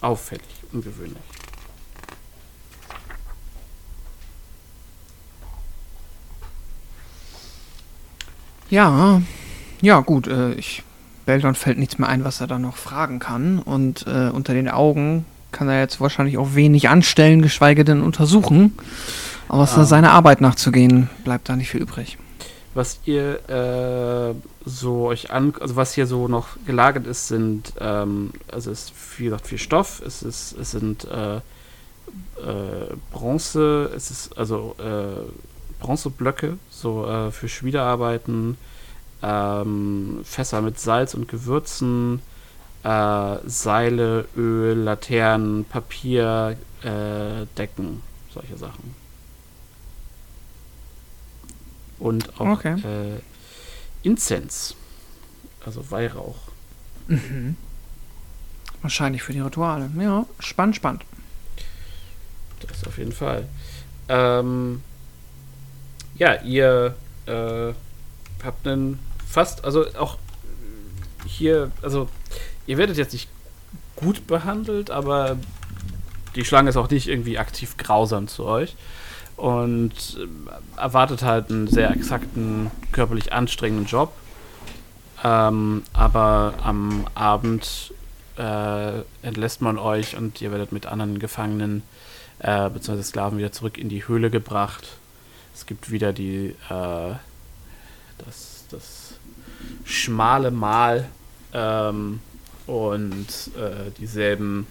Auffällig, 0.04 0.44
ungewöhnlich. 0.72 1.16
Ja, 8.70 9.20
ja, 9.80 10.00
gut, 10.00 10.26
äh, 10.26 10.52
ich, 10.54 10.82
Beldon 11.26 11.54
fällt 11.54 11.78
nichts 11.78 11.98
mehr 11.98 12.08
ein, 12.08 12.24
was 12.24 12.40
er 12.40 12.46
da 12.46 12.58
noch 12.58 12.76
fragen 12.76 13.18
kann. 13.18 13.58
Und 13.58 14.06
äh, 14.06 14.30
unter 14.30 14.54
den 14.54 14.68
Augen 14.68 15.26
kann 15.52 15.68
er 15.68 15.80
jetzt 15.80 16.00
wahrscheinlich 16.00 16.38
auch 16.38 16.54
wenig 16.54 16.88
anstellen, 16.88 17.42
geschweige 17.42 17.84
denn 17.84 18.00
untersuchen. 18.02 18.76
Aber 19.48 19.60
Ah. 19.60 19.62
außer 19.64 19.84
seiner 19.84 20.12
Arbeit 20.12 20.40
nachzugehen, 20.40 21.10
bleibt 21.22 21.48
da 21.48 21.56
nicht 21.56 21.70
viel 21.70 21.82
übrig. 21.82 22.18
Was 22.74 22.98
ihr 23.04 23.48
äh, 23.48 24.34
so 24.64 25.06
euch 25.06 25.30
an, 25.30 25.54
also 25.60 25.76
was 25.76 25.94
hier 25.94 26.08
so 26.08 26.26
noch 26.26 26.48
gelagert 26.66 27.06
ist, 27.06 27.28
sind, 27.28 27.72
ähm, 27.78 28.32
also 28.50 28.72
es 28.72 28.86
ist 28.86 28.92
wie 29.18 29.24
gesagt 29.24 29.46
viel 29.46 29.58
Stoff, 29.58 30.02
es 30.04 30.24
ist, 30.24 30.58
es 30.58 30.72
sind 30.72 31.04
äh, 31.04 31.36
äh, 31.36 31.40
Bronze, 33.12 33.90
es 33.94 34.10
ist 34.10 34.36
also 34.36 34.74
äh, 34.78 35.22
Bronzeblöcke, 35.80 36.58
so 36.68 37.06
äh, 37.06 37.30
für 37.30 37.48
Schmiedearbeiten, 37.48 38.58
ähm, 39.22 40.20
Fässer 40.24 40.60
mit 40.60 40.80
Salz 40.80 41.14
und 41.14 41.28
Gewürzen, 41.28 42.22
äh, 42.82 43.36
Seile, 43.46 44.26
Öl, 44.36 44.78
Laternen, 44.78 45.64
Papier, 45.64 46.56
Decken, 47.56 48.02
solche 48.34 48.58
Sachen. 48.58 49.03
Und 52.04 52.38
auch 52.38 52.58
Okay. 52.58 52.74
äh, 52.82 53.20
Inzens, 54.06 54.76
also 55.64 55.90
Weihrauch. 55.90 56.36
Mhm. 57.06 57.56
Wahrscheinlich 58.82 59.22
für 59.22 59.32
die 59.32 59.40
Rituale. 59.40 59.90
Ja, 59.98 60.26
spannend, 60.38 60.76
spannend. 60.76 61.02
Das 62.60 62.84
auf 62.86 62.98
jeden 62.98 63.12
Fall. 63.12 63.48
Ähm, 64.10 64.82
ja, 66.16 66.42
ihr 66.42 66.94
äh, 67.24 67.72
habt 68.44 68.66
einen 68.68 68.98
fast, 69.26 69.64
also 69.64 69.86
auch 69.96 70.18
hier, 71.24 71.70
also 71.80 72.10
ihr 72.66 72.76
werdet 72.76 72.98
jetzt 72.98 73.14
nicht 73.14 73.30
gut 73.96 74.26
behandelt, 74.26 74.90
aber 74.90 75.38
die 76.36 76.44
Schlange 76.44 76.68
ist 76.68 76.76
auch 76.76 76.90
nicht 76.90 77.08
irgendwie 77.08 77.38
aktiv 77.38 77.78
grausam 77.78 78.28
zu 78.28 78.44
euch 78.44 78.76
und 79.36 79.92
ähm, 80.18 80.48
erwartet 80.76 81.22
halt 81.22 81.50
einen 81.50 81.66
sehr 81.66 81.90
exakten, 81.90 82.70
körperlich 82.92 83.32
anstrengenden 83.32 83.86
Job. 83.86 84.12
Ähm, 85.22 85.82
aber 85.92 86.54
am 86.62 87.06
Abend 87.14 87.92
äh, 88.36 89.00
entlässt 89.22 89.62
man 89.62 89.78
euch 89.78 90.16
und 90.16 90.40
ihr 90.40 90.50
werdet 90.50 90.72
mit 90.72 90.86
anderen 90.86 91.18
Gefangenen 91.18 91.82
äh, 92.40 92.68
bzw. 92.68 93.02
Sklaven 93.02 93.38
wieder 93.38 93.52
zurück 93.52 93.78
in 93.78 93.88
die 93.88 94.06
Höhle 94.06 94.30
gebracht. 94.30 94.86
Es 95.54 95.66
gibt 95.66 95.90
wieder 95.90 96.12
die 96.12 96.54
äh, 96.68 97.14
das, 98.18 98.64
das 98.70 99.14
schmale 99.84 100.50
Mahl 100.50 101.08
ähm, 101.52 102.20
und 102.66 103.26
äh, 103.56 103.90
dieselben 103.98 104.66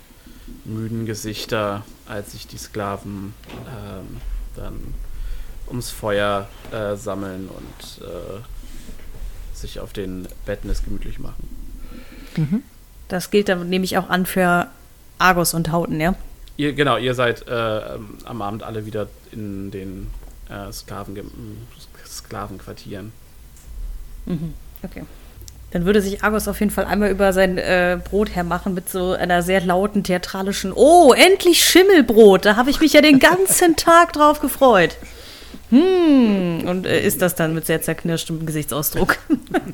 müden 0.65 1.05
Gesichter, 1.05 1.83
als 2.05 2.33
sich 2.33 2.47
die 2.47 2.57
Sklaven 2.57 3.33
ähm, 3.67 4.17
dann 4.55 4.93
ums 5.67 5.89
Feuer 5.89 6.47
äh, 6.71 6.95
sammeln 6.95 7.49
und 7.49 8.05
äh, 8.05 8.41
sich 9.55 9.79
auf 9.79 9.93
den 9.93 10.27
Betten 10.45 10.69
es 10.69 10.83
gemütlich 10.83 11.19
machen. 11.19 11.49
Das 13.07 13.31
gilt 13.31 13.49
dann, 13.49 13.69
nehme 13.69 13.85
ich 13.85 13.97
auch 13.97 14.09
an, 14.09 14.25
für 14.25 14.67
Argos 15.19 15.53
und 15.53 15.71
Hauten, 15.71 15.99
ja? 15.99 16.15
Ihr, 16.57 16.73
genau, 16.73 16.97
ihr 16.97 17.15
seid 17.15 17.47
äh, 17.47 17.95
ähm, 17.95 18.17
am 18.25 18.41
Abend 18.41 18.63
alle 18.63 18.85
wieder 18.85 19.07
in 19.31 19.71
den 19.71 20.09
äh, 20.49 20.71
Sklaven, 20.71 21.17
Sklavenquartieren. 22.05 23.11
Mhm. 24.25 24.53
Okay. 24.83 25.03
Dann 25.73 25.85
würde 25.85 26.03
sich 26.03 26.23
Argos 26.23 26.47
auf 26.47 26.59
jeden 26.59 26.71
Fall 26.71 26.85
einmal 26.85 27.09
über 27.09 27.33
sein 27.33 27.57
äh, 27.57 27.97
Brot 28.03 28.35
hermachen 28.35 28.75
mit 28.75 28.89
so 28.89 29.13
einer 29.13 29.41
sehr 29.41 29.59
lauten 29.59 30.03
theatralischen 30.03 30.71
Oh, 30.71 31.13
endlich 31.13 31.65
Schimmelbrot! 31.65 32.45
Da 32.45 32.55
habe 32.57 32.69
ich 32.69 32.79
mich 32.79 32.93
ja 32.93 33.01
den 33.01 33.17
ganzen 33.17 33.75
Tag 33.75 34.13
drauf 34.13 34.39
gefreut. 34.39 34.95
Hm, 35.71 36.65
und 36.67 36.85
äh, 36.85 37.03
ist 37.03 37.23
das 37.23 37.33
dann 37.33 37.55
mit 37.55 37.65
sehr 37.65 37.81
zerknirschtem 37.81 38.45
Gesichtsausdruck? 38.45 39.17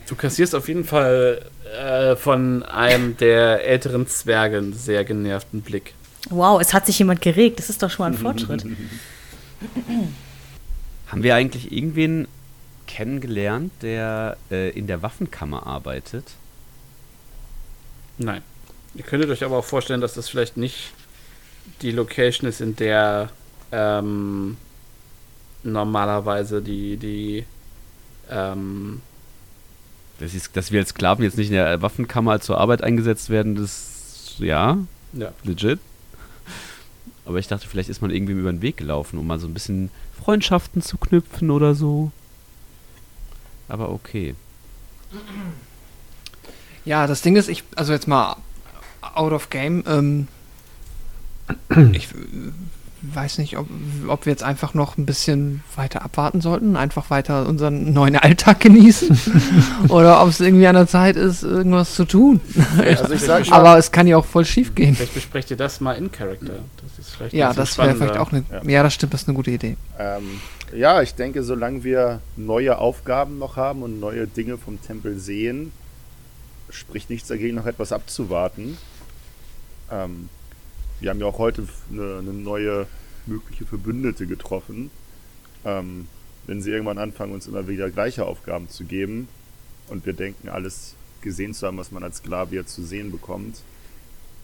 Du 0.07 0.15
kassierst 0.15 0.55
auf 0.55 0.67
jeden 0.67 0.85
Fall 0.85 1.41
äh, 1.77 2.15
von 2.15 2.63
einem 2.63 3.17
der 3.17 3.65
älteren 3.65 4.07
Zwerge 4.07 4.57
einen 4.57 4.73
sehr 4.73 5.03
genervten 5.03 5.61
Blick. 5.61 5.93
Wow, 6.29 6.61
es 6.61 6.73
hat 6.73 6.85
sich 6.85 6.97
jemand 6.97 7.21
geregt. 7.21 7.59
Das 7.59 7.69
ist 7.69 7.83
doch 7.83 7.91
schon 7.91 8.05
mal 8.05 8.11
ein 8.11 8.17
Fortschritt. 8.23 8.65
Haben 11.07 11.23
wir 11.23 11.35
eigentlich 11.35 11.71
irgendwen 11.71 12.27
kennengelernt, 12.89 13.71
der 13.83 14.35
äh, 14.49 14.71
in 14.71 14.87
der 14.87 15.03
Waffenkammer 15.03 15.67
arbeitet? 15.67 16.25
Nein. 18.17 18.41
Ihr 18.95 19.03
könntet 19.03 19.29
euch 19.29 19.43
aber 19.43 19.57
auch 19.57 19.65
vorstellen, 19.65 20.01
dass 20.01 20.15
das 20.15 20.27
vielleicht 20.27 20.57
nicht 20.57 20.91
die 21.83 21.91
Location 21.91 22.49
ist, 22.49 22.59
in 22.59 22.75
der 22.75 23.29
ähm, 23.71 24.57
normalerweise 25.63 26.63
die, 26.63 26.97
die 26.97 27.45
ähm, 28.29 29.01
Das 30.19 30.33
ist, 30.33 30.57
dass 30.57 30.71
wir 30.71 30.79
als 30.79 30.89
Sklaven 30.89 31.23
jetzt 31.23 31.37
nicht 31.37 31.49
in 31.49 31.53
der 31.53 31.81
Waffenkammer 31.83 32.41
zur 32.41 32.57
Arbeit 32.57 32.81
eingesetzt 32.81 33.29
werden, 33.29 33.55
das 33.55 34.35
ja, 34.39 34.79
ja, 35.13 35.31
legit. 35.43 35.79
Aber 37.25 37.37
ich 37.37 37.47
dachte, 37.47 37.67
vielleicht 37.67 37.89
ist 37.89 38.01
man 38.01 38.09
irgendwem 38.09 38.39
über 38.39 38.51
den 38.51 38.63
Weg 38.63 38.77
gelaufen, 38.77 39.19
um 39.19 39.27
mal 39.27 39.37
so 39.37 39.47
ein 39.47 39.53
bisschen 39.53 39.91
Freundschaften 40.19 40.81
zu 40.81 40.97
knüpfen 40.97 41.51
oder 41.51 41.75
so. 41.75 42.11
Aber 43.69 43.91
okay. 43.91 44.35
Ja, 46.85 47.07
das 47.07 47.21
Ding 47.21 47.35
ist, 47.35 47.47
ich, 47.47 47.63
also 47.75 47.93
jetzt 47.93 48.07
mal 48.07 48.35
out 49.01 49.31
of 49.31 49.49
game, 49.49 49.83
ähm, 49.87 50.27
ich 51.93 52.11
äh, 52.11 52.51
weiß 53.01 53.37
nicht, 53.37 53.57
ob, 53.57 53.67
ob 54.07 54.25
wir 54.25 54.31
jetzt 54.31 54.43
einfach 54.43 54.73
noch 54.73 54.97
ein 54.97 55.05
bisschen 55.05 55.63
weiter 55.75 56.01
abwarten 56.01 56.41
sollten, 56.41 56.75
einfach 56.75 57.09
weiter 57.09 57.47
unseren 57.47 57.93
neuen 57.93 58.15
Alltag 58.15 58.59
genießen 58.59 59.19
oder 59.89 60.21
ob 60.21 60.29
es 60.29 60.39
irgendwie 60.39 60.67
an 60.67 60.75
der 60.75 60.87
Zeit 60.87 61.15
ist, 61.15 61.43
irgendwas 61.43 61.95
zu 61.95 62.05
tun. 62.05 62.41
Also 62.77 63.13
ich 63.13 63.21
sag 63.25 63.47
mal, 63.47 63.55
Aber 63.55 63.77
es 63.77 63.91
kann 63.91 64.07
ja 64.07 64.17
auch 64.17 64.25
voll 64.25 64.45
schief 64.45 64.75
gehen. 64.75 64.95
vielleicht 64.95 65.13
besprecht 65.13 65.51
ihr 65.51 65.57
das 65.57 65.79
mal 65.79 65.93
in 65.93 66.11
Character. 66.11 66.59
Das 66.81 66.99
ist 66.99 67.15
vielleicht 67.15 67.33
ein 67.33 67.37
Ja, 67.37 67.53
das 67.53 67.77
wäre 67.77 67.95
vielleicht 67.95 68.17
auch 68.17 68.31
eine, 68.31 68.43
ja. 68.63 68.83
das 68.83 68.93
stimmt, 68.93 69.13
das 69.13 69.21
ist 69.21 69.29
eine 69.29 69.35
gute 69.35 69.51
Idee. 69.51 69.77
Ähm, 69.97 70.41
ja, 70.75 71.01
ich 71.01 71.15
denke, 71.15 71.43
solange 71.43 71.83
wir 71.83 72.21
neue 72.35 72.77
Aufgaben 72.77 73.39
noch 73.39 73.55
haben 73.55 73.81
und 73.81 73.99
neue 73.99 74.27
Dinge 74.27 74.57
vom 74.57 74.81
Tempel 74.81 75.17
sehen, 75.19 75.71
spricht 76.69 77.09
nichts 77.09 77.27
dagegen, 77.27 77.55
noch 77.55 77.65
etwas 77.65 77.91
abzuwarten. 77.91 78.77
Ähm, 79.91 80.29
wir 80.99 81.09
haben 81.09 81.19
ja 81.19 81.25
auch 81.25 81.37
heute 81.37 81.67
eine, 81.91 82.19
eine 82.19 82.33
neue 82.33 82.87
mögliche 83.25 83.65
Verbündete 83.65 84.27
getroffen. 84.27 84.91
Ähm, 85.65 86.07
wenn 86.47 86.61
sie 86.61 86.71
irgendwann 86.71 86.97
anfangen, 86.97 87.33
uns 87.33 87.47
immer 87.47 87.67
wieder 87.67 87.89
gleiche 87.89 88.25
Aufgaben 88.25 88.69
zu 88.69 88.83
geben 88.85 89.27
und 89.87 90.05
wir 90.05 90.13
denken, 90.13 90.49
alles 90.49 90.95
gesehen 91.21 91.53
zu 91.53 91.67
haben, 91.67 91.77
was 91.77 91.91
man 91.91 92.03
als 92.03 92.17
Sklavier 92.17 92.65
zu 92.65 92.83
sehen 92.83 93.11
bekommt, 93.11 93.61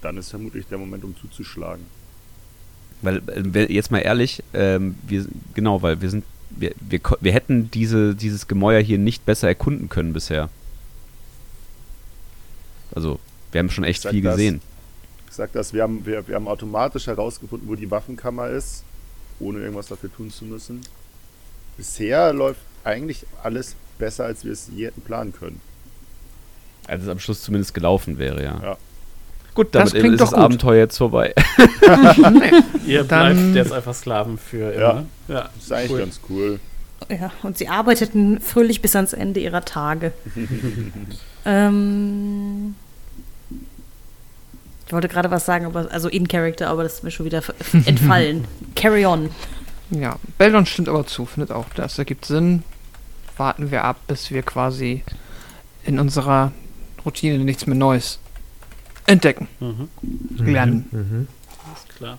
dann 0.02 0.18
ist 0.18 0.30
vermutlich 0.30 0.68
der 0.68 0.78
Moment, 0.78 1.04
um 1.04 1.16
zuzuschlagen. 1.18 1.86
Weil, 3.02 3.22
äh, 3.56 3.74
jetzt 3.74 3.92
mal 3.92 4.00
ehrlich, 4.00 4.44
ähm, 4.54 4.96
wir, 5.08 5.26
genau, 5.54 5.82
weil 5.82 6.02
wir 6.02 6.10
sind, 6.10 6.26
wir, 6.52 6.74
wir, 6.80 7.00
wir 7.22 7.34
hätten 7.34 7.72
diese, 7.72 8.16
dieses 8.16 8.48
Gemäuer 8.48 8.82
hier 8.82 8.98
nicht 8.98 9.26
besser 9.26 9.48
erkunden 9.48 9.90
können 9.90 10.14
bisher. 10.14 10.50
Also, 12.94 13.20
wir 13.52 13.60
haben 13.60 13.70
schon 13.70 13.84
echt 13.84 14.04
Sag 14.04 14.12
viel 14.12 14.22
das. 14.22 14.36
gesehen. 14.36 14.62
Ich 15.36 15.38
sag 15.38 15.52
das, 15.52 15.74
wir 15.74 15.84
haben, 15.84 16.06
wir, 16.06 16.26
wir 16.30 16.36
haben 16.36 16.48
automatisch 16.48 17.08
herausgefunden, 17.08 17.68
wo 17.68 17.76
die 17.76 17.92
Waffenkammer 17.92 18.48
ist. 18.48 18.86
ohne 19.42 19.60
irgendwas 19.60 19.88
dafür 19.88 20.10
tun 20.10 20.32
zu 20.32 20.46
müssen. 20.46 20.80
Bisher 21.76 22.32
läuft 22.32 22.62
eigentlich 22.86 23.26
alles 23.44 23.76
besser, 24.00 24.24
als 24.24 24.46
wir 24.46 24.54
es 24.54 24.70
je 24.74 24.86
hätten 24.86 25.02
planen 25.02 25.34
können. 25.34 25.60
Als 26.88 27.04
es 27.04 27.10
am 27.10 27.20
Schluss 27.20 27.42
zumindest 27.42 27.74
gelaufen 27.74 28.18
wäre, 28.18 28.42
ja. 28.42 28.62
Ja. 28.64 28.78
Gut, 29.56 29.76
Das 29.76 29.90
damit 29.92 30.02
klingt 30.04 30.14
ist 30.14 30.22
doch 30.22 30.28
das 30.28 30.36
gut. 30.36 30.44
Abenteuer 30.46 30.78
jetzt 30.78 30.98
vorbei. 30.98 31.34
Ihr 32.88 33.04
Dann- 33.04 33.36
bleibt 33.52 33.56
jetzt 33.58 33.74
einfach 33.74 33.94
Sklaven 33.94 34.38
für 34.38 34.72
immer. 34.72 35.06
Ja, 35.28 35.50
Das 35.54 35.64
ist 35.66 35.72
eigentlich 35.74 35.92
cool. 35.92 36.00
ganz 36.00 36.20
cool. 36.30 36.60
Ja, 37.10 37.32
und 37.44 37.58
sie 37.58 37.68
arbeiteten 37.68 38.40
fröhlich 38.40 38.82
bis 38.82 38.96
ans 38.96 39.12
Ende 39.12 39.42
ihrer 39.42 39.66
Tage. 39.66 40.14
ähm, 41.46 42.76
ich 44.88 44.94
wollte 44.94 45.08
gerade 45.08 45.32
was 45.32 45.46
sagen, 45.46 45.66
aber, 45.66 45.92
also 45.92 46.08
in 46.10 46.28
Character, 46.28 46.70
aber 46.70 46.84
das 46.84 46.96
ist 46.96 47.04
mir 47.04 47.12
schon 47.12 47.26
wieder 47.26 47.42
entfallen. 47.86 48.46
Carry 48.76 49.06
on. 49.06 49.30
Ja, 49.92 50.18
Beldon 50.38 50.66
stimmt 50.66 50.90
aber 50.90 51.06
zu, 51.06 51.26
findet 51.26 51.52
auch, 51.52 51.66
das 51.76 51.98
ergibt 51.98 52.26
Sinn. 52.26 52.64
Warten 53.38 53.70
wir 53.72 53.84
ab, 53.84 53.98
bis 54.08 54.32
wir 54.32 54.42
quasi 54.44 55.04
in 55.84 56.00
unserer 56.00 56.52
Routine 57.06 57.38
nichts 57.40 57.68
mehr 57.68 57.76
Neues 57.76 58.20
entdecken, 59.08 59.48
Mhm. 59.60 59.90
lernen. 60.40 60.88
Mhm. 60.92 61.28
Alles 61.68 61.96
klar. 61.98 62.18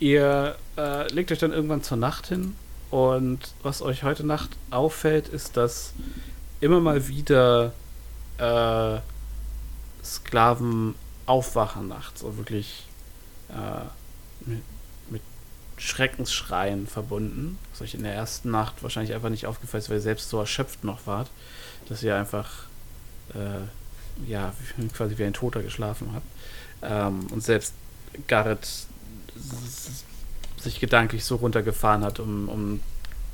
Ihr 0.00 0.56
äh, 0.76 1.12
legt 1.12 1.30
euch 1.30 1.38
dann 1.38 1.52
irgendwann 1.52 1.82
zur 1.82 1.96
Nacht 1.98 2.26
hin 2.28 2.54
und 2.90 3.38
was 3.62 3.82
euch 3.82 4.02
heute 4.02 4.24
Nacht 4.26 4.50
auffällt, 4.70 5.28
ist, 5.28 5.56
dass 5.56 5.92
immer 6.60 6.80
mal 6.80 7.06
wieder 7.08 7.72
äh, 8.38 8.98
Sklaven 10.04 10.94
aufwachen 11.28 11.88
nachts, 11.88 12.20
so 12.20 12.36
wirklich 12.36 12.86
äh, 13.50 14.48
mit, 14.48 14.62
mit 15.10 15.22
Schreckensschreien 15.76 16.86
verbunden. 16.86 17.58
Was 17.70 17.82
euch 17.82 17.94
in 17.94 18.02
der 18.02 18.14
ersten 18.14 18.50
Nacht 18.50 18.82
wahrscheinlich 18.82 19.14
einfach 19.14 19.30
nicht 19.30 19.46
aufgefallen 19.46 19.82
ist, 19.82 19.90
weil 19.90 19.98
ihr 19.98 20.02
selbst 20.02 20.30
so 20.30 20.38
erschöpft 20.38 20.84
noch 20.84 21.06
wart, 21.06 21.30
dass 21.88 22.02
ihr 22.02 22.16
einfach 22.16 22.50
äh, 23.34 24.28
ja, 24.28 24.52
quasi 24.96 25.18
wie 25.18 25.24
ein 25.24 25.34
Toter 25.34 25.62
geschlafen 25.62 26.10
habt. 26.14 26.26
Ähm, 26.82 27.26
und 27.30 27.42
selbst 27.42 27.74
Garrett 28.26 28.66
sich 30.56 30.80
gedanklich 30.80 31.24
so 31.24 31.36
runtergefahren 31.36 32.04
hat, 32.04 32.18
um, 32.20 32.48
um 32.48 32.80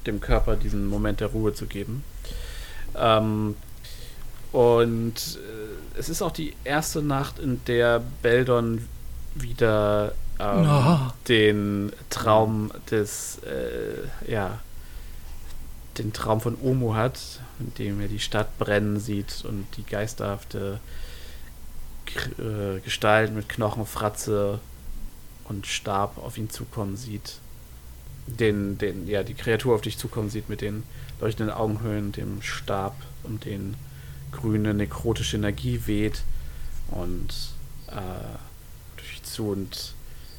dem 0.06 0.20
Körper 0.20 0.56
diesen 0.56 0.86
Moment 0.86 1.20
der 1.20 1.28
Ruhe 1.28 1.54
zu 1.54 1.66
geben. 1.66 2.04
Ähm, 2.96 3.56
und 4.52 5.14
äh, 5.16 5.63
es 5.94 6.08
ist 6.08 6.22
auch 6.22 6.32
die 6.32 6.54
erste 6.64 7.02
Nacht, 7.02 7.38
in 7.38 7.60
der 7.66 8.02
Beldon 8.22 8.86
wieder 9.34 10.12
ähm, 10.38 10.68
Oh. 10.68 11.12
den 11.28 11.92
Traum 12.10 12.72
des, 12.90 13.38
äh, 13.44 14.30
ja, 14.30 14.58
den 15.98 16.12
Traum 16.12 16.40
von 16.40 16.56
Omo 16.60 16.94
hat, 16.94 17.20
in 17.60 17.72
dem 17.74 18.00
er 18.00 18.08
die 18.08 18.18
Stadt 18.18 18.58
brennen 18.58 18.98
sieht 18.98 19.44
und 19.44 19.66
die 19.76 19.84
geisterhafte 19.84 20.80
äh, 22.38 22.80
Gestalt 22.80 23.32
mit 23.32 23.48
Knochenfratze 23.48 24.58
und 25.44 25.66
Stab 25.66 26.18
auf 26.18 26.36
ihn 26.36 26.50
zukommen 26.50 26.96
sieht. 26.96 27.38
Den, 28.26 28.78
den, 28.78 29.06
ja, 29.06 29.22
die 29.22 29.34
Kreatur 29.34 29.74
auf 29.74 29.82
dich 29.82 29.98
zukommen 29.98 30.30
sieht 30.30 30.48
mit 30.48 30.62
den 30.62 30.82
leuchtenden 31.20 31.54
Augenhöhlen, 31.54 32.10
dem 32.10 32.42
Stab, 32.42 32.96
um 33.22 33.38
den 33.38 33.76
grüne 34.34 34.74
nekrotische 34.74 35.36
Energie 35.36 35.82
weht 35.86 36.22
und 36.90 37.28
äh, 37.88 38.36
durch 38.96 39.22
zu 39.22 39.48
und 39.50 39.94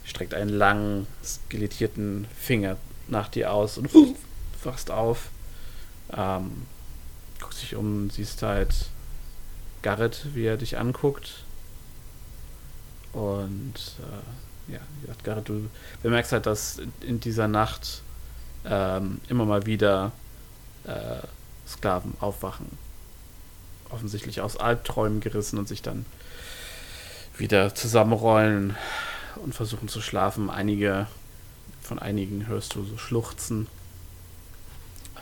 streckt 0.06 0.33
einen 0.33 0.49
langen, 0.51 1.07
skelettierten 1.24 2.27
Finger 2.38 2.77
nach 3.07 3.27
dir 3.30 3.51
aus 3.51 3.77
und 3.77 3.90
wachst 4.64 4.91
auf. 4.91 5.30
Ähm, 6.15 6.64
guckst 7.41 7.61
dich 7.64 7.75
um, 7.75 8.09
siehst 8.09 8.41
halt 8.43 8.74
Garrett, 9.82 10.27
wie 10.33 10.45
er 10.45 10.57
dich 10.57 10.77
anguckt. 10.77 11.43
Und 13.14 13.74
äh, 14.69 14.74
ja, 14.74 14.80
wie 14.95 15.01
gesagt, 15.01 15.24
Garrett, 15.24 15.49
du 15.49 15.69
bemerkst 16.03 16.32
halt, 16.32 16.45
dass 16.45 16.77
in- 16.80 16.91
in 17.01 17.19
dieser 17.19 17.48
Nacht 17.48 18.01
ähm, 18.65 19.22
immer 19.30 19.45
mal 19.45 19.65
wieder 19.65 20.11
äh, 20.85 21.19
Sklaven 21.67 22.14
aufwachen. 22.19 22.67
Offensichtlich 23.95 24.41
aus 24.41 24.57
Albträumen 24.57 25.22
gerissen 25.22 25.57
und 25.57 25.69
sich 25.69 25.82
dann 25.82 26.06
wieder 27.38 27.74
zusammenrollen 27.74 28.75
und 29.38 29.56
versuchen 29.56 29.88
zu 29.88 30.01
schlafen. 30.01 30.49
Einige, 30.49 31.07
von 31.82 31.98
einigen 31.98 32.48
hörst 32.48 32.75
du 32.75 32.83
so 32.83 32.98
Schluchzen, 32.98 33.67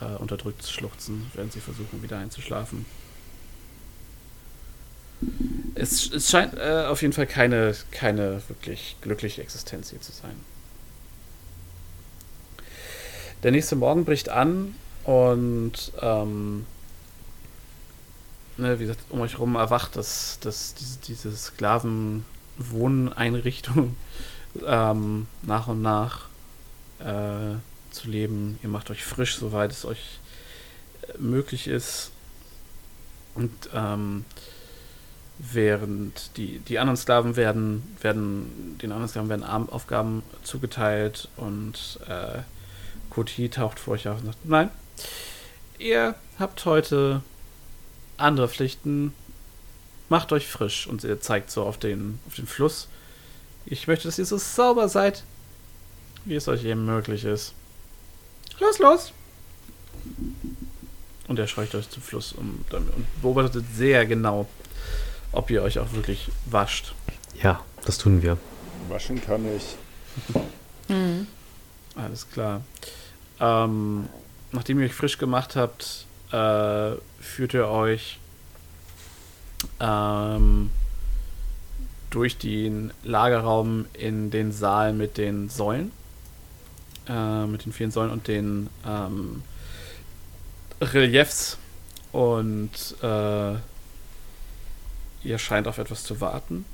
äh, 0.00 0.16
unterdrücktes 0.16 0.72
Schluchzen, 0.72 1.30
während 1.34 1.52
sie 1.52 1.60
versuchen, 1.60 2.02
wieder 2.02 2.18
einzuschlafen. 2.18 2.84
Es, 5.76 6.10
es 6.10 6.28
scheint 6.28 6.54
äh, 6.54 6.86
auf 6.88 7.00
jeden 7.00 7.14
Fall 7.14 7.28
keine, 7.28 7.76
keine 7.92 8.42
wirklich 8.48 8.96
glückliche 9.02 9.40
Existenz 9.40 9.90
hier 9.90 10.00
zu 10.00 10.10
sein. 10.10 10.34
Der 13.44 13.52
nächste 13.52 13.76
Morgen 13.76 14.04
bricht 14.04 14.30
an 14.30 14.74
und 15.04 15.92
ähm, 16.00 16.66
ne, 18.56 18.78
wie 18.78 18.84
gesagt, 18.84 19.00
um 19.10 19.20
euch 19.20 19.34
herum 19.34 19.56
erwacht 19.56 19.96
das, 19.96 20.38
das, 20.40 20.74
diese, 20.74 20.98
diese 20.98 21.36
Sklavenwohneinrichtung 21.36 23.96
ähm, 24.66 25.26
nach 25.42 25.66
und 25.68 25.82
nach 25.82 26.26
äh, 27.00 27.56
zu 27.90 28.08
leben. 28.08 28.58
Ihr 28.62 28.68
macht 28.68 28.90
euch 28.90 29.04
frisch, 29.04 29.36
soweit 29.36 29.72
es 29.72 29.84
euch 29.84 30.20
äh, 31.02 31.18
möglich 31.18 31.68
ist. 31.68 32.10
Und 33.34 33.52
ähm, 33.74 34.24
während 35.38 36.36
die, 36.36 36.60
die 36.60 36.78
anderen 36.78 36.96
Sklaven 36.96 37.36
werden, 37.36 37.96
werden, 38.00 38.78
den 38.80 38.92
anderen 38.92 39.08
Sklaven 39.08 39.28
werden 39.28 39.44
Aufgaben 39.44 40.22
zugeteilt 40.42 41.28
und 41.36 41.98
äh, 42.08 42.42
Koti 43.10 43.48
taucht 43.48 43.80
vor 43.80 43.94
euch 43.94 44.08
auf 44.08 44.20
und 44.20 44.26
sagt, 44.26 44.44
nein, 44.44 44.70
ihr 45.78 46.14
habt 46.38 46.64
heute 46.64 47.22
andere 48.16 48.48
Pflichten, 48.48 49.12
macht 50.08 50.32
euch 50.32 50.46
frisch 50.46 50.86
und 50.86 51.04
er 51.04 51.20
zeigt 51.20 51.50
so 51.50 51.62
auf 51.62 51.78
den, 51.78 52.18
auf 52.26 52.34
den 52.34 52.46
Fluss. 52.46 52.88
Ich 53.66 53.86
möchte, 53.86 54.08
dass 54.08 54.18
ihr 54.18 54.26
so 54.26 54.36
sauber 54.36 54.88
seid, 54.88 55.24
wie 56.24 56.34
es 56.34 56.48
euch 56.48 56.64
eben 56.64 56.84
möglich 56.84 57.24
ist. 57.24 57.54
Los, 58.60 58.78
los! 58.78 59.12
Und 61.26 61.38
er 61.38 61.46
scheucht 61.46 61.74
euch 61.74 61.88
zum 61.88 62.02
Fluss 62.02 62.32
um, 62.32 62.64
und 62.70 63.22
beobachtet 63.22 63.64
sehr 63.74 64.04
genau, 64.06 64.46
ob 65.32 65.50
ihr 65.50 65.62
euch 65.62 65.78
auch 65.78 65.92
wirklich 65.92 66.30
wascht. 66.46 66.94
Ja, 67.42 67.62
das 67.84 67.98
tun 67.98 68.22
wir. 68.22 68.36
Waschen 68.88 69.20
kann 69.20 69.44
ich. 69.56 69.76
Mhm. 70.86 71.26
Alles 71.96 72.28
klar. 72.28 72.60
Ähm, 73.40 74.06
nachdem 74.52 74.80
ihr 74.80 74.84
euch 74.84 74.92
frisch 74.92 75.16
gemacht 75.16 75.56
habt, 75.56 76.04
äh, 76.32 76.96
führt 77.20 77.54
ihr 77.54 77.68
euch 77.68 78.18
ähm, 79.80 80.70
durch 82.10 82.38
den 82.38 82.92
Lagerraum 83.02 83.86
in 83.92 84.30
den 84.30 84.52
Saal 84.52 84.92
mit 84.92 85.18
den 85.18 85.48
Säulen. 85.48 85.90
Äh, 87.08 87.46
mit 87.46 87.66
den 87.66 87.72
vielen 87.72 87.90
Säulen 87.90 88.10
und 88.10 88.28
den 88.28 88.70
ähm, 88.86 89.42
Reliefs. 90.80 91.58
Und 92.12 92.70
äh, 93.02 93.54
ihr 95.24 95.38
scheint 95.38 95.66
auf 95.66 95.78
etwas 95.78 96.04
zu 96.04 96.20
warten. 96.20 96.64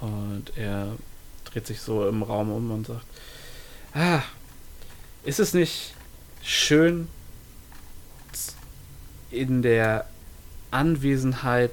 Und 0.00 0.52
er 0.56 0.96
dreht 1.44 1.66
sich 1.66 1.80
so 1.80 2.08
im 2.08 2.22
Raum 2.22 2.50
um 2.50 2.70
und 2.70 2.86
sagt, 2.86 3.06
ah, 3.94 4.22
ist 5.24 5.40
es 5.40 5.54
nicht 5.54 5.94
schön, 6.42 7.08
in 9.30 9.62
der 9.62 10.06
Anwesenheit 10.70 11.72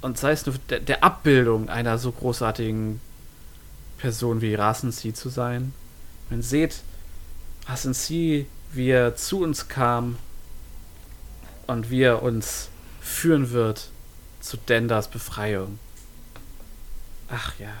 und 0.00 0.18
sei 0.18 0.32
es 0.32 0.46
nur 0.46 0.56
der, 0.68 0.80
der 0.80 1.04
Abbildung 1.04 1.68
einer 1.68 1.96
so 1.98 2.10
großartigen 2.12 3.00
Person 3.98 4.40
wie 4.40 4.54
Rasensi 4.54 5.14
zu 5.14 5.28
sein? 5.28 5.72
Man 6.28 6.42
seht, 6.42 6.82
Rasensi, 7.66 8.46
wie 8.72 8.88
er 8.88 9.14
zu 9.16 9.40
uns 9.42 9.68
kam 9.68 10.18
und 11.66 11.90
wie 11.90 12.02
er 12.02 12.22
uns 12.22 12.68
führen 13.00 13.50
wird 13.52 13.90
zu 14.40 14.56
Dendas 14.56 15.08
Befreiung. 15.08 15.78
Ach 17.28 17.58
ja. 17.58 17.72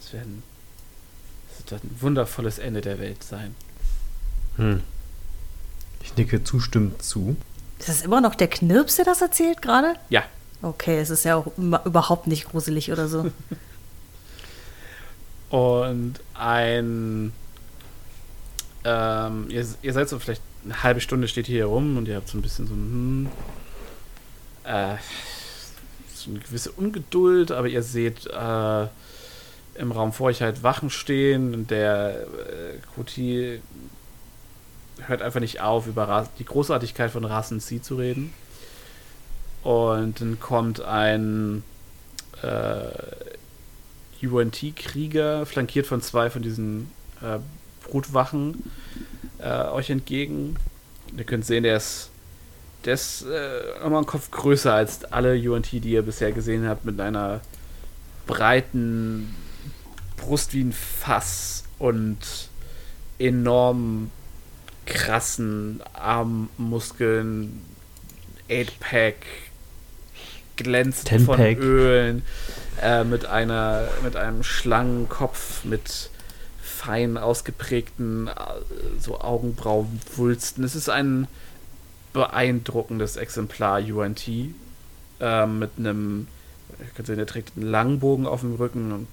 Das 0.00 0.12
wird 0.12 1.82
ein 1.82 1.96
wundervolles 2.00 2.58
Ende 2.58 2.80
der 2.80 2.98
Welt 2.98 3.22
sein. 3.22 3.54
Hm. 4.56 4.82
Ich 6.02 6.16
nicke 6.16 6.44
zustimmend 6.44 7.02
zu. 7.02 7.36
Ist 7.78 7.88
das 7.88 8.02
immer 8.02 8.20
noch 8.20 8.34
der 8.34 8.48
Knirps, 8.48 8.96
der 8.96 9.04
das 9.04 9.20
erzählt 9.20 9.60
gerade? 9.62 9.94
Ja. 10.08 10.24
Okay, 10.62 10.98
es 10.98 11.10
ist 11.10 11.24
ja 11.24 11.36
auch 11.36 11.46
überhaupt 11.58 12.26
nicht 12.26 12.48
gruselig 12.48 12.90
oder 12.90 13.08
so. 13.08 13.30
Und 15.50 16.20
ein. 16.34 17.32
Ähm, 18.84 19.46
ihr, 19.50 19.66
ihr 19.82 19.92
seid 19.92 20.08
so 20.08 20.18
vielleicht 20.18 20.42
eine 20.64 20.82
halbe 20.82 21.00
Stunde 21.00 21.28
steht 21.28 21.46
hier 21.46 21.66
rum 21.66 21.96
und 21.96 22.08
ihr 22.08 22.16
habt 22.16 22.28
so 22.28 22.38
ein 22.38 22.42
bisschen 22.42 22.66
so 22.66 22.74
ein. 22.74 23.30
Hm, 24.64 24.72
äh, 24.72 24.96
so 26.14 26.30
eine 26.30 26.40
gewisse 26.40 26.72
Ungeduld, 26.72 27.52
aber 27.52 27.68
ihr 27.68 27.82
seht 27.82 28.26
äh, 28.26 28.86
im 29.74 29.92
Raum 29.92 30.12
vor 30.12 30.26
euch 30.26 30.42
halt 30.42 30.62
Wachen 30.62 30.90
stehen 30.90 31.54
und 31.54 31.70
der 31.70 32.22
äh, 32.22 32.78
Kuti 32.94 33.60
hört 35.02 35.22
einfach 35.22 35.40
nicht 35.40 35.60
auf, 35.60 35.86
über 35.86 36.28
die 36.38 36.44
Großartigkeit 36.44 37.10
von 37.10 37.24
Rassen 37.24 37.60
C 37.60 37.80
zu 37.80 37.96
reden. 37.96 38.32
Und 39.62 40.20
dann 40.20 40.38
kommt 40.38 40.80
ein 40.80 41.64
äh, 42.42 44.26
UNT-Krieger, 44.26 45.46
flankiert 45.46 45.86
von 45.86 46.00
zwei 46.00 46.30
von 46.30 46.42
diesen 46.42 46.90
äh, 47.20 47.38
Brutwachen, 47.84 48.70
äh, 49.38 49.64
euch 49.64 49.90
entgegen. 49.90 50.56
Ihr 51.16 51.24
könnt 51.24 51.44
sehen, 51.44 51.62
der 51.64 51.76
ist, 51.76 52.10
der 52.84 52.94
ist 52.94 53.22
äh, 53.22 53.80
nochmal 53.80 53.98
einen 53.98 54.06
Kopf 54.06 54.30
größer 54.30 54.72
als 54.72 55.04
alle 55.04 55.34
UNT, 55.50 55.72
die 55.72 55.90
ihr 55.90 56.02
bisher 56.02 56.32
gesehen 56.32 56.68
habt, 56.68 56.84
mit 56.84 57.00
einer 57.00 57.40
breiten 58.26 59.34
Brust 60.16 60.54
wie 60.54 60.62
ein 60.62 60.72
Fass 60.72 61.64
und 61.78 62.18
enorm 63.18 64.10
krassen 64.86 65.82
Armmuskeln, 65.92 67.62
8-Pack, 68.48 69.16
glänzt 70.56 71.08
von. 71.24 71.40
Ölen, 71.40 72.22
äh, 72.80 73.04
mit 73.04 73.26
einer, 73.26 73.88
mit 74.02 74.16
einem 74.16 74.42
Schlangenkopf, 74.42 75.64
mit 75.64 76.10
fein 76.62 77.18
ausgeprägten 77.18 78.28
äh, 78.28 78.32
so 79.00 79.20
Augenbrauenwulsten. 79.20 80.64
Es 80.64 80.74
ist 80.74 80.88
ein 80.88 81.26
beeindruckendes 82.12 83.16
Exemplar 83.16 83.82
UNT 83.82 84.28
äh, 85.20 85.46
mit 85.46 85.70
einem, 85.78 86.28
ich 86.86 86.94
kann 86.94 87.06
sehen, 87.06 87.16
der 87.16 87.26
trägt 87.26 87.56
einen 87.56 87.66
Langbogen 87.66 88.26
auf 88.26 88.40
dem 88.40 88.54
Rücken 88.54 88.92
und 88.92 89.06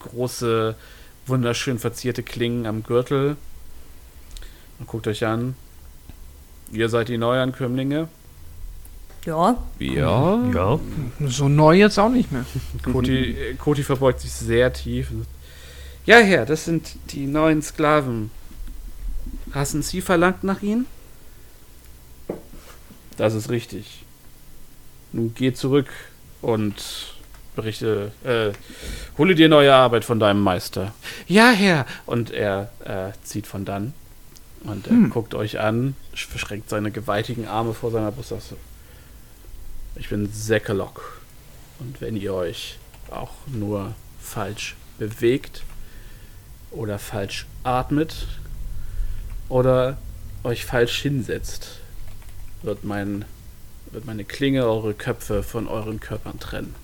große, 0.00 0.74
wunderschön 1.26 1.78
verzierte 1.78 2.22
Klingen 2.22 2.66
am 2.66 2.82
Gürtel. 2.82 3.36
Und 4.80 4.88
guckt 4.88 5.06
euch 5.06 5.24
an. 5.24 5.54
Ihr 6.72 6.88
seid 6.88 7.08
die 7.08 7.18
Neuankömmlinge. 7.18 8.08
Ja, 9.26 9.56
Ja. 9.78 10.42
Ja. 10.52 10.80
So 11.26 11.48
neu 11.48 11.76
jetzt 11.76 11.98
auch 11.98 12.08
nicht 12.08 12.32
mehr. 12.32 12.46
Koti, 12.82 13.54
Koti 13.58 13.82
verbeugt 13.82 14.20
sich 14.20 14.32
sehr 14.32 14.72
tief. 14.72 15.10
Ja, 16.06 16.16
Herr, 16.18 16.46
das 16.46 16.64
sind 16.64 16.96
die 17.10 17.26
neuen 17.26 17.60
Sklaven. 17.62 18.30
Hassen 19.52 19.82
Sie 19.82 20.00
verlangt 20.00 20.42
nach 20.42 20.62
ihnen? 20.62 20.86
Das 23.18 23.34
ist 23.34 23.50
richtig. 23.50 24.04
Nun 25.12 25.34
geh 25.34 25.52
zurück 25.52 25.88
und 26.40 27.14
berichte, 27.54 28.12
äh, 28.24 28.52
hole 29.18 29.34
dir 29.34 29.48
neue 29.48 29.74
Arbeit 29.74 30.04
von 30.04 30.18
deinem 30.18 30.40
Meister. 30.42 30.94
Ja, 31.26 31.50
Herr. 31.50 31.84
Und 32.06 32.30
er 32.30 32.70
äh, 32.84 33.12
zieht 33.22 33.46
von 33.46 33.64
dann. 33.66 33.92
Und 34.64 34.86
er 34.86 34.92
Hm. 34.92 35.10
guckt 35.10 35.34
euch 35.34 35.58
an, 35.58 35.94
verschränkt 36.14 36.68
seine 36.68 36.90
gewaltigen 36.90 37.46
Arme 37.46 37.72
vor 37.74 37.90
seiner 37.90 38.12
Brust. 38.12 38.28
sagt 38.30 38.42
so, 38.42 38.56
Ich 39.96 40.08
bin 40.08 40.30
Sekelok. 40.32 41.20
Und 41.78 42.00
wenn 42.00 42.16
ihr 42.16 42.34
euch 42.34 42.78
auch 43.10 43.32
nur 43.46 43.94
falsch 44.20 44.76
bewegt 44.98 45.62
oder 46.70 46.98
falsch 46.98 47.46
atmet 47.64 48.26
oder 49.48 49.96
euch 50.44 50.64
falsch 50.66 51.00
hinsetzt, 51.00 51.78
wird, 52.62 52.84
mein, 52.84 53.24
wird 53.90 54.04
meine 54.04 54.24
Klinge 54.24 54.64
eure 54.66 54.92
Köpfe 54.94 55.42
von 55.42 55.66
euren 55.66 56.00
Körpern 56.00 56.38
trennen. 56.38 56.74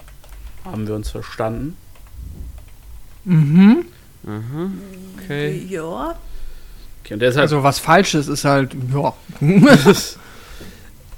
Haben 0.64 0.88
wir 0.88 0.94
uns 0.94 1.10
verstanden? 1.10 1.76
Mhm. 3.24 3.84
Aha. 4.26 4.70
Okay. 5.18 5.64
ja. 5.68 6.18
Okay, 7.06 7.16
deshalb 7.18 7.42
Also 7.42 7.62
was 7.62 7.78
Falsches 7.78 8.26
ist 8.26 8.44
halt, 8.44 8.74
ja. 8.92 9.14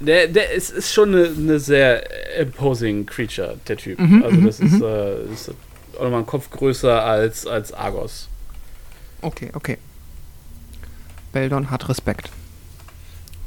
Der, 0.00 0.28
der 0.28 0.52
ist, 0.52 0.70
ist 0.70 0.92
schon 0.92 1.12
eine, 1.12 1.26
eine 1.26 1.58
sehr 1.58 2.39
imposing 2.39 3.05
Creature, 3.05 3.58
der 3.67 3.76
Typ. 3.76 3.99
Mhm, 3.99 4.23
also 4.23 4.36
mhm, 4.36 4.47
das 4.47 4.60
ist, 4.60 4.81
äh, 4.81 5.25
ist 5.25 5.50
auch 5.97 6.05
nochmal 6.05 6.20
ein 6.20 6.26
Kopf 6.26 6.50
größer 6.50 7.02
als, 7.02 7.49
als 7.49 7.73
Argos. 7.73 8.28
okay, 9.23 9.50
okay. 9.55 9.76
Beldon 11.33 11.70
hat 11.70 11.89
Respekt. 11.89 12.31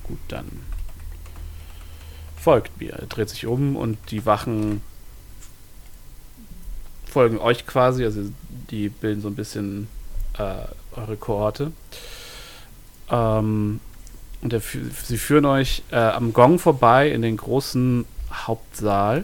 Gut, 0.04 0.20
dann 0.28 0.46
folgt 2.38 2.82
mir. 2.82 2.96
Er 2.96 3.06
dreht 3.06 3.30
sich 3.30 3.46
um 3.46 3.78
und 3.78 3.98
die 4.12 4.26
Wachen 4.26 4.82
folgen 7.10 7.38
euch 7.38 7.66
quasi. 7.66 8.04
Also 8.04 8.24
die 8.70 8.90
bilden 8.90 9.22
so 9.22 9.30
ein 9.30 9.36
bisschen 9.36 9.88
äh, 10.38 10.66
eure 11.00 11.16
Kohorte. 11.16 11.72
Ähm, 13.12 13.80
und 14.42 14.54
der, 14.54 14.62
sie 14.62 15.18
führen 15.18 15.46
euch 15.46 15.84
äh, 15.92 15.98
am 15.98 16.34
Gong 16.34 16.58
vorbei 16.58 17.12
in 17.12 17.22
den 17.22 17.38
großen 17.38 18.06
Hauptsaal 18.32 19.24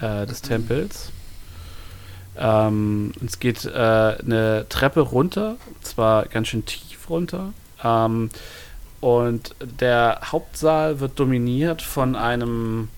äh, 0.00 0.26
des 0.26 0.42
Tempels. 0.42 1.10
Ähm, 2.36 3.12
es 3.24 3.38
geht 3.38 3.64
äh, 3.64 3.70
eine 3.70 4.66
Treppe 4.68 5.00
runter, 5.00 5.56
zwar 5.82 6.26
ganz 6.26 6.48
schön 6.48 6.66
tief 6.66 7.08
runter. 7.08 7.54
Ähm, 7.82 8.30
und 9.00 9.54
der 9.60 10.20
Hauptsaal 10.24 11.00
wird 11.00 11.18
dominiert 11.18 11.80
von 11.80 12.14
einem, 12.14 12.88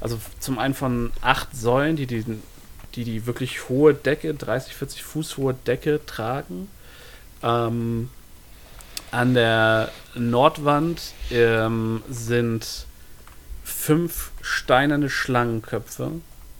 also 0.00 0.18
zum 0.40 0.58
einen 0.58 0.74
von 0.74 1.12
acht 1.20 1.54
Säulen, 1.54 1.96
die 1.96 2.06
die, 2.06 2.24
die, 2.94 3.04
die 3.04 3.26
wirklich 3.26 3.68
hohe 3.68 3.92
Decke, 3.92 4.32
30, 4.32 4.74
40 4.74 5.02
Fuß 5.02 5.36
hohe 5.36 5.54
Decke 5.66 6.00
tragen. 6.06 6.68
Ähm, 7.42 8.08
an 9.10 9.34
der 9.34 9.90
Nordwand 10.14 11.12
ähm, 11.30 12.02
sind 12.08 12.86
fünf 13.64 14.30
steinerne 14.42 15.10
Schlangenköpfe, 15.10 16.12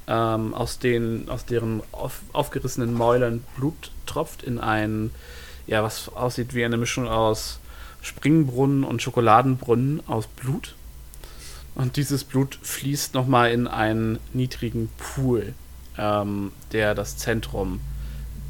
ähm, 0.08 0.55
aus, 0.55 0.78
denen, 0.78 1.28
aus 1.28 1.44
deren 1.44 1.83
auf, 1.92 2.20
aufgerissenen 2.33 2.94
Mäulern 2.94 3.44
Blut 3.57 3.91
tropft 4.07 4.42
in 4.42 4.58
ein, 4.58 5.10
ja, 5.66 5.83
was 5.83 6.08
aussieht 6.08 6.55
wie 6.55 6.65
eine 6.65 6.76
Mischung 6.76 7.08
aus 7.08 7.58
Springbrunnen 8.02 8.84
und 8.84 9.02
Schokoladenbrunnen 9.02 10.02
aus 10.07 10.26
Blut. 10.26 10.75
Und 11.75 11.97
dieses 11.97 12.25
Blut 12.25 12.58
fließt 12.62 13.15
nochmal 13.15 13.50
in 13.50 13.66
einen 13.66 14.18
niedrigen 14.33 14.89
Pool, 14.97 15.55
ähm, 15.99 16.52
der 16.73 16.94
das 16.94 17.16
Zentrum 17.16 17.81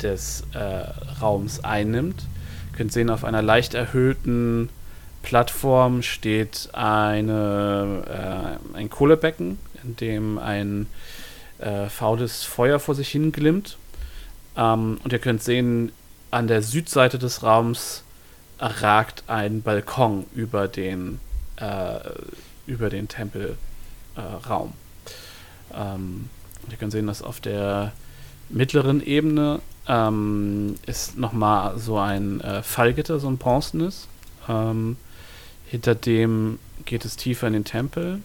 des 0.00 0.44
äh, 0.52 0.58
Raums 1.20 1.64
einnimmt. 1.64 2.26
Könnt 2.76 2.92
sehen, 2.92 3.10
auf 3.10 3.24
einer 3.24 3.42
leicht 3.42 3.74
erhöhten 3.74 4.68
Plattform 5.22 6.02
steht 6.02 6.68
eine, 6.72 8.58
äh, 8.74 8.76
ein 8.76 8.90
Kohlebecken, 8.90 9.58
in 9.82 9.96
dem 9.96 10.38
ein 10.38 10.86
äh, 11.58 11.88
faules 11.88 12.44
Feuer 12.44 12.78
vor 12.78 12.94
sich 12.94 13.08
hin 13.08 13.32
glimmt. 13.32 13.78
Ähm, 14.56 14.98
und 15.02 15.12
ihr 15.12 15.18
könnt 15.18 15.42
sehen, 15.42 15.90
an 16.30 16.46
der 16.46 16.62
Südseite 16.62 17.18
des 17.18 17.42
Raums 17.42 18.04
ragt 18.58 19.24
ein 19.26 19.62
Balkon 19.62 20.26
über 20.34 20.68
den, 20.68 21.20
äh, 21.56 21.98
über 22.66 22.90
den 22.90 23.08
Tempelraum. 23.08 23.54
Äh, 25.72 25.74
ähm, 25.74 26.30
ihr 26.70 26.76
könnt 26.76 26.92
sehen, 26.92 27.06
dass 27.06 27.22
auf 27.22 27.40
der 27.40 27.92
mittleren 28.48 29.04
Ebene 29.04 29.60
ähm, 29.88 30.74
ist 30.86 31.16
nochmal 31.18 31.78
so 31.78 31.98
ein 31.98 32.40
äh, 32.40 32.62
Fallgitter, 32.62 33.18
so 33.18 33.28
ein 33.28 33.38
bronzenes. 33.38 34.08
Ähm, 34.48 34.96
hinter 35.66 35.94
dem 35.94 36.58
geht 36.84 37.04
es 37.04 37.16
tiefer 37.16 37.46
in 37.46 37.52
den 37.52 37.64
Tempel. 37.64 38.20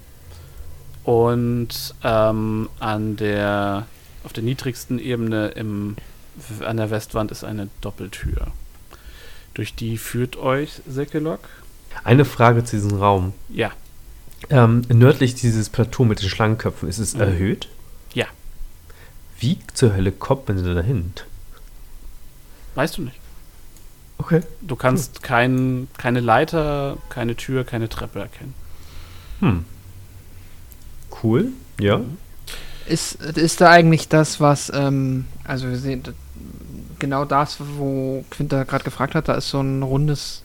Und 1.03 1.95
ähm, 2.03 2.69
an 2.79 3.15
der, 3.17 3.87
auf 4.23 4.33
der 4.33 4.43
niedrigsten 4.43 4.99
Ebene 4.99 5.47
im, 5.49 5.95
an 6.65 6.77
der 6.77 6.91
Westwand 6.91 7.31
ist 7.31 7.43
eine 7.43 7.69
Doppeltür. 7.81 8.47
Durch 9.55 9.73
die 9.75 9.97
führt 9.97 10.37
euch 10.37 10.81
Sekelok. 10.87 11.39
Eine 12.03 12.23
Frage 12.25 12.63
zu 12.63 12.75
diesem 12.77 12.97
Raum. 12.99 13.33
Ja, 13.49 13.71
Ähm, 14.49 14.83
nördlich 14.89 15.35
dieses 15.35 15.69
Plateau 15.69 16.03
mit 16.03 16.21
den 16.21 16.29
Schlangenköpfen, 16.29 16.89
ist 16.89 16.97
es 16.99 17.13
Mhm. 17.15 17.21
erhöht? 17.21 17.67
Ja. 18.13 18.25
Wie 19.41 19.57
zur 19.73 19.93
Hölle 19.95 20.11
kommt 20.11 20.47
man 20.47 20.63
denn 20.63 20.75
dahin? 20.75 21.13
weißt 22.75 22.97
du 22.97 23.01
nicht. 23.01 23.17
Okay. 24.17 24.41
Du 24.61 24.75
kannst 24.75 25.23
kein, 25.23 25.87
keine 25.97 26.19
Leiter, 26.19 26.97
keine 27.09 27.35
Tür, 27.35 27.63
keine 27.63 27.89
Treppe 27.89 28.19
erkennen. 28.19 28.53
Hm. 29.39 29.65
Cool. 31.23 31.49
Ja. 31.79 32.01
Ist, 32.85 33.15
ist 33.15 33.61
da 33.61 33.71
eigentlich 33.71 34.07
das, 34.07 34.39
was, 34.39 34.71
ähm, 34.73 35.25
also 35.43 35.67
wir 35.67 35.77
sehen, 35.77 36.03
genau 36.99 37.25
das, 37.25 37.57
wo 37.59 38.23
Quinter 38.29 38.63
gerade 38.65 38.83
gefragt 38.83 39.15
hat, 39.15 39.27
da 39.27 39.33
ist 39.33 39.49
so 39.49 39.59
ein 39.59 39.81
rundes, 39.81 40.43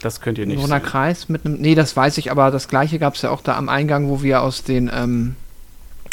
Das 0.00 0.20
könnt 0.20 0.38
ihr 0.38 0.46
ein 0.46 0.48
nicht 0.48 0.60
runder 0.60 0.80
sehen. 0.80 0.86
Kreis 0.88 1.28
mit 1.28 1.44
einem. 1.44 1.60
Nee, 1.60 1.74
das 1.74 1.94
weiß 1.94 2.16
ich, 2.18 2.30
aber 2.30 2.50
das 2.50 2.66
gleiche 2.66 2.98
gab 2.98 3.14
es 3.14 3.22
ja 3.22 3.30
auch 3.30 3.42
da 3.42 3.56
am 3.56 3.68
Eingang, 3.68 4.08
wo 4.08 4.22
wir 4.22 4.40
aus 4.42 4.64
den, 4.64 4.90
ähm, 4.92 5.36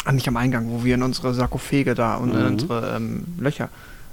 ah, 0.06 0.12
nicht 0.12 0.28
am 0.28 0.36
Eingang, 0.36 0.70
wo 0.70 0.84
wir 0.84 0.94
in 0.94 1.02
unsere 1.02 1.34
Sarkophage 1.34 1.94
da 1.94 2.16
und 2.16 2.32
in 2.32 2.40
Mhm. 2.40 2.46
unsere 2.46 2.96
ähm, 2.96 3.24
Löcher. 3.38 3.68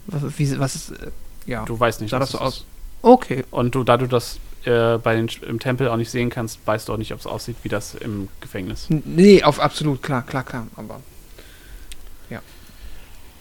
Was, 0.07 0.37
wie, 0.37 0.59
was 0.59 0.75
ist, 0.75 0.91
äh, 0.91 1.11
ja. 1.45 1.63
Du 1.65 1.79
weißt 1.79 2.01
nicht, 2.01 2.11
Sah 2.11 2.19
was 2.19 2.31
das 2.31 2.39
so 2.39 2.45
aus? 2.45 2.65
Okay. 3.01 3.43
Und 3.51 3.75
du, 3.75 3.83
da 3.83 3.97
du 3.97 4.07
das 4.07 4.39
äh, 4.65 4.97
bei 4.97 5.15
den, 5.15 5.29
im 5.47 5.59
Tempel 5.59 5.87
auch 5.89 5.97
nicht 5.97 6.09
sehen 6.11 6.29
kannst, 6.29 6.59
weißt 6.65 6.87
du 6.89 6.93
auch 6.93 6.97
nicht, 6.97 7.13
ob 7.13 7.19
es 7.19 7.25
aussieht 7.27 7.57
wie 7.63 7.69
das 7.69 7.95
im 7.95 8.29
Gefängnis. 8.41 8.87
Nee, 8.89 9.43
auf 9.43 9.59
absolut, 9.59 10.01
klar, 10.01 10.21
klar, 10.23 10.43
klar. 10.43 10.67
Aber 10.75 10.99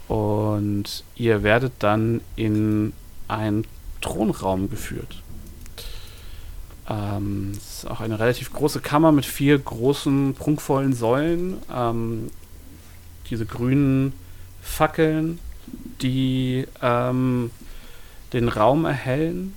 Und 0.08 1.04
ihr 1.16 1.42
werdet 1.42 1.72
dann 1.78 2.20
in 2.36 2.92
einen 3.28 3.64
Thronraum 4.02 4.68
geführt. 4.68 5.22
Ähm, 6.90 7.52
es 7.56 7.84
ist 7.84 7.90
auch 7.90 8.00
eine 8.00 8.18
relativ 8.18 8.52
große 8.52 8.80
Kammer 8.80 9.12
mit 9.12 9.24
vier 9.24 9.58
großen, 9.58 10.34
prunkvollen 10.34 10.92
Säulen. 10.92 11.58
Ähm, 11.72 12.30
diese 13.32 13.46
grünen 13.46 14.12
Fackeln, 14.60 15.38
die 16.02 16.66
ähm, 16.82 17.50
den 18.34 18.48
Raum 18.48 18.84
erhellen. 18.84 19.54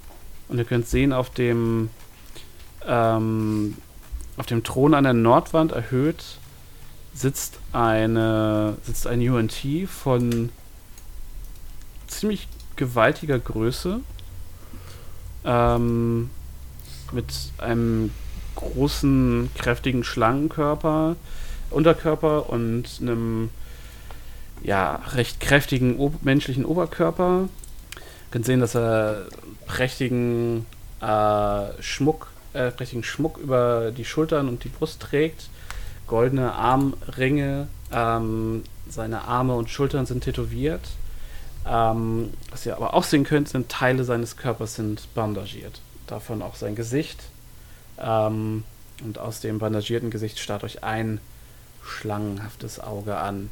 Und 0.48 0.60
ihr 0.60 0.64
könnt 0.64 0.88
sehen, 0.88 1.12
auf 1.12 1.30
dem, 1.30 1.90
ähm, 2.88 3.76
auf 4.38 4.46
dem 4.46 4.64
Thron 4.64 4.94
an 4.94 5.04
der 5.04 5.14
Nordwand 5.14 5.74
erhöht 5.74 6.24
sitzt 7.14 7.60
eine 7.72 8.76
sitzt 8.84 9.08
ein 9.08 9.22
UNT 9.22 9.56
von 9.88 10.50
ziemlich 12.08 12.48
gewaltiger 12.76 13.40
Größe 13.40 14.02
ähm, 15.46 16.30
mit 17.14 17.34
einem 17.58 18.12
großen 18.56 19.50
kräftigen 19.56 20.04
Schlangenkörper 20.04 21.16
Unterkörper 21.70 22.50
und 22.50 22.86
einem 23.02 23.50
ja 24.66 25.02
recht 25.14 25.40
kräftigen 25.40 26.00
ob 26.00 26.24
menschlichen 26.24 26.66
Oberkörper 26.66 27.48
ihr 27.96 28.00
könnt 28.32 28.46
sehen 28.46 28.60
dass 28.60 28.76
er 28.76 29.26
prächtigen 29.66 30.66
äh, 31.02 31.82
Schmuck 31.82 32.32
äh, 32.54 32.72
prächtigen 32.72 33.04
Schmuck 33.04 33.38
über 33.38 33.92
die 33.92 34.06
Schultern 34.06 34.48
und 34.48 34.64
die 34.64 34.70
Brust 34.70 35.02
trägt 35.02 35.50
goldene 36.08 36.54
Armringe. 36.54 37.68
Ähm, 37.92 38.64
seine 38.90 39.24
Arme 39.24 39.56
und 39.56 39.70
Schultern 39.70 40.06
sind 40.06 40.24
tätowiert. 40.24 40.88
Ähm, 41.68 42.34
was 42.52 42.66
ihr 42.66 42.76
aber 42.76 42.94
auch 42.94 43.04
sehen 43.04 43.24
könnt, 43.24 43.50
sind 43.50 43.70
Teile 43.70 44.04
seines 44.04 44.38
Körpers 44.38 44.76
sind 44.76 45.14
bandagiert. 45.16 45.82
Davon 46.08 46.42
auch 46.42 46.56
sein 46.56 46.76
Gesicht. 46.76 47.24
Ähm, 48.00 48.64
und 49.04 49.18
aus 49.18 49.42
dem 49.42 49.60
bandagierten 49.60 50.12
Gesicht 50.12 50.40
starrt 50.40 50.64
euch 50.64 50.84
ein 50.84 51.20
schlangenhaftes 51.84 52.80
Auge 52.80 53.18
an. 53.18 53.50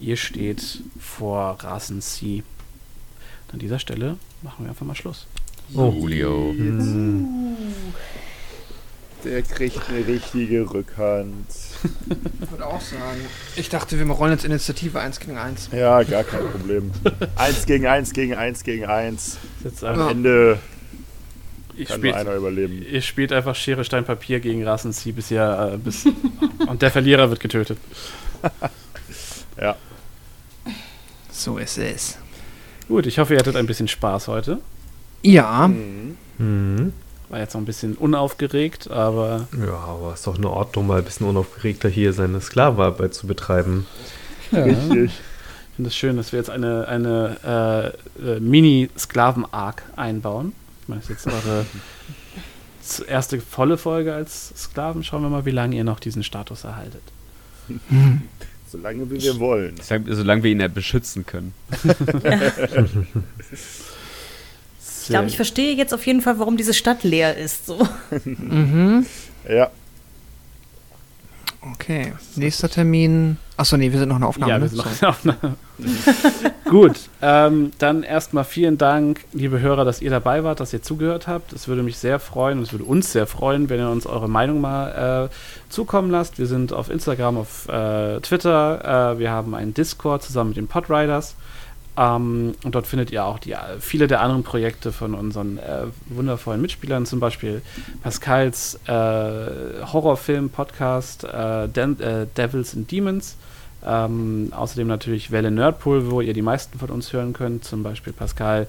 Ihr 0.00 0.16
steht 0.16 0.80
vor 1.00 1.58
Rasen 1.60 2.00
C. 2.00 2.42
An 3.52 3.58
dieser 3.60 3.78
Stelle 3.78 4.16
machen 4.42 4.64
wir 4.64 4.70
einfach 4.70 4.84
mal 4.84 4.96
Schluss. 4.96 5.26
Oh. 5.74 5.90
Julio. 5.90 6.54
Der 9.24 9.42
kriegt 9.42 9.80
eine 9.88 10.06
richtige 10.06 10.68
Rückhand. 10.70 11.46
ich 12.42 12.50
würde 12.50 12.66
auch 12.66 12.80
sagen. 12.80 13.20
Ich 13.56 13.68
dachte, 13.70 13.98
wir 13.98 14.06
rollen 14.12 14.32
jetzt 14.32 14.44
Initiative 14.44 15.00
1 15.00 15.20
gegen 15.20 15.38
1. 15.38 15.70
Ja, 15.72 16.02
gar 16.02 16.24
kein 16.24 16.46
Problem. 16.50 16.90
eins 17.36 17.64
gegen 17.64 17.86
eins 17.86 18.12
gegen 18.12 18.34
eins 18.34 18.64
gegen 18.64 18.84
eins. 18.84 19.38
Jetzt 19.62 19.82
Am 19.84 19.92
einfach, 19.94 20.10
Ende 20.10 20.58
ich 21.76 21.88
kann 21.88 22.00
nur 22.00 22.10
spiel, 22.10 22.20
einer 22.20 22.34
überleben. 22.36 22.84
ihr 22.88 23.00
spielt 23.02 23.32
einfach 23.32 23.54
Schere, 23.54 23.84
Stein, 23.84 24.04
Papier 24.04 24.40
gegen 24.40 24.66
Rasen 24.66 24.92
C, 24.92 25.12
bis 25.12 25.30
ihr, 25.30 25.72
äh, 25.74 25.78
bis, 25.78 26.06
und 26.66 26.82
der 26.82 26.90
Verlierer 26.90 27.30
wird 27.30 27.40
getötet. 27.40 27.78
Ja. 29.60 29.76
So 31.30 31.58
ist 31.58 31.78
es. 31.78 32.18
Gut, 32.88 33.06
ich 33.06 33.18
hoffe, 33.18 33.34
ihr 33.34 33.38
hattet 33.40 33.56
ein 33.56 33.66
bisschen 33.66 33.88
Spaß 33.88 34.28
heute. 34.28 34.60
Ja, 35.22 35.68
Mhm. 35.68 36.16
Mhm. 36.38 36.92
War 37.30 37.38
jetzt 37.40 37.54
noch 37.54 37.60
ein 37.62 37.64
bisschen 37.64 37.94
unaufgeregt, 37.94 38.90
aber 38.90 39.48
Ja, 39.58 39.74
aber 39.74 40.12
ist 40.14 40.26
doch 40.26 40.36
in 40.36 40.44
Ordnung, 40.44 40.86
mal 40.86 40.98
ein 40.98 41.04
bisschen 41.04 41.26
unaufgeregter 41.26 41.88
hier 41.88 42.12
seine 42.12 42.40
Sklavenarbeit 42.40 43.14
zu 43.14 43.26
betreiben. 43.26 43.86
Richtig. 44.52 45.04
ich 45.06 45.76
finde 45.76 45.88
es 45.88 45.96
schön, 45.96 46.16
dass 46.16 46.32
wir 46.32 46.38
jetzt 46.38 46.50
eine, 46.50 46.86
eine 46.86 47.94
äh, 48.20 48.36
äh, 48.36 48.40
Mini-Sklaven-Arc 48.40 49.82
einbauen. 49.96 50.52
Ich 50.82 50.88
meine, 50.88 51.00
das 51.00 51.10
ist 51.10 51.24
jetzt 51.24 51.34
eure 51.34 51.64
erste 53.08 53.40
volle 53.40 53.78
Folge 53.78 54.14
als 54.14 54.52
Sklaven. 54.56 55.02
Schauen 55.02 55.22
wir 55.22 55.30
mal, 55.30 55.46
wie 55.46 55.50
lange 55.50 55.74
ihr 55.76 55.84
noch 55.84 56.00
diesen 56.00 56.22
Status 56.22 56.64
erhaltet. 56.64 57.02
Solange 58.70 59.10
wie 59.10 59.22
wir 59.22 59.38
wollen. 59.38 59.76
Solange 59.82 60.42
wir 60.42 60.50
ihn 60.50 60.60
ja 60.60 60.68
beschützen 60.68 61.24
können. 61.26 61.54
Ich 65.04 65.10
glaube, 65.10 65.28
ich 65.28 65.36
verstehe 65.36 65.74
jetzt 65.74 65.92
auf 65.92 66.06
jeden 66.06 66.22
Fall, 66.22 66.38
warum 66.38 66.56
diese 66.56 66.72
Stadt 66.72 67.04
leer 67.04 67.36
ist. 67.36 67.66
So. 67.66 67.86
mhm. 68.24 69.04
Ja. 69.48 69.70
Okay. 71.72 72.12
Nächster 72.36 72.68
Termin. 72.68 73.38
Achso, 73.56 73.76
nee, 73.76 73.90
wir 73.90 73.98
sind 73.98 74.08
noch 74.08 74.16
eine 74.16 74.26
Aufnahme. 74.26 74.52
Ja, 74.52 74.58
wir 74.58 74.64
ne? 74.64 74.68
sind 74.68 74.78
noch 74.78 75.00
in 75.00 75.08
Aufnahme. 75.08 75.56
Gut, 76.68 77.08
ähm, 77.22 77.70
dann 77.78 78.02
erstmal 78.02 78.44
vielen 78.44 78.78
Dank, 78.78 79.24
liebe 79.32 79.60
Hörer, 79.60 79.84
dass 79.84 80.02
ihr 80.02 80.10
dabei 80.10 80.44
wart, 80.44 80.60
dass 80.60 80.72
ihr 80.72 80.82
zugehört 80.82 81.26
habt. 81.26 81.52
Es 81.52 81.68
würde 81.68 81.82
mich 81.82 81.98
sehr 81.98 82.18
freuen 82.18 82.58
und 82.58 82.64
es 82.64 82.72
würde 82.72 82.84
uns 82.84 83.12
sehr 83.12 83.26
freuen, 83.26 83.70
wenn 83.70 83.78
ihr 83.80 83.88
uns 83.88 84.06
eure 84.06 84.28
Meinung 84.28 84.60
mal 84.60 85.28
äh, 85.30 85.72
zukommen 85.72 86.10
lasst. 86.10 86.38
Wir 86.38 86.46
sind 86.46 86.72
auf 86.72 86.90
Instagram, 86.90 87.38
auf 87.38 87.68
äh, 87.68 88.20
Twitter, 88.20 89.12
äh, 89.14 89.18
wir 89.18 89.30
haben 89.30 89.54
einen 89.54 89.72
Discord 89.72 90.22
zusammen 90.22 90.50
mit 90.50 90.56
den 90.56 90.66
Podriders. 90.66 91.36
Ähm, 91.96 92.54
und 92.64 92.74
dort 92.74 92.86
findet 92.86 93.12
ihr 93.12 93.24
auch 93.24 93.38
die, 93.38 93.54
viele 93.78 94.06
der 94.06 94.20
anderen 94.20 94.42
Projekte 94.42 94.92
von 94.92 95.14
unseren 95.14 95.58
äh, 95.58 95.86
wundervollen 96.06 96.60
Mitspielern, 96.60 97.06
zum 97.06 97.20
Beispiel 97.20 97.62
Pascals 98.02 98.80
äh, 98.86 98.90
Horrorfilm-Podcast 98.90 101.24
äh, 101.24 101.64
äh, 101.64 102.26
Devils 102.36 102.74
and 102.74 102.90
Demons. 102.90 103.36
Ähm, 103.86 104.50
außerdem 104.56 104.88
natürlich 104.88 105.30
Welle 105.30 105.50
Nerdpool, 105.50 106.10
wo 106.10 106.22
ihr 106.22 106.32
die 106.32 106.42
meisten 106.42 106.78
von 106.78 106.88
uns 106.88 107.12
hören 107.12 107.34
könnt, 107.34 107.64
zum 107.64 107.82
Beispiel 107.82 108.14
Pascal, 108.14 108.66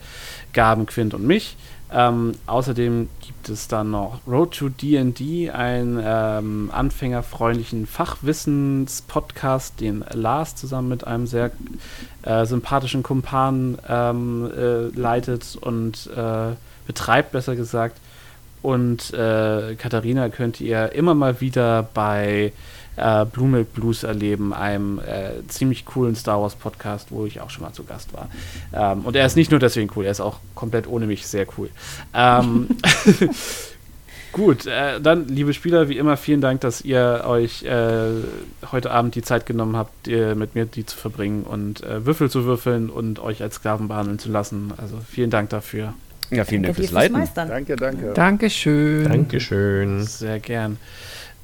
Gaben, 0.51 0.85
Quint 0.85 1.13
und 1.13 1.25
mich. 1.25 1.55
Ähm, 1.97 2.33
außerdem 2.45 3.07
gibt 3.25 3.47
es 3.47 3.69
dann 3.69 3.91
noch 3.91 4.19
Road 4.27 4.57
to 4.57 4.67
D&D, 4.67 5.49
einen 5.49 5.97
ähm, 6.03 6.69
anfängerfreundlichen 6.73 7.87
Fachwissens-Podcast, 7.87 9.79
den 9.79 10.03
Lars 10.11 10.57
zusammen 10.57 10.89
mit 10.89 11.07
einem 11.07 11.25
sehr 11.25 11.51
äh, 12.23 12.45
sympathischen 12.45 13.01
Kumpan 13.01 13.77
ähm, 13.87 14.51
äh, 14.53 14.87
leitet 14.87 15.57
und 15.61 16.09
äh, 16.13 16.55
betreibt, 16.85 17.31
besser 17.31 17.55
gesagt. 17.55 17.97
Und 18.61 19.13
äh, 19.13 19.75
Katharina 19.75 20.27
könnt 20.27 20.59
ihr 20.59 20.91
immer 20.91 21.13
mal 21.13 21.39
wieder 21.39 21.87
bei 21.93 22.51
äh, 22.97 23.25
Blue 23.25 23.47
Milk 23.47 23.73
Blues 23.73 24.03
erleben, 24.03 24.53
einem 24.53 24.99
äh, 24.99 25.47
ziemlich 25.47 25.85
coolen 25.85 26.15
Star 26.15 26.41
Wars 26.41 26.55
Podcast, 26.55 27.07
wo 27.11 27.25
ich 27.25 27.41
auch 27.41 27.49
schon 27.49 27.63
mal 27.63 27.73
zu 27.73 27.83
Gast 27.83 28.13
war. 28.13 28.29
Ähm, 28.73 29.05
und 29.05 29.15
er 29.15 29.25
ist 29.25 29.35
nicht 29.35 29.51
nur 29.51 29.59
deswegen 29.59 29.89
cool, 29.95 30.05
er 30.05 30.11
ist 30.11 30.21
auch 30.21 30.39
komplett 30.53 30.87
ohne 30.87 31.05
mich 31.05 31.27
sehr 31.27 31.45
cool. 31.57 31.69
Ähm, 32.13 32.67
gut, 34.31 34.65
äh, 34.65 34.99
dann, 35.01 35.27
liebe 35.27 35.53
Spieler, 35.53 35.89
wie 35.89 35.97
immer, 35.97 36.17
vielen 36.17 36.41
Dank, 36.41 36.61
dass 36.61 36.81
ihr 36.81 37.23
euch 37.25 37.63
äh, 37.63 38.09
heute 38.71 38.91
Abend 38.91 39.15
die 39.15 39.21
Zeit 39.21 39.45
genommen 39.45 39.75
habt, 39.75 40.07
äh, 40.07 40.35
mit 40.35 40.55
mir 40.55 40.65
die 40.65 40.85
zu 40.85 40.97
verbringen 40.97 41.43
und 41.43 41.83
äh, 41.83 42.05
Würfel 42.05 42.29
zu 42.29 42.45
würfeln 42.45 42.89
und 42.89 43.19
euch 43.19 43.41
als 43.41 43.55
Sklaven 43.55 43.87
behandeln 43.87 44.19
zu 44.19 44.31
lassen. 44.31 44.73
Also 44.77 44.97
vielen 45.09 45.29
Dank 45.29 45.49
dafür. 45.49 45.93
Ja, 46.31 46.43
vielen 46.43 46.63
Dank 46.63 46.75
fürs 46.75 46.91
Leiten. 46.91 47.21
Danke, 47.35 47.75
danke. 47.75 48.13
Dankeschön. 48.13 49.03
Dankeschön. 49.07 50.03
Sehr 50.03 50.39
gern. 50.39 50.77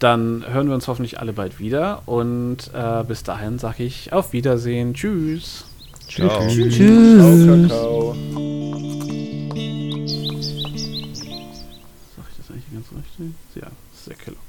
Dann 0.02 0.44
hören 0.52 0.68
wir 0.68 0.74
uns 0.74 0.88
hoffentlich 0.88 1.20
alle 1.20 1.32
bald 1.32 1.60
wieder 1.60 2.02
und 2.08 2.72
äh, 2.74 3.04
bis 3.04 3.22
dahin 3.22 3.60
sage 3.60 3.84
ich 3.84 4.12
auf 4.12 4.34
Wiedersehen. 4.34 4.96
Tschüss. 4.96 5.66
Ciao. 6.10 6.48
Tschüss. 6.48 6.76
Ciao, 6.76 7.62
Kakao. 7.62 8.16
Sag 12.16 12.26
ich 12.32 12.38
das 12.38 12.50
eigentlich 12.50 12.74
ganz 12.74 12.88
richtig? 12.98 13.36
Ja, 13.54 13.68
sehr 13.94 14.16
Kellogg. 14.16 14.42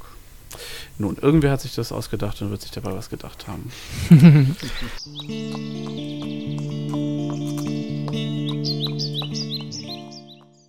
Nun, 0.97 1.19
irgendwer 1.21 1.51
hat 1.51 1.61
sich 1.61 1.75
das 1.75 1.93
ausgedacht 1.93 2.41
und 2.41 2.51
wird 2.51 2.63
sich 2.63 2.71
dabei 2.71 2.95
was 2.95 3.11
gedacht 3.11 3.47
haben. 3.47 3.71